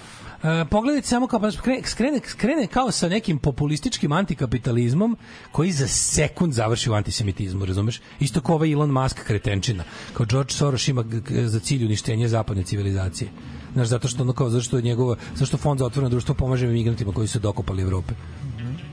e, 0.42 0.64
pogledajte 0.70 1.08
samo 1.08 1.26
kao, 1.26 1.40
pa 1.40 1.50
skrene, 1.50 1.82
skrene, 1.86 2.20
skrene 2.26 2.66
kao 2.66 2.90
sa 2.90 3.08
nekim 3.08 3.38
populističkim 3.38 4.12
antikapitalizmom 4.12 5.16
koji 5.52 5.72
za 5.72 5.88
sekund 5.88 6.52
završi 6.52 6.90
u 6.90 6.94
antisemitizmu, 6.94 7.64
razumeš? 7.64 8.00
Isto 8.20 8.40
kao 8.40 8.54
ovaj 8.54 8.72
Elon 8.72 8.90
Musk 8.90 9.24
kretenčina. 9.26 9.84
Kao 10.12 10.26
George 10.26 10.52
Soros 10.52 10.88
ima 10.88 11.04
za 11.44 11.60
cilj 11.60 11.84
uništenje 11.84 12.28
zapadne 12.28 12.62
civilizacije. 12.62 13.30
Znaš, 13.72 13.88
zato 13.88 14.08
što 14.08 14.22
ono 14.22 14.32
kao, 14.32 14.50
zato 14.50 14.62
što 14.62 14.76
je 14.76 14.82
njegovo, 14.82 15.16
zato 15.34 15.46
što 15.46 15.56
fond 15.56 15.78
za 15.78 15.86
otvoreno 15.86 16.08
društvo 16.08 16.34
pomaže 16.34 16.66
migrantima 16.66 17.12
koji 17.12 17.28
su 17.28 17.38
dokopali 17.38 17.82
Evrope. 17.82 18.14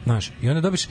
Znaš, 0.04 0.32
i 0.42 0.50
onda 0.50 0.62
dobiš 0.62 0.88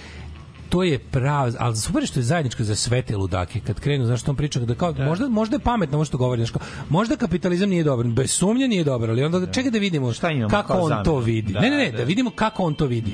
to 0.68 0.82
je 0.82 0.98
pravo, 0.98 1.52
ali 1.58 1.76
super 1.76 2.06
što 2.06 2.20
je 2.20 2.24
zajedničko 2.24 2.64
za 2.64 2.74
sve 2.74 3.02
te 3.02 3.16
ludake, 3.16 3.60
kad 3.60 3.80
krenu, 3.80 4.06
znaš, 4.06 4.20
što 4.20 4.30
on 4.30 4.36
priča, 4.36 4.60
da 4.60 4.74
kao, 4.74 4.94
možda, 4.98 5.28
možda 5.28 5.56
je 5.56 5.60
pametno 5.60 5.96
ovo 5.96 6.04
što 6.04 6.18
govori, 6.18 6.46
kao, 6.46 6.60
možda 6.88 7.16
kapitalizam 7.16 7.70
nije 7.70 7.84
dobar, 7.84 8.06
bez 8.06 8.30
sumnje 8.30 8.68
nije 8.68 8.84
dobar, 8.84 9.10
ali 9.10 9.24
onda 9.24 9.52
čekaj 9.52 9.70
da 9.70 9.78
vidimo 9.78 10.12
imamo 10.32 10.48
kako 10.48 10.72
on 10.72 10.90
to 10.90 11.04
zamenu? 11.04 11.20
vidi. 11.20 11.52
Da, 11.52 11.60
ne, 11.60 11.70
ne, 11.70 11.76
ne, 11.76 11.90
da, 11.90 11.98
da. 11.98 12.04
vidimo 12.04 12.30
kako 12.30 12.62
on 12.62 12.74
to 12.74 12.86
vidi. 12.86 13.12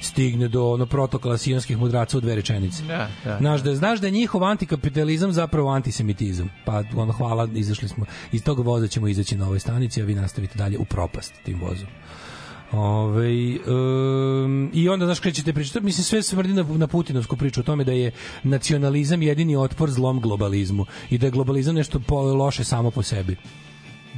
Stigne 0.00 0.48
do 0.48 0.64
ono 0.64 0.86
protokola 0.86 1.38
sionskih 1.38 1.78
mudraca 1.78 2.18
u 2.18 2.20
dve 2.20 2.34
rečenice. 2.34 2.82
Da, 2.82 3.08
da, 3.24 3.36
Znaš 3.40 3.60
da, 3.60 3.74
znaš 3.74 4.00
da 4.00 4.06
je 4.06 4.10
njihov 4.10 4.44
antikapitalizam 4.44 5.32
zapravo 5.32 5.70
antisemitizam. 5.70 6.50
Pa 6.64 6.82
ono, 6.96 7.12
hvala, 7.12 7.48
izašli 7.54 7.88
smo. 7.88 8.04
Iz 8.32 8.42
tog 8.44 8.58
voza 8.58 8.86
ćemo 8.86 9.08
izaći 9.08 9.36
na 9.36 9.46
ovoj 9.46 9.60
stanici, 9.60 10.02
a 10.02 10.04
vi 10.04 10.14
nastavite 10.14 10.58
dalje 10.58 10.78
u 10.78 10.84
propast 10.84 11.34
tim 11.44 11.60
vozom. 11.60 11.88
Ove, 12.72 13.58
um, 13.66 14.70
I 14.72 14.88
onda, 14.88 15.04
znaš, 15.04 15.20
krećete 15.20 15.52
pričati, 15.52 15.80
mislim, 15.80 16.04
sve 16.04 16.22
se 16.22 16.36
vrdi 16.36 16.52
na, 16.52 16.62
na 16.62 16.86
Putinovsku 16.86 17.36
priču 17.36 17.60
o 17.60 17.64
tome 17.64 17.84
da 17.84 17.92
je 17.92 18.10
nacionalizam 18.42 19.22
jedini 19.22 19.56
otpor 19.56 19.90
zlom 19.90 20.20
globalizmu 20.20 20.86
i 21.10 21.18
da 21.18 21.26
je 21.26 21.30
globalizam 21.30 21.74
nešto 21.74 22.00
po, 22.00 22.20
loše 22.22 22.64
samo 22.64 22.90
po 22.90 23.02
sebi. 23.02 23.36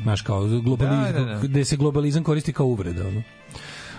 Znaš, 0.02 0.22
kao, 0.22 0.46
globalizam, 0.46 1.12
Da, 1.12 1.12
da, 1.12 1.24
da. 1.24 1.40
gde 1.42 1.64
se 1.64 1.76
globalizam 1.76 2.24
koristi 2.24 2.52
kao 2.52 2.66
uvreda, 2.66 3.08
ono. 3.08 3.22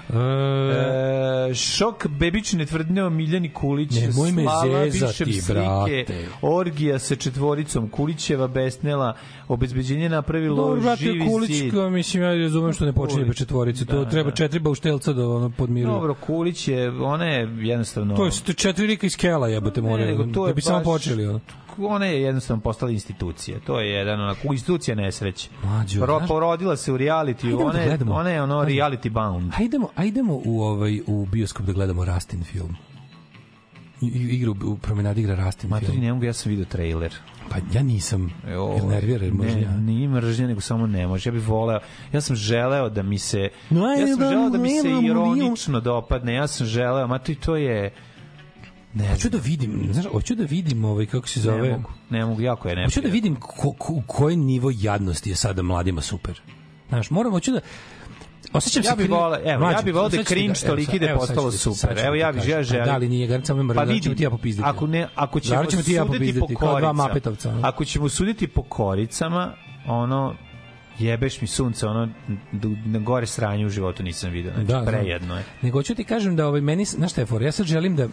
E, 0.10 1.54
šok 1.56 2.08
bebične 2.10 2.66
tvrdnje 2.66 3.04
o 3.04 3.10
Miljani 3.10 3.50
Kulić 3.52 3.92
Nemoj 3.92 4.32
me 4.32 4.44
zezati, 4.92 5.34
slike, 5.34 5.54
brate. 5.54 6.06
orgija 6.42 7.00
sa 7.00 7.16
četvoricom 7.16 7.90
Kulićeva 7.90 8.48
besnela 8.48 9.14
obezbeđenje 9.48 10.10
napravilo 10.10 10.56
Dobro, 10.58 10.82
brate, 10.82 11.04
živi 11.04 11.20
Kulić, 11.22 11.52
zid 11.52 11.74
mislim, 11.92 12.24
ja 12.24 12.34
razumem 12.34 12.74
što 12.74 12.86
ne 12.86 12.94
počinje 12.94 13.16
Kulić. 13.16 13.28
bez 13.28 13.38
četvorice. 13.38 13.86
To 13.86 14.00
Da, 14.00 14.10
treba 14.10 14.30
da. 14.30 14.36
četiri 14.36 14.60
bauštelca 14.60 15.14
da 15.14 15.28
ono 15.28 15.50
podmiruje. 15.50 15.94
Dobro, 15.94 16.14
Kulić 16.16 16.68
je, 16.68 16.92
ona 16.92 17.26
je 17.26 17.50
jednostavno... 17.60 18.16
To 18.16 18.26
je 18.26 18.32
četiri 18.54 18.88
lika 18.88 19.06
iz 19.08 19.18
Kela, 19.18 19.48
jebote, 19.48 19.82
Ne, 19.82 19.90
more. 19.90 20.06
nego 20.06 20.24
to 20.24 20.48
Da 20.48 20.54
bi 20.54 20.62
samo 20.62 20.78
baš- 20.78 20.86
počeli, 20.86 21.28
ono. 21.28 21.40
Ona 21.80 22.06
je 22.06 22.22
jednostavno 22.22 22.62
postala 22.62 22.92
institucija. 22.92 23.60
To 23.60 23.80
je 23.80 23.90
jedan 23.90 24.22
onako 24.22 24.40
institucija 24.44 24.96
nesreće. 24.96 25.50
Mlađo, 25.64 26.06
Ro, 26.06 26.18
znaš- 26.18 26.28
porodila 26.28 26.76
se 26.78 26.94
u 26.94 26.98
reality, 26.98 27.52
da 27.52 27.66
ona 27.66 27.80
je, 27.80 27.88
gledamo. 27.88 28.14
ona 28.14 28.30
je 28.30 28.42
ono 28.42 28.60
Ajde. 28.60 28.72
reality 28.74 29.10
bound. 29.10 29.52
Ajdemo, 29.58 29.90
ajdemo 29.96 30.42
u 30.46 30.62
ovaj 30.62 31.02
u 31.08 31.26
bioskop 31.26 31.66
da 31.66 31.74
gledamo 31.74 32.06
Rastin 32.06 32.44
film. 32.44 32.76
I, 34.02 34.06
i- 34.06 34.36
igru 34.36 34.56
u 34.66 34.78
promenadi 34.78 35.22
igra 35.22 35.36
Rastin 35.36 35.70
Matori, 35.70 35.92
film. 35.92 36.04
ne 36.04 36.14
mogu, 36.14 36.26
ja 36.26 36.34
sam 36.34 36.50
vidio 36.50 36.66
trailer. 36.66 37.14
Pa 37.50 37.56
ja 37.74 37.84
nisam. 37.84 38.34
Jo, 38.48 38.74
Jel 38.78 38.88
nervira, 38.88 39.26
jer 39.26 39.34
mržnja? 39.34 39.70
Ne, 39.70 39.78
nije 39.78 40.08
mržnja, 40.08 40.48
nego 40.48 40.62
samo 40.62 40.88
ne 40.88 41.08
može. 41.08 41.30
Ja 41.30 41.34
bih 41.34 41.48
voleo, 41.48 41.80
ja 42.14 42.22
sam 42.22 42.36
želeo 42.36 42.90
da 42.90 43.04
mi 43.04 43.20
se, 43.20 43.50
No, 43.70 43.88
ja 43.88 44.08
sam 44.08 44.20
želeo 44.20 44.50
da 44.50 44.58
mi 44.58 44.70
se 44.72 44.90
ironično 45.04 45.80
dopadne, 45.80 46.34
ja 46.34 46.48
sam 46.48 46.68
želeo, 46.68 47.08
ma 47.08 47.18
to 47.20 47.32
i 47.32 47.36
to 47.36 47.56
je, 47.56 47.94
ne 48.94 49.08
Hoću 49.08 49.30
da 49.30 49.38
vidim, 49.38 49.90
znaš, 49.92 50.06
hoću 50.06 50.36
da 50.36 50.44
vidim 50.44 50.86
ovaj 50.86 51.06
kako 51.06 51.28
se 51.28 51.40
ne 51.40 51.44
zove. 51.44 51.72
mogu, 51.72 51.90
ne 52.10 52.26
mogu, 52.26 52.42
jako 52.42 52.70
je 52.70 52.86
Hoću 52.86 53.02
da 53.02 53.10
vidim 53.10 53.36
ko, 53.36 53.72
ko, 53.72 54.02
koji 54.08 54.36
nivo 54.36 54.72
jadnosti 54.74 55.30
je 55.30 55.36
sada 55.36 55.62
mladima 55.62 56.02
super. 56.02 56.42
Znaš, 56.90 57.10
moram, 57.10 57.32
hoću 57.32 57.52
da 57.52 57.60
Osjećam 58.54 58.84
Ja 58.84 58.92
se 58.92 58.96
bih 58.98 59.06
kri- 59.06 59.14
voleo- 59.14 59.42
evo, 59.46 59.60
Mlađo, 59.60 59.78
ja 59.78 59.82
bih 59.82 59.94
voleo 59.94 60.10
da 60.10 60.18
ti 60.18 60.24
cringe 60.26 60.60
toliki 60.60 61.00
da 61.00 61.06
je 61.06 61.12
evo 61.12 61.20
sad 61.20 61.28
postalo 61.28 61.52
ti- 61.52 61.58
super. 61.58 61.96
ti 61.96 62.02
Evo, 62.02 62.16
ja 62.16 62.28
bih- 62.28 62.36
kažem. 62.36 62.52
ja 62.52 62.64
želim- 62.64 62.86
Da 62.86 62.98
li 62.98 63.10
nije, 63.10 63.28
garant 63.28 63.46
samo 63.46 63.64
mrzim, 63.64 63.76
Pa 63.76 63.82
pa 63.82 63.92
vidi, 63.92 64.16
ti 64.16 64.24
ja 64.24 64.30
popizditi. 64.30 64.68
ako 64.68 64.88
ne, 64.88 65.08
ako 65.16 65.40
ćemo 65.40 65.56
Zavrćemo 65.56 65.84
ti 65.84 65.92
i 65.92 65.94
ja 65.94 66.06
po 66.06 66.12
popizditi, 66.14 66.56
kao 66.56 66.80
dva 66.80 66.94
mapetovca. 66.94 67.50
ono. 67.50 67.60
ako 67.64 67.86
ćemo 67.86 68.10
suditi 68.10 68.48
po 68.48 68.64
koricama, 68.64 69.54
ono, 69.88 70.36
Jebeš 71.00 71.42
mi 71.42 71.48
sunce, 71.48 71.88
ono, 71.88 72.10
na 72.86 73.00
gore 73.00 73.26
sranje 73.26 73.66
u 73.66 73.70
životu 73.70 74.04
nisam 74.04 74.32
vidio. 74.32 74.52
Znači, 74.52 74.68
Da, 74.68 74.80
da. 74.80 74.86
prejedno 74.86 75.38
je. 75.38 75.44
Nego 75.62 75.84
ću 75.84 75.96
ti 75.96 76.04
kažem 76.04 76.36
da 76.36 76.48
ovaj, 76.48 76.62
meni, 76.62 76.86
znaš 76.86 77.12
šta 77.12 77.22
je 77.22 77.26
for, 77.26 77.42
ja 77.42 77.52
sad 77.52 77.66
želim 77.66 77.96
da 77.96 78.08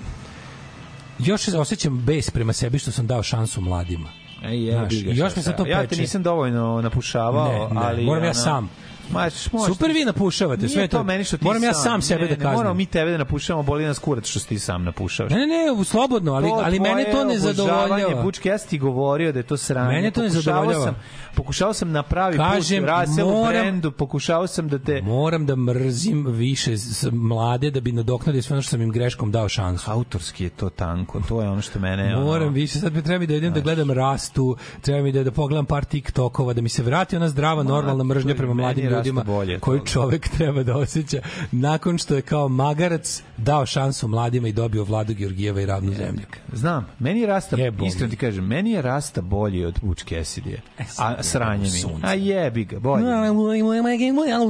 još 1.26 1.48
osjećam 1.48 2.02
bes 2.04 2.30
prema 2.30 2.52
sebi 2.52 2.78
što 2.78 2.90
sam 2.90 3.06
dao 3.06 3.22
šansu 3.22 3.60
mladima. 3.60 4.08
E, 4.44 4.56
jebi 4.56 4.96
Znaš, 4.96 5.16
još 5.18 5.36
mi 5.36 5.42
sad 5.42 5.56
to 5.56 5.62
sad. 5.62 5.70
Ja 5.70 5.82
te 5.82 5.88
peče. 5.88 6.00
nisam 6.00 6.22
dovoljno 6.22 6.80
napušavao, 6.82 7.68
Ne, 7.68 7.74
ne, 7.74 7.80
ali... 7.86 8.04
moram 8.04 8.24
ja 8.24 8.30
ono, 8.30 8.34
sam. 8.34 8.70
Ma, 9.12 9.28
možeš 9.52 9.74
Super 9.74 9.90
vi 9.90 10.04
napušavate, 10.04 10.68
sve 10.68 10.88
to. 10.88 11.02
meni 11.04 11.24
što 11.24 11.36
ti 11.36 11.44
Moram 11.44 11.62
ja 11.64 11.74
sam 11.74 12.02
sebe 12.02 12.20
ne, 12.20 12.26
da 12.26 12.34
ne, 12.34 12.36
kaznim. 12.36 12.56
Moramo 12.56 12.74
mi 12.74 12.86
tebe 12.86 13.10
da 13.10 13.18
napušavamo, 13.18 13.62
boli 13.62 13.84
nas 13.84 13.98
kurac 13.98 14.26
što 14.26 14.40
ti 14.40 14.58
sam 14.58 14.84
napušavaš. 14.84 15.32
Ne, 15.32 15.38
ne, 15.38 15.46
ne, 15.46 15.84
slobodno, 15.84 16.32
ali, 16.32 16.48
To 16.48 16.62
ali 16.64 16.80
mene 16.80 17.04
to 17.12 17.24
ne 17.24 17.38
zadovoljava. 17.38 18.22
Bučke, 18.22 18.48
ja 18.48 18.58
ti 18.58 18.78
govorio 18.78 19.32
da 19.32 19.38
je 19.38 19.42
to 19.42 19.56
sranje. 19.56 19.88
Mene 19.94 20.10
to 20.10 20.22
ne 20.22 20.28
zadovoljava. 20.28 20.84
Sam, 20.84 20.96
pokušao 21.34 21.72
sam 21.72 21.90
na 21.90 22.02
pravi 22.02 22.36
Kažem, 22.36 22.84
put, 22.84 22.90
Russell 22.90 23.28
u 23.28 23.32
moram- 23.32 23.50
brendu, 23.50 23.90
pokušao 23.90 24.46
sam 24.46 24.68
da 24.68 24.78
te... 24.78 25.02
Moram 25.02 25.46
da 25.46 25.56
mrzim 25.56 26.26
više 26.26 26.74
mlade 27.12 27.70
da 27.70 27.80
bi 27.80 27.92
nadoknadio 27.92 28.42
sve 28.42 28.54
ono 28.54 28.62
što 28.62 28.70
sam 28.70 28.82
im 28.82 28.90
greškom 28.90 29.32
dao 29.32 29.48
šansu. 29.48 29.90
Autorski 29.90 30.44
je 30.44 30.50
to 30.50 30.70
tanko, 30.70 31.20
to 31.28 31.42
je 31.42 31.48
ono 31.48 31.62
što 31.62 31.78
mene... 31.78 32.16
ono, 32.16 32.24
Moram 32.26 32.52
više, 32.52 32.78
sad 32.78 32.92
mi 32.94 33.02
treba 33.02 33.18
mi 33.18 33.26
da 33.26 33.34
idem 33.34 33.52
da 33.52 33.60
gledam 33.60 33.90
rastu, 33.90 34.56
treba 34.80 35.02
mi 35.02 35.12
da, 35.12 35.24
da 35.24 35.30
pogledam 35.30 35.66
par 35.66 35.84
TikTokova, 35.84 36.52
da 36.52 36.60
mi 36.60 36.68
se 36.68 36.82
vrati 36.82 37.16
ona 37.16 37.28
zdrava, 37.28 37.62
normalna 37.62 38.04
mržnja 38.04 38.34
prema 38.34 38.54
mladim 38.54 38.84
Rasta 38.84 38.99
ljudima 39.00 39.22
bolje 39.24 39.60
koju 39.60 39.80
čovek 39.84 40.28
treba 40.28 40.62
da 40.62 40.76
osjeća 40.76 41.20
nakon 41.52 41.98
što 41.98 42.14
je 42.14 42.22
kao 42.22 42.48
magarac 42.48 43.22
dao 43.36 43.66
šansu 43.66 44.08
mladima 44.08 44.48
i 44.48 44.52
dobio 44.52 44.84
Vladu 44.84 45.14
Georgijeva 45.14 45.60
i 45.60 45.66
ravnu 45.66 45.92
zemlju. 45.92 46.22
Znam, 46.52 46.86
meni 46.98 47.20
je 47.20 47.26
Rasta, 47.26 47.56
mi. 47.56 47.86
iskreno 47.86 48.10
ti 48.10 48.16
kažem, 48.16 48.46
meni 48.46 48.70
je 48.70 48.82
Rasta 48.82 49.20
bolji 49.20 49.64
od 49.64 49.78
Butch 49.82 50.04
Cassidy. 50.04 50.56
A 50.98 51.22
sranje 51.22 51.64
mi. 51.64 51.80
A 52.02 52.14
jebi 52.14 52.64
ga, 52.64 52.78
bolje. 52.78 53.04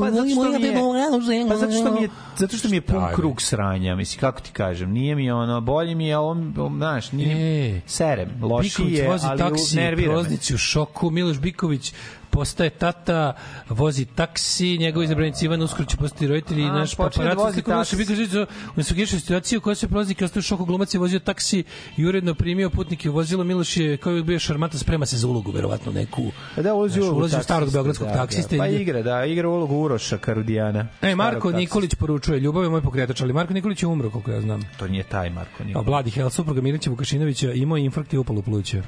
Pa 0.01 0.11
zato 0.11 0.29
što 0.31 0.59
mi 0.59 0.65
je, 0.65 1.49
pa 1.49 1.57
zato 1.57 1.73
što 1.73 1.93
mi 1.93 2.03
je, 2.03 2.09
zato 2.37 2.57
što 2.57 2.69
mi 2.69 2.77
je 2.77 2.81
pun 2.81 3.03
krug 3.15 3.43
sranja, 3.43 3.95
misli 3.95 4.21
kako 4.21 4.41
ti 4.41 4.51
kažem, 4.53 4.91
nije 4.91 5.15
mi 5.15 5.31
ono, 5.31 5.61
bolje 5.61 5.95
mi 5.95 6.07
je 6.07 6.19
on, 6.19 6.55
znaš, 6.77 7.13
nije, 7.13 7.31
E, 7.77 7.81
serem, 7.87 8.29
loši 8.43 8.69
Biković 8.69 8.99
je, 8.99 9.09
vozi 9.09 9.27
ali 9.27 9.39
taksi, 9.39 9.77
nervira 9.77 10.09
me. 10.09 10.15
proznici 10.15 10.55
u 10.55 10.59
šoku, 10.59 11.11
Miloš 11.11 11.39
Biković 11.39 11.93
postaje 12.31 12.71
tata, 12.71 13.33
vozi 13.69 14.05
taksi, 14.05 14.79
njegov 14.79 15.03
izabranic 15.03 15.43
Ivan 15.43 15.63
uskoro 15.63 15.85
će 15.85 15.97
postati 15.97 16.27
roditelj 16.27 16.61
i 16.61 16.65
A, 16.65 16.73
naš 16.73 16.95
paparac 16.95 17.39
vozi 17.39 17.53
sliku 17.53 17.71
Miloša 17.71 17.97
taksi. 17.97 17.97
Bikovića 17.97 18.43
u 18.67 18.73
nesugešoj 18.77 19.21
situaciji 19.21 19.57
u 19.59 19.61
kojoj 19.61 19.77
se 19.77 19.89
prolaznik 19.89 20.23
ostao 20.23 20.39
u 20.39 20.43
šoku 20.43 20.65
glumac 20.65 20.95
je 20.95 21.01
vozio 21.01 21.19
taksi 21.19 21.65
i 21.97 22.07
uredno 22.07 22.35
primio 22.35 22.71
putnike 22.71 23.11
u 23.11 23.13
vozilo 23.13 23.45
Miloš 23.45 23.77
je 23.77 23.97
kao 23.97 24.13
je 24.13 24.23
bio 24.23 24.39
šarmata 24.39 24.79
sprema 24.79 25.07
se 25.07 25.17
za 25.17 25.29
ulogu 25.29 25.51
verovatno 25.51 25.93
neku 25.93 26.33
Pa 26.57 26.63
da, 26.63 26.75
ulazi 26.75 27.01
u 27.01 27.03
ulogu 27.03 27.19
ulazi 27.19 27.37
u 27.37 27.43
starog 27.43 27.73
beogradskog 27.73 28.07
da, 28.07 28.15
taksiste 28.15 28.57
Da, 28.57 28.63
pa 28.63 28.69
igra, 28.69 29.03
da, 29.03 29.25
igra 29.25 29.49
ulogu 29.49 29.77
Uroša 29.77 30.19
Karudijana. 30.19 30.87
E, 31.03 31.15
Marko. 31.15 31.53
Nikolić 31.53 31.95
poručuje, 31.95 32.41
ljubav 32.41 32.63
je 32.63 32.71
moj 32.71 32.83
pokretač, 32.83 33.21
ali 33.21 33.33
Marko 33.33 33.55
Nikolić 33.55 33.83
je 33.83 33.87
umro, 33.87 34.11
koliko 34.11 34.31
ja 34.31 34.41
znam. 34.41 34.63
To 34.79 34.89
nije 34.89 35.03
taj 35.03 35.31
Marko 35.31 35.65
Nikolić. 35.65 35.87
Bladi 35.87 36.11
Hel, 36.11 36.31
supruga 36.31 36.61
Milića 36.61 36.91
Vukašinovića, 36.91 37.53
imao 37.53 37.77
je 37.77 37.85
infarkt 37.85 38.13
i 38.13 38.19
upalu 38.19 38.43
pluća. 38.43 38.83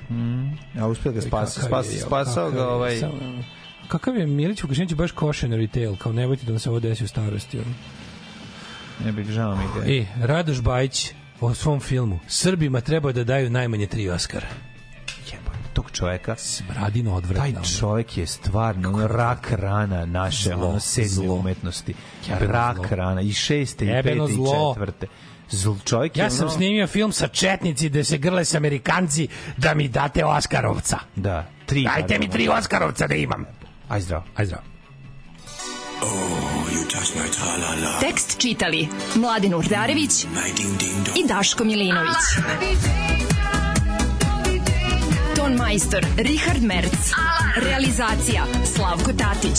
A 0.81 0.87
uspio 0.87 1.13
ga 1.13 1.21
spasao 1.21 1.73
kakav 2.43 2.65
ga 2.65 2.69
ovaj... 2.69 3.01
Kakav 3.89 4.17
je 4.17 4.27
Milić 4.27 4.63
Vukašinović 4.63 4.95
baš 4.95 5.13
cautionary 5.13 5.71
tale, 5.71 5.97
kao 5.97 6.13
nemojte 6.13 6.47
da 6.47 6.53
vam 6.53 6.59
se 6.59 6.71
ovo 6.71 6.81
desi 6.81 7.05
u 7.05 7.09
starosti. 7.09 7.59
ono. 7.59 7.75
Ne 9.05 9.13
bih, 9.13 9.27
žao 9.27 9.57
mi 9.57 9.63
ga. 9.77 9.93
E, 9.93 10.07
Radoš 10.19 10.61
Bajić 10.61 11.13
o 11.41 11.55
svom 11.55 11.81
filmu 11.81 12.19
Srbima 12.29 12.81
treba 12.81 13.13
da 13.13 13.25
daju 13.25 13.51
najmanje 13.51 13.87
tri 13.87 14.09
Oscara. 14.11 14.47
Tog 15.73 15.91
čoveka, 15.91 16.37
Smradino 16.37 17.15
odvratno. 17.15 17.53
taj 17.55 17.79
čovjek 17.79 18.17
je 18.19 18.27
stvarno 18.27 18.89
ono, 18.89 19.07
rak 19.07 19.51
rana 19.51 20.07
naše 20.07 20.51
Zlo, 20.51 20.69
ono 20.69 20.81
sedme 20.81 21.09
zlo. 21.09 21.35
umetnosti. 21.35 21.95
Jebeno 22.29 22.53
rak 22.53 22.77
zlo. 22.77 22.87
rana 22.91 23.21
i 23.21 23.33
šeste 23.33 23.85
i 23.85 23.89
pete 23.89 23.97
Jebeno 23.99 24.29
i 24.29 24.33
zlo. 24.33 24.75
četvrte. 24.75 25.07
Zl, 25.53 25.71
čovjek 25.85 26.17
je 26.17 26.23
Ja 26.23 26.31
sam 26.31 26.47
ono, 26.47 26.57
snimio 26.57 26.87
film 26.87 27.13
sa 27.13 27.29
četnici 27.29 27.89
gde 27.89 28.05
se 28.05 28.19
grle 28.19 28.45
sa 28.45 28.57
Amerikanci 28.57 29.29
da 29.57 29.75
mi 29.75 29.89
date 29.89 30.25
Oskarovca. 30.25 30.99
Da, 31.17 31.47
tri. 31.67 31.85
Dajte 31.85 32.19
mi 32.19 32.31
tri 32.31 32.49
Oskarovca 32.49 33.07
da 33.07 33.15
imam. 33.15 33.45
Aj 33.89 34.01
zdravo. 34.01 34.25
Aj 34.37 34.47
zdravo. 34.47 34.63
Oh, 36.03 36.09
you 36.73 36.83
touch 36.91 37.15
my 37.15 37.31
tra-la-la. 37.31 37.99
Tekst 38.01 38.39
čitali 38.39 38.89
Mladin 39.15 39.55
Urdarević 39.55 40.11
ding-ding-dong. 40.57 41.25
i 41.25 41.29
Daško 41.29 41.65
Milinović. 41.65 42.17
Ton 45.37 45.55
majstor 45.55 46.07
Richard 46.17 46.63
Merc. 46.63 47.13
Realizacija 47.57 48.45
Slavko 48.77 49.13
Tatić. 49.13 49.59